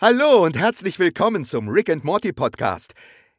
Hallo 0.00 0.44
und 0.44 0.56
herzlich 0.56 1.00
willkommen 1.00 1.44
zum 1.44 1.68
Rick 1.68 1.90
and 1.90 2.04
Morty 2.04 2.32
Podcast. 2.32 2.92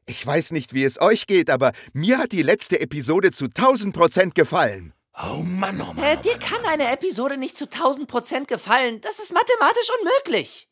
Ich 0.06 0.28
weiß 0.28 0.52
nicht, 0.52 0.74
wie 0.74 0.84
es 0.84 1.00
euch 1.00 1.26
geht, 1.26 1.50
aber 1.50 1.72
mir 1.94 2.18
hat 2.18 2.34
die 2.34 2.44
letzte 2.44 2.82
Episode 2.82 3.32
zu 3.32 3.46
1000 3.46 3.96
Prozent 3.96 4.36
gefallen. 4.36 4.94
Oh 5.18 5.42
Mann, 5.42 5.80
oh 5.80 5.94
Mann. 5.94 6.04
Äh, 6.04 6.18
dir 6.22 6.38
kann 6.38 6.66
eine 6.66 6.92
Episode 6.92 7.38
nicht 7.38 7.56
zu 7.56 7.64
1000 7.64 8.10
Prozent 8.10 8.48
gefallen. 8.50 9.00
Das 9.00 9.20
ist 9.20 9.34
mathematisch 9.34 9.90
unmöglich. 10.02 10.69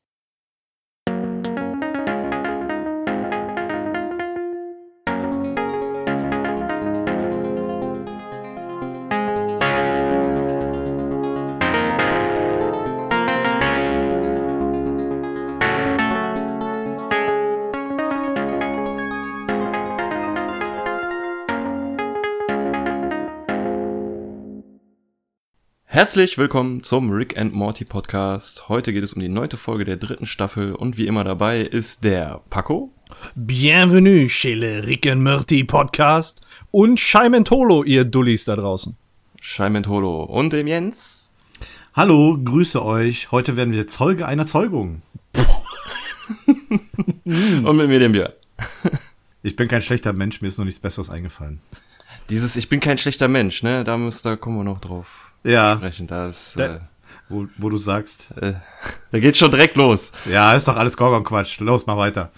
Herzlich 25.97 26.37
willkommen 26.37 26.83
zum 26.83 27.09
Rick 27.09 27.39
and 27.39 27.55
Morty 27.55 27.83
Podcast. 27.83 28.69
Heute 28.69 28.93
geht 28.93 29.03
es 29.03 29.13
um 29.13 29.19
die 29.19 29.29
neunte 29.29 29.57
Folge 29.57 29.83
der 29.83 29.97
dritten 29.97 30.27
Staffel 30.27 30.75
und 30.75 30.95
wie 30.95 31.07
immer 31.07 31.23
dabei 31.23 31.61
ist 31.61 32.03
der 32.03 32.41
Paco. 32.51 32.91
Bienvenue 33.33 34.29
chez 34.29 34.55
le 34.55 34.85
Rick 34.85 35.07
and 35.07 35.23
Morty 35.23 35.63
Podcast 35.63 36.45
und 36.69 36.99
Scheimentolo, 36.99 37.83
ihr 37.83 38.05
Dullis 38.05 38.45
da 38.45 38.55
draußen. 38.55 38.95
Scheimentolo 39.41 40.21
und 40.25 40.53
dem 40.53 40.67
Jens. 40.67 41.33
Hallo, 41.95 42.37
grüße 42.43 42.85
euch. 42.85 43.31
Heute 43.31 43.57
werden 43.57 43.73
wir 43.73 43.87
Zeuge 43.87 44.27
einer 44.27 44.45
Zeugung. 44.45 45.01
und 47.25 47.75
mit 47.75 47.87
mir 47.87 47.97
dem 47.97 48.11
Björn. 48.11 48.33
Ich 49.41 49.55
bin 49.55 49.67
kein 49.67 49.81
schlechter 49.81 50.13
Mensch, 50.13 50.41
mir 50.41 50.49
ist 50.49 50.59
noch 50.59 50.65
nichts 50.65 50.79
Besseres 50.79 51.09
eingefallen. 51.09 51.59
Dieses 52.29 52.55
Ich 52.55 52.69
bin 52.69 52.81
kein 52.81 52.99
schlechter 52.99 53.27
Mensch, 53.27 53.63
ne? 53.63 53.83
Da, 53.83 53.97
muss, 53.97 54.21
da 54.21 54.35
kommen 54.35 54.57
wir 54.57 54.63
noch 54.63 54.79
drauf 54.79 55.26
Ja, 55.47 55.77
sprechen. 55.77 56.07
Das, 56.07 56.53
Da- 56.55 56.75
äh, 56.75 56.79
wo, 57.29 57.47
wo 57.57 57.69
du 57.69 57.77
sagst. 57.77 58.33
äh, 58.41 58.53
da 59.11 59.19
geht's 59.19 59.37
schon 59.37 59.51
direkt 59.51 59.75
los. 59.75 60.11
Ja, 60.29 60.53
ist 60.55 60.67
doch 60.67 60.75
alles 60.77 60.95
Gorgon-Quatsch. 60.97 61.59
Los, 61.59 61.85
mach 61.85 61.97
weiter. 61.97 62.31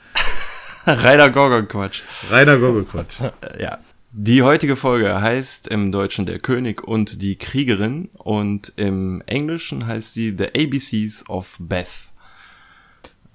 Reiner 0.86 1.30
Gorgon-Quatsch. 1.30 2.02
Reiner 2.30 2.58
Gorgon-Quatsch. 2.58 3.22
Äh, 3.22 3.62
Ja. 3.64 3.78
Die 4.12 4.42
heutige 4.42 4.76
Folge 4.76 5.22
heißt 5.22 5.68
im 5.68 5.92
Deutschen 5.92 6.26
Der 6.26 6.40
König 6.40 6.82
und 6.84 7.22
die 7.22 7.36
Kriegerin 7.38 8.10
und 8.18 8.74
im 8.76 9.22
Englischen 9.28 9.86
heißt 9.86 10.16
sie 10.16 10.36
The 10.36 10.48
ABCs 10.60 11.30
of 11.30 11.56
Beth. 11.60 12.10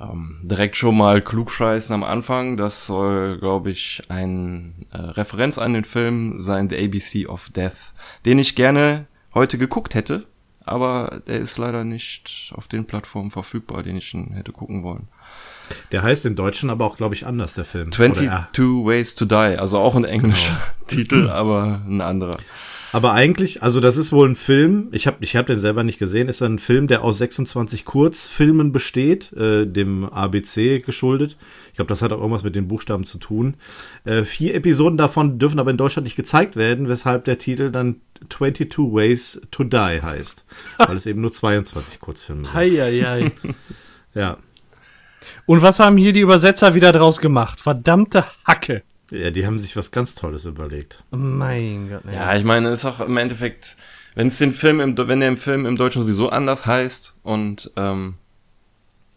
Ähm, 0.01 0.41
direkt 0.43 0.77
schon 0.77 0.97
mal 0.97 1.23
klugscheißen 1.23 1.95
am 1.95 2.03
Anfang. 2.03 2.57
Das 2.57 2.87
soll, 2.87 3.39
glaube 3.39 3.71
ich, 3.71 4.03
ein 4.09 4.87
äh, 4.91 4.97
Referenz 4.99 5.59
an 5.59 5.75
den 5.75 5.85
Film 5.85 6.41
sein, 6.41 6.69
The 6.69 6.77
ABC 6.85 7.27
of 7.29 7.51
Death, 7.51 7.93
den 8.27 8.41
ich 8.41 8.57
gerne 8.57 9.07
heute 9.35 9.59
geguckt 9.59 9.95
hätte, 9.95 10.27
aber 10.65 11.21
der 11.27 11.41
ist 11.41 11.59
leider 11.59 11.85
nicht 11.85 12.53
auf 12.55 12.69
den 12.69 12.87
Plattformen 12.87 13.31
verfügbar, 13.31 13.83
den 13.83 13.97
ich 13.97 14.15
hätte 14.15 14.53
gucken 14.53 14.83
wollen. 14.83 15.09
Der 15.93 16.03
heißt 16.03 16.27
im 16.27 16.37
Deutschen 16.37 16.71
aber 16.71 16.85
auch, 16.85 16.97
glaube 16.97 17.15
ich, 17.15 17.27
anders, 17.27 17.55
der 17.55 17.65
Film. 17.65 17.93
22 17.93 18.27
Oder, 18.27 18.37
ja. 18.37 18.49
Ways 18.87 19.15
to 19.15 19.25
Die, 19.25 19.59
also 19.59 19.79
auch 19.79 19.95
ein 19.97 20.05
englischer 20.05 20.61
Titel, 20.87 21.29
aber 21.29 21.83
ein 21.87 22.01
anderer. 22.01 22.39
Aber 22.95 23.13
eigentlich, 23.13 23.61
also 23.61 23.81
das 23.81 23.97
ist 23.97 24.13
wohl 24.13 24.29
ein 24.29 24.37
Film, 24.37 24.87
ich 24.93 25.09
habe 25.09 25.17
ich 25.19 25.35
hab 25.35 25.47
den 25.49 25.59
selber 25.59 25.83
nicht 25.83 25.99
gesehen, 25.99 26.29
ist 26.29 26.41
ein 26.43 26.61
Film, 26.61 26.87
der 26.87 27.03
aus 27.03 27.19
26 27.19 27.85
Kurzfilmen 27.85 28.71
besteht, 28.71 29.33
äh, 29.33 29.67
dem 29.67 30.05
ABC 30.05 30.79
geschuldet. 30.79 31.37
Ich 31.71 31.75
glaube, 31.75 31.89
das 31.89 32.03
hat 32.03 32.13
auch 32.13 32.19
irgendwas 32.19 32.45
mit 32.45 32.55
den 32.55 32.69
Buchstaben 32.69 33.05
zu 33.05 33.19
tun. 33.19 33.57
Äh, 34.05 34.23
vier 34.23 34.55
Episoden 34.55 34.97
davon 34.97 35.41
dürfen 35.41 35.59
aber 35.59 35.73
in 35.73 35.77
Deutschland 35.77 36.05
nicht 36.05 36.15
gezeigt 36.15 36.55
werden, 36.55 36.89
weshalb 36.89 37.25
der 37.25 37.39
Titel 37.39 37.73
dann 37.73 37.97
22 38.29 38.79
Ways 38.79 39.43
to 39.51 39.65
Die 39.65 40.01
heißt. 40.01 40.47
Weil 40.79 40.95
es 40.95 41.07
eben 41.07 41.21
nur 41.21 41.33
22 41.33 41.99
Kurzfilme 41.99 42.43
sind. 42.43 42.55
Heieiei. 42.55 43.33
Ja. 44.15 44.37
Und 45.47 45.63
was 45.63 45.81
haben 45.81 45.97
hier 45.97 46.13
die 46.13 46.21
Übersetzer 46.21 46.77
wieder 46.77 46.93
draus 46.93 47.21
gemacht? 47.21 47.61
Verdammte 47.61 48.25
Hacke. 48.45 48.85
Ja, 49.19 49.31
die 49.31 49.47
haben 49.47 49.59
sich 49.59 49.77
was 49.77 49.91
ganz 49.91 50.15
Tolles 50.15 50.45
überlegt. 50.45 51.05
Mein 51.11 51.89
Gott. 51.91 52.03
ey. 52.07 52.15
Ja, 52.15 52.35
ich 52.37 52.45
meine, 52.45 52.69
ist 52.71 52.85
auch 52.85 53.01
im 53.01 53.17
Endeffekt, 53.17 53.77
wenn 54.15 54.27
es 54.27 54.39
den 54.39 54.53
Film 54.53 54.81
im, 54.81 54.97
wenn 54.97 55.21
der 55.21 55.29
im 55.29 55.37
Film 55.39 55.67
im 55.67 55.77
Deutschen 55.77 56.03
sowieso 56.03 56.29
anders 56.31 56.67
heißt 56.67 57.17
und 57.23 57.71
ähm, 57.77 58.15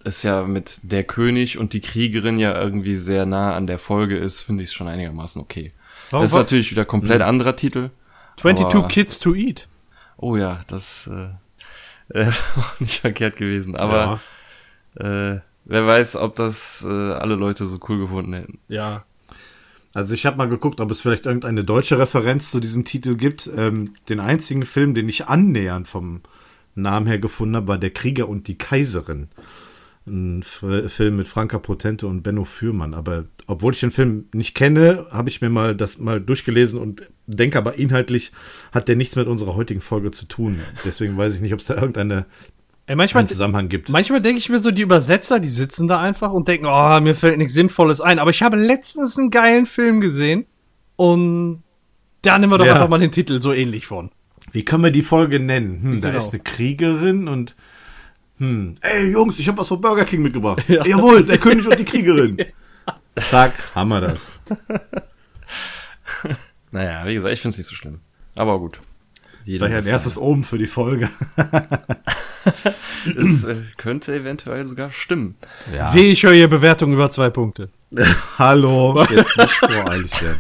es 0.04 0.24
ja 0.24 0.44
mit 0.44 0.80
der 0.84 1.04
König 1.04 1.58
und 1.58 1.74
die 1.74 1.82
Kriegerin 1.82 2.38
ja 2.40 2.60
irgendwie 2.60 2.96
sehr 2.96 3.26
nah 3.26 3.56
an 3.56 3.68
der 3.68 3.80
Folge 3.80 4.18
ist, 4.18 4.42
finde 4.42 4.64
ich 4.64 4.70
es 4.70 4.74
schon 4.74 4.88
einigermaßen 4.88 5.42
okay. 5.42 5.72
Warum- 6.10 6.24
das 6.24 6.32
ist 6.32 6.38
natürlich 6.38 6.72
wieder 6.72 6.86
komplett 6.86 7.22
anderer 7.22 7.56
Titel. 7.56 7.90
22 8.38 8.80
aber- 8.80 8.88
Kids 8.88 9.20
to 9.20 9.34
Eat. 9.34 9.68
Oh 10.18 10.36
ja, 10.36 10.62
das 10.68 11.08
äh, 11.08 11.30
äh, 12.20 12.32
nicht 12.80 13.02
verkehrt 13.02 13.36
gewesen. 13.36 13.76
Aber 13.76 14.20
äh, 14.96 15.40
wer 15.66 15.88
weiß, 15.88 16.16
ob 16.16 16.36
das 16.36 16.86
äh, 16.88 16.88
alle 17.14 17.36
Leute 17.36 17.66
so 17.66 17.78
cool 17.90 18.00
gefunden 18.00 18.34
hätten. 18.34 18.60
Ja. 18.68 19.04
Also 19.94 20.14
ich 20.14 20.26
habe 20.26 20.38
mal 20.38 20.50
geguckt, 20.50 20.80
ob 20.80 20.92
es 20.92 21.02
vielleicht 21.02 21.26
irgendeine 21.26 21.64
deutsche 21.64 22.00
Referenz 22.00 22.52
zu 22.52 22.60
diesem 22.60 22.86
Titel 22.86 23.16
gibt. 23.16 23.50
Ähm, 23.56 23.94
den 24.10 24.20
einzigen 24.20 24.66
Film, 24.66 24.94
den 24.94 25.10
ich 25.10 25.28
annähernd 25.28 25.88
vom 25.88 26.22
Namen 26.76 27.08
her 27.08 27.20
gefunden 27.20 27.56
habe, 27.56 27.68
war 27.68 27.78
Der 27.78 27.92
Krieger 27.92 28.30
und 28.30 28.48
die 28.48 28.58
Kaiserin. 28.58 29.30
Ein 30.06 30.42
F 30.42 30.64
Film 30.88 31.18
mit 31.18 31.28
Franka 31.28 31.60
Potente 31.60 32.08
und 32.08 32.22
Benno 32.22 32.46
Fürmann. 32.46 32.94
Aber 32.94 33.26
obwohl 33.46 33.74
ich 33.74 33.80
den 33.80 33.92
Film 33.92 34.26
nicht 34.34 34.56
kenne, 34.56 35.08
habe 35.10 35.30
ich 35.30 35.42
mir 35.42 35.50
mal 35.50 35.76
das 35.76 35.98
mal 35.98 36.22
durchgelesen 36.22 36.80
und 36.80 37.10
denke 37.26 37.58
aber 37.58 37.76
inhaltlich 37.76 38.32
hat 38.72 38.88
der 38.88 38.96
nichts 38.96 39.16
mit 39.16 39.28
unserer 39.28 39.56
heutigen 39.56 39.82
Folge 39.82 40.12
zu 40.12 40.26
tun. 40.26 40.60
Deswegen 40.86 41.18
weiß 41.18 41.36
ich 41.36 41.42
nicht, 41.42 41.54
ob 41.54 41.60
es 41.60 41.66
da 41.66 41.76
irgendeine 41.76 42.26
Ey, 42.88 42.96
manchmal, 42.96 43.20
einen 43.22 43.28
Zusammenhang 43.28 43.68
gibt. 43.70 43.90
manchmal 43.90 44.22
denke 44.22 44.40
ich 44.40 44.48
mir 44.50 44.60
so, 44.60 44.72
die 44.72 44.82
Übersetzer, 44.82 45.40
die 45.42 45.50
sitzen 45.50 45.88
da 45.88 46.00
einfach 46.00 46.32
und 46.32 46.48
denken, 46.48 46.66
oh, 46.68 47.00
mir 47.02 47.16
fällt 47.16 47.38
nichts 47.38 47.54
Sinnvolles 47.54 48.00
ein. 48.02 48.18
Aber 48.18 48.30
ich 48.32 48.42
habe 48.42 48.56
letztens 48.58 49.18
einen 49.18 49.30
geilen 49.30 49.66
Film 49.66 50.00
gesehen 50.02 50.46
und 50.96 51.64
da 52.22 52.40
nehmen 52.40 52.52
wir 52.54 52.58
doch 52.58 52.66
Ja. 52.66 52.76
einfach 52.76 52.88
mal 52.90 52.98
den 53.00 53.12
Titel 53.12 53.42
so 53.42 53.52
ähnlich 53.54 53.86
von. 53.88 54.10
Wie 54.54 54.64
können 54.64 54.84
wir 54.84 54.92
die 54.92 55.02
Folge 55.02 55.40
nennen? 55.40 55.82
Hm, 55.84 56.02
da 56.02 56.08
Genau. 56.10 56.18
ist 56.20 56.34
eine 56.34 56.42
Kriegerin 56.42 57.28
und 57.28 57.56
hm, 58.40 58.76
ey 58.82 59.12
Jungs, 59.12 59.38
ich 59.40 59.48
habe 59.48 59.58
was 59.58 59.68
von 59.68 59.82
Burger 59.82 60.06
King 60.06 60.22
mitgebracht. 60.22 60.64
Ja. 60.70 60.86
Jawohl, 60.86 61.24
der 61.26 61.40
König 61.40 61.68
und 61.68 61.78
die 61.78 61.86
Kriegerin. 61.92 62.38
Zack, 63.16 63.54
haben 63.76 63.90
wir 63.90 64.00
das. 64.02 64.32
Naja, 66.72 67.06
wie 67.06 67.16
gesagt, 67.16 67.34
ich 67.34 67.42
finde 67.42 67.52
es 67.54 67.58
nicht 67.58 67.68
so 67.68 67.76
schlimm. 67.76 68.00
Aber 68.36 68.60
gut. 68.60 68.78
Jeder 69.48 69.68
Vielleicht 69.68 69.88
ein 69.88 69.92
erstes 69.92 70.18
Omen 70.18 70.44
für 70.44 70.58
die 70.58 70.68
Folge. 70.68 71.10
Es 73.06 73.44
äh, 73.46 73.56
könnte 73.78 74.14
eventuell 74.14 74.66
sogar 74.66 74.92
stimmen. 74.92 75.36
Ja. 75.74 75.94
Weh, 75.94 76.12
ich 76.12 76.24
höre 76.24 76.34
hier 76.34 76.50
Bewertung 76.50 76.94
über 76.94 77.10
zwei 77.10 77.30
Punkte. 77.30 77.70
Hallo, 78.38 79.02
jetzt 79.10 79.38
nicht 79.38 79.54
voreilig 79.54 80.12
werden. 80.22 80.40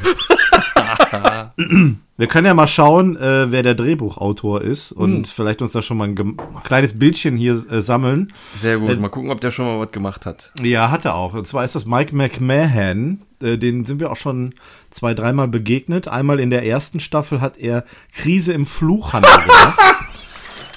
Wir 2.19 2.27
können 2.27 2.47
ja 2.47 2.53
mal 2.55 2.67
schauen, 2.67 3.15
äh, 3.15 3.51
wer 3.51 3.61
der 3.61 3.75
Drehbuchautor 3.75 4.61
ist 4.61 4.91
und 4.91 5.27
vielleicht 5.27 5.61
uns 5.61 5.73
da 5.73 5.81
schon 5.83 5.97
mal 5.97 6.07
ein 6.07 6.37
kleines 6.63 6.97
Bildchen 6.97 7.35
hier 7.37 7.51
äh, 7.71 7.79
sammeln. 7.81 8.33
Sehr 8.59 8.77
gut. 8.79 8.89
Äh, 8.89 8.95
Mal 8.95 9.09
gucken, 9.09 9.29
ob 9.29 9.39
der 9.39 9.51
schon 9.51 9.65
mal 9.65 9.79
was 9.79 9.91
gemacht 9.91 10.25
hat. 10.25 10.51
Ja, 10.61 10.89
hat 10.89 11.05
er 11.05 11.13
auch. 11.13 11.33
Und 11.33 11.45
zwar 11.47 11.63
ist 11.63 11.75
das 11.75 11.85
Mike 11.85 12.15
McMahon. 12.15 13.21
Äh, 13.41 13.57
Den 13.57 13.85
sind 13.85 13.99
wir 13.99 14.11
auch 14.11 14.15
schon 14.15 14.55
zwei, 14.89 15.13
dreimal 15.13 15.47
begegnet. 15.47 16.07
Einmal 16.07 16.39
in 16.39 16.49
der 16.49 16.65
ersten 16.65 16.99
Staffel 16.99 17.39
hat 17.39 17.57
er 17.57 17.83
Krise 18.15 18.53
im 18.53 18.65
Fluchhandel 18.65 19.29
gemacht. 19.45 19.77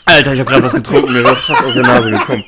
Alter, 0.04 0.34
ich 0.34 0.40
habe 0.40 0.50
gerade 0.50 0.64
was 0.64 0.74
getrunken, 0.74 1.12
mir 1.12 1.20
ist 1.20 1.44
fast 1.46 1.64
aus 1.64 1.72
der 1.72 1.82
Nase 1.84 2.10
gekommen. 2.10 2.44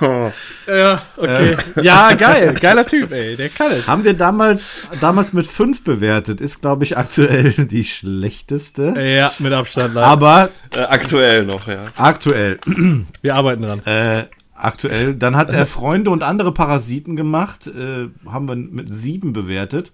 Ja, 0.66 1.02
okay. 1.16 1.56
ja, 1.82 2.12
geil. 2.14 2.54
Geiler 2.60 2.86
Typ, 2.86 3.10
ey. 3.12 3.36
Der 3.36 3.48
kann 3.48 3.72
es. 3.72 3.86
Haben 3.86 4.04
wir 4.04 4.14
damals, 4.14 4.82
damals 5.00 5.32
mit 5.32 5.46
fünf 5.46 5.82
bewertet. 5.82 6.40
Ist, 6.40 6.60
glaube 6.60 6.84
ich, 6.84 6.96
aktuell 6.98 7.50
die 7.56 7.84
schlechteste. 7.84 8.94
Ja, 9.00 9.32
mit 9.38 9.52
Abstand. 9.52 9.94
leider. 9.94 10.06
Aber 10.06 10.50
Äh, 10.74 10.80
aktuell 10.80 11.44
noch, 11.46 11.66
ja. 11.66 11.86
aktuell. 11.96 12.58
Wir 13.22 13.34
arbeiten 13.34 13.62
dran. 13.62 13.84
Äh, 13.86 14.24
aktuell. 14.58 15.14
Dann 15.14 15.36
hat 15.36 15.52
er 15.52 15.66
Freunde 15.66 16.10
und 16.10 16.22
andere 16.22 16.52
Parasiten 16.52 17.16
gemacht. 17.16 17.66
Äh, 17.66 18.08
haben 18.26 18.48
wir 18.48 18.56
mit 18.56 18.92
sieben 18.92 19.32
bewertet. 19.32 19.92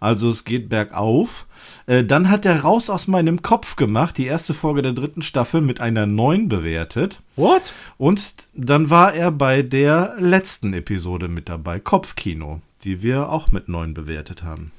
Also 0.00 0.28
es 0.28 0.44
geht 0.44 0.68
bergauf. 0.68 1.46
Äh, 1.86 2.04
dann 2.04 2.30
hat 2.30 2.44
er 2.44 2.60
Raus 2.60 2.90
aus 2.90 3.08
meinem 3.08 3.42
Kopf 3.42 3.76
gemacht. 3.76 4.18
Die 4.18 4.26
erste 4.26 4.54
Folge 4.54 4.82
der 4.82 4.92
dritten 4.92 5.22
Staffel 5.22 5.60
mit 5.60 5.80
einer 5.80 6.06
neun 6.06 6.48
bewertet. 6.48 7.20
What? 7.36 7.72
Und 7.96 8.34
dann 8.54 8.90
war 8.90 9.14
er 9.14 9.30
bei 9.30 9.62
der 9.62 10.16
letzten 10.18 10.74
Episode 10.74 11.28
mit 11.28 11.48
dabei. 11.48 11.80
Kopfkino. 11.80 12.60
Die 12.84 13.02
wir 13.02 13.30
auch 13.30 13.50
mit 13.52 13.68
neun 13.68 13.94
bewertet 13.94 14.42
haben. 14.44 14.70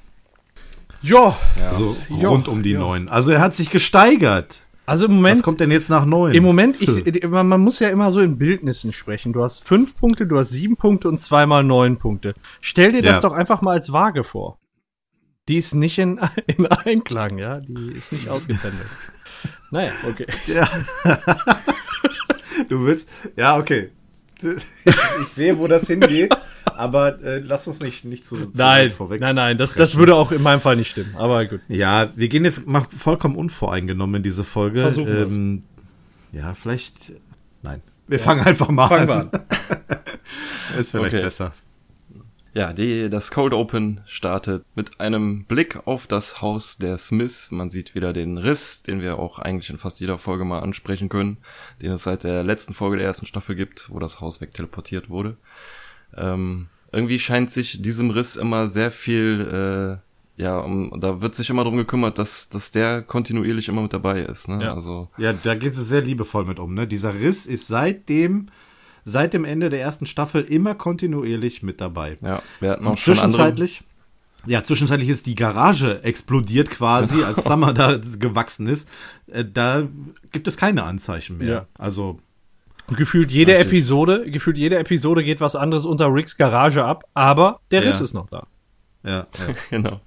Ja. 1.02 1.36
Also 1.70 1.96
Ja, 2.08 2.28
rund 2.28 2.48
um 2.48 2.62
die 2.62 2.74
neun. 2.74 3.08
Also 3.08 3.32
er 3.32 3.40
hat 3.40 3.54
sich 3.54 3.70
gesteigert. 3.70 4.62
Also 4.88 5.04
im 5.04 5.16
Moment, 5.16 5.36
Was 5.36 5.42
kommt 5.42 5.60
denn 5.60 5.70
jetzt 5.70 5.90
nach 5.90 6.06
neun? 6.06 6.32
im 6.32 6.42
Moment, 6.42 6.80
ich, 6.80 7.22
man, 7.28 7.46
man 7.46 7.60
muss 7.60 7.78
ja 7.78 7.90
immer 7.90 8.10
so 8.10 8.20
in 8.20 8.38
Bildnissen 8.38 8.94
sprechen. 8.94 9.34
Du 9.34 9.42
hast 9.42 9.62
fünf 9.62 9.94
Punkte, 9.96 10.26
du 10.26 10.38
hast 10.38 10.48
sieben 10.48 10.78
Punkte 10.78 11.08
und 11.08 11.20
zweimal 11.20 11.62
neun 11.62 11.98
Punkte. 11.98 12.32
Stell 12.62 12.92
dir 12.92 13.02
das 13.02 13.16
Ja. 13.16 13.20
doch 13.20 13.32
einfach 13.32 13.60
mal 13.60 13.72
als 13.72 13.92
Waage 13.92 14.24
vor. 14.24 14.58
Die 15.46 15.58
ist 15.58 15.74
nicht 15.74 15.98
in, 15.98 16.18
in 16.46 16.64
Einklang, 16.66 17.36
ja. 17.36 17.58
Die 17.60 17.96
ist 17.96 18.12
nicht 18.12 18.30
ausgependelt. 18.30 18.88
naja, 19.70 19.90
okay. 20.08 20.26
Ja. 20.46 20.66
du 22.70 22.86
willst. 22.86 23.10
Ja, 23.36 23.58
okay. 23.58 23.90
Ich 25.22 25.28
sehe, 25.32 25.58
wo 25.58 25.66
das 25.66 25.86
hingeht, 25.86 26.34
aber 26.64 27.20
äh, 27.22 27.38
lass 27.40 27.66
uns 27.66 27.80
nicht, 27.80 28.04
nicht 28.04 28.24
zu, 28.24 28.36
zu 28.36 28.50
Nein, 28.54 28.90
vorweg. 28.90 29.20
nein, 29.20 29.34
nein, 29.34 29.58
das, 29.58 29.74
das 29.74 29.96
würde 29.96 30.14
auch 30.14 30.32
in 30.32 30.42
meinem 30.42 30.60
Fall 30.60 30.76
nicht 30.76 30.90
stimmen. 30.90 31.14
Aber 31.16 31.44
gut. 31.46 31.60
Ja, 31.68 32.10
wir 32.16 32.28
gehen 32.28 32.44
jetzt 32.44 32.66
mal 32.66 32.86
vollkommen 32.96 33.36
unvoreingenommen 33.36 34.16
in 34.16 34.22
diese 34.22 34.44
Folge. 34.44 34.80
Versuchen 34.80 35.08
ähm, 35.30 35.62
Ja, 36.32 36.54
vielleicht. 36.54 37.12
Nein. 37.62 37.82
Wir 38.06 38.18
fangen 38.20 38.40
einfach 38.46 38.68
mal 38.70 38.88
Fangen 38.88 39.10
an. 39.10 39.30
wir 39.32 39.40
an. 39.40 40.78
Ist 40.78 40.90
vielleicht 40.92 41.14
Okay. 41.14 41.22
besser. 41.22 41.52
Ja, 42.54 42.72
die, 42.72 43.10
das 43.10 43.30
Cold 43.30 43.52
Open 43.52 44.00
startet 44.06 44.64
mit 44.74 45.00
einem 45.00 45.44
Blick 45.44 45.86
auf 45.86 46.06
das 46.06 46.40
Haus 46.40 46.78
der 46.78 46.98
Smiths. 46.98 47.50
Man 47.50 47.70
sieht 47.70 47.94
wieder 47.94 48.12
den 48.12 48.38
Riss, 48.38 48.82
den 48.82 49.02
wir 49.02 49.18
auch 49.18 49.38
eigentlich 49.38 49.70
in 49.70 49.78
fast 49.78 50.00
jeder 50.00 50.18
Folge 50.18 50.44
mal 50.44 50.60
ansprechen 50.60 51.08
können, 51.08 51.38
den 51.82 51.92
es 51.92 52.04
seit 52.04 52.24
der 52.24 52.42
letzten 52.42 52.74
Folge 52.74 52.96
der 52.96 53.06
ersten 53.06 53.26
Staffel 53.26 53.54
gibt, 53.54 53.90
wo 53.90 53.98
das 53.98 54.20
Haus 54.20 54.40
wegteleportiert 54.40 55.10
wurde. 55.10 55.36
Ähm, 56.16 56.68
irgendwie 56.90 57.18
scheint 57.18 57.50
sich 57.50 57.82
diesem 57.82 58.10
Riss 58.10 58.36
immer 58.36 58.66
sehr 58.66 58.90
viel, 58.90 60.00
äh, 60.38 60.42
ja, 60.42 60.58
um, 60.58 60.98
da 61.00 61.20
wird 61.20 61.34
sich 61.34 61.50
immer 61.50 61.64
drum 61.64 61.76
gekümmert, 61.76 62.16
dass, 62.16 62.48
dass 62.48 62.70
der 62.70 63.02
kontinuierlich 63.02 63.68
immer 63.68 63.82
mit 63.82 63.92
dabei 63.92 64.22
ist. 64.22 64.48
Ne? 64.48 64.64
Ja. 64.64 64.74
Also 64.74 65.08
Ja, 65.18 65.32
da 65.32 65.54
geht 65.54 65.72
es 65.72 65.88
sehr 65.88 66.00
liebevoll 66.00 66.46
mit 66.46 66.58
um. 66.58 66.74
Ne? 66.74 66.86
Dieser 66.86 67.14
Riss 67.14 67.46
ist 67.46 67.66
seitdem, 67.66 68.48
seit 69.08 69.32
dem 69.34 69.44
Ende 69.44 69.68
der 69.70 69.80
ersten 69.80 70.06
Staffel 70.06 70.42
immer 70.42 70.74
kontinuierlich 70.74 71.62
mit 71.62 71.80
dabei. 71.80 72.16
ja, 72.20 72.42
wir 72.60 72.70
hatten 72.70 72.86
auch 72.86 72.90
Und 72.90 72.98
schon 72.98 73.14
andere. 73.14 73.30
zwischenzeitlich, 73.30 73.82
ja, 74.46 74.62
zwischenzeitlich 74.62 75.08
ist 75.08 75.26
die 75.26 75.34
Garage 75.34 76.02
explodiert 76.04 76.70
quasi, 76.70 77.22
als 77.24 77.44
Summer 77.44 77.72
da 77.72 77.98
gewachsen 78.18 78.66
ist. 78.66 78.88
Äh, 79.26 79.44
Da 79.44 79.88
gibt 80.32 80.46
es 80.48 80.56
keine 80.56 80.84
Anzeichen 80.84 81.38
mehr. 81.38 81.48
Ja. 81.48 81.66
Also, 81.76 82.18
Gefühlt 82.96 83.30
jede 83.30 83.52
Richtig. 83.52 83.66
Episode, 83.66 84.30
gefühlt 84.30 84.56
jede 84.56 84.78
Episode 84.78 85.22
geht 85.22 85.42
was 85.42 85.54
anderes 85.56 85.84
unter 85.84 86.06
Ricks 86.12 86.38
Garage 86.38 86.82
ab, 86.82 87.04
aber 87.12 87.60
der 87.70 87.82
Ja. 87.82 87.88
Riss 87.90 88.00
ist 88.00 88.14
noch 88.14 88.30
da. 88.30 88.46
ja, 89.04 89.10
ja. 89.10 89.26
genau. 89.70 90.00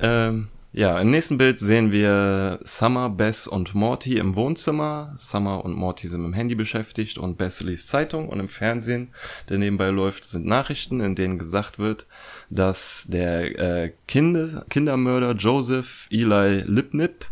Ähm, 0.00 0.48
ja, 0.74 0.98
im 0.98 1.10
nächsten 1.10 1.36
Bild 1.36 1.58
sehen 1.58 1.92
wir 1.92 2.58
Summer, 2.64 3.10
Bess 3.10 3.46
und 3.46 3.74
Morty 3.74 4.16
im 4.16 4.34
Wohnzimmer. 4.34 5.12
Summer 5.18 5.62
und 5.64 5.74
Morty 5.74 6.08
sind 6.08 6.22
mit 6.22 6.28
dem 6.28 6.34
Handy 6.34 6.54
beschäftigt 6.54 7.18
und 7.18 7.36
Bess 7.36 7.60
liest 7.60 7.88
Zeitung. 7.88 8.30
Und 8.30 8.40
im 8.40 8.48
Fernsehen, 8.48 9.12
der 9.50 9.58
nebenbei 9.58 9.88
läuft, 9.88 10.24
sind 10.24 10.46
Nachrichten, 10.46 11.00
in 11.00 11.14
denen 11.14 11.38
gesagt 11.38 11.78
wird, 11.78 12.06
dass 12.48 13.06
der 13.08 13.58
äh, 13.58 13.92
Kinder, 14.08 14.64
Kindermörder 14.70 15.32
Joseph 15.32 16.08
Eli 16.10 16.62
Lipnip 16.62 17.26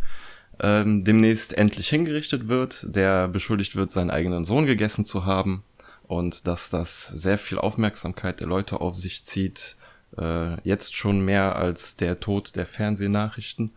ähm, 0.61 1.03
demnächst 1.03 1.57
endlich 1.57 1.89
hingerichtet 1.89 2.49
wird, 2.49 2.87
der 2.95 3.27
beschuldigt 3.27 3.75
wird, 3.75 3.91
seinen 3.91 4.11
eigenen 4.11 4.45
Sohn 4.45 4.67
gegessen 4.67 5.07
zu 5.07 5.25
haben. 5.25 5.65
Und 6.07 6.47
dass 6.47 6.69
das 6.69 7.07
sehr 7.07 7.39
viel 7.39 7.57
Aufmerksamkeit 7.57 8.41
der 8.41 8.49
Leute 8.49 8.83
auf 8.83 8.97
sich 8.97 9.25
zieht, 9.25 9.77
äh, 10.19 10.61
jetzt 10.63 10.95
schon 10.95 11.21
mehr 11.21 11.57
als 11.57 11.97
der 11.97 12.21
Tod 12.21 12.57
der 12.57 12.67
Fernsehnachrichten. 12.67 13.73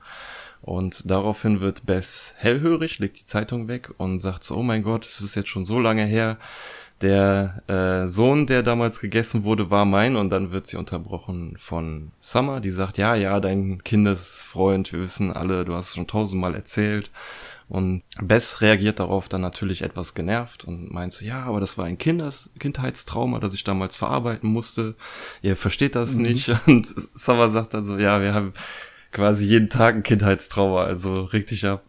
Und 0.62 1.10
daraufhin 1.12 1.60
wird 1.60 1.86
Bess 1.86 2.36
hellhörig, 2.38 3.00
legt 3.00 3.20
die 3.20 3.26
Zeitung 3.26 3.68
weg 3.68 3.90
und 3.98 4.20
sagt 4.20 4.46
so, 4.46 4.56
oh 4.56 4.64
mein 4.64 4.84
Gott, 4.84 5.06
es 5.06 5.20
ist 5.20 5.36
jetzt 5.36 5.50
schon 5.50 5.66
so 5.66 5.78
lange 5.78 6.06
her. 6.06 6.38
Der 7.02 7.64
äh, 7.68 8.08
Sohn, 8.08 8.48
der 8.48 8.64
damals 8.64 9.02
gegessen 9.02 9.44
wurde, 9.44 9.70
war 9.70 9.84
mein 9.84 10.16
und 10.16 10.30
dann 10.30 10.54
wird 10.54 10.68
sie 10.68 10.78
unterbrochen 10.78 11.56
von 11.58 12.14
Summer, 12.22 12.62
die 12.62 12.70
sagt, 12.70 12.98
ja, 12.98 13.14
ja, 13.16 13.42
dein 13.42 13.84
Kindesfreund, 13.84 14.94
wir 14.94 15.02
wissen 15.02 15.34
alle, 15.34 15.66
du 15.66 15.74
hast 15.74 15.90
es 15.90 15.96
schon 15.96 16.08
tausendmal 16.08 16.56
erzählt. 16.56 17.12
Und 17.70 18.04
Bess 18.22 18.62
reagiert 18.62 19.00
darauf 19.00 19.30
dann 19.30 19.42
natürlich 19.42 19.82
etwas 19.82 20.14
genervt 20.14 20.66
und 20.66 20.92
meint 20.92 21.14
so, 21.14 21.26
ja, 21.26 21.44
aber 21.44 21.60
das 21.60 21.78
war 21.78 21.86
ein 21.86 21.98
Kindes 21.98 22.52
Kindheitstrauma, 22.60 23.40
das 23.40 23.54
ich 23.54 23.64
damals 23.64 23.96
verarbeiten 23.96 24.50
musste. 24.50 24.96
Ihr 25.42 25.56
versteht 25.56 25.96
das 25.96 26.16
nicht. 26.16 26.50
Und 26.68 26.88
Summer 27.16 27.50
sagt 27.50 27.74
dann 27.74 27.86
so, 27.86 27.98
ja, 27.98 28.22
wir 28.22 28.34
haben 28.34 28.54
quasi 29.14 29.46
jeden 29.46 29.70
Tag 29.70 29.96
ein 29.96 30.04
Kindheitstrauma, 30.04 30.84
also 30.84 31.24
reg 31.24 31.46
dich 31.46 31.66
ab. 31.66 31.84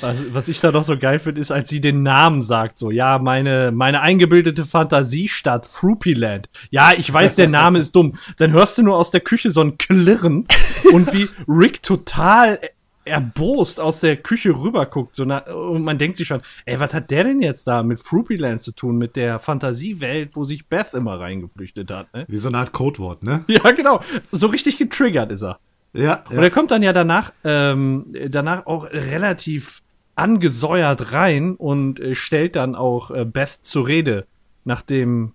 Was, 0.00 0.34
was 0.34 0.48
ich 0.48 0.60
da 0.60 0.72
noch 0.72 0.84
so 0.84 0.98
geil 0.98 1.20
finde, 1.20 1.40
ist, 1.40 1.52
als 1.52 1.68
sie 1.68 1.80
den 1.80 2.02
Namen 2.02 2.42
sagt, 2.42 2.76
so, 2.76 2.90
ja, 2.90 3.18
meine, 3.18 3.70
meine 3.72 4.00
eingebildete 4.00 4.64
Fantasiestadt, 4.64 5.66
Fruppyland. 5.66 6.50
Ja, 6.70 6.92
ich 6.96 7.10
weiß, 7.10 7.36
der 7.36 7.48
Name 7.48 7.78
ist 7.78 7.94
dumm. 7.94 8.16
Dann 8.36 8.50
hörst 8.50 8.76
du 8.76 8.82
nur 8.82 8.96
aus 8.96 9.10
der 9.12 9.20
Küche 9.20 9.50
so 9.50 9.60
ein 9.60 9.78
Klirren 9.78 10.46
und 10.92 11.12
wie 11.12 11.28
Rick 11.48 11.82
total 11.82 12.58
erbost 13.04 13.80
aus 13.80 14.00
der 14.00 14.16
Küche 14.16 14.50
rüberguckt. 14.50 15.14
So 15.14 15.24
na, 15.24 15.38
und 15.52 15.84
man 15.84 15.98
denkt 15.98 16.16
sich 16.16 16.26
schon, 16.26 16.40
ey, 16.64 16.78
was 16.80 16.94
hat 16.94 17.10
der 17.10 17.24
denn 17.24 17.40
jetzt 17.40 17.66
da 17.68 17.82
mit 17.82 18.00
Fruppyland 18.00 18.62
zu 18.62 18.72
tun, 18.72 18.96
mit 18.96 19.16
der 19.16 19.38
Fantasiewelt, 19.38 20.36
wo 20.36 20.44
sich 20.44 20.66
Beth 20.66 20.94
immer 20.94 21.20
reingeflüchtet 21.20 21.90
hat, 21.90 22.12
ne? 22.14 22.24
Wie 22.28 22.36
so 22.36 22.48
eine 22.48 22.58
Art 22.58 22.72
Codewort, 22.72 23.22
ne? 23.22 23.44
Ja, 23.54 23.70
genau. 23.70 24.00
So 24.32 24.48
richtig 24.48 24.78
getriggert 24.78 25.30
ist 25.30 25.42
er. 25.42 25.58
Ja, 25.92 26.24
Und 26.28 26.38
er 26.38 26.50
kommt 26.50 26.72
dann 26.72 26.82
ja 26.82 26.92
danach, 26.92 27.32
ähm, 27.44 28.06
danach 28.28 28.66
auch 28.66 28.84
relativ 28.90 29.82
angesäuert 30.16 31.12
rein 31.12 31.54
und 31.54 32.00
äh, 32.00 32.14
stellt 32.14 32.56
dann 32.56 32.74
auch 32.74 33.10
äh, 33.10 33.24
Beth 33.24 33.60
zur 33.62 33.86
Rede, 33.86 34.26
nachdem 34.64 35.34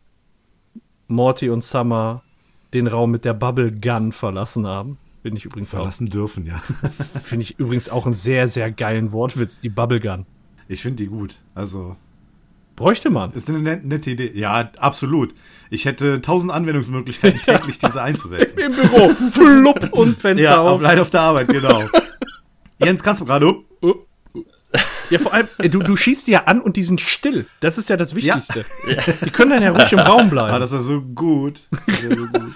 Morty 1.08 1.50
und 1.50 1.64
Summer 1.64 2.24
den 2.74 2.88
Raum 2.88 3.12
mit 3.12 3.26
der 3.26 3.34
Bubble 3.34 3.72
Gun 3.72 4.12
verlassen 4.12 4.68
haben. 4.68 4.98
Finde 5.22 5.38
ich 5.38 5.46
übrigens 5.46 5.70
auch, 5.70 5.80
verlassen 5.80 6.08
dürfen, 6.10 6.46
ja. 6.46 6.62
finde 7.24 7.44
ich 7.44 7.60
übrigens 7.60 7.90
auch 7.90 8.06
einen 8.06 8.14
sehr, 8.14 8.48
sehr 8.48 8.72
geilen 8.72 9.12
Wortwitz, 9.12 9.60
die 9.60 9.70
Bubble 9.70 10.00
Gun. 10.00 10.26
Ich 10.68 10.82
finde 10.82 11.04
die 11.04 11.08
gut. 11.08 11.36
Also, 11.56 11.98
Bräuchte 12.76 13.10
man. 13.10 13.34
ist 13.34 13.50
eine 13.50 13.60
net- 13.60 13.84
nette 13.84 14.12
Idee. 14.12 14.32
Ja, 14.34 14.72
absolut. 14.78 15.36
Ich 15.70 15.84
hätte 15.86 16.22
tausend 16.22 16.52
Anwendungsmöglichkeiten, 16.54 17.42
täglich 17.42 17.80
diese 17.80 18.02
einzusetzen. 18.02 18.60
Im 18.60 18.72
Büro. 18.72 19.10
Flupp 19.32 19.92
und 19.92 20.20
Fenster 20.22 20.44
Ja, 20.44 20.62
auf. 20.62 20.82
leider 20.82 21.02
auf 21.02 21.10
der 21.10 21.22
Arbeit, 21.22 21.50
genau. 21.50 21.84
Jens, 22.80 23.04
kannst 23.04 23.22
du 23.22 23.26
gerade? 23.26 23.54
Ja, 25.10 25.18
vor 25.20 25.34
allem, 25.34 25.48
du, 25.58 25.80
du 25.80 25.98
schießt 25.98 26.28
die 26.28 26.32
ja 26.32 26.44
an 26.46 26.62
und 26.62 26.78
die 26.78 26.84
sind 26.84 27.02
still. 27.02 27.48
Das 27.60 27.78
ist 27.80 27.90
ja 27.90 27.98
das 27.98 28.16
Wichtigste. 28.16 28.64
Die 29.26 29.32
können 29.32 29.50
dann 29.52 29.64
ja 29.64 29.72
ruhig 29.72 29.92
im 29.92 30.00
Raum 30.00 30.30
bleiben. 30.30 30.54
Ah, 30.54 30.60
das 30.60 30.72
war 30.72 30.80
so 30.82 31.02
gut. 31.02 31.68
Das 31.88 32.04
war 32.04 32.16
so 32.16 32.28
gut. 32.28 32.56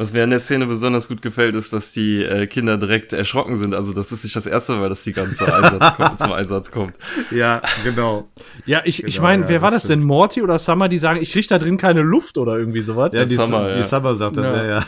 Was 0.00 0.14
mir 0.14 0.22
an 0.24 0.30
der 0.30 0.40
Szene 0.40 0.66
besonders 0.66 1.08
gut 1.08 1.20
gefällt, 1.20 1.54
ist, 1.54 1.74
dass 1.74 1.92
die 1.92 2.22
äh, 2.24 2.46
Kinder 2.46 2.78
direkt 2.78 3.12
erschrocken 3.12 3.58
sind. 3.58 3.74
Also 3.74 3.92
das 3.92 4.12
ist 4.12 4.24
nicht 4.24 4.34
das 4.34 4.46
erste 4.46 4.72
Mal, 4.72 4.88
dass 4.88 5.04
die 5.04 5.12
ganze 5.12 5.52
Einsatz 5.52 5.94
kommt, 5.98 6.18
zum 6.18 6.32
Einsatz 6.32 6.70
kommt. 6.70 6.94
Ja, 7.30 7.60
genau. 7.84 8.26
Ja, 8.64 8.80
ich, 8.86 9.04
ich 9.04 9.16
Genau, 9.16 9.26
meine, 9.26 9.42
ja, 9.42 9.48
wer 9.50 9.60
war 9.60 9.70
das 9.70 9.82
das 9.82 9.88
denn? 9.88 10.02
Morty 10.02 10.40
oder 10.40 10.58
Summer, 10.58 10.88
die 10.88 10.96
sagen, 10.96 11.20
ich 11.20 11.32
krieg 11.32 11.46
da 11.48 11.58
drin 11.58 11.76
keine 11.76 12.00
Luft 12.00 12.38
oder 12.38 12.56
irgendwie 12.58 12.80
sowas? 12.80 13.10
Ja, 13.12 13.26
die 13.26 13.34
Summer, 13.36 13.74
die 13.76 13.84
Summer 13.84 14.14
sagt 14.14 14.38
das, 14.38 14.46
ja, 14.46 14.64
Ja. 14.64 14.86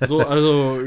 ja. 0.00 0.06
So, 0.08 0.20
also 0.20 0.78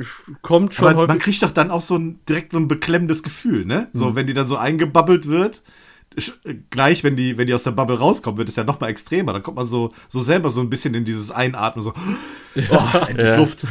kommt 0.42 0.74
schon 0.74 0.88
Aber 0.88 1.02
man 1.02 1.10
häufig. 1.10 1.22
kriegt 1.22 1.44
doch 1.44 1.52
dann 1.52 1.70
auch 1.70 1.82
so 1.82 1.96
ein, 1.96 2.22
direkt 2.28 2.54
so 2.54 2.58
ein 2.58 2.68
beklemmendes 2.68 3.22
Gefühl, 3.22 3.66
ne? 3.66 3.88
So, 3.94 4.16
wenn 4.16 4.26
die 4.26 4.34
dann 4.34 4.48
so 4.48 4.58
eingebabbelt 4.58 5.28
wird, 5.28 5.62
gleich, 6.70 7.04
wenn 7.04 7.16
die, 7.16 7.38
wenn 7.38 7.48
die 7.48 7.54
aus 7.54 7.64
der 7.64 7.72
Bubble 7.72 7.98
rauskommt, 8.00 8.38
wird 8.38 8.50
es 8.50 8.56
ja 8.56 8.64
noch 8.64 8.80
mal 8.80 8.88
extremer. 8.90 9.34
Dann 9.34 9.44
kommt 9.44 9.58
man 9.58 9.66
so, 9.66 9.92
so 10.08 10.22
selber 10.22 10.50
so 10.50 10.62
ein 10.62 10.70
bisschen 10.70 10.94
in 10.94 11.06
dieses 11.06 11.32
Einatmen, 11.32 11.84
so, 11.84 11.94
oh, 12.70 12.98
endlich 13.08 13.28
Ja. 13.30 13.36
Luft. 13.38 13.66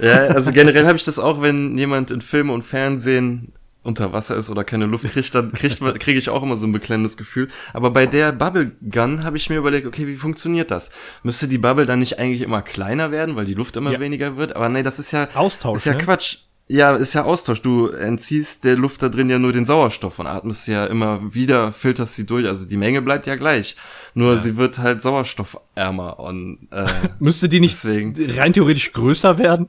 Ja, 0.00 0.16
also 0.28 0.52
generell 0.52 0.86
habe 0.86 0.96
ich 0.96 1.04
das 1.04 1.18
auch, 1.18 1.42
wenn 1.42 1.76
jemand 1.76 2.10
in 2.10 2.22
Film 2.22 2.48
und 2.50 2.62
Fernsehen 2.62 3.52
unter 3.84 4.12
Wasser 4.12 4.36
ist 4.36 4.48
oder 4.48 4.62
keine 4.64 4.86
Luft 4.86 5.04
kriegt, 5.12 5.34
dann 5.34 5.52
kriegt, 5.52 5.80
kriege 6.00 6.18
ich 6.18 6.28
auch 6.30 6.42
immer 6.42 6.56
so 6.56 6.66
ein 6.66 6.72
beklemmendes 6.72 7.16
Gefühl. 7.16 7.48
Aber 7.74 7.90
bei 7.90 8.06
der 8.06 8.32
Bubble 8.32 8.72
Gun 8.88 9.24
habe 9.24 9.36
ich 9.36 9.50
mir 9.50 9.56
überlegt, 9.56 9.86
okay, 9.86 10.06
wie 10.06 10.16
funktioniert 10.16 10.70
das? 10.70 10.90
Müsste 11.24 11.48
die 11.48 11.58
Bubble 11.58 11.84
dann 11.84 11.98
nicht 11.98 12.18
eigentlich 12.18 12.42
immer 12.42 12.62
kleiner 12.62 13.10
werden, 13.10 13.34
weil 13.36 13.44
die 13.44 13.54
Luft 13.54 13.76
immer 13.76 13.90
Ja. 13.92 14.00
weniger 14.00 14.36
wird? 14.36 14.54
Aber 14.56 14.68
nee, 14.68 14.82
das 14.84 14.98
ist 15.00 15.10
ja 15.10 15.28
Austausch, 15.34 15.78
Ist 15.78 15.86
ja 15.86 15.92
ne? 15.94 15.98
Quatsch. 15.98 16.38
Ja, 16.72 16.96
ist 16.96 17.12
ja 17.12 17.24
Austausch. 17.24 17.60
Du 17.60 17.88
entziehst 17.88 18.64
der 18.64 18.76
Luft 18.76 19.02
da 19.02 19.08
drin 19.10 19.28
ja 19.28 19.38
nur 19.38 19.52
den 19.52 19.66
Sauerstoff 19.66 20.18
und 20.18 20.26
atmest 20.26 20.66
ja 20.68 20.86
immer 20.86 21.34
wieder, 21.34 21.70
filterst 21.72 22.14
sie 22.14 22.24
durch. 22.24 22.46
Also 22.46 22.66
die 22.66 22.76
Menge 22.78 23.02
bleibt 23.02 23.26
ja 23.26 23.36
gleich. 23.36 23.76
Nur 24.14 24.38
sie 24.38 24.56
wird 24.56 24.78
halt 24.78 25.02
sauerstoffärmer 25.02 26.18
und 26.18 26.68
äh, 26.70 26.86
Müsste 27.18 27.48
die 27.48 27.60
nicht 27.60 27.74
deswegen. 27.74 28.14
rein 28.38 28.52
theoretisch 28.54 28.92
größer 28.92 29.38
werden? 29.38 29.68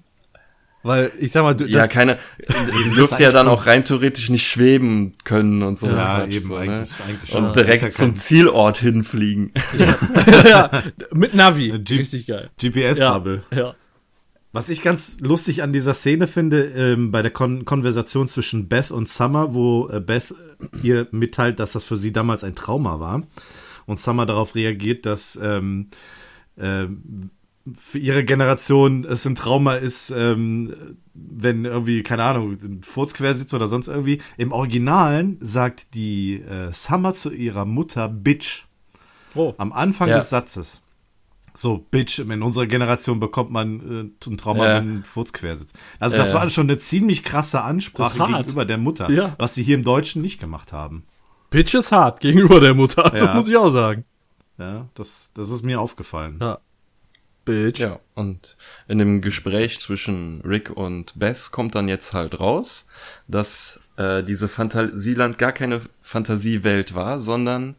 Weil, 0.85 1.13
ich 1.17 1.31
sag 1.31 1.43
mal, 1.43 1.53
du, 1.55 1.65
Ja, 1.65 1.87
keine. 1.87 2.19
Sie 2.83 2.93
dürfte 2.93 3.23
ja 3.23 3.31
dann 3.31 3.47
auch 3.47 3.67
rein 3.67 3.85
theoretisch 3.85 4.29
nicht 4.29 4.45
schweben 4.47 5.13
können 5.23 5.63
und 5.63 5.77
so. 5.77 5.87
Ja, 5.87 6.19
Quatsch, 6.19 6.35
eben, 6.35 6.45
so, 6.47 6.55
eigentlich- 6.57 6.91
eigentlich 7.07 7.29
schon. 7.29 7.45
Und 7.45 7.55
direkt 7.55 7.83
ja 7.83 7.89
zum 7.89 8.17
Zielort 8.17 8.77
hinfliegen. 8.79 9.53
ja, 10.45 10.69
mit 11.13 11.33
Navi. 11.35 11.71
Jeep- 11.73 11.99
Richtig 12.01 12.27
geil. 12.27 12.49
GPS-Bubble. 12.61 13.43
Ja, 13.51 13.57
ja. 13.57 13.75
Was 14.53 14.69
ich 14.69 14.83
ganz 14.83 15.19
lustig 15.19 15.63
an 15.63 15.73
dieser 15.73 15.95
Szene 15.95 16.27
finde, 16.27 16.65
ähm, 16.65 17.11
bei 17.11 17.23
der 17.23 17.31
Kon 17.31 17.65
Konversation 17.65 18.27
zwischen 18.27 18.67
Beth 18.69 18.91
und 18.91 19.09
Summer, 19.09 19.55
wo 19.55 19.89
äh, 19.89 19.99
Beth 19.99 20.33
ihr 20.83 21.07
mitteilt, 21.11 21.59
dass 21.59 21.71
das 21.71 21.83
für 21.83 21.97
sie 21.97 22.13
damals 22.13 22.43
ein 22.43 22.53
Trauma 22.55 22.99
war. 22.99 23.23
Und 23.87 23.99
Summer 23.99 24.27
darauf 24.27 24.53
reagiert, 24.53 25.07
dass 25.07 25.37
ähm, 25.41 25.87
äh, 26.55 26.85
für 27.75 27.97
ihre 27.97 28.23
Generation 28.23 29.05
es 29.05 29.25
ein 29.25 29.33
Trauma 29.35 29.73
ist, 29.75 30.11
ähm, 30.15 30.75
wenn 31.15 31.65
irgendwie, 31.65 32.03
keine 32.03 32.23
Ahnung, 32.23 32.57
ein 32.61 32.83
Furz 32.83 33.15
quer 33.15 33.33
sitzt 33.33 33.55
oder 33.55 33.67
sonst 33.67 33.87
irgendwie. 33.87 34.21
Im 34.37 34.51
Originalen 34.51 35.37
sagt 35.41 35.95
die 35.95 36.41
äh, 36.41 36.71
Summer 36.71 37.15
zu 37.15 37.31
ihrer 37.31 37.65
Mutter 37.65 38.07
Bitch. 38.07 38.65
Oh. 39.33 39.55
Am 39.57 39.73
Anfang 39.73 40.09
Ja. 40.09 40.17
des 40.17 40.29
Satzes. 40.29 40.82
So, 41.55 41.77
Bitch, 41.91 42.19
in 42.19 42.41
unserer 42.41 42.65
Generation 42.65 43.19
bekommt 43.19 43.51
man 43.51 44.11
äh, 44.25 44.29
ein 44.29 44.37
Trauma, 44.37 44.67
Ja. 44.67 44.75
wenn 44.77 44.93
ein 44.95 45.03
Furz 45.03 45.33
quer 45.33 45.55
sitzt. 45.55 45.75
Also 45.99 46.17
das 46.17 46.31
Ja. 46.31 46.39
war 46.41 46.49
schon 46.49 46.67
eine 46.67 46.77
ziemlich 46.77 47.23
krasse 47.23 47.61
Ansprache 47.61 48.17
gegenüber 48.17 48.65
der 48.65 48.77
Mutter, 48.79 49.09
Ja. 49.11 49.35
was 49.37 49.53
sie 49.55 49.63
hier 49.63 49.75
im 49.75 49.83
Deutschen 49.83 50.21
nicht 50.21 50.39
gemacht 50.39 50.73
haben. 50.73 51.03
Bitch 51.51 51.75
ist 51.75 51.91
hart 51.91 52.19
gegenüber 52.21 52.59
der 52.59 52.73
Mutter, 52.73 53.05
also 53.13 53.25
Ja. 53.25 53.33
muss 53.35 53.47
ich 53.47 53.55
auch 53.57 53.69
sagen. 53.69 54.05
Ja, 54.57 54.87
das, 54.95 55.31
das 55.35 55.49
ist 55.51 55.63
mir 55.63 55.79
aufgefallen. 55.79 56.39
Ja. 56.41 56.59
Bitch. 57.45 57.79
Ja, 57.79 57.99
und 58.15 58.55
in 58.87 58.99
dem 58.99 59.21
Gespräch 59.21 59.79
zwischen 59.81 60.41
Rick 60.41 60.69
und 60.69 61.19
Bess 61.19 61.51
kommt 61.51 61.75
dann 61.75 61.89
jetzt 61.89 62.13
halt 62.13 62.39
raus, 62.39 62.87
dass 63.27 63.81
äh, 63.97 64.23
diese 64.23 64.47
Fantasieland 64.47 65.37
gar 65.37 65.51
keine 65.51 65.81
Fantasiewelt 66.01 66.95
war, 66.95 67.19
sondern 67.19 67.75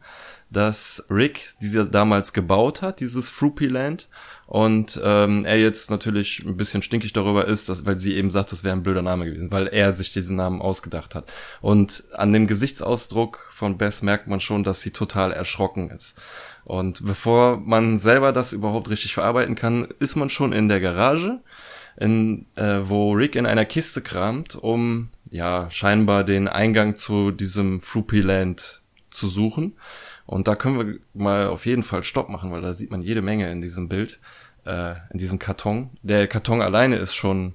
dass 0.49 1.05
Rick 1.09 1.49
diese 1.61 1.85
damals 1.85 2.33
gebaut 2.33 2.81
hat, 2.81 2.99
dieses 2.99 3.29
Fruppyland, 3.29 4.07
und 4.47 5.01
ähm, 5.03 5.43
er 5.43 5.59
jetzt 5.59 5.89
natürlich 5.89 6.43
ein 6.45 6.55
bisschen 6.55 6.83
stinkig 6.83 7.13
darüber 7.13 7.47
ist, 7.47 7.67
dass, 7.67 7.85
weil 7.85 7.97
sie 7.97 8.15
eben 8.15 8.29
sagt, 8.29 8.51
das 8.51 8.63
wäre 8.63 8.75
ein 8.75 8.83
blöder 8.83 9.01
Name 9.01 9.25
gewesen, 9.25 9.51
weil 9.51 9.67
er 9.67 9.95
sich 9.95 10.13
diesen 10.13 10.35
Namen 10.35 10.61
ausgedacht 10.61 11.15
hat. 11.15 11.31
Und 11.61 12.03
an 12.13 12.31
dem 12.31 12.45
Gesichtsausdruck 12.45 13.49
von 13.51 13.77
Bess 13.77 14.03
merkt 14.03 14.27
man 14.27 14.39
schon, 14.39 14.63
dass 14.63 14.81
sie 14.81 14.91
total 14.91 15.31
erschrocken 15.31 15.89
ist. 15.89 16.21
Und 16.63 17.05
bevor 17.05 17.57
man 17.57 17.97
selber 17.97 18.31
das 18.31 18.53
überhaupt 18.53 18.89
richtig 18.89 19.15
verarbeiten 19.15 19.55
kann, 19.55 19.87
ist 19.99 20.15
man 20.15 20.29
schon 20.29 20.53
in 20.53 20.69
der 20.69 20.79
Garage, 20.79 21.39
in, 21.97 22.45
äh, 22.55 22.81
wo 22.83 23.13
Rick 23.13 23.35
in 23.35 23.47
einer 23.47 23.65
Kiste 23.65 24.01
kramt, 24.01 24.55
um 24.55 25.09
ja 25.31 25.71
scheinbar 25.71 26.23
den 26.23 26.47
Eingang 26.47 26.95
zu 26.95 27.31
diesem 27.31 27.81
Fruppyland 27.81 28.81
zu 29.09 29.27
suchen. 29.27 29.73
Und 30.25 30.47
da 30.47 30.55
können 30.55 30.79
wir 30.79 30.99
mal 31.13 31.47
auf 31.47 31.65
jeden 31.65 31.83
Fall 31.83 32.03
Stopp 32.03 32.29
machen, 32.29 32.51
weil 32.51 32.61
da 32.61 32.73
sieht 32.73 32.91
man 32.91 33.01
jede 33.01 33.21
Menge 33.21 33.51
in 33.51 33.61
diesem 33.61 33.89
Bild, 33.89 34.19
äh, 34.65 34.95
in 35.11 35.19
diesem 35.19 35.39
Karton. 35.39 35.91
Der 36.01 36.27
Karton 36.27 36.61
alleine 36.61 36.97
ist 36.97 37.13
schon 37.13 37.53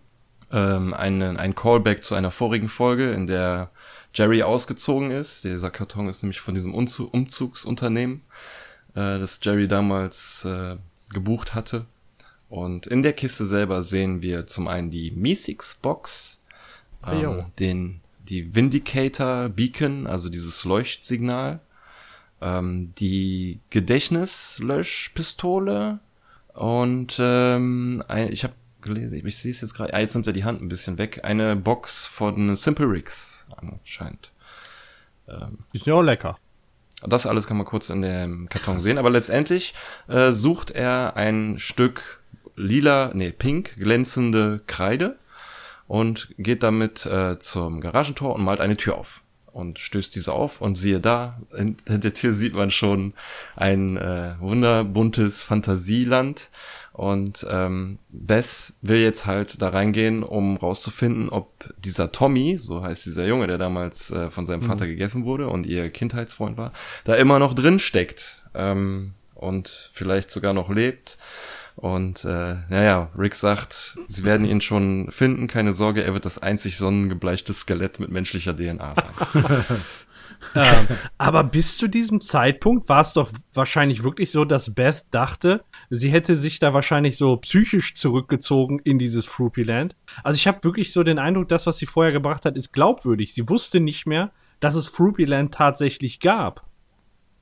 ähm, 0.52 0.94
ein, 0.94 1.22
ein 1.22 1.54
Callback 1.54 2.04
zu 2.04 2.14
einer 2.14 2.30
vorigen 2.30 2.68
Folge, 2.68 3.12
in 3.12 3.26
der 3.26 3.70
Jerry 4.14 4.42
ausgezogen 4.42 5.10
ist. 5.10 5.44
Dieser 5.44 5.70
Karton 5.70 6.08
ist 6.08 6.22
nämlich 6.22 6.40
von 6.40 6.54
diesem 6.54 6.74
Umzu 6.74 7.08
Umzugsunternehmen, 7.08 8.22
äh, 8.94 9.18
das 9.18 9.40
Jerry 9.42 9.68
damals 9.68 10.44
äh, 10.44 10.76
gebucht 11.12 11.54
hatte. 11.54 11.86
Und 12.48 12.88
in 12.88 13.02
der 13.02 13.12
Kiste 13.12 13.46
selber 13.46 13.82
sehen 13.82 14.22
wir 14.22 14.46
zum 14.46 14.66
einen 14.66 14.90
die 14.90 15.12
Meesix 15.12 15.74
Box, 15.74 16.42
ähm, 17.06 17.44
den, 17.60 18.00
die 18.28 18.54
Vindicator 18.54 19.48
Beacon, 19.48 20.08
also 20.08 20.28
dieses 20.28 20.64
Leuchtsignal, 20.64 21.60
ähm, 22.40 22.94
die 22.98 23.60
Gedächtnislöschpistole 23.70 25.98
und 26.54 27.16
ähm, 27.20 28.02
ein, 28.08 28.32
ich 28.32 28.44
habe 28.44 28.54
gelesen, 28.82 29.26
ich 29.26 29.38
sehe 29.38 29.50
es 29.50 29.60
jetzt 29.60 29.74
gerade, 29.74 29.92
ah, 29.94 30.00
jetzt 30.00 30.14
nimmt 30.14 30.26
er 30.26 30.32
die 30.32 30.44
Hand 30.44 30.62
ein 30.62 30.68
bisschen 30.68 30.98
weg, 30.98 31.20
eine 31.22 31.56
Box 31.56 32.06
von 32.06 32.56
Simple 32.56 32.90
Rigs 32.90 33.46
anscheinend. 33.56 34.30
Die 35.72 35.78
sind 35.78 35.86
ja 35.86 35.94
auch 35.94 36.02
lecker. 36.02 36.38
Das 37.02 37.26
alles 37.26 37.46
kann 37.46 37.56
man 37.56 37.66
kurz 37.66 37.88
in 37.88 38.02
dem 38.02 38.48
Karton 38.48 38.80
sehen, 38.80 38.98
aber 38.98 39.10
letztendlich 39.10 39.74
äh, 40.08 40.32
sucht 40.32 40.70
er 40.70 41.16
ein 41.16 41.58
Stück 41.58 42.20
lila, 42.56 43.10
nee, 43.14 43.32
pink 43.32 43.76
glänzende 43.76 44.60
Kreide 44.66 45.16
und 45.88 46.34
geht 46.36 46.62
damit 46.62 47.06
äh, 47.06 47.38
zum 47.38 47.80
Garagentor 47.80 48.34
und 48.34 48.44
malt 48.44 48.60
eine 48.60 48.76
Tür 48.76 48.98
auf 48.98 49.19
und 49.52 49.78
stößt 49.78 50.14
diese 50.14 50.32
auf 50.32 50.60
und 50.60 50.76
siehe 50.76 51.00
da, 51.00 51.40
hinter 51.54 51.98
der 51.98 52.14
Tür 52.14 52.32
sieht 52.32 52.54
man 52.54 52.70
schon 52.70 53.14
ein 53.56 53.96
äh, 53.96 54.34
wunderbuntes 54.38 55.42
Fantasieland 55.42 56.50
und 56.92 57.46
ähm, 57.48 57.98
Bess 58.10 58.78
will 58.82 58.98
jetzt 58.98 59.26
halt 59.26 59.62
da 59.62 59.70
reingehen, 59.70 60.22
um 60.22 60.56
rauszufinden, 60.56 61.28
ob 61.30 61.72
dieser 61.78 62.12
Tommy, 62.12 62.58
so 62.58 62.82
heißt 62.82 63.06
dieser 63.06 63.26
Junge, 63.26 63.46
der 63.46 63.58
damals 63.58 64.10
äh, 64.10 64.28
von 64.28 64.44
seinem 64.44 64.62
Vater 64.62 64.86
gegessen 64.86 65.24
wurde 65.24 65.48
und 65.48 65.66
ihr 65.66 65.88
Kindheitsfreund 65.90 66.58
war, 66.58 66.72
da 67.04 67.14
immer 67.14 67.38
noch 67.38 67.54
drin 67.54 67.78
steckt 67.78 68.42
ähm, 68.54 69.14
und 69.34 69.90
vielleicht 69.92 70.30
sogar 70.30 70.52
noch 70.52 70.68
lebt. 70.68 71.16
Und 71.80 72.26
äh, 72.26 72.56
naja, 72.68 73.08
Rick 73.16 73.34
sagt, 73.34 73.98
sie 74.08 74.24
werden 74.24 74.44
ihn 74.44 74.60
schon 74.60 75.10
finden, 75.10 75.46
keine 75.46 75.72
Sorge, 75.72 76.04
er 76.04 76.12
wird 76.12 76.26
das 76.26 76.36
einzig 76.36 76.76
sonnengebleichte 76.76 77.54
Skelett 77.54 78.00
mit 78.00 78.10
menschlicher 78.10 78.54
DNA 78.54 78.94
sein. 78.94 79.54
ähm, 80.54 80.88
aber 81.16 81.42
bis 81.42 81.78
zu 81.78 81.88
diesem 81.88 82.20
Zeitpunkt 82.20 82.90
war 82.90 83.00
es 83.00 83.14
doch 83.14 83.30
wahrscheinlich 83.54 84.04
wirklich 84.04 84.30
so, 84.30 84.44
dass 84.44 84.74
Beth 84.74 85.06
dachte, 85.10 85.64
sie 85.88 86.10
hätte 86.10 86.36
sich 86.36 86.58
da 86.58 86.74
wahrscheinlich 86.74 87.16
so 87.16 87.38
psychisch 87.38 87.94
zurückgezogen 87.94 88.80
in 88.84 88.98
dieses 88.98 89.24
Fruppyland. 89.24 89.96
Also 90.22 90.36
ich 90.36 90.46
habe 90.46 90.62
wirklich 90.64 90.92
so 90.92 91.02
den 91.02 91.18
Eindruck, 91.18 91.48
das, 91.48 91.66
was 91.66 91.78
sie 91.78 91.86
vorher 91.86 92.12
gebracht 92.12 92.44
hat, 92.44 92.58
ist 92.58 92.74
glaubwürdig. 92.74 93.32
Sie 93.32 93.48
wusste 93.48 93.80
nicht 93.80 94.04
mehr, 94.06 94.32
dass 94.60 94.74
es 94.74 94.86
Fruppyland 94.86 95.54
tatsächlich 95.54 96.20
gab. 96.20 96.62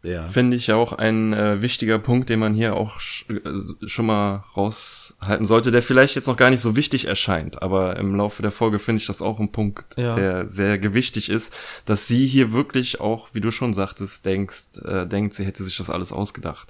Ja. 0.05 0.29
Finde 0.29 0.57
ich 0.57 0.71
auch 0.73 0.93
ein 0.93 1.33
äh, 1.33 1.61
wichtiger 1.61 1.99
Punkt, 1.99 2.29
den 2.31 2.39
man 2.39 2.55
hier 2.55 2.77
auch 2.77 3.01
sch 3.01 3.27
äh, 3.31 3.89
schon 3.89 4.07
mal 4.07 4.45
raushalten 4.57 5.45
sollte, 5.45 5.73
der 5.73 5.83
vielleicht 5.83 6.15
jetzt 6.15 6.29
noch 6.29 6.37
gar 6.37 6.51
nicht 6.51 6.61
so 6.61 6.77
wichtig 6.77 7.07
erscheint, 7.07 7.63
aber 7.63 7.97
im 7.97 8.15
Laufe 8.15 8.41
der 8.41 8.53
Folge 8.53 8.79
finde 8.79 9.01
ich 9.01 9.09
das 9.09 9.21
auch 9.23 9.41
ein 9.41 9.51
Punkt, 9.51 9.97
Ja. 9.97 10.15
der 10.15 10.47
sehr 10.47 10.79
gewichtig 10.79 11.29
ist, 11.31 11.53
dass 11.85 12.07
sie 12.07 12.27
hier 12.29 12.53
wirklich 12.53 13.01
auch, 13.01 13.31
wie 13.35 13.41
du 13.41 13.51
schon 13.51 13.75
sagtest, 13.75 14.25
denkst, 14.25 14.79
äh, 14.85 15.05
denkt, 15.05 15.35
sie 15.35 15.45
hätte 15.45 15.65
sich 15.65 15.77
das 15.77 15.91
alles 15.91 16.13
ausgedacht 16.13 16.69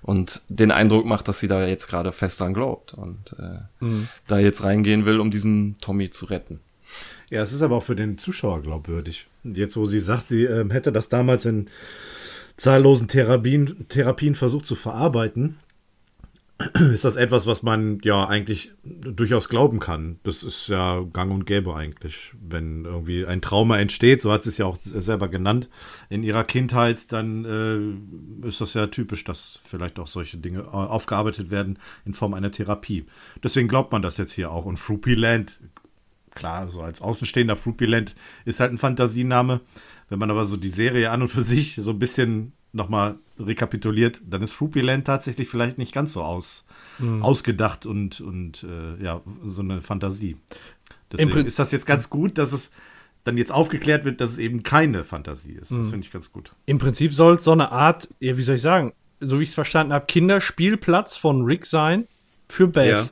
und 0.00 0.40
den 0.48 0.70
Eindruck 0.70 1.04
macht, 1.04 1.28
dass 1.28 1.40
sie 1.40 1.48
da 1.48 1.66
jetzt 1.66 1.88
gerade 1.88 2.10
fest 2.10 2.40
dran 2.40 2.54
glaubt 2.54 2.94
und 2.94 3.36
äh, 3.38 3.86
da 4.26 4.38
jetzt 4.38 4.64
reingehen 4.64 5.04
will, 5.04 5.20
um 5.20 5.30
diesen 5.30 5.76
Tommy 5.82 6.08
zu 6.10 6.24
retten. 6.24 6.60
Ja, 7.28 7.42
es 7.42 7.52
ist 7.52 7.62
aber 7.62 7.76
auch 7.76 7.82
für 7.82 7.96
den 7.96 8.16
Zuschauer 8.18 8.62
glaubwürdig. 8.62 9.26
Jetzt, 9.44 9.76
wo 9.76 9.84
sie 9.86 10.00
sagt, 10.00 10.26
sie 10.26 10.44
ähm, 10.44 10.70
hätte 10.70 10.92
das 10.92 11.08
damals 11.08 11.46
in 11.46 11.68
zahllosen 12.62 13.08
Therapien, 13.08 13.88
Therapien 13.88 14.36
versucht 14.36 14.66
zu 14.66 14.76
verarbeiten, 14.76 15.58
ist 16.92 17.04
das 17.04 17.16
etwas, 17.16 17.48
was 17.48 17.64
man 17.64 17.98
ja 18.04 18.28
eigentlich 18.28 18.72
durchaus 18.84 19.48
glauben 19.48 19.80
kann. 19.80 20.20
Das 20.22 20.44
ist 20.44 20.68
ja 20.68 21.00
gang 21.12 21.32
und 21.32 21.44
gäbe 21.44 21.74
eigentlich. 21.74 22.32
Wenn 22.40 22.84
irgendwie 22.84 23.26
ein 23.26 23.42
Trauma 23.42 23.78
entsteht, 23.78 24.22
so 24.22 24.30
hat 24.30 24.44
sie 24.44 24.50
es 24.50 24.58
ja 24.58 24.66
auch 24.66 24.76
selber 24.80 25.26
genannt, 25.26 25.68
in 26.08 26.22
ihrer 26.22 26.44
Kindheit, 26.44 27.10
dann 27.10 27.44
äh, 28.44 28.46
ist 28.46 28.60
das 28.60 28.74
ja 28.74 28.86
typisch, 28.86 29.24
dass 29.24 29.58
vielleicht 29.64 29.98
auch 29.98 30.06
solche 30.06 30.36
Dinge 30.36 30.60
äh, 30.60 30.66
aufgearbeitet 30.66 31.50
werden 31.50 31.80
in 32.04 32.14
Form 32.14 32.32
einer 32.32 32.52
Therapie. 32.52 33.06
Deswegen 33.42 33.66
glaubt 33.66 33.90
man 33.90 34.02
das 34.02 34.18
jetzt 34.18 34.32
hier 34.32 34.52
auch. 34.52 34.66
Und 34.66 34.76
Fruppyland 34.78 35.58
klar, 36.34 36.68
so 36.68 36.82
als 36.82 37.02
Außenstehender 37.02 37.56
Fruppyland 37.56 38.14
ist 38.44 38.60
halt 38.60 38.72
ein 38.72 38.78
Fantasiename. 38.78 39.60
Wenn 40.12 40.18
man 40.18 40.30
aber 40.30 40.44
so 40.44 40.58
die 40.58 40.68
Serie 40.68 41.10
an 41.10 41.22
und 41.22 41.28
für 41.28 41.40
sich 41.40 41.76
so 41.80 41.90
ein 41.92 41.98
bisschen 41.98 42.52
nochmal 42.74 43.14
rekapituliert, 43.38 44.20
dann 44.28 44.42
ist 44.42 44.52
Fruppyland 44.52 45.06
tatsächlich 45.06 45.48
vielleicht 45.48 45.78
nicht 45.78 45.94
ganz 45.94 46.12
so 46.12 46.22
aus, 46.22 46.66
ausgedacht 47.22 47.86
und, 47.86 48.20
und 48.20 48.62
äh, 48.62 49.02
ja, 49.02 49.22
so 49.42 49.62
eine 49.62 49.80
Fantasie. 49.80 50.36
Deswegen 51.10 51.46
ist 51.46 51.58
das 51.58 51.72
jetzt 51.72 51.86
ganz 51.86 52.10
gut, 52.10 52.36
dass 52.36 52.52
es 52.52 52.72
dann 53.24 53.38
jetzt 53.38 53.52
aufgeklärt 53.52 54.04
wird, 54.04 54.20
dass 54.20 54.32
es 54.32 54.38
eben 54.38 54.62
keine 54.62 55.02
Fantasie 55.02 55.52
ist. 55.54 55.70
Das 55.70 55.88
finde 55.88 56.04
ich 56.06 56.12
ganz 56.12 56.30
gut. 56.30 56.52
Im 56.66 56.78
Prinzip 56.78 57.14
soll 57.14 57.36
es 57.36 57.44
so 57.44 57.52
eine 57.52 57.72
Art, 57.72 58.10
ja, 58.20 58.36
wie 58.36 58.42
soll 58.42 58.56
ich 58.56 58.62
sagen, 58.62 58.92
so 59.20 59.38
wie 59.38 59.44
ich 59.44 59.48
es 59.48 59.54
verstanden 59.54 59.94
habe, 59.94 60.04
Kinderspielplatz 60.04 61.16
von 61.16 61.42
Rick 61.46 61.64
sein 61.64 62.06
für 62.50 62.68
Beth, 62.68 62.90
Ja. 62.90 63.06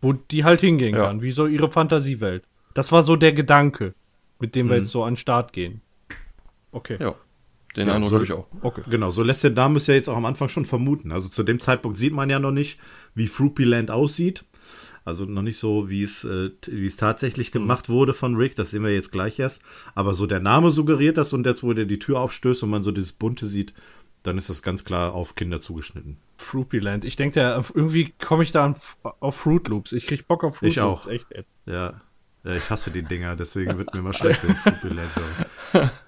wo 0.00 0.14
die 0.14 0.44
halt 0.44 0.62
hingehen 0.62 0.94
Ja. 0.96 1.02
kann, 1.08 1.20
wie 1.20 1.32
so 1.32 1.46
ihre 1.46 1.70
Fantasiewelt. 1.70 2.44
Das 2.72 2.92
war 2.92 3.02
so 3.02 3.14
der 3.16 3.34
Gedanke, 3.34 3.92
mit 4.40 4.54
dem 4.54 4.66
Mhm. 4.66 4.70
wir 4.70 4.76
jetzt 4.78 4.90
so 4.90 5.04
an 5.04 5.12
den 5.12 5.16
Start 5.18 5.52
gehen. 5.52 5.82
Okay. 6.76 6.96
Ja, 7.00 7.14
den 7.76 7.88
Ja, 7.88 7.94
Eindruck 7.94 8.10
soll- 8.10 8.18
habe 8.18 8.24
ich 8.26 8.32
auch. 8.32 8.46
Okay. 8.62 8.82
Genau, 8.88 9.10
so 9.10 9.22
lässt 9.22 9.42
der 9.44 9.50
Dame 9.50 9.76
es 9.78 9.86
ja 9.86 9.94
jetzt 9.94 10.08
auch 10.08 10.16
am 10.16 10.24
Anfang 10.26 10.48
schon 10.48 10.64
vermuten. 10.64 11.10
Also 11.12 11.28
zu 11.28 11.42
dem 11.42 11.60
Zeitpunkt 11.60 11.96
sieht 11.98 12.12
man 12.12 12.30
ja 12.30 12.38
noch 12.38 12.52
nicht, 12.52 12.78
wie 13.14 13.26
Fruppyland 13.26 13.90
aussieht. 13.90 14.44
Also 15.04 15.24
noch 15.24 15.42
nicht 15.42 15.58
so, 15.58 15.88
wie 15.88 16.02
es, 16.02 16.24
äh, 16.24 16.50
wie 16.66 16.86
es 16.86 16.96
tatsächlich 16.96 17.52
gemacht 17.52 17.88
wurde 17.88 18.12
von 18.12 18.34
Rick. 18.34 18.56
Das 18.56 18.70
sehen 18.72 18.82
wir 18.82 18.92
jetzt 18.92 19.12
gleich 19.12 19.38
erst. 19.38 19.62
Aber 19.94 20.14
so 20.14 20.26
der 20.26 20.40
Name 20.40 20.70
suggeriert 20.72 21.16
das 21.16 21.32
und 21.32 21.46
jetzt, 21.46 21.62
wo 21.62 21.72
der 21.72 21.84
die 21.84 22.00
Tür 22.00 22.18
aufstößt 22.20 22.62
und 22.64 22.70
man 22.70 22.82
so 22.82 22.90
dieses 22.90 23.12
Bunte 23.12 23.46
sieht, 23.46 23.72
dann 24.24 24.36
ist 24.36 24.50
das 24.50 24.62
ganz 24.62 24.84
klar 24.84 25.14
auf 25.14 25.36
Kinder 25.36 25.60
zugeschnitten. 25.60 26.16
Fruityland. 26.38 27.04
Ich 27.04 27.14
denke, 27.14 27.38
da 27.40 27.54
irgendwie 27.74 28.12
komme 28.20 28.42
ich 28.42 28.50
da 28.50 28.64
an, 28.64 28.74
auf 29.20 29.36
Fruit 29.36 29.68
Loops. 29.68 29.92
Ich 29.92 30.08
krieg 30.08 30.26
Bock 30.26 30.42
auf 30.42 30.56
Fruit 30.56 30.70
Ich 30.70 30.76
Loops. 30.76 31.06
auch. 31.06 31.10
Echt, 31.10 31.30
ey. 31.30 31.44
Ja. 31.66 32.00
ja 32.42 32.56
ich 32.56 32.68
hasse 32.68 32.90
die 32.90 33.02
Dinger, 33.02 33.36
deswegen 33.36 33.78
wird 33.78 33.94
mir 33.94 34.00
immer 34.00 34.12
schlecht, 34.12 34.42
wenn 34.42 34.50
ich 34.50 34.58
Fruityland 34.58 35.10
höre. 35.14 35.90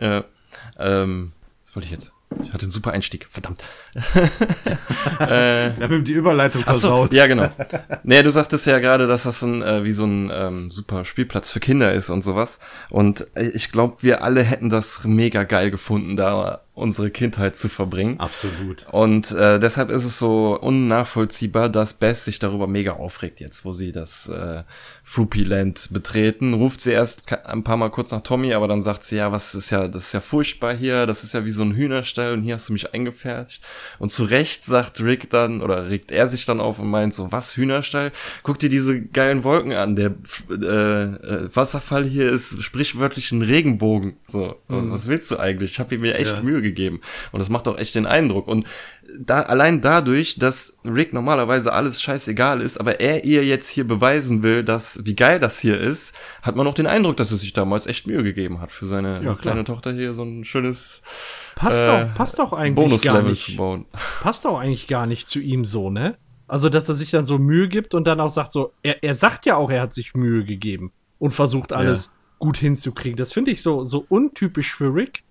Ja. 0.00 0.24
Ähm, 0.78 1.32
was 1.64 1.76
wollte 1.76 1.86
ich 1.86 1.92
jetzt? 1.92 2.12
Ich 2.42 2.52
hatte 2.52 2.64
einen 2.64 2.70
super 2.70 2.92
Einstieg, 2.92 3.26
verdammt. 3.28 3.62
Wir 5.18 5.74
haben 5.80 6.04
die 6.04 6.12
Überleitung 6.12 6.62
Ach 6.66 6.74
so, 6.74 6.80
versaut. 6.80 7.14
ja, 7.14 7.26
genau. 7.26 7.48
Nee, 8.02 8.22
du 8.22 8.30
sagtest 8.30 8.66
ja 8.66 8.78
gerade, 8.80 9.06
dass 9.06 9.22
das 9.22 9.42
ein, 9.42 9.62
äh, 9.62 9.82
wie 9.84 9.92
so 9.92 10.04
ein 10.04 10.30
ähm, 10.32 10.70
super 10.70 11.06
Spielplatz 11.06 11.50
für 11.50 11.60
Kinder 11.60 11.92
ist 11.94 12.10
und 12.10 12.22
sowas. 12.22 12.60
Und 12.90 13.26
äh, 13.34 13.48
ich 13.48 13.72
glaube, 13.72 13.96
wir 14.00 14.22
alle 14.22 14.42
hätten 14.42 14.68
das 14.68 15.04
mega 15.04 15.44
geil 15.44 15.70
gefunden, 15.70 16.16
da 16.16 16.60
unsere 16.78 17.10
Kindheit 17.10 17.56
zu 17.56 17.68
verbringen. 17.68 18.18
Absolut. 18.20 18.86
Und 18.90 19.30
äh, 19.32 19.58
deshalb 19.58 19.90
ist 19.90 20.04
es 20.04 20.18
so 20.18 20.58
unnachvollziehbar, 20.60 21.68
dass 21.68 21.94
Bess 21.94 22.24
sich 22.24 22.38
darüber 22.38 22.66
mega 22.66 22.92
aufregt 22.92 23.40
jetzt, 23.40 23.64
wo 23.64 23.72
sie 23.72 23.92
das 23.92 24.28
äh, 24.28 24.62
Fruppy-Land 25.02 25.88
betreten. 25.92 26.54
Ruft 26.54 26.80
sie 26.80 26.92
erst 26.92 27.32
ein 27.46 27.64
paar 27.64 27.76
Mal 27.76 27.90
kurz 27.90 28.10
nach 28.10 28.22
Tommy, 28.22 28.54
aber 28.54 28.68
dann 28.68 28.80
sagt 28.82 29.04
sie, 29.04 29.16
ja, 29.16 29.32
was 29.32 29.54
ist 29.54 29.70
ja, 29.70 29.88
das 29.88 30.04
ist 30.04 30.12
ja 30.12 30.20
furchtbar 30.20 30.74
hier, 30.74 31.06
das 31.06 31.24
ist 31.24 31.34
ja 31.34 31.44
wie 31.44 31.50
so 31.50 31.62
ein 31.62 31.72
Hühnerstall 31.72 32.32
und 32.32 32.42
hier 32.42 32.54
hast 32.54 32.68
du 32.68 32.72
mich 32.72 32.94
eingepfercht. 32.94 33.62
Und 33.98 34.10
zu 34.10 34.24
Recht 34.24 34.64
sagt 34.64 35.00
Rick 35.00 35.30
dann, 35.30 35.60
oder 35.62 35.88
regt 35.88 36.12
er 36.12 36.26
sich 36.28 36.46
dann 36.46 36.60
auf 36.60 36.78
und 36.78 36.88
meint 36.88 37.14
so, 37.14 37.32
was, 37.32 37.56
Hühnerstall? 37.56 38.12
Guck 38.42 38.58
dir 38.58 38.68
diese 38.68 39.00
geilen 39.00 39.44
Wolken 39.44 39.72
an, 39.72 39.96
der 39.96 40.14
äh, 40.50 40.54
äh, 40.54 41.54
Wasserfall 41.54 42.04
hier 42.04 42.30
ist 42.30 42.62
sprichwörtlich 42.62 43.32
ein 43.32 43.42
Regenbogen. 43.42 44.16
So, 44.26 44.56
und 44.68 44.92
was 44.92 45.08
willst 45.08 45.30
du 45.30 45.38
eigentlich? 45.38 45.72
Ich 45.72 45.80
habe 45.80 45.98
mir 45.98 46.14
echt 46.14 46.36
Ja. 46.36 46.42
Mühe 46.42 46.62
gegeben. 46.62 46.67
Und 47.32 47.38
das 47.38 47.48
macht 47.48 47.68
auch 47.68 47.78
echt 47.78 47.94
den 47.94 48.06
Eindruck. 48.06 48.48
Und 48.48 48.66
da, 49.18 49.42
allein 49.42 49.80
dadurch, 49.80 50.38
dass 50.38 50.78
Rick 50.84 51.12
normalerweise 51.12 51.72
alles 51.72 52.02
scheißegal 52.02 52.60
ist, 52.60 52.78
aber 52.78 53.00
er 53.00 53.24
ihr 53.24 53.44
jetzt 53.44 53.68
hier 53.68 53.86
beweisen 53.86 54.42
will, 54.42 54.62
dass, 54.62 55.04
wie 55.04 55.16
geil 55.16 55.40
das 55.40 55.58
hier 55.58 55.80
ist, 55.80 56.14
hat 56.42 56.56
man 56.56 56.66
auch 56.66 56.74
den 56.74 56.86
Eindruck, 56.86 57.16
dass 57.16 57.30
er 57.30 57.38
sich 57.38 57.52
damals 57.52 57.86
echt 57.86 58.06
Mühe 58.06 58.22
gegeben 58.22 58.60
hat, 58.60 58.70
für 58.70 58.86
seine 58.86 59.22
Ja, 59.22 59.34
kleine 59.34 59.64
Tochter 59.64 59.92
hier 59.92 60.14
so 60.14 60.24
ein 60.24 60.44
schönes 60.44 61.02
Passt, 61.54 61.80
äh, 61.80 61.86
doch, 61.86 62.14
passt 62.14 62.38
doch 62.38 62.52
eigentlich 62.52 63.02
gar 63.02 63.14
Bonuslevel 63.14 63.30
nicht. 63.32 63.44
zu 63.44 63.56
bauen. 63.56 63.86
passt 64.20 64.46
auch 64.46 64.58
eigentlich 64.58 64.86
gar 64.86 65.06
nicht 65.06 65.26
zu 65.26 65.40
ihm 65.40 65.64
so, 65.64 65.90
ne? 65.90 66.16
Also, 66.46 66.68
dass 66.68 66.88
er 66.88 66.94
sich 66.94 67.10
dann 67.10 67.24
so 67.24 67.38
Mühe 67.38 67.68
gibt 67.68 67.94
und 67.94 68.06
dann 68.06 68.20
auch 68.20 68.30
sagt 68.30 68.52
so, 68.52 68.72
er, 68.82 69.02
er 69.02 69.14
sagt 69.14 69.44
ja 69.44 69.56
auch, 69.56 69.70
er 69.70 69.82
hat 69.82 69.92
sich 69.92 70.14
Mühe 70.14 70.44
gegeben 70.44 70.92
und 71.18 71.30
versucht 71.30 71.72
alles 71.72 72.10
gut 72.38 72.56
hinzukriegen. 72.56 73.16
Das 73.16 73.32
finde 73.32 73.50
ich 73.50 73.62
so, 73.62 73.84
so 73.84 74.06
untypisch 74.08 74.74
für 74.74 74.94
Rick. 74.94 75.24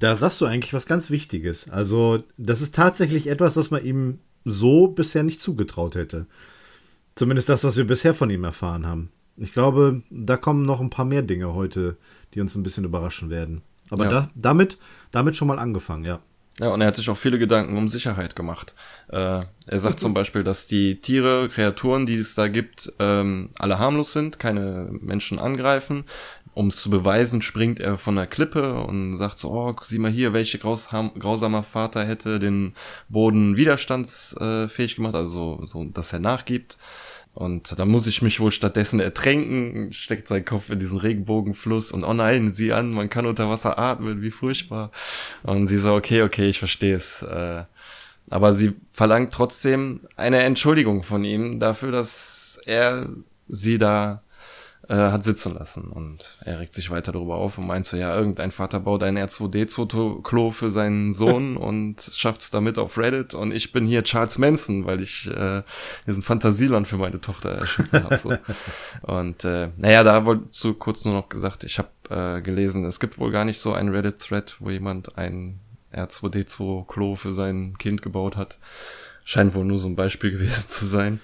Da 0.00 0.16
sagst 0.16 0.40
du 0.40 0.46
eigentlich 0.46 0.74
was 0.74 0.86
ganz 0.86 1.10
Wichtiges. 1.10 1.70
Also, 1.70 2.24
das 2.36 2.62
ist 2.62 2.74
tatsächlich 2.74 3.28
etwas, 3.28 3.56
was 3.56 3.70
man 3.70 3.84
ihm 3.84 4.18
so 4.44 4.88
bisher 4.88 5.22
nicht 5.22 5.40
zugetraut 5.40 5.94
hätte. 5.94 6.26
Zumindest 7.14 7.48
das, 7.48 7.64
was 7.64 7.76
wir 7.76 7.86
bisher 7.86 8.14
von 8.14 8.30
ihm 8.30 8.44
erfahren 8.44 8.86
haben. 8.86 9.10
Ich 9.36 9.52
glaube, 9.52 10.02
da 10.10 10.36
kommen 10.36 10.64
noch 10.64 10.80
ein 10.80 10.90
paar 10.90 11.04
mehr 11.04 11.22
Dinge 11.22 11.54
heute, 11.54 11.96
die 12.34 12.40
uns 12.40 12.54
ein 12.54 12.62
bisschen 12.62 12.84
überraschen 12.84 13.30
werden. 13.30 13.62
Aber 13.90 14.04
Ja. 14.04 14.10
da, 14.10 14.30
damit, 14.34 14.78
damit 15.10 15.36
schon 15.36 15.48
mal 15.48 15.58
angefangen, 15.58 16.04
ja. 16.04 16.20
Ja, 16.58 16.68
und 16.68 16.80
er 16.82 16.88
hat 16.88 16.96
sich 16.96 17.08
auch 17.08 17.16
viele 17.16 17.38
Gedanken 17.38 17.78
um 17.78 17.88
Sicherheit 17.88 18.36
gemacht. 18.36 18.74
Äh, 19.08 19.40
er 19.66 19.78
sagt 19.78 19.98
zum 19.98 20.12
Beispiel, 20.12 20.44
dass 20.44 20.66
die 20.66 21.00
Tiere, 21.00 21.48
Kreaturen, 21.48 22.04
die 22.04 22.16
es 22.16 22.34
da 22.34 22.48
gibt, 22.48 22.92
ähm, 22.98 23.50
alle 23.58 23.78
harmlos 23.78 24.12
sind, 24.12 24.38
keine 24.38 24.88
Menschen 25.00 25.38
angreifen. 25.38 26.04
Um 26.52 26.66
es 26.66 26.76
zu 26.76 26.90
beweisen, 26.90 27.42
springt 27.42 27.78
er 27.78 27.96
von 27.96 28.16
der 28.16 28.26
Klippe 28.26 28.74
und 28.82 29.16
sagt 29.16 29.38
so, 29.38 29.50
oh, 29.52 29.74
sieh 29.82 29.98
mal 29.98 30.10
hier, 30.10 30.32
welche 30.32 30.58
grausam, 30.58 31.12
grausamer 31.18 31.62
Vater 31.62 32.04
hätte 32.04 32.40
den 32.40 32.74
Boden 33.08 33.56
widerstandsfähig 33.56 34.96
gemacht, 34.96 35.14
also 35.14 35.60
so, 35.64 35.84
dass 35.84 36.12
er 36.12 36.18
nachgibt. 36.18 36.76
Und 37.32 37.78
da 37.78 37.84
muss 37.84 38.08
ich 38.08 38.22
mich 38.22 38.40
wohl 38.40 38.50
stattdessen 38.50 38.98
ertränken, 38.98 39.92
steckt 39.92 40.26
sein 40.26 40.44
Kopf 40.44 40.68
in 40.70 40.80
diesen 40.80 40.98
Regenbogenfluss 40.98 41.92
und 41.92 42.02
oh 42.02 42.12
nein, 42.12 42.52
sieh 42.52 42.72
an, 42.72 42.90
man 42.90 43.08
kann 43.08 43.26
unter 43.26 43.48
Wasser 43.48 43.78
atmen, 43.78 44.20
wie 44.20 44.32
furchtbar. 44.32 44.90
Und 45.44 45.68
sie 45.68 45.78
so, 45.78 45.94
okay, 45.94 46.22
okay, 46.22 46.48
ich 46.48 46.58
verstehe 46.58 46.96
es. 46.96 47.22
Äh, 47.22 47.62
aber 48.30 48.52
sie 48.52 48.74
verlangt 48.92 49.32
trotzdem 49.32 50.00
eine 50.16 50.40
Entschuldigung 50.40 51.02
von 51.02 51.24
ihm 51.24 51.60
dafür, 51.60 51.92
dass 51.92 52.60
er 52.66 53.08
sie 53.48 53.78
da 53.78 54.22
äh, 54.90 55.12
hat 55.12 55.22
sitzen 55.22 55.54
lassen. 55.54 55.84
Und 55.84 56.36
er 56.44 56.58
regt 56.58 56.74
sich 56.74 56.90
weiter 56.90 57.12
darüber 57.12 57.36
auf 57.36 57.58
und 57.58 57.66
meint 57.68 57.86
so, 57.86 57.96
ja, 57.96 58.14
irgendein 58.14 58.50
Vater 58.50 58.80
baut 58.80 59.04
ein 59.04 59.16
R2D2-Klo 59.16 60.50
für 60.50 60.72
seinen 60.72 61.12
Sohn 61.12 61.56
und 61.56 62.02
schafft 62.02 62.40
es 62.40 62.50
damit 62.50 62.76
auf 62.76 62.98
Reddit. 62.98 63.32
Und 63.32 63.52
ich 63.52 63.72
bin 63.72 63.86
hier 63.86 64.02
Charles 64.02 64.38
Manson, 64.38 64.86
weil 64.86 65.00
ich 65.00 65.28
äh, 65.28 65.62
diesen 66.08 66.22
Fantasieland 66.22 66.88
für 66.88 66.96
meine 66.96 67.18
Tochter 67.18 67.50
erschaffen 67.50 68.02
habe. 68.02 68.16
So. 68.18 68.36
Und 69.02 69.44
äh, 69.44 69.68
naja, 69.76 70.02
da 70.02 70.24
wurde 70.24 70.42
so 70.50 70.74
kurz 70.74 71.04
nur 71.04 71.14
noch 71.14 71.28
gesagt, 71.28 71.62
ich 71.62 71.78
habe 71.78 71.90
äh, 72.08 72.42
gelesen, 72.42 72.84
es 72.84 72.98
gibt 72.98 73.18
wohl 73.18 73.30
gar 73.30 73.44
nicht 73.44 73.60
so 73.60 73.72
einen 73.72 73.90
Reddit-Thread, 73.90 74.56
wo 74.58 74.70
jemand 74.70 75.16
ein 75.16 75.60
R2D2-Klo 75.92 77.14
für 77.14 77.32
sein 77.32 77.76
Kind 77.78 78.02
gebaut 78.02 78.36
hat. 78.36 78.58
Scheint 79.24 79.54
wohl 79.54 79.64
nur 79.64 79.78
so 79.78 79.88
ein 79.88 79.96
Beispiel 79.96 80.30
gewesen 80.32 80.64
zu 80.66 80.86
sein. 80.86 81.20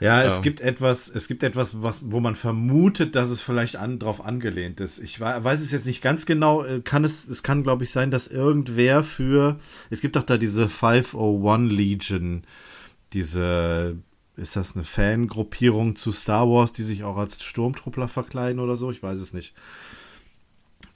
Ja, 0.00 0.22
es 0.24 0.36
Ja. 0.36 0.40
gibt 0.42 0.60
etwas, 0.60 1.08
es 1.08 1.28
gibt 1.28 1.42
etwas, 1.44 1.80
was, 1.82 2.10
wo 2.10 2.18
man 2.20 2.34
vermutet, 2.34 3.14
dass 3.14 3.30
es 3.30 3.40
vielleicht 3.40 3.76
an, 3.76 3.98
drauf 4.00 4.24
angelehnt 4.24 4.80
ist. 4.80 4.98
Ich 4.98 5.20
weiß 5.20 5.60
es 5.60 5.70
jetzt 5.70 5.86
nicht 5.86 6.02
ganz 6.02 6.26
genau. 6.26 6.64
äh, 6.64 6.80
Kann 6.80 7.04
es, 7.04 7.26
es 7.28 7.42
kann, 7.44 7.62
glaube 7.62 7.84
ich, 7.84 7.90
sein, 7.90 8.10
dass 8.10 8.26
irgendwer 8.26 9.04
für, 9.04 9.60
es 9.90 10.00
gibt 10.00 10.16
doch 10.16 10.24
da 10.24 10.36
diese 10.36 10.68
501 10.68 11.72
Legion, 11.72 12.42
diese, 13.12 13.96
ist 14.36 14.56
das 14.56 14.74
eine 14.74 14.84
Fangruppierung 14.84 15.94
zu 15.94 16.10
Star 16.10 16.48
Wars, 16.48 16.72
die 16.72 16.82
sich 16.82 17.04
auch 17.04 17.16
als 17.16 17.42
Sturmtruppler 17.42 18.08
verkleiden 18.08 18.58
oder 18.58 18.74
so? 18.76 18.90
Ich 18.90 19.02
weiß 19.02 19.20
es 19.20 19.32
nicht. 19.32 19.54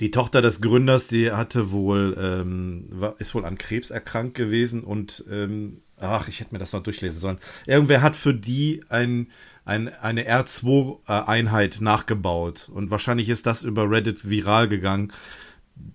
Die 0.00 0.10
Tochter 0.10 0.42
des 0.42 0.60
Gründers, 0.60 1.08
die 1.08 1.30
hatte 1.32 1.70
wohl, 1.70 2.16
ähm, 2.20 2.86
war, 2.90 3.14
ist 3.20 3.34
wohl 3.34 3.44
an 3.44 3.58
Krebs 3.58 3.90
erkrankt 3.90 4.34
gewesen 4.34 4.82
und, 4.84 5.24
ähm, 5.30 5.78
ach, 6.00 6.28
ich 6.28 6.40
hätte 6.40 6.54
mir 6.54 6.58
das 6.58 6.72
noch 6.72 6.82
durchlesen 6.82 7.20
sollen. 7.20 7.38
Irgendwer 7.66 8.02
hat 8.02 8.16
für 8.16 8.34
die 8.34 8.84
ein, 8.88 9.28
ein, 9.64 9.88
eine 9.88 10.28
R2-Einheit 10.28 11.78
nachgebaut 11.80 12.70
und 12.72 12.90
wahrscheinlich 12.90 13.28
ist 13.28 13.46
das 13.46 13.62
über 13.62 13.90
Reddit 13.90 14.28
viral 14.28 14.68
gegangen. 14.68 15.12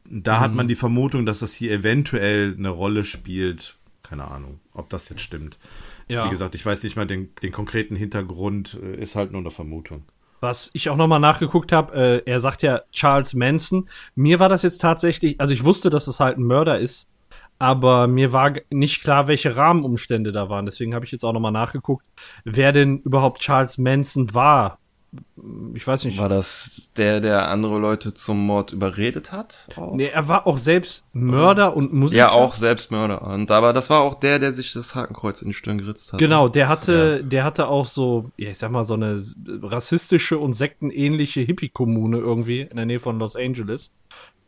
Da 0.06 0.40
hat 0.40 0.54
man 0.54 0.68
die 0.68 0.76
Vermutung, 0.76 1.26
dass 1.26 1.40
das 1.40 1.54
hier 1.54 1.72
eventuell 1.72 2.56
eine 2.58 2.70
Rolle 2.70 3.04
spielt. 3.04 3.76
Keine 4.02 4.26
Ahnung, 4.30 4.60
ob 4.74 4.90
das 4.90 5.10
jetzt 5.10 5.22
stimmt. 5.22 5.60
Ja. 6.08 6.26
Wie 6.26 6.30
gesagt, 6.30 6.56
ich 6.56 6.66
weiß 6.66 6.84
nicht 6.84 6.96
mal 6.96 7.08
den, 7.08 7.34
den 7.42 7.52
konkreten 7.52 7.96
Hintergrund, 7.96 8.80
äh, 8.82 9.02
ist 9.02 9.16
halt 9.16 9.32
nur 9.32 9.42
eine 9.42 9.52
Vermutung. 9.52 10.04
Was 10.42 10.70
ich 10.74 10.90
auch 10.90 10.98
nochmal 10.98 11.22
nachgeguckt 11.22 11.72
habe, 11.72 11.96
äh, 11.96 12.30
er 12.30 12.42
sagt 12.42 12.64
ja 12.64 12.82
Charles 12.92 13.34
Manson. 13.34 13.88
Mir 14.14 14.40
war 14.40 14.50
das 14.50 14.62
jetzt 14.62 14.80
tatsächlich, 14.80 15.40
also 15.40 15.54
ich 15.54 15.64
wusste, 15.64 15.90
dass 15.90 16.08
es 16.08 16.20
halt 16.20 16.38
ein 16.38 16.44
Mörder 16.44 16.80
ist, 16.80 17.08
aber 17.64 18.08
mir 18.08 18.34
war 18.34 18.52
nicht 18.72 19.04
klar, 19.04 19.28
welche 19.28 19.56
Rahmenumstände 19.56 20.34
da 20.34 20.50
waren. 20.50 20.66
Deswegen 20.66 20.94
habe 20.94 21.06
ich 21.06 21.14
jetzt 21.14 21.24
auch 21.24 21.32
nochmal 21.32 21.54
nachgeguckt, 21.54 22.06
wer 22.44 22.74
denn 22.74 23.00
überhaupt 23.00 23.40
Charles 23.40 23.78
Manson 23.78 24.34
war. 24.34 24.80
Ich 25.74 25.88
weiß 25.88 26.04
nicht. 26.04 26.18
War 26.18 26.28
das 26.28 26.92
der, 26.98 27.22
der 27.22 27.48
andere 27.48 27.80
Leute 27.80 28.14
zum 28.14 28.46
Mord 28.46 28.74
überredet 28.74 29.32
hat? 29.32 29.70
Auch? 29.78 29.96
Nee, 29.96 30.08
er 30.08 30.28
war 30.28 30.46
auch 30.46 30.58
selbst 30.58 31.06
Mörder 31.14 31.74
und 31.78 31.94
Musiker. 31.94 32.18
Ja, 32.18 32.32
auch 32.32 32.56
Selbstmörder. 32.56 33.22
Und 33.22 33.50
aber 33.50 33.72
das 33.72 33.90
war 33.90 34.02
auch 34.02 34.16
der, 34.16 34.40
der 34.40 34.52
sich 34.52 34.74
das 34.74 34.94
Hakenkreuz 34.94 35.42
in 35.42 35.50
die 35.50 35.54
Stirn 35.54 35.78
geritzt 35.78 36.12
hat. 36.12 36.20
Genau, 36.20 36.50
der 36.50 36.68
hatte, 36.68 37.24
der 37.24 37.46
hatte 37.46 37.70
auch 37.70 37.86
so, 37.86 38.24
ja, 38.36 38.50
ich 38.50 38.58
sag 38.58 38.72
mal, 38.72 38.84
so 38.84 38.96
eine 38.96 39.24
rassistische 39.62 40.38
und 40.38 40.52
sektenähnliche 40.52 41.40
Hippie-Kommune 41.40 42.18
irgendwie 42.18 42.62
in 42.62 42.76
der 42.76 42.86
Nähe 42.86 43.00
von 43.00 43.20
Los 43.20 43.38
Angeles. 43.38 43.94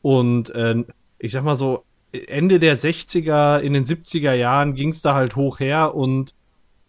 Und 0.01 0.49
äh, 0.49 0.83
ich 1.17 1.31
sag 1.31 1.45
mal 1.45 1.55
so, 1.55 1.85
Ende 2.27 2.59
der 2.59 2.77
60er, 2.77 3.59
in 3.59 3.73
den 3.73 3.83
70er 3.83 4.33
Jahren 4.33 4.73
ging 4.73 4.89
es 4.89 5.01
da 5.01 5.13
halt 5.13 5.35
hoch 5.35 5.59
her 5.59 5.95
und 5.95 6.33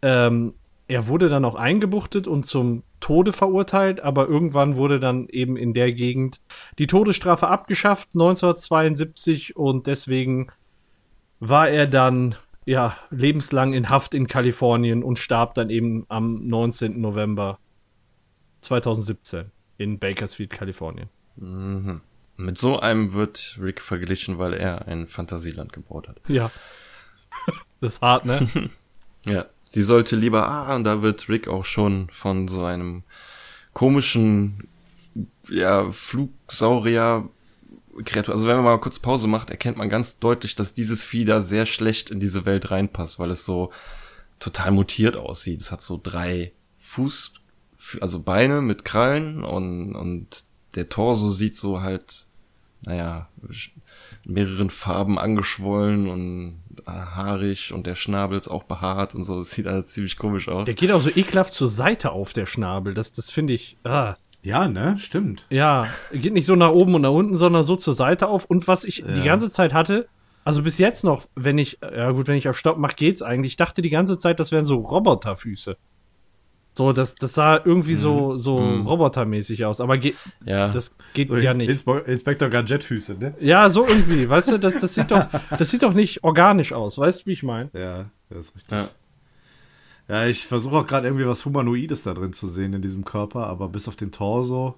ähm, 0.02 0.54
er 0.88 1.08
wurde 1.08 1.28
dann 1.28 1.44
auch 1.44 1.56
eingebuchtet 1.56 2.28
und 2.28 2.46
zum 2.46 2.82
Tode 3.00 3.32
verurteilt, 3.32 4.00
aber 4.00 4.28
irgendwann 4.28 4.76
wurde 4.76 5.00
dann 5.00 5.28
eben 5.28 5.56
in 5.56 5.74
der 5.74 5.92
Gegend 5.92 6.40
die 6.78 6.86
Todesstrafe 6.86 7.48
abgeschafft, 7.48 8.10
1972, 8.14 9.56
und 9.56 9.86
deswegen 9.86 10.48
war 11.40 11.68
er 11.68 11.86
dann 11.86 12.34
ja 12.64 12.96
lebenslang 13.10 13.74
in 13.74 13.90
Haft 13.90 14.14
in 14.14 14.26
Kalifornien 14.26 15.02
und 15.02 15.18
starb 15.18 15.54
dann 15.54 15.70
eben 15.70 16.06
am 16.08 16.46
19. 16.46 17.00
November 17.00 17.58
2017 18.60 19.50
in 19.78 19.98
Bakersfield, 19.98 20.50
Kalifornien. 20.50 21.08
Mit 22.36 22.58
so 22.58 22.78
einem 22.78 23.12
wird 23.12 23.58
Rick 23.60 23.80
verglichen, 23.80 24.38
weil 24.38 24.52
er 24.52 24.86
ein 24.86 25.06
Fantasieland 25.06 25.72
gebaut 25.72 26.08
hat. 26.08 26.16
Ja. 26.28 26.50
Das 27.80 27.94
ist 27.94 28.02
hart, 28.02 28.24
ne? 28.24 28.48
Ja. 29.28 29.46
Sie 29.64 29.82
sollte 29.82 30.14
lieber, 30.14 30.48
ah, 30.48 30.76
und 30.76 30.84
da 30.84 31.02
wird 31.02 31.28
Rick 31.28 31.48
auch 31.48 31.64
schon 31.64 32.08
von 32.10 32.46
so 32.46 32.64
einem 32.64 33.02
komischen, 33.72 34.68
ja, 35.48 35.90
Flugsaurier 35.90 37.28
Kreatur. 38.04 38.34
Also 38.34 38.46
wenn 38.46 38.56
man 38.56 38.64
mal 38.64 38.78
kurz 38.78 38.98
Pause 38.98 39.26
macht, 39.26 39.50
erkennt 39.50 39.78
man 39.78 39.88
ganz 39.88 40.18
deutlich, 40.18 40.54
dass 40.54 40.74
dieses 40.74 41.02
Vieh 41.02 41.24
da 41.24 41.40
sehr 41.40 41.66
schlecht 41.66 42.10
in 42.10 42.20
diese 42.20 42.44
Welt 42.46 42.70
reinpasst, 42.70 43.18
weil 43.18 43.30
es 43.30 43.44
so 43.44 43.72
total 44.38 44.70
mutiert 44.70 45.16
aussieht. 45.16 45.60
Es 45.60 45.72
hat 45.72 45.82
so 45.82 45.98
drei 46.02 46.52
Fuß, 46.76 47.34
also 48.00 48.20
Beine 48.20 48.60
mit 48.60 48.84
Krallen 48.84 49.42
und, 49.42 49.94
und 49.94 50.44
der 50.74 50.88
Torso 50.88 51.30
sieht 51.30 51.56
so 51.56 51.80
halt, 51.80 52.25
naja, 52.86 53.28
in 54.24 54.32
mehreren 54.32 54.70
Farben 54.70 55.18
angeschwollen 55.18 56.08
und 56.08 56.62
haarig 56.86 57.72
und 57.72 57.86
der 57.86 57.96
Schnabel 57.96 58.38
ist 58.38 58.48
auch 58.48 58.62
behaart 58.62 59.14
und 59.14 59.24
so. 59.24 59.40
Das 59.40 59.50
sieht 59.50 59.66
alles 59.66 59.88
ziemlich 59.88 60.16
komisch 60.16 60.48
aus. 60.48 60.66
Der 60.66 60.74
geht 60.74 60.92
auch 60.92 61.00
so 61.00 61.10
ekelhaft 61.10 61.52
zur 61.52 61.68
Seite 61.68 62.12
auf, 62.12 62.32
der 62.32 62.46
Schnabel. 62.46 62.94
Das, 62.94 63.12
das 63.12 63.30
finde 63.30 63.54
ich. 63.54 63.76
Ah. 63.84 64.14
Ja, 64.42 64.68
ne? 64.68 64.96
Stimmt. 65.00 65.44
Ja, 65.50 65.88
geht 66.12 66.32
nicht 66.32 66.46
so 66.46 66.54
nach 66.54 66.70
oben 66.70 66.94
und 66.94 67.02
nach 67.02 67.10
unten, 67.10 67.36
sondern 67.36 67.64
so 67.64 67.74
zur 67.74 67.94
Seite 67.94 68.28
auf. 68.28 68.44
Und 68.44 68.68
was 68.68 68.84
ich 68.84 69.04
die 69.04 69.24
ganze 69.24 69.50
Zeit 69.50 69.74
hatte, 69.74 70.06
also 70.44 70.62
bis 70.62 70.78
jetzt 70.78 71.02
noch, 71.02 71.26
wenn 71.34 71.58
ich, 71.58 71.80
ja 71.82 72.12
gut, 72.12 72.28
wenn 72.28 72.36
ich 72.36 72.48
auf 72.48 72.56
Stopp 72.56 72.78
mache, 72.78 72.94
geht's 72.94 73.22
eigentlich. 73.22 73.52
Ich 73.52 73.56
dachte 73.56 73.82
die 73.82 73.90
ganze 73.90 74.16
Zeit, 74.20 74.38
das 74.38 74.52
wären 74.52 74.64
so 74.64 74.76
Roboterfüße. 74.76 75.76
So, 76.76 76.92
das, 76.92 77.14
das 77.14 77.32
sah 77.32 77.56
irgendwie 77.64 77.94
so, 77.94 78.36
so 78.36 78.58
robotermäßig 78.58 79.64
aus. 79.64 79.80
Aber 79.80 79.96
geht, 79.96 80.14
Ja. 80.44 80.68
das 80.68 80.94
geht 81.14 81.28
So 81.28 81.36
ja 81.38 81.54
nicht. 81.54 81.70
Inspo 81.70 81.96
Inspektor 81.96 82.50
Gadgetfüße, 82.50 83.14
ne? 83.18 83.34
Ja, 83.40 83.70
so 83.70 83.86
irgendwie, 83.86 84.28
weißt 84.28 84.50
du, 84.52 84.58
das, 84.58 84.78
das 84.78 84.94
sieht 84.94 85.10
doch, 85.10 85.24
das 85.58 85.70
sieht 85.70 85.82
doch 85.82 85.94
nicht 85.94 86.22
organisch 86.22 86.74
aus, 86.74 86.98
weißt 86.98 87.22
du, 87.22 87.26
wie 87.26 87.32
ich 87.32 87.42
meine? 87.42 87.70
Ja, 87.72 88.10
das 88.28 88.48
ist 88.50 88.56
richtig. 88.56 88.72
Ja. 88.78 88.88
Ja, 90.08 90.26
ich 90.26 90.46
versuche 90.46 90.76
auch 90.76 90.86
gerade 90.86 91.06
irgendwie 91.08 91.26
was 91.26 91.44
Humanoides 91.46 92.02
da 92.04 92.12
drin 92.14 92.32
zu 92.34 92.46
sehen 92.46 92.74
in 92.74 92.82
diesem 92.82 93.04
Körper, 93.06 93.46
aber 93.46 93.68
bis 93.68 93.88
auf 93.88 93.96
den 93.96 94.12
Torso 94.12 94.76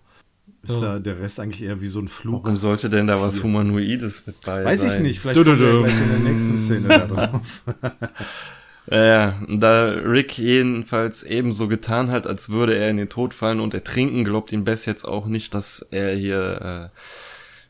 ist 0.63 0.81
da 0.81 0.99
der 1.01 1.21
Rest 1.21 1.39
eigentlich 1.41 1.63
eher 1.63 1.81
wie 1.83 1.89
so 1.89 1.99
ein 2.01 2.09
Flug. 2.09 2.45
Warum 2.45 2.57
sollte 2.57 2.89
denn 2.89 3.07
da 3.09 3.21
was 3.21 3.43
Humanoides 3.43 4.27
mit 4.27 4.41
bei 4.41 4.65
Weiß 4.65 4.81
sein? 4.83 4.93
ich 4.93 4.99
nicht, 5.01 5.19
vielleicht 5.21 5.39
Du, 5.39 5.45
du, 5.45 5.51
kommen 5.57 5.61
wir 5.67 5.73
du. 5.73 5.79
gleich 5.83 6.01
in 6.01 6.09
der 6.25 6.33
nächsten 6.33 6.59
Szene 6.59 6.89
da 6.89 7.07
drauf. 7.07 7.65
Ja, 8.91 9.05
ja, 9.05 9.39
da 9.47 9.91
Rick 9.91 10.39
jedenfalls 10.39 11.23
ebenso 11.23 11.69
getan 11.69 12.11
hat, 12.11 12.27
als 12.27 12.49
würde 12.49 12.75
er 12.75 12.89
in 12.89 12.97
den 12.97 13.11
Tod 13.11 13.35
fallen 13.35 13.61
und 13.61 13.75
ertrinken, 13.75 14.25
glaubt 14.25 14.51
ihn 14.51 14.65
Bess 14.65 14.87
jetzt 14.87 15.05
auch 15.05 15.27
nicht, 15.27 15.53
dass 15.55 15.87
er 15.91 16.15
hier 16.15 16.91
äh, 16.95 16.99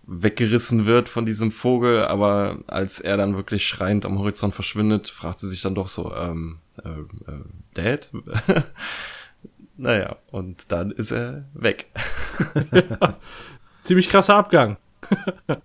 weggerissen 0.06 0.86
wird 0.86 1.08
von 1.08 1.26
diesem 1.26 1.50
Vogel, 1.50 2.04
aber 2.04 2.58
als 2.68 3.00
er 3.00 3.16
dann 3.16 3.34
wirklich 3.34 3.66
schreiend 3.66 4.06
am 4.06 4.18
Horizont 4.18 4.54
verschwindet, 4.54 5.08
fragt 5.08 5.40
sie 5.40 5.48
sich 5.48 5.60
dann 5.60 5.74
doch 5.74 5.88
so, 5.88 6.14
ähm, 6.14 6.58
äh, 6.84 6.88
äh, 7.30 7.44
Dad? 7.74 8.10
naja, 9.76 10.16
und 10.30 10.70
dann 10.70 10.92
ist 10.92 11.10
er 11.10 11.46
weg. 11.52 11.86
Ziemlich 13.82 14.08
krasser 14.08 14.36
Abgang. 14.36 14.76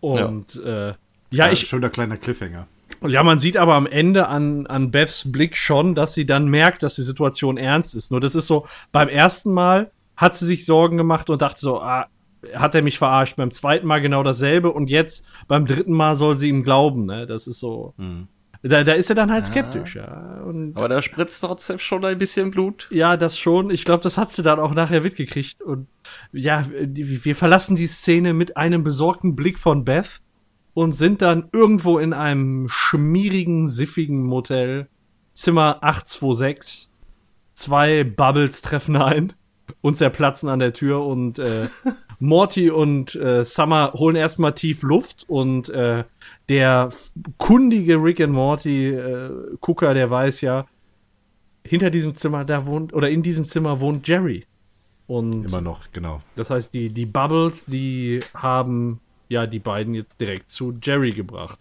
Und 0.00 0.56
äh, 0.56 0.88
ja, 0.88 0.96
Ja, 1.30 1.50
ich, 1.50 1.66
schöner 1.66 1.88
kleiner 1.90 2.16
Cliffhanger. 2.16 2.68
Ja, 3.06 3.22
man 3.22 3.38
sieht 3.38 3.56
aber 3.56 3.74
am 3.74 3.86
Ende 3.86 4.28
an, 4.28 4.66
an 4.66 4.90
Beths 4.90 5.30
Blick 5.30 5.56
schon, 5.56 5.94
dass 5.94 6.14
sie 6.14 6.26
dann 6.26 6.48
merkt, 6.48 6.82
dass 6.82 6.94
die 6.94 7.02
Situation 7.02 7.56
ernst 7.56 7.94
ist. 7.94 8.10
Nur 8.10 8.20
das 8.20 8.34
ist 8.34 8.46
so, 8.46 8.66
beim 8.92 9.08
ersten 9.08 9.52
Mal 9.52 9.90
hat 10.16 10.36
sie 10.36 10.46
sich 10.46 10.64
Sorgen 10.64 10.96
gemacht 10.96 11.28
und 11.30 11.42
dachte 11.42 11.60
so, 11.60 11.80
ah, 11.80 12.06
hat 12.54 12.74
er 12.74 12.82
mich 12.82 12.98
verarscht. 12.98 13.36
Beim 13.36 13.50
zweiten 13.50 13.86
Mal 13.86 14.00
genau 14.00 14.22
dasselbe 14.22 14.72
und 14.72 14.90
jetzt 14.90 15.26
beim 15.48 15.66
dritten 15.66 15.92
Mal 15.92 16.14
soll 16.14 16.36
sie 16.36 16.48
ihm 16.48 16.62
glauben. 16.62 17.06
Ne? 17.06 17.26
Das 17.26 17.46
ist 17.46 17.60
so. 17.60 17.94
Da, 18.62 18.82
da 18.82 18.94
ist 18.94 19.10
er 19.10 19.16
dann 19.16 19.30
halt 19.30 19.46
skeptisch, 19.46 19.96
ja. 19.96 20.40
Und 20.44 20.76
Aber 20.76 20.88
da 20.88 21.00
spritzt 21.00 21.42
trotzdem 21.42 21.78
schon 21.78 22.04
ein 22.04 22.18
bisschen 22.18 22.50
Blut. 22.50 22.88
Ja, 22.90 23.16
das 23.16 23.38
schon. 23.38 23.70
Ich 23.70 23.84
glaube, 23.84 24.02
das 24.02 24.18
hat 24.18 24.32
sie 24.32 24.42
dann 24.42 24.58
auch 24.58 24.74
nachher 24.74 25.02
mitgekriegt. 25.02 25.62
Und 25.62 25.86
ja, 26.32 26.64
wir 26.70 27.36
verlassen 27.36 27.76
die 27.76 27.86
Szene 27.86 28.32
mit 28.32 28.56
einem 28.56 28.82
besorgten 28.82 29.36
Blick 29.36 29.58
von 29.58 29.84
Beth 29.84 30.20
und 30.76 30.92
sind 30.92 31.22
dann 31.22 31.48
irgendwo 31.52 31.98
in 31.98 32.12
einem 32.12 32.68
schmierigen, 32.68 33.66
siffigen 33.66 34.22
Motel. 34.22 34.88
Zimmer 35.32 35.78
826. 35.80 36.90
Zwei 37.54 38.04
Bubbles 38.04 38.60
treffen 38.60 38.96
ein 38.96 39.32
und 39.80 39.96
zerplatzen 39.96 40.50
an 40.50 40.58
der 40.58 40.74
Tür 40.74 41.02
und 41.06 41.38
äh, 41.38 41.68
Morty 42.18 42.70
und 42.70 43.14
äh, 43.14 43.42
Summer 43.42 43.94
holen 43.94 44.16
erstmal 44.16 44.52
tief 44.52 44.82
Luft 44.82 45.24
und 45.28 45.70
äh, 45.70 46.04
der 46.50 46.90
kundige 47.38 47.94
Rick 47.96 48.20
and 48.20 48.34
Morty 48.34 48.90
äh, 48.90 49.30
Gucker, 49.62 49.94
der 49.94 50.10
weiß 50.10 50.42
ja, 50.42 50.66
hinter 51.64 51.88
diesem 51.88 52.14
Zimmer, 52.16 52.44
da 52.44 52.66
wohnt, 52.66 52.92
oder 52.92 53.08
in 53.08 53.22
diesem 53.22 53.46
Zimmer 53.46 53.80
wohnt 53.80 54.06
Jerry. 54.06 54.44
Und 55.06 55.46
Immer 55.46 55.62
noch, 55.62 55.90
genau. 55.92 56.20
das 56.34 56.50
heißt, 56.50 56.74
die, 56.74 56.90
die 56.90 57.06
Bubbles, 57.06 57.64
die 57.64 58.20
haben 58.34 59.00
ja 59.28 59.46
die 59.46 59.58
beiden 59.58 59.94
jetzt 59.94 60.20
direkt 60.20 60.50
zu 60.50 60.74
Jerry 60.82 61.12
gebracht. 61.12 61.58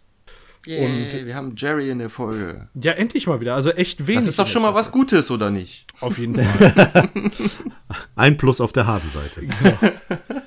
Yeah, 0.68 1.26
wir 1.26 1.36
haben 1.36 1.54
Jerry 1.56 1.92
in 1.92 2.00
der 2.00 2.10
Folge. 2.10 2.70
Ja, 2.74 2.94
endlich 2.94 3.28
mal 3.28 3.40
wieder. 3.40 3.54
Also 3.54 3.70
echt 3.70 4.08
wenig. 4.08 4.22
Das 4.22 4.28
ist 4.30 4.40
doch 4.40 4.48
schon 4.48 4.64
mal 4.64 4.74
was 4.74 4.92
Gutes, 4.92 5.30
oder 5.30 5.52
nicht? 5.52 5.86
Auf 6.00 6.18
jeden 6.18 6.36
Fall. 6.44 7.32
Ein 8.16 8.38
Plus 8.38 8.60
auf 8.60 8.74
der 8.74 8.88
Habenseite. 8.88 9.44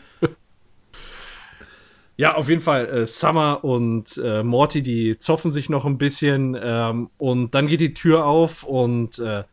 ja, 2.17 2.35
auf 2.35 2.49
jeden 2.49 2.61
Fall. 2.61 2.87
Äh, 2.89 3.07
Summer 3.07 3.63
und 3.63 4.21
äh, 4.23 4.43
Morty, 4.43 4.83
die 4.83 5.19
zoffen 5.19 5.53
sich 5.53 5.69
noch 5.69 5.85
ein 5.85 5.99
bisschen. 5.99 6.59
Ähm, 6.61 7.11
und 7.19 7.55
dann 7.55 7.69
geht 7.69 7.81
die 7.81 7.95
Tür 7.95 8.27
auf 8.27 8.65
und 8.65 9.21
äh, 9.21 9.45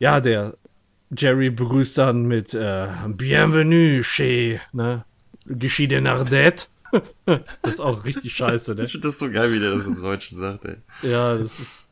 ja, 0.00 0.20
der 0.20 0.56
Jerry 1.16 1.50
begrüßt 1.50 1.98
dann 1.98 2.26
mit 2.26 2.52
äh, 2.52 2.88
Bienvenue 3.06 4.02
chez, 4.02 4.60
ne? 4.72 5.04
Geschieht 5.48 5.90
de 5.90 6.00
Nardet. 6.00 6.68
das 7.26 7.40
ist 7.74 7.80
auch 7.80 8.04
richtig 8.04 8.32
scheiße, 8.34 8.74
ne? 8.74 8.82
Ich 8.82 8.92
finde 8.92 9.08
das 9.08 9.18
so 9.18 9.30
geil, 9.30 9.52
wie 9.52 9.58
der 9.58 9.72
das 9.72 9.86
im 9.86 10.00
Deutschen 10.00 10.38
sagt, 10.38 10.64
ey. 10.64 10.76
Ja, 11.02 11.36
das 11.36 11.58
ist. 11.58 11.84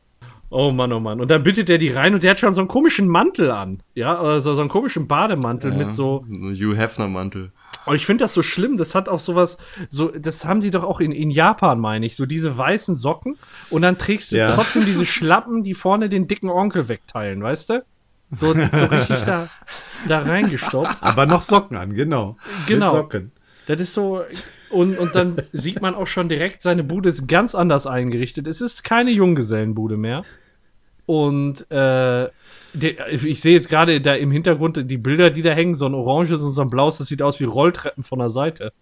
Oh 0.49 0.71
Mann, 0.71 0.93
oh 0.93 1.01
Mann. 1.01 1.21
Und 1.21 1.31
dann 1.31 1.43
bittet 1.43 1.69
er 1.69 1.77
die 1.79 1.91
rein 1.91 2.15
und 2.15 2.23
der 2.23 2.31
hat 2.31 2.39
schon 2.39 2.55
so 2.55 2.61
einen 2.61 2.69
komischen 2.69 3.09
Mantel 3.09 3.51
an. 3.51 3.83
Ja, 3.95 4.17
also 4.17 4.55
so 4.55 4.61
einen 4.61 4.71
komischen 4.71 5.09
Bademantel 5.09 5.73
mit 5.73 5.93
so. 5.95 6.25
Hugh 6.31 6.77
Hefner 6.77 7.09
Mantel. 7.09 7.51
Oh, 7.85 7.93
ich 7.93 8.07
finde 8.07 8.25
das 8.25 8.33
so 8.33 8.43
schlimm. 8.43 8.77
Das 8.77 8.95
hat 8.95 9.09
auch 9.09 9.19
sowas. 9.21 9.59
So, 9.89 10.09
das 10.11 10.45
haben 10.45 10.61
die 10.61 10.71
doch 10.71 10.85
auch 10.85 11.01
in, 11.01 11.11
in 11.13 11.31
Japan, 11.31 11.81
meine 11.81 12.07
ich. 12.07 12.15
So 12.17 12.25
diese 12.27 12.57
weißen 12.57 12.95
Socken. 12.95 13.37
Und 13.71 13.83
dann 13.83 13.99
trägst 13.99 14.31
du 14.33 14.37
Ja. 14.37 14.55
trotzdem 14.55 14.85
diese 14.85 15.05
Schlappen, 15.07 15.63
die 15.65 15.75
vorne 15.75 16.09
den 16.09 16.27
dicken 16.29 16.49
Onkel 16.49 16.89
wegteilen, 16.89 17.43
weißt 17.43 17.71
du? 17.71 17.85
So, 18.31 18.53
so 18.55 18.85
richtig 18.87 19.23
da, 19.25 19.49
da 20.09 20.21
reingestopft. 20.21 21.01
Aber 21.01 21.27
noch 21.27 21.43
Socken 21.43 21.77
an, 21.77 21.93
genau. 21.95 22.37
Genau. 22.67 22.93
Mit 22.93 23.03
Socken. 23.03 23.33
Das 23.67 23.81
ist 23.81 23.95
so. 23.95 24.23
Und, 24.71 24.99
und 24.99 25.15
dann 25.15 25.37
sieht 25.53 25.83
man 25.83 25.95
auch 25.95 26.07
schon 26.07 26.29
direkt, 26.29 26.63
seine 26.63 26.85
Bude 26.85 27.09
ist 27.09 27.29
ganz 27.29 27.55
anders 27.55 27.87
eingerichtet. 27.87 28.47
Es 28.47 28.61
ist 28.61 28.85
keine 28.85 29.11
Junggesellenbude 29.11 29.97
mehr. 29.97 30.25
Und 31.05 31.71
äh, 31.71 32.29
der, 32.75 33.13
ich 33.13 33.41
sehe 33.41 33.55
jetzt 33.55 33.69
gerade 33.69 34.01
da 34.01 34.15
im 34.15 34.31
Hintergrund 34.33 34.91
die 34.91 34.99
Bilder, 34.99 35.31
die 35.31 35.43
da 35.43 35.53
hängen, 35.53 35.75
so 35.75 35.87
ein 35.87 35.95
oranges 35.95 36.41
und 36.41 36.53
so 36.53 36.63
ein 36.63 36.71
blaues, 36.71 36.99
das 36.99 37.07
sieht 37.07 37.23
aus 37.23 37.39
wie 37.39 37.45
Rolltreppen 37.45 38.03
von 38.03 38.19
der 38.19 38.29
Seite. 38.29 38.73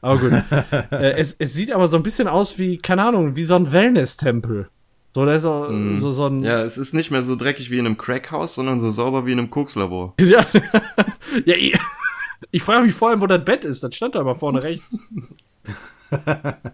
Aber 0.00 0.18
gut. 0.18 0.32
äh, 0.90 1.12
es, 1.18 1.36
es 1.38 1.52
sieht 1.52 1.72
aber 1.72 1.86
so 1.88 1.96
ein 1.96 2.02
bisschen 2.02 2.28
aus 2.28 2.58
wie, 2.58 2.78
keine 2.78 3.04
Ahnung, 3.04 3.36
wie 3.36 3.42
so 3.42 3.56
ein 3.56 3.70
Wellness-Tempel. 3.72 4.68
So, 5.12 5.26
da 5.26 5.34
ist 5.34 5.44
auch 5.44 5.68
so, 5.96 6.12
so 6.12 6.26
ein. 6.26 6.44
Ja, 6.44 6.62
es 6.62 6.78
ist 6.78 6.94
nicht 6.94 7.10
mehr 7.10 7.22
so 7.22 7.34
dreckig 7.34 7.70
wie 7.70 7.78
in 7.78 7.86
einem 7.86 7.98
Crackhaus, 7.98 8.54
sondern 8.54 8.78
so 8.78 8.90
sauber 8.90 9.26
wie 9.26 9.32
in 9.32 9.40
einem 9.40 9.50
Kokslabor. 9.50 10.14
Ja, 10.20 10.46
ja 11.44 11.78
ich, 12.50 12.62
frage 12.62 12.86
mich 12.86 12.94
vor 12.94 13.10
allem, 13.10 13.20
wo 13.20 13.26
das 13.26 13.44
Bett 13.44 13.64
ist. 13.64 13.82
Das 13.82 13.94
stand 13.94 14.14
da 14.14 14.20
aber 14.20 14.34
vorne 14.34 14.62
rechts. 14.62 14.98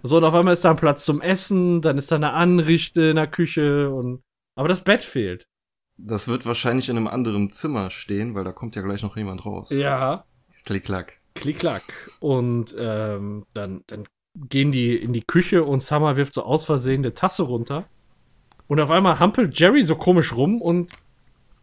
So, 0.02 0.16
und 0.16 0.24
auf 0.24 0.33
einmal 0.33 0.55
ist 0.55 0.64
da 0.64 0.70
ein 0.70 0.79
Platz 0.79 1.05
zum 1.05 1.20
Essen, 1.20 1.83
dann 1.83 1.98
ist 1.98 2.11
da 2.11 2.16
eine 2.16 2.33
Anrichte 2.33 3.02
in 3.02 3.16
der 3.16 3.26
Küche 3.26 3.90
und. 3.90 4.22
Aber 4.55 4.66
das 4.66 4.83
Bett 4.83 5.05
fehlt. 5.05 5.46
Das 5.98 6.29
wird 6.29 6.46
wahrscheinlich 6.46 6.88
in 6.88 6.96
einem 6.96 7.07
anderen 7.07 7.52
Zimmer 7.52 7.90
stehen, 7.90 8.35
weil 8.35 8.44
da 8.44 8.52
kommt 8.52 8.76
ja 8.76 8.83
gleich 8.83 9.02
noch 9.02 9.14
jemand 9.14 9.44
raus. 9.44 9.68
Ja. 9.68 10.24
Klick, 10.64 10.85
klack. 10.85 11.20
Klick-Klack. 11.37 11.83
Und 12.18 12.74
ähm, 12.79 13.44
dann, 13.55 13.85
dann 13.87 14.09
gehen 14.35 14.72
die 14.72 14.96
in 14.96 15.12
die 15.12 15.22
Küche 15.22 15.62
und 15.62 15.81
Summer 15.81 16.16
wirft 16.16 16.35
so 16.35 16.42
aus 16.42 16.64
Versehen 16.64 17.02
eine 17.02 17.14
Tasse 17.14 17.44
runter. 17.44 17.85
Und 18.66 18.81
auf 18.81 18.90
einmal 18.90 19.20
hampelt 19.20 19.59
Jerry 19.59 19.85
so 19.85 19.94
komisch 19.94 20.35
rum 20.35 20.61
und 20.61 20.90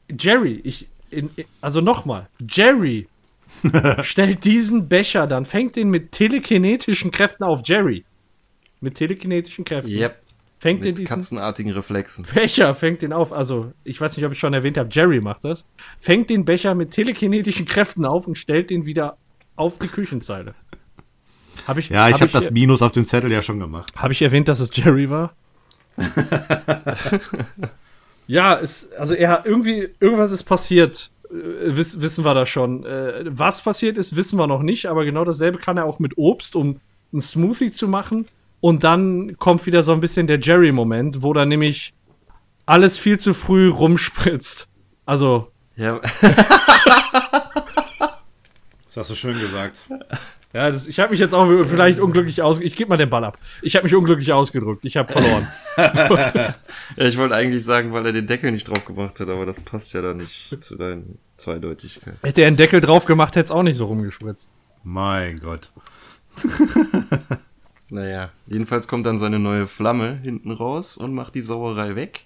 Jerry, 0.10 0.62
ich, 0.64 0.88
in, 1.10 1.30
also 1.60 1.82
nochmal, 1.82 2.30
Jerry 2.40 3.08
stellt 4.02 4.44
diesen 4.44 4.88
Becher 4.88 5.28
dann, 5.28 5.46
fängt 5.46 5.76
den 5.76 5.90
mit 5.90 6.12
telekinetischen 6.12 7.12
Kräften 7.12 7.44
auf 7.44 7.62
Jerry. 7.66 8.06
Mit 8.82 8.96
telekinetischen 8.96 9.66
Kräften. 9.66 9.92
Yep. 9.92 10.24
Fängt 10.58 10.84
den 10.84 10.92
Mit 10.92 11.00
diesen 11.00 11.10
katzenartigen 11.10 11.74
Reflexen. 11.74 12.26
Becher, 12.34 12.74
fängt 12.74 13.02
den 13.02 13.12
auf. 13.12 13.34
Also, 13.34 13.74
ich 13.84 14.00
weiß 14.00 14.16
nicht, 14.16 14.26
ob 14.26 14.32
ich 14.32 14.40
schon 14.40 14.54
erwähnt 14.54 14.78
habe, 14.78 14.88
Jerry 14.92 15.20
macht 15.20 15.44
das. 15.44 15.66
Fängt 15.98 16.30
den 16.30 16.46
Becher 16.46 16.74
mit 16.74 16.92
telekinetischen 16.92 17.66
Kräften 17.66 18.06
auf 18.06 18.28
und 18.28 18.38
stellt 18.38 18.70
den 18.70 18.86
wieder 18.86 19.18
auf 19.58 19.78
die 19.78 19.88
Küchenzeile. 19.88 20.56
Hab 21.68 21.78
ich, 21.78 21.90
Ja, 21.90 22.08
ich 22.08 22.16
hab 22.16 22.22
habe 22.22 22.32
das 22.32 22.52
Minus 22.52 22.82
auf 22.82 22.92
dem 22.92 23.06
Zettel 23.06 23.32
ja 23.32 23.42
schon 23.42 23.60
gemacht. 23.60 23.94
Habe 23.98 24.14
ich 24.14 24.22
erwähnt, 24.22 24.48
dass 24.48 24.60
es 24.60 24.70
Jerry 24.74 25.10
war? 25.10 25.34
ja, 28.28 28.60
es, 28.60 28.92
also 28.94 29.14
er 29.14 29.46
irgendwie, 29.46 29.90
irgendwas 30.00 30.32
ist 30.32 30.44
passiert. 30.44 31.12
Äh, 31.34 31.76
wiss, 31.76 32.02
wissen 32.02 32.24
wir 32.26 32.34
das 32.34 32.50
schon. 32.50 32.86
Äh, 32.86 33.26
was 33.28 33.62
passiert 33.62 33.98
ist, 33.98 34.16
wissen 34.16 34.38
wir 34.38 34.48
noch 34.48 34.62
nicht, 34.62 34.86
aber 34.86 35.06
genau 35.06 35.24
dasselbe 35.26 35.60
kann 35.60 35.78
er 35.78 35.86
auch 35.86 36.00
mit 36.00 36.18
Obst, 36.18 36.56
um 36.56 36.80
einen 37.12 37.22
Smoothie 37.22 37.72
zu 37.72 37.88
machen. 37.88 38.28
Und 38.60 38.84
dann 38.84 39.38
kommt 39.38 39.66
wieder 39.66 39.84
so 39.84 39.92
ein 39.92 40.00
bisschen 40.00 40.28
der 40.28 40.40
Jerry-Moment, 40.40 41.22
wo 41.22 41.34
dann 41.34 41.50
nämlich 41.50 41.94
alles 42.66 42.98
viel 42.98 43.20
zu 43.20 43.34
früh 43.34 43.68
rumspritzt. 43.70 44.70
Also, 45.06 45.52
Ja, 45.76 46.00
Das 48.88 48.98
hast 48.98 49.10
du 49.10 49.16
schön 49.16 49.40
gesagt. 49.40 49.78
ja, 50.54 50.70
das, 50.70 50.88
ich 50.88 51.00
habe 51.00 51.10
mich 51.12 51.20
jetzt 51.20 51.34
auch 51.34 51.48
vielleicht 51.66 52.00
unglücklich 52.00 52.44
aus. 52.44 52.60
Ich 52.60 52.76
gebe 52.76 52.90
mal 52.90 52.98
den 52.98 53.10
Ball 53.10 53.24
ab. 53.24 53.40
Ich 53.64 53.76
habe 53.76 53.86
mich 53.86 53.96
unglücklich 53.96 54.32
ausgedrückt. 54.32 54.86
Ich 54.86 54.98
habe 54.98 55.12
verloren. 55.12 55.48
Ja, 56.96 57.06
ich 57.06 57.18
wollte 57.18 57.34
eigentlich 57.34 57.64
sagen, 57.66 57.92
weil 57.92 58.06
er 58.06 58.12
den 58.12 58.28
Deckel 58.28 58.52
nicht 58.52 58.68
drauf 58.68 58.86
gemacht 58.86 59.20
hat, 59.20 59.28
aber 59.30 59.48
das 59.48 59.62
passt 59.62 59.92
ja 59.94 60.04
da 60.04 60.14
nicht 60.14 60.56
zu 60.64 60.76
deinen 60.76 61.18
Zweideutigkeit. 61.44 62.16
Hätte 62.24 62.42
er 62.42 62.48
einen 62.48 62.58
Deckel 62.58 62.82
drauf 62.82 63.06
gemacht, 63.06 63.36
hätte 63.36 63.46
es 63.46 63.52
auch 63.52 63.64
nicht 63.64 63.78
so 63.78 63.86
rumgespritzt. 63.86 64.50
Mein 64.84 65.40
Gott. 65.40 65.72
Naja, 67.94 68.32
jedenfalls 68.48 68.88
kommt 68.88 69.06
dann 69.06 69.20
seine 69.20 69.38
neue 69.38 69.68
Flamme 69.68 70.18
hinten 70.18 70.50
raus 70.50 70.98
und 70.98 71.14
macht 71.14 71.36
die 71.36 71.44
Sauerei 71.44 71.96
weg. 71.96 72.26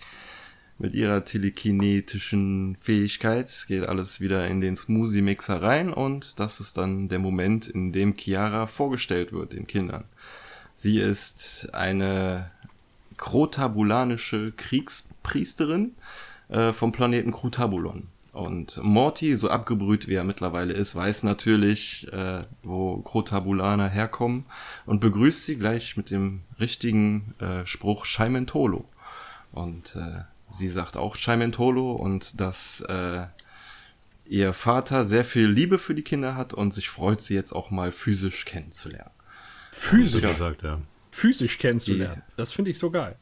Mit 0.77 0.95
ihrer 0.95 1.25
telekinetischen 1.25 2.77
Fähigkeit 2.77 3.65
geht 3.67 3.86
alles 3.86 4.21
wieder 4.21 4.47
in 4.47 4.62
den 4.62 4.77
Smoothie-Mixer 4.77 5.62
rein 5.62 5.91
und 5.91 6.39
das 6.39 6.62
ist 6.62 6.77
dann 6.77 7.10
der 7.10 7.19
Moment, 7.19 7.67
in 7.67 7.91
dem 7.91 8.15
Chiara 8.15 8.65
vorgestellt 8.67 9.34
wird 9.34 9.51
den 9.51 9.67
Kindern. 9.67 10.06
Sie 10.73 10.99
ist 10.99 11.73
eine 11.73 12.49
krotabulanische 13.17 14.53
Kriegspriesterin 14.53 15.95
äh, 16.47 16.71
vom 16.71 16.93
Planeten 16.93 17.34
Krutabulon. 17.34 18.08
Und 18.38 18.80
Morty, 18.84 19.36
so 19.36 19.50
abgebrüht 19.50 20.08
wie 20.08 20.13
er 20.13 20.23
mittlerweile 20.23 20.71
ist, 20.71 20.95
weiß 20.95 21.23
natürlich, 21.23 22.08
äh, 22.13 22.43
wo 22.62 22.97
Krotabulaner 22.97 23.89
herkommen 23.89 24.45
und 24.86 25.02
begrüßt 25.02 25.43
sie 25.43 25.58
gleich 25.58 25.97
mit 25.97 26.12
dem 26.12 26.41
richtigen 26.60 27.34
äh, 27.39 27.65
Spruch 27.65 28.06
Scheimentolo. 28.06 28.88
Und 29.52 29.95
äh, 29.95 30.21
sie 30.50 30.69
sagt 30.69 30.97
auch 30.97 31.15
Scheimentolo 31.15 31.93
und 31.93 32.39
dass 32.39 32.82
äh, 32.82 33.26
ihr 34.28 34.54
Vater 34.54 35.04
sehr 35.04 35.26
viel 35.26 35.47
Liebe 35.47 35.80
für 35.80 35.95
die 35.95 36.04
Kinder 36.04 36.36
hat 36.36 36.54
und 36.54 36.76
sich 36.76 36.89
freut, 36.89 37.21
sie 37.21 37.34
jetzt 37.34 37.54
auch 37.54 37.71
mal 37.71 37.91
physisch 37.91 38.45
kennenzulernen. 38.45 39.10
Physisch, 39.71 40.21
Wie 40.21 40.28
gesagt, 40.28 40.62
ja. 40.62 40.80
physisch 41.10 41.58
kennenzulernen. 41.58 42.21
Das 42.36 42.54
finde 42.54 42.69
ich 42.69 42.78
so 42.78 42.91
geil. 42.91 43.15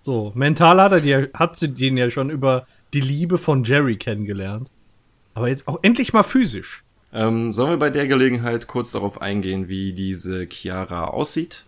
So, 0.00 0.32
mental 0.34 0.80
hat 0.80 0.92
er 0.92 1.00
die, 1.00 1.28
hat 1.34 1.58
sie 1.58 1.74
den 1.74 1.98
ja 1.98 2.08
schon 2.08 2.30
über 2.30 2.66
die 2.94 3.00
Liebe 3.00 3.38
von 3.38 3.64
Jerry 3.64 3.96
kennengelernt. 3.96 4.70
Aber 5.34 5.48
jetzt 5.48 5.66
auch 5.68 5.78
endlich 5.82 6.12
mal 6.12 6.22
physisch. 6.22 6.84
Ähm, 7.12 7.52
sollen 7.52 7.70
wir 7.70 7.76
bei 7.78 7.90
der 7.90 8.06
Gelegenheit 8.06 8.66
kurz 8.66 8.90
darauf 8.92 9.20
eingehen, 9.20 9.68
wie 9.68 9.92
diese 9.92 10.46
Chiara 10.50 11.04
aussieht? 11.04 11.64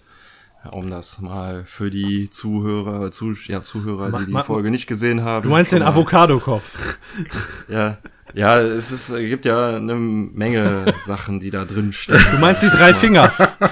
Um 0.73 0.89
das 0.89 1.21
mal 1.21 1.65
für 1.67 1.91
die 1.91 2.31
Zuhörer, 2.31 3.11
zu, 3.11 3.33
ja, 3.49 3.63
Zuhörer, 3.63 4.19
die 4.19 4.27
die 4.27 4.33
ma- 4.33 4.43
Folge 4.43 4.71
nicht 4.71 4.87
gesehen 4.87 5.23
haben. 5.23 5.43
Du 5.45 5.51
meinst 5.51 5.73
den 5.73 5.83
Avocado-Kopf. 5.83 6.99
Ja, 7.69 7.99
ja, 8.35 8.59
es 8.61 8.91
ist, 8.91 9.11
es 9.11 9.21
gibt 9.29 9.45
ja 9.45 9.77
eine 9.77 9.95
Menge 9.95 10.95
Sachen, 10.99 11.39
die 11.41 11.51
da 11.51 11.65
drin 11.67 11.93
stehen. 11.93 12.19
Du 12.33 12.39
meinst 12.39 12.63
die 12.63 12.69
drei 12.71 12.93
Finger. 12.95 13.31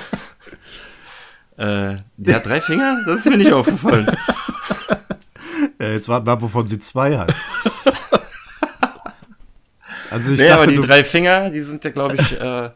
Äh, 1.58 1.96
die 2.16 2.34
hat 2.34 2.46
drei 2.46 2.60
Finger? 2.60 2.98
Das 3.06 3.18
ist 3.18 3.26
mir 3.28 3.36
nicht 3.36 3.52
aufgefallen. 3.52 4.06
Äh, 5.83 5.95
jetzt 5.95 6.09
warten 6.09 6.27
wir 6.27 6.33
ab, 6.33 6.42
wovon 6.42 6.66
sie 6.66 6.79
zwei 6.79 7.18
hat. 7.18 7.35
Also 10.11 10.33
ich 10.33 10.40
nee, 10.40 10.49
dachte, 10.49 10.62
aber 10.64 10.71
die 10.71 10.79
drei 10.79 11.05
Finger, 11.05 11.49
die 11.51 11.61
sind 11.61 11.85
ja, 11.87 11.90
glaube 11.90 12.16
ich, 12.16 12.38
äh, 12.38 12.66
äh, 12.66 12.71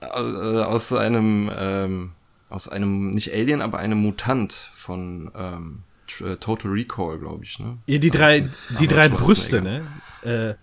aus 0.00 0.92
einem, 0.92 1.48
ähm, 1.56 2.10
aus 2.48 2.68
einem, 2.68 3.12
nicht 3.14 3.32
Alien, 3.32 3.62
aber 3.62 3.78
einem 3.78 3.98
Mutant 3.98 4.52
von 4.74 5.30
ähm, 5.36 5.82
äh, 6.20 6.34
Total 6.36 6.72
Recall, 6.72 7.20
glaube 7.20 7.44
ich, 7.44 7.60
ne? 7.60 7.78
Ja, 7.86 7.98
die 7.98 8.10
drei, 8.10 8.40
Mit 8.40 8.80
die 8.80 8.88
drei 8.88 9.08
Brüste, 9.08 9.62
ne? 9.62 9.86
Äh, 10.22 10.54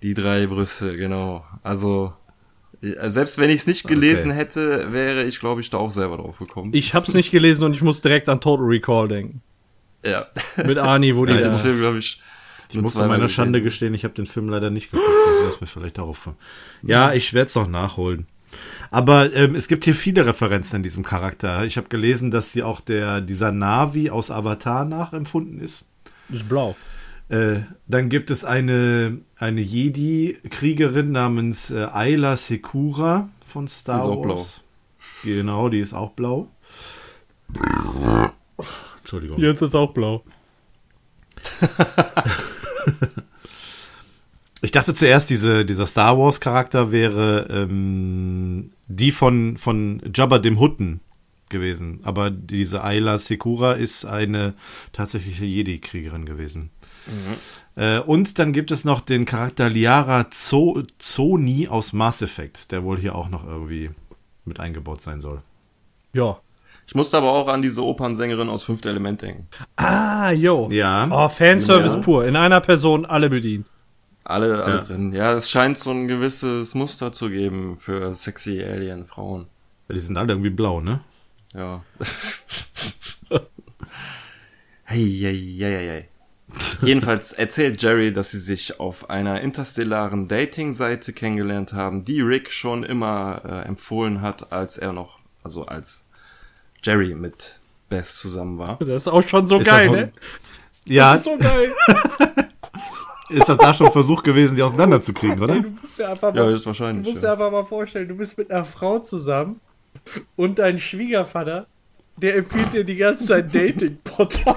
Die 0.00 0.14
drei 0.14 0.46
Brüste, 0.46 0.96
genau. 0.96 1.44
Also, 1.64 2.12
äh, 2.80 3.10
selbst 3.10 3.38
wenn 3.38 3.50
ich 3.50 3.62
es 3.62 3.66
nicht 3.66 3.84
gelesen 3.88 4.30
Okay. 4.30 4.38
hätte, 4.38 4.92
wäre 4.92 5.24
ich, 5.24 5.40
glaube 5.40 5.60
ich, 5.60 5.70
da 5.70 5.78
auch 5.78 5.90
selber 5.90 6.18
drauf 6.18 6.38
gekommen. 6.38 6.70
ich 6.72 6.94
hab's 6.94 7.14
nicht 7.14 7.32
gelesen 7.32 7.64
und 7.64 7.74
ich 7.74 7.82
muss 7.82 8.00
direkt 8.00 8.28
an 8.28 8.40
Total 8.40 8.64
Recall 8.64 9.08
denken. 9.08 9.42
Ja. 10.04 10.26
Mit 10.64 10.78
Arnie, 10.78 11.16
wo 11.16 11.26
die 11.26 11.34
ja, 11.34 11.40
den 11.40 11.54
Film, 11.54 11.78
glaube 11.78 11.98
ich. 11.98 12.20
ich 12.70 12.80
muss 12.80 12.94
meiner 12.96 13.18
gesehen. 13.18 13.28
Schande 13.28 13.62
gestehen, 13.62 13.94
ich 13.94 14.04
habe 14.04 14.14
den 14.14 14.26
Film 14.26 14.48
leider 14.48 14.70
nicht 14.70 14.90
geguckt, 14.90 15.08
sonst 15.24 15.40
wäre 15.40 15.50
es 15.50 15.60
mir 15.60 15.66
vielleicht 15.66 15.98
darauf 15.98 16.24
kommen. 16.24 16.36
Ja, 16.82 17.12
ich 17.12 17.34
werde 17.34 17.48
es 17.48 17.54
noch 17.54 17.68
nachholen. 17.68 18.26
Aber 18.90 19.34
ähm, 19.34 19.54
es 19.54 19.68
gibt 19.68 19.84
hier 19.84 19.94
viele 19.94 20.24
Referenzen 20.24 20.76
in 20.76 20.82
diesem 20.82 21.04
Charakter. 21.04 21.64
Ich 21.64 21.76
habe 21.76 21.88
gelesen, 21.88 22.30
dass 22.30 22.52
sie 22.52 22.62
auch 22.62 22.80
der 22.80 23.20
dieser 23.20 23.52
Navi 23.52 24.10
aus 24.10 24.30
Avatar 24.30 24.84
nachempfunden 24.84 25.60
ist. 25.60 25.86
ist 26.30 26.48
blau. 26.48 26.76
Äh, 27.28 27.60
dann 27.86 28.08
gibt 28.08 28.30
es 28.30 28.44
eine, 28.44 29.18
eine 29.36 29.60
Jedi-Kriegerin 29.60 31.12
namens 31.12 31.70
äh, 31.70 31.84
Ayla 31.92 32.38
Sekura 32.38 33.28
von 33.44 33.68
Star 33.68 33.98
Die 33.98 34.06
ist 34.06 34.10
auch 34.10 34.24
Wars. 34.24 34.64
Genau, 35.24 35.68
die 35.68 35.80
ist 35.80 35.92
auch 35.92 36.12
blau. 36.12 36.48
Entschuldigung. 39.08 39.40
Jetzt 39.40 39.62
ist 39.62 39.74
auch 39.74 39.92
blau. 39.92 40.22
Ich 44.60 44.72
dachte 44.72 44.92
zuerst, 44.92 45.30
diese, 45.30 45.64
dieser 45.64 45.86
Star 45.86 46.18
Wars-Charakter 46.18 46.90
wäre 46.90 47.46
ähm, 47.48 48.66
die 48.88 49.12
von, 49.12 49.56
von 49.56 50.02
Jabba 50.12 50.40
dem 50.40 50.58
Hutten 50.58 50.98
gewesen. 51.48 52.00
Aber 52.02 52.32
diese 52.32 52.82
Ayla 52.82 53.20
Sekura 53.20 53.74
ist 53.74 54.04
eine 54.04 54.54
tatsächliche 54.92 55.44
Jedi-Kriegerin 55.44 56.26
gewesen. 56.26 56.70
Äh, 57.76 58.00
und 58.00 58.40
dann 58.40 58.52
gibt 58.52 58.72
es 58.72 58.84
noch 58.84 59.00
den 59.00 59.26
Charakter 59.26 59.68
Liara 59.68 60.28
Zo 60.30 60.82
Zoni 60.98 61.68
aus 61.68 61.92
Mass 61.92 62.20
Effect, 62.20 62.72
der 62.72 62.82
wohl 62.82 62.98
hier 62.98 63.14
auch 63.14 63.28
noch 63.28 63.46
irgendwie 63.46 63.90
mit 64.44 64.58
eingebaut 64.58 65.02
sein 65.02 65.20
soll. 65.20 65.40
Ja. 66.12 66.40
Ich 66.88 66.94
musste 66.94 67.18
aber 67.18 67.30
auch 67.30 67.48
an 67.48 67.60
diese 67.60 67.84
Opernsängerin 67.84 68.48
aus 68.48 68.62
Fünfte 68.64 68.88
Element 68.88 69.20
denken. 69.20 69.46
Ah, 69.76 70.30
yo. 70.30 70.70
Ja. 70.72 71.06
Oh, 71.12 71.28
Fanservice 71.28 71.96
Ja. 71.96 72.00
pur. 72.00 72.24
In 72.26 72.34
einer 72.34 72.62
Person 72.62 73.04
alle 73.04 73.28
bedient. 73.28 73.66
Alle, 74.24 74.64
alle 74.64 74.76
Ja. 74.76 74.80
drin. 74.80 75.12
Ja, 75.12 75.32
es 75.34 75.50
scheint 75.50 75.76
so 75.76 75.90
ein 75.90 76.08
gewisses 76.08 76.74
Muster 76.74 77.12
zu 77.12 77.28
geben 77.28 77.76
für 77.76 78.14
sexy 78.14 78.62
Alien-Frauen. 78.62 79.48
Die 79.90 80.00
sind 80.00 80.16
alle 80.16 80.32
irgendwie 80.32 80.48
blau, 80.50 80.80
ne? 80.80 81.00
Ja. 81.54 81.82
hey, 84.84 85.18
hey, 85.20 85.56
hey, 85.58 85.58
hey, 85.58 85.86
hey. 85.88 86.04
Jedenfalls 86.80 87.34
erzählt 87.34 87.82
Jerry, 87.82 88.12
dass 88.12 88.30
sie 88.30 88.38
sich 88.38 88.80
auf 88.80 89.10
einer 89.10 89.42
interstellaren 89.42 90.28
Dating-Seite 90.28 91.12
kennengelernt 91.12 91.74
haben, 91.74 92.06
die 92.06 92.22
Rick 92.22 92.50
schon 92.50 92.82
immer 92.82 93.42
äh, 93.44 93.68
empfohlen 93.68 94.22
hat, 94.22 94.52
als 94.52 94.78
er 94.78 94.94
noch, 94.94 95.18
also 95.42 95.66
als 95.66 96.07
Jerry 96.82 97.14
mit 97.14 97.60
Beth 97.88 98.04
zusammen 98.06 98.58
war. 98.58 98.76
Das 98.80 98.88
ist 99.02 99.08
auch 99.08 99.22
schon 99.26 99.46
so 99.46 99.58
Ist 99.58 99.66
geil, 99.68 99.86
so- 99.86 99.92
ne? 99.94 100.12
Ja, 100.86 101.12
Das 101.12 101.20
ist 101.20 101.24
so 101.26 101.36
geil. 101.38 101.70
ist 103.30 103.48
das 103.48 103.58
da 103.58 103.74
schon 103.74 103.86
ein 103.88 103.92
Versuch 103.92 104.22
gewesen, 104.22 104.56
die 104.56 104.62
auseinanderzukriegen, 104.62 105.40
oder? 105.42 105.54
Du 105.60 105.68
musst 105.80 105.98
dir 105.98 106.08
einfach 106.08 106.34
Ja, 106.34 106.44
mal, 106.44 106.52
ist 106.52 106.64
wahrscheinlich. 106.66 107.04
du 107.04 107.10
musst 107.10 107.22
ja. 107.22 107.28
dir 107.28 107.32
einfach 107.44 107.52
mal 107.52 107.64
vorstellen, 107.64 108.08
du 108.08 108.14
bist 108.16 108.38
mit 108.38 108.50
einer 108.50 108.64
Frau 108.64 108.98
zusammen 109.00 109.60
und 110.36 110.58
dein 110.58 110.78
Schwiegervater, 110.78 111.66
der 112.16 112.36
empfiehlt 112.36 112.72
dir 112.72 112.84
die 112.84 112.96
ganze 112.96 113.26
Zeit 113.26 113.54
Dating-Portal. 113.54 114.56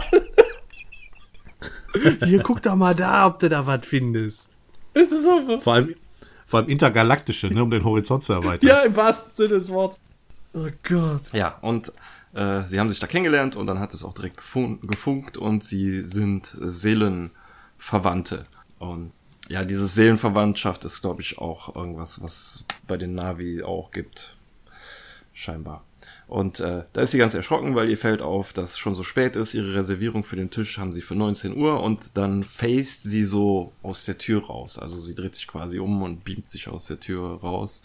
Hier, 2.23 2.39
guck 2.41 2.61
doch 2.61 2.75
mal 2.75 2.95
da, 2.95 3.27
ob 3.27 3.39
du 3.39 3.49
da 3.49 3.65
was 3.67 3.85
findest. 3.85 4.49
Es 4.93 5.11
ist 5.11 5.23
so. 5.23 5.59
Vor 5.59 5.73
allem, 5.73 5.95
vor 6.47 6.59
allem 6.61 6.69
intergalaktische, 6.69 7.47
ne, 7.47 7.61
um 7.63 7.69
den 7.69 7.83
Horizont 7.83 8.23
zu 8.23 8.31
erweitern. 8.33 8.67
Ja, 8.69 8.81
im 8.83 8.95
wahrsten 8.95 9.33
Sinne 9.35 9.49
des 9.59 9.69
Wortes. 9.69 9.99
Oh 10.53 10.69
Gott. 10.83 11.33
Ja, 11.33 11.57
und 11.61 11.93
äh, 12.33 12.63
sie 12.67 12.79
haben 12.79 12.89
sich 12.89 12.99
da 12.99 13.07
kennengelernt 13.07 13.55
und 13.55 13.67
dann 13.67 13.79
hat 13.79 13.93
es 13.93 14.03
auch 14.03 14.13
direkt 14.13 14.37
gefun 14.37 14.79
gefunkt 14.81 15.37
und 15.37 15.63
sie 15.63 16.01
sind 16.01 16.57
Seelenverwandte. 16.59 18.45
Und 18.79 19.11
ja, 19.47 19.63
diese 19.63 19.87
Seelenverwandtschaft 19.87 20.85
ist, 20.85 21.01
glaube 21.01 21.21
ich, 21.21 21.37
auch 21.37 21.75
irgendwas, 21.75 22.21
was 22.21 22.65
bei 22.87 22.97
den 22.97 23.15
Navi 23.15 23.63
auch 23.63 23.91
gibt. 23.91 24.35
Scheinbar. 25.33 25.83
Und 26.27 26.61
äh, 26.61 26.85
da 26.93 27.01
ist 27.01 27.11
sie 27.11 27.17
ganz 27.17 27.33
erschrocken, 27.33 27.75
weil 27.75 27.89
ihr 27.89 27.97
fällt 27.97 28.21
auf, 28.21 28.53
dass 28.53 28.77
schon 28.77 28.95
so 28.95 29.03
spät 29.03 29.35
ist. 29.35 29.53
Ihre 29.53 29.75
Reservierung 29.75 30.23
für 30.23 30.37
den 30.37 30.49
Tisch 30.49 30.77
haben 30.77 30.93
sie 30.93 31.01
für 31.01 31.15
19 31.15 31.57
Uhr 31.57 31.83
und 31.83 32.17
dann 32.17 32.45
faced 32.45 33.03
sie 33.03 33.25
so 33.25 33.73
aus 33.83 34.05
der 34.05 34.17
Tür 34.17 34.45
raus. 34.45 34.79
Also 34.79 35.01
sie 35.01 35.13
dreht 35.13 35.35
sich 35.35 35.47
quasi 35.47 35.79
um 35.79 36.01
und 36.01 36.23
beamt 36.23 36.47
sich 36.47 36.69
aus 36.69 36.87
der 36.87 37.01
Tür 37.01 37.41
raus. 37.41 37.83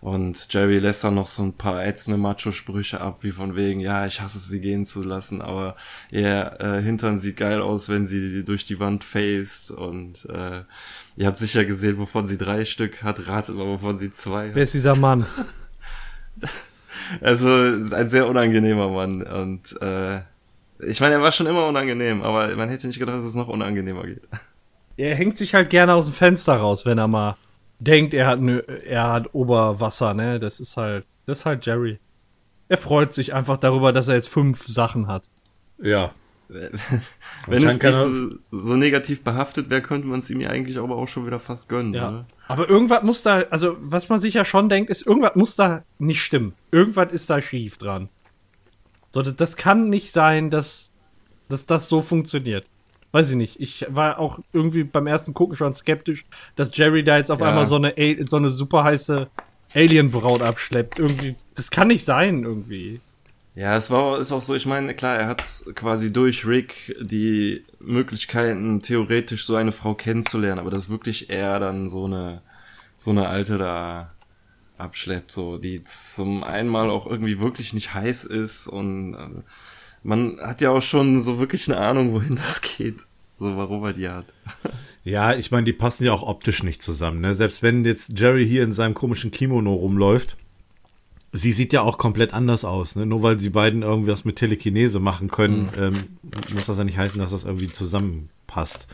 Und 0.00 0.46
Jerry 0.50 0.78
lässt 0.78 1.04
dann 1.04 1.14
noch 1.14 1.26
so 1.26 1.42
ein 1.42 1.52
paar 1.52 1.84
ätzende 1.84 2.18
Macho-Sprüche 2.18 3.00
ab, 3.00 3.18
wie 3.20 3.32
von 3.32 3.54
wegen, 3.54 3.80
ja, 3.80 4.06
ich 4.06 4.22
hasse 4.22 4.38
es, 4.38 4.48
sie 4.48 4.60
gehen 4.62 4.86
zu 4.86 5.02
lassen, 5.02 5.42
aber 5.42 5.76
ihr 6.10 6.56
äh, 6.58 6.80
Hintern 6.80 7.18
sieht 7.18 7.36
geil 7.36 7.60
aus, 7.60 7.90
wenn 7.90 8.06
sie 8.06 8.42
durch 8.44 8.64
die 8.64 8.80
Wand 8.80 9.04
face 9.04 9.70
und 9.70 10.24
äh, 10.30 10.62
ihr 11.16 11.26
habt 11.26 11.36
sicher 11.36 11.66
gesehen, 11.66 11.98
wovon 11.98 12.24
sie 12.24 12.38
drei 12.38 12.64
Stück 12.64 13.02
hat, 13.02 13.28
ratet 13.28 13.56
mal, 13.56 13.66
wovon 13.66 13.98
sie 13.98 14.10
zwei 14.10 14.48
hat. 14.48 14.54
Wer 14.54 14.62
ist 14.62 14.74
dieser 14.74 14.96
Mann? 14.96 15.26
Also, 17.20 17.64
ist 17.64 17.92
ein 17.92 18.08
sehr 18.08 18.28
unangenehmer 18.28 18.88
Mann 18.88 19.22
und 19.22 19.82
äh, 19.82 20.20
ich 20.78 21.00
meine, 21.00 21.14
er 21.14 21.22
war 21.22 21.32
schon 21.32 21.48
immer 21.48 21.66
unangenehm, 21.66 22.22
aber 22.22 22.54
man 22.54 22.68
hätte 22.68 22.86
nicht 22.86 23.00
gedacht, 23.00 23.18
dass 23.18 23.24
es 23.24 23.34
noch 23.34 23.48
unangenehmer 23.48 24.04
geht. 24.04 24.22
Er 24.96 25.16
hängt 25.16 25.36
sich 25.36 25.54
halt 25.54 25.70
gerne 25.70 25.94
aus 25.94 26.04
dem 26.04 26.14
Fenster 26.14 26.54
raus, 26.54 26.86
wenn 26.86 26.98
er 26.98 27.08
mal 27.08 27.36
denkt, 27.80 28.14
er 28.14 28.26
hat, 28.26 28.40
er 28.40 29.10
hat 29.10 29.34
Oberwasser, 29.34 30.14
ne? 30.14 30.38
Das 30.38 30.60
ist 30.60 30.76
halt, 30.76 31.04
das 31.26 31.40
ist 31.40 31.46
halt 31.46 31.66
Jerry. 31.66 31.98
Er 32.68 32.76
freut 32.76 33.12
sich 33.12 33.34
einfach 33.34 33.56
darüber, 33.56 33.92
dass 33.92 34.08
er 34.08 34.14
jetzt 34.14 34.28
fünf 34.28 34.66
Sachen 34.66 35.08
hat. 35.08 35.24
Ja. 35.82 36.12
Wenn 36.48 37.64
es 37.64 37.80
nicht 37.80 37.94
so, 37.94 38.36
so 38.50 38.76
negativ 38.76 39.22
behaftet 39.22 39.70
wäre, 39.70 39.82
könnte 39.82 40.06
man 40.06 40.18
es 40.18 40.30
ihm 40.30 40.40
ja 40.40 40.50
eigentlich 40.50 40.78
aber 40.78 40.96
auch 40.96 41.06
schon 41.06 41.26
wieder 41.26 41.40
fast 41.40 41.68
gönnen. 41.68 41.94
Ja. 41.94 42.08
Oder? 42.08 42.26
Aber 42.48 42.68
irgendwas 42.68 43.02
muss 43.02 43.22
da, 43.22 43.44
also 43.50 43.76
was 43.80 44.08
man 44.08 44.20
sich 44.20 44.34
ja 44.34 44.44
schon 44.44 44.68
denkt, 44.68 44.90
ist, 44.90 45.06
irgendwas 45.06 45.36
muss 45.36 45.56
da 45.56 45.84
nicht 45.98 46.22
stimmen. 46.22 46.54
Irgendwas 46.72 47.12
ist 47.12 47.30
da 47.30 47.40
schief 47.40 47.78
dran. 47.78 48.08
So, 49.10 49.22
das, 49.22 49.36
das 49.36 49.56
kann 49.56 49.88
nicht 49.88 50.12
sein, 50.12 50.50
dass, 50.50 50.92
dass 51.48 51.66
das 51.66 51.88
so 51.88 52.02
funktioniert. 52.02 52.66
Weiß 53.12 53.30
ich 53.30 53.36
nicht. 53.36 53.60
Ich 53.60 53.86
war 53.88 54.18
auch 54.18 54.38
irgendwie 54.52 54.84
beim 54.84 55.06
ersten 55.06 55.34
Gucken 55.34 55.56
schon 55.56 55.74
skeptisch, 55.74 56.24
dass 56.54 56.76
Jerry 56.76 57.02
da 57.02 57.18
jetzt 57.18 57.30
auf 57.30 57.40
Ja. 57.40 57.48
einmal 57.48 57.66
so 57.66 57.76
eine, 57.76 57.94
so 58.28 58.36
eine 58.36 58.50
super 58.50 58.84
heiße 58.84 59.28
Alien-Braut 59.74 60.42
abschleppt. 60.42 60.98
Irgendwie, 60.98 61.34
das 61.54 61.70
kann 61.70 61.88
nicht 61.88 62.04
sein, 62.04 62.44
irgendwie. 62.44 63.00
Ja, 63.56 63.74
es 63.74 63.90
war 63.90 64.18
ist 64.18 64.30
auch 64.30 64.42
so, 64.42 64.54
ich 64.54 64.64
meine, 64.66 64.94
klar, 64.94 65.16
er 65.16 65.26
hat 65.26 65.42
quasi 65.74 66.12
durch 66.12 66.46
Rick 66.46 66.96
die 67.00 67.64
Möglichkeiten, 67.80 68.80
theoretisch 68.80 69.44
so 69.44 69.56
eine 69.56 69.72
Frau 69.72 69.94
kennenzulernen, 69.94 70.60
aber 70.60 70.70
dass 70.70 70.88
wirklich 70.88 71.30
er 71.30 71.58
dann 71.58 71.88
so 71.88 72.04
eine 72.04 72.42
so 72.96 73.10
eine 73.10 73.28
alte 73.28 73.58
da 73.58 74.12
abschleppt, 74.78 75.32
so 75.32 75.58
die 75.58 75.82
zum 75.84 76.44
einmal 76.44 76.90
auch 76.90 77.06
irgendwie 77.06 77.40
wirklich 77.40 77.72
nicht 77.72 77.92
heiß 77.94 78.24
ist 78.24 78.68
und 78.68 79.14
äh, 79.14 79.42
man 80.02 80.38
hat 80.40 80.60
ja 80.60 80.70
auch 80.70 80.82
schon 80.82 81.20
so 81.20 81.38
wirklich 81.38 81.70
eine 81.70 81.80
Ahnung, 81.80 82.12
wohin 82.12 82.36
das 82.36 82.60
geht, 82.60 83.00
so 83.38 83.56
warum 83.56 83.84
er 83.84 83.92
die 83.92 84.08
hat. 84.08 84.26
Ja, 85.04 85.34
ich 85.34 85.50
meine, 85.50 85.64
die 85.64 85.72
passen 85.72 86.04
ja 86.04 86.12
auch 86.12 86.22
optisch 86.22 86.62
nicht 86.62 86.82
zusammen. 86.82 87.20
Ne? 87.20 87.34
Selbst 87.34 87.62
wenn 87.62 87.84
jetzt 87.84 88.18
Jerry 88.18 88.46
hier 88.46 88.62
in 88.62 88.72
seinem 88.72 88.94
komischen 88.94 89.30
Kimono 89.30 89.72
rumläuft, 89.72 90.36
sie 91.32 91.52
sieht 91.52 91.72
ja 91.72 91.82
auch 91.82 91.98
komplett 91.98 92.34
anders 92.34 92.64
aus. 92.64 92.96
Ne? 92.96 93.06
Nur 93.06 93.22
weil 93.22 93.36
die 93.36 93.50
beiden 93.50 93.82
irgendwas 93.82 94.24
mit 94.24 94.36
Telekinese 94.36 95.00
machen 95.00 95.30
können, 95.30 95.70
ähm, 95.76 96.18
muss 96.52 96.66
das 96.66 96.78
ja 96.78 96.84
nicht 96.84 96.98
heißen, 96.98 97.18
dass 97.18 97.30
das 97.30 97.44
irgendwie 97.44 97.72
zusammenpasst. 97.72 98.88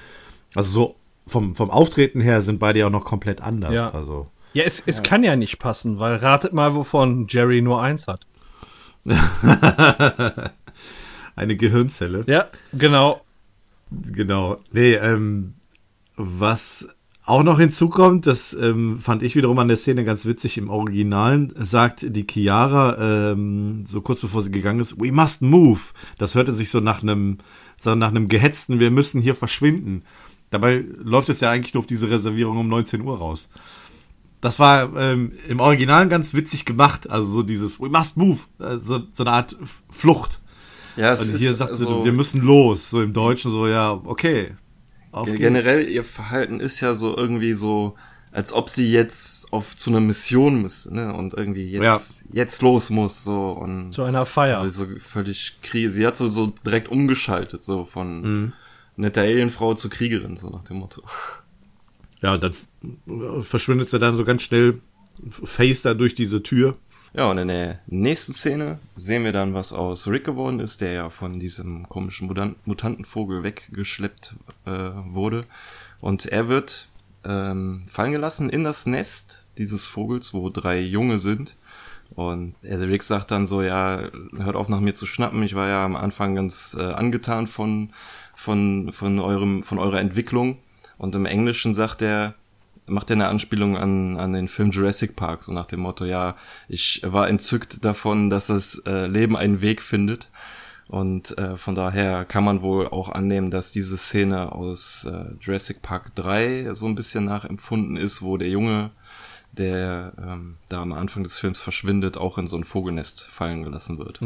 Also 0.55 0.71
so 0.71 0.97
vom, 1.27 1.57
vom 1.57 1.71
Auftreten 1.71 2.21
her 2.21 2.41
sind 2.43 2.61
beide 2.61 2.81
ja 2.81 2.87
auch 2.87 2.91
noch 2.91 3.05
komplett 3.05 3.41
anders. 3.41 3.75
Ja. 3.75 3.91
Also. 3.91 4.29
Ja, 4.53 4.65
es, 4.65 4.83
es 4.87 5.03
kann 5.03 5.23
ja 5.23 5.37
nicht 5.37 5.59
passen, 5.59 5.99
weil 5.99 6.17
ratet 6.17 6.53
mal, 6.53 6.75
wovon 6.75 7.27
Jerry 7.29 7.63
nur 7.63 7.83
eins 7.83 8.07
hat. 8.07 8.27
Eine 11.37 11.57
Gehirnzelle. 11.57 12.25
Ja, 12.27 12.49
genau. 12.73 13.21
Genau. 13.91 14.59
Nee, 14.73 14.95
ähm, 14.95 15.55
was 16.17 16.89
auch 17.27 17.43
noch 17.43 17.59
hinzukommt, 17.59 18.27
das 18.27 18.55
ähm, 18.55 19.01
fand 19.01 19.23
ich 19.23 19.35
wiederum 19.35 19.59
an 19.59 19.69
der 19.69 19.77
Szene 19.77 20.05
ganz 20.05 20.25
witzig 20.27 20.59
im 20.59 20.71
Originalen, 20.71 21.53
sagt 21.59 22.07
die 22.09 22.25
Chiara, 22.29 23.33
ähm, 23.33 23.85
so 23.85 24.01
kurz 24.01 24.21
bevor 24.21 24.43
sie 24.43 24.53
gegangen 24.53 24.81
ist, 24.81 24.99
we 25.01 25.13
must 25.13 25.43
move. 25.43 25.81
Das 26.19 26.37
hörte 26.37 26.53
sich 26.53 26.71
so 26.71 26.81
nach 26.81 27.03
einem, 27.03 27.39
so 27.81 27.95
nach 27.95 28.11
einem 28.11 28.29
gehetzten, 28.29 28.79
wir 28.79 28.91
müssen 28.91 29.21
hier 29.21 29.35
verschwinden. 29.35 30.05
Dabei 30.51 30.85
läuft 31.03 31.29
es 31.29 31.41
ja 31.41 31.51
eigentlich 31.51 31.75
nur 31.75 31.81
auf 31.81 31.87
diese 31.87 32.09
Reservierung 32.09 32.59
um 32.59 32.69
19 32.69 33.03
Uhr 33.03 33.19
raus. 33.19 33.51
Das 34.41 34.61
war 34.61 34.97
ähm, 34.97 35.33
im 35.49 35.59
Original 35.59 36.09
ganz 36.09 36.33
witzig 36.33 36.65
gemacht, 36.65 37.11
also 37.11 37.29
so 37.29 37.43
dieses 37.43 37.81
we 37.81 37.89
must 37.89 38.17
move, 38.17 38.43
äh, 38.61 38.77
so, 38.79 39.03
so 39.13 39.25
eine 39.25 39.33
Art 39.33 39.57
Flucht. 39.91 40.41
Ja, 40.97 41.13
es 41.13 41.29
Und 41.29 41.37
hier 41.39 41.51
ist 41.51 41.59
sagt 41.59 41.77
sie, 41.77 41.85
so, 41.85 42.05
wir 42.05 42.13
müssen 42.13 42.43
los. 42.43 42.91
So 42.91 43.03
im 43.03 43.13
Deutschen 43.13 43.51
so, 43.51 43.67
ja, 43.69 43.93
okay. 44.05 44.55
Auf 45.13 45.27
geht's. 45.27 45.39
generell 45.39 45.89
ihr 45.89 46.05
Verhalten 46.05 46.61
ist 46.61 46.81
ja 46.81 46.95
so 46.95 47.17
irgendwie 47.17 47.53
so, 47.55 47.95
als 48.33 48.53
ob 48.53 48.69
sie 48.69 48.91
jetzt 48.91 49.51
auf 49.53 49.75
zu 49.77 49.89
einer 49.91 50.01
Mission 50.01 50.61
müsste, 50.61 50.95
ne? 50.95 51.15
Und 51.15 51.33
irgendwie 51.35 51.71
jetzt 51.71 52.27
jetzt 52.33 52.61
los 52.61 52.91
muss 52.91 53.25
so 53.25 53.53
und 53.53 53.93
Zu 53.93 54.03
einer 54.03 54.27
Feier. 54.27 54.59
also 54.59 54.87
völlig 54.99 55.59
Krise. 55.63 55.95
Sie 55.95 56.07
hat 56.07 56.17
so 56.19 56.29
so 56.29 56.49
direkt 56.67 56.89
umgeschaltet 56.89 57.63
so 57.63 57.85
von 57.85 58.21
Mhm. 58.21 58.53
netter 58.97 59.23
Alienfrau 59.23 59.73
zur 59.75 59.91
Kriegerin 59.91 60.37
so 60.37 60.51
nach 60.51 60.65
dem 60.65 60.79
Motto. 60.79 61.03
Ja, 62.23 62.37
dann 62.37 62.51
f- 62.53 63.47
verschwindet 63.49 63.89
sie 63.91 63.99
dann 63.99 64.17
so 64.17 64.25
ganz 64.25 64.43
schnell 64.43 64.81
face 65.45 65.83
da 65.83 65.95
durch 65.95 66.15
diese 66.15 66.43
Tür. 66.43 66.77
Ja, 67.17 67.31
und 67.31 67.39
in 67.39 67.49
der 67.49 67.79
nächsten 67.87 68.35
Szene 68.35 68.79
sehen 68.95 69.25
wir 69.25 69.33
dann, 69.33 69.55
was 69.55 69.73
aus 69.73 70.07
Rick 70.07 70.25
geworden 70.25 70.61
ist, 70.61 70.83
der 70.83 70.93
ja 70.93 71.09
von 71.09 71.41
diesem 71.41 71.89
komischen 71.89 72.29
Mutan 72.29 72.57
Mutantenvogel 72.67 73.43
weggeschleppt 73.43 74.35
äh, 74.67 74.71
wurde. 74.71 75.41
Und 76.03 76.27
er 76.27 76.49
wird 76.49 76.89
ähm, 77.25 77.85
fallen 77.89 78.13
gelassen 78.13 78.51
in 78.51 78.65
das 78.65 78.85
Nest 78.85 79.49
dieses 79.57 79.87
Vogels, 79.87 80.35
wo 80.35 80.51
drei 80.51 80.79
Junge 80.79 81.19
sind. 81.19 81.57
Und 82.15 82.55
also 82.63 82.85
Rick 82.85 83.03
sagt 83.03 83.31
dann 83.31 83.47
so, 83.47 83.63
ja, 83.63 84.11
hört 84.37 84.55
auf 84.55 84.69
nach 84.69 84.81
mir 84.81 84.93
zu 84.93 85.07
schnappen. 85.07 85.43
Ich 85.43 85.55
war 85.55 85.69
ja 85.69 85.87
am 85.87 85.97
Anfang 85.97 86.35
ganz 86.35 86.77
äh, 86.79 86.83
angetan 86.83 87.47
von, 87.47 87.95
von, 88.35 88.93
von 88.93 89.21
eurem, 89.21 89.63
von 89.63 89.79
eurer 89.79 90.01
Entwicklung. 90.01 90.59
Und 90.99 91.15
im 91.15 91.25
Englischen 91.25 91.73
sagt 91.73 92.03
er, 92.03 92.35
macht 92.87 93.11
er 93.11 93.15
eine 93.15 93.29
Anspielung 93.29 93.77
an, 93.77 94.19
an 94.19 94.33
den 94.33 94.49
Film 94.49 94.71
Jurassic 94.71 95.17
Park, 95.17 95.43
so 95.43 95.53
nach 95.53 95.67
dem 95.67 95.81
Motto, 95.81 96.05
ja, 96.05 96.37
ich 96.69 97.03
war 97.05 97.29
entzückt 97.29 97.85
davon, 97.85 98.31
dass 98.31 98.47
das 98.47 98.83
äh, 98.87 99.07
Leben 99.07 99.37
einen 99.37 99.61
Weg 99.61 99.83
findet. 99.83 100.29
Und 100.89 101.37
äh, 101.37 101.57
von 101.57 101.75
daher 101.75 102.25
kann 102.25 102.45
man 102.45 102.63
wohl 102.63 102.87
auch 102.87 103.09
annehmen, 103.09 103.51
dass 103.51 103.73
diese 103.73 103.97
Szene 103.97 104.53
aus 104.53 105.05
äh, 105.05 105.33
Jurassic 105.41 105.83
Park 105.83 106.15
3 106.15 106.75
so 106.75 106.87
ein 106.87 106.95
bisschen 106.95 107.25
nachempfunden 107.25 107.97
ist, 107.97 108.23
wo 108.23 108.37
der 108.37 108.49
Junge, 108.49 108.91
der 109.51 110.13
ähm, 110.17 110.59
da 110.69 110.83
am 110.83 110.93
Anfang 110.93 111.25
des 111.25 111.39
Films 111.39 111.61
verschwindet, 111.61 112.17
auch 112.17 112.39
in 112.39 112.47
so 112.47 112.57
ein 112.57 112.63
Vogelnest 112.63 113.25
fallen 113.25 113.65
gelassen 113.65 113.99
wird. 113.99 114.21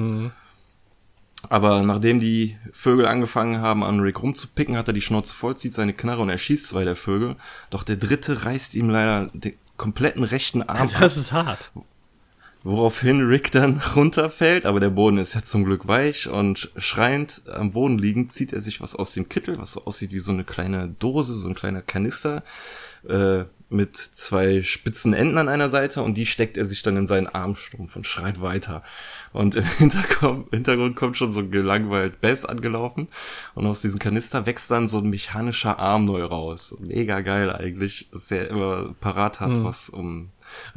Aber 1.49 1.83
nachdem 1.83 2.21
die 2.21 2.57
Vögel 2.73 3.07
angefangen 3.07 3.61
haben, 3.61 3.83
an 3.83 4.01
Rick 4.01 4.23
rumzupicken, 4.23 4.77
hat 4.77 4.89
er 4.89 4.95
die 4.95 5.01
Schnauze 5.01 5.33
voll, 5.33 5.57
zieht 5.57 5.73
seine 5.73 5.95
Knarre 5.95 6.23
und 6.23 6.29
erschießt 6.29 6.67
zwei 6.67 6.85
der 6.85 6.97
Vögel. 6.97 7.37
Doch 7.71 7.83
der 7.83 7.97
dritte 7.97 8.45
reißt 8.45 8.75
ihm 8.75 8.91
leider 8.91 9.31
den 9.33 9.55
kompletten 9.77 10.25
rechten 10.25 10.63
Arm. 10.63 10.91
Das 11.01 11.17
ist 11.17 11.33
hart. 11.33 11.73
Woraufhin 12.63 13.23
Rick 13.23 13.53
dann 13.53 13.81
runterfällt, 13.97 14.67
aber 14.67 14.81
der 14.81 14.91
Boden 14.91 15.17
ist 15.17 15.35
ja 15.35 15.43
zum 15.43 15.65
Glück 15.65 15.89
weich 15.89 16.29
und 16.29 16.71
schreiend 16.77 17.43
am 17.51 17.73
Boden 17.73 17.97
liegend 17.97 18.33
zieht 18.33 18.53
er 18.53 18.61
sich 18.61 18.83
was 18.83 18.95
aus 18.95 19.15
dem 19.15 19.31
Kittel, 19.31 19.57
was 19.59 19.73
so 19.73 19.87
aussieht 19.87 20.13
wie 20.13 20.19
so 20.19 20.31
eine 20.31 20.45
kleine 20.45 20.95
Dose, 20.99 21.35
so 21.35 21.49
ein 21.49 21.55
kleiner 21.55 21.81
Kanister 21.81 22.43
äh, 23.09 23.45
mit 23.71 23.97
zwei 23.97 24.63
spitzen 24.63 25.15
Enden 25.15 25.39
an 25.39 25.49
einer 25.49 25.71
Seite 25.71 26.03
und 26.03 26.19
die 26.19 26.27
steckt 26.27 26.59
er 26.59 26.67
sich 26.67 26.83
dann 26.83 26.99
in 26.99 27.07
seinen 27.07 27.29
Armstumpf 27.29 27.97
und 27.97 28.07
schreit 28.07 28.43
weiter. 28.43 28.83
Und 29.33 29.55
im 29.55 29.65
Hintergrund, 29.79 30.51
Hintergrund 30.51 30.97
kommt 30.97 31.17
schon 31.17 31.31
so 31.31 31.41
ein 31.41 31.51
gelangweilt 31.51 32.21
Bass 32.21 32.45
angelaufen 32.45 33.09
und 33.55 33.67
aus 33.67 33.83
diesem 33.83 33.99
Kanister 33.99 34.47
wächst 34.47 34.71
dann 34.71 34.89
so 34.89 34.99
ein 34.99 35.09
mechanischer 35.09 35.79
Arm 35.79 36.05
neu 36.05 36.25
raus. 36.25 36.77
Mega 36.81 37.21
geil 37.21 37.53
eigentlich, 37.53 38.11
dass 38.11 38.31
er 38.31 38.49
immer 38.49 38.95
parat 39.01 39.41
hat, 39.41 39.51
was 39.65 39.89
um 39.89 40.31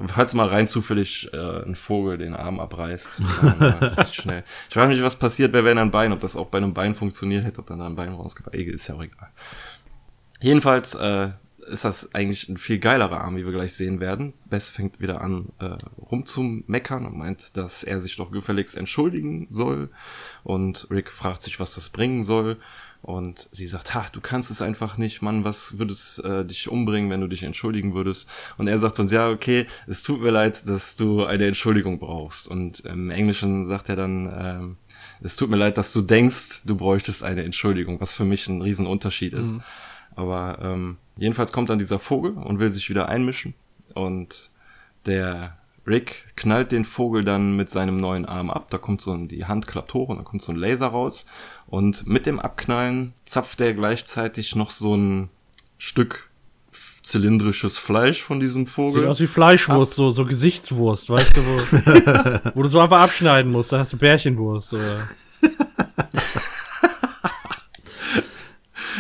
Falls 0.08 0.34
mal 0.34 0.48
rein 0.48 0.68
zufällig 0.68 1.34
äh, 1.34 1.64
ein 1.64 1.76
Vogel 1.76 2.18
den 2.18 2.36
Arm 2.36 2.60
abreißt, 2.60 3.22
dann, 3.42 3.82
äh, 3.82 4.06
schnell. 4.06 4.44
Ich 4.68 4.74
frage 4.74 4.94
mich, 4.94 5.02
was 5.02 5.18
passiert 5.18 5.54
wäre, 5.54 5.66
wenn 5.66 5.78
ein 5.78 5.92
Bein, 5.92 6.12
ob 6.12 6.20
das 6.20 6.36
auch 6.36 6.48
bei 6.48 6.60
einem 6.60 6.74
Bein 6.74 6.94
funktioniert 6.94 7.46
hätte, 7.46 7.62
ob 7.62 7.68
dann 7.68 7.80
da 7.80 7.88
ein 7.88 7.96
Bein 7.96 8.14
rausgeht. 8.14 8.48
Ist 8.54 8.88
ja 8.88 8.96
auch 8.96 9.04
egal. 9.04 9.30
Jedenfalls 10.42 10.96
äh, 10.96 11.30
ist 11.68 11.86
das 11.86 12.14
eigentlich 12.16 12.50
ein 12.50 12.58
viel 12.58 12.80
geilerer 12.80 13.22
Arm, 13.22 13.36
wie 13.36 13.46
wir 13.46 13.52
gleich 13.52 13.74
sehen 13.74 14.00
werden. 14.00 14.34
Bess 14.46 14.70
fängt 14.70 15.00
wieder 15.00 15.22
an 15.22 15.50
äh, 15.60 15.78
rumzumeckern 16.00 17.06
und 17.06 17.18
meint, 17.18 17.58
dass 17.58 17.84
er 17.84 18.00
sich 18.00 18.16
doch 18.16 18.32
gefälligst 18.32 18.78
entschuldigen 18.78 19.48
soll. 19.50 19.90
Und 20.44 20.88
Rick 20.90 21.10
fragt 21.10 21.42
sich, 21.42 21.60
was 21.60 21.76
das 21.76 21.90
bringen 21.90 22.24
soll. 22.24 22.58
Und 23.02 23.50
sie 23.52 23.68
sagt, 23.68 23.94
ha, 23.94 24.06
du 24.14 24.22
kannst 24.22 24.50
es 24.50 24.62
einfach 24.62 24.98
nicht, 24.98 25.22
Mann, 25.22 25.44
was 25.44 25.78
würde 25.78 25.92
es 25.92 26.20
äh, 26.20 26.46
dich 26.46 26.70
umbringen, 26.70 27.10
wenn 27.10 27.20
du 27.20 27.28
dich 27.28 27.44
entschuldigen 27.44 27.94
würdest? 27.94 28.30
Und 28.58 28.68
er 28.68 28.80
sagt 28.80 28.98
uns, 29.00 29.12
ja, 29.12 29.30
okay, 29.30 29.68
es 29.88 30.04
tut 30.04 30.22
mir 30.22 30.32
leid, 30.32 30.70
dass 30.70 30.96
du 30.96 31.26
eine 31.26 31.48
Entschuldigung 31.48 32.00
brauchst. 32.00 32.48
Und 32.48 32.80
im 32.82 33.10
Englischen 33.10 33.66
sagt 33.66 33.90
er 33.90 33.98
dann, 33.98 34.34
ähm, 34.34 34.78
es 35.22 35.36
tut 35.36 35.50
mir 35.50 35.58
leid, 35.58 35.78
dass 35.78 35.92
du 35.92 36.02
denkst, 36.02 36.64
du 36.66 36.78
bräuchtest 36.78 37.24
eine 37.24 37.44
Entschuldigung, 37.44 38.00
was 38.00 38.14
für 38.14 38.24
mich 38.24 38.48
ein 38.48 38.62
Riesenunterschied 38.62 39.34
ist. 39.34 39.58
Aber 40.16 40.60
ähm, 40.62 40.98
jedenfalls 41.18 41.52
kommt 41.52 41.70
dann 41.70 41.80
dieser 41.80 42.00
Vogel 42.00 42.32
und 42.32 42.60
will 42.60 42.72
sich 42.72 42.90
wieder 42.90 43.10
einmischen. 43.10 43.54
Und 43.94 44.52
der 45.06 45.58
Rick 45.86 46.26
knallt 46.36 46.72
den 46.72 46.86
Vogel 46.86 47.24
dann 47.24 47.56
mit 47.56 47.70
seinem 47.70 48.00
neuen 48.00 48.26
Arm 48.26 48.50
ab. 48.50 48.70
Da 48.70 48.78
kommt 48.78 49.02
so 49.02 49.12
ein, 49.12 49.28
die 49.28 49.46
Hand 49.46 49.68
klappt 49.68 49.94
hoch 49.94 50.10
und 50.10 50.18
da 50.18 50.24
kommt 50.24 50.42
so 50.42 50.52
ein 50.52 50.58
Laser 50.58 50.88
raus. 50.88 51.26
Und 51.68 52.08
mit 52.08 52.26
dem 52.26 52.40
Abknallen 52.40 53.14
zapft 53.26 53.60
er 53.62 53.74
gleichzeitig 53.74 54.56
noch 54.56 54.72
so 54.72 54.96
ein 54.96 55.30
Stück 55.78 56.30
zylindrisches 57.04 57.78
Fleisch 57.78 58.24
von 58.24 58.40
diesem 58.40 58.66
Vogel. 58.66 59.02
Sieht 59.02 59.10
aus 59.10 59.20
wie 59.20 59.28
Fleischwurst, 59.28 59.94
so, 59.94 60.10
so 60.10 60.24
Gesichtswurst, 60.24 61.10
weißt 61.10 61.36
du, 61.36 61.42
wo, 61.46 62.52
wo 62.56 62.64
du 62.64 62.70
so 62.70 62.80
einfach 62.80 63.02
abschneiden 63.02 63.52
musst, 63.52 63.74
da 63.74 63.80
hast 63.80 63.92
du 63.92 63.98
Bärchenwurst. 63.98 64.74
Oder. 64.74 65.10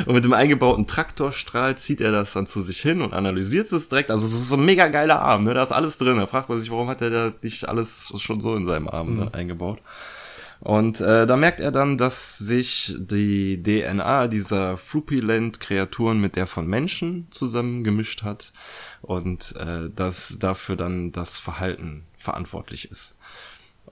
Und 0.05 0.13
mit 0.13 0.23
dem 0.23 0.33
eingebauten 0.33 0.87
Traktorstrahl 0.87 1.77
zieht 1.77 2.01
er 2.01 2.11
das 2.11 2.33
dann 2.33 2.47
zu 2.47 2.61
sich 2.61 2.81
hin 2.81 3.01
und 3.01 3.13
analysiert 3.13 3.71
es 3.71 3.89
direkt. 3.89 4.11
Also 4.11 4.25
es 4.25 4.33
ist 4.33 4.49
so 4.49 4.55
ein 4.55 4.65
mega 4.65 4.87
geiler 4.87 5.21
Arm, 5.21 5.43
ne? 5.43 5.53
Da 5.53 5.63
ist 5.63 5.71
alles 5.71 5.97
drin. 5.97 6.17
Da 6.17 6.27
fragt 6.27 6.49
man 6.49 6.57
sich, 6.57 6.71
warum 6.71 6.89
hat 6.89 7.01
er 7.01 7.09
da 7.09 7.33
nicht 7.41 7.67
alles 7.67 8.13
schon 8.17 8.41
so 8.41 8.55
in 8.55 8.65
seinem 8.65 8.87
Arm 8.87 9.15
ne, 9.15 9.33
eingebaut? 9.33 9.79
Und 10.63 11.01
äh, 11.01 11.27
da 11.27 11.35
merkt 11.35 11.59
er 11.59 11.71
dann, 11.71 11.97
dass 11.97 12.37
sich 12.37 12.95
die 12.97 13.61
DNA 13.61 14.27
dieser 14.27 14.77
Frupiland-Kreaturen 14.77 16.21
mit 16.21 16.37
der 16.37 16.47
von 16.47 16.67
Menschen 16.67 17.27
zusammengemischt 17.31 18.23
hat 18.23 18.53
und 19.01 19.55
äh, 19.57 19.89
dass 19.93 20.39
dafür 20.39 20.77
dann 20.77 21.11
das 21.11 21.37
Verhalten 21.37 22.05
verantwortlich 22.17 22.89
ist. 22.89 23.17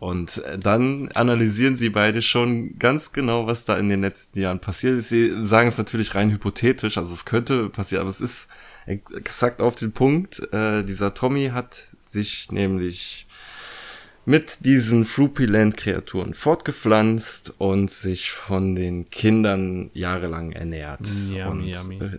Und 0.01 0.43
äh, 0.45 0.57
dann 0.57 1.09
analysieren 1.09 1.75
sie 1.75 1.89
beide 1.89 2.23
schon 2.23 2.79
ganz 2.79 3.13
genau, 3.13 3.45
was 3.45 3.65
da 3.65 3.77
in 3.77 3.87
den 3.87 4.01
letzten 4.01 4.39
Jahren 4.39 4.57
passiert 4.57 4.97
ist. 4.97 5.09
Sie 5.09 5.45
sagen 5.45 5.67
es 5.67 5.77
natürlich 5.77 6.15
rein 6.15 6.31
hypothetisch, 6.31 6.97
also 6.97 7.13
es 7.13 7.23
könnte 7.23 7.69
passieren, 7.69 8.01
aber 8.01 8.09
es 8.09 8.19
ist 8.19 8.47
ex 8.87 9.11
exakt 9.11 9.61
auf 9.61 9.75
den 9.75 9.91
Punkt. 9.91 10.41
Äh, 10.51 10.81
dieser 10.81 11.13
Tommy 11.13 11.51
hat 11.53 11.89
sich 12.03 12.51
nämlich 12.51 13.27
mit 14.25 14.65
diesen 14.65 15.05
Fruityland-Kreaturen 15.05 16.33
fortgepflanzt 16.33 17.53
und 17.59 17.91
sich 17.91 18.31
von 18.31 18.73
den 18.73 19.11
Kindern 19.11 19.91
jahrelang 19.93 20.51
ernährt. 20.51 21.07
Yummy, 21.29 21.43
und 21.43 21.63
yummy. 21.63 21.95
äh, 21.97 22.17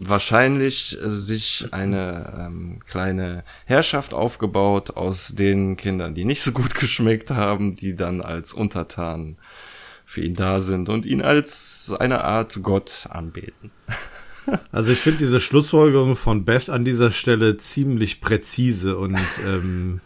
wahrscheinlich 0.00 1.00
äh, 1.00 1.10
sich 1.10 1.68
eine 1.72 2.34
ähm, 2.38 2.80
kleine 2.86 3.44
Herrschaft 3.66 4.14
aufgebaut 4.14 4.90
aus 4.90 5.28
den 5.28 5.76
Kindern, 5.76 6.14
die 6.14 6.24
nicht 6.24 6.42
so 6.42 6.52
gut 6.52 6.74
geschmeckt 6.80 7.30
haben, 7.30 7.76
die 7.76 7.94
dann 7.96 8.20
als 8.20 8.52
Untertanen 8.52 9.36
für 10.04 10.22
ihn 10.22 10.34
da 10.34 10.60
sind 10.60 10.88
und 10.88 11.06
ihn 11.06 11.22
als 11.22 11.92
eine 11.98 12.24
Art 12.24 12.60
Gott 12.62 13.06
anbeten. 13.10 13.70
Also 14.72 14.90
ich 14.90 14.98
finde 14.98 15.18
diese 15.18 15.38
Schlussfolgerung 15.38 16.16
von 16.16 16.44
Beth 16.44 16.70
an 16.70 16.84
dieser 16.84 17.12
Stelle 17.12 17.58
ziemlich 17.58 18.20
präzise 18.20 18.96
und 18.96 19.16
ähm, 19.46 20.00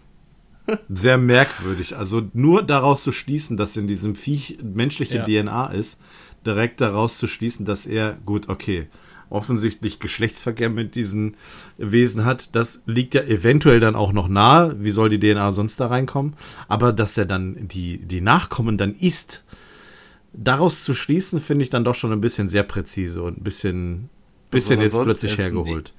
sehr 0.90 1.16
merkwürdig. 1.16 1.96
Also 1.96 2.28
nur 2.34 2.62
daraus 2.62 3.02
zu 3.04 3.12
schließen, 3.12 3.56
dass 3.56 3.76
in 3.76 3.86
diesem 3.86 4.16
Viech 4.16 4.58
menschliche 4.62 5.24
Ja. 5.26 5.44
DNA 5.44 5.68
ist, 5.68 6.02
direkt 6.44 6.82
daraus 6.82 7.16
zu 7.16 7.26
schließen, 7.26 7.64
dass 7.64 7.86
er, 7.86 8.18
gut, 8.26 8.48
okay, 8.48 8.88
offensichtlich 9.34 9.98
Geschlechtsverkehr 9.98 10.70
mit 10.70 10.94
diesen 10.94 11.36
Wesen 11.76 12.24
hat, 12.24 12.54
das 12.54 12.82
liegt 12.86 13.14
ja 13.14 13.22
eventuell 13.22 13.80
dann 13.80 13.96
auch 13.96 14.12
noch 14.12 14.28
nahe. 14.28 14.76
Wie 14.78 14.90
soll 14.90 15.10
die 15.10 15.18
DNA 15.18 15.52
sonst 15.52 15.80
da 15.80 15.88
reinkommen? 15.88 16.34
Aber 16.68 16.92
dass 16.92 17.18
er 17.18 17.26
dann 17.26 17.68
die, 17.68 17.98
die 17.98 18.20
Nachkommen 18.20 18.78
dann 18.78 18.94
isst, 18.94 19.44
daraus 20.32 20.84
zu 20.84 20.94
schließen, 20.94 21.40
finde 21.40 21.64
ich 21.64 21.70
dann 21.70 21.84
doch 21.84 21.94
schon 21.94 22.12
ein 22.12 22.20
bisschen 22.20 22.48
sehr 22.48 22.62
präzise 22.62 23.22
und 23.22 23.38
ein 23.38 23.44
bisschen, 23.44 24.08
bisschen 24.50 24.80
jetzt 24.80 25.00
plötzlich 25.00 25.32
essen? 25.32 25.42
hergeholt. 25.42 25.92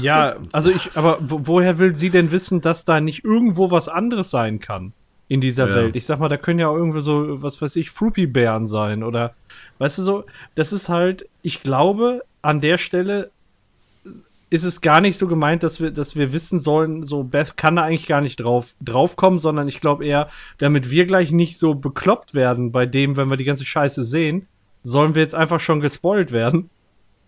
Ja, 0.00 0.36
also 0.52 0.70
ich, 0.70 0.96
aber 0.96 1.18
wo, 1.20 1.46
woher 1.46 1.78
will 1.78 1.94
sie 1.94 2.10
denn 2.10 2.30
wissen, 2.30 2.60
dass 2.60 2.84
da 2.84 3.00
nicht 3.00 3.24
irgendwo 3.24 3.70
was 3.70 3.88
anderes 3.88 4.30
sein 4.30 4.60
kann 4.60 4.92
in 5.28 5.40
dieser 5.40 5.68
Ja. 5.68 5.74
Welt? 5.76 5.96
Ich 5.96 6.06
sag 6.06 6.18
mal, 6.18 6.28
da 6.28 6.36
können 6.36 6.58
ja 6.58 6.68
auch 6.68 6.76
irgendwie 6.76 7.00
so, 7.00 7.42
was 7.42 7.60
weiß 7.60 7.76
ich, 7.76 7.90
Fruity-Bären 7.90 8.66
sein 8.66 9.02
oder, 9.02 9.34
weißt 9.78 9.98
du 9.98 10.02
so, 10.02 10.24
das 10.54 10.72
ist 10.72 10.88
halt, 10.88 11.26
ich 11.42 11.62
glaube, 11.62 12.22
an 12.42 12.60
der 12.60 12.78
Stelle 12.78 13.30
ist 14.50 14.64
es 14.64 14.80
gar 14.80 15.00
nicht 15.00 15.18
so 15.18 15.26
gemeint, 15.26 15.62
dass 15.62 15.80
wir, 15.80 15.90
dass 15.90 16.14
wir 16.16 16.32
wissen 16.32 16.60
sollen, 16.60 17.02
so 17.02 17.24
Beth 17.24 17.56
kann 17.56 17.76
da 17.76 17.82
eigentlich 17.82 18.06
gar 18.06 18.20
nicht 18.20 18.36
drauf, 18.36 18.74
draufkommen, 18.80 19.38
sondern 19.40 19.66
ich 19.66 19.80
glaube 19.80 20.06
eher, 20.06 20.28
damit 20.58 20.90
wir 20.90 21.06
gleich 21.06 21.32
nicht 21.32 21.58
so 21.58 21.74
bekloppt 21.74 22.34
werden 22.34 22.70
bei 22.70 22.86
dem, 22.86 23.16
wenn 23.16 23.28
wir 23.28 23.36
die 23.36 23.44
ganze 23.44 23.64
Scheiße 23.64 24.04
sehen, 24.04 24.46
sollen 24.82 25.14
wir 25.14 25.22
jetzt 25.22 25.34
einfach 25.34 25.58
schon 25.60 25.80
gespoilt 25.80 26.30
werden 26.30 26.70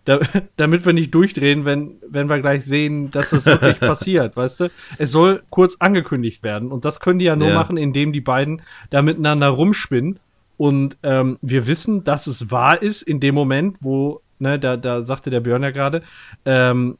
da, 0.07 0.19
damit 0.55 0.85
wir 0.85 0.93
nicht 0.93 1.13
durchdrehen, 1.13 1.65
wenn, 1.65 1.97
wenn 2.07 2.29
wir 2.29 2.39
gleich 2.39 2.63
sehen, 2.63 3.11
dass 3.11 3.31
das 3.31 3.45
wirklich 3.45 3.79
passiert, 3.81 4.37
weißt 4.37 4.61
du? 4.61 4.69
Es 4.97 5.11
soll 5.11 5.43
kurz 5.49 5.75
angekündigt 5.79 6.43
werden 6.43 6.71
und 6.71 6.85
das 6.85 6.99
können 6.99 7.19
die 7.19 7.25
ja 7.25 7.35
nur 7.35 7.49
Ja. 7.49 7.55
machen, 7.55 7.75
indem 7.77 8.13
die 8.13 8.21
beiden 8.21 8.61
da 8.89 9.01
miteinander 9.01 9.49
rumspinnen 9.49 10.19
und 10.55 10.97
ähm, 11.03 11.37
wir 11.41 11.67
wissen, 11.67 12.03
dass 12.03 12.25
es 12.27 12.49
wahr 12.51 12.81
ist 12.81 13.01
in 13.01 13.19
dem 13.19 13.35
Moment, 13.35 13.77
wo, 13.81 14.21
ne, 14.39 14.57
da, 14.57 14.77
da 14.77 15.01
sagte 15.01 15.29
der 15.29 15.41
Björn 15.41 15.63
ja 15.63 15.71
gerade, 15.71 16.01
ähm, 16.45 16.97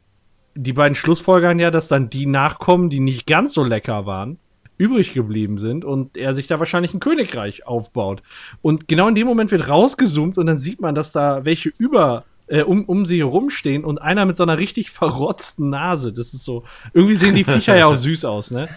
die 0.55 0.73
beiden 0.73 0.95
Schlussfolgern 0.95 1.59
ja, 1.59 1.71
dass 1.71 1.87
dann 1.87 2.09
die 2.09 2.25
Nachkommen, 2.25 2.89
die 2.89 2.99
nicht 2.99 3.25
ganz 3.25 3.53
so 3.53 3.63
lecker 3.63 4.05
waren, 4.05 4.37
übrig 4.77 5.13
geblieben 5.13 5.57
sind 5.59 5.85
und 5.85 6.17
er 6.17 6.33
sich 6.33 6.47
da 6.47 6.59
wahrscheinlich 6.59 6.93
ein 6.93 6.99
Königreich 6.99 7.65
aufbaut. 7.65 8.21
Und 8.61 8.87
genau 8.87 9.07
in 9.07 9.15
dem 9.15 9.27
Moment 9.27 9.51
wird 9.51 9.69
rausgezoomt 9.69 10.37
und 10.37 10.45
dann 10.45 10.57
sieht 10.57 10.81
man, 10.81 10.93
dass 10.93 11.11
da 11.11 11.45
welche 11.45 11.71
über 11.77 12.25
äh, 12.47 12.63
um, 12.63 12.85
um 12.85 13.05
sie 13.05 13.19
herumstehen 13.19 13.83
und 13.83 14.01
einer 14.01 14.25
mit 14.25 14.37
so 14.37 14.43
einer 14.43 14.57
richtig 14.57 14.89
verrotzten 14.91 15.69
Nase. 15.69 16.13
Das 16.13 16.33
ist 16.33 16.43
so. 16.43 16.63
Irgendwie 16.93 17.15
sehen 17.15 17.35
die 17.35 17.43
Viecher 17.43 17.77
ja 17.77 17.85
auch 17.87 17.95
süß 17.95 18.25
aus, 18.25 18.51
ne? 18.51 18.69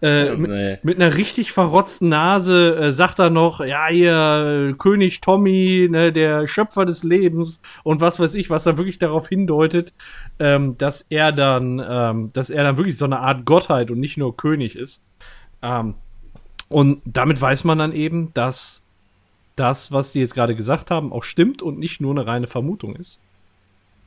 Äh, 0.00 0.34
mit, 0.34 0.50
nee. 0.50 0.78
mit 0.82 1.00
einer 1.00 1.16
richtig 1.16 1.52
verrotzten 1.52 2.08
Nase 2.08 2.76
äh, 2.76 2.92
sagt 2.92 3.18
er 3.20 3.30
noch, 3.30 3.60
ja, 3.64 3.86
hier, 3.88 4.70
äh, 4.70 4.72
König 4.74 5.20
Tommy, 5.20 5.88
ne, 5.90 6.12
der 6.12 6.48
Schöpfer 6.48 6.84
des 6.84 7.04
Lebens 7.04 7.60
und 7.84 8.00
was 8.00 8.18
weiß 8.18 8.34
ich, 8.34 8.50
was 8.50 8.64
da 8.64 8.76
wirklich 8.76 8.98
darauf 8.98 9.28
hindeutet, 9.28 9.92
ähm, 10.38 10.76
dass 10.76 11.06
er 11.08 11.32
dann, 11.32 11.82
ähm, 11.86 12.30
dass 12.32 12.50
er 12.50 12.64
dann 12.64 12.76
wirklich 12.76 12.98
so 12.98 13.04
eine 13.04 13.20
Art 13.20 13.44
Gottheit 13.44 13.90
und 13.90 14.00
nicht 14.00 14.16
nur 14.16 14.36
König 14.36 14.76
ist. 14.76 15.02
Ähm, 15.62 15.94
und 16.68 17.02
damit 17.04 17.40
weiß 17.40 17.64
man 17.64 17.78
dann 17.78 17.92
eben, 17.92 18.32
dass 18.34 18.81
das, 19.56 19.92
was 19.92 20.12
die 20.12 20.20
jetzt 20.20 20.34
gerade 20.34 20.54
gesagt 20.56 20.90
haben, 20.90 21.12
auch 21.12 21.22
stimmt 21.24 21.62
und 21.62 21.78
nicht 21.78 22.00
nur 22.00 22.12
eine 22.12 22.26
reine 22.26 22.46
Vermutung 22.46 22.96
ist. 22.96 23.20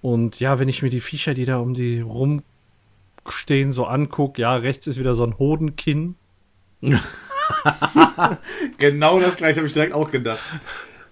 Und 0.01 0.39
ja, 0.39 0.59
wenn 0.59 0.69
ich 0.69 0.81
mir 0.81 0.89
die 0.89 0.99
Viecher, 1.01 1.33
die 1.33 1.45
da 1.45 1.57
um 1.57 1.73
die 1.73 1.99
rumstehen, 2.01 3.71
so 3.71 3.85
angucke, 3.85 4.41
ja, 4.41 4.55
rechts 4.55 4.87
ist 4.87 4.99
wieder 4.99 5.13
so 5.15 5.23
ein 5.25 5.37
Hodenkinn. 5.39 6.15
Genau 8.77 9.19
das 9.19 9.37
gleiche 9.37 9.57
habe 9.57 9.67
ich 9.67 9.73
direkt 9.73 9.93
auch 9.93 10.11
gedacht. 10.11 10.39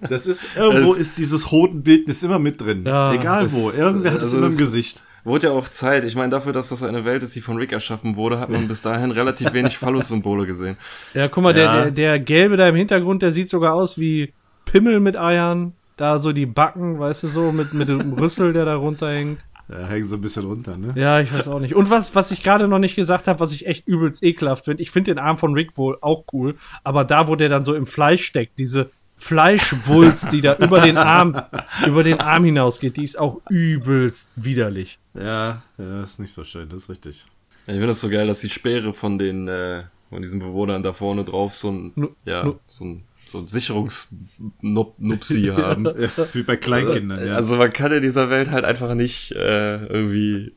Das 0.02 0.26
ist, 0.28 0.46
irgendwo 0.56 0.94
Es- 0.94 1.00
ist 1.00 1.18
dieses 1.18 1.52
Hodenbildnis 1.52 2.24
immer 2.24 2.40
mit 2.40 2.60
drin. 2.62 2.84
Ja, 2.86 3.14
Egal 3.14 3.52
wo. 3.52 3.70
Irgendwer 3.72 4.12
hat 4.12 4.18
es 4.20 4.26
also 4.26 4.38
immer 4.38 4.48
im 4.48 4.54
es- 4.54 4.58
Gesicht. 4.60 5.04
Wurde 5.24 5.48
ja 5.48 5.54
auch 5.54 5.70
Zeit. 5.70 6.04
Ich 6.06 6.16
meine, 6.16 6.30
dafür, 6.30 6.52
dass 6.52 6.70
das 6.70 6.84
eine 6.84 7.06
Welt 7.06 7.24
ist, 7.24 7.36
die 7.36 7.42
von 7.42 7.58
Rick 7.58 7.72
erschaffen 7.72 8.16
wurde, 8.16 8.40
hat 8.40 8.50
man 8.50 8.68
bis 8.68 8.82
dahin 8.82 9.12
relativ 9.12 9.54
wenig 9.54 9.78
Phallus-Symbole 9.80 10.46
gesehen. 10.46 10.78
Ja, 11.14 11.28
guck 11.28 11.44
mal, 11.44 11.56
Ja. 11.58 11.74
Der, 11.74 11.84
der, 11.84 11.92
der 11.92 12.20
Gelbe 12.20 12.58
da 12.58 12.68
im 12.68 12.76
Hintergrund, 12.76 13.22
der 13.22 13.32
sieht 13.32 13.50
sogar 13.50 13.74
aus 13.74 13.98
wie 13.98 14.34
Pimmel 14.66 15.00
mit 15.00 15.18
Eiern. 15.18 15.74
Da 15.96 16.18
so 16.18 16.32
die 16.34 16.46
Backen, 16.48 17.00
weißt 17.00 17.24
du, 17.24 17.28
so 17.28 17.52
mit, 17.52 17.74
mit 17.74 17.88
dem 17.88 18.14
Rüssel, 18.20 18.52
der 18.52 18.66
da 18.66 18.76
runterhängt. 18.76 19.40
Da 19.70 19.88
hängen 19.88 20.04
so 20.04 20.16
ein 20.16 20.22
bisschen 20.22 20.46
runter, 20.46 20.76
ne? 20.76 20.92
Ja, 20.96 21.22
ich 21.22 21.34
weiß 21.34 21.48
auch 21.48 21.60
nicht. 21.60 21.74
Und 21.74 21.90
was, 21.90 22.14
was 22.16 22.32
ich 22.32 22.44
gerade 22.44 22.68
noch 22.68 22.80
nicht 22.80 22.96
gesagt 22.96 23.28
habe, 23.30 23.40
was 23.40 23.54
ich 23.54 23.66
echt 23.66 23.88
übelst 23.88 24.22
ekelhaft 24.22 24.66
finde, 24.66 24.84
ich 24.84 24.92
finde 24.92 25.14
den 25.14 25.20
Arm 25.20 25.38
von 25.38 25.54
Rick 25.54 25.78
wohl 25.78 25.98
auch 26.02 26.26
cool, 26.34 26.56
aber 26.84 27.06
da, 27.06 27.28
wo 27.30 27.36
der 27.38 27.48
dann 27.48 27.64
so 27.64 27.74
im 27.74 27.86
Fleisch 27.86 28.26
steckt, 28.26 28.60
diese 28.60 28.90
Fleischwulst, 29.24 30.32
die 30.32 30.42
da 30.42 30.56
über 30.58 30.82
den 30.82 30.98
Arm, 30.98 31.42
über 31.88 32.04
den 32.04 32.20
Arm 32.20 32.44
hinausgeht, 32.44 32.98
die 32.98 33.04
ist 33.04 33.18
auch 33.20 33.42
übelst 33.50 34.30
widerlich. 34.36 35.00
Ja, 35.14 35.64
ja, 35.78 36.04
ist 36.04 36.20
nicht 36.20 36.34
so 36.34 36.44
schön, 36.44 36.70
das 36.70 36.84
ist 36.84 36.90
richtig. 36.90 37.26
Ich 37.66 37.72
finde 37.74 37.88
das 37.88 38.02
so 38.02 38.10
geil, 38.10 38.28
dass 38.28 38.42
die 38.42 38.50
Speere 38.50 38.94
von 38.94 39.18
den, 39.18 39.48
äh, 39.48 39.84
von 40.10 40.22
diesen 40.22 40.40
Bewohnern 40.40 40.84
da 40.84 40.94
vorne 40.94 41.24
drauf 41.24 41.56
so 41.56 41.72
ein, 41.72 41.92
Nu- 41.96 42.16
ja, 42.26 42.54
so 42.68 42.86
ein, 42.86 43.04
so 43.28 43.38
ein 43.40 43.48
Sicherungsnupsi 43.48 45.46
haben. 45.56 45.86
Ja, 45.86 46.10
wie 46.34 46.44
bei 46.44 46.58
Kleinkindern, 46.58 47.26
ja. 47.26 47.36
Also 47.36 47.56
man 47.56 47.72
kann 47.72 47.92
in 47.92 48.02
dieser 48.02 48.30
Welt 48.30 48.52
halt 48.52 48.66
einfach 48.66 48.94
nicht 48.96 49.32
äh, 49.32 49.86
irgendwie 49.86 50.54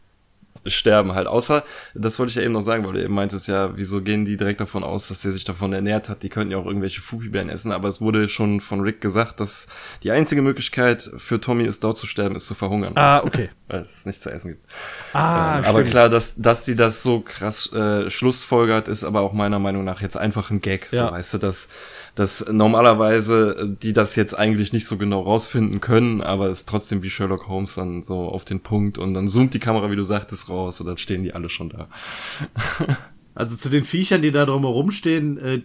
sterben 0.66 1.14
halt. 1.14 1.26
Außer, 1.26 1.64
das 1.94 2.18
wollte 2.18 2.30
ich 2.30 2.36
ja 2.36 2.42
eben 2.42 2.52
noch 2.52 2.62
sagen, 2.62 2.84
weil 2.86 2.92
du 2.94 3.02
eben 3.02 3.14
meintest 3.14 3.48
ja, 3.48 3.76
wieso 3.76 4.02
gehen 4.02 4.24
die 4.24 4.36
direkt 4.36 4.60
davon 4.60 4.84
aus, 4.84 5.08
dass 5.08 5.22
der 5.22 5.32
sich 5.32 5.44
davon 5.44 5.72
ernährt 5.72 6.08
hat, 6.08 6.22
die 6.22 6.28
könnten 6.28 6.52
ja 6.52 6.58
auch 6.58 6.66
irgendwelche 6.66 7.00
Fugibären 7.00 7.48
essen, 7.48 7.72
aber 7.72 7.88
es 7.88 8.00
wurde 8.00 8.28
schon 8.28 8.60
von 8.60 8.80
Rick 8.80 9.00
gesagt, 9.00 9.40
dass 9.40 9.68
die 10.02 10.10
einzige 10.10 10.42
Möglichkeit 10.42 11.10
für 11.16 11.40
Tommy 11.40 11.64
ist, 11.64 11.84
dort 11.84 11.98
zu 11.98 12.06
sterben, 12.06 12.36
ist 12.36 12.46
zu 12.46 12.54
verhungern. 12.54 12.92
Ah, 12.96 13.22
okay. 13.24 13.50
Weil 13.68 13.80
es 13.80 14.06
nichts 14.06 14.22
zu 14.22 14.30
essen 14.30 14.52
gibt. 14.52 14.64
Ah, 15.12 15.58
Ähm, 15.58 15.64
aber 15.64 15.82
klar, 15.84 16.08
dass, 16.08 16.36
dass 16.36 16.64
sie 16.64 16.76
das 16.76 17.02
so 17.02 17.20
krass 17.20 17.72
äh, 17.72 18.10
schlussfolgert, 18.10 18.86
ist 18.88 19.02
aber 19.02 19.20
auch 19.22 19.32
meiner 19.32 19.58
Meinung 19.58 19.84
nach 19.84 20.00
jetzt 20.00 20.16
einfach 20.16 20.50
ein 20.50 20.60
Gag. 20.60 20.88
Ja. 20.92 21.06
So, 21.06 21.12
weißt 21.12 21.34
du, 21.34 21.38
dass, 21.38 21.68
dass 22.16 22.50
normalerweise 22.50 23.56
äh, 23.58 23.76
die 23.82 23.92
das 23.92 24.16
jetzt 24.16 24.36
eigentlich 24.36 24.72
nicht 24.72 24.86
so 24.86 24.96
genau 24.96 25.20
rausfinden 25.20 25.80
können, 25.80 26.22
aber 26.22 26.46
es 26.46 26.60
ist 26.60 26.68
trotzdem 26.68 27.02
wie 27.02 27.10
Sherlock 27.10 27.46
Holmes 27.46 27.76
dann 27.76 28.02
so 28.02 28.28
auf 28.28 28.44
den 28.44 28.60
Punkt 28.60 28.98
und 28.98 29.14
dann 29.14 29.28
zoomt 29.28 29.54
die 29.54 29.60
Kamera, 29.60 29.90
wie 29.90 29.96
du 29.96 30.02
sagtest, 30.02 30.48
raus 30.48 30.80
und 30.80 30.88
dann 30.88 30.96
stehen 30.96 31.22
die 31.22 31.34
alle 31.34 31.48
schon 31.48 31.68
da. 31.68 31.88
Also 33.38 33.54
zu 33.54 33.68
den 33.68 33.84
Viechern, 33.84 34.22
die 34.22 34.32
da 34.32 34.46
drumherum 34.46 34.90
stehen, 34.90 35.36
äh, 35.36 35.60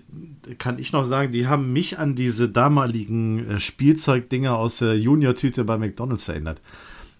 kann 0.57 0.77
ich 0.77 0.91
noch 0.91 1.05
sagen, 1.05 1.31
die 1.31 1.47
haben 1.47 1.71
mich 1.71 1.97
an 1.97 2.15
diese 2.15 2.49
damaligen 2.49 3.49
äh, 3.49 3.59
Spielzeugdinger 3.61 4.57
aus 4.57 4.79
der 4.79 4.99
Junior-Tüte 4.99 5.63
bei 5.63 5.77
McDonalds 5.77 6.27
erinnert. 6.27 6.61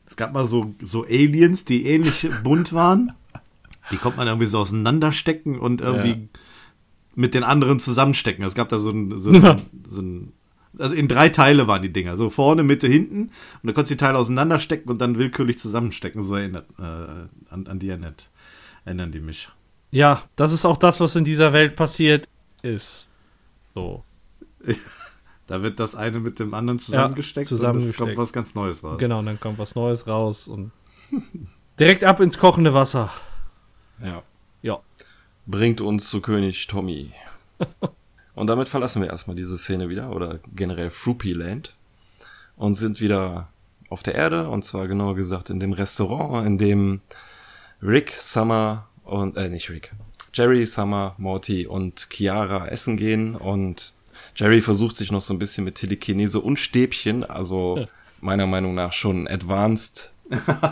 Es 0.06 0.18
gab 0.18 0.34
mal 0.34 0.46
so, 0.46 0.76
so 0.84 1.06
Aliens, 1.06 1.64
die 1.64 1.86
ähnlich 1.86 2.30
bunt 2.44 2.74
waren. 2.74 3.14
Die 3.92 3.98
konnte 3.98 4.18
man 4.18 4.28
irgendwie 4.28 4.46
so 4.46 4.60
auseinanderstecken 4.60 5.58
und 5.58 5.80
irgendwie 5.80 6.10
Ja. 6.10 6.40
Mit 7.16 7.34
den 7.34 7.44
anderen 7.44 7.80
zusammenstecken. 7.80 8.44
Es 8.46 8.56
gab 8.56 8.70
da 8.70 8.80
so 8.80 8.92
ein, 8.92 9.18
so 9.18 9.32
ein, 9.32 9.62
so 9.84 10.02
ein 10.02 10.34
also 10.80 10.96
in 10.96 11.08
drei 11.08 11.30
Teile 11.30 11.68
waren 11.68 11.82
die 11.82 11.92
Dinger. 11.92 12.18
So 12.18 12.30
vorne, 12.30 12.64
Mitte, 12.64 12.88
hinten. 12.88 13.24
Und 13.24 13.32
da 13.64 13.74
konntest 13.74 13.92
du 13.92 13.96
die 13.96 14.00
Teile 14.00 14.18
auseinanderstecken 14.18 14.90
und 14.90 15.00
dann 15.00 15.18
willkürlich 15.18 15.60
zusammenstecken. 15.60 16.22
So 16.22 16.36
erinnert, 16.36 16.66
äh, 16.80 16.84
an, 16.84 17.68
an 17.68 17.80
die 17.80 17.90
erinnert, 17.90 18.30
erinnern 18.86 19.12
die 19.12 19.20
mich. 19.20 19.50
Ja, 19.92 20.24
das 20.38 20.54
ist 20.54 20.66
auch 20.66 20.78
das, 20.78 21.00
was 21.02 21.16
in 21.16 21.26
dieser 21.26 21.52
Welt 21.54 21.76
passiert 21.76 22.28
ist. 22.62 23.08
So. 23.76 24.04
Da 25.48 25.62
wird 25.64 25.82
das 25.82 25.96
eine 25.96 26.22
mit 26.22 26.40
dem 26.40 26.54
anderen 26.54 26.80
zusammengesteckt, 26.80 27.52
und 27.52 27.56
es 27.56 27.60
zusammengesteckt. 27.60 27.98
kommt 27.98 28.16
was 28.16 28.32
ganz 28.32 28.56
Neues 28.56 28.86
raus. 28.86 28.98
Genau, 29.00 29.20
und 29.20 29.26
dann 29.26 29.38
kommt 29.38 29.60
was 29.60 29.76
Neues 29.76 30.08
raus 30.08 30.48
und 30.48 30.72
direkt 31.78 32.06
ab 32.06 32.22
ins 32.22 32.38
kochende 32.38 32.74
Wasser. 32.74 33.12
Ja. 34.02 34.24
Bringt 35.46 35.82
uns 35.82 36.10
zu 36.10 36.22
König 36.22 36.68
Tommy. 36.68 37.12
und 38.36 38.48
damit 38.48 38.70
verlassen 38.70 39.02
wir 39.02 39.10
erstmal 39.10 39.36
diese 39.36 39.58
Szene 39.58 39.90
wieder, 39.90 40.16
oder 40.16 40.40
generell 40.56 40.90
Fruppy 40.90 41.34
Land. 41.34 41.76
Und 42.58 42.76
sind 42.76 43.02
wieder 43.02 43.50
auf 43.90 44.04
der 44.04 44.16
Erde, 44.16 44.50
und 44.50 44.64
zwar 44.64 44.88
genauer 44.88 45.16
gesagt 45.16 45.50
in 45.50 45.60
dem 45.60 45.74
Restaurant, 45.74 46.46
in 46.46 46.58
dem 46.58 47.02
Rick, 47.82 48.14
Summer 48.18 48.88
und, 49.04 49.36
äh, 49.36 49.50
nicht 49.50 49.70
Rick, 49.70 49.92
Jerry, 50.34 50.66
Summer, 50.66 51.16
Morty 51.18 51.68
und 51.68 52.08
Chiara 52.10 52.68
essen 52.68 52.96
gehen 52.96 53.36
und 53.36 53.96
Jerry 54.36 54.62
versucht 54.62 54.96
sich 54.96 55.12
noch 55.12 55.22
so 55.22 55.34
ein 55.34 55.40
bisschen 55.40 55.66
mit 55.66 55.76
Telekinese 55.76 56.40
und 56.40 56.58
Stäbchen, 56.58 57.24
also 57.24 57.86
meiner 58.22 58.48
Meinung 58.48 58.76
nach 58.76 58.94
schon 58.94 59.28
Advanced 59.28 60.14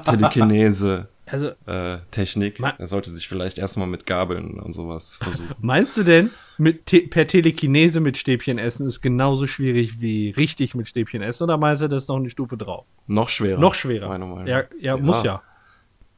Telekinese 0.05 1.09
Also, 1.31 1.51
äh, 1.67 1.99
Technik. 2.11 2.59
Er 2.59 2.87
sollte 2.87 3.09
sich 3.09 3.27
vielleicht 3.27 3.57
erstmal 3.57 3.87
mit 3.87 4.05
Gabeln 4.05 4.59
und 4.59 4.73
sowas 4.73 5.17
versuchen. 5.17 5.49
meinst 5.59 5.95
du 5.97 6.03
denn, 6.03 6.31
mit 6.57 6.85
te 6.87 7.01
per 7.01 7.27
Telekinese 7.27 7.99
mit 7.99 8.17
Stäbchen 8.17 8.57
essen 8.57 8.85
ist 8.87 9.01
genauso 9.01 9.45
schwierig 9.47 10.01
wie 10.01 10.31
richtig 10.31 10.75
mit 10.75 10.87
Stäbchen 10.87 11.21
essen? 11.21 11.43
Oder 11.43 11.57
meinst 11.57 11.81
du, 11.81 11.87
das 11.87 12.03
ist 12.03 12.09
noch 12.09 12.17
eine 12.17 12.29
Stufe 12.29 12.57
drauf? 12.57 12.85
noch 13.07 13.29
schwerer. 13.29 13.59
Noch 13.59 13.73
schwerer. 13.75 14.07
Meiner 14.07 14.25
Meinung 14.25 14.47
Ja, 14.47 14.57
nach. 14.63 14.67
ja, 14.79 14.97
muss 14.97 15.23
ja. 15.23 15.41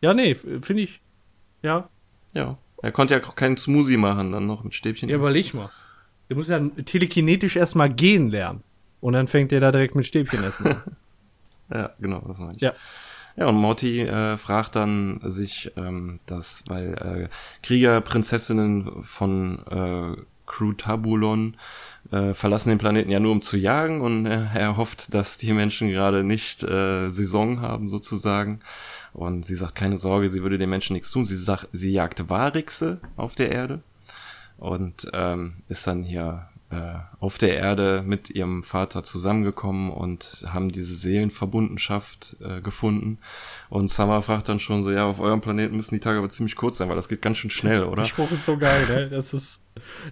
Ja, 0.02 0.14
nee, 0.14 0.34
finde 0.36 0.82
ich. 0.84 1.02
Ja, 1.62 1.90
Ja. 2.34 2.58
Er 2.84 2.92
konnte 2.92 3.14
ja 3.14 3.24
auch 3.24 3.36
keinen 3.36 3.58
Smoothie 3.58 3.98
machen, 3.98 4.32
dann 4.32 4.48
noch 4.48 4.64
mit 4.64 4.74
Stäbchen. 4.74 5.08
ja, 5.08 5.16
essen. 5.16 5.22
überleg 5.24 5.54
mal. 5.54 5.70
Der 6.30 6.36
muss 6.38 6.48
ja 6.48 6.60
telekinetisch 6.86 7.56
erstmal 7.56 7.94
gehen 7.94 8.30
lernen. 8.30 8.64
Und 9.02 9.14
dann 9.14 9.28
fängt 9.28 9.52
er 9.52 9.60
da 9.60 9.72
direkt 9.72 9.94
mit 9.96 10.06
Stäbchen 10.08 10.44
essen 10.44 10.68
an. 10.68 10.82
Ja, 11.74 11.92
genau, 12.00 12.20
das 12.28 12.40
meine 12.40 12.56
ich. 12.56 12.62
Ja. 12.62 12.74
Ja, 13.38 13.48
und 13.48 13.56
Morty 13.56 14.02
äh, 14.02 14.38
fragt 14.38 14.76
dann 14.76 15.22
sich, 15.24 15.72
ähm, 15.78 16.20
dass, 16.26 16.66
weil 16.68 16.94
äh, 16.94 17.30
Kriegerprinzessinnen 17.64 19.04
von 19.04 19.60
äh, 19.68 20.22
Crew 20.46 20.74
Tabulon 20.74 21.56
äh, 22.12 22.34
verlassen 22.34 22.70
den 22.70 22.78
Planeten 22.78 23.10
ja 23.10 23.20
nur 23.20 23.32
um 23.32 23.42
zu 23.42 23.58
jagen 23.58 24.02
und 24.02 24.26
äh, 24.26 24.48
er 24.54 24.76
hofft, 24.76 25.14
dass 25.14 25.38
die 25.38 25.54
Menschen 25.54 25.90
gerade 25.90 26.24
nicht 26.24 26.64
äh, 26.64 27.10
Saison 27.10 27.62
haben 27.62 27.88
sozusagen. 27.88 28.60
Und 29.14 29.46
sie 29.46 29.56
sagt, 29.56 29.76
keine 29.76 29.98
Sorge, 29.98 30.30
sie 30.30 30.42
würde 30.42 30.58
den 30.58 30.70
Menschen 30.70 30.94
nichts 30.94 31.12
tun. 31.12 31.26
Sie 31.26 31.36
sagt, 31.36 31.68
sie 31.74 31.92
jagt 31.92 32.30
Warixe 32.30 33.00
auf 33.18 33.36
der 33.36 33.52
Erde 33.52 33.82
und 34.58 35.10
ähm, 35.14 35.56
ist 35.68 35.88
dann 35.88 36.04
hier 36.04 36.48
äh, 36.72 37.00
auf 37.20 37.38
der 37.38 37.56
Erde 37.58 38.02
mit 38.06 38.30
ihrem 38.30 38.64
Vater 38.64 39.04
zusammengekommen 39.04 39.92
und 39.92 40.46
haben 40.48 40.72
diese 40.72 40.96
Seelenverbundenschaft 40.96 42.38
äh, 42.42 42.62
gefunden. 42.62 43.20
Und 43.70 43.92
Summer 43.92 44.22
fragt 44.22 44.48
dann 44.48 44.60
schon 44.60 44.84
so, 44.84 44.92
ja, 44.92 45.06
auf 45.06 45.20
eurem 45.20 45.42
Planeten 45.42 45.76
müssen 45.76 45.96
die 45.96 46.00
Tage 46.00 46.20
aber 46.20 46.30
ziemlich 46.30 46.56
kurz 46.56 46.78
sein, 46.78 46.88
weil 46.88 46.96
das 46.96 47.10
geht 47.10 47.22
ganz 47.22 47.38
schön 47.38 47.50
schnell, 47.50 47.84
oder? 47.84 48.04
Der 48.04 48.10
Spruch 48.10 48.32
ist 48.32 48.46
so 48.46 48.58
geil, 48.58 48.86
ne? 48.88 49.10
Das 49.10 49.34
ist, 49.34 49.62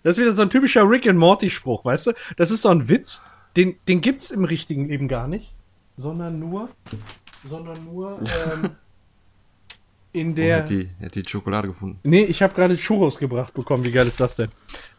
das 0.03 0.17
ist 0.17 0.21
wieder 0.21 0.33
so 0.33 0.41
ein 0.41 0.49
typischer 0.49 0.89
Rick 0.89 1.07
and 1.07 1.17
Morty 1.17 1.49
Spruch, 1.49 1.85
weißt 1.85 2.07
du? 2.07 2.11
Das 2.35 2.51
ist 2.51 2.63
so 2.63 2.69
ein 2.69 2.89
Witz, 2.89 3.23
den, 3.55 3.75
den 3.87 4.01
gibt's 4.01 4.29
im 4.29 4.43
richtigen 4.43 4.89
Leben 4.89 5.07
gar 5.07 5.27
nicht, 5.27 5.55
sondern 5.95 6.39
nur, 6.39 6.69
sondern 7.45 7.83
nur 7.85 8.19
ähm, 8.53 8.71
in 10.11 10.35
der. 10.35 10.59
hat 10.59 10.69
die, 10.69 10.89
hat 11.01 11.15
die 11.15 11.23
Schokolade 11.27 11.67
gefunden. 11.67 11.99
Nee, 12.03 12.23
ich 12.23 12.41
habe 12.41 12.53
gerade 12.53 12.75
Churros 12.75 13.19
gebracht 13.19 13.53
bekommen. 13.53 13.85
Wie 13.85 13.91
geil 13.91 14.07
ist 14.07 14.19
das 14.19 14.35
denn? 14.35 14.49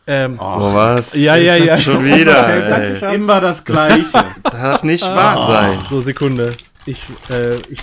Ähm, 0.06 0.36
Oh, 0.40 0.74
was? 0.74 1.14
Ja, 1.14 1.36
ja, 1.36 1.54
ja. 1.56 1.78
Schon 1.78 2.04
wieder, 2.04 3.02
ey. 3.02 3.14
Immer 3.14 3.40
das 3.40 3.64
Gleiche. 3.64 4.24
Darf 4.42 4.82
nicht 4.82 5.04
Ah. 5.04 5.14
wahr 5.16 5.46
sein. 5.46 5.78
so, 5.88 6.00
Sekunde. 6.00 6.52
Ich, 6.86 7.02
äh, 7.30 7.56
ich. 7.68 7.80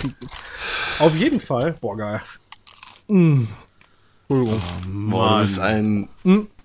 Auf 0.98 1.14
jeden 1.16 1.40
Fall. 1.40 1.74
Boah, 1.80 1.96
geil. 1.96 2.20
Mm. 3.08 3.44
Entschuldigung. 4.28 4.60
Boah, 5.10 5.34
du 5.34 5.40
bist 5.40 5.58
ein 5.60 6.08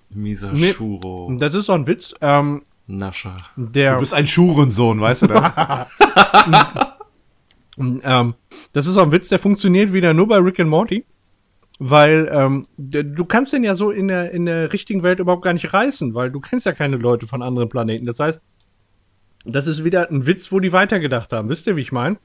mieser 0.10 0.51
Nee. 0.51 0.74
Churo. 0.74 1.32
Das 1.39 1.54
ist 1.54 1.68
so 1.68 1.74
ein 1.74 1.88
Witz. 1.88 2.14
Ähm, 2.20 2.64
Nascher. 2.88 3.38
der. 3.56 3.93
Du 3.93 3.99
bist 3.99 4.14
ein 4.14 4.28
Schurensohn, 4.28 4.99
weißt 4.99 5.22
du 5.24 5.28
das? 5.28 5.51
Ähm, 7.80 8.36
das 8.74 8.86
ist 8.86 8.97
auch 8.97 9.04
ein 9.04 9.12
Witz, 9.12 9.30
der 9.30 9.39
funktioniert 9.39 9.93
wieder 9.93 10.14
nur 10.14 10.28
bei 10.28 10.38
Rick 10.38 10.60
and 10.60 10.70
Morty. 10.70 11.06
Weil 11.80 12.30
ähm, 12.32 12.67
du 12.78 13.26
kannst 13.26 13.51
den 13.51 13.63
ja 13.63 13.76
so 13.76 13.89
in 13.91 14.07
der, 14.07 14.32
in 14.32 14.45
der 14.45 14.71
richtigen 14.74 15.03
Welt 15.03 15.19
überhaupt 15.19 15.41
gar 15.43 15.53
nicht 15.53 15.74
reißen, 15.74 16.13
weil 16.13 16.30
du 16.32 16.39
kennst 16.39 16.65
ja 16.65 16.71
keine 16.71 16.97
Leute 16.97 17.28
von 17.28 17.41
anderen 17.41 17.67
Planeten. 17.69 18.05
Das 18.05 18.19
heißt, 18.19 18.41
das 19.45 19.67
ist 19.67 19.84
wieder 19.84 20.09
ein 20.09 20.26
Witz, 20.26 20.51
wo 20.51 20.59
die 20.59 20.71
weitergedacht 20.71 21.34
haben. 21.34 21.49
Wisst 21.49 21.67
ihr, 21.67 21.76
wie 21.76 21.82
ich 21.82 21.91
meine? 21.91 22.17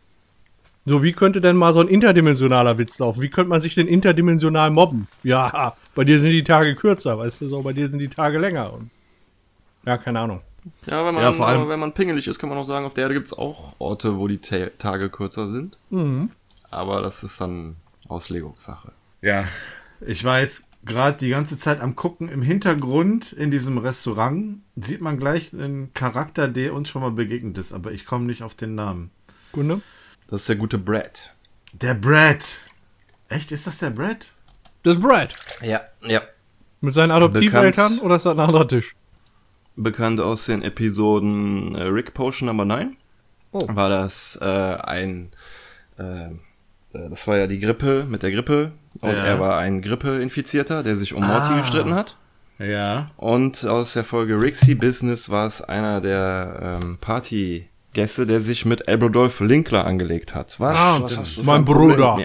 So, 0.87 1.03
wie 1.03 1.13
könnte 1.13 1.41
denn 1.41 1.57
mal 1.57 1.73
so 1.73 1.81
ein 1.81 1.89
interdimensionaler 1.89 2.79
Witz 2.79 2.99
laufen? 2.99 3.21
Wie 3.21 3.29
könnte 3.31 3.51
man 3.51 3.61
sich 3.61 3.75
denn 3.75 3.89
interdimensional 3.89 4.71
mobben? 4.71 5.09
Ja, 5.23 5.75
bei 5.95 6.05
dir 6.05 6.21
sind 6.21 6.31
die 6.31 6.45
Tage 6.45 6.75
kürzer, 6.77 7.19
weißt 7.19 7.41
du, 7.43 7.47
so, 7.47 7.63
bei 7.63 7.73
dir 7.73 7.89
sind 7.89 7.99
die 7.99 8.09
Tage 8.09 8.39
länger. 8.39 8.73
Und 8.73 8.91
ja, 9.85 9.99
keine 9.99 10.21
Ahnung. 10.21 10.41
Ja, 10.87 11.05
wenn 11.05 11.15
man, 11.15 11.25
Ja, 11.25 11.33
vor 11.33 11.49
allem- 11.49 11.69
wenn 11.69 11.81
man 11.81 11.93
pingelig 11.93 12.29
ist, 12.29 12.39
kann 12.39 12.49
man 12.49 12.59
auch 12.59 12.65
sagen, 12.65 12.87
auf 12.87 12.95
der 12.95 13.03
Erde 13.05 13.15
gibt's 13.15 13.33
auch 13.33 13.75
Orte, 13.79 14.19
wo 14.19 14.29
die 14.29 14.39
Ta 14.39 14.67
Tage 14.79 15.09
kürzer 15.11 15.51
sind. 15.51 15.79
Mhm. 15.91 16.31
Aber 16.71 17.01
das 17.03 17.23
ist 17.23 17.41
dann 17.41 17.77
Auslegungssache. 18.09 18.93
Ja, 19.21 19.45
ich 20.01 20.25
war 20.25 20.41
jetzt 20.41 20.69
gerade 20.85 21.19
die 21.19 21.31
ganze 21.31 21.59
Zeit 21.59 21.81
am 21.81 21.97
gucken. 21.97 22.29
Im 22.29 22.43
Hintergrund 22.43 23.33
in 23.33 23.51
diesem 23.51 23.79
Restaurant 23.79 24.63
sieht 24.77 25.01
man 25.01 25.19
gleich 25.19 25.53
einen 25.53 25.93
Charakter, 25.95 26.49
der 26.49 26.75
uns 26.75 26.89
schon 26.89 27.03
mal 27.03 27.11
begegnet 27.11 27.59
ist, 27.59 27.73
aber 27.73 27.93
ich 27.93 28.07
komme 28.07 28.25
nicht 28.25 28.43
auf 28.43 28.55
den 28.55 28.75
Namen. 28.75 29.11
Kunde? 29.53 29.81
Das 30.29 30.43
ist 30.43 30.49
der 30.49 30.57
gute 30.57 30.79
Brad. 30.79 31.35
Der 31.73 31.95
Brad. 31.95 32.47
Echt, 33.29 33.53
ist 33.53 33.67
das 33.67 33.79
der 33.79 33.91
Brad? 33.91 34.29
Das 34.83 34.97
ist 34.97 35.03
Brad. 35.03 35.35
Ja, 35.63 35.81
ja. 36.07 36.23
Mit 36.81 36.95
seinen 36.95 37.11
Adoptiveltern 37.11 37.99
oder 37.99 38.17
ist 38.17 38.27
das 38.27 38.35
ein 38.35 38.41
anderer 38.41 38.69
Tisch? 38.69 38.95
Bekannt 39.77 40.21
aus 40.21 40.47
den 40.47 40.63
Episoden 40.63 41.75
äh, 41.75 41.83
Rick 41.85 42.15
Potion 42.15 42.47
Number 42.47 42.65
9. 42.65 42.97
Oh. 43.53 43.61
War 43.75 43.89
das 43.89 44.39
äh, 44.41 44.45
ein, 44.45 45.31
äh, 45.97 46.29
das 47.11 47.27
war 47.27 47.37
ja 47.37 47.47
die 47.47 47.59
Grippe 47.61 48.07
mit 48.09 48.23
der 48.23 48.31
Grippe. 48.33 48.73
Und 49.01 49.11
Ja. 49.13 49.25
er 49.25 49.41
war 49.41 49.59
ein 49.59 49.81
Grippe-Infizierter, 49.83 50.83
der 50.83 50.97
sich 50.97 51.15
um 51.15 51.25
Morty 51.27 51.53
Ah. 51.55 51.61
gestritten 51.61 51.95
hat. 51.95 52.17
Ja. 52.59 53.07
Und 53.17 53.65
aus 53.67 53.93
der 53.93 54.03
Folge 54.05 54.41
Rixie 54.41 54.75
Business 54.75 55.31
war 55.31 55.47
es 55.47 55.63
einer 55.63 56.01
der 56.01 56.79
ähm, 56.83 56.99
Partygäste, 57.01 58.27
der 58.27 58.41
sich 58.41 58.65
mit 58.65 58.89
Albrodolph 58.89 59.39
Linkler 59.41 59.85
angelegt 59.85 60.35
hat. 60.35 60.59
Was? 60.59 60.77
Ah, 60.77 60.99
Was 61.03 61.17
hast 61.17 61.39
du 61.39 61.43
mein 61.45 61.65
Bruder. 61.65 62.19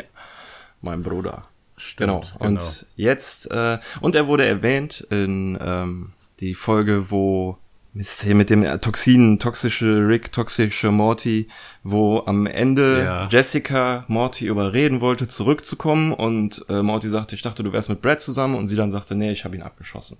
Mein 0.82 1.03
Bruder. 1.03 1.43
Stimmt, 1.78 2.09
Genau. 2.09 2.24
Und 2.49 2.88
jetzt, 2.95 3.51
äh, 3.51 3.78
und 4.01 4.15
er 4.15 4.28
wurde 4.28 4.45
erwähnt 4.45 5.05
in 5.09 5.57
ähm, 5.61 6.13
die 6.39 6.55
Folge, 6.55 7.11
wo 7.11 7.57
Mist, 7.96 8.24
hier 8.24 8.34
mit 8.34 8.50
dem 8.50 8.64
Toxin, 8.82 9.38
toxische 9.38 10.08
Rick, 10.08 10.32
toxische 10.32 10.89
Morty, 10.89 11.48
wo 11.84 12.24
am 12.26 12.48
Ende 12.48 13.04
Ja. 13.04 13.28
Jessica 13.32 14.04
Morty 14.08 14.48
überreden 14.48 15.00
wollte, 15.00 15.28
zurückzukommen 15.28 16.12
und 16.12 16.66
äh, 16.70 16.82
Morty 16.82 17.08
sagte, 17.08 17.36
ich 17.36 17.44
dachte, 17.44 17.62
du 17.62 17.72
wärst 17.72 17.89
mit 17.89 18.02
Brad 18.02 18.20
zusammen 18.20 18.56
und 18.56 18.68
sie 18.68 18.76
dann 18.76 18.89
sagte, 18.89 19.14
nee, 19.14 19.32
ich 19.32 19.46
habe 19.46 19.56
ihn 19.56 19.62
abgeschossen. 19.62 20.18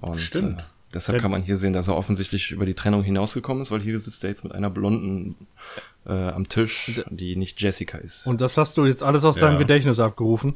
Und, 0.00 0.18
Stimmt. 0.18 0.60
Äh, 0.60 0.64
deshalb 0.94 1.20
kann 1.20 1.30
man 1.30 1.42
hier 1.42 1.56
sehen, 1.56 1.74
dass 1.74 1.88
er 1.88 1.96
offensichtlich 1.96 2.50
über 2.52 2.64
die 2.64 2.72
Trennung 2.74 3.02
hinausgekommen 3.02 3.62
ist, 3.62 3.70
weil 3.70 3.80
hier 3.80 3.98
sitzt 3.98 4.24
er 4.24 4.30
jetzt 4.30 4.42
mit 4.44 4.54
einer 4.54 4.70
Blonden 4.70 5.36
äh, 6.08 6.12
am 6.12 6.48
Tisch, 6.48 7.02
die 7.10 7.36
nicht 7.36 7.60
Jessica 7.60 7.98
ist. 7.98 8.26
Und 8.26 8.40
das 8.40 8.56
hast 8.56 8.78
du 8.78 8.86
jetzt 8.86 9.02
alles 9.02 9.26
aus 9.26 9.36
deinem 9.36 9.54
Ja. 9.54 9.58
Gedächtnis 9.58 10.00
abgerufen. 10.00 10.54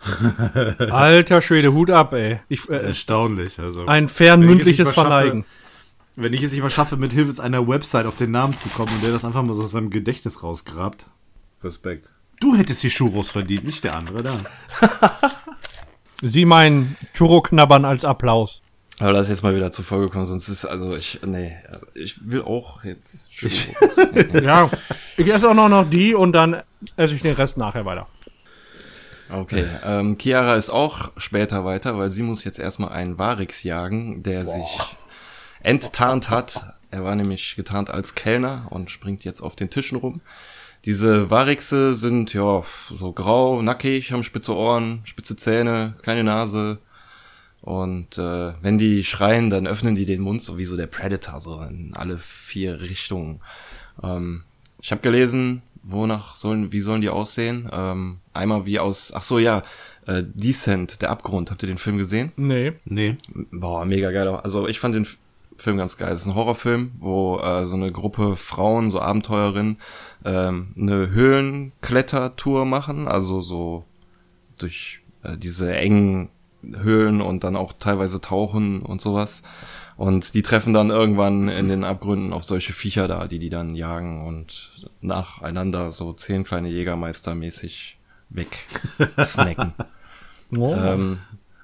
Alter 0.90 1.42
Schwede, 1.42 1.72
Hut 1.74 1.90
ab, 1.90 2.14
ey. 2.14 2.40
Ich, 2.48 2.68
äh, 2.70 2.76
Erstaunlich. 2.86 3.60
Also, 3.60 3.84
ein 3.86 4.08
fernmündliches 4.08 4.88
schaffe- 4.88 4.94
Verneigen. 4.94 5.44
Wenn 6.16 6.32
ich 6.32 6.42
es 6.42 6.52
nicht 6.52 6.62
mal 6.62 6.70
schaffe, 6.70 6.96
mit 6.96 7.12
Hilfe 7.12 7.42
einer 7.42 7.66
Website 7.66 8.06
auf 8.06 8.16
den 8.16 8.30
Namen 8.30 8.56
zu 8.56 8.68
kommen 8.68 8.92
und 8.94 9.02
der 9.02 9.12
das 9.12 9.24
einfach 9.24 9.42
mal 9.42 9.54
so 9.54 9.62
aus 9.62 9.70
seinem 9.70 9.90
Gedächtnis 9.90 10.42
rausgrabt. 10.42 11.06
Respekt. 11.62 12.10
Du 12.40 12.56
hättest 12.56 12.82
die 12.82 12.90
Churros 12.90 13.30
verdient, 13.30 13.64
nicht 13.64 13.84
der 13.84 13.94
andere 13.94 14.22
da. 14.22 14.40
Sie 16.22 16.44
meinen 16.44 16.96
Churro-Knabbern 17.14 17.84
als 17.84 18.04
Applaus. 18.04 18.62
Aber 18.98 19.12
lass 19.12 19.28
jetzt 19.28 19.42
mal 19.42 19.56
wieder 19.56 19.72
zu 19.72 19.82
Folge 19.82 20.10
kommen, 20.10 20.26
sonst 20.26 20.48
ist 20.48 20.64
also 20.64 20.94
ich, 20.94 21.20
nee, 21.24 21.56
ich 21.94 22.28
will 22.28 22.42
auch 22.42 22.84
jetzt. 22.84 23.26
ja, 24.34 24.70
ich 25.16 25.26
esse 25.26 25.48
auch 25.48 25.54
noch, 25.54 25.68
noch 25.68 25.88
die 25.88 26.14
und 26.14 26.32
dann 26.32 26.62
esse 26.96 27.14
ich 27.14 27.22
den 27.22 27.34
Rest 27.34 27.56
nachher 27.56 27.84
weiter. 27.84 28.06
Okay, 29.30 29.64
ähm, 29.84 30.18
Chiara 30.18 30.56
ist 30.56 30.70
auch 30.70 31.10
später 31.16 31.64
weiter, 31.64 31.96
weil 31.96 32.10
sie 32.10 32.22
muss 32.22 32.44
jetzt 32.44 32.58
erstmal 32.58 32.90
einen 32.90 33.18
Varix 33.18 33.62
jagen, 33.62 34.22
der 34.22 34.44
Boah. 34.44 34.54
sich 34.54 34.96
enttarnt 35.62 36.30
hat. 36.30 36.74
Er 36.90 37.04
war 37.04 37.14
nämlich 37.14 37.56
getarnt 37.56 37.90
als 37.90 38.14
Kellner 38.14 38.66
und 38.70 38.90
springt 38.90 39.24
jetzt 39.24 39.40
auf 39.40 39.56
den 39.56 39.70
Tischen 39.70 39.98
rum. 39.98 40.20
Diese 40.84 41.30
Varixe 41.30 41.94
sind 41.94 42.34
ja 42.34 42.62
so 42.90 43.12
grau, 43.12 43.62
nackig, 43.62 44.10
haben 44.12 44.24
spitze 44.24 44.56
Ohren, 44.56 45.00
spitze 45.04 45.36
Zähne, 45.36 45.94
keine 46.02 46.24
Nase. 46.24 46.78
Und 47.60 48.18
äh, 48.18 48.54
wenn 48.60 48.78
die 48.78 49.04
schreien, 49.04 49.48
dann 49.48 49.68
öffnen 49.68 49.94
die 49.94 50.04
den 50.04 50.20
Mund 50.20 50.42
so 50.42 50.58
wie 50.58 50.64
so 50.64 50.76
der 50.76 50.88
Predator, 50.88 51.40
so 51.40 51.62
in 51.62 51.92
alle 51.94 52.18
vier 52.18 52.80
Richtungen. 52.80 53.40
Ähm, 54.02 54.42
ich 54.80 54.90
habe 54.90 55.00
gelesen, 55.00 55.62
wonach 55.84 56.34
sollen, 56.34 56.72
wie 56.72 56.80
sollen 56.80 57.00
die 57.00 57.08
aussehen? 57.08 57.70
Ähm, 57.72 58.18
einmal 58.32 58.66
wie 58.66 58.80
aus, 58.80 59.12
ach 59.14 59.22
so 59.22 59.38
ja, 59.38 59.62
äh, 60.08 60.24
Descent, 60.26 61.02
der 61.02 61.10
Abgrund. 61.10 61.52
Habt 61.52 61.62
ihr 61.62 61.68
den 61.68 61.78
Film 61.78 61.98
gesehen? 61.98 62.32
Nee. 62.36 62.72
Nee. 62.84 63.16
Boah, 63.52 63.84
mega 63.84 64.10
geil. 64.10 64.28
Also 64.28 64.66
ich 64.66 64.80
fand 64.80 64.96
den 64.96 65.06
Film 65.62 65.76
ganz 65.78 65.96
geil. 65.96 66.12
Es 66.12 66.22
ist 66.22 66.28
ein 66.28 66.34
Horrorfilm, 66.34 66.92
wo 66.98 67.38
äh, 67.38 67.66
so 67.66 67.76
eine 67.76 67.92
Gruppe 67.92 68.36
Frauen, 68.36 68.90
so 68.90 69.00
Abenteuerinnen, 69.00 69.78
ähm, 70.24 70.74
eine 70.78 71.10
Höhlenklettertour 71.10 72.64
machen, 72.66 73.08
also 73.08 73.40
so 73.40 73.84
durch 74.58 75.00
äh, 75.22 75.36
diese 75.36 75.74
engen 75.74 76.28
Höhlen 76.62 77.20
und 77.20 77.44
dann 77.44 77.56
auch 77.56 77.72
teilweise 77.72 78.20
tauchen 78.20 78.82
und 78.82 79.00
sowas. 79.00 79.42
Und 79.96 80.34
die 80.34 80.42
treffen 80.42 80.72
dann 80.72 80.90
irgendwann 80.90 81.48
in 81.48 81.68
den 81.68 81.84
Abgründen 81.84 82.32
auf 82.32 82.44
solche 82.44 82.72
Viecher 82.72 83.08
da, 83.08 83.26
die 83.28 83.38
die 83.38 83.50
dann 83.50 83.74
jagen 83.74 84.26
und 84.26 84.88
nacheinander 85.00 85.90
so 85.90 86.12
zehn 86.12 86.44
kleine 86.44 86.68
Jägermeister 86.68 87.34
mäßig 87.34 87.98
weg 88.30 88.66
snacken. 89.24 89.74
oh. 90.56 90.74
ähm, 90.74 91.18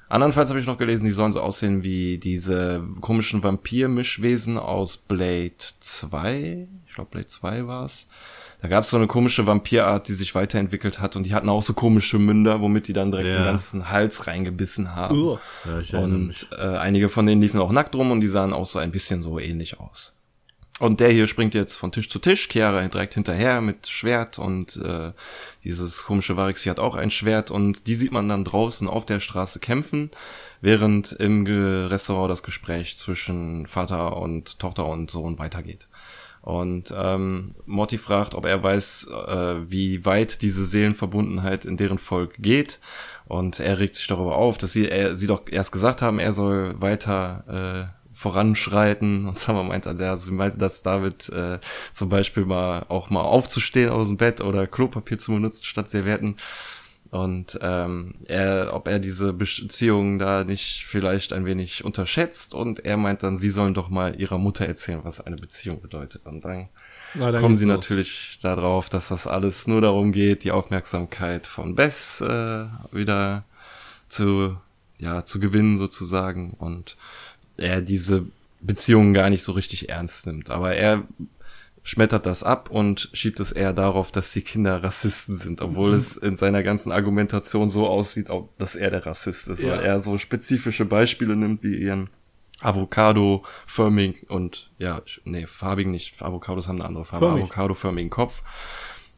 Andernfalls 0.09 0.49
habe 0.49 0.61
ich 0.61 0.67
noch 0.67 0.79
gelesen, 0.79 1.05
die 1.05 1.11
sollen 1.11 1.33
so 1.33 1.41
aussehen 1.41 1.83
wie 1.83 2.19
diese 2.19 2.83
komischen 3.01 3.43
Vampir-Mischwesen 3.43 4.59
aus 4.59 4.97
Blade 4.97 5.53
2. 5.81 6.67
Ich 6.87 6.95
glaube, 6.95 7.11
Blade 7.11 7.27
2 7.27 7.67
war's. 7.67 8.09
Da 8.61 8.69
gab 8.69 8.83
es 8.83 8.91
so 8.91 8.97
eine 8.97 9.07
komische 9.07 9.47
Vampirart, 9.47 10.09
die 10.09 10.15
sich 10.15 10.35
weiterentwickelt 10.35 10.99
hat 11.01 11.15
und 11.15 11.25
die 11.25 11.35
hatten 11.35 11.49
auch 11.49 11.63
so 11.63 11.75
komische 11.75 12.19
Münder, 12.19 12.61
womit 12.61 12.89
die 12.89 12.93
dann 12.93 13.13
direkt 13.13 13.29
ja. 13.29 13.37
den 13.37 13.45
ganzen 13.45 13.91
Hals 13.91 14.27
reingebissen 14.27 14.97
haben. 14.97 15.15
Ja, 15.65 16.01
und 16.01 16.49
äh, 16.59 16.77
einige 16.77 17.09
von 17.09 17.27
denen 17.27 17.41
liefen 17.41 17.61
auch 17.61 17.71
nackt 17.71 17.95
rum 17.95 18.11
und 18.11 18.21
die 18.21 18.27
sahen 18.27 18.53
auch 18.53 18.67
so 18.67 18.81
ein 18.81 18.91
bisschen 18.91 19.23
so 19.23 19.39
ähnlich 19.39 19.79
aus. 19.79 20.18
Und 20.81 21.01
der 21.01 21.11
hier 21.11 21.27
springt 21.27 21.55
jetzt 21.55 21.77
von 21.77 21.91
Tisch 21.91 22.09
zu 22.09 22.21
Tisch, 22.21 22.49
Chiara 22.49 22.87
direkt 22.87 23.15
hinterher 23.15 23.61
mit 23.61 23.89
Schwert 23.89 24.39
und 24.39 24.77
äh, 24.77 25.13
dieses 25.65 26.05
komische 26.05 26.37
Varix 26.37 26.65
hat 26.67 26.79
auch 26.79 26.95
ein 26.95 27.11
Schwert 27.11 27.51
und 27.51 27.89
die 27.89 27.97
sieht 27.97 28.13
man 28.13 28.29
dann 28.29 28.45
draußen 28.45 28.87
auf 28.87 29.05
der 29.05 29.19
Straße 29.19 29.59
kämpfen, 29.59 30.11
während 30.61 31.13
im 31.13 31.47
Restaurant 31.47 32.31
das 32.31 32.45
Gespräch 32.45 32.97
zwischen 32.97 33.67
Vater 33.67 34.17
und 34.17 34.61
Tochter 34.61 34.87
und 34.87 35.11
Sohn 35.11 35.39
weitergeht. 35.41 35.89
Und 36.43 36.95
ähm, 36.97 37.57
Morty 37.67 37.99
fragt, 37.99 38.35
ob 38.35 38.47
er 38.47 38.63
weiß, 38.63 39.09
äh, 39.27 39.71
wie 39.71 40.05
weit 40.07 40.41
diese 40.43 40.65
Seelenverbundenheit 40.65 41.65
in 41.65 41.77
deren 41.77 41.99
Volk 41.99 42.37
geht. 42.39 42.79
Und 43.27 43.61
er 43.61 43.79
regt 43.79 43.97
sich 43.97 44.07
darüber 44.07 44.37
auf, 44.37 44.57
dass 44.57 44.73
sie, 44.73 44.89
er, 44.89 45.15
sie 45.15 45.27
doch 45.27 45.43
erst 45.51 45.73
gesagt 45.73 46.01
haben, 46.01 46.19
er 46.19 46.33
soll 46.33 46.81
weiter 46.81 47.93
äh, 47.93 47.98
voranschreiten. 48.19 49.27
Und 49.29 49.39
Summer 49.39 49.63
meint, 49.63 49.87
also 49.87 50.03
ja, 50.03 50.17
sie 50.17 50.33
meinte, 50.33 50.59
dass 50.59 50.83
David 50.83 51.29
äh, 51.31 51.61
zum 51.93 52.09
Beispiel 52.09 52.45
mal 52.45 52.85
auch 52.89 53.11
mal 53.11 53.23
aufzustehen 53.23 53.91
aus 53.91 54.09
dem 54.09 54.17
Bett 54.17 54.41
oder 54.41 54.67
Klopapier 54.67 55.19
zu 55.19 55.33
benutzen 55.33 55.65
statt 55.65 55.91
Servietten. 55.91 56.37
Und 57.11 57.59
ähm, 57.63 58.17
er, 58.27 58.71
ob 58.75 58.87
er 58.87 58.99
diese 58.99 59.33
Beziehungen 59.33 60.19
da 60.19 60.45
nicht 60.45 60.85
vielleicht 60.87 61.33
ein 61.33 61.47
wenig 61.47 61.83
unterschätzt 61.83 62.53
und 62.53 62.85
er 62.85 62.99
meint 62.99 63.23
dann, 63.23 63.37
sie 63.37 63.51
sollen 63.51 63.73
doch 63.73 63.89
mal 63.89 64.21
ihrer 64.21 64.37
Mutter 64.37 64.67
erzählen, 64.67 65.01
was 65.05 65.23
eine 65.23 65.37
Beziehung 65.37 65.81
bedeutet. 65.81 66.27
Und 66.27 66.45
dann, 66.45 66.69
dann 67.15 67.41
kommen 67.41 67.57
sie 67.57 67.65
los. 67.65 67.77
natürlich 67.77 68.39
darauf, 68.43 68.91
dass 68.91 69.09
das 69.09 69.27
alles 69.27 69.67
nur 69.67 69.81
darum 69.81 70.13
geht, 70.13 70.45
die 70.45 70.53
Aufmerksamkeit 70.53 71.47
von 71.47 71.75
Bess 71.75 72.21
äh, 72.21 72.67
wieder 72.93 73.45
zu, 74.09 74.59
ja, 74.99 75.25
zu 75.25 75.41
gewinnen 75.41 75.79
sozusagen 75.79 76.51
und 76.59 76.99
er 77.59 77.83
diese 77.83 78.27
Beziehungen 78.61 79.15
gar 79.15 79.31
nicht 79.31 79.43
so 79.43 79.53
richtig 79.53 79.89
ernst 79.89 80.27
nimmt. 80.27 80.51
Aber 80.51 80.75
er 80.75 81.05
schmettert 81.83 82.27
das 82.27 82.43
ab 82.43 82.71
und 82.71 83.09
schiebt 83.13 83.41
es 83.41 83.53
eher 83.53 83.73
darauf, 83.73 84.11
dass 84.11 84.33
die 84.33 84.43
Kinder 84.43 84.83
Rassisten 84.83 85.35
sind, 85.35 85.63
obwohl 85.63 85.95
es 85.95 86.17
in 86.17 86.37
seiner 86.37 86.63
ganzen 86.63 86.93
Argumentation 86.93 87.71
so 87.71 87.87
aussieht, 87.87 88.29
dass 88.59 88.77
er 88.77 88.91
der 88.91 89.07
Rassist 89.07 89.49
ist, 89.49 89.63
ja. 89.63 89.73
weil 89.73 89.81
er 89.81 90.01
so 90.01 90.19
spezifische 90.19 90.85
Beispiele 90.85 91.35
nimmt 91.35 91.63
wie 91.63 91.77
ihren 91.77 92.11
Avocado-förmigen 92.61 94.29
und 94.29 94.71
ja, 94.79 95.01
nee, 95.25 95.47
farbigen 95.47 95.93
nicht, 95.93 96.21
Avocados 96.21 96.69
haben 96.69 96.77
eine 96.77 96.89
andere 96.89 97.05
Farbe, 97.05 97.29
Avocado-förmigen 97.29 98.11
Kopf. 98.11 98.43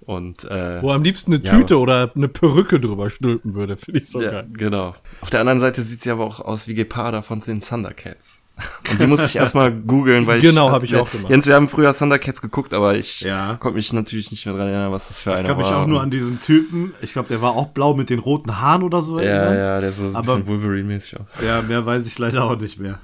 Und, 0.06 0.44
äh, 0.44 0.82
Wo 0.82 0.92
am 0.92 1.02
liebsten 1.02 1.32
eine 1.32 1.42
Tüte 1.42 1.74
ja, 1.74 1.80
oder 1.80 2.10
eine 2.14 2.28
Perücke 2.28 2.80
drüber 2.80 3.10
stülpen 3.10 3.54
würde, 3.54 3.76
finde 3.76 4.00
ich 4.00 4.08
so 4.08 4.20
ja, 4.20 4.30
geil. 4.30 4.46
Genau. 4.52 4.94
Auf 5.20 5.30
der 5.30 5.40
anderen 5.40 5.60
Seite 5.60 5.82
sieht 5.82 6.02
sie 6.02 6.10
aber 6.10 6.24
auch 6.24 6.40
aus 6.40 6.66
wie 6.68 6.74
Geparda 6.74 7.22
von 7.22 7.40
den 7.40 7.60
Thundercats. 7.60 8.42
Und 8.90 9.00
die 9.00 9.06
musste 9.06 9.26
ich 9.26 9.36
erstmal 9.36 9.72
googeln, 9.72 10.26
weil 10.26 10.40
genau, 10.40 10.50
ich. 10.50 10.54
Genau, 10.54 10.70
habe 10.70 10.84
ich 10.84 10.96
auch 10.96 11.10
gemacht. 11.10 11.30
Jens, 11.30 11.46
wir 11.46 11.54
haben 11.54 11.68
früher 11.68 11.94
Thundercats 11.94 12.42
geguckt, 12.42 12.74
aber 12.74 12.96
ich 12.96 13.20
ja. 13.20 13.56
konnte 13.56 13.76
mich 13.76 13.92
natürlich 13.92 14.30
nicht 14.30 14.46
mehr 14.46 14.54
dran 14.54 14.68
erinnern, 14.68 14.92
was 14.92 15.08
das 15.08 15.20
für 15.20 15.30
einer 15.30 15.36
war. 15.36 15.42
Ich 15.42 15.48
kann 15.48 15.58
mich 15.58 15.82
auch 15.82 15.86
nur 15.86 16.00
an 16.00 16.10
diesen 16.10 16.40
Typen, 16.40 16.94
ich 17.00 17.12
glaube, 17.12 17.28
der 17.28 17.40
war 17.40 17.54
auch 17.54 17.68
blau 17.68 17.94
mit 17.94 18.10
den 18.10 18.18
roten 18.18 18.60
Haaren 18.60 18.82
oder 18.82 19.02
so. 19.02 19.18
Ja, 19.18 19.26
erinnern. 19.26 19.56
ja, 19.56 19.80
der 19.80 19.92
so 19.92 20.04
ein 20.06 20.16
aber, 20.16 20.36
bisschen 20.36 20.46
Wolverine-mäßig 20.46 21.20
aus. 21.20 21.26
Ja, 21.44 21.62
mehr 21.62 21.86
weiß 21.86 22.06
ich 22.06 22.18
leider 22.18 22.44
auch 22.44 22.58
nicht 22.58 22.78
mehr. 22.78 22.98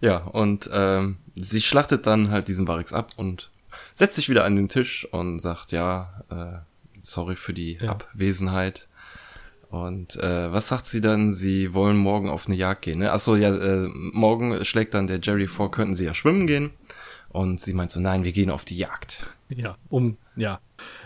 Ja, 0.00 0.18
und 0.18 0.70
ähm, 0.72 1.16
sie 1.34 1.60
schlachtet 1.60 2.06
dann 2.06 2.30
halt 2.30 2.48
diesen 2.48 2.64
Barix 2.64 2.92
ab 2.92 3.10
und 3.16 3.50
setzt 3.98 4.14
sich 4.14 4.28
wieder 4.28 4.44
an 4.44 4.54
den 4.54 4.68
Tisch 4.68 5.08
und 5.10 5.40
sagt, 5.40 5.72
ja, 5.72 6.22
äh, 6.30 7.00
sorry 7.00 7.34
für 7.34 7.52
die 7.52 7.78
ja. 7.80 7.90
Abwesenheit. 7.90 8.86
Und 9.70 10.14
äh, 10.16 10.52
was 10.52 10.68
sagt 10.68 10.86
sie 10.86 11.00
dann? 11.00 11.32
Sie 11.32 11.74
wollen 11.74 11.96
morgen 11.96 12.28
auf 12.30 12.46
eine 12.46 12.54
Jagd 12.54 12.82
gehen. 12.82 13.00
Ne? 13.00 13.12
Achso, 13.12 13.34
ja, 13.34 13.54
äh, 13.54 13.88
morgen 13.88 14.64
schlägt 14.64 14.94
dann 14.94 15.08
der 15.08 15.18
Jerry 15.20 15.48
vor, 15.48 15.72
könnten 15.72 15.94
sie 15.94 16.04
ja 16.04 16.14
schwimmen 16.14 16.46
gehen. 16.46 16.70
Und 17.30 17.60
sie 17.60 17.74
meint 17.74 17.90
so, 17.90 18.00
nein, 18.00 18.24
wir 18.24 18.32
gehen 18.32 18.50
auf 18.50 18.64
die 18.64 18.78
Jagd. 18.78 19.26
Ja, 19.50 19.76
um, 19.88 20.16
ja. 20.36 20.60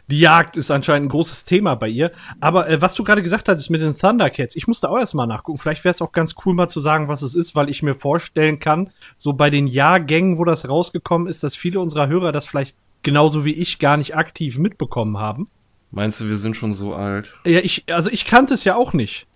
Die 0.08 0.20
Jagd 0.20 0.56
ist 0.56 0.70
anscheinend 0.70 1.06
ein 1.06 1.10
großes 1.10 1.44
Thema 1.44 1.74
bei 1.74 1.88
ihr. 1.88 2.12
Aber 2.40 2.68
äh, 2.68 2.80
was 2.80 2.94
du 2.94 3.04
gerade 3.04 3.22
gesagt 3.22 3.48
hattest 3.48 3.70
mit 3.70 3.80
den 3.80 3.96
Thundercats, 3.96 4.56
ich 4.56 4.66
musste 4.66 4.90
auch 4.90 4.98
erstmal 4.98 5.26
nachgucken. 5.26 5.58
Vielleicht 5.58 5.84
wäre 5.84 5.94
es 5.94 6.02
auch 6.02 6.12
ganz 6.12 6.34
cool, 6.44 6.54
mal 6.54 6.68
zu 6.68 6.80
sagen, 6.80 7.08
was 7.08 7.22
es 7.22 7.34
ist, 7.34 7.54
weil 7.54 7.70
ich 7.70 7.82
mir 7.82 7.94
vorstellen 7.94 8.58
kann, 8.58 8.90
so 9.16 9.32
bei 9.32 9.50
den 9.50 9.66
Jahrgängen, 9.66 10.38
wo 10.38 10.44
das 10.44 10.68
rausgekommen 10.68 11.28
ist, 11.28 11.42
dass 11.42 11.56
viele 11.56 11.80
unserer 11.80 12.08
Hörer 12.08 12.32
das 12.32 12.46
vielleicht 12.46 12.76
genauso 13.02 13.44
wie 13.44 13.54
ich 13.54 13.78
gar 13.78 13.96
nicht 13.96 14.16
aktiv 14.16 14.58
mitbekommen 14.58 15.18
haben. 15.18 15.48
Meinst 15.90 16.20
du, 16.20 16.28
wir 16.28 16.36
sind 16.36 16.56
schon 16.56 16.72
so 16.72 16.94
alt? 16.94 17.32
Ja, 17.46 17.60
ich, 17.60 17.84
also 17.92 18.10
ich 18.10 18.24
kannte 18.24 18.54
es 18.54 18.64
ja 18.64 18.76
auch 18.76 18.92
nicht. 18.92 19.26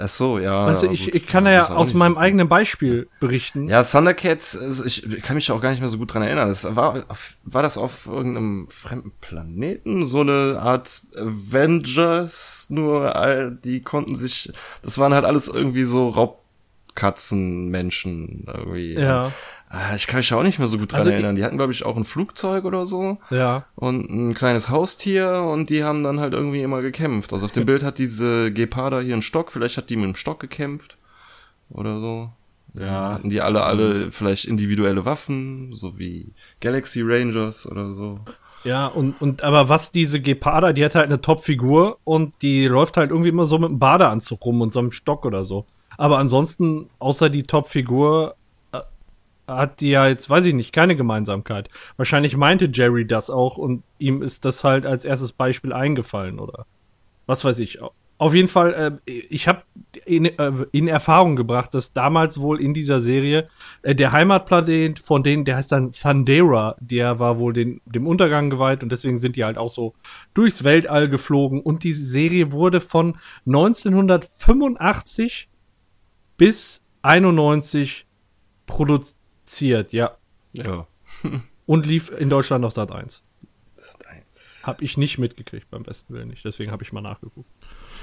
Ach 0.00 0.06
so, 0.06 0.38
ja. 0.38 0.64
Also 0.64 0.88
ich, 0.88 1.12
ich 1.12 1.26
kann 1.26 1.44
ja, 1.46 1.52
ja 1.52 1.70
aus 1.70 1.92
meinem 1.92 2.14
so 2.14 2.20
eigenen 2.20 2.48
Beispiel 2.48 3.08
berichten. 3.18 3.66
Ja, 3.66 3.82
Thundercats, 3.82 4.56
also 4.56 4.84
ich 4.84 5.04
kann 5.22 5.34
mich 5.34 5.50
auch 5.50 5.60
gar 5.60 5.70
nicht 5.70 5.80
mehr 5.80 5.88
so 5.88 5.98
gut 5.98 6.14
dran 6.14 6.22
erinnern. 6.22 6.48
Das 6.48 6.76
war, 6.76 7.04
war 7.42 7.62
das 7.62 7.76
auf 7.76 8.06
irgendeinem 8.06 8.68
fremden 8.70 9.10
Planeten? 9.20 10.06
So 10.06 10.20
eine 10.20 10.60
Art 10.62 11.02
Avengers, 11.16 12.68
nur 12.70 13.56
die 13.64 13.82
konnten 13.82 14.14
sich, 14.14 14.52
das 14.82 14.98
waren 14.98 15.12
halt 15.12 15.24
alles 15.24 15.48
irgendwie 15.48 15.82
so 15.82 16.10
Raubkatzenmenschen 16.10 18.46
irgendwie. 18.46 18.94
Ja. 18.94 19.24
Ah, 19.24 19.32
ich 19.94 20.06
kann 20.06 20.18
mich 20.18 20.32
auch 20.32 20.42
nicht 20.42 20.58
mehr 20.58 20.68
so 20.68 20.78
gut 20.78 20.92
dran 20.92 21.00
also 21.00 21.10
erinnern. 21.10 21.34
Die 21.34 21.44
hatten, 21.44 21.58
glaube 21.58 21.72
ich, 21.72 21.84
auch 21.84 21.96
ein 21.96 22.04
Flugzeug 22.04 22.64
oder 22.64 22.86
so. 22.86 23.18
Ja. 23.30 23.66
Und 23.74 24.08
ein 24.08 24.34
kleines 24.34 24.70
Haustier 24.70 25.42
und 25.42 25.68
die 25.68 25.84
haben 25.84 26.02
dann 26.02 26.20
halt 26.20 26.32
irgendwie 26.32 26.62
immer 26.62 26.80
gekämpft. 26.80 27.32
Also 27.32 27.46
auf 27.46 27.52
dem 27.52 27.66
Bild 27.66 27.82
hat 27.82 27.98
diese 27.98 28.50
Geparda 28.50 29.00
hier 29.00 29.12
einen 29.12 29.22
Stock, 29.22 29.52
vielleicht 29.52 29.76
hat 29.76 29.90
die 29.90 29.96
mit 29.96 30.06
dem 30.06 30.14
Stock 30.14 30.40
gekämpft. 30.40 30.96
Oder 31.70 32.00
so. 32.00 32.30
Ja. 32.74 33.14
Hatten 33.14 33.28
die 33.28 33.40
alle, 33.42 33.62
alle 33.62 34.10
vielleicht 34.10 34.46
individuelle 34.46 35.04
Waffen, 35.04 35.72
so 35.74 35.98
wie 35.98 36.32
Galaxy 36.60 37.02
Rangers 37.02 37.70
oder 37.70 37.92
so. 37.92 38.20
Ja, 38.64 38.86
und, 38.86 39.20
und 39.20 39.44
aber 39.44 39.68
was 39.68 39.92
diese 39.92 40.20
Geparda, 40.20 40.72
die 40.72 40.84
hat 40.84 40.94
halt 40.94 41.06
eine 41.06 41.20
Top-Figur 41.20 41.98
und 42.04 42.34
die 42.42 42.66
läuft 42.66 42.96
halt 42.96 43.10
irgendwie 43.10 43.28
immer 43.28 43.46
so 43.46 43.58
mit 43.58 43.68
einem 43.68 43.78
Badeanzug 43.78 44.44
rum 44.44 44.60
und 44.60 44.72
so 44.72 44.80
einem 44.80 44.90
Stock 44.90 45.24
oder 45.26 45.44
so. 45.44 45.66
Aber 45.96 46.18
ansonsten, 46.18 46.88
außer 46.98 47.28
die 47.30 47.44
Top-Figur, 47.44 48.34
hat 49.48 49.80
die 49.80 49.90
ja 49.90 50.06
jetzt, 50.06 50.30
weiß 50.30 50.46
ich 50.46 50.54
nicht, 50.54 50.72
keine 50.72 50.94
Gemeinsamkeit. 50.94 51.68
Wahrscheinlich 51.96 52.36
meinte 52.36 52.70
Jerry 52.72 53.06
das 53.06 53.30
auch 53.30 53.58
und 53.58 53.82
ihm 53.98 54.22
ist 54.22 54.44
das 54.44 54.62
halt 54.62 54.86
als 54.86 55.04
erstes 55.04 55.32
Beispiel 55.32 55.72
eingefallen, 55.72 56.38
oder? 56.38 56.66
Was 57.26 57.44
weiß 57.44 57.58
ich. 57.58 57.80
Auf 58.20 58.34
jeden 58.34 58.48
Fall, 58.48 59.00
äh, 59.06 59.12
ich 59.30 59.46
habe 59.46 59.62
in, 60.04 60.24
äh, 60.24 60.52
in 60.72 60.88
Erfahrung 60.88 61.36
gebracht, 61.36 61.72
dass 61.72 61.92
damals 61.92 62.40
wohl 62.40 62.60
in 62.60 62.74
dieser 62.74 62.98
Serie 62.98 63.46
äh, 63.82 63.94
der 63.94 64.10
Heimatplanet 64.10 64.98
von 64.98 65.22
denen, 65.22 65.44
der 65.44 65.54
heißt 65.56 65.70
dann 65.70 65.92
Thundera, 65.92 66.74
der 66.80 67.20
war 67.20 67.38
wohl 67.38 67.52
den, 67.52 67.80
dem 67.86 68.08
Untergang 68.08 68.50
geweiht 68.50 68.82
und 68.82 68.90
deswegen 68.90 69.18
sind 69.18 69.36
die 69.36 69.44
halt 69.44 69.56
auch 69.56 69.68
so 69.68 69.94
durchs 70.34 70.64
Weltall 70.64 71.08
geflogen. 71.08 71.60
Und 71.60 71.84
die 71.84 71.92
Serie 71.92 72.50
wurde 72.50 72.80
von 72.80 73.16
1985 73.46 75.48
bis 76.36 76.82
91 77.02 78.04
produziert, 78.66 79.17
ja. 79.92 80.16
Ja. 80.52 80.86
Und 81.66 81.86
lief 81.86 82.10
in 82.10 82.30
Deutschland 82.30 82.64
auf 82.64 82.72
Sat 82.72 82.92
1. 82.92 83.22
Das 83.76 83.86
ist 83.86 84.08
eins. 84.08 84.60
Hab 84.64 84.82
ich 84.82 84.96
nicht 84.96 85.18
mitgekriegt, 85.18 85.70
beim 85.70 85.82
besten 85.82 86.14
Willen 86.14 86.28
nicht. 86.28 86.44
Deswegen 86.44 86.72
habe 86.72 86.82
ich 86.82 86.92
mal 86.92 87.00
nachgeguckt. 87.00 87.48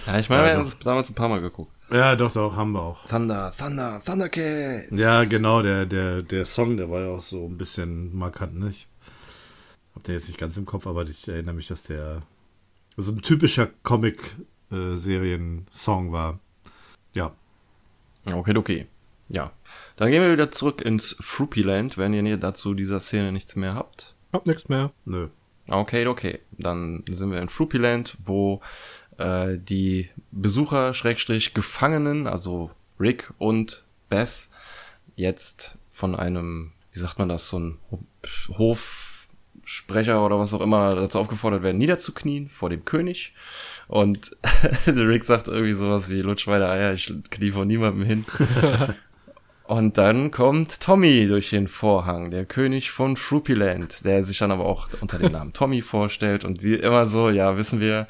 Ja, 0.06 0.20
ich 0.20 0.30
meine, 0.30 0.46
wir 0.46 0.54
haben 0.54 0.64
das 0.64 0.80
damals 0.80 1.10
ein 1.10 1.16
paar 1.16 1.30
Mal 1.30 1.42
geguckt. 1.42 1.72
Ja, 1.92 2.16
doch, 2.16 2.32
doch, 2.32 2.56
haben 2.56 2.72
wir 2.72 2.82
auch. 2.82 3.06
Thunder, 3.08 3.52
Thunder, 3.58 4.02
Thundercats. 4.04 4.88
Ja, 4.92 5.24
genau, 5.26 5.62
der, 5.62 5.86
der, 5.86 6.22
der 6.22 6.46
Song, 6.46 6.78
der 6.78 6.90
war 6.90 7.02
ja 7.02 7.10
auch 7.10 7.22
so 7.22 7.46
ein 7.46 7.58
bisschen 7.58 8.16
markant, 8.16 8.56
nicht? 8.56 8.88
Hab 9.94 10.04
den 10.04 10.14
jetzt 10.14 10.28
nicht 10.28 10.40
ganz 10.40 10.58
im 10.58 10.66
Kopf, 10.66 10.88
aber 10.88 11.04
ich 11.04 11.28
erinnere 11.28 11.56
mich, 11.56 11.68
dass 11.68 11.84
der 11.84 12.22
so 12.98 13.12
ein 13.12 13.22
typischer 13.22 13.68
Comic-Serien-Song 13.84 16.12
war. 16.12 16.40
Ja. 17.14 17.36
Okay, 18.26 18.58
okay. 18.58 18.88
Ja. 19.28 19.52
Dann 19.98 20.12
gehen 20.12 20.22
wir 20.22 20.32
wieder 20.32 20.52
zurück 20.52 20.82
ins 20.82 21.16
Fruppyland, 21.20 21.98
wenn 21.98 22.14
ihr 22.14 22.38
dazu 22.38 22.74
dieser 22.74 23.00
Szene 23.00 23.32
nichts 23.32 23.56
mehr 23.56 23.76
habt. 23.76 24.14
Hab 24.34 24.46
nichts 24.48 24.68
mehr. 24.68 24.92
Nö. 25.06 25.30
Okay, 25.70 26.06
okay. 26.08 26.40
Dann 26.52 27.04
sind 27.10 27.32
wir 27.32 27.42
in 27.42 27.50
Fruppyland, 27.50 28.18
wo 28.20 28.62
äh, 29.18 29.58
die 29.58 30.10
Besucher, 30.32 30.94
Schrägstrich, 30.94 31.54
Gefangenen, 31.54 32.28
also 32.28 32.72
Rick 33.00 33.34
und 33.38 33.86
Bess, 34.10 34.52
jetzt 35.16 35.78
von 35.90 36.16
einem, 36.16 36.74
wie 36.92 37.00
sagt 37.00 37.18
man 37.18 37.30
das, 37.30 37.48
so 37.48 37.60
ein 37.60 37.78
Hofsprecher 38.50 40.26
oder 40.26 40.38
was 40.38 40.54
auch 40.54 40.62
immer 40.62 40.94
dazu 40.94 41.20
aufgefordert 41.20 41.64
werden, 41.64 41.78
niederzuknien 41.78 42.50
vor 42.50 42.70
dem 42.70 42.84
König. 42.84 43.34
Und 43.88 44.36
Rick 44.88 45.24
sagt 45.24 45.48
irgendwie 45.48 45.74
sowas 45.74 46.10
wie, 46.10 46.20
lutsch 46.20 46.48
meine 46.48 46.68
Eier, 46.68 46.94
ich 46.94 47.14
knie 47.30 47.52
vor 47.52 47.66
niemandem 47.66 48.04
hin. 48.04 48.26
Und 49.68 49.98
dann 49.98 50.30
kommt 50.30 50.80
Tommy 50.80 51.26
durch 51.28 51.50
den 51.50 51.68
Vorhang, 51.68 52.30
der 52.30 52.46
König 52.46 52.92
von 52.92 53.18
Fruppyland, 53.18 54.06
der 54.06 54.22
sich 54.22 54.38
dann 54.38 54.52
aber 54.52 54.66
auch 54.66 54.88
unter 55.02 55.18
dem 55.18 55.32
Namen 55.32 55.54
Tommy 55.54 55.82
vorstellt 55.82 56.46
und 56.46 56.62
sie 56.62 56.76
immer 56.76 57.08
so, 57.08 57.30
ja, 57.30 57.58
wissen 57.58 57.80
wir. 57.80 58.08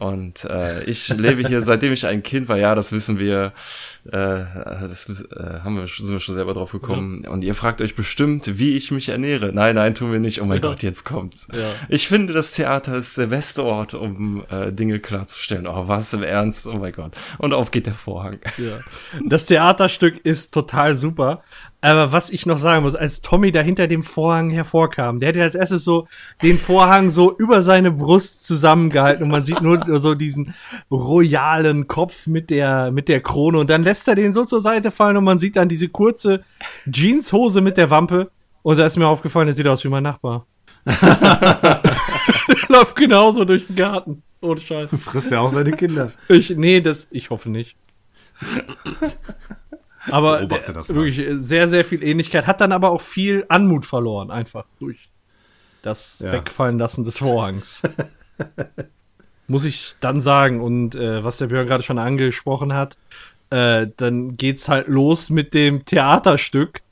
Und 0.00 0.46
äh, 0.46 0.82
ich 0.84 1.08
lebe 1.08 1.46
hier, 1.46 1.60
seitdem 1.60 1.92
ich 1.92 2.06
ein 2.06 2.22
Kind 2.22 2.48
war, 2.48 2.56
ja, 2.56 2.74
das 2.74 2.90
wissen 2.90 3.18
wir, 3.18 3.52
äh, 4.06 4.10
das 4.10 5.10
äh, 5.10 5.60
haben 5.62 5.76
wir, 5.76 5.86
sind 5.86 6.10
wir 6.10 6.20
schon 6.20 6.34
selber 6.34 6.54
drauf 6.54 6.72
gekommen. 6.72 7.26
Und 7.26 7.42
ihr 7.42 7.54
fragt 7.54 7.82
euch 7.82 7.94
bestimmt, 7.94 8.58
wie 8.58 8.76
ich 8.78 8.90
mich 8.90 9.10
ernähre. 9.10 9.52
Nein, 9.52 9.74
nein, 9.74 9.94
tun 9.94 10.10
wir 10.10 10.18
nicht. 10.18 10.40
Oh 10.40 10.46
mein 10.46 10.62
Ja. 10.62 10.68
Gott, 10.68 10.82
jetzt 10.82 11.04
kommt's. 11.04 11.48
Ja. 11.52 11.70
Ich 11.90 12.08
finde, 12.08 12.32
das 12.32 12.54
Theater 12.54 12.96
ist 12.96 13.18
der 13.18 13.26
beste 13.26 13.62
Ort, 13.62 13.92
um 13.92 14.42
äh, 14.48 14.72
Dinge 14.72 15.00
klarzustellen. 15.00 15.66
Oh, 15.66 15.86
was 15.86 16.14
im 16.14 16.22
Ernst? 16.22 16.66
Oh 16.66 16.78
mein 16.78 16.92
Gott. 16.92 17.12
Und 17.36 17.52
auf 17.52 17.70
geht 17.70 17.84
der 17.84 17.92
Vorhang. 17.94 18.38
Ja. 18.56 18.78
Das 19.26 19.44
Theaterstück 19.44 20.24
ist 20.24 20.54
total 20.54 20.96
super. 20.96 21.42
Aber 21.82 22.12
was 22.12 22.30
ich 22.30 22.44
noch 22.44 22.58
sagen 22.58 22.82
muss, 22.82 22.94
als 22.94 23.22
Tommy 23.22 23.52
da 23.52 23.60
hinter 23.60 23.86
dem 23.86 24.02
Vorhang 24.02 24.50
hervorkam, 24.50 25.18
der 25.18 25.30
hat 25.30 25.36
ja 25.36 25.44
als 25.44 25.54
erstes 25.54 25.84
so 25.84 26.06
den 26.42 26.58
Vorhang 26.58 27.10
so 27.10 27.34
über 27.36 27.62
seine 27.62 27.90
Brust 27.90 28.46
zusammengehalten 28.46 29.24
und 29.24 29.30
man 29.30 29.44
sieht 29.44 29.62
nur 29.62 29.80
so 29.98 30.14
diesen 30.14 30.54
royalen 30.90 31.86
Kopf 31.86 32.26
mit 32.26 32.50
der, 32.50 32.90
mit 32.90 33.08
der 33.08 33.20
Krone 33.22 33.58
und 33.58 33.70
dann 33.70 33.82
lässt 33.82 34.08
er 34.08 34.14
den 34.14 34.32
so 34.32 34.44
zur 34.44 34.60
Seite 34.60 34.90
fallen 34.90 35.16
und 35.16 35.24
man 35.24 35.38
sieht 35.38 35.56
dann 35.56 35.68
diese 35.68 35.88
kurze 35.88 36.44
Jeanshose 36.90 37.62
mit 37.62 37.78
der 37.78 37.88
Wampe 37.88 38.30
und 38.62 38.78
da 38.78 38.84
ist 38.84 38.98
mir 38.98 39.06
aufgefallen, 39.06 39.46
der 39.46 39.54
sieht 39.54 39.66
aus 39.66 39.82
wie 39.82 39.88
mein 39.88 40.02
Nachbar. 40.02 40.46
der 40.84 41.80
läuft 42.68 42.96
genauso 42.96 43.44
durch 43.44 43.66
den 43.66 43.76
Garten. 43.76 44.22
Ohne 44.42 44.60
Scheiß. 44.60 44.90
Frisst 45.02 45.30
ja 45.30 45.40
auch 45.40 45.50
seine 45.50 45.72
Kinder. 45.72 46.12
Ich, 46.28 46.50
nee, 46.50 46.80
das, 46.80 47.08
ich 47.10 47.30
hoffe 47.30 47.50
nicht. 47.50 47.76
Aber 50.08 50.38
Beobachte 50.38 50.66
der- 50.66 50.74
das 50.74 50.88
mal. 50.88 50.94
wirklich 50.96 51.18
äh, 51.18 51.38
sehr, 51.38 51.68
sehr 51.68 51.84
viel 51.84 52.02
Ähnlichkeit. 52.02 52.46
Hat 52.46 52.60
dann 52.60 52.72
aber 52.72 52.90
auch 52.90 53.00
viel 53.02 53.44
Anmut 53.48 53.84
verloren, 53.84 54.30
einfach 54.30 54.64
durch 54.78 55.08
das 55.82 56.20
Ja. 56.20 56.32
Wegfallen 56.32 56.78
lassen 56.78 57.04
des 57.04 57.18
Vorhangs. 57.18 57.82
Muss 59.46 59.64
ich 59.64 59.96
dann 60.00 60.20
sagen. 60.20 60.60
Und 60.60 60.94
äh, 60.94 61.24
was 61.24 61.38
der 61.38 61.46
Björn 61.48 61.66
gerade 61.66 61.82
schon 61.82 61.98
angesprochen 61.98 62.72
hat, 62.72 62.96
äh, 63.50 63.88
dann 63.96 64.36
geht's 64.36 64.68
halt 64.68 64.86
los 64.88 65.28
mit 65.28 65.54
dem 65.54 65.84
Theaterstück, 65.84 66.82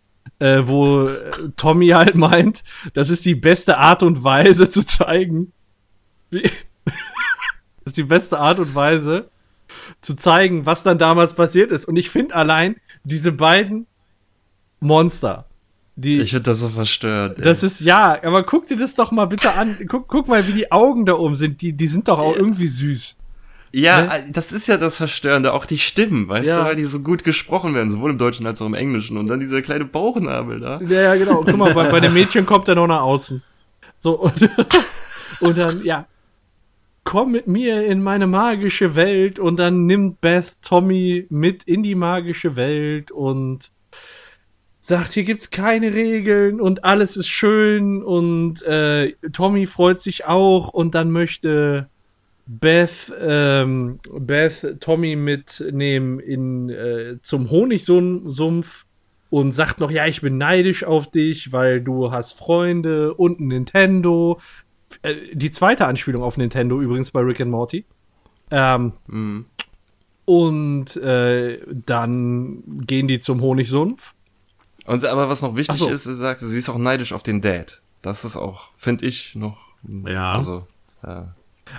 äh, 0.41 0.63
wo 0.65 1.07
äh, 1.07 1.31
Tommy 1.57 1.89
halt 1.89 2.17
meint, 2.17 2.65
das 2.95 3.11
ist 3.11 3.25
die 3.25 3.37
beste 3.37 3.79
Art 3.79 4.03
und 4.03 4.25
Weise 4.25 4.69
zu 4.69 4.85
zeigen. 4.85 5.53
Wie, 6.31 6.43
das 6.85 7.87
ist 7.87 7.97
die 7.97 8.03
beste 8.03 8.39
Art 8.41 8.59
und 8.59 8.75
Weise 8.75 9.31
zu 10.01 10.15
zeigen, 10.17 10.67
was 10.67 10.83
dann 10.83 10.99
damals 10.99 11.35
passiert 11.35 11.71
ist. 11.73 11.87
Und 11.87 11.97
ich 11.97 12.11
finde 12.11 12.35
allein 12.35 12.77
diese 13.05 13.33
beiden 13.33 13.87
Monster, 14.81 15.47
die 15.97 16.21
Ich 16.21 16.31
finde 16.31 16.45
das 16.51 16.61
so 16.61 16.69
verstört. 16.69 17.39
ey. 17.39 17.45
das 17.45 17.63
ist 17.63 17.81
ja, 17.81 18.19
aber 18.23 18.45
guck 18.45 18.69
dir 18.69 18.77
das 18.77 18.95
doch 18.95 19.11
mal 19.11 19.25
bitte 19.27 19.53
an. 19.55 19.77
Guck, 19.89 20.07
guck 20.09 20.29
mal, 20.29 20.47
wie 20.47 20.53
die 20.53 20.71
Augen 20.71 21.05
da 21.07 21.15
oben 21.15 21.35
sind. 21.35 21.61
Die, 21.61 21.73
die 21.73 21.87
sind 21.89 22.07
doch 22.09 22.19
auch 22.19 22.37
irgendwie 22.37 22.69
süß. 22.69 23.17
Ja, 23.75 24.03
Ne? 24.03 24.15
äh, 24.15 24.33
das 24.33 24.53
ist 24.53 24.67
ja 24.69 24.77
das 24.79 24.97
Verstörende, 24.97 25.53
auch 25.53 25.67
die 25.67 25.79
Stimmen, 25.79 26.29
weißt 26.29 26.49
Ja. 26.49 26.61
du, 26.61 26.65
weil 26.65 26.77
die 26.77 26.85
so 26.85 27.01
gut 27.01 27.25
gesprochen 27.25 27.75
werden, 27.75 27.91
sowohl 27.91 28.11
im 28.13 28.19
Deutschen 28.19 28.47
als 28.47 28.63
auch 28.63 28.67
im 28.67 28.75
Englischen. 28.75 29.19
Und 29.19 29.27
dann 29.27 29.41
dieser 29.41 29.61
kleine 29.61 29.85
Bauchnabel 29.85 30.61
da. 30.61 30.79
Ja, 30.81 31.01
ja, 31.03 31.15
genau. 31.17 31.43
Guck 31.45 31.57
mal, 31.57 31.75
bei, 31.75 31.91
bei 31.91 32.01
dem 32.01 32.15
Mädchen 32.15 32.47
kommt 32.47 32.69
er 32.69 32.77
noch 32.77 32.87
nach 32.87 33.03
außen. 33.03 33.43
So, 33.99 34.13
und, 34.21 34.49
und 35.41 35.59
dann, 35.59 35.85
ja, 35.85 36.07
komm 37.09 37.33
mit 37.33 37.47
mir 37.47 37.87
in 37.87 38.03
meine 38.03 38.27
magische 38.27 38.95
Welt 38.95 39.39
und 39.39 39.59
dann 39.59 39.87
nimmt 39.87 40.21
Beth 40.21 40.61
Tommy 40.61 41.25
mit 41.31 41.65
in 41.65 41.83
die 41.83 41.95
magische 41.95 42.55
Welt 42.55 43.11
und 43.11 43.71
sagt, 44.79 45.15
hier 45.15 45.25
gibt's 45.25 45.49
keine 45.49 45.95
Regeln 45.95 46.61
und 46.61 46.85
alles 46.85 47.17
ist 47.17 47.29
schön 47.29 48.03
und 48.03 48.61
äh, 48.61 49.13
Tommy 49.33 49.65
freut 49.65 50.01
sich 50.01 50.27
auch 50.27 50.69
und 50.69 50.95
dann 50.95 51.11
möchte 51.11 51.89
Beth, 52.45 53.11
ähm, 53.19 54.01
Beth 54.13 54.77
Tommy 54.79 55.17
mitnehmen 55.17 56.21
in, 56.21 56.69
äh, 56.69 57.17
zum 57.23 57.51
Honigsumpf 57.51 58.85
und 59.31 59.53
sagt 59.53 59.81
noch, 59.81 59.91
ja, 59.91 60.07
ich 60.07 60.21
bin 60.21 60.37
neidisch 60.37 60.85
auf 60.85 61.11
dich, 61.11 61.55
weil 61.55 61.81
du 61.81 62.13
hast 62.13 62.33
Freunde 62.33 63.15
und 63.15 63.41
ein 63.41 63.49
Nintendo. 63.49 64.41
Äh, 65.03 65.15
die 65.35 65.51
zweite 65.51 65.87
Anspielung 65.87 66.23
auf 66.23 66.37
Nintendo 66.37 66.81
übrigens 66.81 67.11
bei 67.11 67.21
Rick 67.21 67.41
and 67.41 67.51
Morty. 67.51 67.85
Ähm, 68.51 68.93
Mhm. 69.07 69.45
und 70.25 70.97
äh, 70.97 71.61
dann 71.87 72.63
gehen 72.87 73.09
die 73.09 73.21
zum 73.21 73.41
Honigsumpf. 73.41 74.15
Und 74.87 75.05
aber 75.05 75.29
was 75.29 75.43
noch 75.43 75.55
wichtig 75.57 75.77
so. 75.77 75.89
ist, 75.89 76.05
sie 76.05 76.15
sagt, 76.15 76.41
sie 76.41 76.57
ist 76.59 76.69
auch 76.69 76.79
neidisch 76.79 77.13
auf 77.13 77.23
den 77.23 77.41
Dad. 77.43 77.83
Das 78.03 78.25
ist 78.25 78.37
auch, 78.37 78.69
finde 78.75 79.07
ich, 79.07 79.35
noch. 79.35 79.59
Ja. 80.07 80.33
Also, 80.35 80.67
äh, 81.03 81.23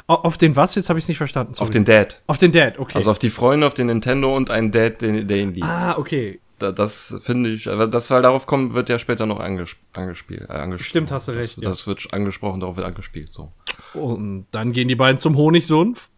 Au- 0.05 0.13
Auf 0.13 0.37
den 0.37 0.55
was? 0.55 0.75
Jetzt 0.75 0.89
habe 0.89 0.99
ich 0.99 1.05
es 1.05 1.09
nicht 1.09 1.17
verstanden. 1.17 1.55
sorry. 1.55 1.65
auf 1.67 1.71
den 1.71 1.83
Dad. 1.85 2.21
auf 2.27 2.37
den 2.37 2.51
Dad, 2.51 2.77
okay. 2.77 2.93
Also 2.95 3.09
auf 3.09 3.17
die 3.17 3.31
Freunde, 3.31 3.65
auf 3.65 3.73
den 3.73 3.87
Nintendo 3.87 4.35
und 4.37 4.51
einen 4.51 4.71
Dad, 4.71 5.01
den, 5.01 5.27
der 5.27 5.37
ihn 5.37 5.53
liebt. 5.55 5.65
ah, 5.65 5.97
okay. 5.97 6.39
Da, 6.59 6.71
das 6.71 7.19
finde 7.21 7.49
ich, 7.49 7.67
aber 7.69 7.87
das, 7.87 8.11
weil 8.11 8.21
darauf 8.21 8.45
kommt, 8.45 8.73
wird 8.73 8.89
ja 8.89 8.99
später 8.99 9.25
noch 9.25 9.39
anges 9.39 9.77
angespielt. 9.93 10.49
Äh, 10.49 10.53
angesprochen. 10.53 10.89
Stimmt, 10.89 11.11
hast 11.11 11.27
du 11.27 11.31
recht, 11.31 11.57
Das, 11.57 11.63
ja. 11.63 11.69
das 11.69 11.87
wird 11.87 12.13
angesprochen, 12.13 12.59
darauf 12.59 12.75
wird 12.75 12.85
angespielt, 12.85 13.31
so. 13.31 13.51
Und 13.93 14.45
dann 14.51 14.71
gehen 14.71 14.87
die 14.87 14.95
beiden 14.95 15.19
zum 15.19 15.37
Honigsumpf. 15.37 16.09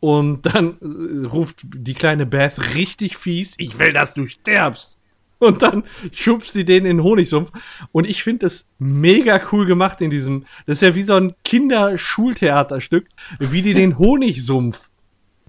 Und 0.00 0.42
dann 0.46 0.78
äh, 0.80 1.26
ruft 1.26 1.60
die 1.64 1.94
kleine 1.94 2.24
Beth 2.24 2.74
richtig 2.74 3.16
fies, 3.16 3.54
ich 3.58 3.78
will, 3.78 3.92
dass 3.92 4.14
du 4.14 4.26
stirbst. 4.26 4.98
Und 5.40 5.62
dann 5.62 5.84
schubst 6.12 6.52
sie 6.52 6.64
den 6.64 6.84
in 6.84 6.98
den 6.98 7.04
Honigsumpf. 7.04 7.52
Und 7.92 8.08
ich 8.08 8.22
finde 8.22 8.46
das 8.46 8.68
mega 8.78 9.40
cool 9.52 9.66
gemacht 9.66 10.00
in 10.00 10.10
diesem, 10.10 10.46
das 10.66 10.78
ist 10.78 10.88
ja 10.88 10.94
wie 10.94 11.02
so 11.02 11.14
ein 11.14 11.34
Kinderschultheaterstück, 11.44 13.06
wie 13.38 13.62
die 13.62 13.74
den 13.74 13.98
Honigsumpf 13.98 14.90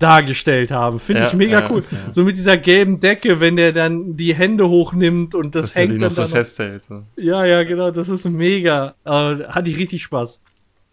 dargestellt 0.02 0.72
haben. 0.72 1.00
Finde 1.00 1.22
Ja, 1.24 1.28
ich 1.28 1.34
mega 1.34 1.60
ja, 1.62 1.68
cool. 1.72 1.84
ja. 1.92 2.12
So 2.12 2.24
mit 2.24 2.38
dieser 2.38 2.58
gelben 2.58 3.00
Decke, 3.00 3.40
wenn 3.40 3.56
der 3.56 3.72
dann 3.74 4.16
die 4.18 4.34
Hände 4.34 4.68
hochnimmt 4.70 5.36
und 5.36 5.56
das 5.56 5.68
Dass 5.68 5.74
die 5.74 5.80
hängt 5.80 6.02
dann 6.02 6.10
so 6.10 6.28
festhält. 6.28 6.84
So. 6.84 7.04
ja, 7.18 7.46
ja, 7.46 7.64
genau, 7.64 7.92
das 7.92 8.10
ist 8.10 8.26
mega. 8.30 8.96
Äh, 9.06 9.10
hatte 9.50 9.70
ich 9.70 9.78
richtig 9.78 10.04
Spaß. 10.04 10.42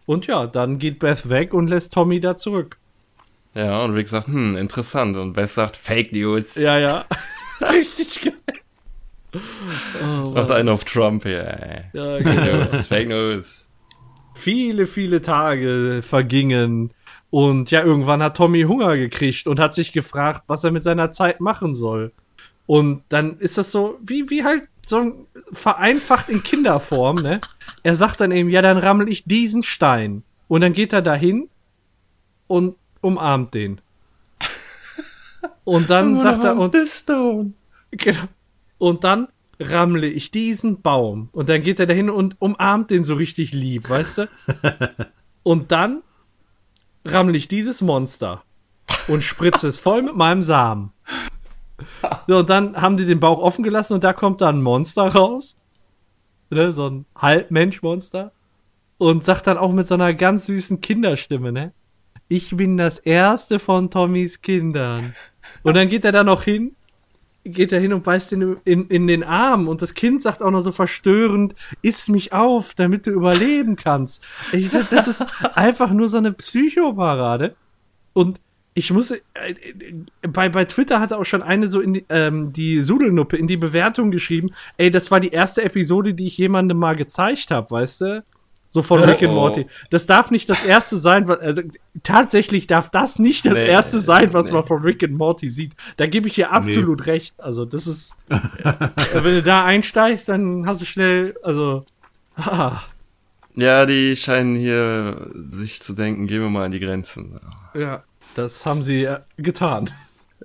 Und 0.07 0.26
ja, 0.26 0.46
dann 0.46 0.78
geht 0.78 0.98
Beth 0.98 1.28
weg 1.28 1.52
und 1.54 1.68
lässt 1.68 1.92
Tommy 1.92 2.20
da 2.20 2.36
zurück. 2.36 2.78
Ja, 3.54 3.82
und 3.84 3.92
Rick 3.94 4.09
sagt, 4.09 4.26
hm, 4.26 4.57
interessant. 4.57 5.16
Und 5.16 5.32
Beth 5.32 5.48
sagt, 5.48 5.76
Fake 5.76 6.12
News. 6.12 6.57
Ja, 6.57 6.78
ja. 6.78 7.04
richtig 7.61 8.20
geil. 8.22 8.32
Oh, 10.02 10.30
Macht 10.30 10.50
einen 10.50 10.68
auf 10.68 10.84
Trump 10.84 11.24
hier. 11.24 11.84
ja, 11.92 12.16
Fake 12.18 12.24
genau. 12.24 12.57
News, 12.59 12.86
Fake 12.86 13.09
News. 13.09 13.68
viele, 14.34 14.86
viele 14.86 15.20
Tage 15.22 16.00
vergingen 16.02 16.90
Und 17.31 17.70
ja, 17.70 17.83
irgendwann 17.83 18.22
hat 18.22 18.37
Tommy 18.37 18.62
Hunger 18.62 18.97
gekriegt 18.97 19.47
und 19.47 19.59
hat 19.59 19.74
sich 19.74 19.93
gefragt, 19.93 20.45
was 20.47 20.64
er 20.64 20.70
mit 20.70 20.85
seiner 20.85 21.11
Zeit 21.11 21.41
machen 21.41 21.74
soll. 21.74 22.12
Und 22.66 23.03
dann 23.09 23.39
ist 23.39 23.59
das 23.59 23.70
so, 23.70 23.99
wie, 24.03 24.31
wie 24.31 24.45
halt 24.45 24.68
so 24.87 24.99
ein 24.99 25.27
vereinfacht 25.53 26.29
in 26.29 26.43
Kinderform, 26.43 27.16
ne? 27.16 27.41
Er 27.83 27.97
sagt 27.97 28.20
dann 28.20 28.33
eben, 28.33 28.49
ja, 28.49 28.62
dann 28.62 28.79
rammel 28.79 29.09
ich 29.09 29.24
diesen 29.24 29.62
Stein. 29.62 30.22
Und 30.49 30.61
dann 30.61 30.72
geht 30.72 30.93
er 30.93 31.03
dahin 31.03 31.49
und 32.47 32.77
umarmt 33.01 33.55
den. 33.55 33.81
Und 35.64 35.91
dann 35.91 36.16
sagt 36.18 36.45
er, 36.45 36.57
und, 36.57 36.77
Stone. 36.87 37.53
genau, 37.91 38.22
und 38.79 39.03
dann 39.03 39.27
rammle 39.59 40.07
ich 40.07 40.31
diesen 40.31 40.81
Baum. 40.81 41.29
Und 41.33 41.49
dann 41.49 41.62
geht 41.62 41.81
er 41.81 41.87
dahin 41.87 42.09
und 42.09 42.37
umarmt 42.41 42.91
den 42.91 43.03
so 43.03 43.14
richtig 43.14 43.53
lieb, 43.53 43.89
weißt 43.89 44.18
du? 44.18 44.29
Und 45.43 45.70
dann 45.70 46.03
rammle 47.12 47.36
ich 47.36 47.48
dieses 47.48 47.82
Monster 47.82 48.42
und 49.09 49.22
spritze 49.22 49.68
es 49.68 49.80
voll 49.80 50.02
mit 50.02 50.16
meinem 50.16 50.42
Samen. 50.42 50.92
So, 52.26 52.38
und 52.38 52.50
dann 52.50 52.80
haben 52.80 52.96
die 52.96 53.07
den 53.07 53.20
Bauch 53.20 53.38
offen 53.38 53.62
gelassen 53.62 53.94
und 53.94 54.04
da 54.04 54.12
kommt 54.12 54.40
dann 54.40 54.59
ein 54.59 54.62
Monster 54.62 55.09
raus. 55.09 55.57
Ne, 56.50 56.72
so 56.72 56.88
ein 56.88 57.07
Halbmensch-Monster. 57.16 58.32
Und 58.98 59.24
sagt 59.24 59.46
dann 59.46 59.59
auch 59.59 59.72
mit 59.72 59.86
so 59.86 59.94
einer 59.94 60.14
ganz 60.14 60.46
süßen 60.46 60.80
Kinderstimme, 60.80 61.52
ne? 61.52 61.72
Ich 62.28 62.57
bin 62.57 62.76
das 62.78 62.98
erste 62.98 63.59
von 63.59 63.90
Tommys 63.90 64.40
Kindern. 64.40 65.14
Und 65.62 65.76
dann 65.76 65.88
geht 65.88 66.04
er 66.04 66.12
da 66.12 66.24
noch 66.24 66.42
hin, 66.42 66.74
geht 67.47 67.72
er 67.72 67.80
hin 67.80 67.92
und 67.92 68.05
beißt 68.05 68.32
ihn 68.32 68.57
in, 68.64 68.88
in 68.88 69.07
den 69.07 69.24
Arm. 69.24 69.68
Und 69.68 69.82
das 69.82 69.94
Kind 69.94 70.22
sagt 70.22 70.42
auch 70.42 70.51
noch 70.51 70.61
so 70.61 70.72
verstörend, 70.72 71.55
iss 71.82 72.09
mich 72.09 72.32
auf, 72.32 72.74
damit 72.74 73.07
du 73.07 73.11
überleben 73.11 73.76
kannst. 73.76 74.22
Ich, 74.53 74.70
das, 74.70 74.90
das 74.90 75.09
ist 75.09 75.24
einfach 75.57 75.90
nur 75.90 76.09
so 76.09 76.18
eine 76.18 76.32
Psychoparade. 76.32 77.55
Und 78.12 78.40
ich 78.74 78.92
muss, 78.92 79.11
äh, 79.11 79.20
bei, 80.22 80.51
bei 80.51 80.66
Twitter 80.66 81.01
hat 81.01 81.12
auch 81.12 81.24
schon 81.24 81.42
eine 81.42 81.68
so 81.68 81.80
in 81.80 81.94
die, 81.94 82.05
ähm, 82.11 82.53
die 82.53 82.82
Sudelnuppe 82.82 83.36
in 83.36 83.47
die 83.47 83.57
Bewertung 83.57 84.11
geschrieben, 84.11 84.51
ey, 84.76 84.90
das 84.90 85.11
war 85.11 85.18
die 85.18 85.30
erste 85.30 85.64
Episode, 85.64 86.12
die 86.12 86.26
ich 86.26 86.36
jemandem 86.36 86.78
mal 86.78 86.94
gezeigt 86.94 87.51
habe, 87.51 87.70
weißt 87.70 88.01
du? 88.03 88.24
So 88.77 88.83
von 88.83 89.03
Rick 89.03 89.22
and 89.22 89.33
Oh. 89.33 89.37
Morty. 89.37 89.66
Das 89.89 90.05
darf 90.05 90.31
nicht 90.31 90.51
das 90.51 90.62
erste 90.62 90.99
sein, 90.99 91.27
was, 91.29 91.39
also 91.41 91.62
tatsächlich 92.03 92.66
darf 92.66 92.91
das 92.91 93.18
nicht 93.18 93.47
das 93.47 93.55
Nee, 93.55 93.66
erste 93.66 94.01
sein, 94.01 94.35
was 94.35 94.49
nee. 94.49 94.53
man 94.53 94.64
von 94.64 94.83
Rick 94.83 95.03
and 95.03 95.16
Morty 95.16 95.49
sieht. 95.49 95.72
Da 95.97 96.07
gebe 96.07 96.29
ich 96.29 96.35
dir 96.35 96.53
absolut 96.53 97.07
recht. 97.07 97.35
Also, 97.41 97.64
das 97.64 97.87
ist, 97.87 98.14
wenn 98.29 99.22
du 99.35 99.43
da 99.43 99.64
einsteigst, 99.64 100.29
dann 100.29 100.66
hast 100.66 100.83
du 100.83 100.85
schnell, 100.85 101.35
also, 101.43 101.87
ah, 102.37 102.83
Ja, 103.55 103.87
die 103.87 104.14
scheinen 104.18 104.57
hier 104.57 105.31
sich 105.49 105.81
zu 105.81 105.95
denken, 105.95 106.27
gehen 106.27 106.43
wir 106.43 106.51
mal 106.51 106.66
an 106.66 106.72
die 106.72 106.81
Grenzen. 106.81 107.41
ja, 107.72 108.03
das 108.35 108.66
haben 108.66 108.83
sie 108.83 109.05
äh, 109.05 109.20
getan. 109.39 109.91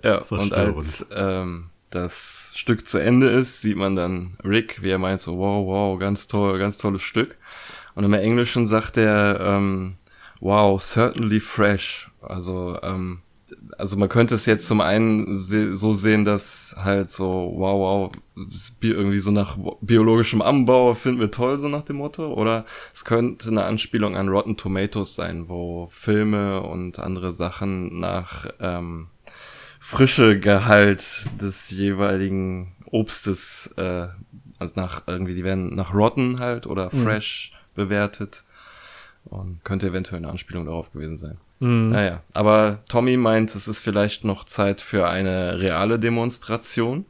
Ja, 0.01 0.19
und 0.19 0.25
Verstörend. 0.27 0.77
als 0.77 1.05
ähm, 1.13 1.65
das 1.89 2.53
Stück 2.55 2.87
zu 2.87 2.97
Ende 2.99 3.27
ist, 3.29 3.61
sieht 3.61 3.75
man 3.75 3.97
dann 3.97 4.37
Rick, 4.45 4.81
wie 4.81 4.89
er 4.91 4.97
meint 4.97 5.19
so, 5.19 5.37
wow, 5.37 5.67
wow, 5.67 5.99
ganz 5.99 6.27
toll, 6.27 6.57
ganz 6.57 6.77
tolles 6.77 7.01
Stück. 7.01 7.37
Und 7.95 8.03
im 8.03 8.13
Englischen 8.13 8.67
sagt 8.67 8.97
er, 8.97 9.39
ähm, 9.39 9.97
wow, 10.39 10.81
certainly 10.81 11.39
fresh. 11.39 12.11
Also, 12.21 12.77
ähm, 12.81 13.21
also 13.77 13.97
man 13.97 14.09
könnte 14.09 14.35
es 14.35 14.45
jetzt 14.45 14.67
zum 14.67 14.81
einen 14.81 15.33
so 15.33 15.93
sehen, 15.93 16.25
dass 16.25 16.75
halt 16.81 17.09
so, 17.09 17.53
wow, 17.55 17.79
wow, 17.79 18.11
irgendwie 18.81 19.19
so 19.19 19.31
nach 19.31 19.57
biologischem 19.81 20.41
Anbau 20.41 20.93
finden 20.93 21.19
wir 21.19 21.31
toll, 21.31 21.57
so 21.57 21.67
nach 21.67 21.83
dem 21.83 21.97
Motto. 21.97 22.33
Oder 22.33 22.65
es 22.93 23.05
könnte 23.05 23.49
eine 23.49 23.65
Anspielung 23.65 24.15
an 24.15 24.29
Rotten 24.29 24.57
Tomatoes 24.57 25.15
sein, 25.15 25.49
wo 25.49 25.87
Filme 25.87 26.61
und 26.61 26.99
andere 26.99 27.31
Sachen 27.31 27.99
nach 27.99 28.47
ähm, 28.59 29.07
Frischegehalt 29.79 31.25
des 31.41 31.71
jeweiligen 31.71 32.75
Obstes, 32.91 33.73
äh, 33.77 34.07
also 34.59 34.73
nach 34.75 35.03
irgendwie, 35.07 35.35
die 35.35 35.43
werden 35.43 35.75
nach 35.75 35.93
Rotten 35.93 36.39
halt 36.39 36.67
oder 36.67 36.91
Fresh 36.91 37.53
bewertet. 37.75 38.43
Und 39.25 39.63
könnte 39.63 39.87
eventuell 39.87 40.17
eine 40.17 40.29
Anspielung 40.29 40.65
darauf 40.65 40.91
gewesen 40.91 41.17
sein. 41.17 41.37
Naja, 41.63 42.23
aber 42.33 42.79
Tommy 42.87 43.17
meint, 43.17 43.53
es 43.53 43.67
ist 43.67 43.81
vielleicht 43.81 44.23
noch 44.23 44.45
Zeit 44.45 44.81
für 44.81 45.07
eine 45.07 45.59
reale 45.59 45.99
Demonstration. 45.99 47.05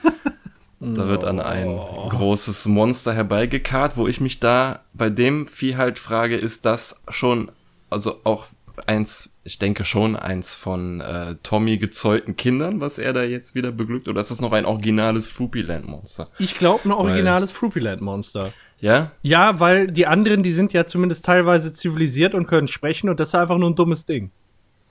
da 0.80 1.06
wird 1.06 1.22
an 1.22 1.38
ein 1.38 1.66
großes 1.66 2.66
Monster 2.66 3.14
herbeigekarrt, 3.14 3.96
wo 3.96 4.08
ich 4.08 4.20
mich 4.20 4.40
da 4.40 4.80
bei 4.92 5.08
dem 5.08 5.46
Vieh 5.46 5.76
halt 5.76 6.00
frage, 6.00 6.36
ist 6.36 6.66
das 6.66 7.00
schon, 7.10 7.52
also 7.90 8.20
auch 8.24 8.46
eins, 8.86 9.36
ich 9.44 9.60
denke 9.60 9.84
schon 9.84 10.16
eins 10.16 10.52
von 10.52 11.00
äh, 11.00 11.36
Tommy 11.44 11.76
gezeugten 11.76 12.34
Kindern, 12.34 12.80
was 12.80 12.98
er 12.98 13.12
da 13.12 13.22
jetzt 13.22 13.54
wieder 13.54 13.70
beglückt, 13.70 14.08
oder 14.08 14.20
ist 14.20 14.32
das 14.32 14.40
noch 14.40 14.52
ein 14.52 14.64
originales 14.64 15.28
Fruppyland 15.28 15.86
Monster? 15.86 16.28
Ich 16.40 16.58
glaube, 16.58 16.88
ein 16.88 16.92
originales 16.92 17.52
Fruppyland-Monster. 17.52 18.52
Ja? 18.80 19.12
Ja, 19.22 19.60
weil 19.60 19.88
die 19.88 20.06
anderen, 20.06 20.42
die 20.42 20.52
sind 20.52 20.72
ja 20.72 20.86
zumindest 20.86 21.24
teilweise 21.24 21.72
zivilisiert 21.72 22.34
und 22.34 22.46
können 22.46 22.68
sprechen 22.68 23.08
und 23.08 23.20
das 23.20 23.28
ist 23.28 23.34
einfach 23.34 23.58
nur 23.58 23.70
ein 23.70 23.76
dummes 23.76 24.04
Ding. 24.06 24.30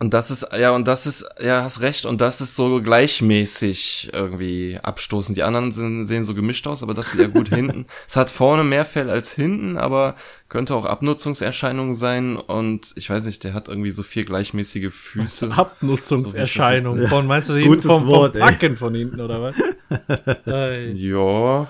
Und 0.01 0.13
das 0.13 0.31
ist, 0.31 0.47
ja, 0.57 0.71
und 0.71 0.87
das 0.87 1.05
ist, 1.05 1.29
ja, 1.43 1.61
hast 1.61 1.81
recht, 1.81 2.05
und 2.05 2.21
das 2.21 2.39
ist 2.39 2.55
so 2.55 2.81
gleichmäßig 2.81 4.11
irgendwie 4.13 4.79
abstoßend. 4.81 5.37
Die 5.37 5.43
anderen 5.43 5.73
sind, 5.73 6.05
sehen 6.05 6.23
so 6.23 6.33
gemischt 6.33 6.65
aus, 6.67 6.83
aber 6.83 6.93
das 6.93 7.11
sieht 7.11 7.19
ja 7.19 7.27
gut 7.27 7.49
hinten. 7.53 7.85
Es 8.07 8.15
hat 8.15 8.29
vorne 8.29 8.63
mehr 8.63 8.85
Fell 8.85 9.09
als 9.09 9.33
hinten, 9.33 9.77
aber 9.77 10.15
könnte 10.47 10.73
auch 10.73 10.85
Abnutzungserscheinungen 10.85 11.95
sein 11.95 12.37
und 12.37 12.93
ich 12.95 13.09
weiß 13.09 13.25
nicht, 13.25 13.43
der 13.43 13.53
hat 13.53 13.67
irgendwie 13.67 13.91
so 13.91 14.03
vier 14.03 14.23
gleichmäßige 14.23 14.93
Füße. 14.93 15.51
Abnutzungserscheinung 15.57 17.01
So 17.01 17.07
von, 17.07 17.27
meinst 17.27 17.49
du, 17.49 17.55
hinten 17.55 17.69
Gutes 17.69 17.85
vom, 17.85 17.99
vom 17.99 18.07
Wort, 18.07 18.35
ey. 18.35 18.41
Backen 18.41 18.77
von 18.77 18.95
hinten 18.95 19.19
oder 19.19 19.41
was? 19.41 19.55
Ey. 20.45 20.93
Ja. 20.93 21.67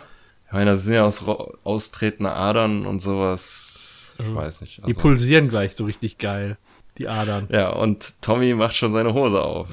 Ich 0.50 0.54
meine, 0.54 0.72
das 0.72 0.84
sind 0.84 0.96
ja 0.96 1.06
aus, 1.06 1.24
austretende 1.64 2.32
Adern 2.32 2.86
und 2.86 3.00
sowas. 3.00 4.14
Ich 4.20 4.34
weiß 4.36 4.62
nicht. 4.62 4.78
Die 4.80 4.84
Also, 4.84 5.00
pulsieren 5.00 5.48
gleich 5.48 5.76
so 5.76 5.86
richtig 5.86 6.18
geil, 6.18 6.58
die 6.98 7.08
Adern. 7.08 7.48
ja, 7.52 7.70
und 7.70 8.22
Tommy 8.22 8.54
macht 8.56 8.76
schon 8.76 8.92
seine 8.92 9.14
Hose 9.14 9.42
auf. 9.42 9.68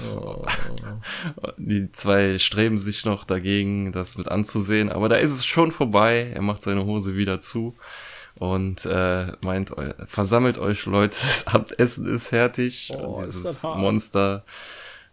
Die 1.56 1.90
zwei 1.92 2.38
streben 2.38 2.78
sich 2.78 3.04
noch 3.04 3.24
dagegen, 3.24 3.90
das 3.92 4.18
mit 4.18 4.28
anzusehen, 4.28 4.90
aber 4.92 5.08
da 5.08 5.16
ist 5.16 5.32
es 5.32 5.44
schon 5.46 5.72
vorbei. 5.72 6.30
Er 6.34 6.42
macht 6.42 6.62
seine 6.62 6.84
Hose 6.84 7.16
wieder 7.16 7.40
zu 7.40 7.74
und 8.36 8.84
äh, 8.86 9.32
meint, 9.44 9.72
versammelt 10.04 10.58
euch 10.58 10.84
Leute, 10.86 11.16
das 11.22 11.46
Abendessen 11.46 12.06
ist 12.06 12.28
fertig. 12.28 12.92
Oh, 12.94 12.98
und 13.16 13.24
ist 13.24 13.34
dieses 13.34 13.62
das. 13.62 13.76
Monster 13.76 14.44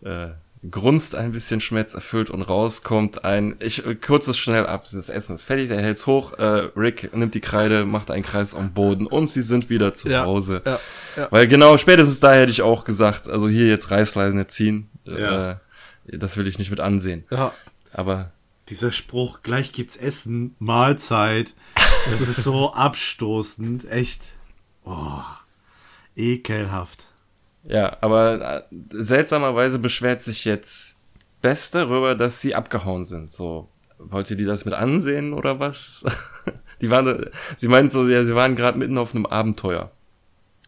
äh, 0.03 0.27
grunzt 0.71 1.15
ein 1.15 1.31
bisschen 1.33 1.59
schmerzerfüllt 1.61 2.29
und 2.29 2.41
rauskommt 2.41 3.25
ein, 3.25 3.55
ich 3.59 3.85
äh, 3.85 3.95
kurz 3.95 4.27
es 4.27 4.37
schnell 4.37 4.65
ab, 4.65 4.83
dieses 4.85 5.09
Essen 5.09 5.35
ist 5.35 5.43
fertig, 5.43 5.69
er 5.69 5.81
hält's 5.81 6.07
hoch, 6.07 6.33
äh, 6.33 6.69
Rick 6.77 7.13
nimmt 7.15 7.35
die 7.35 7.41
Kreide, 7.41 7.85
macht 7.85 8.09
einen 8.11 8.23
Kreis 8.23 8.55
am 8.55 8.73
Boden 8.73 9.05
und 9.05 9.27
sie 9.27 9.41
sind 9.41 9.69
wieder 9.69 9.93
zu 9.93 10.07
Ja, 10.09 10.25
Hause. 10.25 10.61
ja, 10.65 10.79
ja. 11.17 11.27
Weil 11.31 11.47
genau, 11.47 11.77
spätestens 11.77 12.19
da 12.21 12.33
hätte 12.33 12.51
ich 12.51 12.61
auch 12.61 12.85
gesagt, 12.85 13.27
also 13.27 13.49
hier 13.49 13.67
jetzt 13.67 13.91
Reißleine 13.91 14.47
ziehen, 14.47 14.89
Ja. 15.05 15.51
äh, 15.51 15.55
das 16.17 16.37
will 16.37 16.47
ich 16.47 16.57
nicht 16.59 16.69
mit 16.71 16.79
ansehen. 16.79 17.25
Ja. 17.29 17.53
Aber 17.91 18.31
Dieser 18.69 18.91
Spruch, 18.93 19.41
gleich 19.43 19.73
gibt's 19.73 19.97
Essen, 19.97 20.55
Mahlzeit, 20.59 21.53
das 22.09 22.21
ist 22.21 22.43
so 22.43 22.73
abstoßend, 22.73 23.89
echt. 23.91 24.21
Oh, 24.85 25.19
ekelhaft. 26.15 27.07
Ja, 27.65 27.97
aber 28.01 28.65
äh, 28.71 28.75
seltsamerweise 28.91 29.79
beschwert 29.79 30.21
sich 30.21 30.45
jetzt 30.45 30.95
Bess 31.41 31.71
darüber, 31.71 32.15
dass 32.15 32.41
sie 32.41 32.55
abgehauen 32.55 33.03
sind. 33.03 33.31
So, 33.31 33.69
wollt 33.97 34.29
ihr 34.31 34.37
die 34.37 34.45
das 34.45 34.65
mit 34.65 34.73
ansehen 34.73 35.33
oder 35.33 35.59
was? 35.59 36.05
die 36.81 36.89
waren, 36.89 37.29
sie 37.57 37.67
meint 37.67 37.91
so, 37.91 38.07
ja, 38.07 38.23
sie 38.23 38.35
waren 38.35 38.55
gerade 38.55 38.77
mitten 38.77 38.97
auf 38.97 39.15
einem 39.15 39.25
Abenteuer. 39.25 39.91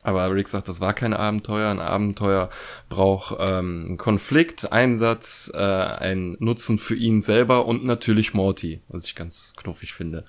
Aber 0.03 0.31
Rick 0.31 0.47
sagt, 0.47 0.67
das 0.67 0.81
war 0.81 0.93
kein 0.93 1.15
Abenteuer. 1.15 1.71
Ein 1.71 1.79
Abenteuer 1.79 2.51
braucht 2.89 3.37
ähm, 3.39 3.85
einen 3.87 3.97
Konflikt, 3.97 4.71
Einsatz, 4.71 5.51
äh, 5.53 5.57
einen 5.57 6.37
Nutzen 6.39 6.77
für 6.77 6.95
ihn 6.95 7.21
selber 7.21 7.65
und 7.65 7.83
natürlich 7.83 8.35
Morty, 8.35 8.81
was 8.87 9.05
ich 9.05 9.15
ganz 9.15 9.53
knuffig 9.57 9.93
finde. 9.93 10.23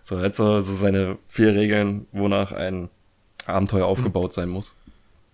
So, 0.00 0.18
hat 0.18 0.34
so, 0.34 0.60
so 0.60 0.72
seine 0.72 1.18
vier 1.28 1.54
Regeln, 1.54 2.06
wonach 2.10 2.50
ein 2.50 2.88
Abenteuer 3.46 3.86
aufgebaut 3.86 4.32
sein 4.32 4.48
muss. 4.48 4.76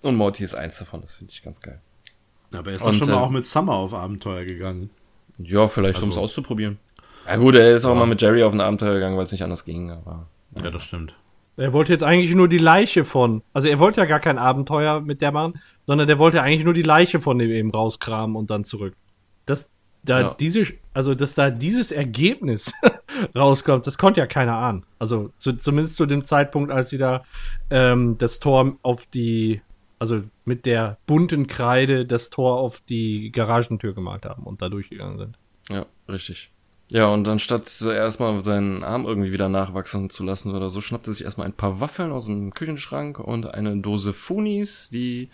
Und 0.05 0.15
Morty 0.17 0.45
ist 0.45 0.55
eins 0.55 0.79
davon, 0.79 1.01
das 1.01 1.15
finde 1.17 1.33
ich 1.33 1.43
ganz 1.43 1.61
geil. 1.61 1.81
Aber 2.53 2.71
er 2.71 2.77
ist 2.77 2.83
Und, 2.83 2.93
doch 2.93 2.99
schon 2.99 3.09
mal 3.09 3.15
äh, 3.15 3.25
auch 3.25 3.31
mit 3.31 3.47
Summer 3.47 3.75
auf 3.75 3.93
Abenteuer 3.95 4.45
gegangen. 4.45 4.91
Ja, 5.39 5.69
vielleicht 5.69 5.99
um 6.03 6.11
es 6.11 6.17
Also- 6.17 6.23
auszuprobieren. 6.23 6.79
Ja 7.27 7.37
gut, 7.37 7.55
er 7.57 7.73
ist 7.75 7.85
auch 7.85 7.95
mal 7.95 8.07
mit 8.07 8.23
Jerry 8.23 8.43
auf 8.43 8.53
ein 8.55 8.61
Abenteuer 8.61 8.95
gegangen, 8.95 9.17
weil 9.17 9.25
es 9.25 9.33
nicht 9.33 9.43
anders 9.45 9.65
ging, 9.65 9.91
aber 9.91 10.27
Ja, 10.57 10.71
das 10.71 10.85
stimmt. 10.85 11.15
Er 11.59 11.73
wollte 11.73 11.93
jetzt 11.93 12.05
eigentlich 12.05 12.35
nur 12.35 12.49
die 12.49 12.57
Leiche 12.59 13.05
von. 13.05 13.43
Also 13.53 13.69
er 13.69 13.79
wollte 13.81 14.01
ja 14.01 14.07
gar 14.07 14.21
kein 14.21 14.39
Abenteuer 14.39 15.01
mit 15.01 15.21
der 15.21 15.33
machen, 15.33 15.61
sondern 15.87 16.07
der 16.07 16.19
wollte 16.19 16.41
eigentlich 16.41 16.65
nur 16.65 16.73
die 16.73 16.83
Leiche 16.83 17.21
von 17.21 17.39
dem 17.39 17.51
eben 17.51 17.71
rauskramen 17.71 18.35
und 18.37 18.49
dann 18.51 18.65
zurück. 18.65 18.95
Dass 19.45 19.71
da 20.05 20.21
Ja. 20.21 20.35
diese, 20.39 20.67
also 20.95 21.15
dass 21.15 21.35
da 21.35 21.51
dieses 21.51 21.91
Ergebnis 21.93 22.73
rauskommt, 23.37 23.87
das 23.87 23.99
konnte 23.99 24.21
ja 24.21 24.27
keiner 24.27 24.55
ahnen. 24.57 24.87
Also 24.99 25.31
zu, 25.37 25.53
zumindest 25.55 25.97
zu 25.97 26.07
dem 26.07 26.25
Zeitpunkt, 26.25 26.71
als 26.71 26.91
sie 26.91 26.99
da 26.99 27.25
ähm, 27.71 28.17
das 28.19 28.39
Tor 28.41 28.77
auf 28.83 29.07
die 29.07 29.61
Also 29.99 30.23
mit 30.45 30.67
der 30.67 30.99
bunten 31.07 31.47
Kreide 31.47 32.07
das 32.07 32.31
Tor 32.31 32.59
auf 32.59 32.81
die 32.81 33.33
Garagentür 33.33 33.95
gemalt 33.95 34.27
haben 34.27 34.45
und 34.45 34.63
da 34.63 34.69
durchgegangen 34.69 35.19
sind. 35.19 35.39
Ja, 35.71 35.87
richtig. 36.09 36.51
Ja, 36.91 37.13
und 37.13 37.29
anstatt 37.29 37.83
erstmal 37.83 38.41
seinen 38.41 38.83
Arm 38.83 39.05
irgendwie 39.05 39.33
wieder 39.33 39.49
nachwachsen 39.51 40.09
zu 40.09 40.25
lassen 40.25 40.55
oder 40.55 40.71
so, 40.71 40.81
schnappt 40.81 41.07
er 41.07 41.13
sich 41.13 41.25
erstmal 41.25 41.47
ein 41.47 41.53
paar 41.53 41.81
Waffeln 41.81 42.13
aus 42.13 42.27
dem 42.27 42.55
Küchenschrank 42.55 43.19
und 43.19 43.53
eine 43.53 43.77
Dose 43.77 44.15
Funis, 44.15 44.89
die 44.89 45.29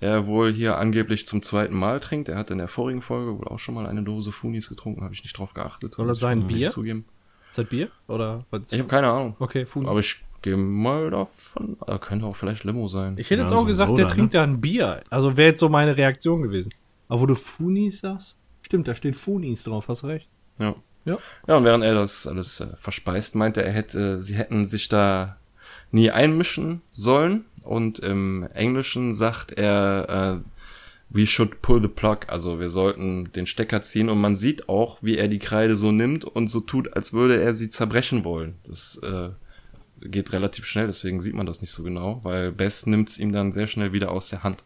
er 0.00 0.26
wohl 0.26 0.52
hier 0.52 0.78
angeblich 0.78 1.26
zum 1.26 1.42
zweiten 1.42 1.74
Mal 1.74 2.00
trinkt. 2.00 2.28
Er 2.28 2.38
hat 2.38 2.50
in 2.50 2.58
der 2.58 2.68
vorigen 2.68 3.02
Folge 3.02 3.38
wohl 3.38 3.48
auch 3.48 3.58
schon 3.58 3.74
mal 3.74 3.86
eine 3.86 4.02
Dose 4.02 4.32
Funis 4.32 4.68
getrunken, 4.68 5.02
habe 5.04 5.12
ich 5.12 5.22
nicht 5.22 5.36
drauf 5.36 5.52
geachtet. 5.52 5.94
Soll 5.94 6.06
das 6.06 6.20
sein 6.20 6.46
Bier? 6.46 6.70
Zugeben. 6.70 7.04
Ist 7.50 7.58
das 7.58 7.68
Bier? 7.68 7.90
Oder 8.08 8.46
was? 8.50 8.72
Ich 8.72 8.78
habe 8.78 8.88
keine 8.88 9.08
Ahnung. 9.08 9.36
Okay, 9.38 9.66
Fuß. 9.66 9.86
Aber 9.86 10.00
ich 10.00 10.24
gehe 10.44 10.56
mal 10.56 11.10
davon. 11.10 11.76
äh, 11.86 11.98
Könnte 11.98 12.26
auch 12.26 12.36
vielleicht 12.36 12.64
Limo 12.64 12.86
sein. 12.86 13.16
Ich 13.18 13.30
hätte 13.30 13.40
Ja, 13.40 13.46
jetzt 13.46 13.52
auch 13.54 13.60
so 13.60 13.66
gesagt, 13.66 13.88
Soda, 13.88 14.02
der 14.02 14.06
ne? 14.06 14.12
trinkt 14.14 14.34
da 14.34 14.42
ein 14.42 14.60
Bier. 14.60 15.02
Also 15.10 15.36
wäre 15.36 15.48
jetzt 15.50 15.60
so 15.60 15.68
meine 15.68 15.96
Reaktion 15.96 16.42
gewesen. 16.42 16.72
Aber 17.08 17.20
wo 17.22 17.26
du 17.26 17.34
Funis 17.34 18.00
sagst, 18.00 18.36
stimmt, 18.62 18.86
da 18.86 18.94
steht 18.94 19.16
Funis 19.16 19.64
drauf, 19.64 19.88
hast 19.88 20.04
recht. 20.04 20.28
Ja. 20.60 20.74
Ja. 21.06 21.18
Ja, 21.46 21.56
und 21.56 21.64
während 21.64 21.82
er 21.84 21.94
das 21.94 22.26
alles 22.26 22.60
äh, 22.60 22.68
verspeist, 22.76 23.34
meinte 23.34 23.62
er, 23.62 23.72
hätte, 23.72 24.20
sie 24.20 24.34
hätten 24.36 24.64
sich 24.64 24.88
da 24.88 25.36
nie 25.90 26.10
einmischen 26.10 26.80
sollen. 26.92 27.44
Und 27.64 27.98
im 27.98 28.46
Englischen 28.54 29.14
sagt 29.14 29.52
er, 29.52 30.42
äh, 30.44 30.48
we 31.10 31.26
should 31.26 31.62
pull 31.62 31.80
the 31.80 31.88
plug, 31.88 32.20
also 32.28 32.58
wir 32.60 32.68
sollten 32.70 33.30
den 33.32 33.46
Stecker 33.46 33.80
ziehen. 33.82 34.08
Und 34.10 34.20
man 34.20 34.34
sieht 34.36 34.68
auch, 34.68 34.98
wie 35.02 35.16
er 35.16 35.28
die 35.28 35.38
Kreide 35.38 35.74
so 35.74 35.92
nimmt 35.92 36.24
und 36.24 36.48
so 36.48 36.60
tut, 36.60 36.92
als 36.94 37.12
würde 37.12 37.40
er 37.40 37.54
sie 37.54 37.68
zerbrechen 37.70 38.24
wollen. 38.24 38.54
Das 38.66 38.98
äh, 39.02 39.30
geht 40.04 40.32
relativ 40.32 40.66
schnell, 40.66 40.86
deswegen 40.86 41.20
sieht 41.20 41.34
man 41.34 41.46
das 41.46 41.60
nicht 41.60 41.72
so 41.72 41.82
genau, 41.82 42.20
weil 42.22 42.52
Bess 42.52 42.86
nimmt 42.86 43.08
es 43.08 43.18
ihm 43.18 43.32
dann 43.32 43.52
sehr 43.52 43.66
schnell 43.66 43.92
wieder 43.92 44.10
aus 44.10 44.28
der 44.28 44.42
Hand. 44.42 44.64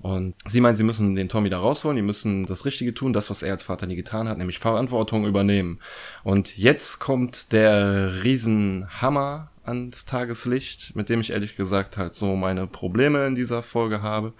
Und 0.00 0.34
sie 0.44 0.60
meint, 0.60 0.76
sie 0.76 0.82
müssen 0.82 1.14
den 1.14 1.28
Tommy 1.28 1.48
da 1.48 1.58
rausholen, 1.58 1.96
die 1.96 2.02
müssen 2.02 2.46
das 2.46 2.64
Richtige 2.64 2.92
tun, 2.92 3.12
das, 3.12 3.30
was 3.30 3.42
er 3.42 3.52
als 3.52 3.62
Vater 3.62 3.86
nie 3.86 3.96
getan 3.96 4.28
hat, 4.28 4.36
nämlich 4.36 4.58
Verantwortung 4.58 5.24
übernehmen. 5.24 5.80
Und 6.24 6.58
jetzt 6.58 6.98
kommt 6.98 7.52
der 7.52 8.22
Riesenhammer 8.22 9.50
ans 9.64 10.04
Tageslicht, 10.04 10.94
mit 10.94 11.08
dem 11.08 11.20
ich 11.20 11.30
ehrlich 11.30 11.56
gesagt 11.56 11.96
halt 11.96 12.14
so 12.14 12.36
meine 12.36 12.66
Probleme 12.66 13.26
in 13.26 13.34
dieser 13.34 13.62
Folge 13.62 14.02
habe. 14.02 14.34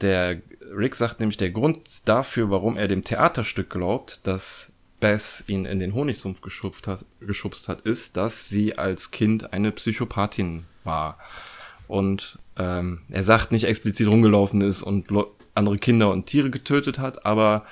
Der 0.00 0.42
Rick 0.76 0.96
sagt 0.96 1.20
nämlich, 1.20 1.36
der 1.36 1.50
Grund 1.50 2.08
dafür, 2.08 2.50
warum 2.50 2.76
er 2.76 2.88
dem 2.88 3.04
Theaterstück 3.04 3.70
glaubt, 3.70 4.26
dass 4.26 4.71
Bess 5.02 5.42
ihn 5.48 5.64
in 5.64 5.80
den 5.80 5.94
Honigsumpf 5.94 6.42
geschubst 6.42 6.86
hat, 6.86 7.04
geschubst 7.20 7.68
hat, 7.68 7.80
ist, 7.80 8.16
dass 8.16 8.48
sie 8.48 8.78
als 8.78 9.10
Kind 9.10 9.52
eine 9.52 9.72
Psychopathin 9.72 10.62
war. 10.84 11.18
Und 11.88 12.38
ähm, 12.56 13.00
er 13.10 13.24
sagt 13.24 13.50
nicht 13.50 13.64
explizit 13.64 14.06
rumgelaufen 14.06 14.60
ist 14.60 14.80
und 14.80 15.06
andere 15.56 15.76
Kinder 15.78 16.12
und 16.12 16.26
Tiere 16.26 16.50
getötet 16.50 17.00
hat, 17.00 17.26
aber 17.26 17.66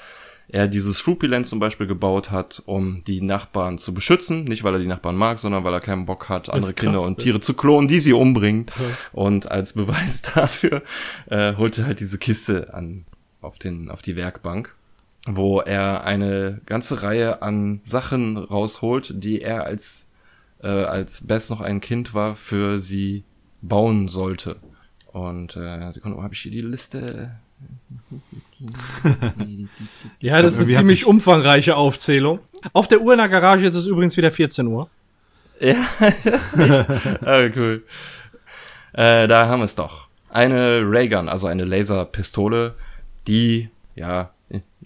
er 0.48 0.66
dieses 0.66 0.98
Fruityland 0.98 1.46
zum 1.46 1.60
Beispiel 1.60 1.86
gebaut 1.86 2.32
hat, 2.32 2.64
um 2.66 3.04
die 3.06 3.20
Nachbarn 3.20 3.78
zu 3.78 3.94
beschützen. 3.94 4.42
Nicht, 4.42 4.64
weil 4.64 4.74
er 4.74 4.80
die 4.80 4.88
Nachbarn 4.88 5.14
mag, 5.14 5.38
sondern 5.38 5.62
weil 5.62 5.72
er 5.72 5.80
keinen 5.80 6.06
Bock 6.06 6.28
hat, 6.28 6.50
andere 6.50 6.74
krass, 6.74 6.84
Kinder 6.84 7.02
und 7.02 7.18
ja. 7.18 7.24
Tiere 7.24 7.40
zu 7.40 7.54
klonen, 7.54 7.86
die 7.86 8.00
sie 8.00 8.12
umbringen. 8.12 8.66
Und 9.12 9.48
als 9.48 9.74
Beweis 9.74 10.22
dafür 10.34 10.82
äh, 11.26 11.54
holt 11.54 11.78
er 11.78 11.86
halt 11.86 12.00
diese 12.00 12.18
Kiste 12.18 12.74
an 12.74 13.04
auf, 13.40 13.60
den, 13.60 13.88
auf 13.88 14.02
die 14.02 14.16
Werkbank, 14.16 14.74
wo 15.26 15.60
er 15.60 16.04
eine 16.04 16.60
ganze 16.66 17.02
Reihe 17.02 17.42
an 17.42 17.80
Sachen 17.82 18.36
rausholt, 18.36 19.14
die 19.22 19.42
er 19.42 19.64
als, 19.64 20.10
äh, 20.62 20.68
als 20.68 21.26
Bess 21.26 21.50
noch 21.50 21.60
ein 21.60 21.80
Kind 21.80 22.14
war, 22.14 22.36
für 22.36 22.78
sie 22.78 23.24
bauen 23.62 24.08
sollte. 24.08 24.56
Und 25.12 25.56
äh, 25.56 25.92
Sekunde, 25.92 26.16
wo 26.16 26.22
habe 26.22 26.34
ich 26.34 26.40
hier 26.40 26.52
die 26.52 26.60
Liste? 26.60 27.32
Ja, 30.20 30.42
das 30.42 30.54
ist 30.54 30.60
eine 30.60 30.70
ziemlich 30.70 31.06
umfangreiche 31.06 31.76
Aufzählung. 31.76 32.40
Auf 32.72 32.88
der 32.88 33.00
Uhr 33.00 33.12
in 33.12 33.18
der 33.18 33.28
Garage 33.28 33.66
ist 33.66 33.74
es 33.74 33.86
übrigens 33.86 34.16
wieder 34.16 34.30
14 34.30 34.66
Uhr. 34.66 34.88
Ja, 35.60 35.76
echt? 36.00 37.22
ah, 37.24 37.48
cool. 37.56 37.84
Äh, 38.92 39.28
da 39.28 39.46
haben 39.46 39.60
wir 39.60 39.64
es 39.64 39.74
doch. 39.74 40.08
Eine 40.28 40.82
Raygun, 40.84 41.28
also 41.28 41.46
eine 41.46 41.64
Laserpistole, 41.64 42.74
die, 43.26 43.70
ja, 43.94 44.30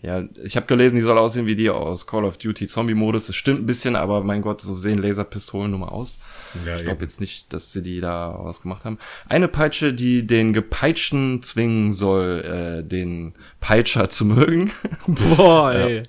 ja, 0.05 0.23
ich 0.43 0.57
habe 0.57 0.67
gelesen, 0.67 0.97
die 0.97 1.01
soll 1.01 1.17
aussehen 1.17 1.47
wie 1.47 1.57
die 1.57 1.71
aus 1.71 2.07
Call 2.07 2.25
of 2.25 2.37
Duty 2.37 2.67
Zombie-Modus. 2.67 3.29
Das 3.29 3.37
stimmt 3.37 3.61
ein 3.61 3.67
bisschen, 3.67 3.97
aber 3.97 4.23
mein 4.23 4.43
Gott, 4.43 4.61
so 4.61 4.75
sehen 4.75 4.99
Laserpistolen 4.99 5.71
nun 5.71 5.81
mal 5.81 5.89
aus. 5.89 6.21
Ja, 6.67 6.77
ich 6.77 6.83
glaube 6.83 7.03
jetzt 7.03 7.23
nicht, 7.23 7.53
dass 7.55 7.73
sie 7.73 7.83
die 7.83 8.01
da 8.01 8.33
ausgemacht 8.33 8.85
haben. 8.85 8.99
Eine 9.29 9.49
Peitsche, 9.49 9.95
die 9.95 10.27
den 10.27 10.53
Gepeitschten 10.53 11.43
zwingen 11.43 11.95
soll, 11.95 12.45
äh, 12.45 12.87
den 12.87 13.35
Peitscher 13.61 14.11
zu 14.11 14.27
mögen. 14.27 14.73
Boah, 15.07 15.73
ey. 15.73 16.03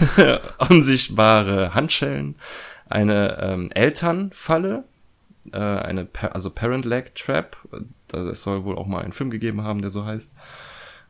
unsichtbare 0.68 1.72
Handschellen, 1.72 2.34
eine 2.88 3.38
ähm, 3.40 3.70
Elternfalle, 3.70 4.84
äh, 5.52 5.58
eine 5.58 6.04
pa 6.04 6.28
also 6.28 6.50
Parent 6.50 6.84
Leg 6.84 7.14
Trap, 7.14 7.56
äh, 8.12 8.16
es 8.16 8.42
soll 8.42 8.64
wohl 8.64 8.76
auch 8.76 8.86
mal 8.86 9.02
einen 9.02 9.12
Film 9.12 9.30
gegeben 9.30 9.62
haben, 9.62 9.82
der 9.82 9.90
so 9.90 10.04
heißt. 10.04 10.36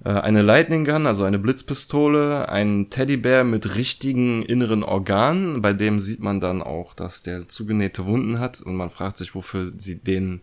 Äh, 0.05 0.11
eine 0.11 0.43
Lightning 0.43 0.85
Gun, 0.85 1.07
also 1.07 1.25
eine 1.25 1.39
Blitzpistole, 1.39 2.49
ein 2.49 2.89
Teddybär 2.91 3.45
mit 3.45 3.77
richtigen 3.77 4.43
inneren 4.43 4.83
Organen, 4.83 5.63
bei 5.63 5.73
dem 5.73 6.01
sieht 6.01 6.21
man 6.21 6.41
dann 6.41 6.63
auch, 6.63 6.95
dass 6.95 7.23
der 7.23 7.49
zugenähte 7.49 8.07
Wunden 8.07 8.39
hat 8.39 8.61
und 8.61 8.77
man 8.77 8.91
fragt 8.91 9.19
sich, 9.19 9.35
wofür 9.35 9.73
sie 9.77 9.99
den 9.99 10.41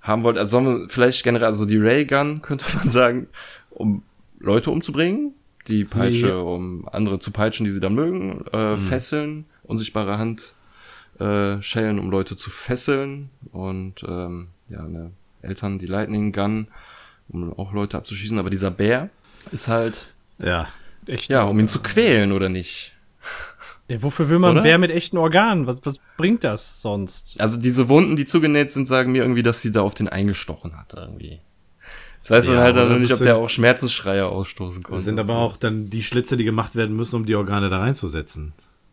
haben 0.00 0.22
wollte. 0.22 0.40
Also 0.40 0.86
vielleicht 0.88 1.24
generell, 1.24 1.46
also 1.46 1.66
die 1.66 1.78
Ray 1.78 2.04
Gun 2.04 2.42
könnte 2.42 2.64
man 2.76 2.88
sagen, 2.88 3.28
um 3.70 4.02
Leute 4.38 4.70
umzubringen, 4.70 5.34
die 5.68 5.84
Peitsche, 5.84 6.26
Nee. 6.26 6.32
um 6.32 6.88
andere 6.88 7.18
zu 7.18 7.30
peitschen, 7.32 7.64
die 7.64 7.72
sie 7.72 7.80
dann 7.80 7.94
mögen, 7.94 8.46
äh, 8.52 8.76
Fesseln, 8.76 9.46
unsichtbare 9.64 10.18
Hand, 10.18 10.54
äh, 11.18 11.60
Schellen, 11.62 11.98
um 11.98 12.10
Leute 12.10 12.36
zu 12.36 12.50
fesseln 12.50 13.30
und 13.50 14.04
ähm, 14.06 14.48
ja, 14.68 14.80
eine 14.84 15.10
Eltern, 15.42 15.78
die 15.78 15.86
Lightning 15.86 16.32
Gun, 16.32 16.68
um 17.28 17.52
auch 17.58 17.72
Leute 17.72 17.96
abzuschießen, 17.96 18.38
aber 18.38 18.50
dieser 18.50 18.70
Bär 18.70 19.10
ist 19.52 19.68
halt, 19.68 20.14
Ja. 20.38 20.68
Echt. 21.06 21.28
ja, 21.30 21.44
um 21.44 21.58
ihn 21.60 21.68
zu 21.68 21.80
quälen, 21.80 22.32
oder 22.32 22.48
nicht? 22.48 22.92
Ja, 23.88 24.02
wofür 24.02 24.28
will 24.28 24.40
man 24.40 24.50
Oder? 24.52 24.60
einen 24.60 24.64
Bär 24.64 24.78
mit 24.78 24.90
echten 24.90 25.16
Organen? 25.16 25.66
Was, 25.68 25.76
was 25.84 25.98
bringt 26.16 26.42
das 26.42 26.82
sonst? 26.82 27.36
Also 27.40 27.60
diese 27.60 27.88
Wunden, 27.88 28.16
die 28.16 28.24
zugenäht 28.26 28.70
sind, 28.70 28.86
sagen 28.86 29.12
mir 29.12 29.22
irgendwie, 29.22 29.44
dass 29.44 29.62
sie 29.62 29.70
da 29.70 29.82
auf 29.82 29.94
den 29.94 30.08
eingestochen 30.08 30.76
hat, 30.76 30.94
irgendwie. 30.94 31.40
Das 32.20 32.30
weiß 32.32 32.46
man 32.48 32.56
Ja, 32.56 32.62
halt 32.62 32.74
oder 32.74 32.82
dann 32.86 32.92
noch 32.94 32.98
nicht, 32.98 33.12
das 33.12 33.20
ob 33.20 33.24
der 33.26 33.36
auch 33.36 33.48
Schmerzensschreie 33.48 34.26
ausstoßen 34.26 34.82
Das 34.82 34.88
konnte. 34.88 35.04
sind 35.04 35.20
aber 35.20 35.36
auch 35.36 35.56
dann 35.56 35.88
die 35.90 36.02
Schlitze, 36.02 36.36
die 36.36 36.42
gemacht 36.42 36.74
werden 36.74 36.96
müssen, 36.96 37.14
um 37.14 37.26
die 37.26 37.36
Organe 37.36 37.70
da 37.70 37.78
reinzusetzen. 37.78 38.52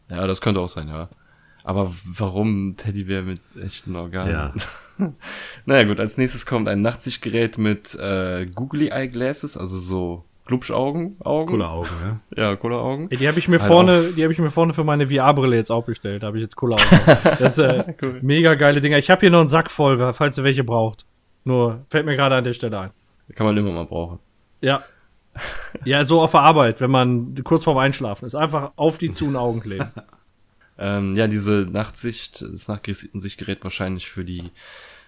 Ja, 0.09 0.27
das 0.27 0.39
könnte 0.41 0.59
auch 0.61 0.69
sein, 0.69 0.87
ja. 0.89 1.09
Aber 1.63 1.91
warum 2.05 2.75
Teddybär 2.77 3.23
mit 3.23 3.39
echten 3.59 3.95
Organen? 3.95 4.31
Ja. 4.31 4.53
naja 5.65 5.83
gut, 5.85 5.99
als 5.99 6.17
nächstes 6.17 6.45
kommt 6.45 6.67
ein 6.67 6.81
Nachtsichtgerät 6.81 7.57
mit 7.57 7.95
äh, 7.95 8.45
Googly 8.45 8.89
Eye 8.89 9.07
Glasses, 9.09 9.57
also 9.57 9.77
so 9.77 10.23
Glubschaugen, 10.45 11.15
Augen. 11.23 11.47
Coole 11.51 11.69
Augen, 11.69 11.89
ja. 12.03 12.19
Ja, 12.43 12.55
Cola-Augen. 12.57 13.07
Ey, 13.09 13.17
die 13.17 13.27
habe 13.29 13.39
ich 13.39 13.47
mir 13.47 13.59
Halt 13.59 13.67
vorne, 13.71 13.99
auf- 14.09 14.15
die 14.15 14.23
habe 14.23 14.33
ich 14.33 14.39
mir 14.39 14.51
vorne 14.51 14.73
für 14.73 14.83
meine 14.83 15.07
VR-Brille 15.07 15.55
jetzt 15.55 15.71
auch 15.71 15.85
bestellt. 15.85 16.21
Da 16.23 16.27
habe 16.27 16.37
ich 16.37 16.41
jetzt 16.43 16.57
Cola 16.57 16.75
auf. 16.75 17.03
Das 17.05 17.39
ist 17.41 17.59
äh, 17.59 17.93
Cool. 18.01 18.19
mega 18.21 18.55
geile 18.55 18.81
Dinger. 18.81 18.97
Ich 18.97 19.09
habe 19.09 19.21
hier 19.21 19.29
noch 19.29 19.39
einen 19.39 19.47
Sack 19.47 19.71
voll, 19.71 20.13
falls 20.13 20.37
ihr 20.37 20.43
welche 20.43 20.65
braucht. 20.65 21.05
Nur 21.45 21.85
fällt 21.89 22.05
mir 22.05 22.15
gerade 22.17 22.35
an 22.35 22.43
der 22.43 22.53
Stelle 22.53 22.77
ein. 22.77 22.89
Kann 23.35 23.45
man 23.45 23.55
immer 23.55 23.71
mal 23.71 23.85
brauchen. 23.85 24.19
Ja. 24.61 24.83
Ja, 25.85 26.03
so 26.05 26.21
auf 26.21 26.31
der 26.31 26.41
Arbeit, 26.41 26.81
wenn 26.81 26.91
man 26.91 27.35
kurz 27.43 27.63
vorm 27.63 27.77
Einschlafen 27.77 28.25
ist. 28.25 28.35
Einfach 28.35 28.73
auf 28.75 28.97
die 28.97 29.11
zu 29.11 29.33
Augen 29.37 29.61
kleben. 29.61 29.87
Ähm, 30.77 31.15
ja, 31.15 31.27
diese 31.27 31.67
Nachtsicht, 31.71 32.41
das 32.41 32.67
Nachtsichtgerät 32.67 33.63
wahrscheinlich 33.63 34.09
für 34.09 34.25
die 34.25 34.51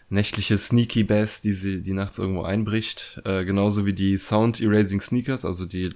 nächtliche 0.09 0.57
Sneaky 0.57 1.03
Bass, 1.03 1.41
die 1.41 1.53
sie, 1.53 1.81
die 1.81 1.93
nachts 1.93 2.17
irgendwo 2.17 2.43
einbricht, 2.43 3.21
äh, 3.25 3.45
genauso 3.45 3.85
wie 3.85 3.93
die 3.93 4.17
Sound 4.17 4.61
Erasing 4.61 5.01
Sneakers, 5.01 5.45
also 5.45 5.65
die 5.65 5.89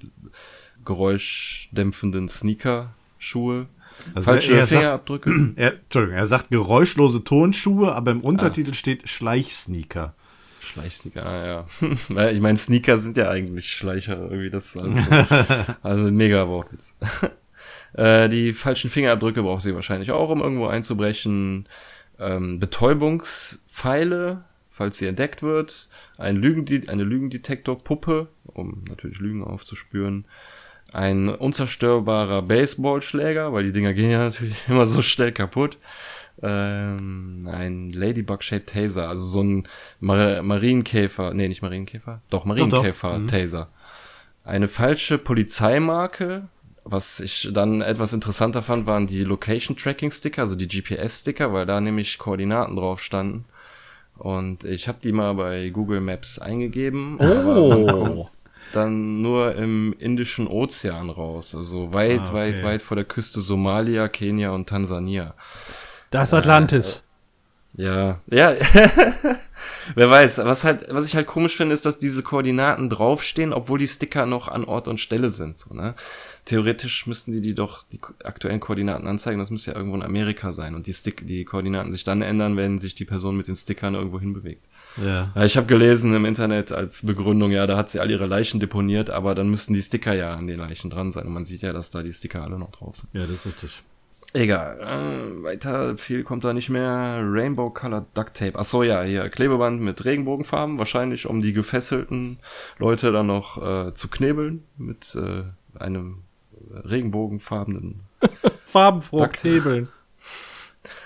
geräuschdämpfenden 0.86 2.28
Sneaker-Schuhe. 2.30 3.68
Also 4.16 4.32
Falsche 4.32 4.54
er 4.54 4.66
sagt, 4.66 4.82
Fingerabdrücke. 4.82 5.54
er, 5.56 5.74
Entschuldigung, 5.74 6.18
er 6.18 6.26
sagt 6.26 6.50
geräuschlose 6.50 7.24
Tonschuhe, 7.24 7.94
aber 7.94 8.12
im 8.12 8.22
Untertitel 8.22 8.74
steht 8.74 9.08
Schleichsneaker. 9.08 10.16
Schleichsneaker, 10.62 11.26
ah, 11.26 11.48
ja. 11.48 12.30
Ich 12.32 12.40
meine, 12.40 12.58
Sneaker 12.58 12.98
sind 12.98 13.18
ja 13.18 13.30
eigentlich 13.30 13.72
Schleicher, 13.72 14.18
irgendwie 14.18 14.50
das 14.50 14.78
also, 14.78 15.00
also 15.82 16.12
mega 16.12 16.48
Wortwitz. 16.48 16.98
Äh, 17.94 18.30
die 18.30 18.54
falschen 18.54 18.90
Fingerabdrücke 18.90 19.44
braucht 19.44 19.64
sie 19.64 19.76
wahrscheinlich 19.76 20.12
auch, 20.12 20.30
um 20.30 20.42
irgendwo 20.42 20.68
einzubrechen. 20.68 21.66
Ähm, 22.20 22.60
Betäubungspfeile, 22.60 24.44
falls 24.70 24.98
sie 24.98 25.08
entdeckt 25.08 25.42
wird. 25.42 25.90
Ein 26.18 26.36
Lügendi 26.36 26.88
eine 26.90 27.04
Lügendetektorpuppe, 27.04 28.28
um 28.46 28.84
natürlich 28.88 29.20
Lügen 29.20 29.44
aufzuspüren. 29.44 30.26
Ein 30.92 31.30
unzerstörbarer 31.30 32.42
Baseballschläger, 32.44 33.54
weil 33.54 33.64
die 33.64 33.72
Dinger 33.72 33.94
gehen 33.94 34.12
ja 34.12 34.20
natürlich 34.20 34.58
immer 34.68 34.86
so 34.86 35.02
schnell 35.02 35.32
kaputt. 35.32 35.78
ähm, 36.42 37.48
ein 37.52 37.92
Ladybug-shaped 37.92 38.70
Taser, 38.70 39.10
also 39.10 39.26
so 39.26 39.44
ein 39.44 39.68
Mar 40.00 40.42
Marienkäfer, 40.42 41.34
nee, 41.34 41.48
nicht 41.48 41.62
Marienkäfer, 41.62 42.22
doch 42.30 42.46
Marienkäfer-Taser. 42.46 43.70
Eine 44.46 44.68
falsche 44.68 45.18
Polizeimarke, 45.18 46.48
was 46.84 47.20
ich 47.20 47.50
dann 47.54 47.82
etwas 47.82 48.14
interessanter 48.14 48.62
fand, 48.62 48.86
waren 48.86 49.08
die 49.08 49.24
Location-Tracking-Sticker, 49.24 50.42
also 50.42 50.56
die 50.56 50.68
GPS-Sticker, 50.68 51.54
weil 51.54 51.66
da 51.66 51.82
nämlich 51.82 52.18
Koordinaten 52.18 52.76
drauf 52.76 53.02
standen. 53.02 53.46
Und 54.18 54.66
ich 54.66 54.88
habe 54.88 54.98
die 55.02 55.12
mal 55.14 55.34
bei 55.34 55.70
Google 55.70 56.02
Maps 56.02 56.40
eingegeben. 56.40 57.18
kommt 57.18 58.30
Dann 58.74 59.22
nur 59.22 59.56
im 59.56 59.96
Indischen 59.98 60.46
Ozean 60.48 61.10
raus, 61.10 61.56
also 61.56 61.94
weit, 61.94 62.20
Ah, 62.20 62.24
okay. 62.24 62.34
weit, 62.34 62.64
weit 62.64 62.82
vor 62.82 62.96
der 62.96 63.06
Küste 63.06 63.40
Somalia, 63.42 64.08
Kenia 64.10 64.52
und 64.52 64.68
Tansania. 64.70 65.34
Das 66.12 66.34
Atlantis. 66.34 67.04
Ja, 67.74 68.20
ja. 68.28 68.54
Wer 69.96 70.10
weiß, 70.10 70.40
was 70.40 70.64
halt, 70.64 70.86
was 70.92 71.06
ich 71.06 71.16
halt 71.16 71.28
komisch 71.28 71.56
finde, 71.56 71.74
ist, 71.74 71.86
dass 71.86 72.00
diese 72.00 72.24
Koordinaten 72.24 72.90
draufstehen, 72.90 73.54
obwohl 73.54 73.80
die 73.80 73.88
Sticker 73.88 74.26
noch 74.26 74.48
an 74.48 74.66
Ort 74.66 74.88
und 74.88 75.00
Stelle 75.00 75.30
sind, 75.30 75.58
so, 75.58 75.74
ne? 75.74 75.96
Theoretisch 76.46 77.06
müssten 77.08 77.32
die 77.32 77.42
die 77.42 77.56
doch 77.56 77.84
die 77.84 78.00
aktuellen 78.24 78.60
Koordinaten 78.60 79.08
anzeigen. 79.08 79.40
Das 79.40 79.52
müsste 79.52 79.72
ja 79.72 79.78
irgendwo 79.78 79.96
in 79.96 80.04
Amerika 80.04 80.52
sein 80.52 80.76
und 80.76 80.88
die 80.88 80.94
Stick, 80.94 81.28
die 81.28 81.46
Koordinaten 81.46 81.92
sich 81.92 82.04
dann 82.04 82.22
ändern, 82.22 82.58
wenn 82.58 82.80
sich 82.80 82.96
die 82.96 83.06
Person 83.06 83.38
mit 83.38 83.48
den 83.48 83.56
Stickern 83.56 83.96
irgendwo 83.96 84.20
hinbewegt. 84.20 84.66
Ja. 84.98 85.32
Ich 85.44 85.56
habe 85.56 85.68
gelesen 85.68 86.14
im 86.14 86.26
Internet 86.26 86.72
als 86.72 87.06
Begründung, 87.06 87.52
ja, 87.52 87.68
da 87.68 87.78
hat 87.78 87.90
sie 87.90 88.00
all 88.00 88.10
ihre 88.10 88.26
Leichen 88.26 88.60
deponiert, 88.60 89.10
aber 89.10 89.36
dann 89.36 89.50
müssten 89.50 89.74
die 89.74 89.82
Sticker 89.82 90.14
ja 90.14 90.34
an 90.34 90.48
den 90.48 90.60
Leichen 90.60 90.90
dran 90.90 91.12
sein 91.12 91.28
und 91.28 91.34
man 91.34 91.44
sieht 91.44 91.62
ja, 91.62 91.74
dass 91.74 91.92
da 91.92 92.02
die 92.02 92.14
Sticker 92.14 92.44
alle 92.44 92.58
noch 92.58 92.72
drauf 92.72 92.96
sind. 92.96 93.10
ja, 93.14 93.22
das 93.22 93.32
ist 93.32 93.46
richtig. 93.46 93.84
Egal, 94.34 94.80
äh, 94.80 95.44
weiter 95.44 95.98
viel 95.98 96.24
kommt 96.24 96.44
da 96.44 96.54
nicht 96.54 96.70
mehr. 96.70 97.20
Rainbow 97.24 97.72
Colored 97.72 98.06
Duct 98.14 98.36
Tape. 98.36 98.54
Ach 98.56 98.64
so, 98.64 98.84
ja, 98.84 99.02
hier 99.02 99.28
Klebeband 99.30 99.82
mit 99.82 100.06
Regenbogenfarben, 100.06 100.78
wahrscheinlich 100.78 101.26
um 101.26 101.42
die 101.42 101.52
gefesselten 101.52 102.38
Leute 102.78 103.12
dann 103.12 103.26
noch 103.26 103.58
äh, 103.58 103.94
zu 103.96 104.08
knebeln 104.08 104.64
mit 104.78 105.16
äh, 105.16 105.46
einem 105.80 106.22
regenbogenfarbenen. 106.72 108.02
Farbenfroh, 108.66 109.20
Duct- 109.20 109.44
Hebeln. 109.44 109.88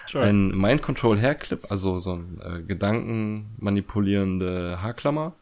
Sure. 0.08 0.24
Ein 0.26 0.50
Mind 0.50 0.82
Control 0.82 1.18
Hair 1.20 1.36
Clip, 1.36 1.66
also 1.72 2.00
so 2.00 2.14
ein 2.14 2.40
äh, 2.44 2.62
gedankenmanipulierende 2.62 4.80
Haarklammer. 4.82 5.34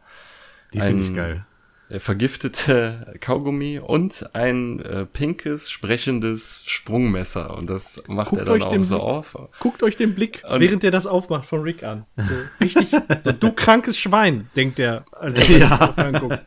Die 0.73 0.79
finde 0.79 1.03
ich 1.03 1.13
geil. 1.13 1.45
äh, 1.89 1.99
vergiftete 1.99 3.15
Kaugummi 3.19 3.79
und 3.79 4.29
ein 4.33 4.79
äh, 4.79 5.05
pinkes, 5.05 5.69
sprechendes 5.69 6.63
Sprungmesser. 6.65 7.57
Und 7.57 7.69
das 7.69 8.01
macht 8.07 8.29
Guckt 8.29 8.39
er 8.41 8.45
dann 8.45 8.55
euch 8.55 8.63
auch 8.63 8.83
so 8.83 8.95
Blick- 8.95 9.03
auf. 9.03 9.37
Guckt 9.59 9.83
euch 9.83 9.97
den 9.97 10.15
Blick, 10.15 10.43
Und- 10.49 10.61
während 10.61 10.83
er 10.85 10.91
das 10.91 11.07
aufmacht, 11.07 11.45
von 11.45 11.59
Rick 11.61 11.83
an. 11.83 12.05
So, 12.15 12.33
richtig, 12.61 12.87
so, 13.25 13.31
du 13.33 13.51
krankes 13.51 13.97
Schwein, 13.97 14.49
denkt 14.55 14.79
er, 14.79 15.03
als 15.11 15.37
er 15.49 15.57
Ja. 15.57 15.75
anguckt. 15.97 16.39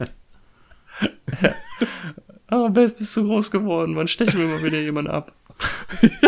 Ah, 2.54 2.68
Bess, 2.68 2.92
bist 2.92 3.16
du 3.16 3.24
groß 3.26 3.50
geworden? 3.50 3.96
Wann 3.96 4.06
stechen 4.08 4.38
wir 4.38 4.46
mal 4.46 4.62
wieder 4.62 4.78
jemanden 4.80 5.10
ab? 5.10 5.32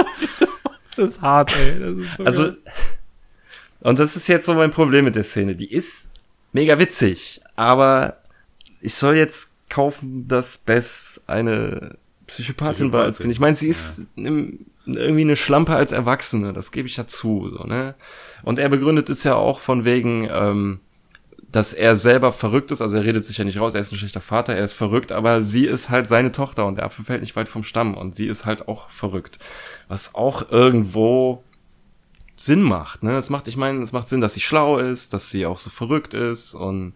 Das 0.97 1.11
ist 1.11 1.20
hart, 1.20 1.53
ey. 1.55 1.79
Das 1.79 1.99
ist 1.99 2.16
so 2.16 2.24
Also, 2.24 2.43
geil. 2.45 2.57
und 3.81 3.99
das 3.99 4.16
ist 4.16 4.29
jetzt 4.29 4.47
so 4.47 4.55
mein 4.55 4.70
Problem 4.70 5.05
mit 5.05 5.14
der 5.14 5.24
Szene. 5.24 5.55
Die 5.55 5.70
ist 5.70 6.09
mega 6.53 6.79
witzig, 6.79 7.43
aber 7.55 8.16
ich 8.81 8.95
soll 8.95 9.16
jetzt 9.16 9.53
kaufen, 9.68 10.27
dass 10.27 10.57
Bess 10.57 11.20
eine 11.27 11.97
Psychopathin 12.27 12.93
war 12.93 13.03
als. 13.05 13.18
Kind. 13.18 13.31
Ich 13.31 13.41
meine, 13.41 13.57
sie 13.57 13.68
ist 13.68 14.03
im- 14.16 14.64
irgendwie 14.87 15.20
eine 15.22 15.37
Schlampe 15.37 15.77
als 15.77 15.93
Erwachsene, 15.93 16.53
das 16.55 16.72
gebe 16.72 16.89
ich 16.89 16.97
ja 16.97 17.07
zu, 17.07 17.51
so, 17.51 17.64
ne? 17.64 17.95
Und 18.43 18.59
er 18.59 18.68
begründet 18.70 19.11
es 19.11 19.22
ja 19.24 19.35
auch 19.35 19.61
von 19.61 19.85
wegen, 19.85 20.27
ähm, 20.33 20.81
dass 21.57 21.73
er 21.73 21.97
selber 21.97 22.33
verrückt 22.33 22.71
ist, 22.71 22.83
also 22.83 22.99
er 22.99 23.05
redet 23.05 23.25
sich 23.25 23.39
ja 23.39 23.45
nicht 23.45 23.59
raus, 23.59 23.75
er 23.75 23.81
ist 23.81 23.91
ein 23.91 23.97
schlechter 23.97 24.21
Vater, 24.21 24.55
er 24.55 24.67
ist 24.67 24.75
verrückt, 24.75 25.11
aber 25.11 25.43
sie 25.43 25.65
ist 25.65 25.89
halt 25.89 26.07
seine 26.07 26.31
Tochter 26.31 26.67
und 26.67 26.75
der 26.77 26.85
Apfel 26.85 27.07
fällt 27.07 27.23
nicht 27.23 27.35
weit 27.35 27.49
vom 27.49 27.65
Stamm 27.65 27.95
und 27.95 28.15
sie 28.15 28.27
ist 28.27 28.45
halt 28.45 28.69
auch 28.69 28.91
verrückt. 28.91 29.39
Was 29.89 30.15
auch 30.15 30.51
irgendwo 30.51 31.43
Sinn 32.37 32.61
macht, 32.61 33.03
ne? 33.03 33.17
Es 33.17 33.31
macht, 33.31 33.49
ich 33.49 33.57
meine, 33.57 33.81
es 33.81 33.93
macht 33.93 34.07
Sinn, 34.07 34.21
dass 34.21 34.35
sie 34.35 34.43
schlau 34.43 34.77
ist, 34.77 35.15
dass 35.15 35.31
sie 35.31 35.47
auch 35.47 35.59
so 35.59 35.71
verrückt 35.71 36.13
ist 36.13 36.53
und 36.53 36.93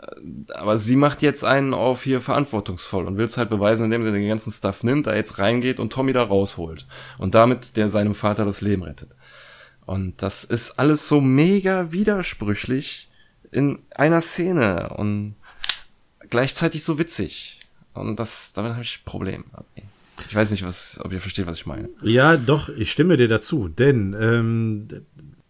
äh, 0.00 0.54
aber 0.54 0.78
sie 0.78 0.96
macht 0.96 1.20
jetzt 1.20 1.44
einen 1.44 1.74
auf 1.74 2.02
hier 2.02 2.22
verantwortungsvoll 2.22 3.04
und 3.06 3.18
will 3.18 3.26
es 3.26 3.36
halt 3.36 3.50
beweisen, 3.50 3.84
indem 3.84 4.04
sie 4.04 4.10
den 4.10 4.26
ganzen 4.26 4.52
Stuff 4.52 4.84
nimmt, 4.84 5.06
da 5.06 5.14
jetzt 5.14 5.38
reingeht 5.38 5.78
und 5.78 5.92
Tommy 5.92 6.14
da 6.14 6.22
rausholt 6.22 6.86
und 7.18 7.34
damit 7.34 7.76
der 7.76 7.90
seinem 7.90 8.14
Vater 8.14 8.46
das 8.46 8.62
Leben 8.62 8.84
rettet. 8.84 9.10
Und 9.84 10.22
das 10.22 10.44
ist 10.44 10.78
alles 10.78 11.08
so 11.08 11.20
mega 11.20 11.92
widersprüchlich 11.92 13.10
in 13.52 13.78
einer 13.94 14.20
Szene 14.20 14.94
und 14.96 15.36
gleichzeitig 16.30 16.82
so 16.82 16.98
witzig. 16.98 17.60
Und 17.94 18.18
das, 18.18 18.52
damit 18.54 18.72
habe 18.72 18.82
ich 18.82 19.00
ein 19.00 19.04
Problem. 19.04 19.44
Ich 20.28 20.34
weiß 20.34 20.50
nicht, 20.50 20.64
was, 20.64 20.98
ob 21.04 21.12
ihr 21.12 21.20
versteht, 21.20 21.46
was 21.46 21.58
ich 21.58 21.66
meine. 21.66 21.88
Ja, 22.02 22.36
doch, 22.36 22.68
ich 22.70 22.90
stimme 22.90 23.16
dir 23.16 23.28
dazu, 23.28 23.68
denn 23.68 24.16
ähm, 24.18 24.88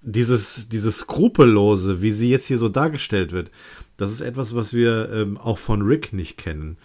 dieses, 0.02 0.68
dieses 0.68 0.98
Skrupellose, 0.98 2.02
wie 2.02 2.10
sie 2.10 2.30
jetzt 2.30 2.46
hier 2.46 2.58
so 2.58 2.68
dargestellt 2.68 3.32
wird, 3.32 3.50
das 3.96 4.10
ist 4.10 4.20
etwas, 4.20 4.54
was 4.54 4.74
wir 4.74 5.10
ähm, 5.12 5.38
auch 5.38 5.58
von 5.58 5.82
Rick 5.82 6.12
nicht 6.12 6.36
kennen. 6.36 6.76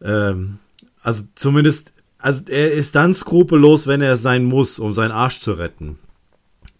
Ähm, 0.00 0.58
also 1.02 1.24
zumindest, 1.34 1.92
also 2.18 2.42
er 2.48 2.72
ist 2.72 2.94
dann 2.94 3.12
skrupellos, 3.12 3.86
wenn 3.86 4.00
er 4.00 4.16
sein 4.16 4.44
muss, 4.44 4.78
um 4.78 4.94
seinen 4.94 5.12
Arsch 5.12 5.40
zu 5.40 5.52
retten. 5.52 5.98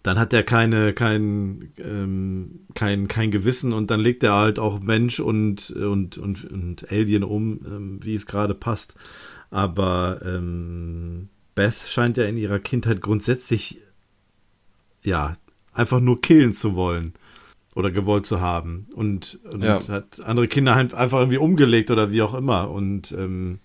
Dann 0.07 0.19
hat 0.19 0.31
er 0.31 0.43
keine, 0.43 0.93
kein, 0.93 1.73
ähm, 1.79 2.61
kein, 2.75 3.09
kein 3.09 3.29
Gewissen 3.29 3.73
und 3.73 3.91
dann 3.91 3.99
legt 3.99 4.23
er 4.23 4.35
halt 4.35 4.57
auch 4.57 4.79
Mensch 4.79 5.19
und, 5.19 5.69
und, 5.71 6.17
und, 6.17 6.49
und 6.49 6.89
Alien 6.89 7.25
um, 7.25 7.59
ähm, 7.65 7.99
wie 8.01 8.15
es 8.15 8.25
gerade 8.25 8.53
passt. 8.53 8.95
Aber 9.49 10.21
ähm, 10.23 11.27
Beth 11.55 11.75
scheint 11.85 12.15
ja 12.15 12.23
in 12.23 12.37
ihrer 12.37 12.59
Kindheit 12.59 13.01
grundsätzlich 13.01 13.81
ja 15.03 15.33
einfach 15.73 15.99
nur 15.99 16.21
killen 16.21 16.53
zu 16.53 16.75
wollen 16.75 17.11
oder 17.75 17.91
gewollt 17.91 18.25
zu 18.25 18.39
haben 18.39 18.87
und, 18.93 19.41
und 19.51 19.61
Ja. 19.61 19.85
hat 19.89 20.21
andere 20.21 20.47
Kinder 20.47 20.73
halt 20.75 20.93
einfach 20.93 21.19
irgendwie 21.19 21.37
umgelegt 21.37 21.91
oder 21.91 22.13
wie 22.13 22.21
auch 22.21 22.33
immer 22.33 22.71
und 22.71 23.11
ähm, 23.11 23.59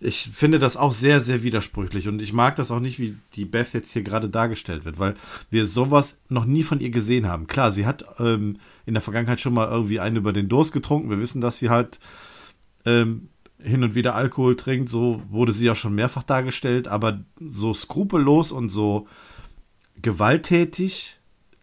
ich 0.00 0.30
finde 0.32 0.58
das 0.58 0.76
auch 0.76 0.92
sehr, 0.92 1.20
sehr 1.20 1.42
widersprüchlich 1.42 2.08
und 2.08 2.22
ich 2.22 2.32
mag 2.32 2.56
das 2.56 2.70
auch 2.70 2.80
nicht, 2.80 2.98
wie 2.98 3.16
die 3.34 3.44
Beth 3.44 3.74
jetzt 3.74 3.92
hier 3.92 4.02
gerade 4.02 4.30
dargestellt 4.30 4.84
wird, 4.84 4.98
weil 4.98 5.14
wir 5.50 5.66
sowas 5.66 6.22
noch 6.28 6.46
nie 6.46 6.62
von 6.62 6.80
ihr 6.80 6.90
gesehen 6.90 7.28
haben. 7.28 7.46
Klar, 7.46 7.70
sie 7.70 7.86
hat 7.86 8.04
ähm, 8.18 8.56
in 8.86 8.94
der 8.94 9.02
Vergangenheit 9.02 9.40
schon 9.40 9.52
mal 9.52 9.68
irgendwie 9.68 10.00
einen 10.00 10.16
über 10.16 10.32
den 10.32 10.48
Durst 10.48 10.72
getrunken. 10.72 11.10
Wir 11.10 11.20
wissen, 11.20 11.42
dass 11.42 11.58
sie 11.58 11.68
halt 11.68 11.98
ähm, 12.86 13.28
hin 13.58 13.84
und 13.84 13.94
wieder 13.94 14.14
Alkohol 14.14 14.56
trinkt. 14.56 14.88
So 14.88 15.22
wurde 15.28 15.52
sie 15.52 15.66
ja 15.66 15.74
schon 15.74 15.94
mehrfach 15.94 16.22
dargestellt, 16.22 16.88
aber 16.88 17.22
so 17.38 17.74
skrupellos 17.74 18.52
und 18.52 18.70
so 18.70 19.06
gewalttätig 20.00 21.18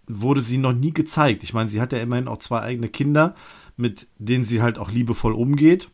wurde 0.07 0.41
sie 0.41 0.57
noch 0.59 0.73
nie 0.73 0.93
gezeigt. 0.93 1.43
Ich 1.43 1.53
meine, 1.53 1.69
sie 1.69 1.81
hat 1.81 1.91
ja 1.91 1.99
immerhin 1.99 2.27
auch 2.27 2.37
zwei 2.37 2.61
eigene 2.61 2.87
Kinder, 2.87 3.35
mit 3.77 4.07
denen 4.19 4.43
sie 4.43 4.61
halt 4.61 4.77
auch 4.77 4.91
liebevoll 4.91 5.33
umgeht. 5.33 5.89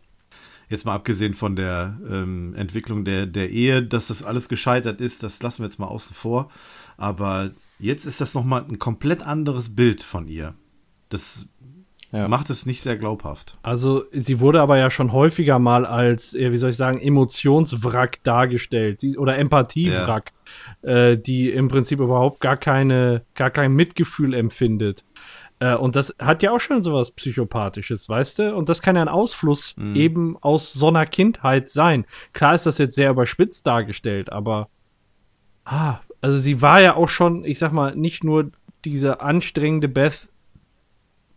Jetzt 0.74 0.86
mal 0.88 0.96
abgesehen 0.96 1.36
von 1.36 1.56
der 1.56 2.00
ähm, 2.10 2.56
Entwicklung 2.56 3.06
der, 3.06 3.28
der 3.28 3.52
Ehe, 3.52 3.84
dass 3.84 4.08
das 4.08 4.24
alles 4.24 4.50
gescheitert 4.50 5.02
ist, 5.02 5.22
das 5.22 5.40
lassen 5.44 5.60
wir 5.62 5.68
jetzt 5.68 5.78
mal 5.78 5.86
außen 5.86 6.16
vor. 6.16 6.50
Aber 6.98 7.52
jetzt 7.78 8.06
ist 8.08 8.20
das 8.22 8.34
nochmal 8.34 8.66
ein 8.68 8.80
komplett 8.80 9.22
anderes 9.22 9.76
Bild 9.76 10.02
von 10.02 10.28
ihr. 10.28 10.56
Das 11.10 11.46
Ja. 12.12 12.28
macht 12.28 12.50
es 12.50 12.66
nicht 12.66 12.82
sehr 12.82 12.98
glaubhaft. 12.98 13.60
Also, 13.62 14.04
sie 14.12 14.40
wurde 14.40 14.62
aber 14.62 14.80
ja 14.80 14.90
schon 14.90 15.12
häufiger 15.12 15.60
mal 15.60 15.86
als, 15.86 16.34
wie 16.34 16.58
soll 16.58 16.72
ich 16.72 16.76
sagen, 16.76 17.00
Emotionswrack 17.00 18.24
dargestellt. 18.24 19.00
Sie, 19.00 19.16
oder 19.18 19.38
Empathiewrack, 19.38 20.32
äh, 20.82 21.20
die 21.20 21.52
im 21.52 21.68
Prinzip 21.68 22.00
überhaupt 22.00 22.40
gar 22.40 22.58
keine, 22.58 23.22
gar 23.36 23.52
kein 23.52 23.74
Mitgefühl 23.74 24.34
empfindet. 24.34 25.04
Äh, 25.64 25.76
und 25.78 25.96
das 25.96 26.14
hat 26.20 26.44
ja 26.44 26.52
auch 26.52 26.60
schon 26.60 26.84
sowas 26.84 27.12
Psychopathisches, 27.12 28.10
weißt 28.10 28.40
du? 28.40 28.56
Und 28.56 28.68
das 28.68 28.82
kann 28.82 28.98
ja 28.98 29.02
ein 29.02 29.08
Ausfluss 29.08 29.76
eben 29.96 30.38
aus 30.42 30.74
so 30.74 30.90
einer 30.90 31.06
Kindheit 31.06 31.70
sein. 31.70 32.06
Klar 32.34 32.56
ist 32.56 32.66
das 32.66 32.78
jetzt 32.80 32.96
sehr 32.96 33.12
überspitzt 33.12 33.66
dargestellt, 33.66 34.30
aber 34.30 34.68
ah, 35.64 36.00
also 36.20 36.38
sie 36.38 36.62
war 36.62 36.82
ja 36.82 36.96
auch 36.96 37.08
schon, 37.08 37.46
ich 37.46 37.60
sag 37.60 37.72
mal, 37.72 37.96
nicht 37.96 38.26
nur 38.26 38.52
diese 38.84 39.22
anstrengende 39.22 39.88
Beth, 39.88 40.28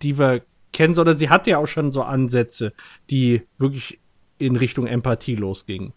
die 0.03 0.19
wir 0.19 0.43
kennen, 0.73 0.95
sondern 0.95 1.17
sie 1.17 1.31
hatte 1.31 1.51
ja 1.51 1.59
auch 1.59 1.69
schon 1.69 1.93
so 1.93 2.03
Ansätze, 2.03 2.73
die 3.11 3.43
wirklich 3.59 4.01
in 4.39 4.57
Richtung 4.57 4.89
Empathie 4.89 5.37
losgingen. 5.37 5.93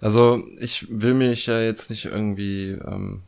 Also 0.00 0.44
ich 0.60 0.86
will 0.88 1.14
mich 1.14 1.46
ja 1.46 1.60
jetzt 1.60 1.90
nicht 1.90 2.04
irgendwie 2.04 2.70
ähm, 2.70 3.24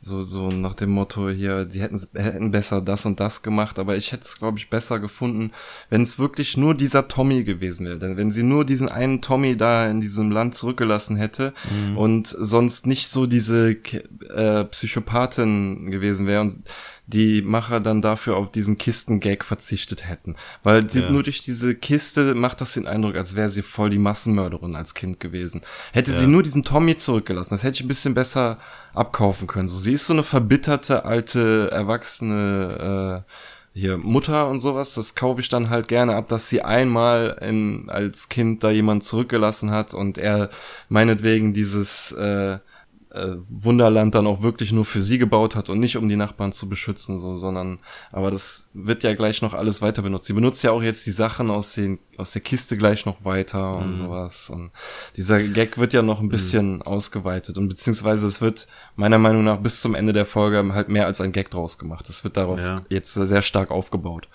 So, 0.00 0.24
so 0.24 0.48
nach 0.48 0.74
dem 0.74 0.90
Motto 0.90 1.28
hier, 1.28 1.68
sie 1.68 1.82
hätten, 1.82 2.00
hätten 2.14 2.50
besser 2.52 2.80
das 2.80 3.04
und 3.04 3.18
das 3.18 3.42
gemacht, 3.42 3.80
aber 3.80 3.96
ich 3.96 4.12
hätte 4.12 4.22
es, 4.24 4.38
glaube 4.38 4.56
ich, 4.58 4.70
besser 4.70 5.00
gefunden, 5.00 5.50
wenn 5.90 6.02
es 6.02 6.20
wirklich 6.20 6.56
nur 6.56 6.74
dieser 6.74 7.08
Tommy 7.08 7.42
gewesen 7.42 7.84
wäre. 7.84 7.98
Denn 7.98 8.16
wenn 8.16 8.30
sie 8.30 8.44
nur 8.44 8.64
diesen 8.64 8.88
einen 8.88 9.22
Tommy 9.22 9.56
da 9.56 9.88
in 9.90 10.00
diesem 10.00 10.30
Land 10.30 10.54
zurückgelassen 10.54 11.16
hätte 11.16 11.52
Mhm. 11.72 11.96
und 11.98 12.28
sonst 12.28 12.86
nicht 12.86 13.08
so 13.08 13.26
diese 13.26 13.70
äh, 14.34 14.64
Psychopathin 14.66 15.90
gewesen 15.90 16.26
wäre 16.26 16.42
und 16.42 16.56
die 17.08 17.40
Macher 17.40 17.80
dann 17.80 18.02
dafür 18.02 18.36
auf 18.36 18.52
diesen 18.52 18.76
Kisten-Gag 18.76 19.42
verzichtet 19.42 20.06
hätten. 20.06 20.36
Weil 20.62 20.84
die, 20.84 21.00
Ja. 21.00 21.10
nur 21.10 21.22
durch 21.22 21.40
diese 21.40 21.74
Kiste 21.74 22.34
macht 22.34 22.60
das 22.60 22.74
den 22.74 22.86
Eindruck, 22.86 23.16
als 23.16 23.34
wäre 23.34 23.48
sie 23.48 23.62
voll 23.62 23.88
die 23.88 23.98
Massenmörderin 23.98 24.76
als 24.76 24.92
Kind 24.94 25.18
gewesen. 25.18 25.62
Hätte 25.92 26.10
sie 26.12 26.26
nur 26.26 26.42
diesen 26.42 26.64
Tommy 26.64 26.96
zurückgelassen, 26.96 27.54
das 27.54 27.62
hätte 27.62 27.76
ich 27.76 27.80
ein 27.80 27.88
bisschen 27.88 28.12
besser 28.12 28.58
abkaufen 28.92 29.46
können. 29.48 29.68
So, 29.68 29.78
sie 29.78 29.94
ist 29.94 30.04
so 30.04 30.12
eine 30.12 30.22
verbitterte, 30.22 31.06
alte, 31.06 31.70
erwachsene 31.72 33.24
äh, 33.26 33.32
hier 33.78 33.96
Mutter 33.96 34.48
und 34.48 34.60
sowas. 34.60 34.94
Das 34.94 35.14
kaufe 35.14 35.40
ich 35.40 35.48
dann 35.48 35.70
halt 35.70 35.88
gerne 35.88 36.14
ab, 36.14 36.28
dass 36.28 36.48
sie 36.50 36.62
einmal 36.62 37.38
in, 37.40 37.88
als 37.88 38.28
Kind 38.28 38.64
da 38.64 38.70
jemand 38.70 39.04
zurückgelassen 39.04 39.70
hat 39.70 39.94
und 39.94 40.18
er 40.18 40.50
meinetwegen 40.88 41.52
dieses 41.54 42.12
äh, 42.12 42.58
äh, 43.10 43.34
Wunderland 43.38 44.14
dann 44.14 44.26
auch 44.26 44.42
wirklich 44.42 44.72
nur 44.72 44.84
für 44.84 45.00
sie 45.00 45.18
gebaut 45.18 45.54
hat 45.56 45.70
und 45.70 45.80
nicht 45.80 45.96
um 45.96 46.08
die 46.08 46.16
Nachbarn 46.16 46.52
zu 46.52 46.68
beschützen, 46.68 47.20
so, 47.20 47.36
sondern, 47.36 47.78
aber 48.12 48.30
das 48.30 48.70
wird 48.74 49.02
ja 49.02 49.14
gleich 49.14 49.40
noch 49.42 49.54
alles 49.54 49.80
weiter 49.80 50.02
benutzt. 50.02 50.26
Sie 50.26 50.32
benutzt 50.34 50.62
ja 50.62 50.72
auch 50.72 50.82
jetzt 50.82 51.06
die 51.06 51.12
Sachen 51.12 51.50
aus 51.50 51.74
den, 51.74 51.98
aus 52.16 52.32
der 52.32 52.42
Kiste 52.42 52.76
gleich 52.76 53.06
noch 53.06 53.24
weiter 53.24 53.76
und 53.76 53.96
sowas. 53.96 54.50
Und 54.50 54.70
dieser 55.16 55.42
Gag 55.42 55.78
wird 55.78 55.92
ja 55.92 56.02
noch 56.02 56.20
ein 56.20 56.28
bisschen 56.28 56.82
ausgeweitet 56.82 57.56
und 57.58 57.68
beziehungsweise 57.68 58.26
es 58.26 58.40
wird 58.40 58.68
meiner 58.96 59.18
Meinung 59.18 59.44
nach 59.44 59.58
bis 59.58 59.80
zum 59.80 59.94
Ende 59.94 60.12
der 60.12 60.26
Folge 60.26 60.74
halt 60.74 60.88
mehr 60.88 61.06
als 61.06 61.20
ein 61.20 61.32
Gag 61.32 61.50
draus 61.50 61.78
gemacht. 61.78 62.08
Es 62.08 62.24
wird 62.24 62.36
darauf 62.36 62.60
Ja. 62.60 62.82
jetzt 62.88 63.14
sehr 63.14 63.42
stark 63.42 63.70
aufgebaut. 63.70 64.28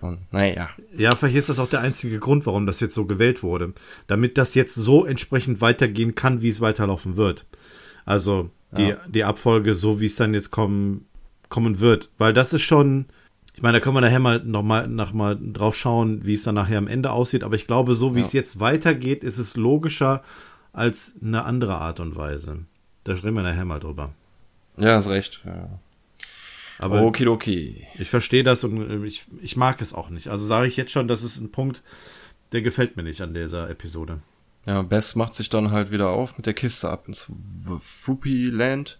Und 0.00 0.20
naja. 0.32 0.70
Ja, 0.96 1.14
vielleicht 1.14 1.36
ist 1.36 1.48
das 1.48 1.58
auch 1.58 1.68
der 1.68 1.80
einzige 1.80 2.18
Grund, 2.18 2.46
warum 2.46 2.66
das 2.66 2.80
jetzt 2.80 2.94
so 2.94 3.04
gewählt 3.04 3.42
wurde. 3.42 3.74
Damit 4.06 4.38
das 4.38 4.54
jetzt 4.54 4.74
so 4.74 5.04
entsprechend 5.04 5.60
weitergehen 5.60 6.14
kann, 6.14 6.40
wie 6.42 6.48
es 6.48 6.60
weiterlaufen 6.60 7.16
wird. 7.16 7.44
Also 8.04 8.50
die, 8.76 8.94
die 9.08 9.24
Abfolge, 9.24 9.74
so 9.74 10.00
wie 10.00 10.06
es 10.06 10.16
dann 10.16 10.32
jetzt 10.34 10.50
kommen, 10.50 11.04
kommen 11.48 11.80
wird. 11.80 12.10
Weil 12.18 12.32
das 12.32 12.52
ist 12.54 12.62
schon, 12.62 13.04
ich 13.54 13.60
meine, 13.62 13.78
da 13.78 13.84
können 13.84 13.96
wir 13.96 14.00
nachher 14.00 14.18
mal 14.18 14.42
noch 14.42 14.62
mal, 14.62 14.88
noch 14.88 15.12
mal 15.12 15.38
drauf 15.38 15.76
schauen, 15.76 16.24
wie 16.24 16.34
es 16.34 16.42
dann 16.44 16.54
nachher 16.54 16.78
am 16.78 16.88
Ende 16.88 17.10
aussieht. 17.12 17.44
Aber 17.44 17.54
ich 17.54 17.66
glaube, 17.66 17.94
so 17.94 18.14
wie 18.14 18.20
Ja. 18.20 18.24
es 18.24 18.32
jetzt 18.32 18.60
weitergeht, 18.60 19.24
ist 19.24 19.38
es 19.38 19.56
logischer 19.56 20.22
als 20.72 21.12
eine 21.22 21.44
andere 21.44 21.76
Art 21.76 22.00
und 22.00 22.16
Weise. 22.16 22.60
Da 23.04 23.12
reden 23.12 23.34
wir 23.36 23.42
nachher 23.42 23.66
mal 23.66 23.78
drüber. 23.80 24.14
Ja, 24.78 24.94
hast 24.94 25.10
recht. 25.10 25.42
Ja. 25.44 25.68
Aber 26.78 27.02
Okidoki. 27.02 27.86
Ich 27.98 28.08
verstehe 28.08 28.42
das 28.42 28.64
und 28.64 28.90
äh, 28.90 29.04
ich, 29.06 29.26
ich 29.42 29.56
mag 29.56 29.80
es 29.82 29.92
auch 29.94 30.08
nicht. 30.08 30.28
Also 30.28 30.46
sage 30.46 30.66
ich 30.66 30.76
jetzt 30.76 30.90
schon, 30.92 31.08
das 31.08 31.22
ist 31.22 31.40
ein 31.40 31.52
Punkt, 31.52 31.82
der 32.52 32.62
gefällt 32.62 32.96
mir 32.96 33.02
nicht 33.02 33.20
an 33.20 33.34
dieser 33.34 33.68
Episode. 33.70 34.20
Ja, 34.64 34.82
Bess 34.82 35.16
macht 35.16 35.34
sich 35.34 35.50
dann 35.50 35.72
halt 35.72 35.90
wieder 35.90 36.10
auf 36.10 36.36
mit 36.36 36.46
der 36.46 36.54
Kiste 36.54 36.88
ab 36.88 37.08
ins 37.08 37.30
Fruppy 37.78 38.48
Land 38.48 38.98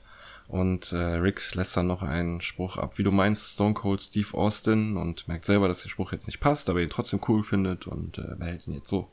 und 0.48 0.92
äh, 0.92 0.96
Rick 0.96 1.54
lässt 1.54 1.76
dann 1.76 1.86
noch 1.86 2.02
einen 2.02 2.40
Spruch 2.40 2.76
ab, 2.76 2.98
wie 2.98 3.04
du 3.04 3.12
meinst, 3.12 3.54
Stone 3.54 3.74
Cold 3.74 4.02
Steve 4.02 4.34
Austin 4.34 4.96
und 4.96 5.28
merkt 5.28 5.44
selber, 5.44 5.68
dass 5.68 5.82
der 5.82 5.88
Spruch 5.88 6.12
jetzt 6.12 6.26
nicht 6.26 6.40
passt, 6.40 6.68
aber 6.68 6.80
ihn 6.80 6.90
trotzdem 6.90 7.20
cool 7.28 7.44
findet 7.44 7.86
und 7.86 8.18
äh, 8.18 8.34
behält 8.36 8.66
ihn 8.66 8.74
jetzt 8.74 8.88
so. 8.88 9.08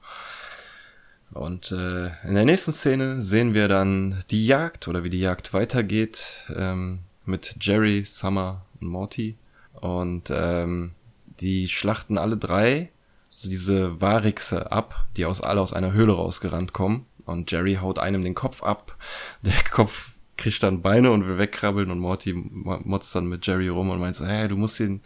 Und 1.32 1.72
äh, 1.72 2.08
in 2.28 2.34
der 2.34 2.46
nächsten 2.46 2.72
Szene 2.72 3.22
sehen 3.22 3.54
wir 3.54 3.68
dann 3.68 4.24
die 4.32 4.48
Jagd 4.48 4.88
oder 4.88 5.04
wie 5.04 5.12
die 5.12 5.20
Jagd 5.20 5.54
weitergeht 5.54 6.46
ähm, 6.56 7.00
mit 7.26 7.58
Jerry, 7.62 8.04
Summer 8.04 8.66
und 8.82 8.88
Morty. 8.88 9.38
Und 9.74 10.32
ähm, 10.32 10.92
die 11.40 11.70
schlachten 11.70 12.18
alle 12.18 12.36
drei 12.36 12.90
so 13.30 13.50
diese 13.50 14.02
Warixe 14.02 14.72
ab, 14.72 15.06
die 15.16 15.26
aus 15.26 15.42
alle 15.42 15.62
aus 15.62 15.74
einer 15.74 15.94
Höhle 15.94 16.14
rausgerannt 16.14 16.74
kommen. 16.74 17.06
Und 17.26 17.52
Jerry 17.52 17.76
haut 17.76 18.00
einem 18.00 18.24
den 18.24 18.36
Kopf 18.36 18.64
ab. 18.64 18.98
Der 19.44 19.54
Kopf 19.72 20.12
kriegt 20.36 20.64
dann 20.64 20.82
Beine 20.82 21.12
und 21.12 21.28
will 21.28 21.38
wegkrabbeln 21.38 21.92
und 21.92 22.00
Morty 22.00 22.34
mo- 22.34 22.80
motzt 22.84 23.14
dann 23.14 23.28
mit 23.28 23.46
Jerry 23.46 23.68
rum 23.68 23.90
und 23.90 24.00
meint 24.00 24.16
so, 24.16 24.26
hey, 24.26 24.48
du 24.48 24.56
musst 24.56 24.80
ihn 24.80 25.02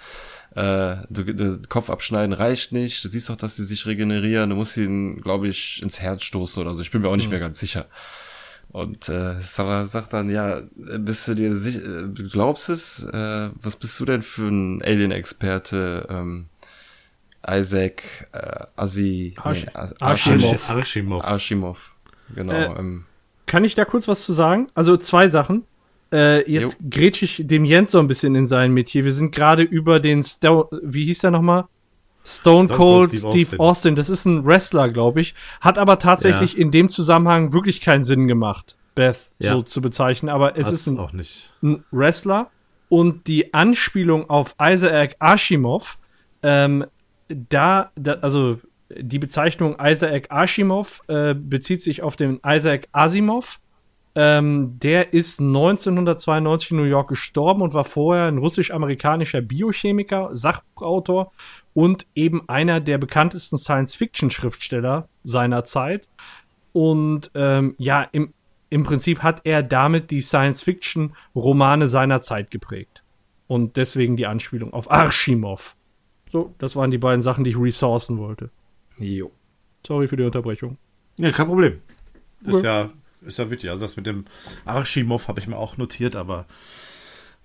äh, 0.55 0.97
du, 1.09 1.23
den 1.23 1.67
Kopf 1.67 1.89
abschneiden 1.89 2.33
reicht 2.33 2.71
nicht. 2.71 3.03
Du 3.03 3.09
siehst 3.09 3.29
doch, 3.29 3.35
dass 3.35 3.55
sie 3.55 3.63
sich 3.63 3.87
regenerieren. 3.87 4.51
Du 4.51 4.55
musst 4.55 4.77
ihn, 4.77 5.19
glaube 5.21 5.47
ich, 5.47 5.81
ins 5.81 5.99
Herz 5.99 6.23
stoßen 6.23 6.61
oder 6.61 6.75
so. 6.75 6.81
Ich 6.83 6.91
bin 6.91 7.01
mir 7.01 7.09
auch 7.09 7.15
nicht 7.15 7.31
mehr 7.31 7.39
ganz 7.39 7.59
sicher. 7.59 7.87
Und 8.69 9.09
äh, 9.09 9.39
Sarah 9.39 9.87
sagt 9.87 10.13
dann, 10.13 10.29
ja, 10.29 10.61
bist 10.75 11.27
du 11.27 11.33
dir 11.33 11.55
sicher, 11.55 11.83
äh, 11.83 12.07
du 12.07 12.29
glaubst 12.29 12.69
es? 12.69 13.03
Äh, 13.03 13.49
was 13.55 13.75
bist 13.75 13.99
du 13.99 14.05
denn 14.05 14.21
für 14.21 14.47
ein 14.47 14.81
Alien-Experte? 14.83 16.07
Ähm, 16.09 16.45
Isaac 17.47 18.27
äh, 18.31 18.65
Asi, 18.75 19.33
Arsch- 19.37 19.67
As- 19.73 19.99
Arschimov. 20.01 20.69
Arschimov. 20.69 21.23
Arschimov. 21.25 21.91
Genau. 22.35 22.53
Äh, 22.53 22.79
ähm, 22.79 23.05
Kann 23.45 23.63
ich 23.63 23.75
da 23.75 23.85
kurz 23.85 24.07
was 24.07 24.23
zu 24.23 24.33
sagen? 24.33 24.67
Also 24.73 24.97
zwei 24.97 25.29
Sachen. 25.29 25.63
Äh, 26.11 26.49
jetzt 26.49 26.77
grätsch 26.89 27.23
ich 27.23 27.41
dem 27.45 27.65
Jens 27.65 27.91
so 27.91 27.99
ein 27.99 28.07
bisschen 28.07 28.35
in 28.35 28.45
sein 28.45 28.71
Metier. 28.71 29.03
Wir 29.03 29.13
sind 29.13 29.33
gerade 29.33 29.63
über 29.63 29.99
den 29.99 30.21
Sto 30.23 30.69
wie 30.83 31.05
hieß 31.05 31.19
der 31.19 31.31
nochmal? 31.31 31.65
Stone, 32.25 32.67
Stone 32.69 32.77
Cold 32.77 33.09
Cold 33.09 33.09
Steve, 33.09 33.19
Steve 33.31 33.45
Austin. 33.45 33.59
Austin. 33.59 33.95
Das 33.95 34.09
ist 34.09 34.25
ein 34.25 34.45
Wrestler, 34.45 34.87
glaube 34.87 35.19
ich. 35.21 35.33
Hat 35.59 35.77
aber 35.77 35.99
tatsächlich 35.99 36.57
in 36.57 36.71
dem 36.71 36.87
Zusammenhang 36.89 37.51
wirklich 37.51 37.81
keinen 37.81 38.03
Sinn 38.05 38.27
gemacht, 38.29 38.77
Beth 38.95 39.17
Ja. 39.39 39.51
so 39.53 39.61
zu 39.63 39.81
bezeichnen. 39.81 40.29
Aber 40.29 40.55
es 40.57 40.67
Hat's 40.67 40.73
ist 40.73 40.87
ein, 40.87 40.99
auch 40.99 41.11
nicht. 41.13 41.51
ein 41.61 41.83
Wrestler. 41.91 42.49
Und 42.89 43.27
die 43.27 43.53
Anspielung 43.53 44.29
auf 44.29 44.55
Isaac 44.61 45.15
Asimov, 45.19 45.97
ähm, 46.43 46.85
da, 47.27 47.91
da, 47.95 48.13
also 48.21 48.59
die 48.89 49.19
Bezeichnung 49.19 49.77
Isaac 49.79 50.27
Asimov 50.29 51.01
äh, 51.07 51.33
bezieht 51.33 51.81
sich 51.81 52.01
auf 52.01 52.15
den 52.15 52.39
Isaac 52.45 52.87
Asimov. 52.91 53.59
Ähm, 54.15 54.77
der 54.77 55.13
ist 55.13 55.39
1992 55.39 56.71
in 56.71 56.77
New 56.77 56.83
York 56.83 57.09
gestorben 57.09 57.63
und 57.63 57.73
war 57.73 57.83
vorher 57.83 58.25
ein 58.25 58.37
russisch-amerikanischer 58.37 59.41
Biochemiker, 59.41 60.29
Sachbuchautor 60.33 61.31
und 61.73 62.05
eben 62.13 62.47
einer 62.47 62.79
der 62.79 62.99
bekanntesten 62.99 63.57
Science-Fiction-Schriftsteller 63.57 65.09
seiner 65.23 65.63
Zeit. 65.63 66.07
Und 66.73 67.31
ähm, 67.33 67.73
ja, 67.79 68.03
im, 68.11 68.33
im 68.69 68.83
Prinzip 68.83 69.23
hat 69.23 69.41
er 69.45 69.63
damit 69.63 70.11
die 70.11 70.21
Science-Fiction-Romane 70.21 71.87
seiner 71.87 72.21
Zeit 72.21 72.51
geprägt. 72.51 73.03
Und 73.47 73.77
deswegen 73.77 74.15
die 74.15 74.27
Anspielung 74.27 74.73
auf 74.73 74.91
Archimov. 74.91 75.75
So, 76.33 76.53
das 76.57 76.75
waren 76.75 76.89
die 76.91 76.97
beiden 76.97 77.21
Sachen, 77.21 77.43
die 77.43 77.51
ich 77.51 77.57
resourcen 77.57 78.17
wollte. 78.17 78.49
jo. 78.97 79.31
Sorry 79.85 80.07
für 80.07 80.15
die 80.15 80.23
Unterbrechung. 80.23 80.77
Ja, 81.17 81.29
kein 81.31 81.45
Problem. 81.47 81.81
Ist 82.45 82.55
Okay. 82.59 82.65
ja, 82.65 82.89
ist 83.21 83.37
ja 83.37 83.51
wichtig. 83.51 83.69
Also 83.69 83.83
das 83.83 83.97
mit 83.97 84.07
dem 84.07 84.25
Arschimov 84.65 85.27
habe 85.27 85.39
ich 85.41 85.47
mir 85.47 85.57
auch 85.57 85.77
notiert, 85.77 86.15
aber 86.15 86.45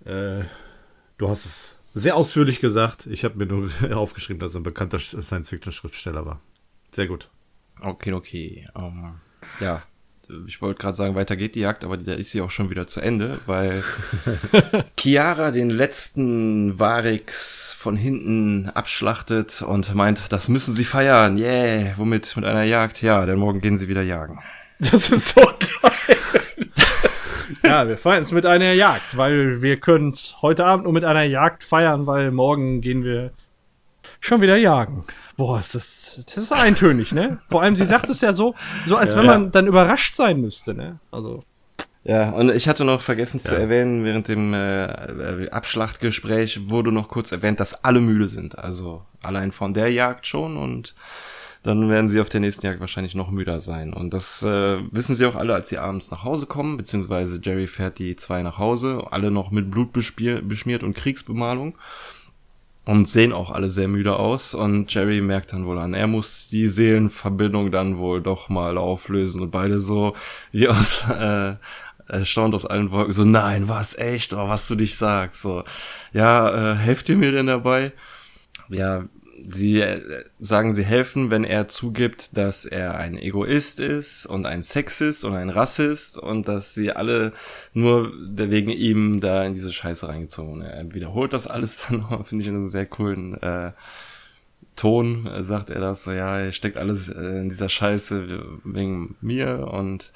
äh, 0.04 0.42
du 1.18 1.28
hast 1.28 1.44
es 1.44 1.78
sehr 1.94 2.16
ausführlich 2.16 2.60
gesagt. 2.60 3.06
Ich 3.06 3.24
habe 3.24 3.36
mir 3.36 3.46
nur 3.46 3.70
aufgeschrieben, 3.96 4.40
dass 4.40 4.54
er 4.54 4.60
ein 4.60 4.64
bekannter 4.64 4.98
Science-Fiction-Schriftsteller 5.00 6.24
war. 6.24 6.40
Sehr 6.92 7.08
gut. 7.08 7.28
Okay, 7.80 8.12
okay. 8.12 8.68
Ähm, 8.76 9.16
ja, 9.60 9.82
ich 10.46 10.60
wollte 10.60 10.80
gerade 10.80 10.94
sagen, 10.94 11.14
weiter 11.14 11.36
geht 11.36 11.54
die 11.54 11.60
Jagd, 11.60 11.84
aber 11.84 11.96
da 11.96 12.12
ist 12.12 12.30
sie 12.30 12.42
auch 12.42 12.50
schon 12.50 12.70
wieder 12.70 12.86
zu 12.86 13.00
Ende, 13.00 13.38
weil 13.46 13.82
Chiara 14.98 15.50
den 15.50 15.70
letzten 15.70 16.78
Varix 16.78 17.72
von 17.72 17.96
hinten 17.96 18.68
abschlachtet 18.74 19.62
und 19.62 19.94
meint, 19.94 20.20
das 20.30 20.48
müssen 20.48 20.74
sie 20.74 20.84
feiern. 20.84 21.38
Yeah, 21.38 21.94
womit? 21.96 22.36
Mit 22.36 22.44
einer 22.44 22.64
Jagd? 22.64 23.00
Ja, 23.00 23.24
denn 23.24 23.38
morgen 23.38 23.60
gehen 23.60 23.76
sie 23.76 23.88
wieder 23.88 24.02
jagen. 24.02 24.40
Das 24.78 25.10
ist 25.10 25.28
so 25.30 25.40
geil. 25.40 26.16
ja, 27.64 27.88
wir 27.88 27.96
feiern 27.96 28.22
es 28.22 28.32
mit 28.32 28.46
einer 28.46 28.72
Jagd, 28.72 29.16
weil 29.16 29.62
wir 29.62 29.78
können 29.78 30.10
es 30.10 30.36
heute 30.42 30.66
Abend 30.66 30.84
nur 30.84 30.92
mit 30.92 31.04
einer 31.04 31.24
Jagd 31.24 31.64
feiern, 31.64 32.06
weil 32.06 32.30
morgen 32.30 32.80
gehen 32.80 33.02
wir 33.02 33.32
schon 34.20 34.40
wieder 34.40 34.56
jagen. 34.56 35.04
Boah, 35.36 35.60
ist 35.60 35.74
das, 35.74 36.22
das 36.26 36.36
ist 36.44 36.52
eintönig, 36.52 37.12
ne? 37.12 37.38
Vor 37.48 37.62
allem, 37.62 37.76
sie 37.76 37.84
sagt 37.84 38.08
es 38.08 38.20
ja 38.20 38.32
so, 38.32 38.54
so 38.86 38.96
als 38.96 39.14
wenn 39.16 39.26
man 39.26 39.50
dann 39.52 39.66
überrascht 39.66 40.16
sein 40.16 40.40
müsste, 40.40 40.74
ne? 40.74 40.98
Also, 41.10 41.44
Ja, 42.04 42.30
und 42.30 42.50
ich 42.50 42.68
hatte 42.68 42.84
noch 42.84 43.02
vergessen 43.02 43.38
zu 43.40 43.54
Ja. 43.54 43.60
erwähnen, 43.60 44.04
während 44.04 44.28
dem 44.28 44.54
äh, 44.54 45.48
Abschlachtgespräch 45.50 46.68
wurde 46.68 46.90
noch 46.92 47.08
kurz 47.08 47.32
erwähnt, 47.32 47.60
dass 47.60 47.84
alle 47.84 48.00
müde 48.00 48.28
sind. 48.28 48.58
Also 48.58 49.02
allein 49.22 49.52
von 49.52 49.74
der 49.74 49.90
Jagd 49.92 50.26
schon 50.26 50.56
und 50.56 50.94
dann 51.64 51.90
werden 51.90 52.08
sie 52.08 52.20
auf 52.20 52.28
der 52.28 52.40
nächsten 52.40 52.64
Jagd 52.66 52.80
wahrscheinlich 52.80 53.14
noch 53.14 53.30
müder 53.30 53.58
sein. 53.60 53.92
Und 53.92 54.14
das 54.14 54.42
äh, 54.42 54.78
wissen 54.92 55.16
sie 55.16 55.26
auch 55.26 55.34
alle, 55.34 55.54
als 55.54 55.68
sie 55.68 55.78
abends 55.78 56.10
nach 56.10 56.24
Hause 56.24 56.46
kommen, 56.46 56.76
beziehungsweise 56.76 57.40
Jerry 57.42 57.66
fährt 57.66 57.98
die 57.98 58.16
zwei 58.16 58.42
nach 58.42 58.58
Hause, 58.58 59.02
alle 59.10 59.30
noch 59.30 59.50
mit 59.50 59.70
Blut 59.70 59.92
beschmiert 59.92 60.82
und 60.82 60.94
Kriegsbemalung. 60.96 61.76
Und 62.88 63.06
sehen 63.06 63.34
auch 63.34 63.50
alle 63.50 63.68
sehr 63.68 63.86
müde 63.86 64.16
aus. 64.16 64.54
Und 64.54 64.94
Jerry 64.94 65.20
merkt 65.20 65.52
dann 65.52 65.66
wohl 65.66 65.78
an, 65.78 65.92
er 65.92 66.06
muss 66.06 66.48
die 66.48 66.68
Seelenverbindung 66.68 67.70
dann 67.70 67.98
wohl 67.98 68.22
doch 68.22 68.48
mal 68.48 68.78
auflösen. 68.78 69.42
Und 69.42 69.50
beide 69.50 69.78
so 69.78 70.16
wie 70.52 70.68
aus 70.68 71.04
äh, 71.10 71.56
erstaunt 72.06 72.54
aus 72.54 72.64
allen 72.64 72.90
Wolken, 72.90 73.12
so, 73.12 73.26
nein, 73.26 73.68
was, 73.68 73.94
echt, 73.98 74.32
oh, 74.32 74.48
was 74.48 74.66
du 74.68 74.74
dich 74.74 74.96
sagst, 74.96 75.42
so, 75.42 75.64
ja, 76.14 76.72
äh, 76.72 76.76
helft 76.76 77.10
ihr 77.10 77.16
mir 77.18 77.30
denn 77.30 77.48
dabei? 77.48 77.92
Ja, 78.70 79.04
sie 79.54 79.80
äh, 79.80 80.24
sagen, 80.38 80.74
sie 80.74 80.84
helfen, 80.84 81.30
wenn 81.30 81.44
er 81.44 81.68
zugibt, 81.68 82.36
dass 82.36 82.64
er 82.64 82.96
ein 82.96 83.16
Egoist 83.16 83.80
ist 83.80 84.26
und 84.26 84.46
ein 84.46 84.62
Sexist 84.62 85.24
und 85.24 85.34
ein 85.34 85.50
Rassist 85.50 86.18
und 86.18 86.48
dass 86.48 86.74
sie 86.74 86.92
alle 86.92 87.32
nur 87.72 88.12
wegen 88.14 88.70
ihm 88.70 89.20
da 89.20 89.44
in 89.44 89.54
diese 89.54 89.72
Scheiße 89.72 90.08
reingezogen 90.08 90.48
wurden. 90.48 90.62
Er 90.62 90.94
wiederholt 90.94 91.32
das 91.32 91.46
alles 91.46 91.86
dann 91.88 92.00
noch, 92.00 92.26
finde 92.26 92.42
ich 92.42 92.48
einen 92.48 92.70
sehr 92.70 92.86
coolen 92.86 93.40
äh, 93.42 93.72
Ton, 94.76 95.26
äh, 95.26 95.42
sagt 95.42 95.70
er 95.70 95.80
das, 95.80 96.04
so, 96.04 96.12
ja, 96.12 96.38
er 96.38 96.52
steckt 96.52 96.76
alles 96.76 97.08
äh, 97.08 97.40
in 97.40 97.48
dieser 97.48 97.68
Scheiße 97.68 98.42
wegen 98.64 99.16
mir 99.20 99.68
und 99.72 100.12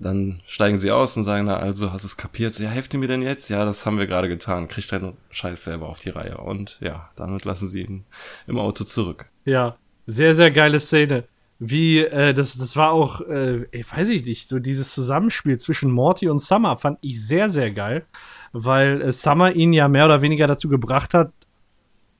dann 0.00 0.40
steigen 0.46 0.78
sie 0.78 0.90
aus 0.90 1.16
und 1.16 1.24
sagen, 1.24 1.46
na 1.46 1.58
also, 1.58 1.92
hast 1.92 2.04
es 2.04 2.16
kapiert? 2.16 2.54
So, 2.54 2.62
ja, 2.62 2.70
helft 2.70 2.94
ihr 2.94 3.00
mir 3.00 3.08
denn 3.08 3.22
jetzt? 3.22 3.50
Ja, 3.50 3.66
das 3.66 3.84
haben 3.84 3.98
wir 3.98 4.06
gerade 4.06 4.28
getan. 4.28 4.66
Kriegt 4.66 4.90
deinen 4.90 5.12
Scheiß 5.30 5.64
selber 5.64 5.88
auf 5.88 6.00
die 6.00 6.08
Reihe. 6.08 6.38
Und 6.38 6.78
ja, 6.80 7.10
damit 7.16 7.44
lassen 7.44 7.68
sie 7.68 7.82
ihn 7.82 8.04
im 8.46 8.58
Auto 8.58 8.84
zurück. 8.84 9.26
Ja, 9.44 9.76
sehr, 10.06 10.34
sehr 10.34 10.50
geile 10.50 10.80
Szene. 10.80 11.24
Wie, 11.58 11.98
äh, 11.98 12.32
das, 12.32 12.56
das 12.56 12.74
war 12.76 12.92
auch, 12.92 13.20
äh, 13.20 13.66
weiß 13.70 14.08
ich 14.08 14.24
nicht, 14.24 14.48
so 14.48 14.58
dieses 14.58 14.94
Zusammenspiel 14.94 15.58
zwischen 15.58 15.90
Morty 15.90 16.30
und 16.30 16.38
Summer 16.38 16.78
fand 16.78 16.98
ich 17.02 17.24
sehr, 17.24 17.50
sehr 17.50 17.70
geil, 17.70 18.06
weil 18.52 19.02
äh, 19.02 19.12
Summer 19.12 19.52
ihn 19.52 19.74
ja 19.74 19.86
mehr 19.86 20.06
oder 20.06 20.22
weniger 20.22 20.46
dazu 20.46 20.70
gebracht 20.70 21.12
hat, 21.12 21.32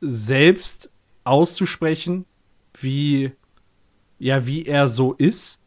selbst 0.03 0.91
auszusprechen, 1.25 2.27
wie, 2.79 3.33
ja, 4.19 4.47
wie 4.47 4.67
er 4.67 4.89
so 4.89 5.15
ist 5.15 5.60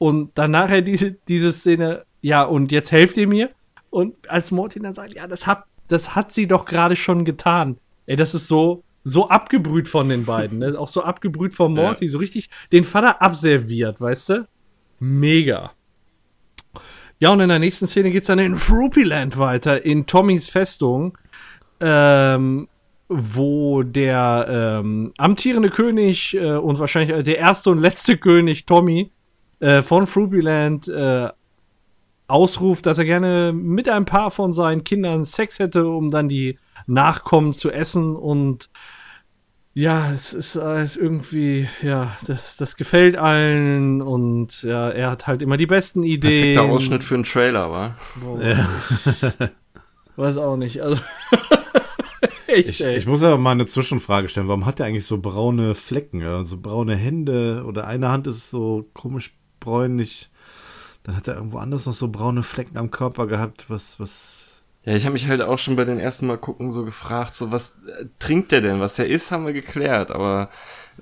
und 0.00 0.38
dann 0.38 0.52
nachher 0.52 0.80
diese, 0.80 1.12
diese 1.28 1.52
Szene, 1.52 2.06
ja, 2.22 2.42
und 2.42 2.72
jetzt 2.72 2.90
helft 2.90 3.18
ihr 3.18 3.28
mir. 3.28 3.50
Und 3.90 4.30
als 4.30 4.50
Morty 4.50 4.80
dann 4.80 4.94
sagt, 4.94 5.12
ja, 5.12 5.26
das 5.26 5.46
hat, 5.46 5.64
das 5.88 6.14
hat 6.14 6.32
sie 6.32 6.46
doch 6.46 6.64
gerade 6.64 6.96
schon 6.96 7.26
getan. 7.26 7.76
Ey, 8.06 8.16
das 8.16 8.32
ist 8.32 8.48
so, 8.48 8.82
so 9.04 9.28
abgebrüht 9.28 9.88
von 9.88 10.08
den 10.08 10.24
beiden. 10.24 10.60
Ne? 10.60 10.74
Auch 10.78 10.88
so 10.88 11.02
abgebrüht 11.02 11.52
von 11.52 11.74
Morty, 11.74 12.06
ja. 12.06 12.10
so 12.10 12.16
richtig 12.16 12.48
den 12.72 12.84
Vater 12.84 13.20
abserviert, 13.20 14.00
weißt 14.00 14.30
du? 14.30 14.48
Mega. 15.00 15.72
Ja, 17.18 17.32
und 17.32 17.40
in 17.40 17.50
der 17.50 17.58
nächsten 17.58 17.86
Szene 17.86 18.10
geht's 18.10 18.28
dann 18.28 18.38
in 18.38 18.54
Fruppyland 18.54 19.36
weiter, 19.36 19.84
in 19.84 20.06
Tommys 20.06 20.48
Festung, 20.48 21.18
ähm, 21.78 22.68
wo 23.10 23.82
der 23.82 24.80
ähm, 24.80 25.12
amtierende 25.18 25.68
König 25.68 26.34
äh, 26.34 26.52
und 26.52 26.78
wahrscheinlich 26.78 27.22
der 27.22 27.36
erste 27.36 27.68
und 27.68 27.80
letzte 27.80 28.16
König 28.16 28.64
Tommy 28.64 29.10
äh, 29.60 29.82
von 29.82 30.06
Frubyland 30.06 30.88
äh, 30.88 31.28
ausruft, 32.26 32.86
dass 32.86 32.98
er 32.98 33.04
gerne 33.04 33.52
mit 33.52 33.88
ein 33.88 34.04
paar 34.04 34.30
von 34.30 34.52
seinen 34.52 34.84
Kindern 34.84 35.24
Sex 35.24 35.58
hätte, 35.58 35.88
um 35.88 36.10
dann 36.10 36.28
die 36.28 36.58
Nachkommen 36.86 37.52
zu 37.52 37.70
essen 37.70 38.16
und 38.16 38.70
ja, 39.72 40.12
es 40.12 40.32
ist, 40.32 40.56
ist 40.56 40.96
irgendwie, 40.96 41.68
ja, 41.80 42.16
das, 42.26 42.56
das 42.56 42.76
gefällt 42.76 43.16
allen 43.16 44.02
und 44.02 44.62
ja, 44.62 44.90
er 44.90 45.10
hat 45.10 45.26
halt 45.28 45.42
immer 45.42 45.56
die 45.56 45.66
besten 45.66 46.02
Ideen. 46.02 46.54
Perfekter 46.54 46.62
Ausschnitt 46.62 47.04
für 47.04 47.14
einen 47.14 47.24
Trailer, 47.24 47.70
wa? 47.70 47.96
Boah, 48.16 48.42
ja. 48.42 48.68
Weiß 50.16 50.38
auch 50.38 50.56
nicht, 50.56 50.82
also. 50.82 51.00
Echt, 52.48 52.68
ich, 52.68 52.80
ich, 52.80 53.06
muss 53.06 53.22
aber 53.22 53.38
mal 53.38 53.52
eine 53.52 53.66
Zwischenfrage 53.66 54.28
stellen. 54.28 54.48
Warum 54.48 54.66
hat 54.66 54.80
er 54.80 54.86
eigentlich 54.86 55.06
so 55.06 55.18
braune 55.18 55.76
Flecken? 55.76 56.22
Also 56.24 56.60
braune 56.60 56.96
Hände 56.96 57.62
oder 57.64 57.86
eine 57.86 58.08
Hand 58.08 58.26
ist 58.26 58.50
so 58.50 58.90
komisch 58.92 59.39
bräunlich. 59.60 60.30
Dann 61.02 61.16
hat 61.16 61.28
er 61.28 61.36
irgendwo 61.36 61.58
anders 61.58 61.86
noch 61.86 61.94
so 61.94 62.08
braune 62.08 62.42
Flecken 62.42 62.76
am 62.76 62.90
Körper 62.90 63.26
gehabt. 63.26 63.66
Was, 63.68 64.00
was. 64.00 64.28
Ja, 64.84 64.94
ich 64.94 65.04
habe 65.04 65.12
mich 65.12 65.28
halt 65.28 65.42
auch 65.42 65.58
schon 65.58 65.76
bei 65.76 65.84
den 65.84 65.98
ersten 65.98 66.26
Mal 66.26 66.38
gucken 66.38 66.72
so 66.72 66.84
gefragt, 66.84 67.34
so 67.34 67.52
was 67.52 67.80
äh, 67.86 68.06
trinkt 68.18 68.52
der 68.52 68.62
denn? 68.62 68.80
Was 68.80 68.98
er 68.98 69.06
ist, 69.06 69.30
haben 69.30 69.46
wir 69.46 69.52
geklärt, 69.52 70.10
aber 70.10 70.50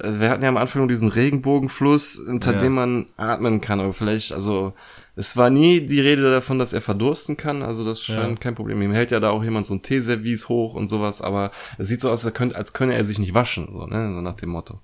also 0.00 0.20
wir 0.20 0.30
hatten 0.30 0.42
ja 0.42 0.48
am 0.48 0.56
Anfang 0.56 0.82
nur 0.82 0.88
diesen 0.88 1.08
Regenbogenfluss, 1.08 2.18
unter 2.18 2.54
ja. 2.54 2.60
dem 2.60 2.74
man 2.74 3.06
atmen 3.16 3.60
kann, 3.60 3.80
aber 3.80 3.92
vielleicht, 3.92 4.32
also 4.32 4.74
es 5.16 5.36
war 5.36 5.50
nie 5.50 5.80
die 5.80 6.00
Rede 6.00 6.30
davon, 6.30 6.58
dass 6.58 6.72
er 6.72 6.80
verdursten 6.80 7.36
kann, 7.36 7.62
also 7.62 7.84
das 7.84 8.00
scheint 8.00 8.30
ja. 8.30 8.36
kein 8.36 8.54
Problem. 8.54 8.80
Ihm 8.82 8.92
hält 8.92 9.10
ja 9.10 9.20
da 9.20 9.30
auch 9.30 9.42
jemand 9.42 9.66
so 9.66 9.74
ein 9.74 9.82
Teeservice 9.82 10.48
hoch 10.48 10.74
und 10.74 10.88
sowas, 10.88 11.22
aber 11.22 11.50
es 11.76 11.88
sieht 11.88 12.00
so 12.00 12.10
aus, 12.10 12.24
als 12.24 12.34
könne, 12.34 12.54
als 12.54 12.72
könne 12.72 12.94
er 12.94 13.04
sich 13.04 13.18
nicht 13.18 13.34
waschen, 13.34 13.68
so, 13.72 13.86
ne, 13.86 14.12
so 14.14 14.20
nach 14.20 14.36
dem 14.36 14.50
Motto. 14.50 14.80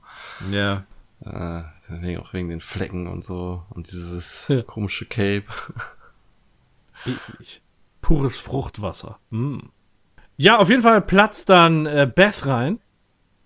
Ja. 0.50 0.84
Äh, 1.24 1.62
wegen, 1.90 2.18
auch 2.18 2.32
wegen 2.32 2.48
den 2.48 2.60
Flecken 2.60 3.06
und 3.06 3.24
so 3.24 3.62
und 3.70 3.90
dieses 3.90 4.48
ja. 4.48 4.62
komische 4.62 5.06
Cape. 5.06 5.46
Eklig. 7.06 7.62
Pures 8.00 8.36
Fruchtwasser. 8.36 9.18
Mm. 9.30 9.58
Ja, 10.36 10.58
auf 10.58 10.68
jeden 10.68 10.82
Fall 10.82 11.00
platzt 11.00 11.48
dann 11.48 11.86
äh, 11.86 12.10
Beth 12.12 12.46
rein 12.46 12.80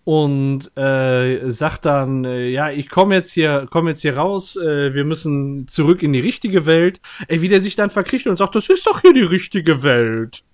und 0.05 0.74
äh, 0.77 1.51
sagt 1.51 1.85
dann, 1.85 2.24
äh, 2.24 2.48
ja, 2.48 2.70
ich 2.70 2.89
komme 2.89 3.15
jetzt 3.15 3.32
hier, 3.32 3.66
komme 3.70 3.90
jetzt 3.90 4.01
hier 4.01 4.16
raus, 4.16 4.56
äh, 4.56 4.94
wir 4.94 5.05
müssen 5.05 5.69
zurück 5.69 6.02
in 6.02 6.15
die 6.15 6.20
richtige 6.20 6.65
Welt. 6.65 7.01
Ey, 7.28 7.43
wie 7.43 7.48
der 7.48 7.60
sich 7.60 7.77
dann 7.77 7.90
verkriecht 7.90 8.27
und 8.27 8.39
sagt, 8.39 8.55
das 8.55 8.70
ist 8.70 8.86
doch 8.86 9.02
hier 9.02 9.12
die 9.12 9.20
richtige 9.20 9.82
Welt. 9.82 10.44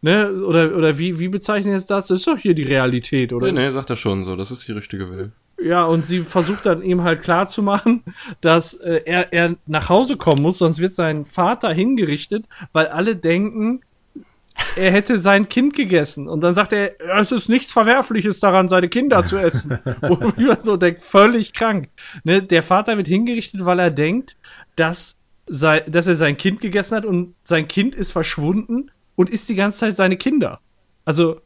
Ne? 0.00 0.32
Oder, 0.42 0.74
oder 0.76 0.98
wie, 0.98 1.18
wie 1.18 1.28
bezeichnen 1.28 1.72
jetzt 1.72 1.90
das? 1.90 2.06
Das 2.06 2.20
ist 2.20 2.26
doch 2.26 2.38
hier 2.38 2.54
die 2.54 2.62
Realität, 2.62 3.32
oder? 3.32 3.52
Nee, 3.52 3.66
nee, 3.66 3.70
sagt 3.70 3.90
er 3.90 3.96
schon 3.96 4.24
so, 4.24 4.36
das 4.36 4.50
ist 4.50 4.66
die 4.66 4.72
richtige 4.72 5.10
Welt. 5.10 5.32
Ja, 5.62 5.84
und 5.84 6.04
sie 6.04 6.20
versucht 6.20 6.66
dann 6.66 6.82
ihm 6.82 7.04
halt 7.04 7.22
klarzumachen, 7.22 8.02
dass 8.40 8.74
äh, 8.74 9.02
er, 9.04 9.32
er 9.32 9.56
nach 9.66 9.88
Hause 9.88 10.16
kommen 10.16 10.42
muss, 10.42 10.58
sonst 10.58 10.78
wird 10.78 10.94
sein 10.94 11.24
Vater 11.24 11.72
hingerichtet, 11.72 12.46
weil 12.72 12.88
alle 12.88 13.16
denken, 13.16 13.80
er 14.76 14.90
hätte 14.90 15.18
sein 15.18 15.48
Kind 15.48 15.74
gegessen. 15.74 16.28
Und 16.28 16.42
dann 16.42 16.54
sagt 16.54 16.72
er, 16.72 17.00
es 17.18 17.32
ist 17.32 17.48
nichts 17.48 17.72
Verwerfliches 17.72 18.40
daran, 18.40 18.68
seine 18.68 18.88
Kinder 18.88 19.24
zu 19.26 19.36
essen. 19.36 19.78
Wo 20.00 20.16
man 20.16 20.60
so 20.60 20.76
denkt, 20.76 21.02
völlig 21.02 21.52
krank. 21.52 21.88
Ne? 22.24 22.42
Der 22.42 22.62
Vater 22.62 22.96
wird 22.96 23.08
hingerichtet, 23.08 23.64
weil 23.64 23.78
er 23.78 23.90
denkt, 23.90 24.36
dass, 24.76 25.16
sei, 25.46 25.80
dass 25.80 26.06
er 26.06 26.16
sein 26.16 26.36
Kind 26.36 26.60
gegessen 26.60 26.96
hat 26.96 27.04
und 27.04 27.34
sein 27.44 27.68
Kind 27.68 27.94
ist 27.94 28.12
verschwunden 28.12 28.90
und 29.16 29.30
isst 29.30 29.48
die 29.48 29.54
ganze 29.54 29.78
Zeit 29.78 29.96
seine 29.96 30.16
Kinder. 30.16 30.60
Also 31.04 31.40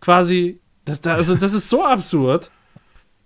quasi, 0.00 0.60
das, 0.84 1.04
also 1.06 1.34
das 1.34 1.52
ist 1.52 1.68
so 1.68 1.84
absurd. 1.84 2.50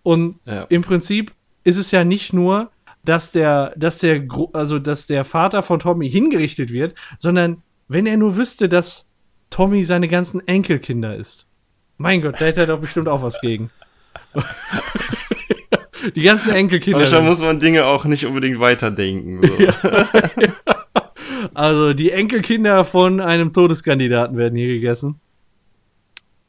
Und 0.02 0.36
ja. 0.44 0.64
im 0.64 0.82
Prinzip 0.82 1.32
ist 1.64 1.78
es 1.78 1.90
ja 1.90 2.04
nicht 2.04 2.32
nur, 2.32 2.70
dass 3.04 3.32
der, 3.32 3.72
dass 3.76 3.98
der, 3.98 4.26
also 4.52 4.78
dass 4.78 5.06
der 5.06 5.24
Vater 5.24 5.62
von 5.62 5.80
Tommy 5.80 6.10
hingerichtet 6.10 6.72
wird, 6.72 6.94
sondern 7.18 7.62
wenn 7.88 8.06
er 8.06 8.16
nur 8.16 8.36
wüsste, 8.36 8.68
dass 8.68 9.06
Tommy 9.50 9.84
seine 9.84 10.08
ganzen 10.08 10.46
Enkelkinder 10.46 11.16
ist. 11.16 11.46
Mein 11.98 12.22
Gott, 12.22 12.36
da 12.40 12.46
hätte 12.46 12.60
er 12.60 12.66
doch 12.66 12.80
bestimmt 12.80 13.08
auch 13.08 13.22
was 13.22 13.40
gegen. 13.40 13.70
Die 16.16 16.22
ganzen 16.22 16.52
Enkelkinder. 16.52 17.00
Manchmal 17.00 17.22
muss 17.22 17.40
man 17.40 17.60
Dinge 17.60 17.84
auch 17.84 18.04
nicht 18.04 18.26
unbedingt 18.26 18.58
weiterdenken. 18.58 19.40
So. 19.46 19.54
Ja. 19.62 19.72
also 21.54 21.92
die 21.92 22.10
Enkelkinder 22.10 22.84
von 22.84 23.20
einem 23.20 23.52
Todeskandidaten 23.52 24.36
werden 24.36 24.56
hier 24.56 24.66
gegessen. 24.66 25.20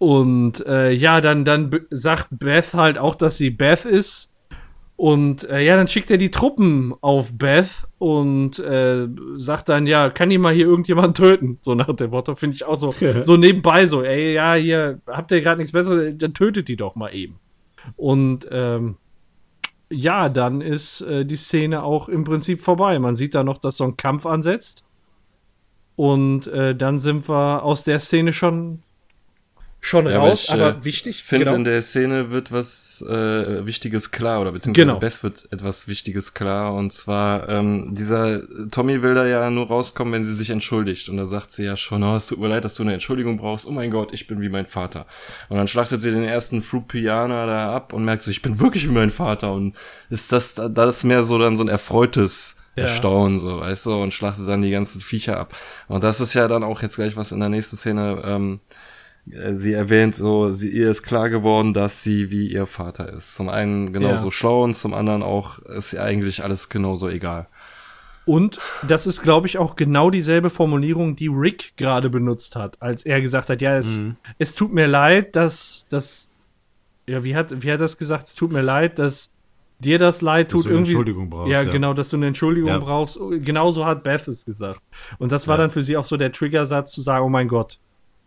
Und 0.03 0.65
äh, 0.65 0.91
ja, 0.91 1.21
dann, 1.21 1.45
dann 1.45 1.71
sagt 1.89 2.27
Beth 2.31 2.73
halt 2.73 2.97
auch, 2.97 3.15
dass 3.15 3.37
sie 3.37 3.51
Beth 3.51 3.85
ist. 3.85 4.33
Und 4.97 5.49
äh, 5.49 5.61
ja, 5.61 5.77
dann 5.77 5.87
schickt 5.87 6.11
er 6.11 6.17
die 6.17 6.29
Truppen 6.29 6.93
auf 6.99 7.37
Beth 7.37 7.87
und 7.99 8.59
äh, 8.59 9.07
sagt 9.37 9.69
dann, 9.69 9.87
ja, 9.87 10.09
kann 10.09 10.29
ich 10.29 10.39
mal 10.39 10.53
hier 10.53 10.65
irgendjemand 10.65 11.15
töten? 11.15 11.57
So 11.61 11.73
nach 11.73 11.87
dem 11.95 12.09
Motto, 12.09 12.35
finde 12.35 12.57
ich 12.57 12.65
auch 12.65 12.75
so, 12.75 12.93
so 13.21 13.37
nebenbei 13.37 13.87
so, 13.87 14.03
ey, 14.03 14.33
ja, 14.33 14.55
hier, 14.55 14.99
habt 15.07 15.31
ihr 15.31 15.39
gerade 15.39 15.59
nichts 15.59 15.71
Besseres, 15.71 16.15
dann 16.17 16.33
tötet 16.33 16.67
die 16.67 16.75
doch 16.75 16.95
mal 16.95 17.15
eben. 17.15 17.39
Und 17.95 18.45
ähm, 18.51 18.97
ja, 19.89 20.27
dann 20.27 20.59
ist 20.59 20.99
äh, 20.99 21.25
die 21.25 21.37
Szene 21.37 21.81
auch 21.81 22.09
im 22.09 22.25
Prinzip 22.25 22.59
vorbei. 22.59 22.99
Man 22.99 23.15
sieht 23.15 23.35
da 23.35 23.45
noch, 23.45 23.57
dass 23.57 23.77
so 23.77 23.85
ein 23.85 23.95
Kampf 23.95 24.25
ansetzt. 24.25 24.83
Und 25.95 26.47
äh, 26.47 26.75
dann 26.75 26.99
sind 26.99 27.29
wir 27.29 27.63
aus 27.63 27.85
der 27.85 27.99
Szene 27.99 28.33
schon 28.33 28.83
schon 29.85 30.07
ja, 30.07 30.17
raus, 30.17 30.47
aber, 30.47 30.57
ich, 30.57 30.63
aber 30.63 30.79
äh, 30.79 30.85
wichtig. 30.85 31.17
Ich 31.17 31.23
finde, 31.23 31.45
genau. 31.45 31.57
in 31.57 31.63
der 31.65 31.81
Szene 31.81 32.31
wird 32.31 32.53
was 32.53 33.01
äh, 33.01 33.65
Wichtiges 33.65 34.11
klar, 34.11 34.39
oder 34.39 34.53
beziehungsweise 34.53 34.85
genau. 34.87 34.99
Bess 34.99 35.23
wird 35.23 35.49
etwas 35.51 35.89
Wichtiges 35.89 36.33
klar. 36.33 36.73
Und 36.73 36.93
zwar, 36.93 37.49
ähm, 37.49 37.93
dieser 37.93 38.41
Tommy 38.71 39.03
will 39.03 39.13
da 39.13 39.27
ja 39.27 39.49
nur 39.49 39.67
rauskommen, 39.67 40.13
wenn 40.13 40.23
sie 40.23 40.33
sich 40.33 40.49
entschuldigt. 40.51 41.09
Und 41.09 41.17
da 41.17 41.25
sagt 41.25 41.51
sie 41.51 41.65
ja 41.65 41.75
schon, 41.75 42.01
oh, 42.01 42.15
es 42.15 42.27
tut 42.27 42.39
mir 42.39 42.47
leid, 42.47 42.63
dass 42.63 42.75
du 42.75 42.83
eine 42.83 42.93
Entschuldigung 42.93 43.37
brauchst. 43.37 43.67
Oh 43.67 43.71
mein 43.71 43.91
Gott, 43.91 44.13
ich 44.13 44.25
bin 44.25 44.39
wie 44.39 44.47
mein 44.47 44.67
Vater. 44.67 45.05
Und 45.49 45.57
dann 45.57 45.67
schlachtet 45.67 45.99
sie 45.99 46.11
den 46.11 46.23
ersten 46.23 46.61
Frupianer 46.61 47.45
da 47.45 47.75
ab 47.75 47.91
und 47.91 48.05
merkt 48.05 48.23
so, 48.23 48.31
ich 48.31 48.41
bin 48.41 48.61
wirklich 48.61 48.87
wie 48.87 48.93
mein 48.93 49.09
Vater. 49.09 49.51
Und 49.51 49.75
ist 50.09 50.31
das, 50.31 50.55
das 50.55 50.97
ist 50.97 51.03
mehr 51.03 51.23
so 51.23 51.37
dann 51.37 51.57
so 51.57 51.63
ein 51.63 51.69
erfreutes 51.69 52.55
ja. 52.75 52.83
Erstaunen, 52.83 53.37
so, 53.37 53.59
weißt 53.59 53.85
du, 53.85 54.01
und 54.01 54.13
schlachtet 54.13 54.47
dann 54.47 54.61
die 54.61 54.71
ganzen 54.71 55.01
Viecher 55.01 55.37
ab. 55.37 55.53
Und 55.89 56.03
das 56.05 56.21
ist 56.21 56.33
ja 56.33 56.47
dann 56.47 56.63
auch 56.63 56.81
jetzt 56.81 56.95
gleich, 56.95 57.15
was 57.15 57.31
in 57.31 57.39
der 57.41 57.49
nächsten 57.49 57.75
Szene 57.75 58.21
ähm, 58.25 58.61
äh, 58.71 58.92
sie 59.25 59.73
erwähnt, 59.73 60.15
so, 60.15 60.51
sie, 60.51 60.69
ihr 60.69 60.91
ist 60.91 61.03
klar 61.03 61.29
geworden, 61.29 61.73
dass 61.73 62.03
sie 62.03 62.29
wie 62.29 62.47
ihr 62.47 62.65
Vater 62.65 63.11
ist. 63.13 63.35
Zum 63.35 63.49
einen 63.49 63.93
genauso 63.93 64.25
ja. 64.25 64.31
schlau 64.31 64.63
und 64.63 64.75
zum 64.75 64.93
anderen 64.93 65.23
auch 65.23 65.59
ist 65.59 65.93
ihr 65.93 66.03
eigentlich 66.03 66.43
alles 66.43 66.69
genauso 66.69 67.07
egal. 67.09 67.47
Und 68.25 68.59
das 68.87 69.05
ist, 69.05 69.21
glaube 69.21 69.47
ich, 69.47 69.57
auch 69.57 69.75
genau 69.75 70.09
dieselbe 70.09 70.49
Formulierung, 70.49 71.15
die 71.17 71.27
Rick 71.27 71.73
gerade 71.75 72.09
benutzt 72.09 72.55
hat, 72.55 72.81
als 72.81 73.05
er 73.05 73.19
gesagt 73.21 73.49
hat, 73.49 73.61
ja, 73.61 73.77
es, 73.77 73.99
es 74.39 74.55
tut 74.55 74.73
mir 74.73 74.87
leid, 74.87 75.35
dass, 75.35 75.85
dass, 75.89 76.29
ja, 77.05 77.23
wie 77.25 77.35
hat, 77.35 77.51
wie 77.63 77.67
hat 77.69 77.75
er 77.75 77.77
das 77.79 77.97
gesagt? 77.97 78.27
Es 78.27 78.35
tut 78.35 78.51
mir 78.53 78.61
leid, 78.61 78.97
dass 78.97 79.29
dir 79.79 79.99
das 79.99 80.21
leid 80.21 80.47
Dass 80.53 80.61
tut. 80.61 80.65
du 80.65 80.69
eine 80.69 80.77
irgendwie, 80.77 80.91
Entschuldigung 80.91 81.29
brauchst, 81.29 81.51
Ja, 81.51 81.63
ja. 81.63 81.69
genau, 81.71 81.93
dass 81.93 82.09
du 82.09 82.15
eine 82.15 82.27
Entschuldigung 82.27 82.69
Ja. 82.69 82.79
brauchst. 82.79 83.19
Genauso 83.41 83.85
hat 83.85 84.03
Beth 84.03 84.25
es 84.29 84.45
gesagt. 84.45 84.81
Und 85.17 85.33
das 85.33 85.49
war 85.49 85.55
Ja. 85.57 85.63
dann 85.63 85.69
für 85.71 85.81
sie 85.83 85.97
auch 85.97 86.05
so 86.05 86.15
der 86.15 86.31
Triggersatz 86.31 86.93
zu 86.93 87.01
sagen, 87.01 87.25
oh 87.25 87.29
mein 87.29 87.49
Gott, 87.49 87.79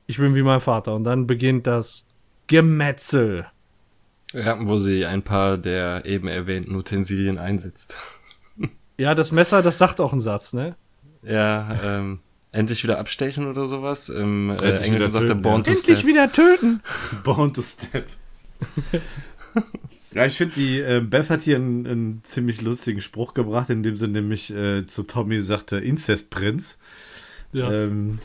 ich 0.07 0.19
bin 0.19 0.35
wie 0.35 0.43
mein 0.43 0.61
Vater. 0.61 0.95
Und 0.95 1.05
dann 1.05 1.27
beginnt 1.27 1.67
das 1.67 2.07
Gemetzel. 2.47 3.47
Ja, 4.33 4.57
wo 4.61 4.79
sie 4.79 5.07
ein 5.07 5.23
paar 5.23 5.57
der 5.57 6.05
eben 6.05 6.29
erwähnten 6.29 6.75
Utensilien 6.75 7.39
einsetzt. 7.39 7.97
Ja, 8.99 9.15
das 9.15 9.31
Messer, 9.31 9.61
das 9.61 9.77
sagt 9.77 10.01
auch 10.01 10.13
einen 10.13 10.23
Satz, 10.23 10.55
ne? 10.55 10.75
Ja, 11.23 11.79
ähm, 11.85 12.21
endlich 12.51 12.83
wieder 12.83 12.99
abstechen 12.99 13.47
oder 13.47 13.67
sowas. 13.67 14.09
Im 14.09 14.49
äh, 14.49 14.53
Endlich 14.53 14.73
Englischen 14.73 14.95
wieder 14.95 15.09
sagt 15.11 15.25
er 15.25 15.29
töten, 15.29 15.43
Born 15.43 15.57
ja. 15.59 15.63
to 15.65 15.71
Endlich 15.73 15.99
Stab. 15.99 16.07
wieder 16.07 16.33
töten. 16.33 16.83
Born 17.23 17.53
to 17.53 17.61
Step. 17.61 18.07
ja, 20.15 20.25
ich 20.25 20.39
finde, 20.39 20.55
die 20.55 20.81
äh, 20.81 21.01
Beth 21.01 21.29
hat 21.29 21.43
hier 21.43 21.57
einen, 21.57 21.87
einen 21.87 22.21
ziemlich 22.25 22.63
lustigen 22.63 23.03
Spruch 23.03 23.35
gebracht, 23.35 23.69
in 23.69 23.83
dem 23.83 23.99
sie 23.99 24.09
nämlich 24.09 24.51
äh, 24.51 24.87
zu 24.87 25.03
Tommy 25.03 25.43
sagte, 25.43 25.77
Inzestprinz. 25.77 26.79
Ja. 27.53 27.71
Ähm, 27.71 28.21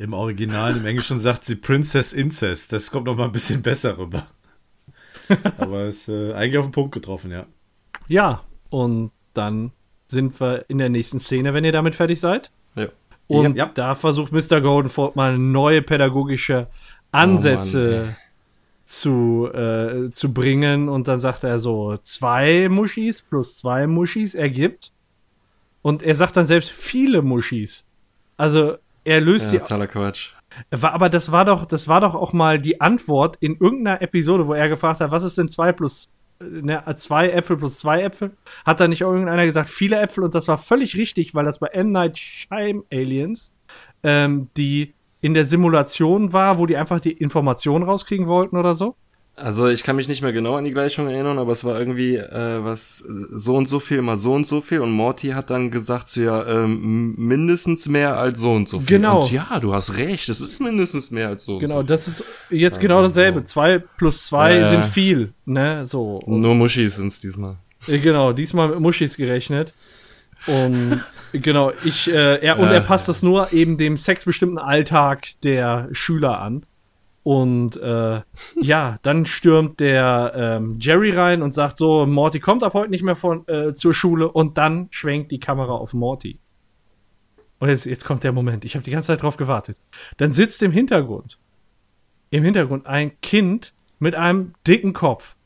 Im 0.00 0.14
Original, 0.14 0.78
im 0.78 0.86
Englischen 0.86 1.20
sagt 1.20 1.44
sie 1.44 1.56
Princess 1.56 2.14
Incest. 2.14 2.72
Das 2.72 2.90
kommt 2.90 3.04
noch 3.04 3.16
mal 3.16 3.26
ein 3.26 3.32
bisschen 3.32 3.60
besser 3.60 3.98
rüber. 3.98 4.26
Aber 5.58 5.84
ist 5.84 6.08
äh, 6.08 6.32
eigentlich 6.32 6.56
auf 6.56 6.64
den 6.64 6.72
Punkt 6.72 6.92
getroffen, 6.92 7.30
ja. 7.30 7.44
Ja, 8.08 8.42
und 8.70 9.10
dann 9.34 9.72
sind 10.06 10.40
wir 10.40 10.64
in 10.68 10.78
der 10.78 10.88
nächsten 10.88 11.20
Szene, 11.20 11.52
wenn 11.52 11.66
ihr 11.66 11.72
damit 11.72 11.94
fertig 11.94 12.18
seid. 12.18 12.50
Ja. 12.76 12.88
Und 13.28 13.56
Ja, 13.58 13.66
ja. 13.66 13.70
da 13.74 13.94
versucht 13.94 14.32
Mr. 14.32 14.62
Goldenford 14.62 15.16
mal 15.16 15.36
neue 15.36 15.82
pädagogische 15.82 16.68
Ansätze 17.12 18.16
Oh 18.16 18.20
zu, 18.86 19.50
äh, 19.52 20.10
zu 20.12 20.32
bringen. 20.32 20.88
Und 20.88 21.08
dann 21.08 21.20
sagt 21.20 21.44
er 21.44 21.58
so, 21.58 21.98
zwei 22.04 22.70
Muschis 22.70 23.20
plus 23.20 23.58
zwei 23.58 23.86
Muschis 23.86 24.34
ergibt. 24.34 24.92
Und 25.82 26.02
er 26.02 26.14
sagt 26.14 26.38
dann 26.38 26.46
selbst 26.46 26.70
viele 26.70 27.20
Muschis. 27.20 27.84
Also 28.38 28.78
er 29.04 29.20
löst 29.20 29.46
Ja, 29.46 29.52
die 29.52 29.58
totaler 29.58 29.86
Quatsch. 29.86 30.32
war, 30.70 30.92
aber 30.92 31.08
das 31.08 31.32
war 31.32 31.44
doch, 31.44 31.64
das 31.66 31.88
war 31.88 32.00
doch 32.00 32.14
auch 32.14 32.32
mal 32.32 32.58
die 32.58 32.80
Antwort 32.80 33.36
in 33.40 33.56
irgendeiner 33.56 34.02
Episode, 34.02 34.46
wo 34.46 34.54
er 34.54 34.68
gefragt 34.68 35.00
hat, 35.00 35.10
was 35.10 35.24
ist 35.24 35.38
denn 35.38 35.48
zwei 35.48 35.72
plus 35.72 36.10
äh, 36.40 36.44
ne, 36.44 36.82
zwei 36.96 37.30
Äpfel 37.30 37.56
plus 37.56 37.78
zwei 37.78 38.02
Äpfel? 38.02 38.32
Hat 38.64 38.80
da 38.80 38.88
nicht 38.88 39.04
auch 39.04 39.12
irgendeiner 39.12 39.46
gesagt, 39.46 39.68
viele 39.70 40.00
Äpfel? 40.00 40.24
Und 40.24 40.34
das 40.34 40.48
war 40.48 40.58
völlig 40.58 40.96
richtig, 40.96 41.34
weil 41.34 41.44
das 41.44 41.58
bei 41.58 41.68
M. 41.68 41.88
Night 41.88 42.18
Shyam 42.18 42.84
Aliens, 42.92 43.52
ähm, 44.02 44.48
die 44.56 44.94
in 45.20 45.34
der 45.34 45.44
Simulation 45.44 46.32
war, 46.32 46.58
wo 46.58 46.66
die 46.66 46.76
einfach 46.76 47.00
die 47.00 47.12
Informationen 47.12 47.84
rauskriegen 47.84 48.26
wollten 48.26 48.56
oder 48.56 48.74
so. 48.74 48.96
Also 49.42 49.68
ich 49.68 49.82
kann 49.82 49.96
mich 49.96 50.06
nicht 50.08 50.22
mehr 50.22 50.32
genau 50.32 50.56
an 50.56 50.64
die 50.64 50.72
Gleichung 50.72 51.08
erinnern, 51.08 51.38
aber 51.38 51.52
es 51.52 51.64
war 51.64 51.78
irgendwie 51.78 52.16
äh, 52.16 52.64
was 52.64 53.00
äh, 53.08 53.12
so 53.30 53.56
und 53.56 53.68
so 53.68 53.80
viel 53.80 54.02
mal 54.02 54.16
so 54.16 54.34
und 54.34 54.46
so 54.46 54.60
viel 54.60 54.80
und 54.80 54.92
Morty 54.92 55.28
hat 55.28 55.50
dann 55.50 55.70
gesagt 55.70 56.08
so 56.08 56.20
ja 56.20 56.46
ähm, 56.46 57.14
mindestens 57.16 57.88
mehr 57.88 58.16
als 58.16 58.40
so 58.40 58.52
und 58.52 58.68
so 58.68 58.80
viel. 58.80 58.98
Genau. 58.98 59.24
Und 59.24 59.32
ja, 59.32 59.58
du 59.60 59.74
hast 59.74 59.96
recht, 59.96 60.28
es 60.28 60.40
ist 60.40 60.60
mindestens 60.60 61.10
mehr 61.10 61.28
als 61.28 61.44
so. 61.44 61.54
und 61.54 61.60
Genau, 61.60 61.82
so 61.82 61.88
das 61.88 62.06
ist 62.08 62.24
jetzt 62.50 62.80
genau 62.80 63.02
dasselbe. 63.02 63.44
Zwei 63.44 63.78
plus 63.78 64.26
zwei 64.26 64.54
Ja, 64.54 64.60
ja. 64.60 64.68
sind 64.68 64.86
viel, 64.86 65.32
ne? 65.46 65.86
So. 65.86 66.20
Nur 66.26 66.54
Muschis 66.54 66.96
sind's 66.96 67.20
diesmal. 67.20 67.56
Äh, 67.88 67.98
Genau, 67.98 68.32
diesmal 68.32 68.68
mit 68.68 68.80
Muschis 68.80 69.16
gerechnet. 69.16 69.72
Und 70.46 71.00
genau, 71.32 71.72
ich, 71.84 72.08
äh, 72.10 72.36
er, 72.40 72.58
und 72.58 72.66
Ja. 72.68 72.74
er 72.74 72.80
passt 72.80 73.08
das 73.08 73.22
nur 73.22 73.52
eben 73.52 73.76
dem 73.78 73.96
sexbestimmten 73.96 74.58
Alltag 74.58 75.26
der 75.42 75.88
Schüler 75.92 76.40
an. 76.40 76.64
Und 77.22 77.76
äh, 77.76 78.22
ja, 78.60 78.98
dann 79.02 79.26
stürmt 79.26 79.80
der 79.80 80.32
ähm, 80.34 80.78
Jerry 80.80 81.10
rein 81.10 81.42
und 81.42 81.52
sagt 81.52 81.76
so, 81.76 82.06
Morty 82.06 82.40
kommt 82.40 82.64
ab 82.64 82.74
heute 82.74 82.90
nicht 82.90 83.02
mehr 83.02 83.16
von, 83.16 83.46
äh, 83.46 83.74
zur 83.74 83.92
Schule 83.92 84.30
und 84.30 84.56
dann 84.56 84.88
schwenkt 84.90 85.30
die 85.30 85.40
Kamera 85.40 85.72
auf 85.72 85.92
Morty. 85.92 86.40
Und 87.58 87.68
jetzt, 87.68 87.84
jetzt 87.84 88.06
kommt 88.06 88.24
der 88.24 88.32
Moment, 88.32 88.64
ich 88.64 88.74
habe 88.74 88.82
die 88.82 88.90
ganze 88.90 89.08
Zeit 89.08 89.22
drauf 89.22 89.36
gewartet. 89.36 89.76
Dann 90.16 90.32
sitzt 90.32 90.62
im 90.62 90.72
Hintergrund, 90.72 91.38
im 92.30 92.42
Hintergrund 92.42 92.86
ein 92.86 93.20
Kind 93.20 93.74
mit 93.98 94.14
einem 94.14 94.54
dicken 94.66 94.94
Kopf 94.94 95.36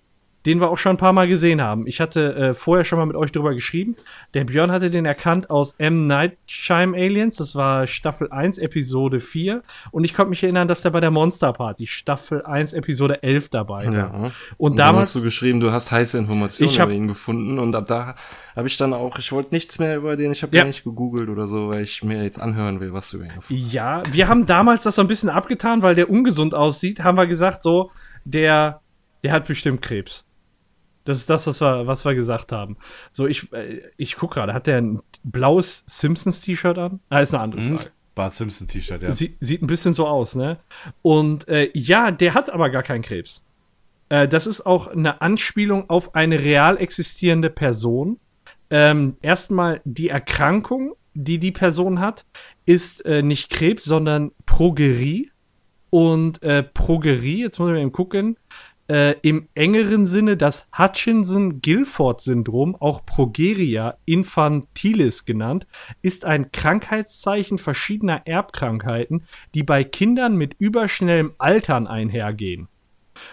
den 0.46 0.60
wir 0.60 0.68
auch 0.70 0.76
schon 0.78 0.90
ein 0.94 0.98
paar 0.98 1.12
Mal 1.12 1.26
gesehen 1.28 1.60
haben. 1.62 1.86
Ich 1.86 2.00
hatte 2.00 2.34
äh, 2.34 2.54
vorher 2.54 2.84
schon 2.84 2.98
mal 2.98 3.06
mit 3.06 3.16
euch 3.16 3.32
drüber 3.32 3.54
geschrieben. 3.54 3.96
Der 4.34 4.44
Björn 4.44 4.70
hatte 4.70 4.90
den 4.90 5.06
erkannt 5.06 5.48
aus 5.50 5.74
M. 5.78 6.06
Night 6.06 6.36
Shyam 6.46 6.94
Aliens. 6.94 7.36
Das 7.36 7.54
war 7.54 7.86
Staffel 7.86 8.30
1, 8.30 8.58
Episode 8.58 9.20
4. 9.20 9.62
Und 9.90 10.04
ich 10.04 10.12
konnte 10.14 10.30
mich 10.30 10.42
erinnern, 10.42 10.68
dass 10.68 10.82
der 10.82 10.90
bei 10.90 11.00
der 11.00 11.10
Monster 11.10 11.52
Party 11.52 11.86
Staffel 11.86 12.42
1, 12.44 12.72
Episode 12.74 13.22
11 13.22 13.48
dabei 13.48 13.86
war. 13.86 13.92
Ja. 13.94 14.30
Und 14.58 14.78
dann 14.78 14.88
damals 14.88 15.08
hast 15.08 15.16
du 15.16 15.22
geschrieben, 15.22 15.60
du 15.60 15.72
hast 15.72 15.90
heiße 15.90 16.18
Informationen 16.18 16.70
Ich 16.70 16.78
hab- 16.80 16.88
über 16.88 16.96
ihn 16.96 17.08
gefunden 17.08 17.58
und 17.58 17.74
ab 17.74 17.86
da 17.86 18.14
habe 18.54 18.68
ich 18.68 18.76
dann 18.76 18.92
auch, 18.92 19.18
ich 19.18 19.32
wollte 19.32 19.52
nichts 19.54 19.78
mehr 19.78 19.96
über 19.96 20.16
den, 20.16 20.30
ich 20.32 20.42
habe 20.42 20.54
Ja. 20.56 20.62
gar 20.62 20.68
nicht 20.68 20.84
gegoogelt 20.84 21.28
oder 21.28 21.46
so, 21.46 21.70
weil 21.70 21.82
ich 21.82 22.04
mir 22.04 22.22
jetzt 22.22 22.38
anhören 22.40 22.80
will, 22.80 22.92
was 22.92 23.10
du 23.10 23.16
über 23.16 23.26
ihn 23.26 23.34
gefunden 23.34 23.66
Ja, 23.70 24.02
wir 24.12 24.28
haben 24.28 24.46
damals 24.46 24.84
das 24.84 24.94
so 24.96 25.00
ein 25.00 25.08
bisschen 25.08 25.28
abgetan, 25.30 25.82
weil 25.82 25.94
der 25.94 26.10
ungesund 26.10 26.54
aussieht, 26.54 27.02
haben 27.02 27.16
wir 27.16 27.26
gesagt, 27.26 27.62
so, 27.62 27.90
der, 28.24 28.80
der 29.24 29.32
hat 29.32 29.46
bestimmt 29.46 29.82
Krebs. 29.82 30.24
Das 31.05 31.18
ist 31.18 31.28
das, 31.31 31.47
was 31.47 31.60
wir, 31.60 31.86
was 31.86 32.05
wir 32.05 32.14
gesagt 32.14 32.52
haben. 32.52 32.76
So, 33.12 33.26
ich, 33.26 33.52
äh, 33.52 33.82
ich 33.97 34.16
guck 34.16 34.32
gerade, 34.32 34.55
hat 34.55 34.66
der 34.66 34.78
ein 34.78 35.01
blaues 35.22 35.85
Simpsons-T-Shirt 35.86 36.78
an? 36.78 37.01
Ah, 37.10 37.20
ist 37.20 37.35
eine 37.35 37.43
andere 37.43 37.60
Hm? 37.62 37.78
Frage. 37.78 37.90
Bart 38.14 38.35
Simpson 38.35 38.68
T-Shirt, 38.68 39.02
ja. 39.02 39.10
Sie, 39.10 39.36
sieht 39.40 39.62
ein 39.62 39.66
bisschen 39.66 39.93
so 39.93 40.06
aus, 40.06 40.36
ne? 40.36 40.59
Und 41.02 41.48
äh, 41.48 41.70
ja, 41.74 42.10
der 42.10 42.35
hat 42.35 42.48
aber 42.48 42.70
gar 42.70 42.82
keinen 42.82 43.02
Krebs. 43.02 43.43
Äh, 44.09 44.28
das 44.28 44.47
ist 44.47 44.64
auch 44.64 44.86
eine 44.86 45.20
Anspielung 45.20 45.90
auf 45.90 46.14
eine 46.14 46.39
real 46.39 46.78
existierende 46.78 47.51
Person. 47.51 48.20
Ähm, 48.70 49.16
erstmal 49.20 49.81
die 49.85 50.09
Erkrankung, 50.09 50.94
die 51.14 51.39
die 51.39 51.52
Person 51.52 52.01
hat, 52.01 52.24
ist 52.66 53.05
äh, 53.05 53.22
nicht 53.22 53.51
Krebs, 53.51 53.85
sondern 53.85 54.32
Progerie. 54.47 55.31
Und 55.90 56.43
äh, 56.43 56.62
Progerie, 56.62 57.40
jetzt 57.40 57.59
muss 57.59 57.68
ich 57.68 57.74
mal 57.74 57.81
eben 57.81 57.93
gucken, 57.93 58.36
äh, 58.89 59.12
im 59.23 59.48
engeren 59.55 60.06
Sinne 60.06 60.36
das 60.36 60.66
Hutchinson-Gilford-Syndrom, 60.77 62.74
auch 62.77 63.06
Progeria 63.06 63.97
infantilis 64.05 65.24
genannt, 65.24 65.66
ist 66.02 66.24
ein 66.24 66.52
Krankheitszeichen 66.52 67.59
verschiedener 67.59 68.27
Erbkrankheiten, 68.27 69.24
die 69.55 69.62
bei 69.62 69.85
Kindern 69.85 70.36
mit 70.36 70.55
überschnellem 70.59 71.35
Altern 71.39 71.86
einhergehen. 71.86 72.69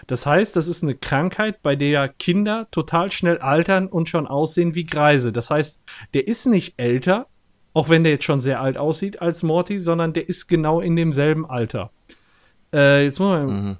Das 0.07 0.25
heißt, 0.25 0.55
das 0.55 0.67
ist 0.67 0.83
eine 0.83 0.95
Krankheit, 0.95 1.61
bei 1.63 1.75
der 1.75 2.07
Kinder 2.07 2.67
total 2.71 3.11
schnell 3.11 3.39
altern 3.39 3.87
und 3.87 4.09
schon 4.09 4.27
aussehen 4.27 4.75
wie 4.75 4.85
Greise. 4.85 5.31
Das 5.31 5.49
heißt, 5.49 5.81
der 6.13 6.27
ist 6.27 6.45
nicht 6.45 6.75
älter, 6.77 7.27
auch 7.73 7.89
wenn 7.89 8.03
der 8.03 8.13
jetzt 8.13 8.25
schon 8.25 8.39
sehr 8.39 8.61
alt 8.61 8.77
aussieht 8.77 9.21
als 9.21 9.43
Morty, 9.43 9.79
sondern 9.79 10.13
der 10.13 10.29
ist 10.29 10.47
genau 10.47 10.81
in 10.81 10.95
demselben 10.95 11.49
Alter. 11.49 11.91
Äh, 12.73 13.05
jetzt 13.05 13.19
muss 13.19 13.29
man, 13.29 13.77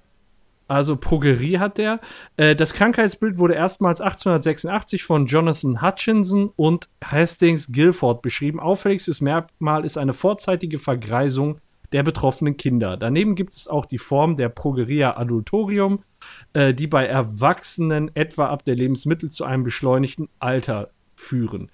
also 0.72 0.96
Progerie 0.96 1.60
hat 1.60 1.78
der. 1.78 2.00
Äh, 2.38 2.56
das 2.56 2.74
Krankheitsbild 2.74 3.38
wurde 3.38 3.56
erstmals 3.56 4.00
1886 4.00 5.04
von 5.04 5.26
Jonathan 5.26 5.82
Hutchinson 5.82 6.52
und 6.56 6.88
Hastings 7.04 7.74
Guilford 7.74 8.22
beschrieben. 8.22 8.60
Auffälligstes 8.60 9.20
Merkmal 9.20 9.84
ist 9.84 9.98
eine 9.98 10.14
vorzeitige 10.14 10.80
Vergreisung 10.80 11.60
der 11.92 12.04
betroffenen 12.04 12.56
Kinder. 12.56 12.96
Daneben 12.96 13.36
gibt 13.36 13.54
es 13.54 13.68
auch 13.68 13.86
die 13.86 13.98
Form 13.98 14.38
der 14.38 14.48
Progeria 14.48 15.18
adultorium, 15.18 16.04
äh, 16.54 16.74
die 16.74 16.88
bei 16.88 17.06
Erwachsenen 17.06 18.10
etwa 18.16 18.48
ab 18.48 18.64
der 18.64 18.76
Lebensmittel 18.76 19.30
zu 19.30 19.44
einem 19.44 19.64
beschleunigten 19.64 20.30
Alter 20.40 20.92
führen. 21.16 21.70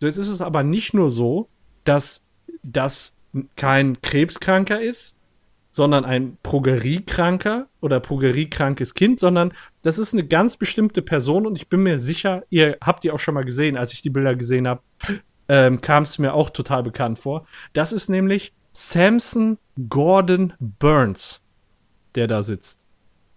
So, 0.00 0.08
jetzt 0.08 0.16
ist 0.16 0.28
es 0.28 0.40
aber 0.40 0.64
nicht 0.64 0.92
nur 0.92 1.08
so, 1.08 1.48
dass 1.84 2.22
das 2.64 3.14
kein 3.54 4.02
Krebskranker 4.02 4.80
ist, 4.80 5.14
sondern 5.70 6.04
ein 6.04 6.36
Progeriekranker 6.42 7.68
oder 7.80 8.00
progeriekrankes 8.00 8.94
Kind, 8.94 9.20
sondern 9.20 9.52
das 9.82 9.98
ist 9.98 10.12
eine 10.12 10.26
ganz 10.26 10.56
bestimmte 10.56 11.02
Person 11.02 11.46
und 11.46 11.56
ich 11.56 11.68
bin 11.68 11.82
mir 11.82 11.98
sicher, 11.98 12.42
ihr 12.50 12.76
habt 12.82 13.04
die 13.04 13.10
auch 13.10 13.20
schon 13.20 13.34
mal 13.34 13.44
gesehen, 13.44 13.76
als 13.76 13.92
ich 13.92 14.02
die 14.02 14.10
Bilder 14.10 14.34
gesehen 14.34 14.66
habe, 14.66 14.82
ähm, 15.48 15.80
kam 15.80 16.02
es 16.02 16.18
mir 16.18 16.34
auch 16.34 16.50
total 16.50 16.82
bekannt 16.82 17.18
vor. 17.18 17.46
Das 17.72 17.92
ist 17.92 18.08
nämlich 18.08 18.52
Samson 18.72 19.58
Gordon 19.88 20.52
Burns, 20.58 21.40
der 22.14 22.26
da 22.26 22.42
sitzt. 22.42 22.80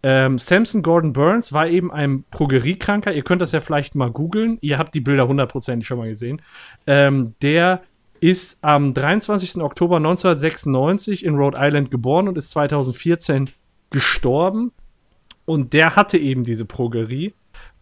Ähm, 0.06 0.38
Samson 0.38 0.84
Gordon 0.84 1.14
Burns 1.14 1.54
war 1.54 1.68
eben 1.68 1.92
ein 1.92 2.26
Progeriekranker. 2.30 3.14
Ihr 3.14 3.24
könnt 3.24 3.42
das 3.42 3.54
ja 3.54 3.62
vielleicht 3.62 3.96
mal 3.96 4.12
googeln. 4.12 4.58
Ihr 4.60 4.78
habt 4.78 4.94
die 4.94 5.00
Bilder 5.00 5.28
hundertprozentig 5.28 5.88
schon 5.88 5.98
mal 5.98 6.10
gesehen. 6.10 6.42
Ähm, 6.86 7.36
der 7.42 7.82
ist 8.24 8.58
am 8.62 8.94
23. 8.94 9.58
Oktober 9.58 9.98
1996 9.98 11.26
in 11.26 11.36
Rhode 11.36 11.58
Island 11.60 11.92
geboren 11.92 12.30
und 12.30 12.38
ist 12.38 12.52
2014 12.52 13.50
gestorben. 13.90 14.72
Und 15.44 15.74
der 15.74 15.98
hatte 15.98 16.18
eben 16.18 16.46
diese 16.46 16.64
Progerie. 16.64 17.34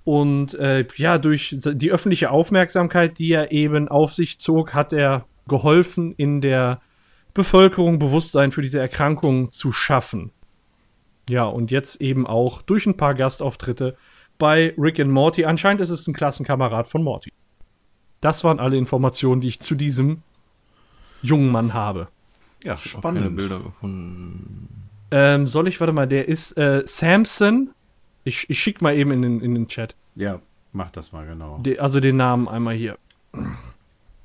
Und 0.03 0.55
äh, 0.55 0.87
ja, 0.95 1.19
durch 1.19 1.55
die 1.59 1.91
öffentliche 1.91 2.31
Aufmerksamkeit, 2.31 3.19
die 3.19 3.31
er 3.33 3.51
eben 3.51 3.87
auf 3.87 4.13
sich 4.13 4.39
zog, 4.39 4.73
hat 4.73 4.93
er 4.93 5.25
geholfen, 5.47 6.11
in 6.17 6.41
der 6.41 6.81
Bevölkerung 7.35 7.99
Bewusstsein 7.99 8.49
für 8.49 8.63
diese 8.63 8.79
Erkrankung 8.79 9.51
zu 9.51 9.71
schaffen. 9.71 10.31
Ja, 11.29 11.43
und 11.43 11.69
jetzt 11.69 12.01
eben 12.01 12.25
auch 12.25 12.63
durch 12.63 12.87
ein 12.87 12.97
paar 12.97 13.13
Gastauftritte 13.13 13.95
bei 14.39 14.73
Rick 14.75 14.99
and 14.99 15.11
Morty. 15.11 15.45
Anscheinend 15.45 15.81
ist 15.81 15.91
es 15.91 16.07
ein 16.07 16.15
Klassenkamerad 16.15 16.87
von 16.87 17.03
Morty. 17.03 17.31
Das 18.21 18.43
waren 18.43 18.59
alle 18.59 18.77
Informationen, 18.77 19.39
die 19.41 19.49
ich 19.49 19.59
zu 19.59 19.75
diesem 19.75 20.23
jungen 21.21 21.51
Mann 21.51 21.73
habe. 21.73 22.07
Ja, 22.63 22.75
Keine 22.75 22.87
spannend. 22.87 23.35
Bilder 23.35 23.59
gefunden. 23.59 24.87
Ähm, 25.11 25.47
soll 25.47 25.67
ich, 25.67 25.79
warte 25.79 25.93
mal, 25.93 26.07
der 26.07 26.27
ist 26.27 26.57
äh, 26.57 26.83
Samson. 26.85 27.71
Ich, 28.23 28.49
ich 28.49 28.59
schick 28.59 28.81
mal 28.81 28.95
eben 28.95 29.11
in 29.11 29.21
den, 29.21 29.41
in 29.41 29.53
den 29.53 29.67
Chat. 29.67 29.95
Ja, 30.15 30.39
mach 30.71 30.91
das 30.91 31.11
mal 31.11 31.25
genau. 31.25 31.57
De, 31.57 31.79
also 31.79 31.99
den 31.99 32.17
Namen 32.17 32.47
einmal 32.47 32.75
hier. 32.75 32.97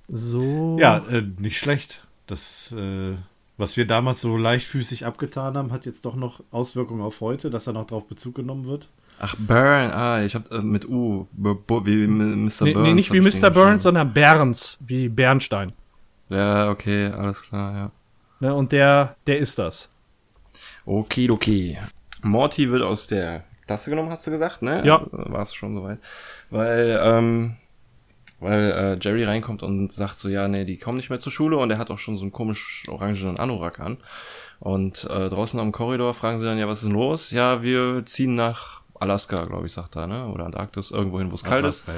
So. 0.08 0.76
Ja, 0.78 0.98
äh, 1.10 1.22
nicht 1.38 1.58
schlecht. 1.58 2.06
Das, 2.26 2.72
äh, 2.72 3.14
was 3.56 3.76
wir 3.76 3.86
damals 3.86 4.20
so 4.20 4.36
leichtfüßig 4.36 5.06
abgetan 5.06 5.56
haben, 5.56 5.72
hat 5.72 5.86
jetzt 5.86 6.04
doch 6.04 6.14
noch 6.14 6.42
Auswirkungen 6.50 7.02
auf 7.02 7.20
heute, 7.20 7.50
dass 7.50 7.64
da 7.64 7.72
noch 7.72 7.86
drauf 7.86 8.06
Bezug 8.06 8.34
genommen 8.34 8.66
wird. 8.66 8.88
Ach, 9.18 9.34
Burn, 9.38 9.90
ah, 9.92 10.22
ich 10.22 10.34
hab 10.34 10.52
äh, 10.52 10.60
mit 10.60 10.86
U, 10.86 11.26
B 11.32 11.54
B 11.54 11.80
wie 11.86 12.06
Mr. 12.06 12.64
Nee, 12.64 12.72
Burns. 12.74 12.88
nee, 12.88 12.94
nicht 12.94 13.12
wie 13.12 13.20
Mr. 13.20 13.50
Burns, 13.50 13.82
sondern 13.82 14.12
Bernds, 14.12 14.78
wie 14.86 15.08
Bernstein. 15.08 15.70
Ja, 16.28 16.70
okay, 16.70 17.06
alles 17.06 17.42
klar, 17.42 17.74
ja. 17.74 17.90
Ne, 18.40 18.54
und 18.54 18.72
der, 18.72 19.16
der 19.26 19.38
ist 19.38 19.58
das. 19.58 19.90
Okay, 20.84 21.30
okay. 21.30 21.78
Morty 22.22 22.70
wird 22.70 22.82
aus 22.82 23.06
der 23.06 23.44
Klasse 23.66 23.90
genommen, 23.90 24.10
hast 24.10 24.26
du 24.26 24.30
gesagt, 24.30 24.62
ne? 24.62 24.84
Ja. 24.84 25.02
War 25.10 25.42
es 25.42 25.54
schon 25.54 25.74
soweit. 25.74 25.98
Weil, 26.50 27.00
ähm, 27.02 27.56
weil 28.40 28.72
äh, 28.72 28.98
Jerry 29.00 29.24
reinkommt 29.24 29.62
und 29.62 29.92
sagt 29.92 30.16
so, 30.16 30.28
ja, 30.28 30.48
nee, 30.48 30.64
die 30.64 30.76
kommen 30.78 30.98
nicht 30.98 31.10
mehr 31.10 31.18
zur 31.18 31.32
Schule 31.32 31.56
und 31.56 31.70
er 31.70 31.78
hat 31.78 31.90
auch 31.90 31.98
schon 31.98 32.16
so 32.16 32.22
einen 32.22 32.32
komisch 32.32 32.84
orangenen 32.88 33.38
Anorak 33.38 33.80
an. 33.80 33.98
Und 34.60 35.04
äh, 35.04 35.28
draußen 35.28 35.58
am 35.60 35.72
Korridor 35.72 36.14
fragen 36.14 36.38
sie 36.38 36.44
dann, 36.44 36.58
ja, 36.58 36.68
was 36.68 36.78
ist 36.82 36.88
denn 36.88 36.94
los? 36.94 37.30
Ja, 37.30 37.62
wir 37.62 38.04
ziehen 38.06 38.36
nach 38.36 38.80
Alaska, 38.94 39.44
glaube 39.44 39.66
ich, 39.66 39.72
sagt 39.72 39.96
er, 39.96 40.06
ne? 40.06 40.28
Oder 40.28 40.46
Antarktis, 40.46 40.90
irgendwohin, 40.90 41.30
wo 41.30 41.34
es 41.34 41.44
kalt 41.44 41.64
ist. 41.64 41.86
Ja, 41.88 41.94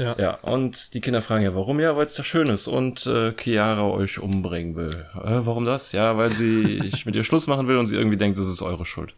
ja. 0.00 0.16
Ja. 0.18 0.34
Und 0.42 0.94
die 0.94 1.00
Kinder 1.00 1.20
fragen 1.20 1.44
ja, 1.44 1.54
warum? 1.54 1.78
Ja, 1.78 1.96
weil 1.96 2.06
es 2.06 2.14
da 2.14 2.24
schön 2.24 2.48
ist 2.48 2.66
und 2.66 3.06
äh, 3.06 3.32
Chiara 3.38 3.84
euch 3.84 4.18
umbringen 4.18 4.74
will. 4.74 5.06
Äh, 5.14 5.40
warum 5.44 5.66
das? 5.66 5.92
Ja, 5.92 6.16
weil 6.16 6.32
sie 6.32 6.78
ich 6.84 7.04
mit 7.04 7.14
ihr 7.14 7.24
Schluss 7.24 7.46
machen 7.46 7.68
will 7.68 7.76
und 7.76 7.86
sie 7.86 7.96
irgendwie 7.96 8.16
denkt, 8.16 8.38
das 8.38 8.48
ist 8.48 8.62
eure 8.62 8.86
Schuld. 8.86 9.14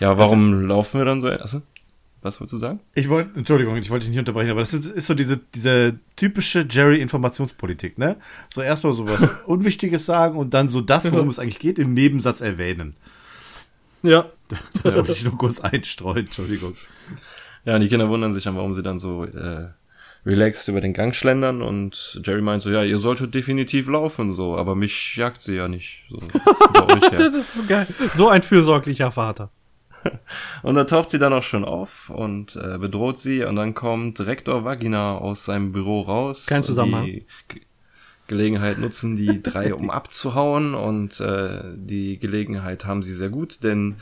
Ja, 0.00 0.16
warum 0.18 0.66
laufen 0.66 0.98
wir 0.98 1.04
dann 1.04 1.20
so? 1.20 1.28
Also, 1.28 1.62
was 2.22 2.40
wolltest 2.40 2.54
du 2.54 2.56
sagen? 2.56 2.80
Ich 2.94 3.08
wollte, 3.08 3.36
Entschuldigung, 3.36 3.76
ich 3.76 3.90
wollte 3.90 4.04
dich 4.04 4.10
nicht 4.10 4.20
unterbrechen, 4.20 4.50
aber 4.50 4.60
das 4.60 4.72
ist, 4.72 4.86
ist 4.86 5.06
so 5.06 5.14
diese, 5.14 5.38
diese 5.54 5.98
typische 6.16 6.66
Jerry-Informationspolitik, 6.68 7.98
ne? 7.98 8.16
So 8.48 8.62
erstmal 8.62 8.94
so 8.94 9.06
was 9.06 9.28
Unwichtiges 9.46 10.06
sagen 10.06 10.38
und 10.38 10.54
dann 10.54 10.68
so 10.68 10.80
das, 10.80 11.10
worum 11.12 11.28
es 11.28 11.38
eigentlich 11.38 11.58
geht, 11.58 11.78
im 11.78 11.94
Nebensatz 11.94 12.40
erwähnen. 12.40 12.96
Ja. 14.02 14.26
Das 14.82 14.94
wollte 14.94 15.12
ich 15.12 15.24
nur 15.24 15.38
kurz 15.38 15.60
einstreuen, 15.60 16.26
Entschuldigung. 16.26 16.74
Ja, 17.64 17.76
und 17.76 17.80
die 17.80 17.88
Kinder 17.88 18.08
wundern 18.10 18.32
sich 18.32 18.44
dann, 18.44 18.56
warum 18.56 18.74
sie 18.74 18.82
dann 18.82 18.98
so 18.98 19.24
äh, 19.24 19.68
relaxed 20.24 20.68
über 20.68 20.80
den 20.80 20.92
Gang 20.92 21.14
schlendern 21.14 21.62
und 21.62 22.20
Jerry 22.24 22.42
meint 22.42 22.62
so, 22.62 22.70
ja, 22.70 22.84
ihr 22.84 22.98
solltet 22.98 23.34
definitiv 23.34 23.88
laufen, 23.88 24.32
so, 24.32 24.56
aber 24.56 24.74
mich 24.74 25.16
jagt 25.16 25.42
sie 25.42 25.56
ja 25.56 25.68
nicht. 25.68 26.04
So, 26.10 26.16
das. 26.74 27.10
Das 27.10 27.36
ist 27.36 27.50
so 27.52 27.64
geil. 27.66 27.86
So 28.14 28.28
ein 28.28 28.42
fürsorglicher 28.42 29.10
Vater. 29.10 29.50
Und 30.62 30.74
dann 30.74 30.86
taucht 30.86 31.10
sie 31.10 31.18
dann 31.18 31.32
auch 31.32 31.42
schon 31.42 31.64
auf 31.64 32.10
und 32.10 32.56
äh, 32.56 32.76
bedroht 32.78 33.20
sie 33.20 33.44
und 33.44 33.54
dann 33.54 33.72
kommt 33.72 34.18
Rektor 34.20 34.64
Vagina 34.64 35.16
aus 35.16 35.44
seinem 35.44 35.70
Büro 35.70 36.00
raus. 36.00 36.46
Kein 36.46 36.64
Zusammenhang. 36.64 37.06
Die 37.06 37.26
Ge 37.48 37.60
Gelegenheit 38.28 38.78
nutzen 38.78 39.16
die 39.16 39.42
drei, 39.42 39.74
um 39.74 39.90
abzuhauen 39.90 40.74
und 40.74 41.20
äh, 41.20 41.60
die 41.76 42.18
Gelegenheit 42.18 42.84
haben 42.86 43.02
sie 43.02 43.12
sehr 43.12 43.28
gut, 43.28 43.62
denn 43.62 43.96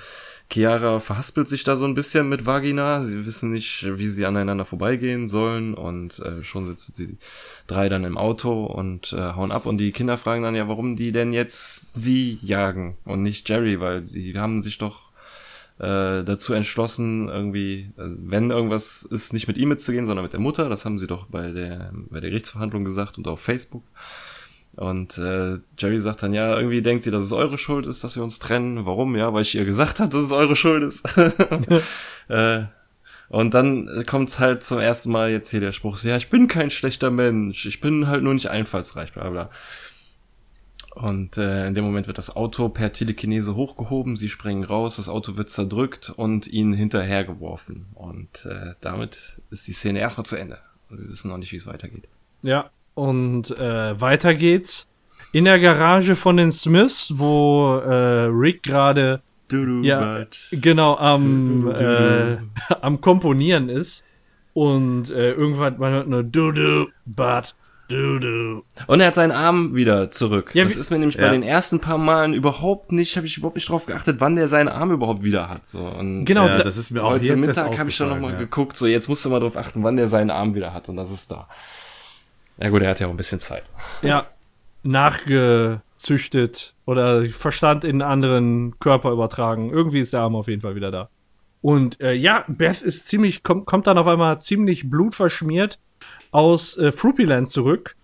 Chiara 0.53 0.99
verhaspelt 1.01 1.49
sich 1.49 1.65
da 1.65 1.77
so 1.77 1.85
ein 1.85 1.95
bisschen 1.95 2.29
mit 2.29 2.45
Vagina. 2.45 3.05
Sie 3.05 3.25
wissen 3.25 3.53
nicht, 3.53 3.87
wie 3.99 4.09
sie 4.09 4.27
aneinander 4.27 4.65
vorbeigehen 4.65 5.29
sollen 5.29 5.75
und 5.75 6.19
äh, 6.21 6.43
schon 6.43 6.67
sitzen 6.67 6.93
sie 6.93 7.19
drei 7.67 7.89
dann 7.89 8.05
im 8.05 8.19
Auto 8.19 8.65
und 8.65 9.13
äh, 9.13 9.35
hauen 9.35 9.53
ab 9.53 9.67
und 9.67 9.79
die 9.79 9.93
Kinder 9.93 10.19
fragen 10.19 10.43
dann 10.43 10.57
ja, 10.57 10.69
warum 10.69 10.97
die 10.97 11.13
denn 11.13 11.33
jetzt 11.33 11.95
sie 11.95 12.39
jagen 12.43 12.97
und 13.05 13.23
nicht 13.23 13.49
Jerry, 13.49 13.81
weil 13.81 14.05
sie 14.05 14.39
haben 14.39 14.63
sich 14.63 14.79
doch 14.79 15.11
äh, 15.79 16.25
dazu 16.25 16.53
entschlossen, 16.53 17.29
irgendwie, 17.29 17.91
also 17.97 18.15
wenn 18.19 18.51
irgendwas 18.51 19.03
ist, 19.03 19.33
nicht 19.33 19.49
mit 19.49 19.57
ihm 19.57 19.71
mitzugehen, 19.71 20.05
sondern 20.05 20.25
mit 20.25 20.33
der 20.33 20.41
Mutter. 20.41 20.69
Das 20.69 20.85
haben 20.85 20.99
sie 20.99 21.07
doch 21.07 21.27
bei 21.27 21.53
der, 21.53 21.91
bei 22.11 22.21
der 22.21 22.31
Gerichtsverhandlung 22.31 22.85
gesagt 22.85 23.17
und 23.17 23.27
auf 23.27 23.41
Facebook. 23.41 23.85
Und 24.81 25.19
äh, 25.19 25.59
Jerry 25.79 25.99
sagt 25.99 26.23
dann, 26.23 26.33
ja, 26.33 26.57
irgendwie 26.57 26.81
denkt 26.81 27.03
sie, 27.03 27.11
dass 27.11 27.23
es 27.23 27.33
eure 27.33 27.59
Schuld 27.59 27.85
ist, 27.85 28.03
dass 28.03 28.17
wir 28.17 28.23
uns 28.23 28.39
trennen. 28.39 28.87
Warum? 28.87 29.15
Ja, 29.15 29.35
weil 29.35 29.43
ich 29.43 29.55
ihr 29.55 29.67
gesagt 29.67 30.01
habe, 30.01 30.11
dass 30.11 30.25
es 30.25 30.33
eure 30.33 30.57
Schuld 30.57 30.83
ist. 30.83 31.07
äh, 32.29 32.63
und 33.29 33.53
dann 33.53 34.07
kommt's 34.07 34.39
halt 34.39 34.63
zum 34.63 34.79
ersten 34.79 35.13
Mal 35.13 35.33
jetzt 35.33 35.51
hier 35.51 35.61
der 35.61 35.73
Spruch, 35.73 35.99
so, 35.99 36.09
ja, 36.09 36.17
ich 36.17 36.31
bin 36.31 36.49
kein 36.49 36.71
schlechter 36.71 37.11
Mensch, 37.11 37.67
ich 37.67 37.83
bin 37.83 38.07
halt 38.07 38.23
nur 38.23 38.33
nicht 38.33 38.49
einfallsreich, 38.49 39.13
bla 39.13 39.29
bla. 39.29 39.51
Und 40.95 41.37
äh, 41.37 41.67
in 41.67 41.75
dem 41.75 41.85
Moment 41.85 42.07
wird 42.07 42.17
das 42.17 42.35
Auto 42.35 42.71
per 42.71 42.91
Telekinese 42.91 43.57
hochgehoben, 43.57 44.17
sie 44.17 44.31
springen 44.31 44.65
raus, 44.65 44.97
das 44.97 45.11
Auto 45.11 45.37
wird 45.37 45.51
zerdrückt 45.51 46.09
und 46.09 46.47
ihnen 46.47 46.73
hinterhergeworfen. 46.73 47.89
Und 47.93 48.47
äh, 48.47 48.77
damit 48.81 49.43
ist 49.51 49.69
die 49.69 49.75
Szene 49.75 49.99
erstmal 49.99 50.25
zu 50.25 50.37
Ende. 50.37 50.59
Und 50.89 51.03
wir 51.03 51.09
wissen 51.11 51.29
noch 51.29 51.37
nicht, 51.37 51.53
wie 51.53 51.57
es 51.57 51.67
weitergeht. 51.67 52.09
Ja. 52.41 52.71
Und 53.01 53.51
äh, 53.59 53.99
weiter 54.01 54.35
geht's. 54.35 54.87
In 55.33 55.45
der 55.45 55.59
Garage 55.59 56.17
von 56.17 56.37
den 56.37 56.51
Smiths, 56.53 57.13
wo 57.17 57.77
äh, 57.77 58.25
Rick 58.27 58.63
gerade 58.63 59.23
ja, 59.83 60.27
genau 60.53 60.97
am, 60.97 61.63
Du, 61.63 61.73
du, 61.73 61.73
du, 61.73 61.81
äh, 61.83 62.39
am 62.83 63.01
Komponieren 63.01 63.69
ist. 63.69 64.05
Und 64.53 65.11
äh, 65.11 65.33
irgendwann, 65.33 65.79
man 65.79 65.93
hört 65.93 66.09
nur 66.09 66.23
du 66.25 66.53
du, 66.53 66.87
but 67.07 67.55
du 67.89 68.19
du. 68.19 68.63
Und 68.87 69.01
er 69.01 69.09
hat 69.09 69.15
seinen 69.15 69.33
Arm 69.33 69.75
wieder 69.75 70.11
zurück. 70.11 70.51
Ja, 70.55 70.65
das 70.65 70.77
ist 70.77 70.91
mir 70.91 70.99
nämlich 70.99 71.17
bei 71.17 71.25
Ja. 71.25 71.31
den 71.33 71.43
ersten 71.43 71.81
paar 71.81 71.99
Malen 71.99 72.35
überhaupt 72.35 72.93
nicht, 72.93 73.17
habe 73.17 73.27
ich 73.27 73.37
überhaupt 73.39 73.57
nicht 73.57 73.69
drauf 73.69 73.87
geachtet, 73.87 74.17
wann 74.21 74.37
der 74.37 74.47
seinen 74.49 74.69
Arm 74.69 74.91
überhaupt 74.93 75.23
wieder 75.25 75.49
hat. 75.49 75.67
So. 75.67 75.81
Und 75.81 76.25
Genau, 76.27 76.47
ja, 76.47 76.59
da- 76.59 76.65
das 76.65 76.77
ist 76.77 76.91
mir 76.91 77.03
auch 77.03 77.11
heute 77.13 77.25
jetzt 77.25 77.39
Mittag 77.39 77.79
habe 77.79 77.89
ich 77.89 77.97
dann 77.97 78.09
nochmal 78.11 78.33
ja. 78.35 78.39
geguckt, 78.39 78.77
so 78.77 78.87
jetzt 78.87 79.09
musst 79.09 79.25
du 79.25 79.31
mal 79.31 79.41
drauf 79.41 79.57
achten, 79.57 79.83
wann 79.85 79.97
der 79.97 80.07
seinen 80.09 80.31
Arm 80.31 80.55
wieder 80.55 80.75
hat 80.75 80.89
und 80.89 80.97
das 80.97 81.11
ist 81.13 81.31
da. 81.33 81.49
Ja 82.61 82.69
gut, 82.69 82.83
er 82.83 82.91
hat 82.91 83.01
ja 83.01 83.07
auch 83.07 83.11
ein 83.11 83.17
bisschen 83.17 83.41
Zeit. 83.41 83.65
ja, 84.03 84.27
nachgezüchtet 84.83 86.75
oder 86.87 87.25
Verstand 87.27 87.85
in 87.85 88.03
einen 88.03 88.11
anderen 88.11 88.79
Körper 88.81 89.13
übertragen. 89.13 89.71
Irgendwie 89.71 90.01
ist 90.01 90.13
der 90.13 90.21
Arm 90.21 90.37
auf 90.37 90.49
jeden 90.49 90.63
Fall 90.63 90.75
wieder 90.75 90.91
da. 90.91 91.09
Und 91.63 92.01
äh, 92.01 92.15
ja, 92.15 92.45
Beth 92.49 92.83
ist 92.83 93.07
ziemlich, 93.07 93.43
kommt, 93.43 93.67
kommt 93.67 93.87
dann 93.87 93.99
auf 93.99 94.07
einmal 94.07 94.41
ziemlich 94.41 94.89
blutverschmiert 94.89 95.79
aus 96.31 96.79
äh, 96.79 96.93
Fruppyland 96.93 97.49
zurück 97.49 97.97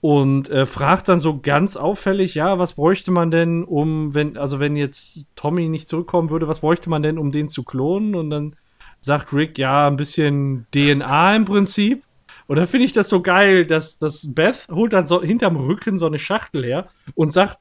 und 0.00 0.48
äh, 0.48 0.64
fragt 0.64 1.08
dann 1.08 1.20
so 1.20 1.40
ganz 1.40 1.76
auffällig, 1.76 2.34
ja, 2.34 2.58
was 2.58 2.74
bräuchte 2.74 3.10
man 3.10 3.30
denn, 3.30 3.64
um, 3.64 4.14
wenn, 4.14 4.36
also 4.38 4.60
wenn 4.60 4.76
jetzt 4.76 5.26
Tommy 5.34 5.68
nicht 5.68 5.88
zurückkommen 5.88 6.30
würde, 6.30 6.48
was 6.48 6.60
bräuchte 6.60 6.88
man 6.88 7.02
denn, 7.02 7.18
um 7.18 7.32
den 7.32 7.48
zu 7.48 7.64
klonen? 7.64 8.14
Und 8.14 8.30
dann 8.30 8.56
sagt 9.00 9.32
Rick, 9.32 9.58
ja, 9.58 9.88
ein 9.88 9.96
bisschen 9.96 10.66
DNA 10.72 11.36
im 11.36 11.44
Prinzip. 11.44 12.04
Und 12.50 12.56
da 12.56 12.66
finde 12.66 12.84
ich 12.84 12.92
das 12.92 13.08
so 13.08 13.22
geil, 13.22 13.64
dass, 13.64 13.98
dass 13.98 14.34
Beth 14.34 14.66
holt 14.72 14.92
dann 14.92 15.06
so 15.06 15.22
hinterm 15.22 15.54
Rücken 15.54 15.98
so 15.98 16.06
eine 16.06 16.18
Schachtel 16.18 16.64
her 16.64 16.88
und 17.14 17.32
sagt, 17.32 17.60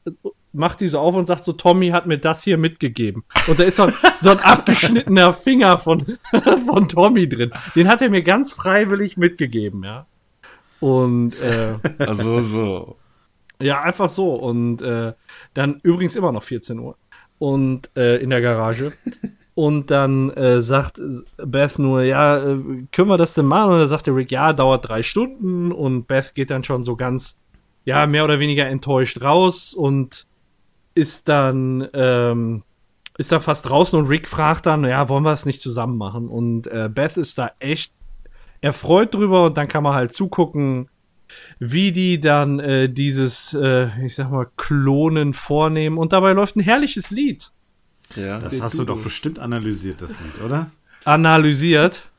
macht 0.52 0.80
die 0.80 0.88
so 0.88 0.98
auf 0.98 1.14
und 1.14 1.28
sagt 1.28 1.44
so, 1.44 1.54
Tommy 1.54 1.90
hat 1.90 2.08
mir 2.08 2.18
das 2.18 2.42
hier 2.42 2.58
mitgegeben. 2.58 3.24
Und 3.46 3.60
da 3.60 3.66
ist 3.66 3.76
so 3.76 3.84
ein, 3.84 3.94
so 4.20 4.32
ein 4.32 4.40
abgeschnittener 4.40 5.32
Finger 5.34 5.78
von, 5.78 6.18
von 6.66 6.90
Tommy 6.90 7.30
drin. 7.30 7.52
Den 7.76 7.88
hat 7.88 8.02
er 8.02 8.10
mir 8.10 8.24
ganz 8.24 8.52
freiwillig 8.52 9.16
mitgegeben, 9.16 9.84
ja. 9.84 10.08
Und 10.80 11.40
äh, 11.40 11.76
Also 12.00 12.42
so. 12.42 12.98
ja, 13.62 13.84
einfach 13.84 14.10
so. 14.10 14.34
Und 14.34 14.82
äh, 14.82 15.14
dann 15.54 15.82
übrigens 15.84 16.16
immer 16.16 16.32
noch 16.32 16.42
14 16.42 16.80
Uhr. 16.80 16.98
Und 17.38 17.96
äh, 17.96 18.18
in 18.18 18.32
der 18.32 18.42
Garage. 18.42 18.94
Und 19.60 19.92
dann 19.92 20.30
äh, 20.30 20.62
sagt 20.62 21.02
Beth 21.36 21.80
nur, 21.80 22.04
ja, 22.04 22.38
äh, 22.38 22.86
können 22.94 23.10
wir 23.10 23.18
das 23.18 23.34
denn 23.34 23.46
machen? 23.46 23.74
Und 23.74 23.80
dann 23.80 23.90
sagt 23.90 24.08
der 24.08 24.16
Rick, 24.16 24.32
ja, 24.32 24.54
dauert 24.54 24.88
drei 24.88 25.04
Stunden. 25.04 25.74
Und 25.74 26.08
Beth 26.08 26.34
geht 26.34 26.50
dann 26.50 26.64
schon 26.64 26.86
so 26.86 26.96
ganz, 26.96 27.38
ja, 27.84 28.08
mehr 28.08 28.24
oder 28.24 28.40
weniger 28.40 28.68
enttäuscht 28.68 29.22
raus 29.22 29.74
und 29.74 30.28
ist 30.96 31.28
dann, 31.28 31.90
ähm, 31.94 32.64
ist 33.18 33.34
dann 33.34 33.42
fast 33.42 33.68
draußen 33.68 34.00
und 34.00 34.08
Rick 34.08 34.30
fragt 34.30 34.66
dann, 34.66 34.86
ja, 34.86 35.10
wollen 35.10 35.26
wir 35.26 35.34
es 35.34 35.46
nicht 35.46 35.60
zusammen 35.60 35.98
machen? 35.98 36.30
Und 36.30 36.68
äh, 36.68 36.88
Beth 36.90 37.18
ist 37.18 37.38
da 37.38 37.52
echt 37.60 37.92
erfreut 38.62 39.14
drüber 39.14 39.44
und 39.44 39.58
dann 39.58 39.68
kann 39.68 39.84
man 39.84 39.94
halt 39.94 40.14
zugucken, 40.14 40.88
wie 41.60 41.92
die 41.92 42.22
dann 42.22 42.62
äh, 42.62 42.88
dieses, 42.88 43.54
äh, 43.56 43.90
ich 44.06 44.16
sag 44.16 44.32
mal, 44.32 44.48
Klonen 44.56 45.34
vornehmen. 45.34 45.98
Und 45.98 46.14
dabei 46.14 46.32
läuft 46.32 46.56
ein 46.56 46.62
herrliches 46.62 47.12
Lied. 47.12 47.52
Ja. 48.16 48.40
Das 48.40 48.62
hast 48.62 48.78
du 48.80 48.86
doch 48.86 49.02
bestimmt 49.02 49.40
analysiert, 49.40 50.02
das 50.02 50.12
Lied, 50.12 50.42
oder? 50.44 50.72
Analysiert. 51.06 52.04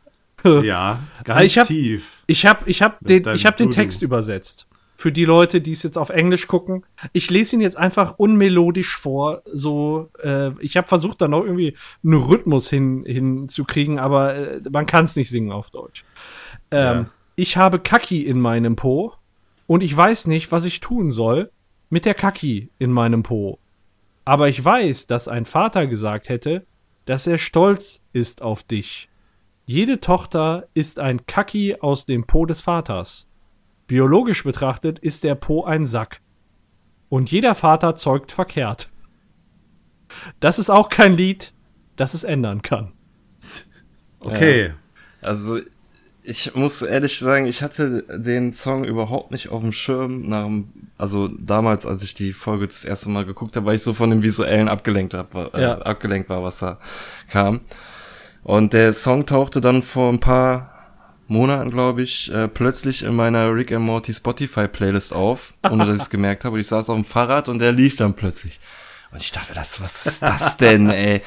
Ja, 0.62 1.00
ganz 1.24 1.42
Ich 1.42 1.58
hab- 1.58 1.66
tief. 1.66 2.22
Ich 2.26 2.46
habe 2.46 2.60
ich 2.64 2.80
hab 2.80 2.98
den, 3.00 3.28
ich 3.34 3.44
hab 3.44 3.58
den. 3.58 3.70
Text 3.70 4.00
übersetzt. 4.00 4.66
Für 4.96 5.12
die 5.12 5.26
Leute, 5.26 5.60
die 5.60 5.72
es 5.72 5.82
jetzt 5.82 5.98
auf 5.98 6.08
Englisch 6.08 6.46
gucken. 6.46 6.82
Ich 7.12 7.28
lese 7.28 7.56
ihn 7.56 7.60
jetzt 7.60 7.76
einfach 7.76 8.14
unmelodisch 8.18 8.96
vor. 8.96 9.42
So, 9.52 10.08
äh, 10.22 10.52
ich 10.60 10.78
habe 10.78 10.86
versucht, 10.88 11.20
da 11.20 11.28
noch 11.28 11.44
irgendwie 11.44 11.76
einen 12.02 12.14
Rhythmus 12.14 12.70
hin, 12.70 13.02
hinzukriegen, 13.06 13.98
aber 13.98 14.34
äh, 14.34 14.60
man 14.72 14.86
kann 14.86 15.04
es 15.04 15.14
nicht 15.14 15.28
singen 15.28 15.52
auf 15.52 15.68
Deutsch. 15.70 16.04
Ähm, 16.70 16.80
Ja. 16.80 17.06
Ich 17.36 17.58
habe 17.58 17.78
Kaki 17.78 18.22
in 18.22 18.40
meinem 18.40 18.76
Po 18.76 19.12
und 19.66 19.82
ich 19.82 19.94
weiß 19.94 20.26
nicht, 20.26 20.50
was 20.52 20.64
ich 20.64 20.80
tun 20.80 21.10
soll 21.10 21.50
mit 21.90 22.06
der 22.06 22.14
Kaki 22.14 22.70
in 22.78 22.92
meinem 22.92 23.22
Po. 23.22 23.58
Aber 24.24 24.48
ich 24.48 24.64
weiß, 24.64 25.06
dass 25.06 25.28
ein 25.28 25.44
Vater 25.44 25.86
gesagt 25.86 26.28
hätte, 26.28 26.66
dass 27.04 27.26
er 27.26 27.38
stolz 27.38 28.02
ist 28.12 28.42
auf 28.42 28.62
dich. 28.62 29.08
Jede 29.66 30.00
Tochter 30.00 30.68
ist 30.74 30.98
ein 30.98 31.26
Kaki 31.26 31.76
aus 31.80 32.06
dem 32.06 32.26
Po 32.26 32.46
des 32.46 32.60
Vaters. 32.60 33.28
Biologisch 33.86 34.44
betrachtet 34.44 34.98
ist 34.98 35.24
der 35.24 35.34
Po 35.34 35.64
ein 35.64 35.86
Sack. 35.86 36.20
Und 37.08 37.30
jeder 37.30 37.54
Vater 37.54 37.96
zeugt 37.96 38.32
verkehrt. 38.32 38.88
Das 40.38 40.58
ist 40.58 40.70
auch 40.70 40.88
kein 40.88 41.14
Lied, 41.14 41.52
das 41.96 42.14
es 42.14 42.24
ändern 42.24 42.62
kann. 42.62 42.92
Okay. 44.20 44.72
Also, 45.22 45.58
ich 46.30 46.54
muss 46.54 46.80
ehrlich 46.82 47.18
sagen, 47.18 47.46
ich 47.46 47.62
hatte 47.62 48.04
den 48.08 48.52
Song 48.52 48.84
überhaupt 48.84 49.30
nicht 49.32 49.48
auf 49.48 49.60
dem 49.62 49.72
Schirm. 49.72 50.28
Nach, 50.28 50.44
dem- 50.44 50.72
also 50.96 51.28
damals, 51.28 51.86
als 51.86 52.02
ich 52.02 52.14
die 52.14 52.32
Folge 52.32 52.66
das 52.66 52.84
erste 52.84 53.08
Mal 53.10 53.24
geguckt 53.24 53.56
habe, 53.56 53.66
weil 53.66 53.74
ich 53.76 53.82
so 53.82 53.92
von 53.92 54.10
dem 54.10 54.22
Visuellen 54.22 54.68
abgelenkt, 54.68 55.14
hab, 55.14 55.34
äh, 55.34 55.60
Ja. 55.60 55.78
abgelenkt 55.78 56.28
war, 56.28 56.42
was 56.42 56.58
da 56.60 56.78
kam. 57.30 57.60
Und 58.42 58.72
der 58.72 58.92
Song 58.92 59.26
tauchte 59.26 59.60
dann 59.60 59.82
vor 59.82 60.10
ein 60.12 60.20
paar 60.20 60.70
Monaten, 61.26 61.70
glaube 61.70 62.02
ich, 62.02 62.32
äh, 62.32 62.48
plötzlich 62.48 63.02
in 63.04 63.14
meiner 63.14 63.54
Rick 63.54 63.72
and 63.72 63.84
Morty 63.84 64.12
Spotify 64.14 64.66
Playlist 64.66 65.12
auf, 65.12 65.54
ohne 65.70 65.86
dass 65.86 65.96
ich 65.96 66.02
es 66.04 66.10
gemerkt 66.16 66.44
habe. 66.44 66.54
Und 66.54 66.60
ich 66.60 66.68
saß 66.68 66.90
auf 66.90 66.96
dem 66.96 67.04
Fahrrad 67.04 67.48
und 67.48 67.58
der 67.58 67.72
lief 67.72 67.96
dann 67.96 68.14
plötzlich. 68.14 68.58
Und 69.12 69.20
ich 69.22 69.32
dachte, 69.32 69.52
das, 69.54 69.80
was 69.82 70.06
ist 70.06 70.22
das 70.22 70.56
denn, 70.56 70.88
ey? 70.90 71.22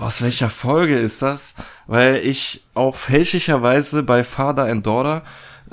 Aus 0.00 0.22
welcher 0.22 0.48
Folge 0.50 0.96
ist 0.96 1.22
das? 1.22 1.54
Weil 1.86 2.16
ich 2.16 2.64
auch 2.74 2.96
fälschlicherweise 2.96 4.02
bei 4.02 4.24
Father 4.24 4.64
and 4.64 4.84
Daughter 4.86 5.22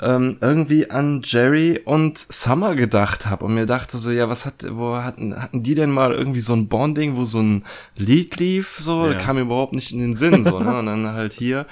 ähm, 0.00 0.38
irgendwie 0.40 0.88
an 0.90 1.22
Jerry 1.24 1.80
und 1.84 2.18
Summer 2.18 2.76
gedacht 2.76 3.26
habe 3.26 3.44
und 3.44 3.54
mir 3.54 3.66
dachte 3.66 3.98
so, 3.98 4.12
ja, 4.12 4.28
was 4.28 4.46
hat, 4.46 4.64
wo 4.70 4.96
hatten, 4.96 5.40
hatten 5.42 5.64
die 5.64 5.74
denn 5.74 5.90
mal 5.90 6.12
irgendwie 6.12 6.40
so 6.40 6.52
ein 6.54 6.68
Bonding, 6.68 7.16
wo 7.16 7.24
so 7.24 7.40
ein 7.40 7.64
Lied 7.96 8.36
lief, 8.36 8.76
so, 8.78 9.08
Ja. 9.08 9.14
kam 9.14 9.34
mir 9.36 9.42
überhaupt 9.42 9.72
nicht 9.72 9.90
in 9.92 9.98
den 9.98 10.14
Sinn, 10.14 10.44
so, 10.44 10.60
ne? 10.60 10.78
Und 10.78 10.86
dann 10.86 11.08
halt 11.08 11.32
hier 11.32 11.66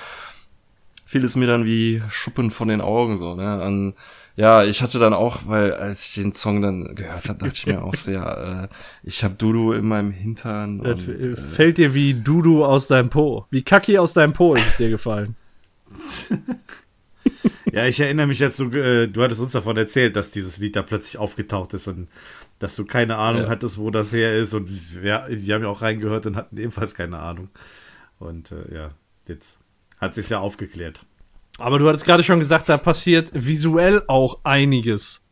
fiel 1.05 1.25
es 1.25 1.37
mir 1.37 1.47
dann 1.47 1.65
wie 1.65 2.03
Schuppen 2.11 2.51
von 2.51 2.67
den 2.67 2.81
Augen, 2.81 3.19
so, 3.19 3.37
ne? 3.37 3.63
An, 3.63 3.95
ja, 4.37 4.65
ich 4.65 4.83
hatte 4.83 4.99
dann 4.99 5.15
auch, 5.15 5.41
weil 5.47 5.73
als 5.73 6.09
ich 6.09 6.23
den 6.23 6.33
Song 6.33 6.61
dann 6.63 6.95
gehört 6.95 7.29
habe, 7.29 7.39
dachte 7.39 7.55
ich 7.55 7.67
mir 7.67 7.83
auch 7.83 7.95
so, 7.95 8.11
ja, 8.11 8.65
äh, 8.65 8.69
ich 9.03 9.25
habe 9.25 9.35
Dudu 9.35 9.73
in 9.73 9.87
meinem 9.87 10.11
Hintern 10.13 10.79
Das 10.79 11.03
und, 11.05 11.09
äh, 11.09 11.31
äh, 11.33 11.37
fällt 11.37 11.79
dir 11.79 11.95
wie 11.95 12.15
Dudu 12.15 12.65
aus 12.65 12.87
deinem 12.87 13.11
Po. 13.11 13.47
Wie 13.51 13.63
Kaki 13.63 13.99
aus 13.99 14.13
deinem 14.13 14.33
Po 14.35 14.55
ist 14.55 14.67
es 14.69 14.77
dir 14.77 14.91
gefallen. 14.91 15.37
Ja, 17.73 17.85
ich 17.87 17.99
erinnere 17.99 18.29
mich 18.29 18.39
jetzt 18.39 18.57
so, 18.57 18.71
äh, 18.71 19.09
du 19.09 19.23
hattest 19.23 19.41
uns 19.41 19.53
davon 19.53 19.77
erzählt, 19.77 20.15
dass 20.15 20.31
dieses 20.31 20.59
Lied 20.59 20.77
da 20.77 20.83
plötzlich 20.83 21.19
aufgetaucht 21.19 21.75
ist 21.75 21.89
und 21.89 22.09
dass 22.61 22.77
du 22.77 22.85
keine 22.85 23.17
Ahnung 23.17 23.43
Ja. 23.43 23.49
hattest, 23.49 23.77
wo 23.79 23.91
das 23.91 24.13
her 24.13 24.35
ist. 24.37 24.55
Und 24.55 24.69
wir, 25.03 25.27
wir 25.29 25.55
haben 25.55 25.63
ja 25.63 25.69
auch 25.69 25.83
reingehört 25.83 26.27
und 26.27 26.37
hatten 26.37 26.57
ebenfalls 26.57 26.95
keine 26.95 27.19
Ahnung. 27.19 27.49
Und 28.19 28.53
äh, 28.53 28.73
ja, 28.75 28.91
jetzt 29.27 29.59
hat 29.99 30.15
sich's 30.15 30.29
ja 30.29 30.39
aufgeklärt. 30.39 31.05
Aber 31.59 31.79
du 31.79 31.89
hattest 31.89 32.05
gerade 32.05 32.23
schon 32.23 32.39
gesagt, 32.39 32.69
da 32.69 32.77
passiert 32.77 33.31
visuell 33.33 34.03
auch 34.09 34.39
einiges. 34.45 35.23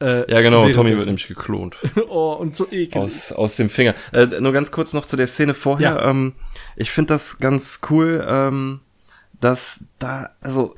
Äh, 0.00 0.30
ja 0.30 0.42
genau, 0.42 0.68
Tommy 0.68 0.90
wird 0.90 1.06
nämlich 1.06 1.26
geklont. 1.26 1.76
Oh, 2.08 2.32
und 2.32 2.54
so 2.54 2.66
eklig. 2.66 2.96
aus, 2.96 3.32
aus 3.32 3.56
dem 3.56 3.70
Finger. 3.70 3.94
Äh, 4.12 4.26
nur 4.40 4.52
ganz 4.52 4.70
kurz 4.70 4.92
noch 4.92 5.06
zu 5.06 5.16
der 5.16 5.26
Szene 5.26 5.54
vorher. 5.54 5.96
Ja. 5.96 6.10
Ähm, 6.10 6.34
ich 6.76 6.90
finde 6.90 7.14
das 7.14 7.38
ganz 7.38 7.80
cool, 7.90 8.24
ähm, 8.28 8.80
dass 9.40 9.84
da, 9.98 10.30
also 10.40 10.76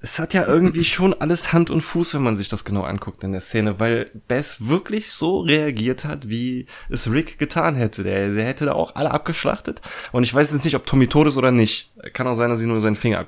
es 0.00 0.18
hat 0.18 0.32
ja 0.32 0.46
irgendwie 0.46 0.84
schon 0.84 1.12
alles 1.12 1.52
Hand 1.52 1.68
und 1.68 1.82
Fuß, 1.82 2.14
wenn 2.14 2.22
man 2.22 2.36
sich 2.36 2.48
das 2.48 2.64
genau 2.64 2.82
anguckt 2.82 3.22
in 3.24 3.32
der 3.32 3.42
Szene, 3.42 3.78
weil 3.78 4.10
Bess 4.26 4.68
wirklich 4.68 5.12
so 5.12 5.40
reagiert 5.40 6.04
hat, 6.04 6.28
wie 6.28 6.66
es 6.88 7.10
Rick 7.10 7.38
getan 7.38 7.74
hätte. 7.74 8.04
Der, 8.04 8.32
der 8.32 8.44
hätte 8.46 8.64
da 8.64 8.72
auch 8.72 8.96
alle 8.96 9.10
abgeschlachtet. 9.10 9.82
Und 10.12 10.22
ich 10.22 10.32
weiß 10.32 10.52
jetzt 10.54 10.64
nicht, 10.64 10.76
ob 10.76 10.86
Tommy 10.86 11.08
tot 11.08 11.26
ist 11.26 11.36
oder 11.36 11.52
nicht. 11.52 11.92
Kann 12.14 12.26
auch 12.26 12.36
sein, 12.36 12.48
dass 12.48 12.58
sie 12.58 12.66
nur 12.66 12.80
seinen 12.80 12.96
Finger 12.96 13.18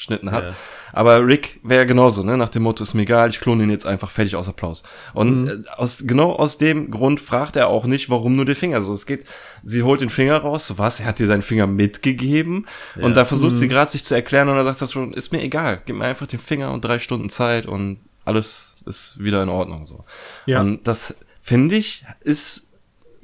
abgeschnitten 0.00 0.30
hat. 0.32 0.44
Ja. 0.44 0.54
Aber 0.92 1.24
Rick 1.24 1.60
wäre 1.62 1.86
genauso, 1.86 2.22
ne? 2.22 2.36
Nach 2.36 2.48
dem 2.48 2.62
Motto, 2.62 2.82
ist 2.82 2.94
mir 2.94 3.02
egal, 3.02 3.30
ich 3.30 3.40
klone 3.40 3.62
ihn 3.62 3.70
jetzt 3.70 3.86
einfach 3.86 4.10
fertig 4.10 4.34
aus 4.34 4.48
Applaus. 4.48 4.82
Und 5.12 5.48
äh, 5.48 5.58
aus, 5.76 6.04
genau 6.06 6.32
aus 6.32 6.58
dem 6.58 6.90
Grund 6.90 7.20
fragt 7.20 7.56
er 7.56 7.68
auch 7.68 7.84
nicht, 7.84 8.10
warum 8.10 8.34
nur 8.34 8.44
den 8.44 8.56
Finger. 8.56 8.82
So, 8.82 8.92
es 8.92 9.06
geht, 9.06 9.24
sie 9.62 9.82
holt 9.82 10.00
den 10.00 10.10
Finger 10.10 10.38
raus, 10.38 10.66
so 10.66 10.78
was, 10.78 11.00
er 11.00 11.06
hat 11.06 11.18
dir 11.18 11.26
seinen 11.26 11.42
Finger 11.42 11.66
mitgegeben. 11.66 12.66
Und 12.96 13.16
da 13.16 13.24
versucht 13.24 13.56
sie 13.56 13.68
gerade 13.68 13.90
sich 13.90 14.04
zu 14.04 14.14
erklären 14.14 14.48
und 14.48 14.56
dann 14.56 14.64
sagt 14.64 14.82
das 14.82 14.92
schon, 14.92 15.12
ist 15.12 15.32
mir 15.32 15.42
egal, 15.42 15.80
gib 15.84 15.96
mir 15.96 16.04
einfach 16.04 16.26
den 16.26 16.40
Finger 16.40 16.72
und 16.72 16.84
drei 16.84 16.98
Stunden 16.98 17.30
Zeit 17.30 17.66
und 17.66 18.00
alles 18.24 18.76
ist 18.86 19.22
wieder 19.22 19.42
in 19.42 19.48
Ordnung, 19.48 19.86
so. 19.86 20.04
Ja. 20.46 20.60
Und 20.60 20.86
das, 20.86 21.16
finde 21.40 21.76
ich, 21.76 22.04
ist 22.20 22.70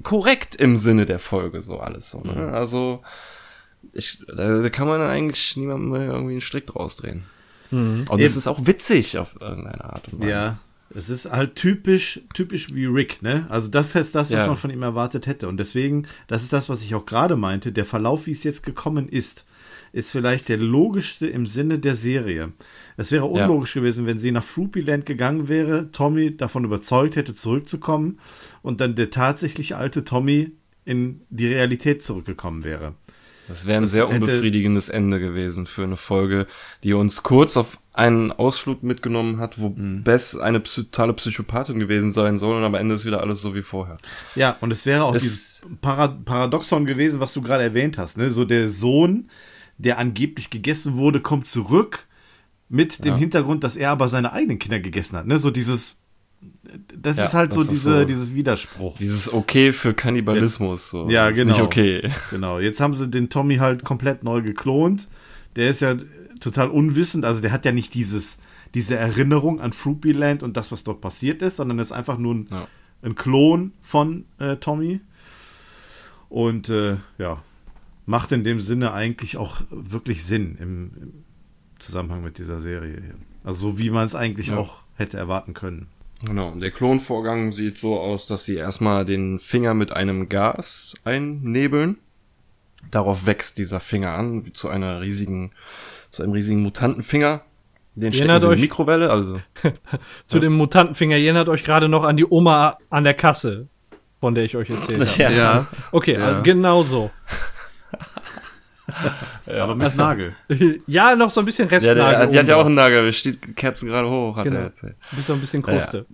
korrekt 0.03 0.55
im 0.57 0.77
Sinne 0.77 1.07
der 1.07 1.19
Folge, 1.19 1.63
so 1.63 1.79
alles, 1.81 2.11
so, 2.11 2.21
ne? 2.21 2.53
Also, 2.53 3.03
ich, 3.93 4.19
da, 4.27 4.69
kann 4.71 4.89
man 4.89 5.01
eigentlich 5.01 5.57
niemandem 5.57 5.95
irgendwie 5.95 6.33
einen 6.33 6.41
Strick 6.41 6.67
draus 6.67 6.97
drehen. 6.97 7.25
Und 7.71 8.21
es 8.21 8.37
ist 8.37 8.47
auch 8.47 8.67
witzig 8.67 9.19
auf 9.19 9.41
irgendeine 9.41 9.85
Art 9.85 10.09
und 10.13 10.21
Weise. 10.21 10.31
Ja, 10.31 10.59
es 10.95 11.11
ist 11.11 11.31
halt 11.31 11.57
typisch, 11.57 12.21
typisch 12.33 12.73
wie 12.73 12.87
Rick, 12.87 13.23
ne? 13.23 13.47
Also 13.49 13.69
das 13.71 13.95
ist 13.97 14.15
das, 14.15 14.31
was 14.31 14.43
Ja. 14.43 14.47
man 14.47 14.57
von 14.57 14.71
ihm 14.71 14.83
erwartet 14.85 15.27
hätte. 15.27 15.49
Und 15.49 15.57
deswegen, 15.57 16.07
das 16.29 16.43
ist 16.45 16.53
das, 16.53 16.69
was 16.69 16.83
ich 16.83 16.95
auch 16.95 17.07
gerade 17.07 17.35
meinte, 17.37 17.73
der 17.73 17.85
Verlauf, 17.85 18.27
wie 18.27 18.31
es 18.31 18.45
jetzt 18.45 18.63
gekommen 18.63 19.09
ist, 19.09 19.47
ist 19.93 20.13
vielleicht 20.13 20.49
der 20.49 20.59
logischste 20.59 21.27
im 21.27 21.45
Sinne 21.47 21.79
der 21.81 21.95
Serie. 21.97 22.53
Es 22.97 23.11
wäre 23.11 23.25
Ja. 23.27 23.45
unlogisch 23.47 23.75
gewesen, 23.75 24.07
wenn 24.07 24.19
sie 24.19 24.31
nach 24.31 24.45
Fruppyland 24.45 25.05
gegangen 25.07 25.49
wäre, 25.49 25.91
Tommy 25.91 26.37
davon 26.37 26.65
überzeugt 26.65 27.17
hätte, 27.17 27.35
zurückzukommen 27.35 28.21
und 28.63 28.81
dann 28.81 28.95
der 28.95 29.11
tatsächlich 29.11 29.75
alte 29.75 30.05
Tommy 30.05 30.53
in 30.85 31.23
die 31.31 31.49
Realität 31.49 32.03
zurückgekommen 32.03 32.63
wäre. 32.63 32.95
Das 33.49 33.67
wäre 33.67 33.77
ein 33.79 33.83
Das 33.85 33.93
sehr 33.93 34.09
unbefriedigendes 34.09 34.89
Ende 34.89 35.21
gewesen 35.21 35.67
für 35.67 35.85
eine 35.85 35.97
Folge, 35.97 36.47
die 36.83 36.93
uns 36.95 37.23
kurz 37.23 37.57
auf 37.57 37.79
einen 37.93 38.33
Ausflug 38.33 38.83
mitgenommen 38.83 39.39
hat, 39.39 39.59
wo 39.59 39.69
Mhm. 39.71 40.03
Bess 40.03 40.37
eine 40.37 40.63
totale 40.63 41.13
Psychopathin 41.15 41.79
gewesen 41.79 42.11
sein 42.11 42.39
soll 42.39 42.57
und 42.57 42.65
am 42.65 42.75
Ende 42.75 42.95
ist 42.95 43.05
wieder 43.07 43.21
alles 43.21 43.41
so 43.41 43.55
wie 43.55 43.63
vorher. 43.63 43.99
Ja, 44.35 44.57
und 44.61 44.71
es 44.71 44.85
wäre 44.85 45.05
auch 45.05 45.15
Es- 45.15 45.23
dieses 45.23 45.63
Para 45.81 46.09
Paradoxon 46.09 46.85
gewesen, 46.87 47.21
was 47.21 47.33
du 47.33 47.41
gerade 47.43 47.63
erwähnt 47.63 47.99
hast. 47.99 48.19
Ne? 48.19 48.31
So 48.31 48.45
der 48.45 48.69
Sohn, 48.69 49.31
der 49.79 49.99
angeblich 49.99 50.51
gegessen 50.51 50.97
wurde, 50.97 51.21
kommt 51.21 51.47
zurück 51.47 52.07
mit 52.69 53.05
dem 53.05 53.13
Ja. 53.13 53.17
Hintergrund, 53.19 53.63
dass 53.65 53.77
er 53.77 53.91
aber 53.93 54.09
seine 54.09 54.33
eigenen 54.33 54.59
Kinder 54.59 54.81
gegessen 54.81 55.17
hat. 55.17 55.27
Ne? 55.27 55.39
So 55.39 55.51
dieses, 55.51 56.03
das 56.95 57.19
Ja, 57.19 57.25
ist 57.25 57.35
halt 57.35 57.53
so, 57.53 57.61
das 57.61 57.69
ist 57.69 57.73
diese, 57.85 57.99
so- 58.01 58.05
dieses 58.05 58.35
Widerspruch. 58.35 58.99
Dieses 58.99 59.33
Okay 59.33 59.73
für 59.73 59.95
Kannibalismus. 59.95 60.91
So. 60.91 61.09
Ja, 61.09 61.29
Das 61.29 61.37
ist 61.37 61.43
genau. 61.43 61.53
Nicht 61.55 61.63
okay. 61.65 62.11
Genau, 62.31 62.59
jetzt 62.59 62.81
haben 62.81 62.95
sie 62.95 63.09
den 63.09 63.29
Tommy 63.29 63.57
halt 63.57 63.85
komplett 63.85 64.25
neu 64.25 64.43
geklont. 64.43 65.09
Der 65.57 65.71
ist 65.71 65.81
ja 65.81 65.97
total 66.41 66.69
unwissend, 66.69 67.25
also 67.25 67.41
der 67.41 67.53
hat 67.53 67.65
ja 67.65 67.73
nicht 67.73 67.95
dieses, 67.95 68.41
diese 68.75 68.97
Erinnerung 68.97 69.61
an 69.61 69.73
Fruppyland 69.73 70.43
und 70.43 70.57
das, 70.57 70.71
was 70.73 70.85
dort 70.85 71.01
passiert 71.01 71.41
ist, 71.43 71.57
sondern 71.57 71.79
ist 71.79 71.93
einfach 71.93 72.19
nur 72.19 72.35
ein, 72.35 72.47
Ja. 72.51 72.69
ein 73.03 73.15
Klon 73.15 73.73
von 73.81 74.25
äh, 74.39 74.57
Tommy. 74.57 75.01
Und 76.29 76.69
äh, 76.69 76.97
ja, 77.19 77.43
macht 78.05 78.33
in 78.33 78.45
dem 78.45 78.61
Sinne 78.61 78.93
eigentlich 78.93 79.37
auch 79.37 79.63
wirklich 79.71 80.25
Sinn 80.25 80.57
im, 80.61 80.91
im 81.01 81.13
Zusammenhang 81.79 82.23
mit 82.23 82.39
dieser 82.39 82.61
Serie. 82.61 83.01
hier. 83.01 83.15
Also 83.45 83.71
so 83.71 83.79
wie 83.79 83.91
man 83.91 84.05
es 84.05 84.15
eigentlich 84.15 84.49
Ja. 84.49 84.59
auch 84.59 84.83
hätte 84.97 85.17
erwarten 85.17 85.55
können. 85.55 85.87
Genau. 86.27 86.49
Und 86.49 86.61
der 86.61 86.71
Klonvorgang 86.71 87.53
sieht 87.53 87.79
so 87.79 87.99
aus, 87.99 88.27
dass 88.27 88.45
sie 88.45 88.57
erstmal 88.57 89.05
den 89.05 89.39
Finger 89.39 89.75
mit 89.75 89.93
einem 89.93 90.29
Gas 90.29 90.95
einnebeln. 91.05 91.99
Darauf 92.91 93.27
wächst 93.27 93.59
dieser 93.59 93.81
Finger 93.81 94.11
an, 94.13 94.45
wie 94.47 94.53
zu 94.53 94.69
einer 94.69 95.01
riesigen, 95.01 95.53
zu 96.11 96.23
einem 96.23 96.33
riesigen 96.33 96.63
Mutantenfinger. 96.63 97.43
Den 97.95 98.13
stecken 98.13 98.29
Erinnert 98.29 98.41
sie 98.43 98.47
in 98.47 98.51
die 98.53 98.57
euch- 98.57 98.61
Mikrowelle, 98.61 99.11
also. 99.11 99.41
Zu 100.27 100.39
dem 100.39 100.53
Mutantenfinger. 100.53 101.17
Ihr 101.17 101.25
erinnert 101.25 101.49
euch 101.49 101.65
gerade 101.65 101.89
noch 101.89 102.05
an 102.05 102.17
die 102.19 102.27
Oma 102.27 102.77
an 102.91 103.05
der 103.05 103.15
Kasse, 103.15 103.69
von 104.21 104.35
der 104.35 104.45
ich 104.45 104.55
euch 104.57 104.69
erzählt 104.69 105.01
habe. 105.25 105.35
Ja, 105.35 105.67
Okay, 105.93 106.13
Ja. 106.15 106.27
also 106.27 106.43
genau 106.43 106.83
so. 106.83 107.11
aber 109.47 109.75
mit 109.75 109.97
Nagel. 109.97 110.35
ja, 110.87 111.17
noch 111.17 111.31
so 111.31 111.41
ein 111.41 111.47
bisschen 111.47 111.69
Ja, 111.69 111.75
Restnagel. 111.77 112.17
der, 112.19 112.27
die 112.29 112.39
hat 112.39 112.49
ja 112.49 112.57
auch 112.57 112.67
einen 112.67 112.75
Nagel, 112.77 113.05
der 113.05 113.13
steht 113.13 113.57
Kerzen 113.57 113.89
gerade 113.89 114.09
hoch, 114.09 114.37
hat 114.37 114.45
Genau. 114.45 114.59
er 114.59 114.65
erzählt. 114.65 114.97
Bis 115.13 115.27
so 115.27 115.33
ein 115.33 115.41
bisschen 115.41 115.63
Kruste. 115.63 116.07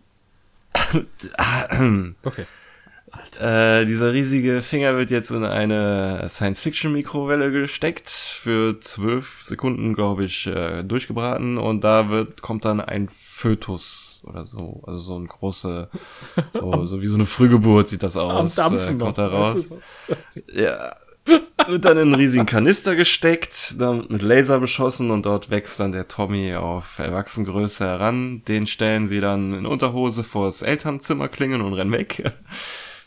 Okay. 2.25 2.47
Äh, 3.41 3.85
dieser 3.85 4.13
riesige 4.15 4.63
Finger 4.63 4.97
wird 4.97 5.11
jetzt 5.11 5.31
in 5.31 5.45
eine 5.45 6.27
Science-Fiction-Mikrowelle 6.29 7.51
gesteckt, 7.53 8.09
für 8.09 8.81
zwölf 8.81 9.43
Sekunden, 9.45 9.93
glaube 9.95 10.25
ich, 10.25 10.47
äh, 10.47 10.83
durchgebraten 10.83 11.59
und 11.59 11.85
da 11.85 12.09
wird, 12.09 12.41
kommt 12.41 12.65
dann 12.65 12.81
ein 12.81 13.09
Fötus 13.11 14.23
oder 14.25 14.47
so, 14.47 14.83
also 14.87 14.99
so 14.99 15.19
ein 15.19 15.27
große, 15.27 15.91
so, 16.55 16.87
so 16.87 17.03
wie 17.03 17.07
so 17.07 17.17
eine 17.17 17.27
Frühgeburt 17.27 17.89
sieht 17.89 18.03
das 18.03 18.17
aus, 18.17 18.59
Am 18.59 18.71
Dampfen 18.71 18.97
äh, 18.97 18.99
kommt 18.99 19.01
noch, 19.01 19.13
da 19.15 19.27
raus. 19.27 19.69
so. 19.69 19.79
Ja. 20.55 20.97
Wird 21.25 21.85
dann 21.85 21.97
in 21.97 22.09
einen 22.09 22.15
riesigen 22.15 22.47
Kanister 22.47 22.97
gesteckt, 22.97 23.81
dann 23.81 24.07
mit 24.09 24.23
Laser 24.23 24.59
beschossen 24.59 25.11
und 25.11 25.27
dort 25.27 25.51
wächst 25.51 25.79
dann 25.79 25.93
der 25.93 26.09
Tommy 26.09 26.55
auf 26.55 26.99
Erwachsenengröße 26.99 27.85
heran. 27.85 28.43
Den 28.49 28.67
stellen 28.67 29.07
sie 29.07 29.21
dann 29.21 29.55
in 29.55 29.67
Unterhose 29.67 30.25
vors 30.25 30.63
Elternzimmer 30.63 31.29
klingeln 31.29 31.61
und 31.63 31.75
rennen 31.75 31.93
weg. 31.93 32.33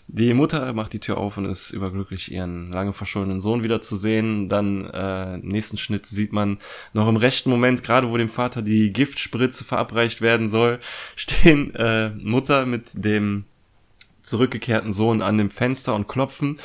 Die 0.08 0.36
Mutter 0.36 0.72
macht 0.74 0.94
die 0.94 1.00
Tür 1.00 1.18
auf 1.18 1.38
und 1.38 1.46
ist 1.46 1.72
überglücklich, 1.72 2.32
ihren 2.32 2.72
lange 2.72 2.94
verschollenen 2.94 3.40
Sohn 3.40 3.64
wiederzusehen. 3.64 4.50
Dann 4.50 4.86
äh, 4.86 5.38
nächsten 5.38 5.80
Schnitt 5.80 6.06
sieht 6.06 6.32
man 6.32 6.60
noch 6.94 7.08
im 7.08 7.18
rechten 7.18 7.50
Moment, 7.50 7.84
gerade 7.84 8.12
wo 8.12 8.18
dem 8.18 8.30
Vater 8.30 8.62
die 8.62 8.94
Giftspritze 8.94 9.64
verabreicht 9.64 10.22
werden 10.22 10.48
soll, 10.48 10.80
stehen 11.16 11.74
äh, 11.74 12.10
Mutter 12.10 12.68
mit 12.68 13.04
dem 13.04 13.46
zurückgekehrten 14.26 14.92
Sohn 14.92 15.22
an 15.22 15.38
dem 15.38 15.52
Fenster 15.52 15.96
und 15.96 16.08
klopfen. 16.08 16.60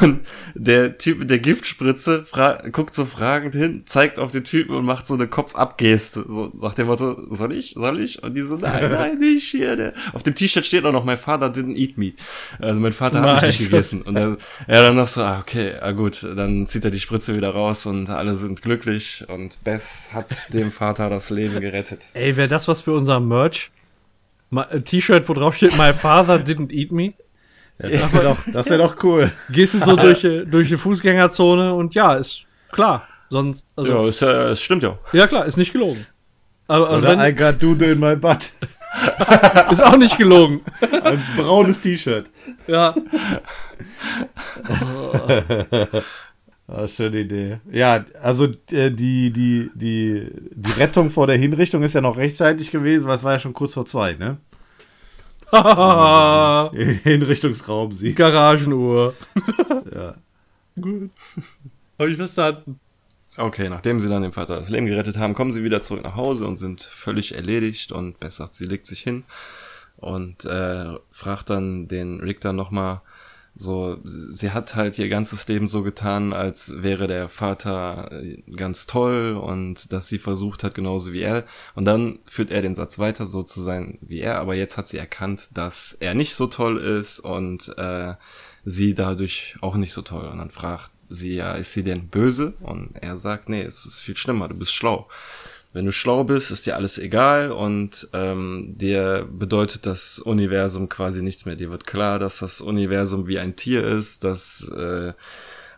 Und 0.00 0.20
der 0.54 0.98
Typ 0.98 1.20
mit 1.20 1.30
der 1.30 1.38
Giftspritze 1.38 2.26
guckt 2.72 2.94
so 2.94 3.04
fragend 3.04 3.54
hin, 3.54 3.82
zeigt 3.86 4.18
auf 4.18 4.32
den 4.32 4.44
Typen 4.44 4.74
und 4.74 4.84
macht 4.84 5.06
so 5.06 5.14
eine 5.14 5.28
Kopfabgeste. 5.28 6.24
So 6.26 6.52
nach 6.60 6.74
dem 6.74 6.88
Motto, 6.88 7.16
soll 7.30 7.52
ich, 7.52 7.74
soll 7.76 8.00
ich? 8.00 8.22
Und 8.22 8.34
die 8.34 8.42
so, 8.42 8.56
nein, 8.56 8.90
nein, 8.90 9.18
nicht 9.18 9.48
hier. 9.48 9.76
Der. 9.76 9.94
Auf 10.12 10.22
dem 10.22 10.34
T-Shirt 10.34 10.66
steht 10.66 10.84
auch 10.84 10.92
noch, 10.92 11.04
my 11.04 11.16
father 11.16 11.46
didn't 11.46 11.76
eat 11.76 11.96
me. 11.96 12.12
Also 12.58 12.78
mein 12.80 12.92
Vater 12.92 13.20
hat 13.20 13.32
mich 13.32 13.40
Mein 13.42 13.48
nicht 13.50 13.58
gegessen. 13.58 14.02
Und 14.02 14.16
er, 14.16 14.36
er 14.66 14.82
dann 14.82 14.96
noch 14.96 15.06
so, 15.08 15.22
ah, 15.22 15.40
okay, 15.40 15.74
ah 15.80 15.92
gut, 15.92 16.22
dann 16.22 16.66
zieht 16.66 16.84
er 16.84 16.90
die 16.90 17.00
Spritze 17.00 17.36
wieder 17.36 17.50
raus 17.50 17.86
und 17.86 18.10
alle 18.10 18.34
sind 18.34 18.62
glücklich. 18.62 19.24
Und 19.28 19.62
Bess 19.62 20.10
hat 20.12 20.52
dem 20.52 20.72
Vater 20.72 21.08
das 21.08 21.30
Leben 21.30 21.60
gerettet. 21.60 22.08
Ey, 22.14 22.36
wäre 22.36 22.48
das 22.48 22.68
was 22.68 22.80
für 22.80 22.92
unser 22.92 23.20
Merch? 23.20 23.70
Ein 24.50 24.84
T-Shirt, 24.84 25.28
wo 25.28 25.34
drauf 25.34 25.56
steht, 25.56 25.76
My 25.76 25.92
father 25.92 26.36
didn't 26.36 26.72
eat 26.72 26.92
me. 26.92 27.14
Ja, 27.78 27.88
das 27.90 28.12
wäre 28.12 28.24
doch, 28.24 28.38
das 28.52 28.70
wär 28.70 28.78
doch 28.78 29.02
cool. 29.02 29.30
Gehst 29.50 29.74
du 29.74 29.78
so 29.78 29.96
durch, 29.96 30.24
äh, 30.24 30.44
durch 30.44 30.68
die 30.68 30.76
Fußgängerzone 30.76 31.74
und 31.74 31.94
ja, 31.94 32.14
ist 32.14 32.46
klar. 32.72 33.06
Sonst, 33.28 33.64
also, 33.74 33.92
Ja, 33.92 34.08
es, 34.08 34.22
äh, 34.22 34.26
es 34.26 34.62
stimmt 34.62 34.82
ja. 34.82 34.98
ja. 35.12 35.26
klar, 35.26 35.44
ist 35.46 35.56
nicht 35.56 35.72
gelogen. 35.72 36.06
Aber, 36.68 36.90
Oder 36.90 37.14
I 37.14 37.18
wenn, 37.18 37.36
got 37.36 37.62
doodle 37.62 37.92
in 37.92 38.00
my 38.00 38.16
butt. 38.16 38.50
ist 39.70 39.82
auch 39.82 39.96
nicht 39.96 40.16
gelogen. 40.16 40.62
Ein 41.02 41.22
braunes 41.36 41.80
T-Shirt. 41.80 42.30
Ja. 42.66 42.94
Ah, 46.68 46.88
schöne 46.88 47.20
Idee. 47.20 47.60
Ja, 47.70 48.04
also 48.20 48.46
äh, 48.72 48.90
die, 48.90 49.32
die, 49.32 49.70
die, 49.74 50.28
die 50.50 50.72
Rettung 50.72 51.10
vor 51.10 51.28
der 51.28 51.36
Hinrichtung 51.36 51.82
ist 51.84 51.94
ja 51.94 52.00
noch 52.00 52.16
rechtzeitig 52.16 52.72
gewesen, 52.72 53.06
weil 53.06 53.14
es 53.14 53.22
war 53.22 53.34
ja 53.34 53.38
schon 53.38 53.52
kurz 53.52 53.74
vor 53.74 53.86
zwei, 53.86 54.14
ne? 54.14 54.38
Hinrichtungsraum 57.04 57.92
sie. 57.92 58.14
Garagenuhr. 58.14 59.14
Ja. 59.94 60.16
Gut. 60.80 61.10
Hab 61.98 62.08
ich 62.08 62.16
verstanden. 62.16 62.80
Okay, 63.36 63.68
nachdem 63.68 64.00
sie 64.00 64.08
dann 64.08 64.22
dem 64.22 64.32
Vater 64.32 64.56
das 64.56 64.70
Leben 64.70 64.86
gerettet 64.86 65.18
haben, 65.18 65.34
kommen 65.34 65.52
sie 65.52 65.62
wieder 65.62 65.82
zurück 65.82 66.02
nach 66.02 66.16
Hause 66.16 66.46
und 66.46 66.56
sind 66.56 66.82
völlig 66.82 67.34
erledigt 67.34 67.92
und 67.92 68.18
Bess 68.18 68.36
sagt, 68.36 68.54
sie 68.54 68.66
legt 68.66 68.86
sich 68.86 69.00
hin 69.00 69.24
und 69.98 70.44
äh, 70.46 70.94
fragt 71.10 71.50
dann 71.50 71.86
den 71.86 72.20
Rick 72.20 72.40
dann 72.40 72.56
nochmal 72.56 73.02
so, 73.58 73.98
sie 74.04 74.50
hat 74.50 74.74
halt 74.74 74.98
ihr 74.98 75.08
ganzes 75.08 75.48
Leben 75.48 75.66
so 75.66 75.82
getan, 75.82 76.34
als 76.34 76.82
wäre 76.82 77.06
der 77.06 77.30
Vater 77.30 78.12
äh, 78.12 78.42
ganz 78.54 78.86
toll 78.86 79.34
und 79.34 79.92
dass 79.94 80.08
sie 80.08 80.18
versucht 80.18 80.62
hat, 80.62 80.74
genauso 80.74 81.12
wie 81.14 81.22
er. 81.22 81.44
Und 81.74 81.86
dann 81.86 82.18
führt 82.26 82.50
er 82.50 82.60
den 82.60 82.74
Satz 82.74 82.98
weiter, 82.98 83.24
so 83.24 83.42
zu 83.42 83.62
sein 83.62 83.98
wie 84.02 84.20
er, 84.20 84.38
aber 84.40 84.54
jetzt 84.54 84.76
hat 84.76 84.86
sie 84.86 84.98
erkannt, 84.98 85.56
dass 85.56 85.94
er 85.94 86.12
nicht 86.12 86.34
so 86.34 86.48
toll 86.48 86.76
ist 86.78 87.18
und 87.18 87.76
äh, 87.78 88.14
sie 88.66 88.92
dadurch 88.94 89.56
auch 89.62 89.76
nicht 89.76 89.94
so 89.94 90.02
toll. 90.02 90.26
Und 90.26 90.36
dann 90.36 90.50
fragt 90.50 90.90
sie 91.08 91.34
ja, 91.34 91.54
ist 91.54 91.72
sie 91.72 91.82
denn 91.84 92.08
böse? 92.08 92.52
Und 92.60 92.90
er 93.00 93.16
sagt, 93.16 93.48
nee, 93.48 93.62
es 93.62 93.86
ist 93.86 94.00
viel 94.00 94.18
schlimmer, 94.18 94.48
du 94.48 94.54
bist 94.54 94.74
schlau. 94.74 95.08
Wenn 95.76 95.84
du 95.84 95.92
schlau 95.92 96.24
bist, 96.24 96.50
ist 96.50 96.64
dir 96.64 96.76
alles 96.76 96.96
egal 96.96 97.52
und 97.52 98.08
ähm, 98.14 98.72
dir 98.78 99.28
bedeutet 99.30 99.84
das 99.84 100.18
Universum 100.18 100.88
quasi 100.88 101.22
nichts 101.22 101.44
mehr. 101.44 101.54
Dir 101.54 101.70
wird 101.70 101.86
klar, 101.86 102.18
dass 102.18 102.38
das 102.38 102.62
Universum 102.62 103.26
wie 103.26 103.38
ein 103.38 103.56
Tier 103.56 103.84
ist, 103.84 104.24
das 104.24 104.72
äh, 104.74 105.12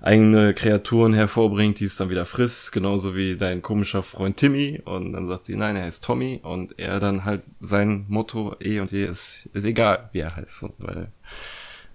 eigene 0.01 0.55
Kreaturen 0.55 1.15
hervorbringt, 1.15 1.81
die 1.81 1.87
es 1.87 1.97
dann 1.97 2.11
wieder 2.11 2.27
frisst, 2.27 2.71
genauso 2.71 3.17
wie 3.17 3.37
dein 3.37 3.61
komischer 3.61 4.05
Freund 4.05 4.37
Timmy. 4.37 4.81
Und 4.85 5.15
dann 5.15 5.27
sagt 5.27 5.43
sie, 5.43 5.57
nein, 5.57 5.75
er 5.75 5.83
heißt 5.83 6.05
Tommy. 6.05 6.39
Und 6.45 6.79
er 6.79 7.01
dann 7.01 7.25
halt 7.25 7.43
sein 7.59 8.05
Motto 8.07 8.55
eh 8.61 8.79
und 8.79 8.93
je 8.93 9.05
ist, 9.05 9.49
ist 9.53 9.65
egal, 9.65 10.11
wie 10.13 10.21
er 10.21 10.37
heißt. 10.37 10.65
Weil 10.79 11.11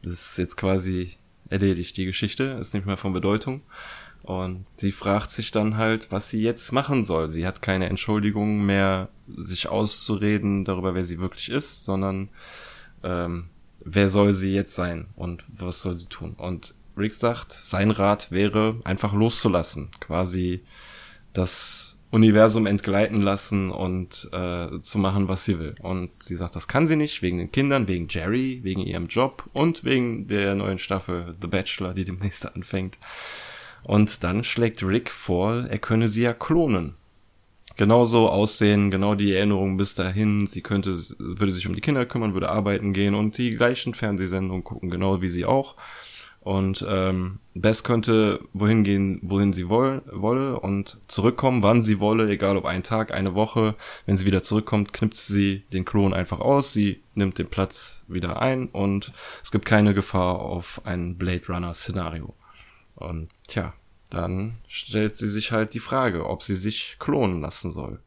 das 0.01 0.31
ist 0.31 0.37
jetzt 0.39 0.57
quasi 0.57 1.13
erledigt, 1.49 1.95
die 1.95 2.05
Geschichte, 2.05 2.57
ist 2.59 2.73
nicht 2.73 2.85
mehr 2.85 2.97
von 2.97 3.13
Bedeutung. 3.13 3.61
Und 4.23 4.65
sie 4.77 4.93
fragt 4.93 5.31
sich 5.31 5.51
dann 5.51 5.77
halt, 5.77 6.11
was 6.11 6.29
sie 6.29 6.41
jetzt 6.41 6.71
machen 6.71 7.03
soll. 7.03 7.29
Sie 7.29 7.45
hat 7.45 7.61
keine 7.61 7.89
Entschuldigung 7.89 8.65
mehr, 8.65 9.09
sich 9.35 9.67
auszureden 9.67 10.63
darüber, 10.63 10.95
wer 10.95 11.03
sie 11.03 11.19
wirklich 11.19 11.49
ist, 11.49 11.83
sondern 11.83 12.29
ähm, 13.03 13.49
wer 13.83 14.09
soll 14.09 14.33
sie 14.33 14.53
jetzt 14.53 14.75
sein 14.75 15.07
und 15.15 15.43
was 15.47 15.81
soll 15.81 15.97
sie 15.97 16.07
tun? 16.07 16.35
Und 16.37 16.73
Rick 16.97 17.13
sagt, 17.13 17.51
sein 17.51 17.91
Rat 17.91 18.31
wäre, 18.31 18.79
einfach 18.85 19.13
loszulassen, 19.13 19.89
quasi 19.99 20.63
das 21.33 21.99
Universum 22.11 22.67
entgleiten 22.67 23.21
lassen 23.21 23.71
und 23.71 24.29
äh, 24.31 24.79
zu 24.81 24.99
machen, 24.99 25.27
was 25.27 25.45
sie 25.45 25.57
will. 25.57 25.75
Und 25.81 26.11
sie 26.21 26.35
sagt, 26.35 26.55
das 26.55 26.67
kann 26.67 26.85
sie 26.85 26.95
nicht, 26.95 27.23
wegen 27.23 27.39
den 27.39 27.51
Kindern, 27.51 27.87
wegen 27.87 28.07
Jerry, 28.07 28.59
wegen 28.61 28.81
ihrem 28.81 29.07
Job 29.07 29.49
und 29.51 29.83
wegen 29.83 30.27
der 30.27 30.53
neuen 30.53 30.77
Staffel 30.77 31.35
The 31.41 31.47
Bachelor, 31.47 31.93
die 31.93 32.05
demnächst 32.05 32.45
anfängt. 32.55 32.99
Und 33.83 34.23
dann 34.23 34.43
schlägt 34.43 34.83
Rick 34.83 35.09
vor, 35.09 35.65
er 35.67 35.79
könne 35.79 36.09
sie 36.09 36.23
ja 36.23 36.33
klonen. 36.33 36.95
Genauso 37.75 38.29
aussehen, 38.29 38.91
genau 38.91 39.15
die 39.15 39.33
Erinnerung 39.33 39.77
bis 39.77 39.95
dahin. 39.95 40.45
Sie 40.45 40.61
könnte, 40.61 40.95
würde 41.17 41.51
sich 41.51 41.67
um 41.67 41.73
die 41.73 41.81
Kinder 41.81 42.05
kümmern, 42.05 42.33
würde 42.33 42.49
arbeiten 42.49 42.93
gehen 42.93 43.15
und 43.15 43.37
die 43.37 43.49
gleichen 43.51 43.95
Fernsehsendungen 43.95 44.63
gucken, 44.63 44.91
genau 44.91 45.21
wie 45.21 45.29
sie 45.29 45.45
auch. 45.45 45.75
Und 46.43 46.85
ähm, 46.87 47.39
Bess 47.53 47.85
könnte 47.85 48.41
wohin 48.51 48.83
gehen, 48.83 49.19
wohin 49.23 49.53
sie 49.53 49.69
woll, 49.69 50.01
wolle 50.11 50.59
und 50.59 50.99
zurückkommen, 51.07 51.63
wann 51.63 51.81
sie 51.81 52.01
wolle, 52.01 52.29
egal 52.29 52.57
ob 52.57 52.65
ein 52.65 52.83
Tag, 52.83 53.13
eine 53.13 53.33
Woche. 53.33 53.75
Wenn 54.05 54.17
sie 54.17 54.25
wieder 54.25 54.43
zurückkommt, 54.43 54.91
knipst 54.91 55.27
sie 55.27 55.63
den 55.71 55.85
Klon 55.85 56.13
einfach 56.13 56.41
aus, 56.41 56.73
sie 56.73 57.01
nimmt 57.15 57.39
den 57.39 57.47
Platz 57.47 58.03
wieder 58.09 58.41
ein 58.41 58.67
und 58.67 59.13
es 59.41 59.51
gibt 59.51 59.65
keine 59.65 59.93
Gefahr 59.93 60.39
auf 60.39 60.81
ein 60.83 61.17
Blade 61.17 61.47
Runner 61.47 61.73
Szenario. 61.73 62.33
Und 62.95 63.29
tja, 63.47 63.73
dann 64.09 64.57
stellt 64.67 65.15
sie 65.15 65.29
sich 65.29 65.51
halt 65.51 65.73
die 65.73 65.79
Frage, 65.79 66.27
ob 66.27 66.43
sie 66.43 66.55
sich 66.55 66.97
klonen 66.99 67.41
lassen 67.41 67.71
soll. 67.71 67.99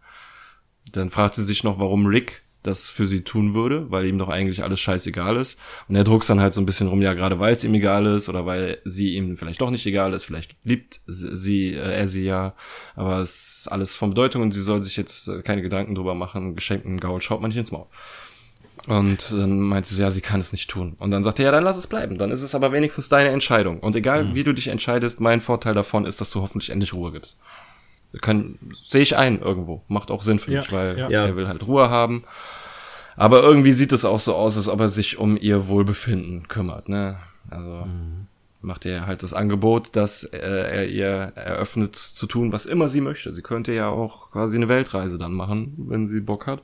Dann 0.92 1.10
fragt 1.10 1.34
sie 1.34 1.44
sich 1.44 1.64
noch, 1.64 1.78
warum 1.78 2.06
Rick 2.06 2.42
das 2.66 2.88
für 2.88 3.06
sie 3.06 3.22
tun 3.22 3.54
würde, 3.54 3.90
weil 3.90 4.06
ihm 4.06 4.18
doch 4.18 4.28
eigentlich 4.28 4.62
alles 4.62 4.80
scheißegal 4.80 5.36
ist. 5.36 5.58
Und 5.88 5.96
er 5.96 6.04
druckst 6.04 6.28
dann 6.28 6.40
halt 6.40 6.52
so 6.52 6.60
ein 6.60 6.66
bisschen 6.66 6.88
rum, 6.88 7.00
ja, 7.00 7.14
gerade 7.14 7.38
weil 7.38 7.54
es 7.54 7.64
ihm 7.64 7.74
egal 7.74 8.06
ist 8.06 8.28
oder 8.28 8.46
weil 8.46 8.78
sie 8.84 9.14
ihm 9.14 9.36
vielleicht 9.36 9.60
doch 9.60 9.70
nicht 9.70 9.86
egal 9.86 10.12
ist, 10.12 10.24
vielleicht 10.24 10.56
liebt 10.64 11.00
sie, 11.06 11.72
äh, 11.72 11.94
er 11.94 12.08
sie 12.08 12.24
ja, 12.24 12.54
aber 12.94 13.20
es 13.20 13.60
ist 13.60 13.68
alles 13.68 13.94
von 13.94 14.10
Bedeutung 14.10 14.42
und 14.42 14.52
sie 14.52 14.62
soll 14.62 14.82
sich 14.82 14.96
jetzt 14.96 15.28
äh, 15.28 15.42
keine 15.42 15.62
Gedanken 15.62 15.94
drüber 15.94 16.14
machen, 16.14 16.54
geschenkten 16.54 16.98
Gaul 16.98 17.20
schaut 17.20 17.40
man 17.40 17.50
nicht 17.50 17.58
ins 17.58 17.72
Maul. 17.72 17.86
Und 18.86 19.32
dann 19.32 19.60
meint 19.60 19.86
sie 19.86 19.96
so, 19.96 20.02
ja, 20.02 20.10
sie 20.10 20.20
kann 20.20 20.40
es 20.40 20.52
nicht 20.52 20.70
tun. 20.70 20.94
Und 20.98 21.10
dann 21.10 21.24
sagt 21.24 21.38
er, 21.38 21.46
ja, 21.46 21.50
dann 21.50 21.64
lass 21.64 21.76
es 21.76 21.86
bleiben. 21.86 22.18
Dann 22.18 22.30
ist 22.30 22.42
es 22.42 22.54
aber 22.54 22.72
wenigstens 22.72 23.08
deine 23.08 23.30
Entscheidung. 23.30 23.80
Und 23.80 23.96
egal, 23.96 24.24
mhm. 24.24 24.34
wie 24.34 24.44
du 24.44 24.52
dich 24.52 24.68
entscheidest, 24.68 25.20
mein 25.20 25.40
Vorteil 25.40 25.74
davon 25.74 26.06
ist, 26.06 26.20
dass 26.20 26.30
du 26.30 26.40
hoffentlich 26.40 26.70
endlich 26.70 26.92
Ruhe 26.92 27.12
gibst. 27.12 27.40
Kann, 28.20 28.58
sehe 28.88 29.02
ich 29.02 29.16
ein 29.16 29.40
irgendwo. 29.40 29.82
Macht 29.88 30.10
auch 30.10 30.22
Sinn 30.22 30.38
für 30.38 30.52
Ja, 30.52 30.60
mich, 30.60 30.72
weil 30.72 30.98
ja. 30.98 31.08
er 31.08 31.36
will 31.36 31.48
halt 31.48 31.66
Ruhe 31.66 31.90
haben. 31.90 32.24
Aber 33.16 33.42
irgendwie 33.42 33.72
sieht 33.72 33.92
es 33.92 34.04
auch 34.04 34.20
so 34.20 34.34
aus, 34.34 34.56
als 34.56 34.68
ob 34.68 34.80
er 34.80 34.88
sich 34.88 35.18
um 35.18 35.36
ihr 35.36 35.68
Wohlbefinden 35.68 36.48
kümmert, 36.48 36.88
ne? 36.88 37.16
Also 37.50 37.86
macht 38.60 38.84
er 38.84 39.06
halt 39.06 39.22
das 39.22 39.32
Angebot, 39.32 39.96
dass 39.96 40.24
äh, 40.24 40.38
er 40.38 40.88
ihr 40.88 41.32
eröffnet 41.34 41.96
zu 41.96 42.26
tun, 42.26 42.52
was 42.52 42.66
immer 42.66 42.88
sie 42.88 43.00
möchte. 43.00 43.32
Sie 43.32 43.42
könnte 43.42 43.72
ja 43.72 43.88
auch 43.88 44.32
quasi 44.32 44.56
eine 44.56 44.68
Weltreise 44.68 45.18
dann 45.18 45.32
machen, 45.32 45.74
wenn 45.88 46.06
sie 46.06 46.20
Bock 46.20 46.46
hat. 46.46 46.62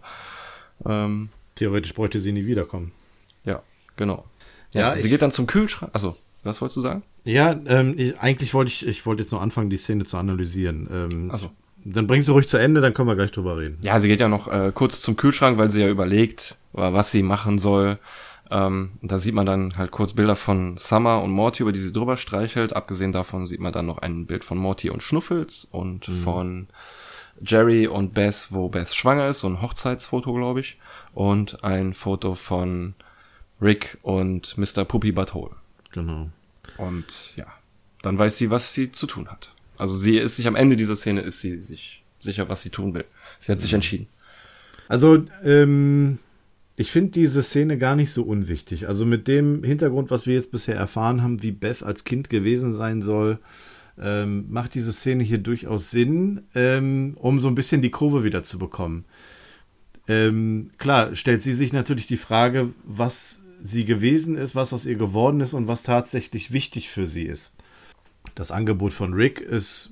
Ähm, 0.85 1.31
Theoretisch 1.63 1.95
bräuchte 1.95 2.21
sie 2.21 2.33
nie 2.33 2.47
wiederkommen. 2.47 2.91
ja, 3.45 3.63
genau. 3.97 4.25
Ja, 4.73 4.95
Ja, 4.95 4.97
sie 4.99 5.09
geht 5.11 5.23
dann 5.23 5.31
zum 5.33 5.47
Kühlschrank. 5.47 5.93
Also, 5.95 6.17
was 6.45 6.61
wolltest 6.61 6.77
du 6.79 6.81
sagen? 6.81 7.03
Ja, 7.25 7.53
ähm, 7.67 7.95
ich, 7.97 8.19
eigentlich 8.19 8.53
wollte 8.55 8.71
ich, 8.71 8.87
ich 8.87 9.07
wollte 9.07 9.23
jetzt 9.23 9.31
noch 9.31 9.41
anfangen, 9.43 9.71
die 9.71 9.77
Szene 9.77 10.05
zu 10.05 10.17
analysieren. 10.17 10.89
Ähm, 10.91 11.31
Ach 11.33 11.39
so. 11.39 11.51
Dann 11.85 12.07
bring 12.07 12.23
sie 12.23 12.33
ruhig 12.33 12.49
zu 12.49 12.57
Ende, 12.59 12.81
dann 12.81 12.95
können 12.95 13.09
wir 13.09 13.15
gleich 13.17 13.33
drüber 13.33 13.59
reden. 13.59 13.79
Ja, 13.85 13.99
sie 14.01 14.09
geht 14.09 14.21
ja 14.21 14.29
noch 14.29 14.49
äh, 14.49 14.73
kurz 14.75 15.01
zum 15.01 15.17
Kühlschrank, 15.17 15.59
weil 15.59 15.69
sie 15.71 15.81
ja 15.83 15.89
überlegt, 15.89 16.57
wa- 16.73 16.93
was 16.93 17.11
sie 17.13 17.23
machen 17.23 17.59
soll. 17.59 17.99
Ähm, 18.51 18.93
da 19.03 19.19
sieht 19.19 19.35
man 19.35 19.47
dann 19.47 19.77
halt 19.77 19.91
kurz 19.93 20.13
Bilder 20.15 20.37
von 20.37 20.77
Summer 20.77 21.23
und 21.23 21.31
Morty, 21.33 21.63
über 21.63 21.73
die 21.73 21.79
sie 21.81 21.93
drüber 21.93 22.17
streichelt. 22.17 22.73
Abgesehen 22.75 23.13
davon 23.13 23.47
sieht 23.47 23.61
man 23.61 23.73
dann 23.73 23.87
noch 23.87 23.99
ein 23.99 24.27
Bild 24.27 24.45
von 24.45 24.59
Morty 24.59 24.91
und 24.91 25.03
Schnuffels 25.03 25.65
und 25.71 26.09
mhm. 26.09 26.17
von 26.17 26.67
Jerry 27.45 27.87
und 27.89 28.15
Bess, 28.15 28.53
wo 28.53 28.69
Bess 28.69 28.95
schwanger 28.95 29.29
ist, 29.29 29.41
so 29.41 29.49
ein 29.49 29.61
Hochzeitsfoto, 29.63 30.33
glaube 30.35 30.61
ich. 30.61 30.79
Und 31.15 31.63
ein 31.63 31.93
Foto 31.93 32.35
von 32.35 32.95
Rick 33.61 33.99
und 34.03 34.57
Mr. 34.57 34.85
Puppy 34.85 35.13
Butthole. 35.13 35.55
Genau. 35.93 36.31
Und 36.79 37.35
ja, 37.37 37.47
dann 38.03 38.19
weiß 38.19 38.39
sie, 38.39 38.51
was 38.51 38.73
sie 38.73 38.93
zu 38.93 39.07
tun 39.07 39.29
hat. 39.29 39.53
Also 39.79 39.95
sie 39.95 40.17
ist 40.19 40.37
sich 40.37 40.47
am 40.47 40.57
Ende 40.57 40.77
dieser 40.77 40.97
Szene 40.97 41.21
ist 41.21 41.41
sie 41.41 41.61
sich 41.61 42.03
sicher, 42.21 42.49
was 42.49 42.63
sie 42.63 42.71
tun 42.71 42.95
will. 42.95 43.05
Sie 43.39 43.53
hat 43.53 43.61
sich 43.61 43.73
entschieden. 43.73 44.07
Also, 44.89 45.25
ähm, 45.45 46.19
ich 46.77 46.91
finde 46.91 47.13
diese 47.13 47.43
Szene 47.43 47.79
gar 47.79 47.97
nicht 47.97 48.13
so 48.13 48.23
unwichtig. 48.23 48.89
Also 48.89 49.05
mit 49.05 49.29
dem 49.29 49.63
Hintergrund, 49.63 50.11
was 50.11 50.27
wir 50.27 50.35
jetzt 50.35 50.51
bisher 50.51 50.77
erfahren 50.77 51.23
haben, 51.23 51.43
wie 51.43 51.53
Beth 51.53 51.83
als 51.83 52.05
Kind 52.05 52.31
gewesen 52.31 52.73
sein 52.73 53.03
soll, 53.03 53.39
ähm, 54.01 54.47
macht 54.51 54.75
diese 54.75 54.93
Szene 54.93 55.23
hier 55.23 55.39
durchaus 55.39 55.91
Sinn, 55.91 56.43
ähm, 56.55 57.17
um 57.21 57.41
so 57.41 57.49
ein 57.49 57.55
bisschen 57.55 57.83
die 57.83 57.91
Kurve 57.91 58.25
wieder 58.25 58.43
zu 58.43 58.59
bekommen. 58.59 59.05
Ähm, 60.13 60.71
klar, 60.79 61.17
stellt 61.17 61.43
sie 61.43 61.55
sich 61.55 61.73
natürlich 61.73 62.07
die 62.07 62.17
Frage, 62.17 62.71
was 62.85 63.43
sie 63.63 63.85
gewesen 63.85 64.35
ist, 64.35 64.55
was 64.55 64.73
aus 64.73 64.87
ihr 64.87 64.97
geworden 64.97 65.41
ist 65.41 65.55
und 65.55 65.69
was 65.69 65.83
tatsächlich 65.83 66.53
wichtig 66.53 66.91
für 66.91 67.07
sie 67.07 67.25
ist. 67.25 67.55
Das 68.35 68.51
Angebot 68.51 68.93
von 68.93 69.15
Rick 69.15 69.41
ist 69.41 69.91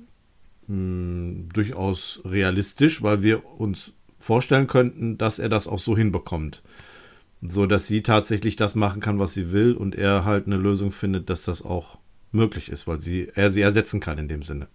mh, 0.67 0.75
hm, 0.75 1.49
durchaus 1.53 2.21
realistisch, 2.25 3.01
weil 3.01 3.23
wir 3.23 3.45
uns 3.59 3.93
vorstellen 4.19 4.67
könnten, 4.67 5.17
dass 5.17 5.39
er 5.39 5.49
das 5.49 5.67
auch 5.67 5.79
so 5.79 5.97
hinbekommt. 5.97 6.61
So 7.41 7.65
dass 7.65 7.87
sie 7.87 8.03
tatsächlich 8.03 8.55
das 8.55 8.75
machen 8.75 9.01
kann, 9.01 9.17
was 9.17 9.33
sie 9.33 9.51
will 9.51 9.73
und 9.73 9.95
er 9.95 10.25
halt 10.25 10.45
eine 10.45 10.57
Lösung 10.57 10.91
findet, 10.91 11.29
dass 11.31 11.43
das 11.43 11.63
auch 11.63 11.97
möglich 12.31 12.69
ist, 12.69 12.85
weil 12.85 12.99
sie, 12.99 13.29
er 13.33 13.49
sie 13.49 13.61
ersetzen 13.61 13.99
kann 13.99 14.19
in 14.19 14.27
dem 14.27 14.43
Sinne. 14.43 14.67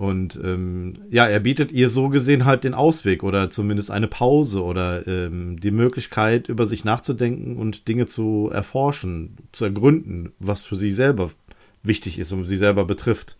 Und 0.00 0.40
ähm, 0.42 0.94
ja, 1.10 1.26
er 1.26 1.40
bietet 1.40 1.72
ihr 1.72 1.90
so 1.90 2.08
gesehen 2.08 2.46
halt 2.46 2.64
den 2.64 2.72
Ausweg 2.72 3.22
oder 3.22 3.50
zumindest 3.50 3.90
eine 3.90 4.08
Pause 4.08 4.62
oder 4.62 5.06
ähm, 5.06 5.60
die 5.60 5.70
Möglichkeit, 5.70 6.48
über 6.48 6.64
sich 6.64 6.86
nachzudenken 6.86 7.58
und 7.58 7.86
Dinge 7.86 8.06
zu 8.06 8.48
erforschen, 8.50 9.36
zu 9.52 9.66
ergründen, 9.66 10.32
was 10.38 10.64
für 10.64 10.76
sie 10.76 10.90
selber 10.90 11.32
wichtig 11.82 12.18
ist 12.18 12.32
und 12.32 12.44
sie 12.44 12.56
selber 12.56 12.86
betrifft. 12.86 13.36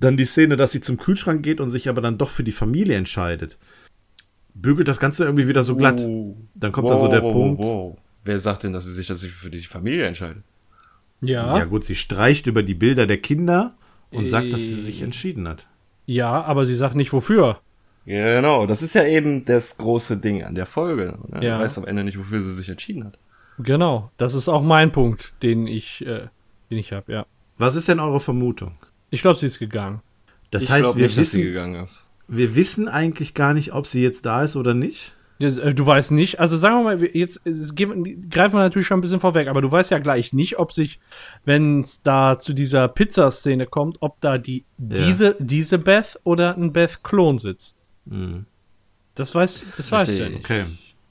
Dann 0.00 0.16
die 0.16 0.24
Szene, 0.24 0.56
dass 0.56 0.72
sie 0.72 0.80
zum 0.80 0.96
Kühlschrank 0.96 1.44
geht 1.44 1.60
und 1.60 1.70
sich 1.70 1.88
aber 1.88 2.00
dann 2.00 2.18
doch 2.18 2.30
für 2.30 2.42
die 2.42 2.50
Familie 2.50 2.96
entscheidet 2.96 3.56
bügelt 4.58 4.88
das 4.88 4.98
Ganze 4.98 5.24
irgendwie 5.24 5.48
wieder 5.48 5.62
so 5.62 5.76
glatt. 5.76 6.00
Oh. 6.00 6.34
Dann 6.54 6.72
kommt 6.72 6.88
wow, 6.88 6.94
da 6.94 6.98
so 6.98 7.08
der 7.08 7.22
wow, 7.22 7.32
Punkt. 7.32 7.60
Wow, 7.60 7.98
Wer 8.24 8.38
sagt 8.38 8.64
denn, 8.64 8.72
dass 8.72 8.86
sie 8.86 8.92
sich 8.92 9.06
dass 9.06 9.20
sie 9.20 9.28
für 9.28 9.50
die 9.50 9.60
Familie 9.60 10.06
entscheidet? 10.06 10.42
Ja. 11.20 11.58
Ja, 11.58 11.64
gut, 11.66 11.84
sie 11.84 11.94
streicht 11.94 12.46
über 12.46 12.62
die 12.62 12.72
Bilder 12.72 13.06
der 13.06 13.18
Kinder 13.18 13.76
und 14.10 14.26
sagt, 14.26 14.52
dass 14.52 14.62
sie 14.62 14.72
sich 14.72 15.02
entschieden 15.02 15.46
hat. 15.46 15.66
Ja, 16.06 16.42
aber 16.42 16.64
sie 16.64 16.74
sagt 16.74 16.94
nicht 16.94 17.12
wofür. 17.12 17.60
Ja, 18.04 18.36
genau, 18.36 18.66
das 18.66 18.82
ist 18.82 18.94
ja 18.94 19.04
eben 19.04 19.44
das 19.44 19.78
große 19.78 20.18
Ding 20.18 20.44
an 20.44 20.54
der 20.54 20.66
Folge. 20.66 21.18
Ne? 21.28 21.44
Ja. 21.44 21.58
Du 21.58 21.64
weißt 21.64 21.78
am 21.78 21.84
Ende 21.84 22.04
nicht, 22.04 22.18
wofür 22.18 22.40
sie 22.40 22.52
sich 22.52 22.68
entschieden 22.68 23.04
hat. 23.04 23.18
Genau, 23.58 24.10
das 24.16 24.34
ist 24.34 24.48
auch 24.48 24.62
mein 24.62 24.92
Punkt, 24.92 25.42
den 25.42 25.66
ich, 25.66 26.06
äh, 26.06 26.28
den 26.70 26.78
ich 26.78 26.92
habe, 26.92 27.12
ja. 27.12 27.26
Was 27.58 27.74
ist 27.74 27.88
denn 27.88 28.00
eure 28.00 28.20
Vermutung? 28.20 28.78
Ich 29.10 29.22
glaube, 29.22 29.38
sie 29.38 29.46
ist 29.46 29.58
gegangen. 29.58 30.02
Das 30.50 30.64
ich 30.64 30.70
heißt, 30.70 30.96
wir 30.96 31.06
nicht, 31.06 31.16
wissen, 31.16 31.20
dass 31.20 31.30
sie 31.30 31.42
gegangen 31.42 31.82
ist 31.82 32.06
wir 32.28 32.54
wissen 32.54 32.88
eigentlich 32.88 33.34
gar 33.34 33.54
nicht, 33.54 33.72
ob 33.72 33.86
sie 33.86 34.02
jetzt 34.02 34.26
da 34.26 34.42
ist 34.42 34.56
oder 34.56 34.74
nicht. 34.74 35.12
Äh, 35.38 35.74
du 35.74 35.86
weißt 35.86 36.12
nicht, 36.12 36.40
also 36.40 36.56
sagen 36.56 36.76
wir 36.76 36.96
mal, 36.96 37.02
jetzt 37.04 37.44
greifen 37.44 38.54
wir 38.54 38.60
natürlich 38.60 38.86
schon 38.86 38.98
ein 38.98 39.02
bisschen 39.02 39.20
vorweg, 39.20 39.48
aber 39.48 39.60
du 39.60 39.70
weißt 39.70 39.90
ja 39.90 39.98
gleich 39.98 40.32
nicht, 40.32 40.58
ob 40.58 40.72
sich, 40.72 40.98
wenn 41.44 41.80
es 41.80 42.02
da 42.02 42.38
zu 42.38 42.52
dieser 42.52 42.88
Pizzaszene 42.88 43.66
kommt, 43.66 43.98
ob 44.00 44.20
da 44.20 44.38
die 44.38 44.64
ja. 44.78 45.06
diese, 45.06 45.36
diese 45.38 45.78
Beth 45.78 46.18
oder 46.24 46.56
ein 46.56 46.72
Beth-Klon 46.72 47.38
sitzt. 47.38 47.76
Mhm. 48.06 48.46
Das 49.14 49.34
weißt, 49.34 49.66
das 49.76 49.92
weißt 49.92 50.12
du 50.12 50.22
ja 50.22 50.28
nicht. 50.28 50.40
Okay. 50.40 50.66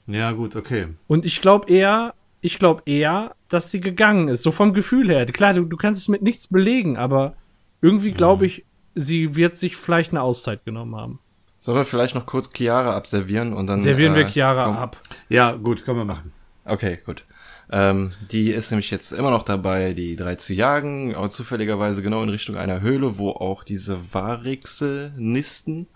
Ja, 0.06 0.32
gut, 0.32 0.54
okay. 0.54 0.88
Und 1.08 1.24
ich 1.24 1.40
glaube 1.40 1.68
eher, 1.72 2.14
ich 2.40 2.58
glaube 2.58 2.82
eher, 2.86 3.34
dass 3.48 3.70
sie 3.70 3.80
gegangen 3.80 4.28
ist, 4.28 4.42
so 4.42 4.52
vom 4.52 4.72
Gefühl 4.72 5.08
her. 5.08 5.26
Klar, 5.26 5.54
du, 5.54 5.64
du 5.64 5.76
kannst 5.76 6.00
es 6.00 6.08
mit 6.08 6.22
nichts 6.22 6.48
belegen, 6.48 6.96
aber 6.96 7.34
irgendwie 7.80 8.12
glaube 8.12 8.44
mhm. 8.44 8.46
ich, 8.50 8.64
sie 8.94 9.36
wird 9.36 9.56
sich 9.56 9.76
vielleicht 9.76 10.12
eine 10.12 10.22
Auszeit 10.22 10.64
genommen 10.64 10.96
haben. 10.96 11.18
Sollen 11.66 11.78
wir 11.78 11.84
vielleicht 11.84 12.14
noch 12.14 12.26
kurz 12.26 12.48
Chiara 12.52 12.94
abservieren 12.94 13.52
und 13.52 13.66
dann. 13.66 13.82
Servieren 13.82 14.14
äh, 14.14 14.18
wir 14.18 14.28
Chiara 14.28 14.66
komm. 14.66 14.76
ab. 14.76 15.00
Ja, 15.28 15.50
gut, 15.50 15.84
können 15.84 15.98
wir 15.98 16.04
machen. 16.04 16.30
Okay, 16.64 17.00
gut. 17.04 17.24
Ähm, 17.72 18.10
die 18.30 18.52
ist 18.52 18.70
nämlich 18.70 18.92
jetzt 18.92 19.10
immer 19.10 19.32
noch 19.32 19.42
dabei, 19.42 19.92
die 19.92 20.14
drei 20.14 20.36
zu 20.36 20.54
jagen, 20.54 21.16
aber 21.16 21.28
zufälligerweise 21.28 22.02
genau 22.02 22.22
in 22.22 22.28
Richtung 22.28 22.56
einer 22.56 22.82
Höhle, 22.82 23.18
wo 23.18 23.30
auch 23.30 23.64
diese 23.64 24.14
Varixe 24.14 25.12
nisten. 25.16 25.88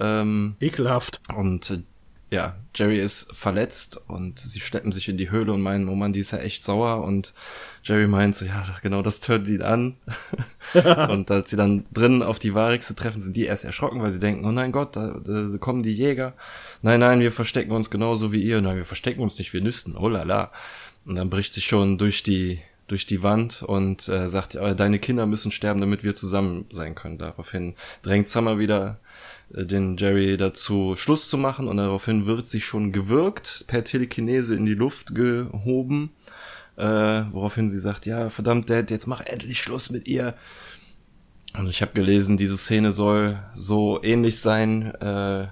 Ähm, 0.00 0.56
Ekelhaft. 0.60 1.20
Und 1.34 1.82
ja, 2.30 2.56
Jerry 2.74 3.00
ist 3.00 3.32
verletzt 3.34 4.00
und 4.08 4.38
sie 4.40 4.58
schleppen 4.58 4.90
sich 4.90 5.08
in 5.08 5.16
die 5.16 5.30
Höhle 5.30 5.52
und 5.52 5.62
meinen, 5.62 5.88
oh 5.88 5.94
Mann, 5.94 6.12
die 6.12 6.20
ist 6.20 6.32
ja 6.32 6.38
echt 6.38 6.64
sauer 6.64 7.04
und 7.04 7.34
Jerry 7.84 8.08
meint 8.08 8.34
so, 8.34 8.44
ja, 8.44 8.64
genau, 8.82 9.02
das 9.02 9.20
tötet 9.20 9.48
ihn 9.48 9.62
an. 9.62 9.96
und 11.08 11.30
als 11.30 11.50
sie 11.50 11.56
dann 11.56 11.86
drinnen 11.92 12.24
auf 12.24 12.40
die 12.40 12.52
Varixe 12.52 12.96
treffen, 12.96 13.22
sind 13.22 13.36
die 13.36 13.44
erst 13.44 13.64
erschrocken, 13.64 14.02
weil 14.02 14.10
sie 14.10 14.18
denken, 14.18 14.44
oh 14.44 14.50
nein 14.50 14.72
Gott, 14.72 14.96
da, 14.96 15.20
da 15.24 15.56
kommen 15.58 15.84
die 15.84 15.92
Jäger. 15.92 16.34
Nein, 16.82 16.98
nein, 16.98 17.20
wir 17.20 17.30
verstecken 17.30 17.70
uns 17.70 17.90
genauso 17.90 18.32
wie 18.32 18.42
ihr. 18.42 18.60
Nein, 18.60 18.76
wir 18.76 18.84
verstecken 18.84 19.22
uns 19.22 19.38
nicht, 19.38 19.52
wir 19.52 19.62
nisten, 19.62 19.96
oh 19.96 20.08
la 20.08 20.24
la. 20.24 20.50
Und 21.04 21.14
dann 21.14 21.30
bricht 21.30 21.54
sie 21.54 21.60
schon 21.60 21.96
durch 21.96 22.24
die, 22.24 22.60
durch 22.88 23.06
die 23.06 23.22
Wand 23.22 23.62
und 23.62 24.08
äh, 24.08 24.28
sagt, 24.28 24.56
oh, 24.56 24.74
deine 24.74 24.98
Kinder 24.98 25.26
müssen 25.26 25.52
sterben, 25.52 25.80
damit 25.80 26.02
wir 26.02 26.16
zusammen 26.16 26.66
sein 26.70 26.96
können. 26.96 27.18
Daraufhin 27.18 27.76
drängt 28.02 28.28
Summer 28.28 28.58
wieder 28.58 28.98
äh, 29.00 29.05
den 29.50 29.96
Jerry 29.96 30.36
dazu 30.36 30.96
Schluss 30.96 31.28
zu 31.28 31.38
machen 31.38 31.68
und 31.68 31.76
daraufhin 31.76 32.26
wird 32.26 32.48
sie 32.48 32.60
schon 32.60 32.92
gewirkt, 32.92 33.64
per 33.66 33.84
Telekinese 33.84 34.54
in 34.54 34.66
die 34.66 34.74
Luft 34.74 35.14
gehoben 35.14 36.10
äh, 36.76 37.24
woraufhin 37.32 37.70
sie 37.70 37.78
sagt, 37.78 38.06
ja, 38.06 38.30
verdammt, 38.30 38.70
Dad, 38.70 38.90
jetzt 38.90 39.06
mach 39.06 39.20
endlich 39.22 39.60
Schluss 39.60 39.90
mit 39.90 40.08
ihr. 40.08 40.34
Und 41.58 41.68
ich 41.68 41.80
habe 41.80 41.92
gelesen, 41.92 42.36
diese 42.36 42.58
Szene 42.58 42.90
soll 42.92 43.38
so 43.54 44.02
ähnlich 44.02 44.40
sein 44.40 44.94
äh, 44.96 45.46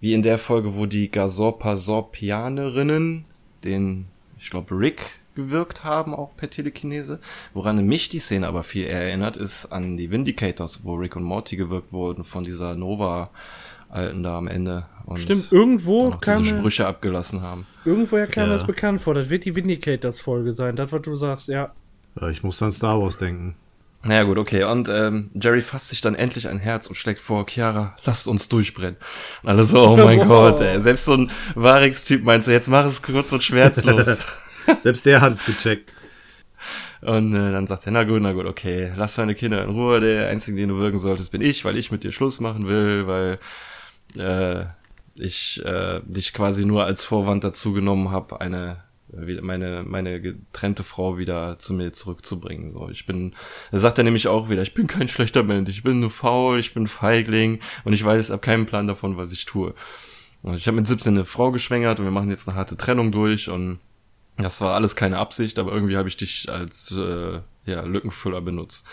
wie 0.00 0.12
in 0.14 0.22
der 0.22 0.38
Folge, 0.38 0.76
wo 0.76 0.86
die 0.86 1.10
Gasorpasorpianerinnen 1.10 3.24
den, 3.64 4.06
ich 4.38 4.50
glaube, 4.50 4.78
Rick 4.78 5.18
gewirkt 5.36 5.84
haben, 5.84 6.14
auch 6.14 6.36
per 6.36 6.50
Telekinese. 6.50 7.20
Woran 7.54 7.86
mich 7.86 8.08
die 8.08 8.18
Szene 8.18 8.48
aber 8.48 8.64
viel 8.64 8.86
erinnert, 8.86 9.36
ist 9.36 9.66
an 9.66 9.96
die 9.96 10.10
Vindicators, 10.10 10.84
wo 10.84 10.94
Rick 10.94 11.14
und 11.14 11.22
Morty 11.22 11.56
gewirkt 11.56 11.92
wurden 11.92 12.24
von 12.24 12.42
dieser 12.42 12.74
Nova 12.74 13.30
Alten 13.88 14.22
da 14.22 14.38
am 14.38 14.48
Ende. 14.48 14.86
Und 15.04 15.20
Stimmt, 15.20 15.52
irgendwo 15.52 16.10
kam 16.10 16.42
diese 16.42 16.58
Sprüche 16.58 16.86
abgelassen 16.86 17.42
haben. 17.42 17.66
Irgendwoher 17.84 18.26
kam 18.26 18.48
ja. 18.48 18.54
das 18.54 18.66
bekannt 18.66 19.00
vor. 19.00 19.14
Das 19.14 19.30
wird 19.30 19.44
die 19.44 19.54
Vindicators-Folge 19.54 20.50
sein. 20.52 20.74
Das, 20.74 20.90
was 20.90 21.02
du 21.02 21.14
sagst, 21.14 21.48
ja. 21.48 21.72
ja. 22.20 22.28
Ich 22.28 22.42
muss 22.42 22.60
an 22.62 22.72
Star 22.72 23.00
Wars 23.00 23.16
denken. 23.16 23.54
Naja, 24.02 24.24
gut, 24.24 24.38
okay. 24.38 24.64
Und 24.64 24.88
ähm, 24.88 25.30
Jerry 25.34 25.60
fasst 25.60 25.88
sich 25.88 26.00
dann 26.00 26.14
endlich 26.14 26.48
ein 26.48 26.58
Herz 26.58 26.86
und 26.86 26.94
schlägt 26.96 27.20
vor, 27.20 27.46
Chiara, 27.46 27.96
lasst 28.04 28.28
uns 28.28 28.48
durchbrennen. 28.48 28.96
Und 29.42 29.48
alle 29.48 29.64
so, 29.64 29.82
oh 29.82 29.96
mein 29.96 30.20
wow. 30.20 30.26
Gott, 30.26 30.60
ey. 30.60 30.80
Selbst 30.80 31.06
so 31.06 31.14
ein 31.14 31.30
Varix-Typ 31.54 32.24
meint 32.24 32.44
so, 32.44 32.50
jetzt 32.50 32.68
mach 32.68 32.84
es 32.84 33.02
kurz 33.02 33.32
und 33.32 33.42
schmerzlos. 33.42 34.18
Selbst 34.82 35.06
der 35.06 35.20
hat 35.20 35.32
es 35.32 35.44
gecheckt. 35.44 35.92
Und 37.02 37.34
äh, 37.34 37.52
dann 37.52 37.66
sagt 37.66 37.86
er, 37.86 37.92
na 37.92 38.04
gut, 38.04 38.22
na 38.22 38.32
gut, 38.32 38.46
okay, 38.46 38.92
lass 38.96 39.16
deine 39.16 39.34
Kinder 39.34 39.62
in 39.62 39.70
Ruhe. 39.70 40.00
Der 40.00 40.28
Einzige, 40.28 40.56
den 40.56 40.70
du 40.70 40.78
wirken 40.78 40.98
solltest, 40.98 41.30
bin 41.30 41.42
ich, 41.42 41.64
weil 41.64 41.76
ich 41.76 41.92
mit 41.92 42.04
dir 42.04 42.12
Schluss 42.12 42.40
machen 42.40 42.66
will, 42.66 43.06
weil 43.06 43.38
äh, 44.16 44.66
ich 45.14 45.62
äh, 45.64 46.00
dich 46.04 46.32
quasi 46.32 46.64
nur 46.64 46.84
als 46.84 47.04
Vorwand 47.04 47.44
dazu 47.44 47.72
genommen 47.72 48.10
habe, 48.10 48.40
eine 48.40 48.84
meine 49.40 49.84
meine 49.86 50.20
getrennte 50.20 50.82
Frau 50.82 51.16
wieder 51.16 51.58
zu 51.58 51.74
mir 51.74 51.92
zurückzubringen. 51.92 52.72
So, 52.72 52.88
ich 52.90 53.06
bin, 53.06 53.34
da 53.70 53.78
sagt 53.78 53.98
er 53.98 54.04
nämlich 54.04 54.26
auch 54.26 54.50
wieder, 54.50 54.62
ich 54.62 54.74
bin 54.74 54.88
kein 54.88 55.08
schlechter 55.08 55.42
Mensch, 55.44 55.70
ich 55.70 55.84
bin 55.84 56.00
nur 56.00 56.10
faul, 56.10 56.58
ich 56.58 56.74
bin 56.74 56.88
Feigling 56.88 57.60
und 57.84 57.92
ich 57.92 58.04
weiß, 58.04 58.30
habe 58.30 58.40
keinen 58.40 58.66
Plan 58.66 58.88
davon, 58.88 59.16
was 59.16 59.32
ich 59.32 59.44
tue. 59.44 59.74
Ich 60.56 60.66
habe 60.66 60.76
mit 60.76 60.86
17 60.86 61.14
eine 61.14 61.24
Frau 61.24 61.50
geschwängert 61.50 61.98
und 61.98 62.04
wir 62.04 62.12
machen 62.12 62.30
jetzt 62.30 62.48
eine 62.48 62.56
harte 62.56 62.76
Trennung 62.76 63.12
durch 63.12 63.48
und 63.48 63.78
das 64.38 64.60
war 64.60 64.74
alles 64.74 64.96
keine 64.96 65.18
Absicht, 65.18 65.56
aber 65.58 65.72
irgendwie 65.72 65.96
habe 65.96 66.08
ich 66.08 66.16
dich 66.16 66.48
als 66.50 66.92
äh, 66.92 67.40
ja, 67.64 67.82
Lückenfüller 67.82 68.40
benutzt. 68.40 68.86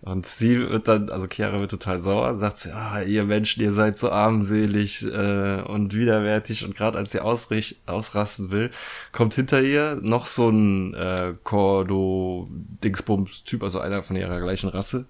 Und 0.00 0.26
sie 0.26 0.58
wird 0.60 0.86
dann, 0.86 1.08
also 1.08 1.26
Chiara 1.26 1.60
wird 1.60 1.70
total 1.70 1.98
sauer, 1.98 2.36
sagt 2.36 2.58
sie, 2.58 2.72
ah, 2.72 3.00
ihr 3.00 3.24
Menschen, 3.24 3.62
ihr 3.62 3.72
seid 3.72 3.96
so 3.96 4.12
armselig 4.12 5.02
äh, 5.02 5.62
und 5.62 5.94
widerwärtig. 5.94 6.66
Und 6.66 6.76
gerade 6.76 6.98
als 6.98 7.12
sie 7.12 7.20
ausrich, 7.20 7.80
ausrasten 7.86 8.50
will, 8.50 8.70
kommt 9.12 9.32
hinter 9.32 9.62
ihr 9.62 9.98
noch 10.02 10.26
so 10.26 10.50
ein 10.50 10.92
äh, 10.92 11.32
Cordo-Dingsbums-Typ, 11.42 13.62
also 13.62 13.80
einer 13.80 14.02
von 14.02 14.16
ihrer 14.16 14.40
gleichen 14.40 14.68
Rasse. 14.68 15.06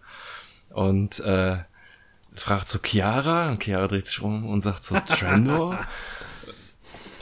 Und 0.70 1.18
äh, 1.20 1.56
fragt 2.34 2.68
so 2.68 2.78
Chiara, 2.78 3.50
und 3.50 3.64
Chiara 3.64 3.88
dreht 3.88 4.06
sich 4.06 4.22
um 4.22 4.46
und 4.46 4.62
sagt 4.62 4.84
so, 4.84 4.94
Trendor? 5.00 5.76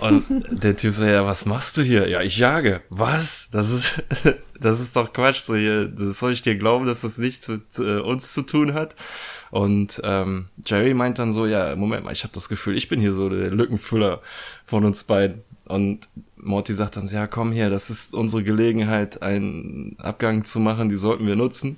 Und 0.03 0.45
der 0.51 0.77
Typ 0.77 0.95
so, 0.95 1.05
ja, 1.05 1.25
was 1.25 1.47
machst 1.47 1.77
du 1.77 1.83
hier? 1.83 2.09
Ja, 2.09 2.23
ich 2.23 2.39
jage. 2.39 2.83
Was? 2.89 3.51
Das 3.51 3.71
ist, 3.71 4.03
das 4.61 4.81
ist 4.81 4.97
doch 4.97 5.13
Quatsch. 5.13 5.41
So 5.41 5.55
hier, 5.55 5.87
das 5.87 6.19
soll 6.19 6.33
ich 6.33 6.43
dir 6.43 6.57
glauben, 6.57 6.87
dass 6.87 7.03
das 7.03 7.19
nichts 7.19 7.49
mit 7.49 7.79
äh, 7.79 8.01
uns 8.01 8.33
zu 8.33 8.43
tun 8.43 8.75
hat? 8.75 8.97
Und 9.51 10.01
ähm, 10.05 10.47
Jerry 10.65 10.95
meint 10.95 11.19
dann 11.19 11.33
so, 11.33 11.47
ja, 11.47 11.77
Moment 11.77 12.05
mal, 12.05 12.13
ich 12.13 12.25
habe 12.25 12.33
das 12.33 12.49
Gefühl, 12.49 12.77
ich 12.77 12.89
bin 12.89 13.01
hier 13.01 13.13
so 13.13 13.29
der 13.29 13.51
Lückenfüller 13.51 14.23
von 14.65 14.85
uns 14.85 15.05
beiden. 15.05 15.43
Und 15.67 16.09
Morty 16.37 16.75
sagt 16.75 16.97
dann, 16.97 17.07
so, 17.07 17.15
ja, 17.15 17.27
komm 17.27 17.53
her, 17.53 17.71
das 17.71 17.91
ist 17.91 18.15
unsere 18.15 18.43
Gelegenheit, 18.43 19.23
einen 19.23 19.97
Abgang 19.99 20.45
zu 20.45 20.59
machen, 20.59 20.89
die 20.89 20.97
sollten 20.97 21.27
wir 21.27 21.37
nutzen. 21.37 21.77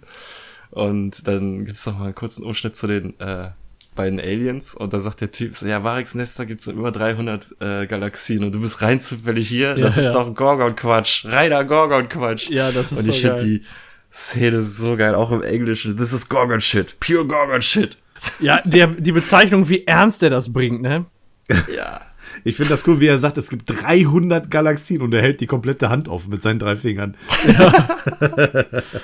Und 0.70 1.26
dann 1.28 1.64
gibt's 1.64 1.86
noch 1.86 1.98
mal 1.98 2.06
einen 2.06 2.14
kurzen 2.14 2.44
Umschnitt 2.44 2.76
zu 2.76 2.86
den 2.86 3.18
äh, 3.20 3.50
beiden 3.94 4.18
Aliens 4.20 4.74
und 4.74 4.92
da 4.92 5.00
sagt 5.00 5.20
der 5.20 5.30
Typ 5.30 5.54
so, 5.56 5.66
ja, 5.66 5.82
Varix 5.84 6.14
Nester 6.14 6.46
gibt's 6.46 6.66
in 6.66 6.76
über 6.76 6.90
300 6.92 7.54
äh, 7.60 7.86
Galaxien 7.86 8.44
und 8.44 8.52
du 8.52 8.60
bist 8.60 8.82
rein 8.82 9.00
zufällig 9.00 9.48
hier, 9.48 9.74
das 9.76 9.96
Ja, 9.96 10.02
ist 10.02 10.06
ja. 10.06 10.12
doch 10.12 10.34
Gorgon-Quatsch, 10.34 11.26
reiner 11.26 11.64
Gorgon-Quatsch. 11.64 12.50
Ja, 12.50 12.72
das 12.72 12.92
ist 12.92 12.98
Und 12.98 13.08
ich 13.08 13.16
so 13.16 13.28
finde 13.28 13.36
geil. 13.36 13.44
die 13.46 13.62
Szene 14.12 14.62
so 14.62 14.96
geil, 14.96 15.14
auch 15.14 15.30
im 15.32 15.42
Englischen, 15.42 15.96
this 15.96 16.12
is 16.12 16.28
Gorgon-Shit, 16.28 16.98
pure 17.00 17.26
Gorgon-Shit. 17.26 17.98
Ja, 18.40 18.60
der, 18.64 18.86
die 18.88 19.12
Bezeichnung, 19.12 19.68
wie 19.68 19.86
ernst 19.86 20.22
er 20.22 20.30
das 20.30 20.52
bringt, 20.52 20.82
ne? 20.82 21.06
Ich 22.46 22.56
finde 22.56 22.70
das 22.70 22.86
cool, 22.86 23.00
wie 23.00 23.06
er 23.06 23.16
sagt, 23.18 23.38
es 23.38 23.48
gibt 23.48 23.62
300 23.66 24.50
Galaxien 24.50 25.00
und 25.02 25.14
er 25.14 25.22
hält 25.22 25.40
die 25.40 25.46
komplette 25.46 25.88
Hand 25.88 26.08
auf 26.08 26.26
mit 26.28 26.42
seinen 26.42 26.58
drei 26.58 26.76
Fingern. 26.76 27.16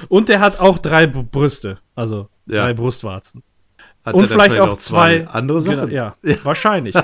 Und 0.08 0.28
der 0.28 0.40
hat 0.40 0.60
auch 0.60 0.78
drei 0.78 1.06
Brüste, 1.06 1.78
also 1.94 2.28
Ja. 2.46 2.62
drei 2.64 2.74
Brustwarzen. 2.74 3.42
Hat 4.04 4.14
Und 4.14 4.26
vielleicht 4.26 4.58
auch 4.58 4.78
zwei 4.78 5.26
andere 5.28 5.60
Sachen. 5.60 5.90
Genau, 5.90 6.12
ja, 6.22 6.36
wahrscheinlich. 6.42 6.94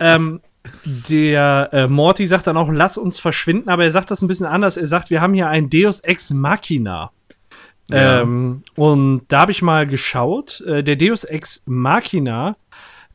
ähm, 0.00 0.40
der 0.84 1.70
äh, 1.72 1.88
Morty 1.88 2.26
sagt 2.26 2.46
dann 2.46 2.56
auch, 2.56 2.70
lass 2.70 2.98
uns 2.98 3.18
verschwinden, 3.18 3.68
aber 3.68 3.84
er 3.84 3.90
sagt 3.90 4.10
das 4.10 4.22
ein 4.22 4.28
bisschen 4.28 4.46
anders. 4.46 4.76
Er 4.76 4.86
sagt, 4.86 5.10
wir 5.10 5.20
haben 5.20 5.34
hier 5.34 5.48
ein 5.48 5.70
Deus 5.70 6.00
Ex 6.00 6.30
Machina. 6.30 7.10
Ja. 7.90 8.20
Ähm, 8.20 8.62
und 8.76 9.22
da 9.28 9.40
habe 9.40 9.52
ich 9.52 9.62
mal 9.62 9.86
geschaut. 9.86 10.60
Äh, 10.62 10.84
der 10.84 10.96
Deus 10.96 11.24
Ex 11.24 11.62
Machina 11.66 12.56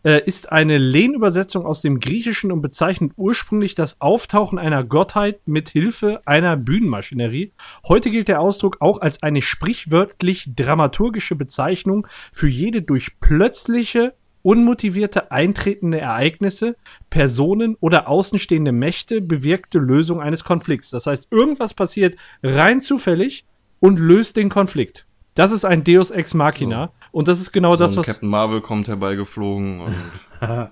äh, 0.08 0.24
ist 0.26 0.54
eine 0.54 0.78
Lehnübersetzung 0.78 1.66
aus 1.66 1.82
dem 1.82 2.00
Griechischen 2.00 2.54
und 2.54 2.62
bezeichnet 2.62 3.12
ursprünglich 3.18 3.76
das 3.76 4.00
Auftauchen 4.00 4.58
einer 4.58 4.86
Gottheit 4.86 5.46
mit 5.46 5.68
Hilfe 5.68 6.22
einer 6.26 6.56
Bühnenmaschinerie. 6.56 7.52
Heute 7.90 8.10
gilt 8.10 8.30
der 8.30 8.40
Ausdruck 8.40 8.78
auch 8.80 9.02
als 9.02 9.22
eine 9.22 9.42
sprichwörtlich 9.42 10.56
dramaturgische 10.56 11.36
Bezeichnung 11.36 12.08
für 12.32 12.48
jede 12.48 12.84
durch 12.84 13.20
plötzliche, 13.20 14.14
unmotivierte 14.44 15.30
eintretende 15.34 16.00
Ereignisse, 16.00 16.78
Personen 17.10 17.76
oder 17.82 18.08
außenstehende 18.08 18.72
Mächte 18.72 19.20
bewirkte 19.20 19.78
Lösung 19.78 20.22
eines 20.22 20.46
Konflikts. 20.46 20.90
Das 20.90 21.06
heißt, 21.06 21.28
irgendwas 21.32 21.74
passiert 21.74 22.16
rein 22.42 22.80
zufällig 22.80 23.46
und 23.82 24.00
löst 24.00 24.38
den 24.38 24.48
Konflikt. 24.48 25.06
Das 25.38 25.52
ist 25.52 25.66
ein 25.66 25.84
Deus 25.84 26.10
Ex 26.10 26.34
Machina. 26.34 26.92
Und 27.18 27.28
das 27.28 27.42
ist 27.42 27.52
genau 27.52 27.72
So 27.72 27.78
das, 27.78 27.98
was. 27.98 28.06
Captain 28.06 28.30
Marvel 28.30 28.62
kommt 28.62 28.88
herbeigeflogen 28.88 29.82
und 29.82 29.96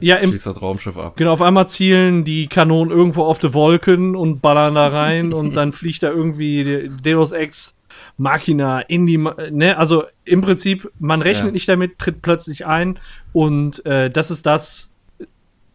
Ja, 0.00 0.16
im, 0.16 0.30
schießt 0.30 0.46
das 0.46 0.62
Raumschiff 0.62 0.96
ab. 0.96 1.18
Genau, 1.18 1.32
auf 1.32 1.42
einmal 1.42 1.68
zielen 1.68 2.24
die 2.24 2.46
Kanonen 2.46 2.90
irgendwo 2.96 3.24
auf 3.24 3.40
die 3.40 3.52
Wolken 3.52 4.16
und 4.16 4.40
ballern 4.40 4.74
da 4.74 4.88
rein 4.88 5.34
und 5.34 5.54
dann 5.56 5.72
fliegt 5.72 6.02
da 6.02 6.08
irgendwie 6.08 6.88
Deus 7.04 7.32
Ex 7.32 7.76
Machina 8.16 8.80
in 8.80 9.06
die, 9.06 9.18
ne, 9.18 9.76
also 9.76 10.04
im 10.24 10.40
Prinzip, 10.40 10.90
man 10.98 11.20
rechnet 11.20 11.48
Ja. 11.48 11.52
nicht 11.52 11.68
damit, 11.68 11.98
tritt 11.98 12.22
plötzlich 12.22 12.64
ein 12.64 12.98
und 13.34 13.84
äh, 13.84 14.08
das 14.08 14.30
ist 14.30 14.46
das, 14.46 14.88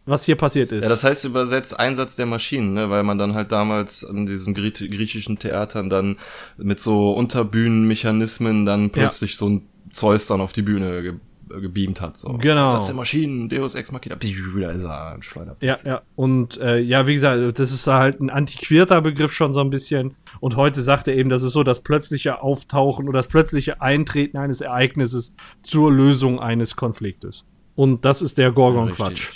was 0.04 0.24
hier 0.24 0.34
passiert 0.34 0.72
ist. 0.72 0.82
Ja, 0.82 0.88
das 0.88 1.04
heißt 1.04 1.26
übersetzt 1.26 1.78
Einsatz 1.78 2.16
der 2.16 2.26
Maschinen, 2.26 2.72
ne? 2.74 2.90
weil 2.90 3.04
man 3.04 3.18
dann 3.18 3.34
halt 3.34 3.52
damals 3.52 4.02
in 4.02 4.26
diesen 4.26 4.52
Grie 4.52 4.72
griechischen 4.72 5.38
Theatern 5.38 5.90
dann 5.90 6.16
mit 6.56 6.80
so 6.80 7.12
Unterbühnenmechanismen 7.12 8.66
dann 8.66 8.90
plötzlich 8.90 9.36
so 9.36 9.48
ein 9.48 9.62
Zeus 9.90 10.26
dann 10.26 10.40
auf 10.40 10.52
die 10.52 10.62
Bühne 10.62 11.02
ge 11.02 11.14
gebeamt 11.48 12.00
hat. 12.02 12.16
So. 12.18 12.34
Genau. 12.34 12.72
Einsatz 12.72 12.86
der 12.86 12.94
Maschinen, 12.94 13.48
Deus 13.48 13.74
Ex 13.74 13.90
Machina, 13.90 14.16
da 14.16 14.70
ist 14.70 14.84
er, 14.84 15.14
ein 15.14 15.22
Ja, 15.60 15.76
ja. 15.84 16.02
Und 16.14 16.58
äh, 16.58 16.78
ja, 16.78 17.06
wie 17.06 17.14
gesagt, 17.14 17.58
das 17.58 17.72
ist 17.72 17.86
halt 17.86 18.20
ein 18.20 18.28
antiquierter 18.28 19.00
Begriff 19.00 19.32
schon 19.32 19.54
so 19.54 19.60
ein 19.60 19.70
bisschen. 19.70 20.14
Und 20.40 20.56
heute 20.56 20.82
sagt 20.82 21.08
er 21.08 21.16
eben, 21.16 21.30
das 21.30 21.42
ist 21.42 21.52
so 21.52 21.62
das 21.62 21.80
plötzliche 21.80 22.42
Auftauchen 22.42 23.08
oder 23.08 23.20
das 23.20 23.28
plötzliche 23.28 23.80
Eintreten 23.80 24.36
eines 24.36 24.60
Ereignisses 24.60 25.32
zur 25.62 25.90
Lösung 25.90 26.38
eines 26.38 26.76
Konfliktes. 26.76 27.44
Und 27.74 28.04
das 28.04 28.20
ist 28.20 28.36
der 28.36 28.52
Gorgon-Quatsch. 28.52 29.30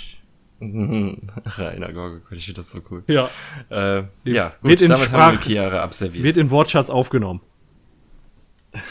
Reiner 0.61 1.93
Gorgon, 1.93 2.23
ich 2.31 2.45
finde 2.45 2.61
das 2.61 2.71
so 2.73 2.81
cool. 2.91 3.03
Ja. 3.07 3.31
Äh, 3.71 4.05
ja, 4.25 4.53
gut, 4.61 4.69
Wird 4.71 4.81
in 4.83 4.89
damit 4.91 5.11
haben 5.13 5.33
wir 5.33 5.39
Sprach- 5.39 5.47
Chiara 5.47 5.83
abserviert. 5.83 6.25
Wird 6.25 6.37
in 6.37 6.51
Wortschatz 6.51 6.91
aufgenommen. 6.91 7.41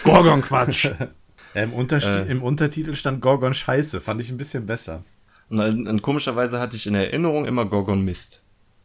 Gorgon-Quatsch. 0.03 0.89
Ja, 1.53 1.63
im, 1.63 1.73
Untersti- 1.73 2.25
Im 2.27 2.41
Untertitel 2.43 2.95
stand 2.95 3.21
Gorgon 3.21 3.53
Scheiße, 3.53 4.01
fand 4.01 4.21
ich 4.21 4.29
ein 4.29 4.37
bisschen 4.37 4.65
besser. 4.65 5.03
Und, 5.49 5.59
äh, 5.59 5.89
und 5.89 6.01
komischerweise 6.01 6.59
hatte 6.59 6.75
ich 6.77 6.87
in 6.87 6.95
Erinnerung 6.95 7.45
immer 7.45 7.65
Gorgon 7.65 8.03
Mist. 8.05 8.43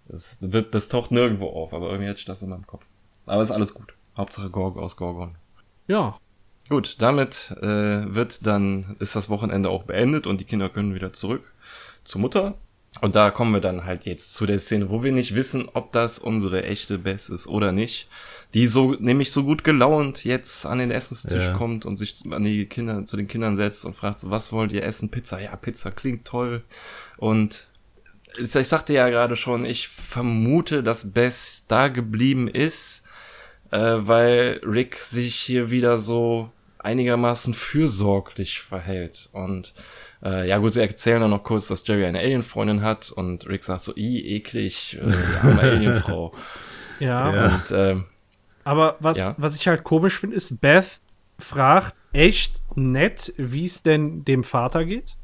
Das, 0.08 0.38
wird, 0.52 0.74
das 0.74 0.88
taucht 0.88 1.10
nirgendwo 1.10 1.48
auf, 1.48 1.72
aber 1.72 1.90
irgendwie 1.90 2.08
hatte 2.08 2.18
ich 2.20 2.24
das 2.24 2.42
in 2.42 2.50
meinem 2.50 2.66
Kopf. 2.66 2.84
Aber 3.26 3.42
ist 3.42 3.50
alles 3.50 3.74
gut. 3.74 3.92
Hauptsache 4.16 4.50
Gorg 4.50 4.76
aus 4.78 4.96
Gorgon. 4.96 5.34
ja. 5.86 6.18
Gut, 6.68 7.00
damit 7.00 7.54
äh, 7.62 8.12
wird 8.12 8.44
dann, 8.44 8.96
ist 8.98 9.14
das 9.14 9.28
Wochenende 9.28 9.70
auch 9.70 9.84
beendet 9.84 10.26
und 10.26 10.40
die 10.40 10.44
Kinder 10.44 10.68
können 10.68 10.96
wieder 10.96 11.12
zurück 11.12 11.52
zur 12.02 12.20
Mutter. 12.20 12.54
Und 13.00 13.14
da 13.14 13.30
kommen 13.30 13.52
wir 13.52 13.60
dann 13.60 13.84
halt 13.84 14.04
jetzt 14.04 14.34
zu 14.34 14.46
der 14.46 14.58
Szene, 14.58 14.90
wo 14.90 15.04
wir 15.04 15.12
nicht 15.12 15.36
wissen, 15.36 15.68
ob 15.74 15.92
das 15.92 16.18
unsere 16.18 16.64
echte 16.64 16.98
Bess 16.98 17.28
ist 17.28 17.46
oder 17.46 17.70
nicht. 17.70 18.08
Die 18.56 18.66
so, 18.68 18.94
nämlich 18.98 19.32
so 19.32 19.44
gut 19.44 19.64
gelaunt 19.64 20.24
jetzt 20.24 20.64
an 20.64 20.78
den 20.78 20.90
Essenstisch 20.90 21.44
Ja. 21.44 21.52
kommt 21.52 21.84
und 21.84 21.98
sich 21.98 22.22
an 22.30 22.42
die 22.42 22.64
Kinder, 22.64 23.04
zu 23.04 23.18
den 23.18 23.28
Kindern 23.28 23.54
setzt 23.54 23.84
und 23.84 23.92
fragt 23.94 24.18
so, 24.18 24.30
was 24.30 24.50
wollt 24.50 24.72
ihr 24.72 24.82
essen? 24.82 25.10
Pizza? 25.10 25.38
Ja, 25.42 25.54
Pizza 25.56 25.90
klingt 25.90 26.24
toll. 26.24 26.64
Und 27.18 27.66
ich 28.38 28.50
sagte 28.52 28.94
ja 28.94 29.10
gerade 29.10 29.36
schon, 29.36 29.66
ich 29.66 29.88
vermute, 29.88 30.82
dass 30.82 31.12
Bess 31.12 31.66
da 31.68 31.88
geblieben 31.88 32.48
ist, 32.48 33.04
äh, 33.72 33.78
weil 33.98 34.60
Rick 34.64 34.96
sich 35.00 35.34
hier 35.36 35.68
wieder 35.70 35.98
so 35.98 36.50
einigermaßen 36.78 37.52
fürsorglich 37.52 38.60
verhält. 38.62 39.28
Und 39.32 39.74
äh, 40.24 40.48
ja 40.48 40.56
gut, 40.56 40.72
sie 40.72 40.80
erzählen 40.80 41.20
dann 41.20 41.30
noch 41.30 41.42
kurz, 41.44 41.66
dass 41.68 41.86
Jerry 41.86 42.06
eine 42.06 42.20
Alienfreundin 42.20 42.80
hat 42.80 43.10
und 43.10 43.46
Rick 43.48 43.64
sagt 43.64 43.82
so, 43.82 43.94
i, 43.96 44.34
eklig, 44.36 44.96
äh, 44.98 45.10
die 45.10 45.46
arme 45.46 45.60
Alienfrau. 45.72 46.32
Ja. 47.00 47.34
Ja. 47.34 47.54
Und 47.54 47.64
ähm, 47.72 48.04
Aber 48.66 48.96
was, 49.00 49.16
Ja. 49.18 49.34
was 49.38 49.54
ich 49.54 49.68
halt 49.68 49.84
komisch 49.84 50.18
finde, 50.18 50.34
ist, 50.36 50.60
Beth 50.60 51.00
fragt 51.38 51.94
echt 52.12 52.54
nett, 52.74 53.32
wie 53.36 53.64
es 53.64 53.82
denn 53.82 54.24
dem 54.24 54.42
Vater 54.42 54.84
geht. 54.84 55.16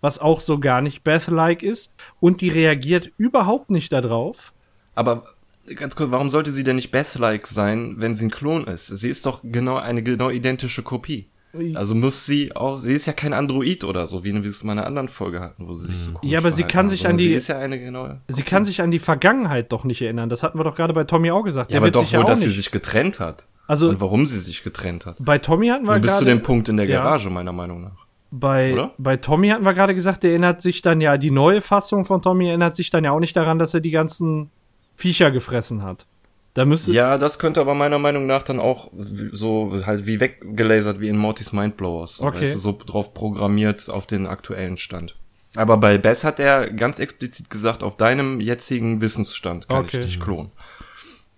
Was 0.00 0.20
auch 0.20 0.40
so 0.40 0.58
gar 0.58 0.80
nicht 0.80 1.04
Beth-like 1.04 1.62
ist. 1.62 1.92
Und 2.20 2.40
die 2.40 2.48
reagiert 2.48 3.10
überhaupt 3.18 3.70
nicht 3.70 3.92
darauf. 3.92 4.52
aber 4.94 5.22
ganz 5.76 5.94
kurz, 5.96 6.10
warum 6.10 6.30
sollte 6.30 6.50
sie 6.50 6.64
denn 6.64 6.76
nicht 6.76 6.90
Beth-like 6.92 7.46
sein, 7.46 7.96
wenn 7.98 8.14
sie 8.14 8.26
ein 8.26 8.30
Klon 8.30 8.64
ist? 8.66 8.86
Sie 8.86 9.10
ist 9.10 9.26
doch 9.26 9.40
genau 9.44 9.76
eine 9.76 10.02
genau 10.02 10.30
identische 10.30 10.82
Kopie. 10.82 11.28
Also 11.74 11.94
muss 11.94 12.26
sie 12.26 12.54
auch, 12.54 12.76
sie 12.76 12.92
ist 12.92 13.06
ja 13.06 13.12
kein 13.14 13.32
Android 13.32 13.82
oder 13.84 14.06
so, 14.06 14.22
wie 14.24 14.34
wir 14.34 14.44
es 14.50 14.60
in 14.62 14.66
meiner 14.66 14.86
anderen 14.86 15.08
Folge 15.08 15.40
hatten, 15.40 15.66
wo 15.66 15.74
sie 15.74 15.86
sich 15.88 15.98
so 15.98 16.12
komisch 16.12 16.30
Ja, 16.30 16.38
aber 16.40 16.52
sie 16.52 16.64
kann 16.64 16.88
sich 16.88 17.00
sondern 17.00 17.12
an 17.14 17.18
die- 17.18 17.24
Sie 17.28 17.34
ist 17.34 17.48
ja 17.48 17.58
eine 17.58 17.78
genaue. 17.80 18.20
Sie 18.28 18.42
kann 18.42 18.64
sich 18.66 18.82
an 18.82 18.90
die 18.90 18.98
Vergangenheit 18.98 19.72
doch 19.72 19.84
nicht 19.84 20.02
erinnern. 20.02 20.28
Das 20.28 20.42
hatten 20.42 20.58
wir 20.58 20.64
doch 20.64 20.74
gerade 20.76 20.92
bei 20.92 21.04
Tommy 21.04 21.30
auch 21.30 21.42
gesagt. 21.42 21.70
Ja, 21.70 21.74
Der 21.74 21.78
aber 21.78 21.86
wird 21.86 21.94
doch 21.96 22.02
sich 22.02 22.12
ja 22.12 22.18
wohl, 22.18 22.26
dass 22.26 22.40
nicht. 22.40 22.48
sie 22.50 22.54
sich 22.54 22.70
getrennt 22.70 23.18
hat. 23.18 23.46
Also- 23.66 23.88
Und 23.88 24.00
warum 24.00 24.26
sie 24.26 24.38
sich 24.38 24.62
getrennt 24.62 25.06
hat. 25.06 25.16
bei 25.20 25.38
Tommy 25.38 25.68
hatten 25.68 25.86
wir 25.86 25.94
Du 25.94 26.00
bist 26.02 26.18
zu 26.18 26.24
gerade. 26.24 26.36
dem 26.38 26.42
Punkt 26.42 26.68
in 26.68 26.76
der 26.76 26.86
Ja. 26.86 27.02
Garage, 27.02 27.30
meiner 27.30 27.52
Meinung 27.52 27.82
nach. 27.82 28.06
Bei, 28.30 28.74
Oder? 28.74 28.92
bei 28.98 29.16
Tommy 29.16 29.48
hatten 29.48 29.64
wir 29.64 29.72
gerade 29.72 29.94
gesagt, 29.94 30.22
der 30.22 30.30
erinnert 30.30 30.60
sich 30.60 30.82
dann 30.82 31.00
ja, 31.00 31.16
die 31.16 31.30
neue 31.30 31.62
Fassung 31.62 32.04
von 32.04 32.20
Tommy 32.20 32.48
erinnert 32.48 32.76
sich 32.76 32.90
dann 32.90 33.04
ja 33.04 33.12
auch 33.12 33.20
nicht 33.20 33.34
daran, 33.36 33.58
dass 33.58 33.72
er 33.72 33.80
die 33.80 33.90
ganzen 33.90 34.50
Viecher 34.96 35.30
gefressen 35.30 35.82
hat. 35.82 36.04
Da 36.54 36.64
müsste. 36.64 36.92
Ja, 36.92 37.18
das 37.18 37.38
könnte 37.38 37.60
aber 37.60 37.74
meiner 37.74 37.98
Meinung 37.98 38.26
nach 38.26 38.42
dann 38.42 38.58
auch 38.58 38.90
so 39.32 39.80
halt 39.86 40.06
wie 40.06 40.18
weggelasert 40.18 41.00
wie 41.00 41.08
in 41.08 41.16
Mortys 41.16 41.52
Mindblowers. 41.52 42.20
Okay. 42.20 42.40
Weißt 42.40 42.54
du, 42.56 42.58
so 42.58 42.72
drauf 42.84 43.14
programmiert 43.14 43.88
auf 43.90 44.06
den 44.06 44.26
aktuellen 44.26 44.76
Stand. 44.76 45.14
Aber 45.56 45.76
bei 45.76 45.98
Bess 45.98 46.24
hat 46.24 46.40
er 46.40 46.70
ganz 46.72 46.98
explizit 46.98 47.48
gesagt, 47.50 47.82
auf 47.82 47.96
deinem 47.96 48.40
jetzigen 48.40 49.00
Wissensstand 49.00 49.68
kann 49.68 49.84
Okay. 49.84 49.98
ich 50.00 50.04
dich 50.06 50.20
klonen. 50.20 50.50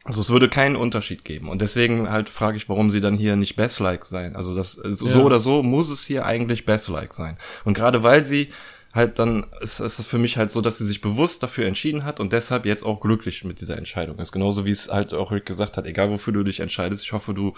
Also 0.05 0.23
es 0.23 0.31
würde 0.31 0.49
keinen 0.49 0.77
Unterschied 0.77 1.25
geben. 1.25 1.49
Und 1.49 1.61
deswegen 1.61 2.11
halt 2.11 2.29
frage 2.31 2.57
ich, 2.57 2.69
warum 2.69 2.89
sie 2.91 3.01
dann 3.03 3.15
hier 3.17 3.37
nicht 3.37 3.57
Bess-like 3.57 4.07
sein. 4.07 4.35
Also 4.35 4.55
das 4.55 4.73
so 4.73 5.07
Ja. 5.09 5.19
oder 5.19 5.39
so 5.39 5.63
muss 5.63 5.91
es 5.91 6.05
hier 6.05 6.25
eigentlich 6.25 6.65
Bess-like 6.65 7.13
sein. 7.15 7.37
Und 7.65 7.75
gerade 7.75 8.03
weil 8.03 8.25
sie 8.25 8.51
halt 8.95 9.19
dann 9.19 9.47
ist, 9.61 9.81
ist 9.81 9.99
es 9.99 10.07
für 10.07 10.19
mich 10.19 10.37
halt 10.37 10.51
so, 10.51 10.61
dass 10.61 10.79
sie 10.79 10.87
sich 10.87 11.01
bewusst 11.01 11.43
dafür 11.43 11.67
entschieden 11.67 12.05
hat 12.05 12.19
und 12.19 12.33
deshalb 12.33 12.67
jetzt 12.67 12.83
auch 12.83 13.01
glücklich 13.01 13.45
mit 13.45 13.61
dieser 13.61 13.79
Entscheidung 13.79 14.19
ist. 14.19 14.33
Genauso 14.33 14.65
wie 14.65 14.73
es 14.73 14.91
halt 14.91 15.15
auch 15.15 15.31
Rick 15.31 15.47
gesagt 15.47 15.77
hat, 15.77 15.87
egal 15.87 16.11
wofür 16.11 16.33
du 16.33 16.43
dich 16.43 16.61
entscheidest, 16.61 17.05
ich 17.05 17.13
hoffe, 17.13 17.35
du 17.35 17.55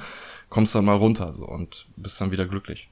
kommst 0.50 0.74
dann 0.74 0.84
mal 0.84 0.96
runter 0.96 1.32
so 1.32 1.46
und 1.46 1.86
bist 1.96 2.20
dann 2.20 2.30
wieder 2.30 2.46
glücklich. 2.46 2.88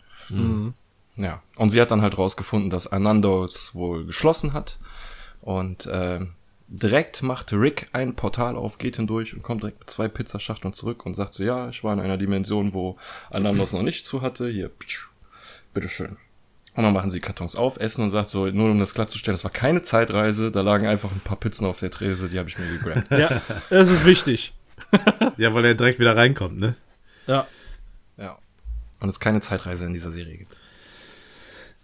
Ja. 1.17 1.43
Und 1.57 1.71
sie 1.71 1.81
hat 1.81 1.91
dann 1.91 2.03
halt 2.03 2.17
rausgefunden, 2.17 2.71
dass 2.71 2.87
Anandos 2.87 3.75
wohl 3.75 4.07
geschlossen 4.07 4.55
hat 4.55 4.79
und 5.43 5.87
äh, 5.87 6.21
direkt 6.69 7.23
macht 7.23 7.53
Rick 7.53 7.89
ein 7.93 8.15
Portal 8.15 8.57
auf, 8.57 8.79
geht 8.79 8.97
hindurch 8.97 9.35
und 9.35 9.43
kommt 9.43 9.63
direkt 9.63 9.81
mit 9.81 9.91
zwei 9.91 10.09
Pizzaschachteln 10.09 10.73
zurück 10.73 11.05
und 11.05 11.15
sagt 11.15 11.35
so, 11.35 11.43
ja, 11.43 11.69
ich 11.69 11.85
war 11.85 11.93
in 11.93 12.01
einer 12.01 12.17
Dimension, 12.17 12.73
wo 12.73 12.97
ein 13.29 13.47
anderes 13.47 13.73
noch 13.73 13.83
nicht 13.83 14.07
zu 14.07 14.23
hatte. 14.23 14.49
Hier, 14.49 14.69
bitteschön. 14.69 16.17
Und 16.75 16.85
dann 16.85 16.93
machen 16.93 17.11
sie 17.11 17.21
Kartons 17.21 17.57
auf, 17.57 17.79
essen 17.79 18.05
und 18.05 18.11
sagt 18.11 18.29
so, 18.29 18.47
nur 18.47 18.71
um 18.71 18.79
das 18.79 18.95
klarzustellen, 18.95 19.35
es 19.35 19.45
war 19.45 19.51
keine 19.51 19.83
Zeitreise, 19.83 20.51
da 20.51 20.61
lagen 20.61 20.87
einfach 20.87 21.11
ein 21.11 21.21
paar 21.21 21.37
Pizzen 21.37 21.67
auf 21.67 21.81
der 21.81 21.91
Trese, 21.91 22.29
die 22.29 22.39
habe 22.39 22.49
ich 22.49 22.59
mir 22.59 22.67
gegrannt. 22.67 23.07
Ja, 23.11 23.43
das 23.71 23.91
ist 23.91 24.05
wichtig. 24.05 24.53
Ja, 25.37 25.53
weil 25.53 25.65
er 25.65 25.75
direkt 25.75 25.99
wieder 25.99 26.17
reinkommt, 26.17 26.59
ne? 26.59 26.75
Ja. 27.27 27.47
ja. 28.17 28.39
Und 29.01 29.09
es 29.09 29.21
keine 29.21 29.41
Zeitreise 29.41 29.87
in 29.87 29.93
dieser 29.93 30.11
Serie 30.11 30.37
gibt. 30.37 30.57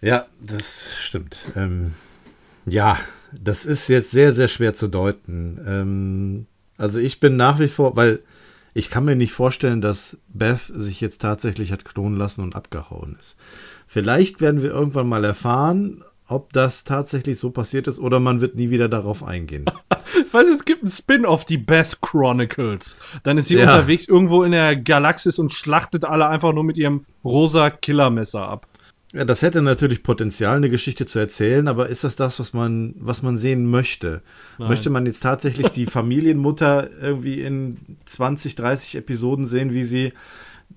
Ja, 0.00 0.26
das 0.40 0.96
stimmt. 1.00 1.38
Ähm, 1.56 1.94
ja, 2.64 2.98
das 3.32 3.66
ist 3.66 3.88
jetzt 3.88 4.10
sehr, 4.10 4.32
sehr 4.32 4.48
schwer 4.48 4.74
zu 4.74 4.88
deuten. 4.88 5.60
Ähm, 5.66 6.46
also 6.78 6.98
ich 6.98 7.20
bin 7.20 7.36
nach 7.36 7.58
wie 7.58 7.68
vor, 7.68 7.96
weil 7.96 8.20
ich 8.76 8.90
kann 8.90 9.04
mir 9.06 9.16
nicht 9.16 9.32
vorstellen, 9.32 9.80
dass 9.80 10.18
Beth 10.28 10.60
sich 10.60 11.00
jetzt 11.00 11.22
tatsächlich 11.22 11.72
hat 11.72 11.84
klonen 11.84 12.18
lassen 12.18 12.42
und 12.42 12.54
abgehauen 12.54 13.16
ist. 13.18 13.38
Vielleicht 13.86 14.40
werden 14.40 14.62
wir 14.62 14.70
irgendwann 14.70 15.08
mal 15.08 15.24
erfahren, 15.24 16.04
ob 16.28 16.52
das 16.52 16.84
tatsächlich 16.84 17.38
so 17.38 17.50
passiert 17.50 17.86
ist 17.86 17.98
oder 17.98 18.20
man 18.20 18.40
wird 18.40 18.54
nie 18.56 18.68
wieder 18.70 18.88
darauf 18.88 19.24
eingehen. 19.24 19.64
Ich 20.18 20.32
weiß, 20.32 20.48
es 20.48 20.64
gibt 20.64 20.82
ein 20.82 20.88
Spin-off, 20.88 21.44
die 21.44 21.58
Beth 21.58 21.98
Chronicles. 22.00 22.96
Dann 23.24 23.36
ist 23.38 23.48
sie 23.48 23.56
Ja. 23.56 23.62
unterwegs 23.74 24.06
irgendwo 24.08 24.44
in 24.44 24.52
der 24.52 24.74
Galaxis 24.76 25.38
und 25.38 25.52
schlachtet 25.52 26.04
alle 26.04 26.26
einfach 26.28 26.52
nur 26.52 26.64
mit 26.64 26.78
ihrem 26.78 27.04
rosa 27.24 27.68
Killermesser 27.70 28.48
ab. 28.48 28.66
Ja, 29.16 29.24
das 29.24 29.40
hätte 29.40 29.62
natürlich 29.62 30.02
Potenzial, 30.02 30.58
eine 30.58 30.68
Geschichte 30.68 31.06
zu 31.06 31.18
erzählen, 31.18 31.68
aber 31.68 31.88
ist 31.88 32.04
das 32.04 32.16
das, 32.16 32.38
was 32.38 32.52
man, 32.52 32.94
was 32.98 33.22
man 33.22 33.38
sehen 33.38 33.64
möchte? 33.64 34.20
Möchte 34.58 34.90
man 34.90 35.06
jetzt 35.06 35.20
tatsächlich 35.20 35.68
die 35.68 35.86
Familienmutter 35.86 36.90
irgendwie 37.00 37.40
in 37.40 37.78
20, 38.04 38.56
30 38.56 38.96
Episoden 38.96 39.46
sehen, 39.46 39.72
wie 39.72 39.84
sie 39.84 40.12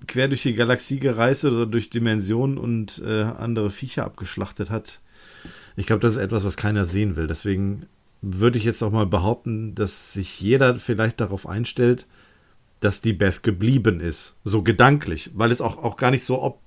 quer 0.06 0.28
durch 0.28 0.42
die 0.42 0.54
Galaxie 0.54 1.00
gereist 1.00 1.44
ist 1.44 1.52
oder 1.52 1.66
durch 1.66 1.90
Dimensionen 1.90 2.56
und 2.56 3.02
äh, 3.04 3.24
andere 3.24 3.68
Viecher 3.68 4.06
abgeschlachtet 4.06 4.70
hat? 4.70 5.00
Ich 5.76 5.84
glaube, 5.84 6.00
das 6.00 6.12
ist 6.12 6.18
etwas, 6.18 6.42
was 6.42 6.56
keiner 6.56 6.86
sehen 6.86 7.16
will. 7.16 7.26
Deswegen 7.26 7.84
würde 8.22 8.56
ich 8.56 8.64
jetzt 8.64 8.82
auch 8.82 8.90
mal 8.90 9.06
behaupten, 9.06 9.74
dass 9.74 10.14
sich 10.14 10.40
jeder 10.40 10.76
vielleicht 10.76 11.20
darauf 11.20 11.46
einstellt, 11.46 12.06
dass 12.80 13.02
die 13.02 13.12
Beth 13.12 13.42
geblieben 13.42 14.00
ist. 14.00 14.38
So 14.44 14.62
gedanklich, 14.62 15.30
weil 15.34 15.50
es 15.50 15.60
auch, 15.60 15.76
auch 15.76 15.98
gar 15.98 16.10
nicht 16.10 16.24
so, 16.24 16.40
ob, 16.40 16.58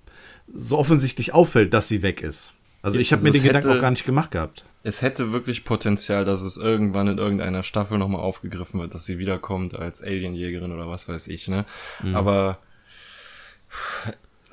so 0.53 0.77
offensichtlich 0.77 1.33
auffällt, 1.33 1.73
dass 1.73 1.87
sie 1.87 2.01
weg 2.01 2.21
ist. 2.21 2.53
Also 2.81 2.99
ich 2.99 3.11
habe 3.13 3.21
Also 3.21 3.27
mir 3.27 3.33
den 3.33 3.43
Gedanken 3.47 3.67
hätte- 3.69 3.77
auch 3.77 3.81
gar 3.81 3.91
nicht 3.91 4.05
gemacht 4.05 4.31
gehabt. 4.31 4.65
Es 4.85 5.01
hätte 5.01 5.31
wirklich 5.31 5.63
Potenzial, 5.63 6.25
dass 6.25 6.41
es 6.41 6.57
irgendwann 6.57 7.07
in 7.07 7.17
irgendeiner 7.17 7.63
Staffel 7.63 7.97
nochmal 7.97 8.19
aufgegriffen 8.19 8.81
wird, 8.81 8.93
dass 8.93 9.05
sie 9.05 9.17
wiederkommt 9.17 9.79
als 9.79 10.03
Alienjägerin 10.03 10.73
oder 10.73 10.89
was 10.89 11.07
weiß 11.07 11.29
ich, 11.29 11.47
ne? 11.47 11.63
Aber 12.13 12.57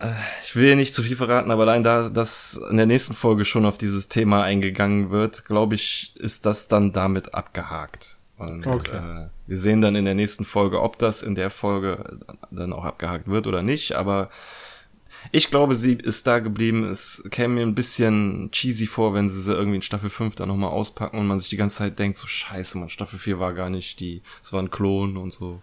äh, 0.00 0.06
ich 0.44 0.54
will 0.56 0.66
hier 0.66 0.76
nicht 0.76 0.94
zu 0.94 1.02
viel 1.02 1.16
verraten, 1.16 1.50
aber 1.50 1.62
allein 1.62 1.82
da, 1.82 2.08
dass 2.08 2.60
in 2.70 2.76
der 2.76 2.86
nächsten 2.86 3.14
Folge 3.14 3.44
schon 3.44 3.66
auf 3.66 3.78
dieses 3.78 4.08
Thema 4.08 4.42
eingegangen 4.44 5.10
wird, 5.10 5.44
glaube 5.44 5.74
ich, 5.74 6.12
ist 6.16 6.46
das 6.46 6.68
dann 6.68 6.92
damit 6.92 7.34
abgehakt. 7.34 8.16
Und 8.38 8.66
Okay. 8.66 8.96
äh, 8.96 9.26
wir 9.48 9.56
sehen 9.56 9.82
dann 9.82 9.96
in 9.96 10.04
der 10.06 10.14
nächsten 10.14 10.44
Folge, 10.44 10.80
ob 10.80 10.98
das 10.98 11.22
in 11.22 11.34
der 11.34 11.50
Folge 11.50 12.18
dann 12.50 12.72
auch 12.72 12.84
abgehakt 12.84 13.28
wird 13.28 13.46
oder 13.46 13.62
nicht, 13.62 13.92
aber 13.96 14.30
ich 15.32 15.50
glaube, 15.50 15.74
sie 15.74 15.94
ist 15.94 16.26
da 16.26 16.38
geblieben. 16.38 16.84
Es 16.84 17.22
käme 17.30 17.54
mir 17.54 17.62
ein 17.62 17.74
bisschen 17.74 18.50
cheesy 18.52 18.86
vor, 18.86 19.14
wenn 19.14 19.28
sie 19.28 19.40
sie 19.40 19.52
irgendwie 19.52 19.76
in 19.76 19.82
Staffel 19.82 20.10
5 20.10 20.34
dann 20.34 20.48
nochmal 20.48 20.70
auspacken 20.70 21.18
und 21.18 21.26
man 21.26 21.38
sich 21.38 21.48
die 21.48 21.56
ganze 21.56 21.76
Zeit 21.76 21.98
denkt, 21.98 22.16
so 22.18 22.26
scheiße, 22.26 22.78
man, 22.78 22.88
Staffel 22.88 23.18
4 23.18 23.38
war 23.38 23.52
gar 23.52 23.70
nicht 23.70 24.00
die, 24.00 24.22
es 24.42 24.52
war 24.52 24.60
ein 24.60 24.70
Klon 24.70 25.16
und 25.16 25.32
so. 25.32 25.62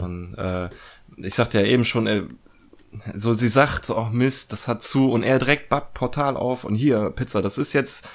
Und 0.00 0.34
äh, 0.36 0.70
ich 1.16 1.34
sagte 1.34 1.60
ja 1.60 1.66
eben 1.66 1.84
schon, 1.84 2.06
äh, 2.06 2.22
so 3.14 3.34
sie 3.34 3.48
sagt 3.48 3.86
so, 3.86 3.96
oh 3.98 4.08
Mist, 4.10 4.52
das 4.52 4.68
hat 4.68 4.82
zu 4.82 5.10
und 5.10 5.22
er 5.22 5.38
direkt 5.38 5.68
bap, 5.68 5.94
Portal 5.94 6.36
auf 6.36 6.64
und 6.64 6.74
hier 6.74 7.10
Pizza. 7.10 7.42
Das 7.42 7.58
ist 7.58 7.72
jetzt 7.72 8.08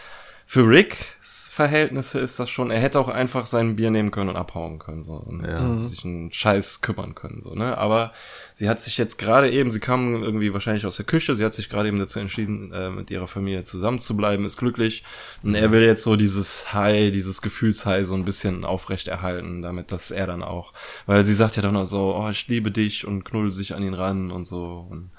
für 0.51 0.67
Ricks 0.67 1.49
Verhältnisse 1.49 2.19
ist 2.19 2.37
das 2.37 2.49
schon. 2.49 2.71
Er 2.71 2.81
hätte 2.81 2.99
auch 2.99 3.07
einfach 3.07 3.45
sein 3.45 3.77
Bier 3.77 3.89
nehmen 3.89 4.11
können 4.11 4.31
und 4.31 4.35
abhauen 4.35 4.79
können 4.79 5.03
so 5.03 5.13
und 5.13 5.45
sich 5.81 6.03
einen 6.03 6.29
Scheiß 6.33 6.81
kümmern 6.81 7.15
können 7.15 7.41
so 7.41 7.55
ne. 7.55 7.77
Aber 7.77 8.11
sie 8.53 8.67
hat 8.67 8.81
sich 8.81 8.97
jetzt 8.97 9.17
gerade 9.17 9.49
eben, 9.49 9.71
sie 9.71 9.79
kam 9.79 10.23
irgendwie 10.23 10.53
wahrscheinlich 10.53 10.85
aus 10.85 10.97
der 10.97 11.05
Küche, 11.05 11.35
sie 11.35 11.45
hat 11.45 11.53
sich 11.53 11.69
gerade 11.69 11.87
eben 11.87 11.99
dazu 11.99 12.19
entschieden, 12.19 12.73
äh, 12.73 12.89
mit 12.89 13.11
ihrer 13.11 13.29
Familie 13.29 13.63
zusammen 13.63 14.01
zu 14.01 14.17
bleiben, 14.17 14.43
ist 14.43 14.57
glücklich 14.57 15.05
und 15.41 15.55
er 15.55 15.71
will 15.71 15.83
jetzt 15.83 16.03
so 16.03 16.17
dieses 16.17 16.73
High, 16.73 17.13
dieses 17.13 17.41
Gefühlshigh 17.41 18.05
so 18.05 18.15
ein 18.15 18.25
bisschen 18.25 18.65
aufrechterhalten, 18.65 19.61
damit 19.61 19.93
dass 19.93 20.11
er 20.11 20.27
dann 20.27 20.43
auch, 20.43 20.73
weil 21.05 21.23
sie 21.23 21.33
sagt 21.33 21.55
ja 21.55 21.61
dann 21.61 21.77
auch 21.77 21.85
so, 21.85 22.13
oh 22.13 22.29
ich 22.29 22.49
liebe 22.49 22.71
dich 22.71 23.07
und 23.07 23.23
knuddelt 23.23 23.53
sich 23.53 23.73
an 23.73 23.83
ihn 23.83 23.93
ran 23.93 24.31
und 24.31 24.43
so 24.43 24.85
und 24.89 25.11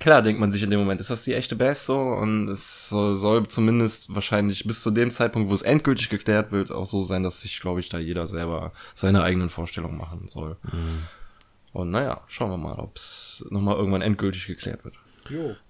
Klar 0.00 0.22
denkt 0.22 0.40
man 0.40 0.50
sich 0.50 0.62
in 0.62 0.70
dem 0.70 0.80
Moment, 0.80 1.00
ist 1.00 1.10
das 1.10 1.24
die 1.24 1.34
echte 1.34 1.54
Bass 1.56 1.86
so? 1.86 2.00
Und 2.00 2.48
es 2.48 2.88
soll, 2.88 3.16
soll 3.16 3.46
zumindest 3.46 4.12
wahrscheinlich 4.14 4.64
bis 4.64 4.82
zu 4.82 4.90
dem 4.90 5.10
Zeitpunkt, 5.10 5.50
wo 5.50 5.54
es 5.54 5.62
endgültig 5.62 6.08
geklärt 6.08 6.50
wird, 6.52 6.72
auch 6.72 6.86
so 6.86 7.02
sein, 7.02 7.22
dass 7.22 7.42
sich, 7.42 7.60
glaube 7.60 7.80
ich, 7.80 7.90
da 7.90 7.98
jeder 7.98 8.26
selber 8.26 8.72
seine 8.94 9.22
eigenen 9.22 9.50
Vorstellungen 9.50 9.98
machen 9.98 10.26
soll. 10.28 10.56
Und 11.72 11.90
naja, 11.90 12.22
schauen 12.28 12.50
wir 12.50 12.56
mal, 12.56 12.78
ob 12.78 12.96
es 12.96 13.46
nochmal 13.50 13.76
irgendwann 13.76 14.00
endgültig 14.02 14.46
geklärt 14.46 14.84
wird. 14.84 14.94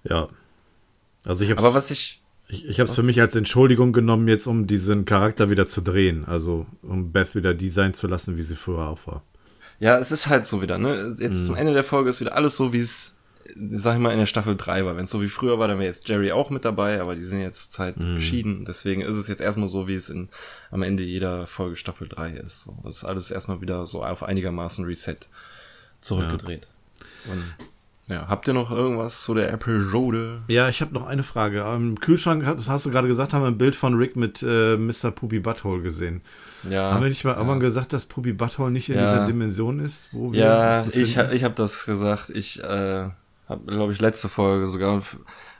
Ja. 0.03 0.29
Also 1.25 1.43
ich 1.43 1.51
habe 1.51 1.59
Aber 1.59 1.73
was 1.73 1.91
ich, 1.91 2.23
ich, 2.47 2.65
ich 2.65 2.79
habe 2.79 2.89
es 2.89 2.95
für 2.95 3.03
mich 3.03 3.19
als 3.21 3.35
Entschuldigung 3.35 3.91
genommen, 3.93 4.27
jetzt 4.27 4.47
um 4.47 4.65
diesen 4.65 5.05
Charakter 5.05 5.49
wieder 5.49 5.67
zu 5.67 5.81
drehen. 5.81 6.25
Also 6.25 6.65
um 6.81 7.11
Beth 7.11 7.35
wieder 7.35 7.53
die 7.53 7.69
sein 7.69 7.93
zu 7.93 8.07
lassen, 8.07 8.37
wie 8.37 8.43
sie 8.43 8.55
früher 8.55 8.87
auch 8.87 9.05
war. 9.05 9.23
ja, 9.79 9.97
es 9.97 10.11
ist 10.11 10.27
halt 10.27 10.47
so 10.47 10.61
wieder, 10.61 10.77
ne? 10.77 11.13
Jetzt 11.19 11.45
zum 11.45 11.55
Ende 11.55 11.73
der 11.73 11.83
Folge 11.83 12.09
ist 12.09 12.21
wieder 12.21 12.35
alles 12.35 12.55
so, 12.55 12.71
wie 12.73 12.79
es, 12.79 13.17
sag 13.71 13.95
ich 13.95 14.01
mal, 14.01 14.11
in 14.11 14.19
der 14.19 14.25
Staffel 14.25 14.55
3 14.55 14.85
war. 14.85 14.95
Wenn 14.97 15.05
es 15.05 15.09
so 15.11 15.21
wie 15.21 15.29
früher 15.29 15.59
war, 15.59 15.67
dann 15.67 15.77
wäre 15.77 15.87
jetzt 15.87 16.07
Jerry 16.09 16.31
auch 16.31 16.49
mit 16.49 16.65
dabei, 16.65 17.01
aber 17.01 17.15
die 17.15 17.23
sind 17.23 17.41
jetzt 17.41 17.73
zur 17.73 17.85
Zeit 17.85 17.95
geschieden. 17.97 18.65
Deswegen 18.65 19.01
ist 19.01 19.15
es 19.15 19.27
jetzt 19.27 19.41
erstmal 19.41 19.67
so, 19.69 19.87
wie 19.87 19.95
es 19.95 20.09
in, 20.09 20.29
am 20.71 20.81
Ende 20.83 21.03
jeder 21.03 21.47
Folge 21.47 21.75
Staffel 21.75 22.07
3 22.07 22.31
ist. 22.31 22.61
So, 22.61 22.77
das 22.83 22.97
ist 22.97 23.03
alles 23.05 23.31
erstmal 23.31 23.61
wieder 23.61 23.85
so 23.85 24.03
auf 24.03 24.23
einigermaßen 24.23 24.85
Reset 24.85 25.17
zurückgedreht. 26.01 26.67
Und 27.31 27.43
ja, 28.07 28.27
habt 28.27 28.45
ihr 28.47 28.53
noch 28.53 28.71
irgendwas 28.71 29.21
zu 29.21 29.33
der 29.33 29.53
Episode? 29.53 30.41
Ja, 30.47 30.67
ich 30.67 30.81
habe 30.81 30.93
noch 30.93 31.05
eine 31.07 31.23
Frage. 31.23 31.63
Am 31.63 31.97
Kühlschrank, 31.99 32.43
das 32.43 32.67
hast 32.69 32.85
du 32.85 32.91
gerade 32.91 33.07
gesagt, 33.07 33.31
haben 33.33 33.43
wir 33.43 33.47
ein 33.47 33.57
Bild 33.57 33.75
von 33.75 33.93
Rick 33.93 34.17
mit 34.17 34.43
äh, 34.43 34.75
Mr. 34.75 35.11
Poopy 35.11 35.39
Butthole 35.39 35.81
gesehen. 35.81 36.21
Ja. 36.69 36.91
haben 36.91 37.01
wir 37.01 37.09
nicht 37.09 37.23
mal 37.23 37.35
irgendwann 37.35 37.59
gesagt, 37.59 37.93
dass 37.93 38.05
Poopy 38.05 38.33
Butthole 38.33 38.69
nicht 38.69 38.89
in 38.89 38.95
Ja. 38.95 39.01
dieser 39.03 39.25
Dimension 39.25 39.79
ist, 39.79 40.09
wo 40.11 40.31
wir 40.33 40.39
Ja, 40.39 40.85
ich, 40.91 41.17
ich 41.17 41.43
habe 41.43 41.53
das 41.55 41.85
gesagt. 41.85 42.29
Ich 42.31 42.61
äh, 42.61 43.09
glaube 43.57 43.93
ich, 43.93 44.01
letzte 44.01 44.29
Folge 44.29 44.67
sogar. 44.67 45.01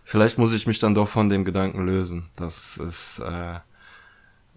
Vielleicht 0.03 0.38
muss 0.38 0.53
ich 0.53 0.68
mich 0.68 0.80
dann 0.80 0.95
doch 0.95 1.07
von 1.07 1.30
dem 1.30 1.45
Gedanken 1.45 1.85
lösen, 1.85 2.30
dass 2.35 2.77
es 2.77 3.19
äh, 3.19 3.59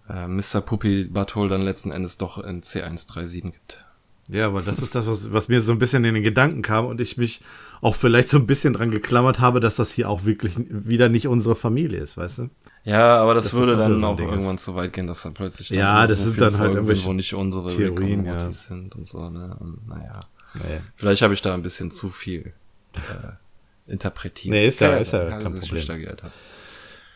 äh, 0.09 0.27
Mr. 0.27 0.61
Puppy 0.61 1.05
Butthole 1.05 1.49
dann 1.49 1.61
letzten 1.61 1.91
Endes 1.91 2.17
doch 2.17 2.37
in 2.37 2.61
C137 2.61 3.41
gibt. 3.41 3.85
Ja, 4.27 4.47
aber 4.47 4.63
das 4.63 4.79
ist 4.79 4.95
das, 4.95 5.05
was, 5.05 5.31
was 5.31 5.49
mir 5.49 5.61
so 5.61 5.71
ein 5.71 5.77
bisschen 5.77 6.03
in 6.03 6.15
den 6.15 6.23
Gedanken 6.23 6.63
kam 6.63 6.87
und 6.87 6.99
ich 6.99 7.15
mich 7.17 7.41
auch 7.81 7.93
vielleicht 7.93 8.29
so 8.29 8.37
ein 8.37 8.47
bisschen 8.47 8.73
dran 8.73 8.89
geklammert 8.89 9.39
habe, 9.39 9.59
dass 9.59 9.75
das 9.75 9.91
hier 9.91 10.09
auch 10.09 10.25
wirklich 10.25 10.53
wieder 10.57 11.09
nicht 11.09 11.27
unsere 11.27 11.53
Familie 11.53 11.99
ist, 11.99 12.17
weißt 12.17 12.39
du? 12.39 12.49
Ja, 12.85 13.17
aber 13.17 13.35
das, 13.35 13.45
Das 13.45 13.53
ist 13.53 13.59
würde 13.59 13.77
dann 13.77 13.99
so 13.99 14.07
auch 14.07 14.15
Ding 14.15 14.29
irgendwann 14.29 14.57
zu 14.57 14.73
weit 14.73 14.93
gehen, 14.93 15.05
dass 15.05 15.21
dann 15.21 15.35
plötzlich 15.35 15.69
dann 15.69 15.77
Ja, 15.77 16.07
das 16.07 16.21
sind 16.23 16.33
viele 16.33 16.45
dann 16.45 16.57
halt 16.57 16.71
Folgen 16.71 16.83
sind, 16.83 16.91
irgendwelche 16.95 17.07
wo 17.07 17.13
nicht 17.13 17.33
unsere 17.35 17.67
Theorien, 17.67 18.25
ja. 18.25 18.51
Sind 18.51 18.95
und 18.95 19.05
so, 19.05 19.29
ne? 19.29 19.55
Und 19.59 19.87
naja. 19.87 20.21
Nee. 20.55 20.81
Vielleicht 20.95 21.21
habe 21.21 21.35
ich 21.35 21.43
da 21.43 21.53
ein 21.53 21.61
bisschen 21.61 21.91
zu 21.91 22.09
viel 22.09 22.53
äh, 22.97 23.91
interpretiert. 23.91 24.51
Nee, 24.51 24.67
ist 24.67 24.79
ja- 24.79 24.91
Kann 24.93 25.01
ist 25.01 25.13
ja 25.13 25.29
kein 25.29 25.43
Problem. 25.59 25.87
habe. 25.87 26.31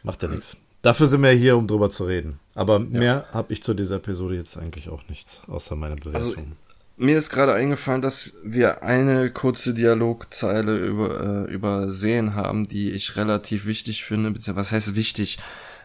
Macht 0.03 0.23
ja 0.23 0.29
nichts. 0.29 0.55
Dafür 0.81 1.07
sind 1.07 1.21
wir 1.23 1.31
hier, 1.31 1.57
um 1.57 1.67
drüber 1.67 1.89
zu 1.89 2.05
reden. 2.05 2.39
Aber 2.55 2.79
mehr 2.79 3.25
habe 3.33 3.51
ich 3.51 3.61
zu 3.63 3.73
dieser 3.73 3.97
Episode 3.97 4.35
jetzt 4.35 4.57
eigentlich 4.57 4.87
auch 4.89 5.01
nichts, 5.09 5.41
außer 5.47 5.75
meiner 5.75 5.95
Also, 6.05 6.31
Bewertung. 6.31 6.53
Mir 6.95 7.17
ist 7.17 7.29
gerade 7.29 7.53
eingefallen, 7.53 8.01
dass 8.01 8.31
wir 8.43 8.83
eine 8.83 9.29
kurze 9.31 9.73
Dialogzeile 9.73 10.77
über, 10.77 11.47
äh, 11.47 11.51
übersehen 11.51 12.35
haben, 12.35 12.67
die 12.67 12.91
ich 12.91 13.15
relativ 13.15 13.65
wichtig 13.65 14.03
finde, 14.05 14.31
beziehungsweise 14.31 14.67
was 14.67 14.71
heißt 14.71 14.95
wichtig? 14.95 15.39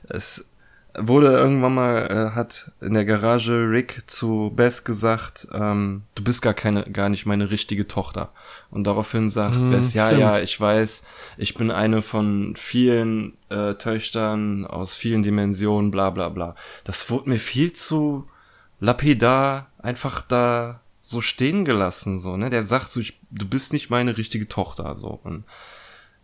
Es 0.09 0.49
wurde 0.97 1.33
irgendwann 1.33 1.75
mal, 1.75 2.31
äh, 2.33 2.37
hat 2.37 2.71
in 2.81 2.95
der 2.95 3.05
Garage 3.05 3.69
Rick 3.71 4.03
zu 4.07 4.53
Bess 4.55 4.85
gesagt, 4.85 5.49
ähm, 5.53 6.03
du 6.15 6.23
bist 6.23 6.43
gar 6.43 6.55
keine, 6.55 6.85
gar 6.85 7.09
nicht 7.09 7.27
meine 7.27 7.51
richtige 7.51 7.89
Tochter. 7.89 8.33
Und 8.71 8.85
daraufhin 8.85 9.29
sagt 9.29 9.57
Hm, 9.57 9.71
Bess, 9.71 9.95
ja, 9.95 10.07
stimmt. 10.07 10.21
ja, 10.21 10.39
ich 10.39 10.61
weiß, 10.61 11.05
ich 11.37 11.55
bin 11.55 11.71
eine 11.71 12.03
von 12.03 12.55
vielen 12.57 13.35
äh, 13.49 13.75
Töchtern 13.75 14.67
aus 14.67 14.95
vielen 14.95 15.23
Dimensionen, 15.23 15.91
bla 15.91 16.11
bla 16.11 16.29
bla. 16.29 16.55
Das 16.85 17.11
wurde 17.11 17.31
mir 17.31 17.39
viel 17.39 17.73
zu 17.73 18.29
lapidar 18.81 19.71
einfach 19.79 20.23
da 20.23 20.81
so 21.01 21.21
stehen 21.21 21.65
gelassen, 21.65 22.19
so, 22.19 22.37
ne? 22.37 22.51
Der 22.51 22.63
sagt 22.63 22.89
so, 22.89 23.01
ich, 23.01 23.19
du 23.31 23.47
bist 23.47 23.73
nicht 23.73 23.91
meine 23.91 24.17
richtige 24.17 24.49
Tochter, 24.49 24.97
so. 24.97 25.21
Und, 25.23 25.45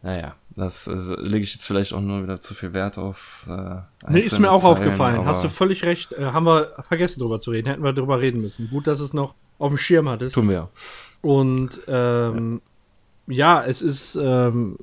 naja. 0.03 0.37
Das 0.57 0.87
äh, 0.87 0.95
lege 1.21 1.45
ich 1.45 1.55
jetzt 1.55 1.67
vielleicht 1.67 1.93
auch 1.93 2.01
nur 2.01 2.23
wieder 2.23 2.41
zu 2.41 2.55
viel 2.55 2.73
Wert 2.73 2.99
auf. 2.99 3.47
Äh, 3.49 3.77
Nee, 4.09 4.21
ist 4.21 4.39
mir 4.39 4.51
auch 4.51 4.63
Zeilen, 4.63 4.73
aufgefallen. 4.73 5.25
Hast 5.25 5.45
du 5.45 5.49
völlig 5.49 5.85
recht. 5.85 6.13
Äh, 6.13 6.27
haben 6.27 6.47
wir 6.47 6.73
vergessen 6.81 7.21
drüber 7.21 7.39
zu 7.39 7.51
reden. 7.51 7.69
Hätten 7.69 7.85
wir 7.85 7.93
drüber 7.93 8.21
reden 8.21 8.41
müssen. 8.41 8.69
Gut, 8.71 8.87
dass 8.87 9.01
es 9.01 9.13
noch 9.13 9.35
auf 9.59 9.71
dem 9.71 9.79
Schirm 9.79 10.09
hattest. 10.09 10.35
Tun 10.35 10.49
wir 10.49 10.55
ja. 10.55 10.69
Und 11.23 11.81
ähm, 11.87 12.61
ja. 13.27 13.63
es 13.63 13.83
ist, 13.83 14.17
ähm, 14.17 14.79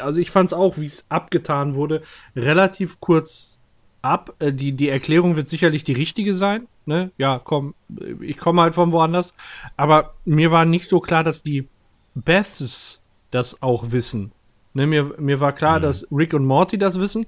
also 0.00 0.18
ich 0.18 0.30
fand 0.30 0.50
es 0.50 0.54
auch, 0.54 0.78
wie 0.78 0.86
es 0.86 1.04
abgetan 1.08 1.74
wurde, 1.74 2.02
relativ 2.34 2.98
kurz 3.00 3.58
ab. 4.00 4.34
Äh, 4.38 4.52
die, 4.52 4.72
die 4.72 4.88
Erklärung 4.88 5.36
wird 5.36 5.48
sicherlich 5.48 5.84
die 5.84 5.92
richtige 5.92 6.34
sein. 6.34 6.66
Ne? 6.84 7.12
Ja, 7.16 7.40
komm, 7.42 7.74
ich 8.20 8.38
komme 8.38 8.62
halt 8.62 8.74
von 8.74 8.90
woanders. 8.90 9.34
Aber 9.76 10.14
mir 10.24 10.50
war 10.50 10.64
nicht 10.64 10.88
so 10.88 10.98
klar, 10.98 11.22
dass 11.22 11.42
die 11.42 11.68
Beths 12.14 13.00
das 13.30 13.62
auch 13.62 13.92
wissen. 13.92 14.32
Ne, 14.74 14.86
mir, 14.86 15.14
mir 15.18 15.40
war 15.40 15.52
klar, 15.52 15.80
dass 15.80 16.06
Rick 16.10 16.34
und 16.34 16.46
Morty 16.46 16.78
das 16.78 16.98
wissen. 16.98 17.26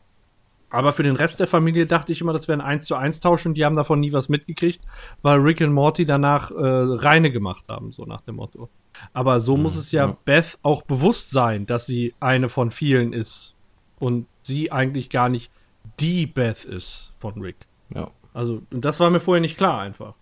Aber 0.70 0.92
für 0.92 1.04
den 1.04 1.14
Rest 1.14 1.38
der 1.38 1.46
Familie 1.46 1.86
dachte 1.86 2.12
ich 2.12 2.20
immer, 2.20 2.32
das 2.32 2.48
wäre 2.48 2.58
ein 2.58 2.66
1 2.66 2.86
zu 2.86 2.96
1 2.96 3.20
Tausch 3.20 3.46
und 3.46 3.54
die 3.54 3.64
haben 3.64 3.76
davon 3.76 4.00
nie 4.00 4.12
was 4.12 4.28
mitgekriegt, 4.28 4.80
weil 5.22 5.38
Rick 5.38 5.60
und 5.60 5.72
Morty 5.72 6.04
danach 6.04 6.50
äh, 6.50 6.56
reine 6.56 7.30
gemacht 7.30 7.66
haben, 7.68 7.92
so 7.92 8.04
nach 8.04 8.22
dem 8.22 8.36
Motto. 8.36 8.68
Aber 9.12 9.38
so 9.38 9.56
muss 9.56 9.76
es 9.76 9.92
ja, 9.92 10.06
ja. 10.06 10.16
Beth 10.24 10.58
auch 10.62 10.82
bewusst 10.82 11.30
sein, 11.30 11.66
dass 11.66 11.86
sie 11.86 12.14
eine 12.18 12.48
von 12.48 12.72
vielen 12.72 13.12
ist 13.12 13.54
und 14.00 14.26
sie 14.42 14.72
eigentlich 14.72 15.10
gar 15.10 15.28
nicht 15.28 15.52
die 16.00 16.26
Beth 16.26 16.64
ist 16.64 17.12
von 17.20 17.40
Rick. 17.40 17.56
Ja. 17.94 18.10
Also, 18.32 18.62
und 18.72 18.84
das 18.84 18.98
war 18.98 19.10
mir 19.10 19.20
vorher 19.20 19.40
nicht 19.40 19.56
klar 19.56 19.80
einfach. 19.80 20.14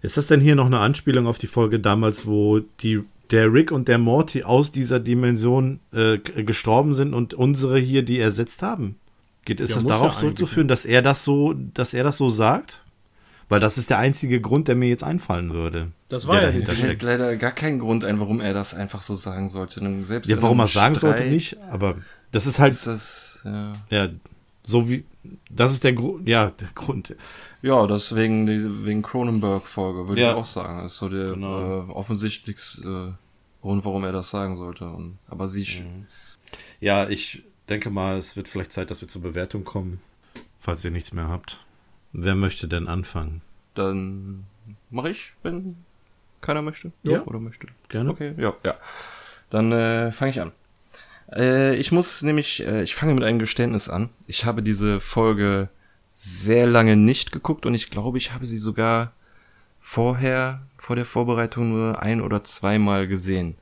Ist 0.00 0.16
das 0.16 0.26
denn 0.26 0.40
hier 0.40 0.54
noch 0.54 0.66
eine 0.66 0.78
Anspielung 0.78 1.26
auf 1.26 1.36
die 1.36 1.48
Folge 1.48 1.80
damals, 1.80 2.26
wo 2.26 2.60
die, 2.60 3.02
der 3.30 3.52
Rick 3.52 3.70
und 3.72 3.88
der 3.88 3.98
Morty 3.98 4.42
aus 4.44 4.72
dieser 4.72 5.00
Dimension 5.00 5.80
äh, 5.92 6.18
g- 6.18 6.42
gestorben 6.44 6.94
sind 6.94 7.14
und 7.14 7.34
unsere 7.34 7.78
hier 7.78 8.02
die 8.02 8.18
ersetzt 8.20 8.62
haben? 8.62 8.96
Geht, 9.44 9.60
ist 9.60 9.70
Ja, 9.70 9.76
das 9.76 9.86
darauf 9.86 10.14
ja 10.14 10.20
zurückzuführen, 10.20 10.68
dass 10.68 10.84
er 10.84 11.02
das 11.02 11.24
so, 11.24 11.54
dass 11.74 11.94
er 11.94 12.04
das 12.04 12.16
so 12.16 12.30
sagt? 12.30 12.82
Weil 13.50 13.60
das 13.60 13.78
ist 13.78 13.88
der 13.88 13.96
einzige 13.98 14.42
Grund, 14.42 14.68
der 14.68 14.74
mir 14.76 14.90
jetzt 14.90 15.02
einfallen 15.04 15.54
würde. 15.54 15.88
Das 16.10 16.26
war 16.26 16.34
der 16.34 16.42
ja 16.42 16.48
dahinter 16.48 16.72
Da 16.72 16.78
steckt. 16.78 17.02
leider 17.02 17.34
gar 17.36 17.52
keinen 17.52 17.78
Grund 17.78 18.04
ein, 18.04 18.20
warum 18.20 18.40
er 18.42 18.52
das 18.52 18.74
einfach 18.74 19.00
so 19.00 19.14
sagen 19.14 19.48
sollte. 19.48 19.80
Selbst 20.04 20.28
Ja, 20.28 20.42
warum 20.42 20.58
er 20.60 20.66
es 20.66 20.74
sagen 20.74 20.94
sollte, 20.96 21.18
Streit 21.20 21.32
nicht, 21.32 21.56
aber 21.70 21.96
das 22.30 22.46
ist 22.46 22.58
halt, 22.58 22.74
Ist 22.74 22.86
das, 22.86 23.40
ja. 23.46 23.72
ja, 23.88 24.08
so 24.64 24.90
wie, 24.90 25.04
das 25.50 25.72
ist 25.72 25.84
der 25.84 25.92
Grund, 25.92 26.28
ja, 26.28 26.50
der 26.50 26.68
Grund. 26.74 27.14
Ja, 27.62 27.86
das 27.86 28.14
wegen, 28.14 28.46
die- 28.46 28.84
wegen 28.86 29.02
Cronenberg-Folge, 29.02 30.08
würde 30.08 30.20
Ja. 30.20 30.30
ich 30.32 30.36
auch 30.36 30.44
sagen. 30.44 30.82
Das 30.82 30.92
ist 30.92 30.98
so 30.98 31.08
der 31.08 31.32
Genau. 31.34 31.88
äh, 31.88 31.90
offensichtlichste 31.90 33.16
äh, 33.16 33.62
Grund, 33.62 33.84
warum 33.84 34.04
er 34.04 34.12
das 34.12 34.30
sagen 34.30 34.56
sollte. 34.56 34.86
Und, 34.88 35.18
aber 35.28 35.48
sie, 35.48 35.64
sch- 35.64 35.84
Ja, 36.80 37.08
ich 37.08 37.42
denke 37.68 37.90
mal, 37.90 38.16
es 38.16 38.36
wird 38.36 38.48
vielleicht 38.48 38.72
Zeit, 38.72 38.90
dass 38.90 39.00
wir 39.00 39.08
zur 39.08 39.22
Bewertung 39.22 39.64
kommen, 39.64 40.00
falls 40.60 40.84
ihr 40.84 40.90
nichts 40.90 41.12
mehr 41.12 41.28
habt. 41.28 41.58
Wer 42.12 42.34
möchte 42.34 42.68
denn 42.68 42.88
anfangen? 42.88 43.42
dann 43.74 44.44
mache 44.90 45.10
ich, 45.10 45.34
wenn 45.44 45.76
keiner 46.40 46.62
möchte. 46.62 46.90
Ja. 47.04 47.22
Oder 47.26 47.38
möchte. 47.38 47.68
Gerne. 47.88 48.10
Okay, 48.10 48.34
ja, 48.36 48.54
ja. 48.64 48.74
Dann 49.50 49.70
äh, 49.70 50.10
fange 50.10 50.30
ich 50.32 50.40
an. 50.40 50.50
Äh, 51.32 51.76
ich 51.76 51.92
muss 51.92 52.22
nämlich, 52.22 52.64
äh, 52.66 52.82
ich 52.82 52.94
fange 52.94 53.14
mit 53.14 53.24
einem 53.24 53.38
Geständnis 53.38 53.88
an. 53.88 54.10
Ich 54.26 54.44
habe 54.44 54.62
diese 54.62 55.00
Folge 55.00 55.68
sehr 56.12 56.66
lange 56.66 56.96
nicht 56.96 57.32
geguckt 57.32 57.66
und 57.66 57.74
ich 57.74 57.90
glaube, 57.90 58.18
ich 58.18 58.32
habe 58.32 58.46
sie 58.46 58.58
sogar 58.58 59.12
vorher, 59.78 60.62
vor 60.76 60.96
der 60.96 61.06
Vorbereitung 61.06 61.70
nur 61.70 62.02
ein 62.02 62.20
oder 62.20 62.44
zweimal 62.44 63.06
gesehen. 63.06 63.56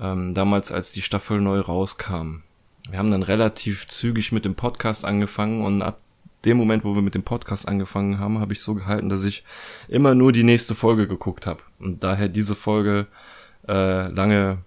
Ähm, 0.00 0.34
damals, 0.34 0.72
als 0.72 0.92
die 0.92 1.02
Staffel 1.02 1.40
neu 1.40 1.60
rauskam. 1.60 2.42
Wir 2.88 2.98
haben 2.98 3.10
dann 3.10 3.22
relativ 3.22 3.88
zügig 3.88 4.32
mit 4.32 4.44
dem 4.44 4.54
Podcast 4.54 5.04
angefangen 5.04 5.62
und 5.64 5.82
ab 5.82 6.00
dem 6.44 6.56
Moment, 6.56 6.84
wo 6.84 6.94
wir 6.94 7.02
mit 7.02 7.14
dem 7.14 7.22
Podcast 7.22 7.68
angefangen 7.68 8.18
haben, 8.18 8.40
habe 8.40 8.52
ich 8.52 8.60
so 8.60 8.74
gehalten, 8.74 9.08
dass 9.08 9.24
ich 9.24 9.44
immer 9.86 10.14
nur 10.14 10.32
die 10.32 10.42
nächste 10.42 10.74
Folge 10.74 11.06
geguckt 11.06 11.46
habe. 11.46 11.60
Und 11.78 12.02
daher 12.02 12.28
diese 12.28 12.56
Folge 12.56 13.06
äh, 13.68 14.08
lange 14.08 14.58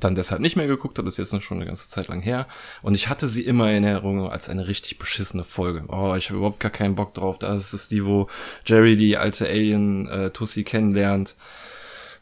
dann 0.00 0.14
deshalb 0.14 0.40
nicht 0.40 0.56
mehr 0.56 0.66
geguckt 0.66 0.98
habe, 0.98 1.06
das 1.06 1.18
ist 1.18 1.32
jetzt 1.32 1.44
schon 1.44 1.58
eine 1.58 1.66
ganze 1.66 1.88
Zeit 1.88 2.08
lang 2.08 2.20
her. 2.20 2.46
Und 2.82 2.94
ich 2.94 3.08
hatte 3.08 3.28
sie 3.28 3.42
immer 3.42 3.70
in 3.72 3.84
Erinnerung 3.84 4.30
als 4.30 4.48
eine 4.48 4.66
richtig 4.66 4.98
beschissene 4.98 5.44
Folge. 5.44 5.84
Oh, 5.88 6.14
ich 6.16 6.28
habe 6.28 6.38
überhaupt 6.38 6.60
gar 6.60 6.70
keinen 6.70 6.94
Bock 6.94 7.14
drauf. 7.14 7.38
Das 7.38 7.74
ist 7.74 7.90
die, 7.90 8.04
wo 8.04 8.28
Jerry 8.64 8.96
die 8.96 9.16
alte 9.16 9.46
Alien 9.46 10.08
äh, 10.08 10.30
kennenlernt. 10.64 11.34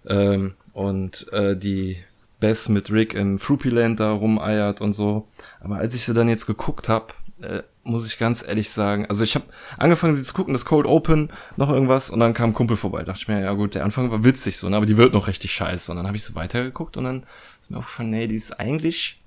Ähm, 0.07 0.55
und 0.73 1.33
äh, 1.33 1.57
die 1.57 1.99
Bess 2.39 2.69
mit 2.69 2.91
Rick 2.91 3.15
im 3.15 3.39
Fruppyland 3.39 4.01
da 4.01 4.13
rumeiert 4.13 4.81
und 4.81 4.93
so. 4.93 5.29
Aber 5.61 5.77
als 5.77 5.95
ich 5.95 6.05
sie 6.07 6.15
dann 6.15 6.29
jetzt 6.29 6.47
geguckt 6.47 6.89
habe, 6.89 7.13
äh, 7.43 7.63
muss 7.83 8.07
ich 8.07 8.19
ganz 8.19 8.47
ehrlich 8.47 8.71
sagen, 8.71 9.07
also 9.07 9.25
ich 9.25 9.35
habe 9.35 9.47
angefangen 9.79 10.15
sie 10.15 10.23
zu 10.23 10.35
gucken, 10.35 10.53
das 10.53 10.65
Cold 10.65 10.87
Open, 10.87 11.31
noch 11.57 11.71
irgendwas 11.71 12.11
und 12.11 12.21
dann 12.21 12.35
kam 12.35 12.51
ein 12.51 12.55
Kumpel 12.55 12.77
vorbei. 12.77 13.03
Dachte 13.03 13.21
ich 13.23 13.29
mir, 13.29 13.41
ja 13.41 13.53
gut, 13.53 13.75
der 13.75 13.85
Anfang 13.85 14.11
war 14.11 14.23
witzig 14.25 14.59
so, 14.59 14.69
ne, 14.69 14.77
aber 14.77 14.87
die 14.87 14.97
wird 14.97 15.13
noch 15.13 15.29
richtig 15.29 15.53
scheiße. 15.53 15.91
Und 15.91 15.97
dann 15.97 16.07
habe 16.07 16.17
ich 16.17 16.25
so 16.25 16.35
weitergeguckt 16.35 16.97
und 16.97 17.05
dann 17.05 17.23
ist 17.71 17.75
mir 17.75 17.79
aufgefallen, 17.79 18.11
nee, 18.11 18.27
die 18.27 18.35
ist 18.35 18.59
eigentlich, 18.59 19.21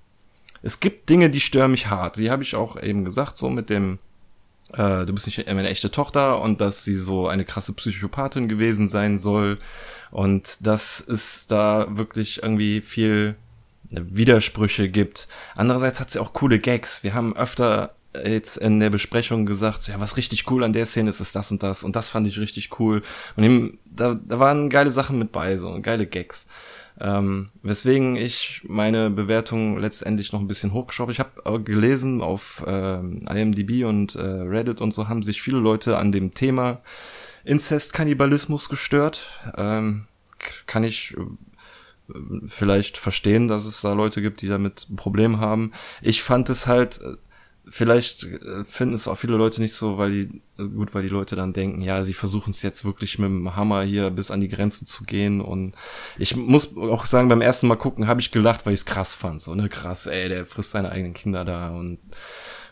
es 0.62 0.80
gibt 0.80 1.10
Dinge, 1.10 1.30
die 1.30 1.40
stören 1.40 1.72
mich 1.72 1.88
hart. 1.88 2.18
Die 2.18 2.30
habe 2.30 2.44
ich 2.44 2.56
auch 2.56 2.82
eben 2.82 3.06
gesagt, 3.06 3.38
so 3.38 3.50
mit 3.50 3.70
dem, 3.70 4.00
äh, 4.74 5.06
du 5.06 5.14
bist 5.14 5.28
nicht 5.28 5.46
meine 5.48 5.70
echte 5.70 5.92
Tochter 5.92 6.42
und 6.42 6.60
dass 6.60 6.84
sie 6.84 6.96
so 6.96 7.28
eine 7.28 7.46
krasse 7.46 7.74
Psychopathin 7.74 8.50
gewesen 8.50 8.88
sein 8.88 9.18
soll 9.18 9.60
und 10.12 10.66
dass 10.66 11.00
es 11.00 11.48
da 11.48 11.88
wirklich 11.90 12.44
irgendwie 12.44 12.82
viel 12.82 13.36
Widersprüche 13.90 14.90
gibt. 14.90 15.28
Andererseits 15.56 16.00
hat 16.00 16.12
sie 16.12 16.20
auch 16.20 16.34
coole 16.34 16.60
Gags. 16.60 17.04
Wir 17.04 17.14
haben 17.14 17.36
öfter 17.36 17.96
jetzt 18.26 18.58
in 18.58 18.80
der 18.80 18.90
Besprechung 18.90 19.46
gesagt, 19.46 19.88
ja, 19.88 20.00
was 20.00 20.18
richtig 20.18 20.50
cool 20.52 20.64
an 20.64 20.74
der 20.74 20.86
Szene 20.86 21.10
ist, 21.10 21.20
ist 21.20 21.36
das 21.36 21.50
und 21.52 21.64
das 21.64 21.84
und 21.84 21.96
das 21.96 22.10
fand 22.10 22.28
ich 22.28 22.40
richtig 22.40 22.80
cool. 22.80 23.04
Und 23.36 23.44
eben, 23.44 23.80
da, 23.86 24.16
da 24.16 24.40
waren 24.40 24.70
geile 24.70 24.92
Sachen 24.92 25.18
mit 25.18 25.32
bei, 25.32 25.58
so 25.58 25.80
geile 25.82 26.06
Gags. 26.06 26.48
Ähm, 27.00 27.50
weswegen 27.64 28.16
ich 28.16 28.62
meine 28.68 29.10
Bewertung 29.10 29.78
letztendlich 29.80 30.32
noch 30.32 30.40
ein 30.40 30.48
bisschen 30.48 30.74
hochgeschraubt. 30.74 31.12
Ich 31.12 31.20
habe 31.20 31.64
gelesen 31.64 32.22
auf 32.22 32.64
ähm, 32.68 33.26
IMDb 33.28 33.86
und 33.86 34.16
äh, 34.16 34.22
Reddit 34.22 34.80
und 34.80 34.94
so 34.94 35.08
haben 35.08 35.24
sich 35.24 35.42
viele 35.42 35.58
Leute 35.58 35.98
an 35.98 36.12
dem 36.12 36.34
Thema 36.34 36.82
Inzest-Kannibalismus 37.46 38.70
gestört. 38.70 39.28
Ähm, 39.58 40.06
kann 40.66 40.84
ich 40.84 41.16
äh, 41.18 42.14
vielleicht 42.48 42.98
verstehen, 42.98 43.48
dass 43.48 43.66
es 43.66 43.82
da 43.82 43.94
Leute 43.94 44.22
gibt, 44.22 44.42
die 44.42 44.48
damit 44.48 44.88
ein 44.90 44.96
Problem 44.96 45.40
haben. 45.40 45.72
Ich 46.02 46.22
fand 46.22 46.50
es 46.50 46.68
halt, 46.68 47.02
äh, 47.02 47.16
vielleicht 47.74 48.24
äh, 48.26 48.64
finden 48.66 48.94
es 48.94 49.08
auch 49.08 49.18
viele 49.18 49.36
Leute 49.36 49.60
nicht 49.60 49.74
so, 49.74 49.98
weil 49.98 50.12
die, 50.12 50.42
äh, 50.62 50.68
gut, 50.68 50.94
weil 50.94 51.02
die 51.02 51.10
Leute 51.10 51.36
dann 51.36 51.54
denken, 51.54 51.82
ja, 51.82 52.04
sie 52.04 52.14
versuchen 52.14 52.52
es 52.52 52.62
jetzt 52.62 52.86
wirklich 52.86 53.18
mit 53.18 53.28
dem 53.28 53.56
Hammer 53.56 53.82
hier 53.82 54.12
bis 54.12 54.30
an 54.30 54.42
die 54.42 54.48
Grenze 54.48 54.86
zu 54.86 55.06
gehen. 55.06 55.42
Und 55.42 55.76
ich 56.20 56.36
muss 56.36 56.78
auch 56.78 57.08
sagen, 57.08 57.30
beim 57.30 57.42
ersten 57.42 57.68
Mal 57.68 57.76
gucken 57.76 58.08
habe 58.08 58.22
ich 58.22 58.32
gelacht, 58.32 58.68
weil 58.68 58.74
ich 58.74 58.82
es 58.82 58.86
krass 58.86 59.16
fand, 59.16 59.42
so, 59.42 59.56
ne, 59.56 59.70
krass, 59.70 60.06
ey, 60.06 60.30
der 60.30 60.46
frisst 60.46 60.70
seine 60.70 60.92
eigenen 60.92 61.16
Kinder 61.16 61.46
da 61.46 61.72
und 61.72 61.98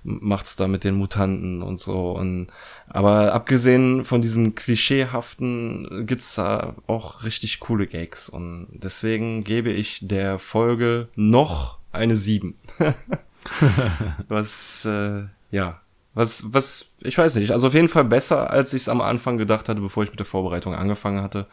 macht's 0.03 0.55
da 0.55 0.67
mit 0.67 0.83
den 0.83 0.95
Mutanten 0.95 1.63
und 1.63 1.79
so. 1.79 2.11
Und 2.11 2.47
aber 2.87 3.33
abgesehen 3.33 4.03
von 4.03 4.21
diesem 4.21 4.53
klischeehaften 4.53 6.05
gibt's 6.05 6.35
da 6.35 6.75
auch 6.85 7.23
richtig 7.23 7.59
coole 7.59 7.87
Gags. 7.87 8.29
Und 8.29 8.67
deswegen 8.71 9.43
gebe 9.43 9.71
ich 9.71 9.99
der 10.03 10.37
Folge 10.37 11.07
noch 11.15 11.79
eine 11.91 12.15
7. 12.15 12.55
was 14.27 14.85
äh, 14.85 15.23
ja, 15.51 15.81
was 16.13 16.43
was 16.53 16.87
ich 17.01 17.17
weiß 17.17 17.35
nicht, 17.35 17.51
also 17.51 17.67
auf 17.67 17.73
jeden 17.73 17.89
Fall 17.89 18.05
besser 18.05 18.49
als 18.49 18.73
ich 18.73 18.83
es 18.83 18.89
am 18.89 19.01
Anfang 19.01 19.37
gedacht 19.37 19.69
hatte, 19.69 19.81
bevor 19.81 20.03
ich 20.03 20.09
mit 20.09 20.19
der 20.19 20.25
Vorbereitung 20.25 20.75
angefangen 20.75 21.21
hatte. 21.21 21.47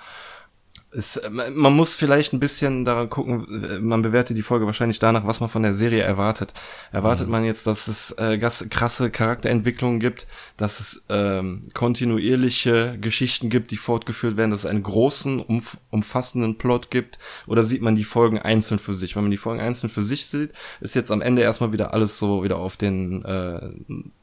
Es, 0.90 1.20
man 1.30 1.74
muss 1.74 1.96
vielleicht 1.96 2.32
ein 2.32 2.40
bisschen 2.40 2.86
daran 2.86 3.10
gucken, 3.10 3.46
man 3.86 4.00
bewertet 4.00 4.38
die 4.38 4.42
Folge 4.42 4.64
wahrscheinlich 4.64 4.98
danach, 4.98 5.26
was 5.26 5.40
man 5.40 5.50
von 5.50 5.62
der 5.62 5.74
Serie 5.74 6.02
erwartet. 6.02 6.54
Erwartet 6.92 7.28
man 7.28 7.44
jetzt, 7.44 7.66
dass 7.66 7.88
es 7.88 8.12
äh, 8.12 8.38
krasse 8.38 9.10
Charakterentwicklungen 9.10 10.00
gibt, 10.00 10.26
dass 10.56 10.80
es 10.80 11.04
ähm, 11.10 11.68
kontinuierliche 11.74 12.96
Geschichten 12.98 13.50
gibt, 13.50 13.70
die 13.70 13.76
fortgeführt 13.76 14.38
werden, 14.38 14.50
dass 14.50 14.60
es 14.60 14.66
einen 14.66 14.82
großen, 14.82 15.40
umf 15.40 15.76
umfassenden 15.90 16.56
Plot 16.56 16.90
gibt, 16.90 17.18
oder 17.46 17.62
sieht 17.62 17.82
man 17.82 17.96
die 17.96 18.04
Folgen 18.04 18.38
einzeln 18.38 18.78
für 18.78 18.94
sich? 18.94 19.14
Wenn 19.14 19.24
man 19.24 19.30
die 19.30 19.36
Folgen 19.36 19.60
einzeln 19.60 19.90
für 19.90 20.02
sich 20.02 20.26
sieht, 20.26 20.52
ist 20.80 20.94
jetzt 20.94 21.10
am 21.10 21.20
Ende 21.20 21.42
erstmal 21.42 21.72
wieder 21.72 21.92
alles 21.92 22.18
so 22.18 22.42
wieder 22.44 22.56
auf 22.56 22.78
den 22.78 23.24
äh, 23.24 23.70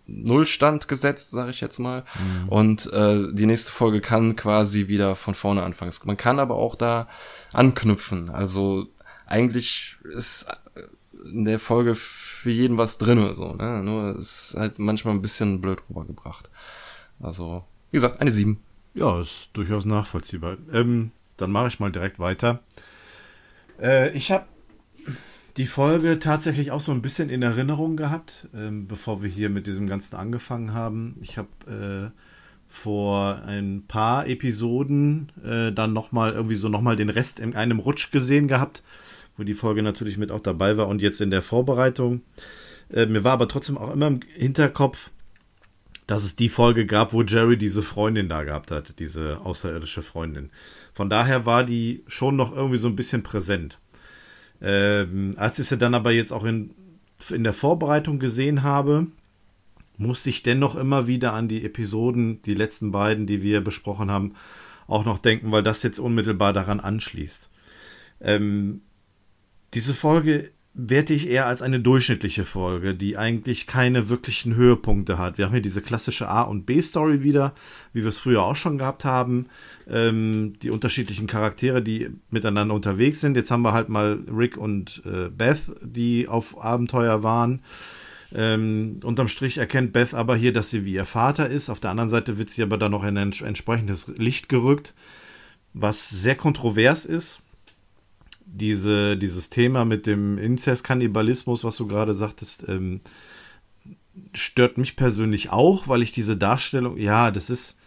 Nullstand 0.07 0.87
gesetzt, 0.87 1.31
sage 1.31 1.51
ich 1.51 1.61
jetzt 1.61 1.79
mal. 1.79 2.03
Und 2.47 2.91
äh, 2.93 3.33
die 3.33 3.45
nächste 3.45 3.71
Folge 3.71 4.01
kann 4.01 4.35
quasi 4.35 4.87
wieder 4.87 5.15
von 5.15 5.35
vorne 5.35 5.63
anfangen. 5.63 5.93
Man 6.05 6.17
kann 6.17 6.39
aber 6.39 6.55
auch 6.55 6.75
da 6.75 7.07
anknüpfen. 7.53 8.29
Also 8.29 8.87
eigentlich 9.25 9.97
ist 10.13 10.47
in 11.25 11.45
der 11.45 11.59
Folge 11.59 11.95
für 11.95 12.51
jeden 12.51 12.77
was 12.77 12.97
drinne, 12.97 13.33
so, 13.33 13.53
ne? 13.53 13.81
Nur 13.83 14.15
ist 14.15 14.55
halt 14.57 14.79
manchmal 14.79 15.15
ein 15.15 15.21
bisschen 15.21 15.61
blöd 15.61 15.79
rübergebracht. 15.89 16.49
Also, 17.19 17.63
wie 17.91 17.97
gesagt, 17.97 18.21
eine 18.21 18.31
7. 18.31 18.59
Ja, 18.93 19.19
ist 19.19 19.49
durchaus 19.53 19.85
nachvollziehbar. 19.85 20.57
Ähm, 20.71 21.11
dann 21.37 21.51
mache 21.51 21.67
ich 21.67 21.79
mal 21.79 21.91
direkt 21.91 22.19
weiter. 22.19 22.59
Äh, 23.81 24.11
ich 24.11 24.31
habe 24.31 24.45
die 25.57 25.65
Folge 25.65 26.19
tatsächlich 26.19 26.71
auch 26.71 26.81
so 26.81 26.91
ein 26.91 27.01
bisschen 27.01 27.29
in 27.29 27.41
Erinnerung 27.41 27.95
gehabt, 27.95 28.49
ähm, 28.53 28.87
bevor 28.87 29.23
wir 29.23 29.29
hier 29.29 29.49
mit 29.49 29.67
diesem 29.67 29.87
Ganzen 29.87 30.15
angefangen 30.15 30.73
haben. 30.73 31.15
Ich 31.21 31.37
habe 31.37 32.11
äh, 32.11 32.19
vor 32.67 33.41
ein 33.45 33.83
paar 33.87 34.27
Episoden 34.27 35.31
äh, 35.45 35.71
dann 35.71 35.93
nochmal 35.93 36.33
irgendwie 36.33 36.55
so 36.55 36.67
nochmal 36.67 36.97
den 36.97 37.09
Rest 37.09 37.39
in 37.39 37.55
einem 37.55 37.79
Rutsch 37.79 38.11
gesehen 38.11 38.47
gehabt, 38.47 38.83
wo 39.37 39.43
die 39.43 39.53
Folge 39.53 39.81
natürlich 39.81 40.17
mit 40.17 40.31
auch 40.31 40.41
dabei 40.41 40.75
war 40.75 40.87
und 40.89 41.01
jetzt 41.01 41.21
in 41.21 41.31
der 41.31 41.41
Vorbereitung. 41.41 42.21
Äh, 42.91 43.05
mir 43.05 43.23
war 43.23 43.33
aber 43.33 43.47
trotzdem 43.47 43.77
auch 43.77 43.93
immer 43.93 44.07
im 44.07 44.19
Hinterkopf, 44.35 45.09
dass 46.05 46.25
es 46.25 46.35
die 46.35 46.49
Folge 46.49 46.85
gab, 46.85 47.13
wo 47.13 47.23
Jerry 47.23 47.57
diese 47.57 47.81
Freundin 47.81 48.27
da 48.27 48.43
gehabt 48.43 48.71
hat, 48.71 48.99
diese 48.99 49.39
außerirdische 49.39 50.03
Freundin. 50.03 50.51
Von 50.93 51.09
daher 51.09 51.45
war 51.45 51.63
die 51.63 52.03
schon 52.07 52.35
noch 52.35 52.55
irgendwie 52.55 52.77
so 52.77 52.87
ein 52.87 52.95
bisschen 52.95 53.23
präsent. 53.23 53.79
Ähm, 54.61 55.35
als 55.37 55.59
ich 55.59 55.67
sie 55.67 55.77
dann 55.77 55.93
aber 55.93 56.11
jetzt 56.11 56.31
auch 56.31 56.43
in, 56.43 56.71
in 57.29 57.43
der 57.43 57.53
Vorbereitung 57.53 58.19
gesehen 58.19 58.63
habe, 58.63 59.07
musste 59.97 60.29
ich 60.29 60.43
dennoch 60.43 60.75
immer 60.75 61.07
wieder 61.07 61.33
an 61.33 61.47
die 61.47 61.65
Episoden, 61.65 62.41
die 62.43 62.53
letzten 62.53 62.91
beiden, 62.91 63.27
die 63.27 63.41
wir 63.41 63.61
besprochen 63.61 64.11
haben, 64.11 64.35
auch 64.87 65.05
noch 65.05 65.17
denken, 65.17 65.51
weil 65.51 65.63
das 65.63 65.83
jetzt 65.83 65.99
unmittelbar 65.99 66.53
daran 66.53 66.79
anschließt. 66.79 67.49
Ähm, 68.21 68.81
diese 69.73 69.93
Folge 69.93 70.51
werte 70.77 71.13
ich 71.13 71.29
eher 71.29 71.47
als 71.47 71.61
eine 71.61 71.79
durchschnittliche 71.79 72.43
Folge, 72.43 72.93
die 72.93 73.17
eigentlich 73.17 73.65
keine 73.65 74.09
wirklichen 74.09 74.55
Höhepunkte 74.55 75.17
hat. 75.17 75.37
Wir 75.37 75.45
haben 75.45 75.53
hier 75.53 75.61
diese 75.61 75.81
klassische 75.81 76.27
A- 76.27 76.41
und 76.41 76.65
B-Story 76.65 77.23
wieder, 77.23 77.53
wie 77.93 78.01
wir 78.01 78.09
es 78.09 78.19
früher 78.19 78.43
auch 78.43 78.57
schon 78.57 78.77
gehabt 78.77 79.05
haben. 79.05 79.47
Ähm, 79.87 80.53
die 80.61 80.69
unterschiedlichen 80.69 81.27
Charaktere, 81.27 81.81
die 81.81 82.09
miteinander 82.29 82.75
unterwegs 82.75 83.21
sind. 83.21 83.37
Jetzt 83.37 83.51
haben 83.51 83.61
wir 83.61 83.71
halt 83.71 83.87
mal 83.87 84.19
Rick 84.29 84.57
und 84.57 85.01
äh, 85.05 85.29
Beth, 85.29 85.73
die 85.81 86.27
auf 86.27 86.61
Abenteuer 86.61 87.23
waren. 87.23 87.61
Ähm, 88.33 88.99
unterm 89.01 89.29
Strich 89.29 89.57
erkennt 89.57 89.93
Beth 89.93 90.13
aber 90.13 90.35
hier, 90.35 90.51
dass 90.51 90.71
sie 90.71 90.83
wie 90.85 90.93
ihr 90.93 91.05
Vater 91.05 91.49
ist. 91.49 91.69
Auf 91.69 91.79
der 91.79 91.91
anderen 91.91 92.09
Seite 92.09 92.37
wird 92.37 92.49
sie 92.49 92.63
aber 92.63 92.77
dann 92.77 92.91
noch 92.91 93.05
in 93.05 93.17
ein 93.17 93.31
entsprechendes 93.31 94.11
Licht 94.17 94.49
gerückt, 94.49 94.93
was 95.73 96.09
sehr 96.09 96.35
kontrovers 96.35 97.05
ist. 97.05 97.41
Diese, 98.45 99.17
dieses 99.17 99.49
Thema 99.49 99.85
mit 99.85 100.05
dem 100.05 100.37
Inzest-Kannibalismus, 100.37 101.63
was 101.63 101.77
du 101.77 101.87
gerade 101.87 102.13
sagtest, 102.13 102.65
ähm, 102.67 103.01
stört 104.33 104.77
mich 104.77 104.95
persönlich 104.95 105.49
auch, 105.49 105.87
weil 105.87 106.01
ich 106.01 106.11
diese 106.11 106.37
Darstellung, 106.37 106.97
ja, 106.97 107.31
das 107.31 107.49
ist, 107.49 107.79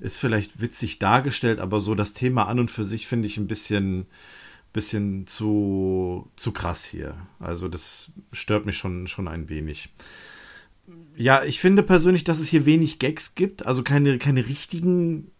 ist 0.00 0.18
vielleicht 0.18 0.60
witzig 0.60 0.98
dargestellt, 0.98 1.58
aber 1.58 1.80
so 1.80 1.94
das 1.94 2.14
Thema 2.14 2.46
an 2.46 2.58
und 2.58 2.70
für 2.70 2.84
sich 2.84 3.06
finde 3.06 3.26
ich 3.26 3.36
ein 3.36 3.46
bisschen, 3.46 4.06
bisschen 4.72 5.26
zu, 5.26 6.30
zu 6.36 6.52
krass 6.52 6.84
hier. 6.84 7.14
Also 7.38 7.68
das 7.68 8.12
stört 8.32 8.66
mich 8.66 8.76
schon, 8.76 9.06
schon 9.06 9.28
ein 9.28 9.48
wenig. 9.48 9.90
Ja, 11.16 11.44
ich 11.44 11.60
finde 11.60 11.82
persönlich, 11.82 12.24
dass 12.24 12.40
es 12.40 12.48
hier 12.48 12.66
wenig 12.66 12.98
Gags 12.98 13.34
gibt, 13.34 13.66
also 13.66 13.82
keine, 13.82 14.18
keine 14.18 14.46
richtigen 14.46 15.30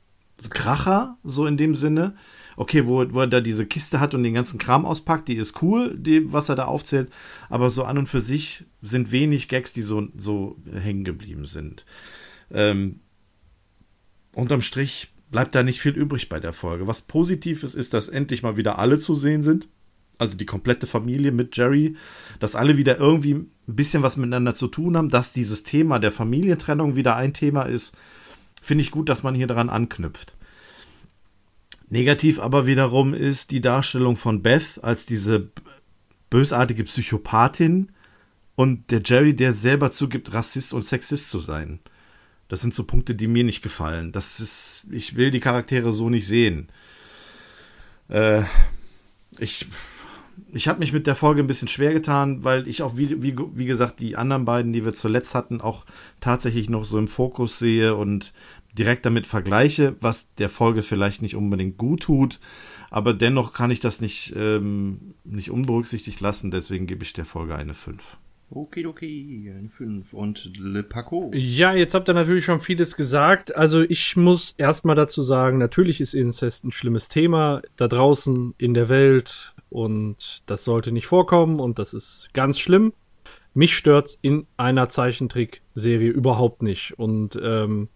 Kracher, 0.49 1.17
so 1.25 1.47
in 1.47 1.57
dem 1.57 1.75
Sinne. 1.75 2.17
Okay, 2.61 2.87
wo, 2.87 3.11
wo 3.15 3.20
er 3.20 3.27
da 3.27 3.41
diese 3.41 3.65
Kiste 3.65 4.01
hat 4.01 4.15
und 4.15 4.23
den 4.23 4.35
ganzen 4.35 4.59
Kram 4.59 4.85
auspackt, 4.85 5.28
die 5.28 5.37
ist 5.37 5.62
cool, 5.62 5.97
die, 5.97 6.31
was 6.31 6.51
er 6.51 6.57
da 6.57 6.66
aufzählt. 6.66 7.11
Aber 7.49 7.70
so 7.70 7.85
an 7.85 7.97
und 7.97 8.07
für 8.07 8.20
sich 8.20 8.66
sind 8.82 9.12
wenig 9.12 9.49
Gags, 9.49 9.73
die 9.73 9.81
so, 9.81 10.09
so 10.15 10.59
hängen 10.70 11.05
geblieben 11.05 11.47
sind. 11.47 11.87
Ähm, 12.51 13.01
unterm 14.35 14.61
Strich 14.61 15.09
bleibt 15.31 15.55
da 15.55 15.62
nicht 15.62 15.81
viel 15.81 15.97
übrig 15.97 16.28
bei 16.28 16.39
der 16.39 16.53
Folge. 16.53 16.87
Was 16.87 17.01
positiv 17.01 17.62
ist, 17.62 17.74
ist, 17.74 17.95
dass 17.95 18.11
endlich 18.11 18.43
mal 18.43 18.59
wieder 18.59 18.78
alle 18.78 18.99
zu 18.99 19.15
sehen 19.15 19.41
sind. 19.41 19.66
Also 20.19 20.37
die 20.37 20.45
komplette 20.45 20.87
Familie 20.87 21.32
mit 21.32 21.57
Jerry, 21.57 21.97
dass 22.41 22.57
alle 22.57 22.77
wieder 22.77 22.99
irgendwie 22.99 23.37
ein 23.37 23.51
bisschen 23.69 24.03
was 24.03 24.19
miteinander 24.19 24.55
zu 24.55 24.69
tun 24.69 24.99
haben, 24.99 25.09
dass 25.09 25.32
dieses 25.32 25.62
Thema 25.62 25.99
der 25.99 26.12
Familientrennung 26.12 26.95
wieder 26.95 27.16
ein 27.16 27.32
Thema 27.32 27.62
ist. 27.62 27.97
Finde 28.61 28.82
ich 28.82 28.91
gut, 28.91 29.09
dass 29.09 29.23
man 29.23 29.35
hier 29.35 29.47
daran 29.47 29.70
anknüpft. 29.70 30.37
Negativ 31.91 32.39
aber 32.39 32.67
wiederum 32.67 33.15
ist 33.15 33.51
die 33.51 33.61
Darstellung 33.61 34.17
von 34.17 34.43
Beth 34.43 34.83
als 34.83 35.07
diese 35.07 35.51
bösartige 36.31 36.85
Psychopathin 36.85 37.91
und 38.55 38.91
der 38.93 39.03
Jerry, 39.05 39.35
der 39.35 39.53
selber 39.53 39.91
zugibt, 39.91 40.33
Rassist 40.33 40.73
und 40.73 40.87
Sexist 40.87 41.31
zu 41.31 41.41
sein. 41.41 41.81
Das 42.49 42.61
sind 42.61 42.75
so 42.75 42.85
Punkte, 42.85 43.15
die 43.15 43.27
mir 43.27 43.43
nicht 43.43 43.62
gefallen. 43.62 44.12
Das 44.12 44.39
ist, 44.39 44.85
ich 44.91 45.17
will 45.17 45.31
die 45.31 45.41
Charaktere 45.41 45.93
so 45.93 46.09
nicht 46.09 46.27
sehen. 46.27 46.69
Äh, 48.09 48.43
ich 49.39 49.67
ich 50.53 50.69
habe 50.69 50.81
mich 50.81 50.93
mit 50.93 51.07
der 51.07 51.17
Folge 51.17 51.43
ein 51.43 51.47
bisschen 51.47 51.69
schwer 51.69 51.93
getan, 51.93 52.45
weil 52.45 52.67
ich 52.67 52.83
auch, 52.83 52.97
wie, 52.97 53.23
wie, 53.23 53.37
wie 53.55 53.67
gesagt, 53.67 54.01
die 54.01 54.17
anderen 54.17 54.45
beiden, 54.45 54.73
die 54.73 54.85
wir 54.85 54.95
zuletzt 54.95 55.35
hatten, 55.35 55.61
auch 55.61 55.85
tatsächlich 56.21 56.69
noch 56.69 56.85
so 56.85 56.99
im 56.99 57.09
Fokus 57.09 57.59
sehe 57.59 57.95
und 57.95 58.33
direkt 58.81 59.05
damit 59.05 59.27
vergleiche, 59.27 59.94
was 60.01 60.35
der 60.36 60.48
Folge 60.48 60.82
vielleicht 60.82 61.20
nicht 61.20 61.36
unbedingt 61.36 61.77
gut 61.77 62.05
tut. 62.05 62.40
Aber 62.89 63.12
dennoch 63.12 63.52
kann 63.52 63.70
ich 63.70 63.78
das 63.78 64.01
nicht, 64.01 64.32
ähm, 64.35 65.15
nicht 65.23 65.51
unberücksichtigt 65.51 66.20
lassen, 66.20 66.51
deswegen 66.51 66.86
gebe 66.86 67.05
ich 67.05 67.12
der 67.12 67.27
Folge 67.27 67.55
eine 67.55 67.74
5. 67.74 68.16
Okidoki, 68.48 69.52
eine 69.55 69.69
5. 69.69 70.15
Und 70.15 70.51
Le 70.59 70.82
Paco. 70.82 71.31
Ja, 71.35 71.74
jetzt 71.74 71.93
habt 71.93 72.09
ihr 72.09 72.15
natürlich 72.15 72.47
schon 72.47 72.62
vieles 72.62 72.97
gesagt. 72.97 73.55
Also 73.55 73.82
ich 73.82 74.16
muss 74.16 74.55
erstmal 74.57 74.97
dazu 74.97 75.20
sagen, 75.20 75.59
natürlich 75.59 76.01
ist 76.01 76.15
Inzest 76.15 76.65
ein 76.65 76.73
schlimmes 76.73 77.09
Thema 77.09 77.61
da 77.77 77.86
draußen 77.86 78.55
in 78.57 78.73
der 78.73 78.89
Welt 78.89 79.55
und 79.69 80.43
das 80.47 80.65
sollte 80.65 80.90
nicht 80.90 81.07
vorkommen 81.07 81.61
und 81.61 81.78
das 81.78 81.93
ist 81.93 82.31
ganz 82.32 82.59
schlimm. 82.59 82.94
Mich 83.52 83.77
stört's 83.77 84.19
in 84.23 84.47
einer 84.57 84.89
Zeichentrickserie 84.89 86.09
überhaupt 86.09 86.62
nicht. 86.62 86.98
Und 86.98 87.39
ähm, 87.40 87.89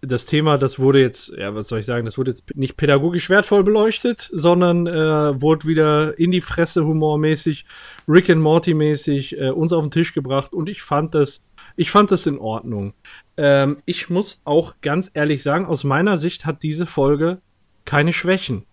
das 0.00 0.26
Thema, 0.26 0.58
das 0.58 0.78
wurde 0.78 1.00
jetzt, 1.00 1.32
ja, 1.36 1.54
was 1.54 1.68
soll 1.68 1.80
ich 1.80 1.86
sagen, 1.86 2.04
das 2.04 2.18
wurde 2.18 2.30
jetzt 2.30 2.56
nicht 2.56 2.76
pädagogisch 2.76 3.30
wertvoll 3.30 3.62
beleuchtet, 3.62 4.28
sondern 4.32 4.86
äh, 4.86 5.40
wurde 5.40 5.66
wieder 5.66 6.18
in 6.18 6.30
die 6.30 6.40
Fresse 6.40 6.84
humormäßig, 6.84 7.64
Rick 8.08 8.30
and 8.30 8.42
Morty 8.42 8.74
mäßig 8.74 9.38
äh, 9.38 9.50
uns 9.50 9.72
auf 9.72 9.84
den 9.84 9.90
Tisch 9.90 10.12
gebracht 10.12 10.52
und 10.52 10.68
ich 10.68 10.82
fand 10.82 11.14
das, 11.14 11.42
ich 11.76 11.90
fand 11.90 12.10
das 12.10 12.26
in 12.26 12.38
Ordnung. 12.38 12.94
Ähm, 13.36 13.78
ich 13.84 14.10
muss 14.10 14.40
auch 14.44 14.74
ganz 14.82 15.10
ehrlich 15.14 15.42
sagen, 15.42 15.66
aus 15.66 15.84
meiner 15.84 16.18
Sicht 16.18 16.46
hat 16.46 16.62
diese 16.62 16.86
Folge 16.86 17.40
keine 17.84 18.12
Schwächen, 18.12 18.64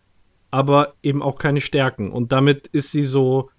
aber 0.52 0.96
eben 1.04 1.22
auch 1.22 1.38
keine 1.38 1.62
Stärken 1.62 2.12
und 2.12 2.32
damit 2.32 2.68
ist 2.68 2.92
sie 2.92 3.04
so, 3.04 3.50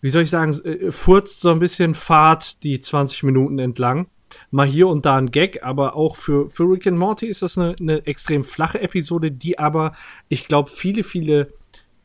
wie 0.00 0.10
soll 0.10 0.22
ich 0.22 0.30
sagen, 0.30 0.52
äh, 0.64 0.92
furzt 0.92 1.40
so 1.40 1.50
ein 1.50 1.58
bisschen 1.58 1.94
Fahrt 1.94 2.62
die 2.64 2.80
20 2.80 3.22
Minuten 3.22 3.58
entlang 3.58 4.08
mal 4.50 4.66
hier 4.66 4.88
und 4.88 5.06
da 5.06 5.16
ein 5.16 5.30
Gag, 5.30 5.62
aber 5.62 5.96
auch 5.96 6.16
für, 6.16 6.48
für 6.50 6.64
Rick 6.64 6.86
and 6.86 6.98
Morty 6.98 7.26
ist 7.26 7.42
das 7.42 7.58
eine, 7.58 7.74
eine 7.80 8.06
extrem 8.06 8.44
flache 8.44 8.80
Episode, 8.80 9.30
die 9.30 9.58
aber, 9.58 9.92
ich 10.28 10.46
glaube, 10.48 10.70
viele, 10.70 11.04
viele 11.04 11.52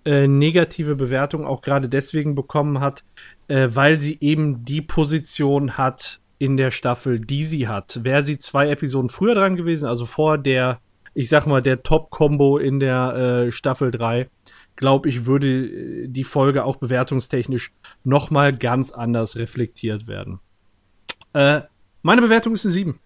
äh, 0.05 0.27
negative 0.27 0.95
Bewertungen 0.95 1.45
auch 1.45 1.61
gerade 1.61 1.89
deswegen 1.89 2.35
bekommen 2.35 2.79
hat, 2.79 3.03
äh, 3.47 3.69
weil 3.71 3.99
sie 3.99 4.17
eben 4.19 4.65
die 4.65 4.81
Position 4.81 5.77
hat 5.77 6.19
in 6.39 6.57
der 6.57 6.71
Staffel, 6.71 7.19
die 7.19 7.43
sie 7.43 7.67
hat. 7.67 8.03
Wäre 8.03 8.23
sie 8.23 8.37
zwei 8.37 8.69
Episoden 8.69 9.09
früher 9.09 9.35
dran 9.35 9.55
gewesen, 9.55 9.87
also 9.87 10.05
vor 10.05 10.37
der, 10.37 10.79
ich 11.13 11.29
sag 11.29 11.47
mal, 11.47 11.61
der 11.61 11.83
Top-Combo 11.83 12.57
in 12.57 12.79
der 12.81 13.45
äh, 13.47 13.51
Staffel 13.51 13.91
3, 13.91 14.27
glaube 14.75 15.07
ich, 15.07 15.25
würde 15.25 15.47
äh, 15.47 16.07
die 16.09 16.23
Folge 16.23 16.65
auch 16.65 16.75
bewertungstechnisch 16.75 17.71
noch 18.03 18.29
mal 18.29 18.53
ganz 18.53 18.91
anders 18.91 19.37
reflektiert 19.37 20.07
werden. 20.07 20.39
Äh, 21.33 21.61
meine 22.03 22.21
Bewertung 22.21 22.53
ist 22.53 22.65
eine 22.65 22.73
7. 22.73 22.99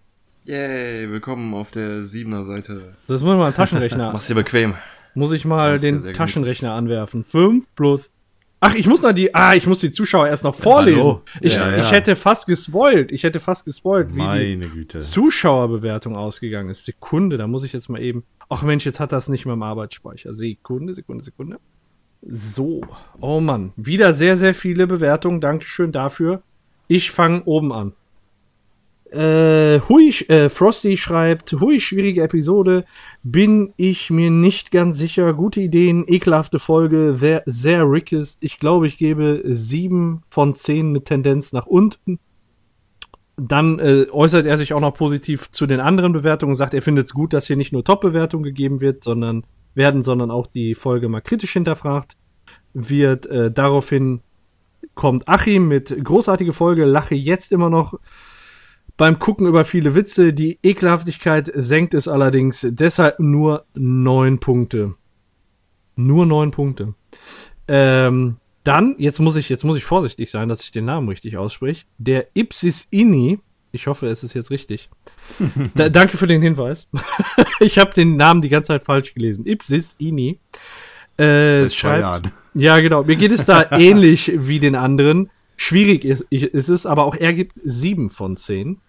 Yay, 0.45 1.09
willkommen 1.09 1.53
auf 1.53 1.71
der 1.71 2.01
7er 2.01 2.43
Seite. 2.43 2.93
Das 3.07 3.21
muss 3.21 3.29
man 3.29 3.37
mal 3.37 3.51
Taschenrechner. 3.53 4.11
Mach's 4.13 4.27
dir 4.27 4.35
bequem. 4.35 4.73
muss 5.13 5.31
ich 5.33 5.45
mal 5.45 5.77
den 5.79 5.99
sehr 5.99 6.13
Taschenrechner 6.13 6.73
anwerfen. 6.73 7.23
5 7.23 7.65
plus. 7.75 8.09
Ach, 8.59 8.73
ich 8.73 8.87
muss 8.87 9.03
noch 9.03 9.11
die, 9.13 9.35
ah, 9.35 9.53
ich 9.53 9.67
muss 9.67 9.81
die 9.81 9.91
Zuschauer 9.91 10.27
erst 10.29 10.43
noch 10.43 10.55
vorlesen. 10.55 10.99
Hallo. 11.01 11.21
Ich, 11.41 11.55
Ja, 11.55 11.69
ja. 11.69 11.77
ich 11.77 11.91
hätte 11.91 12.15
fast 12.15 12.47
gespoilt. 12.47 13.11
Ich 13.11 13.21
hätte 13.23 13.39
fast 13.39 13.65
gespoilt, 13.65 14.15
wie 14.15 14.19
die 14.21 14.25
Meine 14.25 14.67
Güte. 14.69 14.97
Zuschauerbewertung 14.97 16.15
ausgegangen 16.15 16.69
ist. 16.71 16.85
Sekunde, 16.85 17.37
da 17.37 17.45
muss 17.45 17.63
ich 17.63 17.73
jetzt 17.73 17.87
mal 17.89 18.01
eben. 18.01 18.23
Ach 18.49 18.63
Mensch, 18.63 18.83
jetzt 18.85 18.99
hat 18.99 19.11
das 19.11 19.29
nicht 19.29 19.45
mehr 19.45 19.53
im 19.53 19.61
Arbeitsspeicher. 19.61 20.33
Sekunde, 20.33 20.95
Sekunde, 20.95 21.23
Sekunde. 21.23 21.59
So. 22.27 22.81
Oh 23.19 23.39
Mann. 23.41 23.73
Wieder 23.75 24.13
sehr, 24.13 24.37
sehr 24.37 24.55
viele 24.55 24.87
Bewertungen. 24.87 25.39
Dankeschön 25.39 25.91
dafür. 25.91 26.41
Ich 26.87 27.11
fange 27.11 27.43
oben 27.43 27.71
an. 27.71 27.93
Äh, 29.11 29.79
hui, 29.87 30.09
äh, 30.27 30.49
Frosty 30.49 30.97
schreibt, 30.97 31.53
hui, 31.53 31.79
schwierige 31.79 32.23
Episode, 32.23 32.83
bin 33.23 33.73
ich 33.77 34.09
mir 34.09 34.31
nicht 34.31 34.71
ganz 34.71 34.97
sicher. 34.97 35.33
Gute 35.33 35.61
Ideen, 35.61 36.05
ekelhafte 36.07 36.59
Folge, 36.59 37.15
sehr, 37.17 37.43
sehr 37.45 37.89
Rickes. 37.89 38.37
Ich 38.41 38.57
glaube, 38.57 38.87
ich 38.87 38.97
gebe 38.97 39.41
sieben 39.45 40.23
von 40.29 40.55
zehn 40.55 40.91
mit 40.91 41.05
Tendenz 41.05 41.53
nach 41.53 41.67
unten. 41.67 42.19
Dann 43.37 43.79
äh, 43.79 44.07
äußert 44.11 44.45
er 44.45 44.57
sich 44.57 44.73
auch 44.73 44.81
noch 44.81 44.95
positiv 44.95 45.51
zu 45.51 45.67
den 45.67 45.79
anderen 45.79 46.11
Bewertungen, 46.11 46.55
sagt, 46.55 46.73
er 46.73 46.81
findet 46.81 47.05
es 47.05 47.13
gut, 47.13 47.33
dass 47.33 47.47
hier 47.47 47.55
nicht 47.55 47.71
nur 47.71 47.83
Top-Bewertungen 47.83 48.43
gegeben 48.43 48.81
wird, 48.81 49.03
sondern 49.03 49.45
werden, 49.73 50.03
sondern 50.03 50.31
auch 50.31 50.47
die 50.47 50.75
Folge 50.75 51.07
mal 51.07 51.21
kritisch 51.21 51.53
hinterfragt 51.53 52.17
wird. 52.73 53.25
Äh, 53.27 53.51
daraufhin 53.51 54.21
kommt 54.95 55.27
Achim 55.29 55.67
mit 55.67 55.95
großartige 56.03 56.51
Folge, 56.51 56.83
lache 56.85 57.15
jetzt 57.15 57.51
immer 57.51 57.69
noch 57.69 57.99
beim 58.97 59.19
Gucken 59.19 59.47
über 59.47 59.63
viele 59.63 59.95
Witze. 59.95 60.33
Die 60.33 60.59
Ekelhaftigkeit 60.63 61.51
senkt 61.53 61.93
es 61.93 62.07
allerdings, 62.07 62.67
deshalb 62.69 63.19
nur 63.19 63.65
neun 63.73 64.39
Punkte. 64.39 64.95
Nur 65.95 66.25
neun 66.25 66.51
Punkte. 66.51 66.95
Ähm, 67.67 68.37
dann, 68.63 68.95
jetzt 68.97 69.19
muss 69.19 69.35
ich, 69.35 69.49
jetzt 69.49 69.63
muss 69.63 69.77
ich 69.77 69.85
vorsichtig 69.85 70.29
sein, 70.29 70.49
dass 70.49 70.61
ich 70.61 70.71
den 70.71 70.85
Namen 70.85 71.07
richtig 71.07 71.37
ausspreche. 71.37 71.85
Der 71.97 72.27
Ipsis 72.33 72.87
Inni, 72.91 73.39
ich 73.71 73.87
hoffe, 73.87 74.07
es 74.07 74.23
ist 74.23 74.33
jetzt 74.33 74.51
richtig. 74.51 74.89
da, 75.75 75.89
danke 75.89 76.17
für 76.17 76.27
den 76.27 76.41
Hinweis. 76.41 76.89
ich 77.59 77.79
habe 77.79 77.93
den 77.93 78.17
Namen 78.17 78.41
die 78.41 78.49
ganze 78.49 78.67
Zeit 78.67 78.83
falsch 78.83 79.13
gelesen. 79.13 79.45
Ipsis 79.45 79.95
Inni. 79.99 80.39
Äh, 81.17 81.69
schreibt, 81.69 82.29
ja, 82.53 82.79
genau. 82.79 83.03
Mir 83.03 83.15
geht 83.15 83.31
es 83.31 83.45
da 83.45 83.71
ähnlich 83.71 84.31
wie 84.35 84.59
den 84.59 84.75
anderen. 84.75 85.29
Schwierig 85.55 86.05
ist, 86.05 86.21
ist 86.29 86.69
es, 86.69 86.85
aber 86.85 87.05
auch 87.05 87.15
er 87.15 87.33
gibt 87.33 87.53
sieben 87.63 88.09
von 88.09 88.37
zehn. 88.37 88.79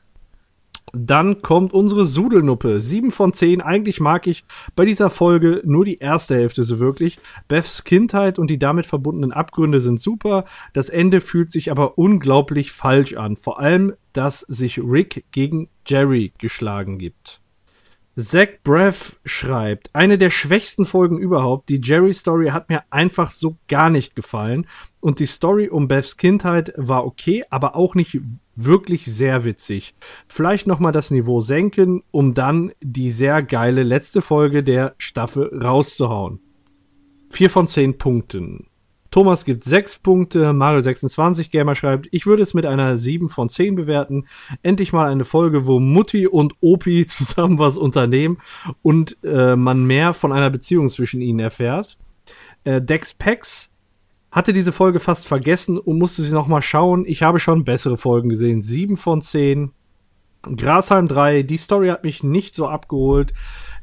Dann 0.93 1.43
kommt 1.43 1.73
unsere 1.73 2.05
Sudelnuppe. 2.05 2.81
Sieben 2.81 3.11
von 3.11 3.33
zehn. 3.33 3.61
Eigentlich 3.61 4.01
mag 4.01 4.27
ich 4.27 4.45
bei 4.77 4.85
dieser 4.85 5.11
Folge 5.11 5.63
nur 5.65 5.85
die 5.85 5.99
erste 5.99 6.35
Hälfte 6.35 6.65
so 6.65 6.79
wirklich. 6.79 7.19
Beths 7.49 7.85
Kindheit 7.85 8.39
und 8.39 8.49
die 8.49 8.59
damit 8.59 8.87
verbundenen 8.87 9.33
Abgründe 9.33 9.81
sind 9.81 10.01
super. 10.01 10.45
Das 10.73 10.89
Ende 10.89 11.21
fühlt 11.21 11.51
sich 11.51 11.71
aber 11.71 11.99
unglaublich 11.99 12.73
falsch 12.73 13.15
an. 13.15 13.37
Vor 13.37 13.61
allem, 13.61 13.93
dass 14.13 14.41
sich 14.41 14.79
Rick 14.79 15.25
gegen 15.31 15.69
Jerry 15.87 16.33
geschlagen 16.39 16.99
gibt. 16.99 17.41
Zach 18.19 18.49
Breath 18.65 19.17
schreibt, 19.25 19.95
eine 19.95 20.19
der 20.19 20.31
schwächsten 20.31 20.85
Folgen 20.85 21.19
überhaupt. 21.19 21.69
Die 21.69 21.81
Jerry-Story 21.81 22.49
hat 22.49 22.69
mir 22.69 22.83
einfach 22.91 23.31
so 23.31 23.57
gar 23.69 23.91
nicht 23.91 24.17
gefallen. 24.17 24.67
Und 24.99 25.21
die 25.21 25.27
Story 25.27 25.69
um 25.69 25.87
Beths 25.87 26.17
Kindheit 26.17 26.73
war 26.77 27.07
okay, 27.07 27.45
aber 27.49 27.77
auch 27.77 27.95
nicht 27.95 28.19
wirklich 28.65 29.05
sehr 29.07 29.45
witzig. 29.45 29.95
Vielleicht 30.27 30.67
nochmal 30.67 30.93
das 30.93 31.11
Niveau 31.11 31.41
senken, 31.41 32.03
um 32.11 32.35
dann 32.35 32.73
die 32.83 33.11
sehr 33.11 33.43
geile 33.43 33.83
letzte 33.83 34.21
Folge 34.21 34.63
der 34.63 34.95
Staffel 34.99 35.57
rauszuhauen. 35.63 36.41
Vier 37.31 37.51
von 37.51 37.69
zehn 37.69 37.99
Punkten. 37.99 38.67
Thomas 39.11 39.45
gibt 39.45 39.65
sechs 39.65 39.99
Punkte, 39.99 40.51
Mario26 40.51 41.51
Gamer 41.51 41.75
schreibt, 41.75 42.09
ich 42.11 42.27
würde 42.27 42.43
es 42.43 42.53
mit 42.53 42.67
einer 42.67 42.99
7 42.99 43.29
von 43.29 43.49
10 43.49 43.75
bewerten. 43.75 44.27
Endlich 44.63 44.93
mal 44.93 45.11
eine 45.11 45.25
Folge, 45.25 45.67
wo 45.67 45.81
Mutti 45.81 46.27
und 46.27 46.55
Opi 46.61 47.07
zusammen 47.09 47.59
was 47.59 47.79
unternehmen 47.79 48.39
und 48.83 49.17
äh, 49.25 49.57
man 49.57 49.87
mehr 49.87 50.13
von 50.13 50.33
einer 50.33 50.51
Beziehung 50.51 50.89
zwischen 50.89 51.23
ihnen 51.23 51.41
erfährt. 51.41 51.97
Äh, 52.65 52.83
Dex 52.83 53.15
Pex 53.15 53.71
hatte 54.31 54.53
diese 54.53 54.73
Folge 54.73 55.01
fast 55.01 55.27
vergessen 55.27 55.79
und 55.79 55.99
musste 55.99 56.23
sie 56.23 56.35
nochmal 56.35 56.63
schauen. 56.63 57.05
Ich 57.07 57.23
habe 57.23 57.39
schon 57.39 57.65
bessere 57.65 57.97
Folgen 57.97 58.29
gesehen. 58.29 58.63
7 58.63 58.97
von 58.97 59.23
10. 59.23 59.73
Grasheim 60.57 61.09
3, 61.09 61.43
die 61.43 61.57
Story 61.57 61.89
hat 61.89 62.05
mich 62.05 62.23
nicht 62.23 62.55
so 62.55 62.69
abgeholt. 62.69 63.33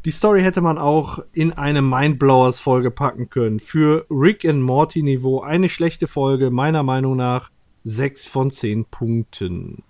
Die 0.05 0.11
Story 0.11 0.41
hätte 0.41 0.61
man 0.61 0.77
auch 0.77 1.19
in 1.33 1.51
eine 1.51 1.81
Mindblowers-Folge 1.81 2.91
packen 2.91 3.29
können. 3.29 3.59
Für 3.59 4.05
Rick 4.09 4.45
and 4.45 4.61
Morty-Niveau 4.61 5.41
eine 5.41 5.67
schlechte 5.67 6.07
Folge, 6.07 6.51
meiner 6.51 6.83
Meinung 6.83 7.15
nach 7.15 7.49
6 7.83 8.27
von 8.27 8.51
10 8.51 8.85
Punkten. 8.85 9.83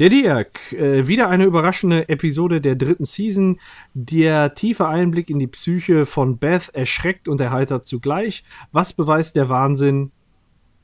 Der 0.00 0.08
Dirk, 0.08 0.72
äh, 0.72 1.06
wieder 1.08 1.28
eine 1.28 1.44
überraschende 1.44 2.08
Episode 2.08 2.62
der 2.62 2.74
dritten 2.74 3.04
Season. 3.04 3.60
Der 3.92 4.54
tiefe 4.54 4.88
Einblick 4.88 5.28
in 5.28 5.38
die 5.38 5.46
Psyche 5.46 6.06
von 6.06 6.38
Beth 6.38 6.70
erschreckt 6.70 7.28
und 7.28 7.38
erheitert 7.38 7.86
zugleich. 7.86 8.42
Was 8.72 8.94
beweist 8.94 9.36
der 9.36 9.50
Wahnsinn? 9.50 10.10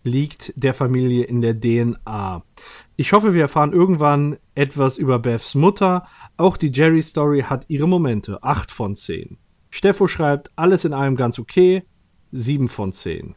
Liegt 0.05 0.53
der 0.55 0.75
Familie 0.75 1.25
in 1.25 1.41
der 1.41 1.59
DNA. 1.59 2.45
Ich 2.97 3.15
hoffe, 3.15 3.33
wir 3.33 3.41
erfahren 3.41 3.73
irgendwann 3.73 4.37
etwas 4.55 4.99
über 4.99 5.19
Beths 5.19 5.55
Mutter. 5.55 6.07
Auch 6.37 6.59
die 6.59 6.71
Jerry-Story 6.71 7.45
hat 7.49 7.65
ihre 7.69 7.89
Momente. 7.89 8.43
8 8.43 8.71
von 8.71 8.95
10. 8.95 9.39
Steffo 9.71 10.09
schreibt, 10.09 10.51
alles 10.57 10.85
in 10.85 10.93
allem 10.93 11.17
ganz 11.17 11.39
okay. 11.39 11.85
7 12.33 12.69
von 12.69 12.93
10. 12.93 13.35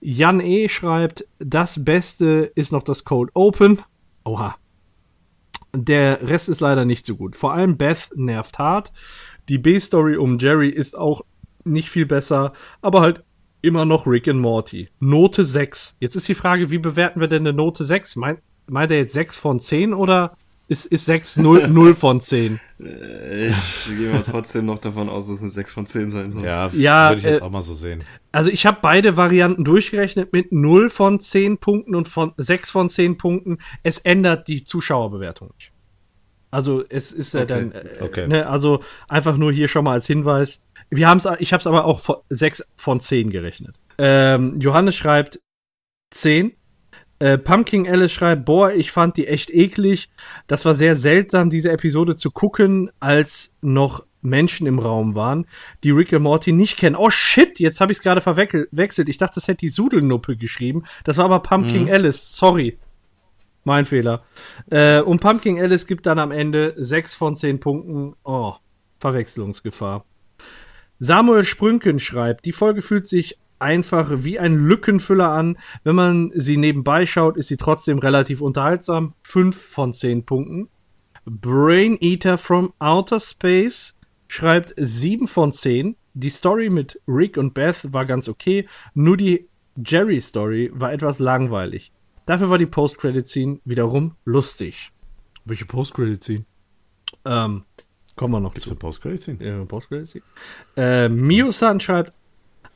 Jan 0.00 0.40
E. 0.40 0.70
schreibt, 0.70 1.26
das 1.38 1.84
Beste 1.84 2.50
ist 2.54 2.72
noch 2.72 2.82
das 2.82 3.04
Cold 3.04 3.28
Open. 3.34 3.82
Oha. 4.24 4.56
Der 5.74 6.28
Rest 6.28 6.48
ist 6.48 6.60
leider 6.60 6.84
nicht 6.84 7.06
so 7.06 7.16
gut. 7.16 7.36
Vor 7.36 7.52
allem 7.52 7.76
Beth 7.76 8.10
nervt 8.14 8.58
hart. 8.58 8.92
Die 9.48 9.58
B-Story 9.58 10.16
um 10.16 10.38
Jerry 10.38 10.68
ist 10.68 10.96
auch 10.96 11.22
nicht 11.64 11.90
viel 11.90 12.06
besser, 12.06 12.52
aber 12.82 13.00
halt 13.00 13.24
immer 13.62 13.84
noch 13.84 14.06
Rick 14.06 14.28
and 14.28 14.40
Morty. 14.40 14.88
Note 15.00 15.44
6. 15.44 15.96
Jetzt 16.00 16.16
ist 16.16 16.28
die 16.28 16.34
Frage, 16.34 16.70
wie 16.70 16.78
bewerten 16.78 17.20
wir 17.20 17.28
denn 17.28 17.46
eine 17.46 17.52
Note 17.52 17.84
6? 17.84 18.16
Meint, 18.16 18.40
meint 18.66 18.90
er 18.90 18.98
jetzt 18.98 19.12
6 19.12 19.36
von 19.36 19.60
10 19.60 19.92
oder 19.92 20.36
ist, 20.70 20.86
ist 20.86 21.04
6 21.06 21.38
0, 21.38 21.66
0 21.68 21.94
von 21.94 22.20
10? 22.20 22.60
Ich 22.78 22.86
gehe 22.86 24.12
mal 24.12 24.22
trotzdem 24.22 24.66
noch 24.66 24.78
davon 24.78 25.08
aus, 25.08 25.26
dass 25.26 25.38
es 25.38 25.42
eine 25.42 25.50
6 25.50 25.72
von 25.72 25.84
10 25.84 26.10
sein 26.10 26.30
soll. 26.30 26.44
Ja, 26.44 26.70
Ja, 26.72 27.08
würde 27.08 27.18
ich 27.18 27.24
jetzt 27.24 27.40
äh, 27.40 27.44
auch 27.44 27.50
mal 27.50 27.60
so 27.60 27.74
sehen. 27.74 28.04
Also 28.30 28.50
ich 28.50 28.66
habe 28.66 28.78
beide 28.80 29.16
Varianten 29.16 29.64
durchgerechnet 29.64 30.32
mit 30.32 30.52
0 30.52 30.88
von 30.88 31.18
10 31.18 31.58
Punkten 31.58 31.96
und 31.96 32.06
von 32.06 32.34
6 32.36 32.70
von 32.70 32.88
10 32.88 33.16
Punkten. 33.16 33.58
Es 33.82 33.98
ändert 33.98 34.46
die 34.46 34.64
Zuschauerbewertung 34.64 35.50
nicht. 35.56 35.72
Also 36.52 36.84
es 36.88 37.10
ist 37.10 37.34
ja 37.34 37.40
Okay, 37.40 37.48
dann, 37.48 37.72
äh, 37.72 37.98
okay. 38.00 38.28
ne, 38.28 38.46
also 38.46 38.80
einfach 39.08 39.36
nur 39.36 39.52
hier 39.52 39.66
schon 39.66 39.84
mal 39.84 39.94
als 39.94 40.06
Hinweis. 40.06 40.62
Wir 40.88 41.08
haben 41.08 41.18
es, 41.18 41.26
ich 41.40 41.52
habe 41.52 41.60
es 41.60 41.66
aber 41.66 41.84
auch 41.84 41.98
von 41.98 42.16
6 42.28 42.64
von 42.76 43.00
10 43.00 43.30
gerechnet. 43.30 43.74
Ähm, 43.98 44.56
Johannes 44.60 44.94
schreibt 44.94 45.40
10. 46.12 46.52
Äh, 47.20 47.38
Pumpkin 47.38 47.86
Alice 47.86 48.12
schreibt, 48.12 48.46
boah, 48.46 48.72
ich 48.72 48.90
fand 48.90 49.16
die 49.16 49.28
echt 49.28 49.50
eklig. 49.50 50.08
Das 50.46 50.64
war 50.64 50.74
sehr 50.74 50.96
seltsam, 50.96 51.50
diese 51.50 51.70
Episode 51.70 52.16
zu 52.16 52.30
gucken, 52.30 52.90
als 52.98 53.52
noch 53.60 54.04
Menschen 54.22 54.66
im 54.66 54.78
Raum 54.78 55.14
waren, 55.14 55.46
die 55.84 55.90
Rick 55.90 56.12
und 56.12 56.22
Morty 56.22 56.52
nicht 56.52 56.78
kennen. 56.78 56.96
Oh 56.96 57.10
shit, 57.10 57.58
jetzt 57.58 57.80
habe 57.80 57.92
ich 57.92 57.98
es 57.98 58.02
gerade 58.02 58.20
verwechselt. 58.20 59.08
Ich 59.08 59.18
dachte, 59.18 59.34
das 59.36 59.48
hätte 59.48 59.58
die 59.58 59.68
Sudelnuppe 59.68 60.36
geschrieben. 60.36 60.84
Das 61.04 61.18
war 61.18 61.26
aber 61.26 61.40
Pumpkin 61.40 61.90
Alice. 61.90 62.36
Sorry. 62.36 62.78
Mein 63.64 63.84
Fehler. 63.84 64.24
Äh, 64.70 65.00
und 65.00 65.20
Pumpkin 65.20 65.60
Alice 65.60 65.86
gibt 65.86 66.06
dann 66.06 66.18
am 66.18 66.30
Ende 66.30 66.74
6 66.78 67.14
von 67.14 67.36
10 67.36 67.60
Punkten. 67.60 68.14
Oh, 68.24 68.54
Verwechslungsgefahr. 68.98 70.04
Samuel 70.98 71.44
Sprünken 71.44 71.98
schreibt, 71.98 72.44
die 72.44 72.52
Folge 72.52 72.82
fühlt 72.82 73.06
sich 73.06 73.38
einfach 73.60 74.10
wie 74.24 74.38
ein 74.38 74.54
Lückenfüller 74.66 75.30
an. 75.30 75.58
Wenn 75.84 75.94
man 75.94 76.30
sie 76.34 76.56
nebenbei 76.56 77.06
schaut, 77.06 77.36
ist 77.36 77.48
sie 77.48 77.56
trotzdem 77.56 77.98
relativ 77.98 78.40
unterhaltsam. 78.40 79.14
5 79.22 79.56
von 79.56 79.92
10 79.94 80.24
Punkten. 80.24 80.68
Brain 81.24 81.98
Eater 82.00 82.38
from 82.38 82.72
Outer 82.78 83.20
Space 83.20 83.94
schreibt 84.28 84.74
7 84.76 85.28
von 85.28 85.52
10. 85.52 85.96
Die 86.14 86.30
Story 86.30 86.70
mit 86.70 87.00
Rick 87.06 87.36
und 87.36 87.54
Beth 87.54 87.92
war 87.92 88.04
ganz 88.04 88.28
okay, 88.28 88.66
nur 88.94 89.16
die 89.16 89.48
Jerry-Story 89.76 90.70
war 90.74 90.92
etwas 90.92 91.20
langweilig. 91.20 91.92
Dafür 92.26 92.50
war 92.50 92.58
die 92.58 92.66
Post-Credit-Scene 92.66 93.60
wiederum 93.64 94.16
lustig. 94.24 94.92
Welche 95.44 95.64
Post-Credit-Scene? 95.64 96.44
Ähm, 97.24 97.64
kommen 98.16 98.34
wir 98.34 98.40
noch 98.40 98.52
Gibt's 98.52 98.64
zu. 98.68 98.70
eine 98.70 98.78
Post-Credit-Scene? 98.78 99.44
Ja, 99.44 99.64
Post-Credit-Scene. 99.64 100.24
Äh, 100.76 101.08
Mio-san 101.08 101.80
schreibt, 101.80 102.12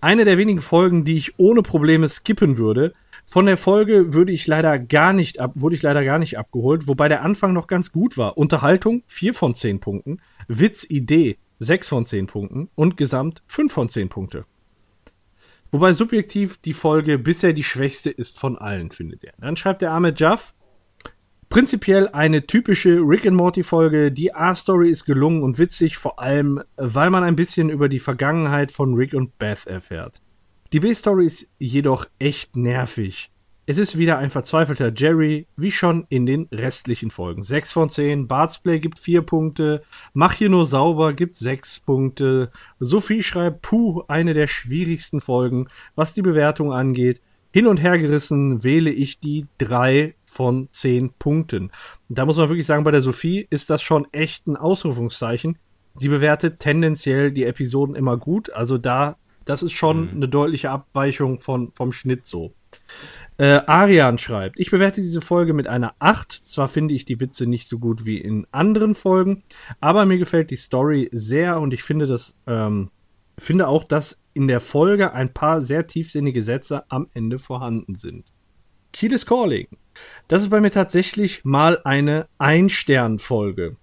eine 0.04 0.24
der 0.24 0.38
wenigen 0.38 0.60
Folgen, 0.60 1.04
die 1.04 1.16
ich 1.16 1.38
ohne 1.38 1.62
Probleme 1.62 2.08
skippen 2.08 2.58
würde. 2.58 2.92
Von 3.24 3.46
der 3.46 3.56
Folge 3.56 4.12
würde 4.12 4.32
ich 4.32 4.46
leider 4.46 4.78
gar 4.78 5.14
nicht 5.14 5.40
ab, 5.40 5.52
wurde 5.54 5.74
ich 5.74 5.82
leider 5.82 6.04
gar 6.04 6.18
nicht 6.18 6.36
abgeholt, 6.36 6.86
wobei 6.86 7.08
der 7.08 7.22
Anfang 7.22 7.54
noch 7.54 7.66
ganz 7.66 7.90
gut 7.90 8.18
war. 8.18 8.36
Unterhaltung 8.36 9.02
4 9.06 9.32
von 9.32 9.54
10 9.54 9.80
Punkten, 9.80 10.20
Witz, 10.46 10.84
Idee 10.88 11.38
6 11.58 11.88
von 11.88 12.04
10 12.04 12.26
Punkten 12.26 12.68
und 12.74 12.98
Gesamt 12.98 13.42
5 13.46 13.72
von 13.72 13.88
10 13.88 14.10
Punkte. 14.10 14.44
Wobei 15.70 15.94
subjektiv 15.94 16.58
die 16.58 16.74
Folge 16.74 17.18
bisher 17.18 17.54
die 17.54 17.64
schwächste 17.64 18.10
ist 18.10 18.38
von 18.38 18.58
allen, 18.58 18.90
findet 18.90 19.24
er. 19.24 19.32
Dann 19.40 19.56
schreibt 19.56 19.80
der 19.80 19.92
arme 19.92 20.12
Jaff, 20.14 20.54
Prinzipiell 21.54 22.08
eine 22.08 22.44
typische 22.48 22.96
Rick 22.96 23.28
and 23.28 23.36
Morty 23.36 23.62
Folge. 23.62 24.10
Die 24.10 24.34
A-Story 24.34 24.90
ist 24.90 25.04
gelungen 25.04 25.44
und 25.44 25.56
witzig, 25.56 25.96
vor 25.96 26.18
allem, 26.18 26.60
weil 26.74 27.10
man 27.10 27.22
ein 27.22 27.36
bisschen 27.36 27.70
über 27.70 27.88
die 27.88 28.00
Vergangenheit 28.00 28.72
von 28.72 28.94
Rick 28.94 29.14
und 29.14 29.38
Beth 29.38 29.68
erfährt. 29.68 30.20
Die 30.72 30.80
B-Story 30.80 31.26
ist 31.26 31.46
jedoch 31.60 32.06
echt 32.18 32.56
nervig. 32.56 33.30
Es 33.66 33.78
ist 33.78 33.96
wieder 33.96 34.18
ein 34.18 34.30
verzweifelter 34.30 34.92
Jerry, 34.96 35.46
wie 35.56 35.70
schon 35.70 36.06
in 36.08 36.26
den 36.26 36.48
restlichen 36.50 37.12
Folgen. 37.12 37.44
6 37.44 37.72
von 37.72 37.88
10, 37.88 38.26
Bart's 38.26 38.58
Play 38.58 38.80
gibt 38.80 38.98
4 38.98 39.22
Punkte, 39.22 39.84
Mach 40.12 40.32
hier 40.32 40.48
nur 40.48 40.66
sauber 40.66 41.12
gibt 41.12 41.36
6 41.36 41.78
Punkte, 41.86 42.50
Sophie 42.80 43.22
schreibt, 43.22 43.62
puh, 43.62 44.02
eine 44.08 44.34
der 44.34 44.48
schwierigsten 44.48 45.20
Folgen, 45.20 45.68
was 45.94 46.14
die 46.14 46.22
Bewertung 46.22 46.72
angeht. 46.72 47.20
Hin 47.52 47.68
und 47.68 47.80
her 47.80 47.96
gerissen 48.00 48.64
wähle 48.64 48.90
ich 48.90 49.20
die 49.20 49.46
3 49.58 50.16
von 50.34 50.68
10 50.72 51.12
Punkten. 51.18 51.70
Da 52.08 52.26
muss 52.26 52.36
man 52.36 52.48
wirklich 52.48 52.66
sagen, 52.66 52.84
bei 52.84 52.90
der 52.90 53.00
Sophie 53.00 53.46
ist 53.50 53.70
das 53.70 53.82
schon 53.82 54.06
echt 54.12 54.48
ein 54.48 54.56
Ausrufungszeichen. 54.56 55.58
Die 56.00 56.08
bewertet 56.08 56.58
tendenziell 56.58 57.30
die 57.30 57.44
Episoden 57.44 57.94
immer 57.94 58.16
gut. 58.16 58.50
Also 58.50 58.76
da, 58.76 59.16
das 59.44 59.62
ist 59.62 59.72
schon 59.72 60.10
eine 60.10 60.28
deutliche 60.28 60.70
Abweichung 60.70 61.38
von, 61.38 61.70
vom 61.74 61.92
Schnitt 61.92 62.26
so. 62.26 62.52
Äh, 63.36 63.60
Arian 63.66 64.18
schreibt, 64.18 64.58
ich 64.58 64.72
bewerte 64.72 65.00
diese 65.00 65.20
Folge 65.20 65.54
mit 65.54 65.68
einer 65.68 65.94
8. 66.00 66.42
Zwar 66.44 66.66
finde 66.66 66.94
ich 66.94 67.04
die 67.04 67.20
Witze 67.20 67.46
nicht 67.46 67.68
so 67.68 67.78
gut 67.78 68.04
wie 68.04 68.18
in 68.18 68.46
anderen 68.50 68.96
Folgen, 68.96 69.44
aber 69.80 70.04
mir 70.04 70.18
gefällt 70.18 70.50
die 70.50 70.56
Story 70.56 71.08
sehr 71.12 71.60
und 71.60 71.72
ich 71.72 71.84
finde 71.84 72.06
das, 72.06 72.36
ähm, 72.48 72.90
finde 73.38 73.68
auch, 73.68 73.84
dass 73.84 74.20
in 74.34 74.48
der 74.48 74.60
Folge 74.60 75.12
ein 75.12 75.32
paar 75.32 75.62
sehr 75.62 75.86
tiefsinnige 75.86 76.42
Sätze 76.42 76.90
am 76.90 77.08
Ende 77.14 77.38
vorhanden 77.38 77.94
sind. 77.94 78.33
Kiel 78.94 79.12
is 79.12 79.26
Calling. 79.26 79.66
Das 80.28 80.42
ist 80.42 80.50
bei 80.50 80.60
mir 80.60 80.70
tatsächlich 80.70 81.44
mal 81.44 81.80
eine 81.82 82.28
Ein-Stern-Folge. 82.38 83.76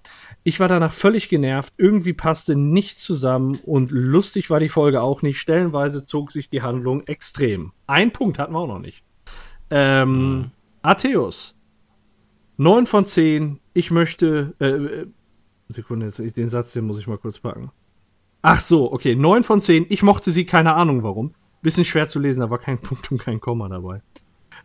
Ich 0.44 0.62
war 0.62 0.70
danach 0.70 0.94
völlig 0.94 1.28
genervt, 1.28 1.74
irgendwie 1.78 2.14
passte 2.14 2.56
nichts 2.56 3.04
zusammen 3.04 3.60
und 3.66 3.92
lustig 3.92 4.50
war 4.50 4.62
die 4.62 4.70
Folge 4.70 5.02
auch 5.02 5.22
nicht. 5.22 5.38
Stellenweise 5.38 6.06
zog 6.06 6.32
sich 6.32 6.50
die 6.50 6.62
Handlung 6.62 7.02
extrem. 7.08 7.74
Ein 7.88 8.12
Punkt 8.12 8.40
hatten 8.40 8.54
wir 8.54 8.60
auch 8.60 8.68
noch 8.68 8.80
nicht. 8.80 9.04
Ähm, 9.70 10.14
mhm. 10.14 10.52
Atheus. 10.82 11.60
9 12.56 12.86
von 12.86 13.06
10. 13.06 13.60
Ich 13.74 13.92
möchte. 13.92 14.54
Äh, 14.60 14.66
äh, 14.68 15.08
Sekunde, 15.68 16.10
den 16.10 16.50
Satz, 16.50 16.72
den 16.72 16.86
muss 16.86 17.00
ich 17.00 17.08
mal 17.08 17.18
kurz 17.18 17.40
packen. 17.40 17.70
Ach 18.42 18.62
so, 18.62 18.92
okay. 18.92 19.16
9 19.16 19.44
von 19.44 19.60
10. 19.60 19.88
Ich 19.90 20.04
mochte 20.04 20.32
sie, 20.32 20.46
keine 20.46 20.74
Ahnung 20.74 21.04
warum. 21.04 21.34
Bisschen 21.62 21.86
schwer 21.86 22.08
zu 22.08 22.18
lesen, 22.18 22.40
da 22.40 22.50
war 22.50 22.60
kein 22.60 22.80
Punkt 22.80 23.12
und 23.12 23.20
kein 23.20 23.42
Komma 23.42 23.68
dabei. 23.68 24.02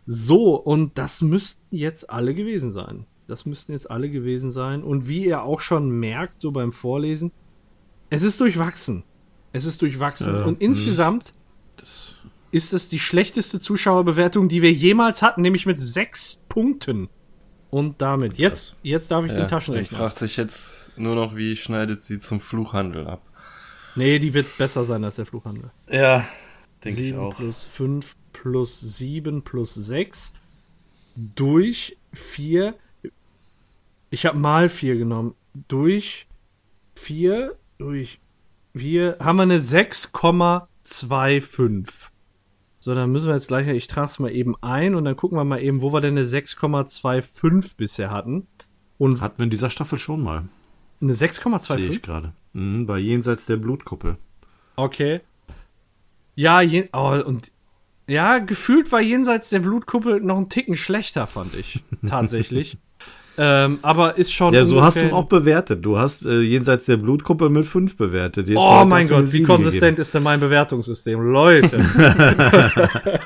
So, 0.07 0.55
und 0.55 0.97
das 0.97 1.21
müssten 1.21 1.75
jetzt 1.75 2.09
alle 2.09 2.33
gewesen 2.33 2.71
sein. 2.71 3.05
Das 3.27 3.45
müssten 3.45 3.73
jetzt 3.73 3.91
alle 3.91 4.09
gewesen 4.09 4.53
sein. 4.53 4.81
Und 4.81 5.09
wie 5.09 5.25
ihr 5.25 5.43
auch 5.43 5.59
schon 5.59 5.89
merkt, 5.89 6.41
so 6.41 6.51
beim 6.51 6.71
Vorlesen, 6.71 7.31
es 8.09 8.23
ist 8.23 8.39
durchwachsen. 8.39 9.03
Es 9.51 9.65
ist 9.65 9.81
durchwachsen. 9.81 10.33
Ja, 10.33 10.45
und 10.45 10.61
insgesamt 10.61 11.33
ist 12.51 12.73
es 12.73 12.87
die 12.87 12.99
schlechteste 12.99 13.59
Zuschauerbewertung, 13.59 14.47
die 14.47 14.61
wir 14.61 14.71
jemals 14.71 15.21
hatten, 15.21 15.41
nämlich 15.41 15.65
mit 15.65 15.81
sechs 15.81 16.41
Punkten. 16.47 17.09
Und 17.69 18.01
damit, 18.01 18.37
jetzt, 18.37 18.77
jetzt 18.81 19.11
darf 19.11 19.25
ich 19.25 19.31
ja, 19.33 19.39
den 19.39 19.49
Taschenrechner. 19.49 19.97
fragt 19.97 20.17
sich 20.17 20.37
jetzt 20.37 20.97
nur 20.97 21.15
noch, 21.15 21.35
wie 21.35 21.57
schneidet 21.57 22.01
sie 22.01 22.17
zum 22.17 22.39
Fluchhandel 22.39 23.07
ab? 23.07 23.21
Nee, 23.97 24.19
die 24.19 24.33
wird 24.33 24.57
besser 24.57 24.85
sein 24.85 25.03
als 25.03 25.17
der 25.17 25.25
Fluchhandel. 25.25 25.69
Ja, 25.91 26.25
denke 26.85 27.01
ich 27.01 27.13
auch. 27.13 27.35
plus 27.35 27.63
5 27.63 28.15
plus 28.41 28.79
7 28.79 29.43
plus 29.43 29.73
6 29.73 30.33
durch 31.15 31.97
4 32.13 32.75
ich 34.09 34.25
habe 34.25 34.37
mal 34.37 34.69
4 34.69 34.95
genommen. 34.97 35.35
Durch 35.67 36.27
4, 36.95 37.57
durch 37.77 38.21
4 38.75 39.17
haben 39.19 39.35
wir 39.37 39.43
eine 39.43 39.59
6,25. 39.59 42.09
So, 42.79 42.95
dann 42.95 43.11
müssen 43.11 43.27
wir 43.27 43.33
jetzt 43.33 43.49
gleich, 43.49 43.67
ich 43.67 43.87
trage 43.87 44.07
es 44.07 44.19
mal 44.19 44.31
eben 44.31 44.55
ein 44.61 44.95
und 44.95 45.03
dann 45.03 45.17
gucken 45.17 45.37
wir 45.37 45.43
mal 45.43 45.61
eben, 45.61 45.81
wo 45.81 45.91
wir 45.91 45.99
denn 45.99 46.17
eine 46.17 46.25
6,25 46.25 47.75
bisher 47.75 48.11
hatten. 48.11 48.47
Und 48.97 49.19
hatten 49.21 49.39
wir 49.39 49.43
in 49.43 49.49
dieser 49.49 49.69
Staffel 49.69 49.99
schon 49.99 50.23
mal. 50.23 50.47
Eine 51.01 51.11
6,25? 51.13 51.75
Sehe 51.75 51.89
ich 51.89 52.01
gerade. 52.01 52.31
Mhm, 52.53 52.85
bei 52.85 52.97
Jenseits 52.97 53.45
der 53.45 53.57
Blutkuppel. 53.57 54.15
Okay. 54.75 55.19
Ja, 56.35 56.61
je, 56.61 56.87
oh, 56.93 57.19
und 57.25 57.51
ja, 58.07 58.39
gefühlt 58.39 58.91
war 58.91 59.01
Jenseits 59.01 59.49
der 59.49 59.59
Blutkuppel 59.59 60.21
noch 60.21 60.37
ein 60.37 60.49
Ticken 60.49 60.75
schlechter, 60.75 61.27
fand 61.27 61.55
ich. 61.55 61.81
Tatsächlich. 62.07 62.77
Ähm, 63.39 63.77
aber 63.83 64.17
ist 64.17 64.33
schon. 64.33 64.51
Ja, 64.53 64.65
so 64.65 64.81
hast 64.81 64.97
du 64.97 65.11
auch 65.13 65.25
bewertet. 65.25 65.85
Du 65.85 65.99
hast 65.99 66.25
äh, 66.25 66.39
jenseits 66.39 66.87
der 66.87 66.97
Blutgruppe 66.97 67.49
mit 67.49 67.65
5 67.65 67.95
bewertet. 67.95 68.47
Jetzt 68.49 68.57
oh 68.57 68.83
mein 68.85 69.07
Gott, 69.07 69.31
wie 69.31 69.43
konsistent 69.43 69.81
gegeben. 69.81 70.01
ist 70.01 70.15
denn 70.15 70.23
mein 70.23 70.39
Bewertungssystem? 70.39 71.21
Leute. 71.21 71.77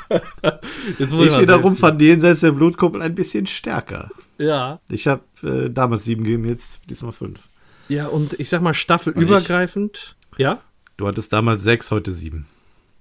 Jetzt 1.00 1.14
muss 1.14 1.28
ich, 1.28 1.34
ich 1.34 1.40
wiederum 1.40 1.78
fand 1.78 2.02
jenseits 2.02 2.42
der 2.42 2.52
Blutkuppel 2.52 3.02
ein 3.02 3.16
bisschen 3.16 3.46
stärker. 3.46 4.10
Ja. 4.38 4.82
Ich 4.90 5.08
habe 5.08 5.22
äh, 5.44 5.70
damals 5.70 6.04
7 6.04 6.26
gegeben, 6.26 6.44
jetzt 6.46 6.80
diesmal 6.90 7.14
5. 7.14 7.40
Ja, 7.88 8.08
und 8.08 8.38
ich 8.40 8.50
sag 8.50 8.62
mal 8.62 8.74
staffelübergreifend. 8.74 10.18
Ja? 10.38 10.60
Du 10.98 11.08
hattest 11.08 11.32
damals 11.32 11.64
6, 11.64 11.92
heute 11.92 12.12
7. 12.12 12.46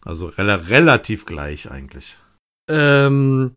Also 0.05 0.29
rel 0.29 0.51
relativ 0.51 1.27
gleich 1.27 1.71
eigentlich. 1.71 2.17
Ähm, 2.71 3.53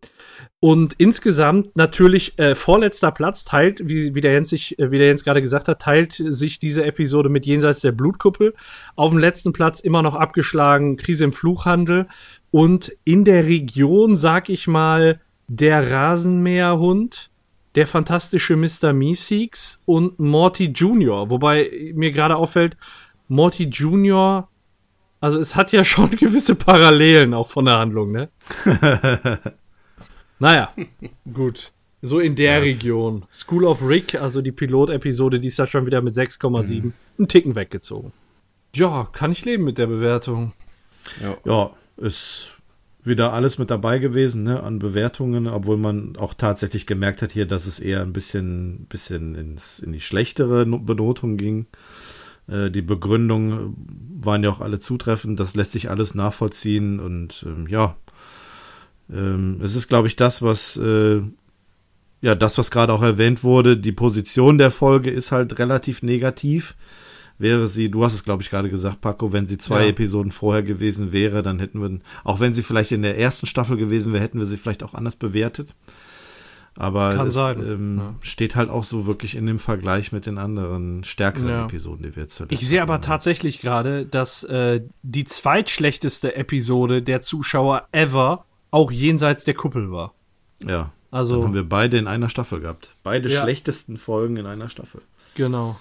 und 0.60 0.94
insgesamt 0.94 1.76
natürlich 1.76 2.38
äh, 2.38 2.54
vorletzter 2.54 3.12
Platz 3.12 3.44
teilt, 3.44 3.86
wie, 3.86 4.14
wie 4.14 4.20
der 4.20 4.32
Jens 4.32 4.48
sich, 4.48 4.78
äh, 4.78 4.90
wie 4.90 4.98
der 4.98 5.08
Jens 5.08 5.22
gerade 5.22 5.42
gesagt 5.42 5.68
hat, 5.68 5.80
teilt 5.80 6.12
sich 6.12 6.58
diese 6.58 6.84
Episode 6.84 7.28
mit 7.28 7.46
Jenseits 7.46 7.80
der 7.80 7.92
Blutkuppel. 7.92 8.54
Auf 8.96 9.10
dem 9.10 9.18
letzten 9.18 9.52
Platz 9.52 9.80
immer 9.80 10.02
noch 10.02 10.14
abgeschlagen 10.14 10.96
Krise 10.96 11.24
im 11.24 11.32
Fluchhandel 11.32 12.06
und 12.50 12.96
in 13.04 13.24
der 13.24 13.46
Region, 13.46 14.16
sag 14.16 14.48
ich 14.48 14.66
mal, 14.66 15.20
der 15.46 15.92
Rasenmäherhund, 15.92 17.30
der 17.74 17.86
fantastische 17.86 18.56
Mr. 18.56 18.92
Meeseeks 18.92 19.80
und 19.84 20.18
Morty 20.18 20.66
Jr. 20.66 21.30
Wobei 21.30 21.92
mir 21.94 22.10
gerade 22.12 22.36
auffällt, 22.36 22.76
Morty 23.28 23.64
Jr. 23.64 24.48
Also 25.24 25.38
es 25.40 25.56
hat 25.56 25.72
ja 25.72 25.86
schon 25.86 26.10
gewisse 26.18 26.54
Parallelen 26.54 27.32
auch 27.32 27.48
von 27.48 27.64
der 27.64 27.78
Handlung, 27.78 28.10
ne? 28.10 28.28
Naja, 30.38 30.74
gut. 31.32 31.72
So 32.02 32.20
in 32.20 32.34
der 32.34 32.58
Was? 32.58 32.68
Region. 32.68 33.24
School 33.32 33.64
of 33.64 33.88
Rick, 33.88 34.16
also 34.16 34.42
die 34.42 34.52
Pilotepisode, 34.52 35.40
die 35.40 35.48
ist 35.48 35.58
ja 35.58 35.66
schon 35.66 35.86
wieder 35.86 36.02
mit 36.02 36.12
6,7 36.12 36.74
mhm. 36.82 36.92
einen 37.16 37.28
Ticken 37.28 37.54
weggezogen. 37.54 38.12
Ja, 38.74 39.08
kann 39.12 39.32
ich 39.32 39.46
leben 39.46 39.64
mit 39.64 39.78
der 39.78 39.86
Bewertung. 39.86 40.52
Ja, 41.22 41.36
ja 41.46 41.70
ist 41.96 42.52
wieder 43.02 43.32
alles 43.32 43.56
mit 43.56 43.70
dabei 43.70 43.98
gewesen, 44.00 44.42
ne, 44.42 44.62
an 44.62 44.78
Bewertungen, 44.78 45.46
obwohl 45.46 45.78
man 45.78 46.16
auch 46.18 46.34
tatsächlich 46.34 46.86
gemerkt 46.86 47.22
hat 47.22 47.32
hier, 47.32 47.46
dass 47.46 47.66
es 47.66 47.80
eher 47.80 48.02
ein 48.02 48.12
bisschen, 48.12 48.84
bisschen 48.90 49.36
ins, 49.36 49.78
in 49.78 49.92
die 49.92 50.00
schlechtere 50.00 50.66
Benotung 50.66 51.38
ging. 51.38 51.66
Äh, 52.48 52.70
die 52.70 52.82
Begründungen 52.82 53.74
waren 54.20 54.42
ja 54.42 54.50
auch 54.50 54.60
alle 54.60 54.78
zutreffend, 54.78 55.38
das 55.38 55.54
lässt 55.54 55.72
sich 55.72 55.90
alles 55.90 56.14
nachvollziehen 56.14 57.00
und 57.00 57.44
ähm, 57.46 57.66
ja, 57.68 57.96
ähm, 59.12 59.60
es 59.62 59.74
ist, 59.74 59.88
glaube 59.88 60.08
ich, 60.08 60.16
das, 60.16 60.42
was 60.42 60.76
äh, 60.76 61.20
ja, 62.24 62.34
das, 62.34 62.56
was 62.56 62.70
gerade 62.70 62.90
auch 62.92 63.02
erwähnt 63.02 63.44
wurde, 63.44 63.76
die 63.76 63.92
Position 63.92 64.56
der 64.56 64.70
Folge 64.70 65.10
ist 65.10 65.30
halt 65.30 65.58
relativ 65.58 66.02
negativ. 66.02 66.74
Wäre 67.36 67.66
sie, 67.66 67.90
du 67.90 68.02
hast 68.02 68.14
es, 68.14 68.24
glaube 68.24 68.42
ich, 68.42 68.48
gerade 68.48 68.70
gesagt, 68.70 69.02
Paco, 69.02 69.32
wenn 69.34 69.46
sie 69.46 69.58
zwei 69.58 69.82
ja. 69.82 69.88
Episoden 69.90 70.32
vorher 70.32 70.62
gewesen 70.62 71.12
wäre, 71.12 71.42
dann 71.42 71.58
hätten 71.58 71.82
wir, 71.82 71.98
auch 72.22 72.40
wenn 72.40 72.54
sie 72.54 72.62
vielleicht 72.62 72.92
in 72.92 73.02
der 73.02 73.18
ersten 73.18 73.46
Staffel 73.46 73.76
gewesen 73.76 74.14
wäre, 74.14 74.22
hätten 74.22 74.38
wir 74.38 74.46
sie 74.46 74.56
vielleicht 74.56 74.82
auch 74.82 74.94
anders 74.94 75.16
bewertet. 75.16 75.74
Aber 76.76 77.14
Kann 77.14 77.28
es 77.28 77.36
ähm, 77.36 77.98
ja. 77.98 78.14
steht 78.20 78.56
halt 78.56 78.68
auch 78.68 78.82
so 78.82 79.06
wirklich 79.06 79.36
in 79.36 79.46
dem 79.46 79.60
Vergleich 79.60 80.10
mit 80.10 80.26
den 80.26 80.38
anderen 80.38 81.04
stärkeren 81.04 81.48
ja. 81.48 81.64
Episoden, 81.66 82.02
die 82.02 82.16
wir 82.16 82.24
jetzt 82.24 82.34
zuletzt 82.34 82.52
Ich 82.52 82.66
sehe 82.66 82.82
aber 82.82 83.00
tatsächlich 83.00 83.60
gerade, 83.60 84.06
dass 84.06 84.42
äh, 84.44 84.82
die 85.02 85.24
zweitschlechteste 85.24 86.34
Episode 86.34 87.02
der 87.02 87.22
Zuschauer 87.22 87.86
ever 87.92 88.44
auch 88.72 88.90
jenseits 88.90 89.44
der 89.44 89.54
Kuppel 89.54 89.92
war. 89.92 90.14
Ja. 90.66 90.90
Also 91.12 91.36
Dann 91.36 91.44
haben 91.44 91.54
wir 91.54 91.68
beide 91.68 91.96
in 91.96 92.08
einer 92.08 92.28
Staffel 92.28 92.58
gehabt. 92.58 92.90
Beide 93.04 93.28
ja. 93.28 93.42
schlechtesten 93.42 93.96
Folgen 93.96 94.36
in 94.36 94.46
einer 94.46 94.68
Staffel. 94.68 95.00
Genau. 95.36 95.78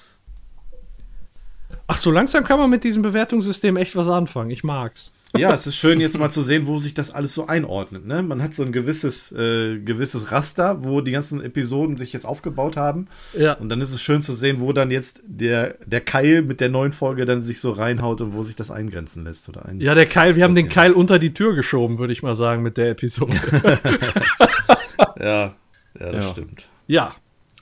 Ach, 1.88 1.98
so 1.98 2.11
langsam 2.11 2.44
kann 2.44 2.60
man 2.60 2.70
mit 2.70 2.84
diesem 2.84 3.02
Bewertungssystem 3.02 3.78
echt 3.78 3.95
was 3.95 4.07
anfangen. 4.07 4.52
Ich 4.52 4.64
mag's. 4.64 5.11
Ja, 5.35 5.53
es 5.53 5.65
ist 5.65 5.77
schön 5.77 5.99
jetzt 5.99 6.19
mal 6.19 6.30
zu 6.30 6.43
sehen, 6.43 6.68
wo 6.68 6.77
sich 6.77 6.93
das 6.93 7.11
alles 7.11 7.34
so 7.34 7.47
einordnet. 7.47 8.05
Ne? 8.05 8.22
Man 8.22 8.43
hat 8.43 8.53
so 8.53 8.61
ein 8.61 8.72
gewisses, 8.72 9.31
äh, 9.31 9.80
gewisses 9.80 10.31
Raster, 10.31 10.84
wo 10.84 11.01
die 11.01 11.11
ganzen 11.11 11.43
Episoden 11.43 11.97
sich 11.97 12.14
jetzt 12.14 12.26
aufgebaut 12.26 12.77
haben. 12.77 13.07
Ja. 13.38 13.53
Und 13.53 13.69
dann 13.69 13.81
ist 13.81 13.93
es 13.93 14.01
schön 14.01 14.22
zu 14.22 14.34
sehen, 14.34 14.60
wo 14.60 14.73
dann 14.73 14.91
jetzt 14.91 15.23
der, 15.26 15.76
der 15.85 16.01
Keil 16.01 16.43
mit 16.43 16.60
der 16.60 16.69
neuen 16.69 16.91
Folge 16.91 17.26
dann 17.26 17.41
sich 17.41 17.60
so 17.60 17.72
reinhaut 17.72 18.22
und 18.22 18.34
wo 18.34 18.43
sich 18.43 18.55
das 18.55 18.69
eingrenzen 18.69 19.23
lässt. 19.23 19.49
Oder 19.49 19.65
ein 19.65 19.81
ja, 19.81 19.95
der 19.95 20.05
Keil, 20.05 20.35
wir 20.35 20.43
haben 20.43 20.55
den 20.55 20.69
Keil 20.69 20.91
unter 20.91 21.18
die 21.18 21.34
Tür 21.34 21.55
geschoben, 21.55 21.97
würde 21.97 22.14
ich 22.14 22.22
mal 22.22 22.35
sagen, 22.35 22.61
mit 22.61 22.77
der 22.77 22.91
Episode. 22.91 23.34
ja, 25.19 25.55
ja, 25.99 26.11
das 26.11 26.26
ja. 26.26 26.30
stimmt. 26.30 26.69
Ja. 26.85 27.15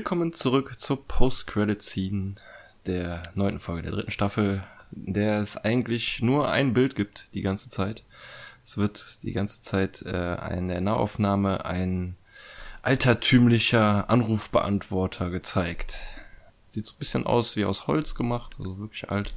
Willkommen 0.07 0.31
zurück 0.31 0.79
zur 0.79 1.05
Post-Credit-Scene 1.05 2.35
der 2.85 3.23
neunten 3.35 3.59
Folge 3.59 3.81
der 3.81 3.91
dritten 3.91 4.11
Staffel, 4.11 4.63
in 4.95 5.13
der 5.13 5.41
es 5.41 5.57
eigentlich 5.57 6.21
nur 6.21 6.47
ein 6.47 6.73
Bild 6.73 6.95
gibt 6.95 7.27
die 7.34 7.41
ganze 7.41 7.69
Zeit. 7.69 8.05
Es 8.65 8.77
wird 8.77 9.21
die 9.23 9.34
ganze 9.34 9.61
Zeit 9.61 10.03
äh, 10.03 10.38
eine 10.39 10.79
Nahaufnahme, 10.79 11.65
ein 11.65 12.15
altertümlicher 12.84 14.09
Anrufbeantworter 14.09 15.29
gezeigt. 15.29 15.97
Sieht 16.69 16.85
so 16.85 16.93
ein 16.93 16.99
bisschen 16.99 17.25
aus 17.25 17.57
wie 17.57 17.65
aus 17.65 17.88
Holz 17.88 18.15
gemacht, 18.15 18.55
also 18.59 18.77
wirklich 18.79 19.11
alt. 19.11 19.34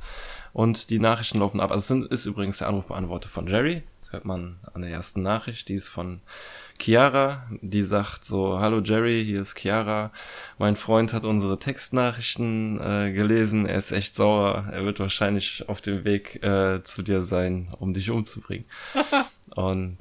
Und 0.53 0.91
die 0.91 1.01
Nachrichten 1.01 1.41
laufen 1.41 1.59
ab. 1.59 1.73
Also 1.73 1.81
es 1.81 1.89
sind, 1.89 2.13
ist 2.13 2.27
übrigens 2.27 2.59
der 2.59 2.69
Anrufbeantworter 2.69 3.29
von 3.29 3.49
Jerry. 3.49 3.83
Das 3.99 4.13
hört 4.13 4.25
man 4.25 4.61
an 4.73 4.83
der 4.83 4.93
ersten 4.93 5.23
Nachricht. 5.23 5.69
Die 5.69 5.75
ist 5.75 5.89
von 5.89 6.21
Chiara, 6.81 7.47
die 7.61 7.83
sagt 7.83 8.25
so, 8.25 8.59
hallo 8.59 8.81
Jerry, 8.81 9.23
hier 9.25 9.43
ist 9.43 9.59
Chiara. 9.59 10.11
Mein 10.59 10.77
Freund 10.77 11.13
hat 11.13 11.25
unsere 11.25 11.59
Textnachrichten 11.59 12.81
äh, 12.81 13.13
gelesen, 13.13 13.67
er 13.67 13.79
ist 13.79 13.93
echt 13.93 14.15
sauer. 14.15 14.69
Er 14.73 14.85
wird 14.85 14.99
wahrscheinlich 14.99 15.69
auf 15.69 15.81
dem 15.81 16.05
Weg 16.05 16.43
äh, 16.43 16.83
zu 16.83 17.03
dir 17.03 17.23
sein, 17.23 17.69
um 17.79 17.93
dich 17.93 18.11
umzubringen. 18.11 18.65
Und 19.55 19.99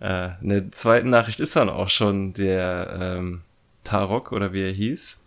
äh, 0.00 0.30
eine 0.42 0.70
zweite 0.70 1.08
Nachricht 1.08 1.40
ist 1.40 1.56
dann 1.56 1.70
auch 1.70 1.88
schon 1.88 2.34
der 2.34 2.98
ähm, 3.00 3.42
Tarok 3.82 4.32
oder 4.32 4.52
wie 4.52 4.62
er 4.62 4.72
hieß. 4.72 5.20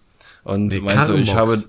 Und 0.44 0.68
Nee, 0.68 0.80
meinst 0.82 1.10
du, 1.10 1.16
ich 1.16 1.34
habe. 1.34 1.64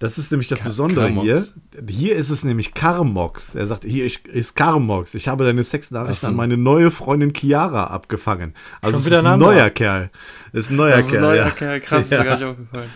Das 0.00 0.16
ist 0.16 0.30
nämlich 0.30 0.46
das 0.46 0.60
Ka- 0.60 0.66
Besondere 0.66 1.08
hier. 1.08 1.44
Hier 1.88 2.14
ist 2.14 2.30
es 2.30 2.44
nämlich 2.44 2.72
Karmox. 2.72 3.56
Er 3.56 3.66
sagt, 3.66 3.82
hier 3.84 4.04
ich- 4.04 4.24
ist 4.26 4.54
Karmox. 4.54 5.14
Ich 5.14 5.26
habe 5.26 5.44
deine 5.44 5.64
Sexnachrichten 5.64 6.14
Ach 6.16 6.20
so. 6.20 6.26
an 6.28 6.36
meine 6.36 6.56
neue 6.56 6.92
Freundin 6.92 7.32
Chiara 7.34 7.84
abgefangen. 7.88 8.54
Also 8.80 8.98
es 8.98 9.06
ist 9.06 9.12
ein 9.12 9.26
ein 9.26 9.38
neuer 9.40 9.70
Kerl. 9.70 10.10
Das 10.52 10.66
ist 10.66 10.70
ein 10.70 10.76
neuer 10.76 10.98
Das 10.98 11.00
ist 11.00 11.06
ein 11.06 11.10
Kerl. 11.10 11.22
neuer 11.22 11.44
ja. 11.46 11.50
Kerl, 11.50 11.80
krass, 11.80 12.02
ist 12.02 12.10
mir 12.12 12.24
gar 12.24 12.34
nicht 12.36 12.44
aufgefallen. 12.44 12.90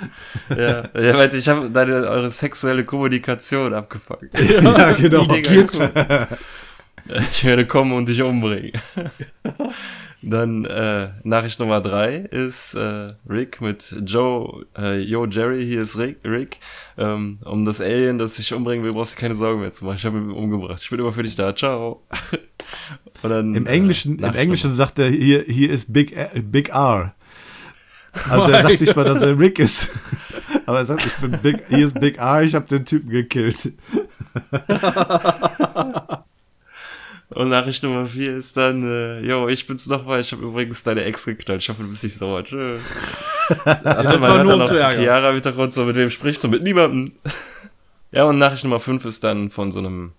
Ja, 0.51 1.01
ja 1.01 1.19
weil 1.19 1.35
ich 1.35 1.49
habe 1.49 1.71
deine 1.71 1.93
eure 2.09 2.31
sexuelle 2.31 2.85
Kommunikation 2.85 3.75
abgefangen. 3.75 4.31
ja, 4.35 4.93
genau. 4.93 5.27
Cool. 5.29 6.29
Ich 7.33 7.43
werde 7.45 7.67
kommen 7.67 7.93
und 7.95 8.07
dich 8.09 8.23
umbringen. 8.23 8.81
Dann 10.23 10.65
äh, 10.67 11.09
Nachricht 11.25 11.59
Nummer 11.59 11.81
drei 11.81 12.17
ist 12.17 12.75
äh, 12.75 13.15
Rick 13.29 13.61
mit 13.61 13.95
Joe, 14.07 14.65
äh, 14.79 15.01
Yo 15.01 15.27
Jerry, 15.27 15.65
hier 15.67 15.83
ist 15.83 15.99
Rick. 15.99 16.19
Rick. 16.25 16.61
Ähm, 16.97 17.39
um 17.45 17.65
das 17.65 17.81
Alien, 17.81 18.19
das 18.19 18.37
sich 18.37 18.55
umbringen 18.55 18.85
will, 18.85 18.93
brauchst 18.93 19.17
du 19.17 19.21
keine 19.21 19.35
Sorgen 19.35 19.61
mehr 19.61 19.73
zu 19.73 19.85
machen. 19.85 19.97
Ich 19.97 20.07
habe 20.07 20.19
ihn 20.19 20.31
umgebracht. 20.31 20.81
Ich 20.81 20.91
bin 20.91 21.01
immer 21.01 21.13
für 21.13 21.25
dich 21.25 21.35
da. 21.35 21.55
Ciao. 21.57 22.03
Und 23.23 23.31
dann, 23.31 23.55
Im 23.55 23.67
Englischen, 23.67 24.23
äh, 24.23 24.29
im 24.29 24.35
Englischen 24.35 24.71
sagt 24.71 25.01
er, 25.01 25.09
hier, 25.09 25.45
hier 25.47 25.71
ist 25.71 25.93
Big, 25.93 26.17
äh, 26.17 26.41
Big 26.41 26.69
R. 26.69 27.15
Also 28.29 28.51
er 28.51 28.63
sagt 28.63 28.81
nicht 28.81 28.95
mal, 28.95 29.05
dass 29.05 29.23
er 29.23 29.39
Rick 29.39 29.59
ist. 29.59 29.89
Aber 30.67 30.79
er 30.79 30.85
sagt, 30.85 31.05
ich 31.05 31.15
bin 31.15 31.33
Big, 31.43 31.65
hier 31.69 31.87
ist 31.87 31.99
Big 31.99 32.19
R, 32.19 32.43
ich 32.43 32.55
habe 32.55 32.67
den 32.67 32.85
Typen 32.85 33.11
gekillt. 33.11 33.73
Und 37.35 37.49
Nachricht 37.49 37.83
Nummer 37.83 38.07
vier 38.07 38.37
ist 38.37 38.57
dann, 38.57 38.85
äh, 38.85 39.21
yo, 39.21 39.49
ich 39.49 39.67
bin's 39.67 39.87
nochmal, 39.87 40.21
ich 40.21 40.33
habe 40.33 40.43
übrigens 40.43 40.83
deine 40.83 41.05
Ex 41.05 41.25
geknallt, 41.25 41.63
ich 41.63 41.69
hoffe, 41.69 41.83
du 41.83 41.89
bist 41.89 42.03
nicht 42.03 42.17
sauer. 42.17 42.45
Tschö. 42.45 42.79
Also 43.85 44.21
war 44.21 44.29
man 44.29 44.33
hört 44.37 44.45
nur, 44.45 44.59
dann 44.59 44.71
um 44.71 44.77
ärgern. 44.77 45.01
Chiara 45.01 45.29
im 45.29 45.35
Hintergrund, 45.35 45.73
so, 45.73 45.85
mit 45.85 45.97
wem 45.97 46.11
sprichst 46.11 46.43
du? 46.45 46.49
Mit 46.49 46.63
niemandem. 46.63 47.13
ja, 48.13 48.25
und 48.25 48.39
Nachricht 48.39 48.65
Nummer 48.65 48.81
fünf 48.81 49.05
ist 49.05 49.25
dann 49.25 49.51
von 49.51 49.73
so 49.73 49.81
einem 49.81 50.13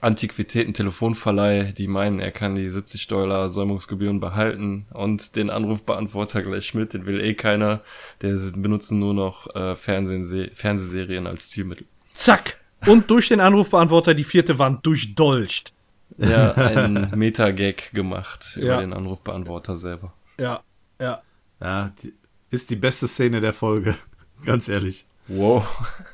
Antiquitäten-Telefonverleih, 0.00 1.72
die 1.72 1.88
meinen, 1.88 2.20
er 2.20 2.30
kann 2.30 2.54
die 2.54 2.68
70 2.68 3.06
Dollar 3.08 3.48
Säumungsgebühren 3.48 4.20
behalten 4.20 4.86
und 4.92 5.36
den 5.36 5.50
Anrufbeantworter 5.50 6.42
gleich 6.42 6.74
mit, 6.74 6.94
den 6.94 7.06
will 7.06 7.20
eh 7.20 7.34
keiner. 7.34 7.80
Der 8.22 8.38
benutzen 8.56 8.98
nur 8.98 9.14
noch 9.14 9.54
äh, 9.54 9.76
Fernsehse 9.76 10.50
Fernsehserien 10.54 11.26
als 11.26 11.50
Zielmittel. 11.50 11.86
Zack. 12.12 12.58
Und 12.86 13.10
durch 13.10 13.28
den 13.28 13.40
Anrufbeantworter 13.40 14.14
die 14.14 14.24
vierte 14.24 14.58
Wand 14.58 14.86
durchdolcht. 14.86 15.72
Ja, 16.18 16.52
ein 16.54 17.10
Meta-Gag 17.16 17.92
gemacht 17.92 18.56
über 18.56 18.66
Ja. 18.66 18.80
den 18.80 18.92
Anrufbeantworter 18.92 19.76
selber. 19.76 20.12
Ja, 20.38 20.62
ja. 21.00 21.22
Ja, 21.60 21.90
die, 22.02 22.14
ist 22.50 22.70
die 22.70 22.76
beste 22.76 23.06
Szene 23.08 23.40
der 23.40 23.52
Folge. 23.52 23.94
Ganz 24.44 24.68
ehrlich. 24.68 25.06
Wow. 25.28 25.66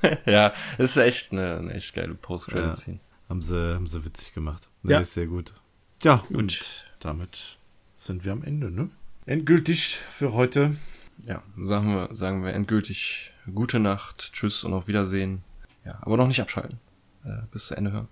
ja, 0.26 0.52
ist 0.78 0.96
echt 0.96 1.32
eine, 1.32 1.58
eine 1.58 1.74
echt 1.74 1.94
geile 1.94 2.14
Post-Credit-Scene. 2.14 2.98
Haben 3.28 3.42
sie, 3.42 3.74
haben 3.74 3.86
sie 3.86 4.04
witzig 4.04 4.34
gemacht. 4.34 4.68
Nee, 4.82 4.92
Ja. 4.92 5.00
ist 5.00 5.14
sehr 5.14 5.26
gut. 5.26 5.54
Ja, 6.02 6.22
und 6.32 6.60
damit 7.00 7.58
sind 7.96 8.24
wir 8.24 8.32
am 8.32 8.42
Ende, 8.44 8.70
ne? 8.70 8.90
Endgültig 9.24 9.96
für 9.96 10.32
heute. 10.34 10.76
Ja, 11.20 11.42
sagen 11.58 11.94
wir, 11.94 12.14
sagen 12.14 12.44
wir 12.44 12.52
endgültig 12.52 13.32
gute 13.52 13.78
Nacht, 13.80 14.32
tschüss 14.32 14.62
und 14.64 14.74
auf 14.74 14.86
Wiedersehen. 14.86 15.42
Ja, 15.84 15.98
aber 16.02 16.16
noch 16.18 16.26
nicht 16.28 16.40
abschalten. 16.42 16.78
Äh, 17.24 17.42
bis 17.50 17.66
zu 17.68 17.74
Ende 17.76 17.92
hören. 17.92 18.08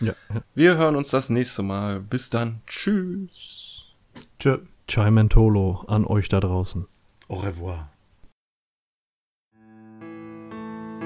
Ja. 0.00 0.14
Wir 0.54 0.76
hören 0.76 0.96
uns 0.96 1.10
das 1.10 1.30
nächste 1.30 1.62
Mal. 1.62 2.00
Bis 2.00 2.30
dann. 2.30 2.60
Tschüss. 2.66 3.84
Tschö. 4.38 4.58
Chai 4.86 5.10
Mentolo 5.10 5.84
an 5.86 6.06
euch 6.06 6.28
da 6.28 6.40
draußen. 6.40 6.86
Au 7.28 7.34
revoir. 7.34 7.90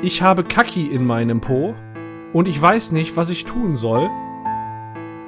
Ich 0.02 0.22
habe 0.22 0.44
Kaki 0.44 0.86
in 0.86 1.04
meinem 1.04 1.40
Po 1.40 1.74
und 2.32 2.46
ich 2.46 2.60
weiß 2.60 2.92
nicht, 2.92 3.16
was 3.16 3.30
ich 3.30 3.44
tun 3.44 3.74
soll 3.74 4.08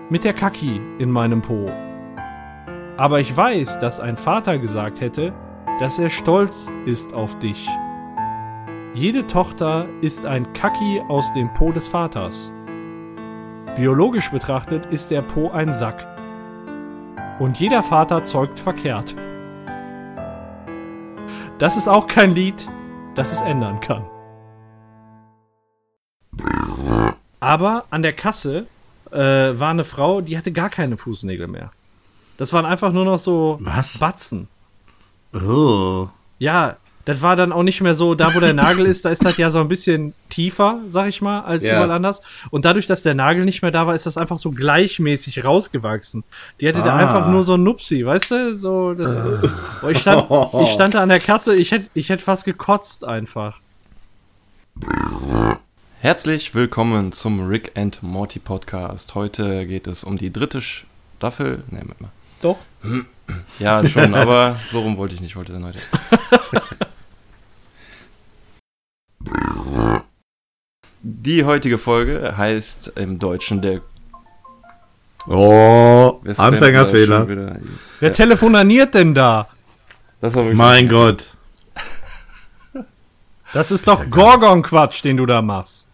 mit 0.09 0.23
der 0.23 0.35
Kaki 0.35 0.81
in 0.99 1.11
meinem 1.11 1.43
Po. 1.43 1.69
Aber 2.97 3.19
ich 3.19 3.37
weiß, 3.37 3.81
dass 3.81 3.99
ein 3.99 4.17
Vater 4.17 4.59
gesagt 4.59 5.01
hätte, 5.01 5.33
dass 5.81 5.99
er 5.99 6.11
stolz 6.11 6.71
ist 6.87 7.13
auf 7.13 7.37
dich. 7.41 7.69
Jede 8.95 9.27
Tochter 9.27 9.89
ist 10.01 10.25
ein 10.25 10.53
Kaki 10.53 11.03
aus 11.09 11.33
dem 11.33 11.53
Po 11.55 11.73
des 11.73 11.89
Vaters. 11.89 12.54
Biologisch 13.77 14.31
betrachtet 14.31 14.87
ist 14.87 15.11
der 15.11 15.21
Po 15.21 15.51
ein 15.51 15.75
Sack. 15.75 16.07
Und 17.41 17.59
jeder 17.59 17.83
Vater 17.83 18.23
zeugt 18.23 18.61
verkehrt. 18.61 19.17
Das 21.59 21.77
ist 21.77 21.89
auch 21.89 22.07
kein 22.07 22.31
Lied, 22.31 22.69
das 23.17 23.33
es 23.33 23.43
ändern 23.43 23.81
kann. 23.81 24.05
Aber 27.41 27.85
an 27.91 28.03
der 28.03 28.13
Kasse 28.13 28.67
äh, 29.11 29.19
war 29.19 29.71
eine 29.71 29.85
Frau, 29.85 30.21
die 30.21 30.39
hatte 30.39 30.53
gar 30.53 30.71
keine 30.71 30.97
Fußnägel 30.97 31.49
mehr. 31.49 31.73
Das 32.37 32.53
waren 32.53 32.67
einfach 32.67 32.93
nur 32.93 33.05
noch 33.05 33.19
so 33.19 33.59
Was? 33.61 33.99
Batzen. 33.99 34.47
Oh. 35.33 36.09
Ja, 36.39 36.77
das 37.07 37.21
war 37.21 37.37
dann 37.37 37.53
auch 37.53 37.63
nicht 37.63 37.81
mehr 37.83 37.95
so, 37.95 38.15
da 38.15 38.35
wo 38.35 38.41
der 38.41 38.55
Nagel 38.55 38.87
ist, 38.87 39.05
da 39.05 39.11
ist 39.11 39.25
das 39.25 39.37
ja 39.37 39.51
so 39.51 39.61
ein 39.61 39.69
bisschen 39.69 40.15
tiefer, 40.31 40.79
sag 40.89 41.09
ich 41.09 41.21
mal, 41.21 41.41
als 41.43 41.63
Ja. 41.63 41.73
überall 41.75 41.91
anders. 41.91 42.23
Und 42.51 42.65
dadurch, 42.65 42.87
dass 42.87 43.03
der 43.03 43.15
Nagel 43.15 43.45
nicht 43.45 43.61
mehr 43.63 43.71
da 43.71 43.87
war, 43.87 43.95
ist 43.95 44.07
das 44.07 44.17
einfach 44.17 44.39
so 44.39 44.51
gleichmäßig 44.53 45.45
rausgewachsen. 45.45 46.25
Die 46.61 46.69
hatte 46.69 46.79
da 46.83 46.95
Ah. 46.95 46.97
einfach 46.97 47.29
nur 47.31 47.45
so 47.45 47.55
ein 47.55 47.63
Nupsi, 47.63 48.07
weißt 48.07 48.31
du? 48.31 48.57
So, 48.57 48.95
das, 48.95 49.19
Boah, 49.83 49.91
ich, 49.91 49.99
stand, 49.99 50.27
ich 50.63 50.69
stand 50.73 50.95
da 50.95 51.03
an 51.03 51.11
der 51.11 51.21
Kasse, 51.21 51.55
ich 51.55 51.73
hätte 51.73 51.89
ich 51.95 52.09
hätt 52.09 52.23
fast 52.23 52.45
gekotzt 52.47 53.05
einfach. 53.05 53.61
Herzlich 56.01 56.55
willkommen 56.55 57.13
zum 57.13 57.47
Rick 57.47 57.73
and 57.77 58.03
Morty 58.03 58.39
Podcast. 58.39 59.15
Heute 59.15 59.67
geht 59.67 59.87
es 59.87 60.05
um 60.05 60.19
die 60.19 60.33
dritte 60.33 60.61
Staffel. 60.63 61.63
Ne, 61.71 61.81
Moment 61.81 62.01
mal. 62.01 62.11
Doch. 62.43 62.59
Ja, 63.59 63.87
schon, 63.89 64.15
aber 64.15 64.57
so 64.71 64.81
rum 64.81 64.97
wollte 64.99 65.15
ich 65.15 65.21
nicht, 65.23 65.37
wollte 65.37 65.53
dann 65.53 65.65
heute. 65.65 65.79
Die 71.03 71.45
heutige 71.45 71.79
Folge 71.79 72.37
heißt 72.37 72.89
im 72.97 73.19
Deutschen 73.19 73.61
der 73.63 73.81
Oh. 75.27 76.21
Anfängerfehler. 76.37 77.29
wieder? 77.29 77.59
Wer 78.01 78.13
telefoniert 78.13 78.95
denn 78.95 79.15
da? 79.15 79.49
Das 80.21 80.35
war 80.35 80.45
wirklich 80.45 80.59
Mein 80.59 80.89
Gott. 80.89 81.35
Das 83.55 83.71
ist 83.71 83.87
doch 83.89 84.09
Gorgon-Quatsch, 84.11 85.03
den 85.05 85.17
du 85.17 85.27
da 85.27 85.41
machst. 85.41 85.87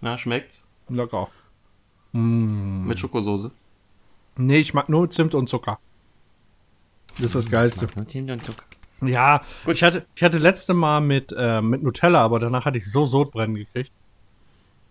Na, 0.00 0.18
schmeckt's? 0.18 0.66
Lecker. 0.88 1.28
Mit 2.12 2.98
Schokosoße? 2.98 3.50
Nee, 4.36 4.58
ich 4.58 4.74
mag 4.74 4.88
nur 4.88 5.10
Zimt 5.10 5.34
und 5.34 5.48
Zucker. 5.48 5.78
Das 7.16 7.26
ist 7.26 7.34
das 7.34 7.50
Geilste. 7.50 7.86
und 7.96 8.44
Zucker. 8.44 8.64
Ja, 9.02 9.42
ich 9.66 9.82
hatte, 9.82 10.06
ich 10.14 10.22
hatte 10.22 10.38
letzte 10.38 10.74
Mal 10.74 11.00
mit, 11.00 11.34
äh, 11.36 11.60
mit 11.60 11.82
Nutella, 11.82 12.22
aber 12.22 12.38
danach 12.38 12.64
hatte 12.64 12.78
ich 12.78 12.90
so 12.90 13.06
Sodbrennen 13.06 13.56
gekriegt. 13.56 13.92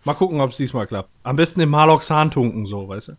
Mal 0.03 0.13
gucken, 0.15 0.41
ob 0.41 0.51
es 0.51 0.57
diesmal 0.57 0.87
klappt. 0.87 1.09
Am 1.23 1.35
besten 1.35 1.61
im 1.61 1.69
Maloxan 1.69 2.31
tunken, 2.31 2.65
so, 2.65 2.87
weißt 2.87 3.09
du? 3.09 3.17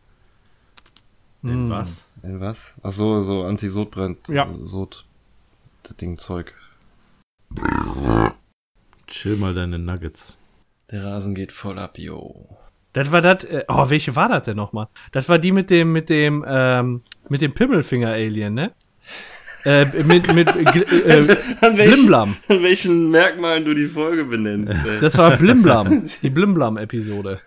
In 1.44 1.68
was? 1.70 2.08
In 2.22 2.40
was? 2.40 2.74
Ach 2.82 2.90
so, 2.90 3.20
so 3.20 3.44
Anti-Sodbrennt. 3.44 4.28
Ja. 4.28 4.48
Sod. 4.60 5.04
Das 5.82 5.96
Ding 5.96 6.18
Zeug. 6.18 6.54
Chill 9.06 9.36
mal 9.36 9.52
deine 9.54 9.78
Nuggets. 9.78 10.38
Der 10.90 11.04
Rasen 11.04 11.34
geht 11.34 11.52
voll 11.52 11.78
ab, 11.78 11.98
yo. 11.98 12.46
Das 12.92 13.10
war 13.10 13.22
das, 13.22 13.44
äh, 13.44 13.64
oh, 13.68 13.88
welche 13.88 14.14
war 14.14 14.28
das 14.28 14.44
denn 14.44 14.56
nochmal? 14.56 14.88
Das 15.10 15.28
war 15.28 15.38
die 15.38 15.52
mit 15.52 15.70
dem, 15.70 15.92
mit 15.92 16.10
dem, 16.10 16.44
ähm, 16.46 17.02
mit 17.28 17.40
dem 17.40 17.54
Pimmelfinger-Alien, 17.54 18.54
ne? 18.54 18.72
Äh, 19.65 19.84
mit, 20.05 20.32
mit, 20.34 20.49
äh, 20.55 21.20
äh, 21.20 21.36
An 21.60 21.76
Blimblam. 21.76 22.36
an 22.49 22.62
welchen 22.62 23.10
Merkmalen 23.10 23.65
du 23.65 23.74
die 23.74 23.86
Folge 23.86 24.24
benennst. 24.24 24.74
Ey. 24.74 25.00
Das 25.00 25.16
war 25.18 25.36
Blimblam. 25.36 26.05
Die 26.23 26.31
Blimblam-Episode. 26.36 27.41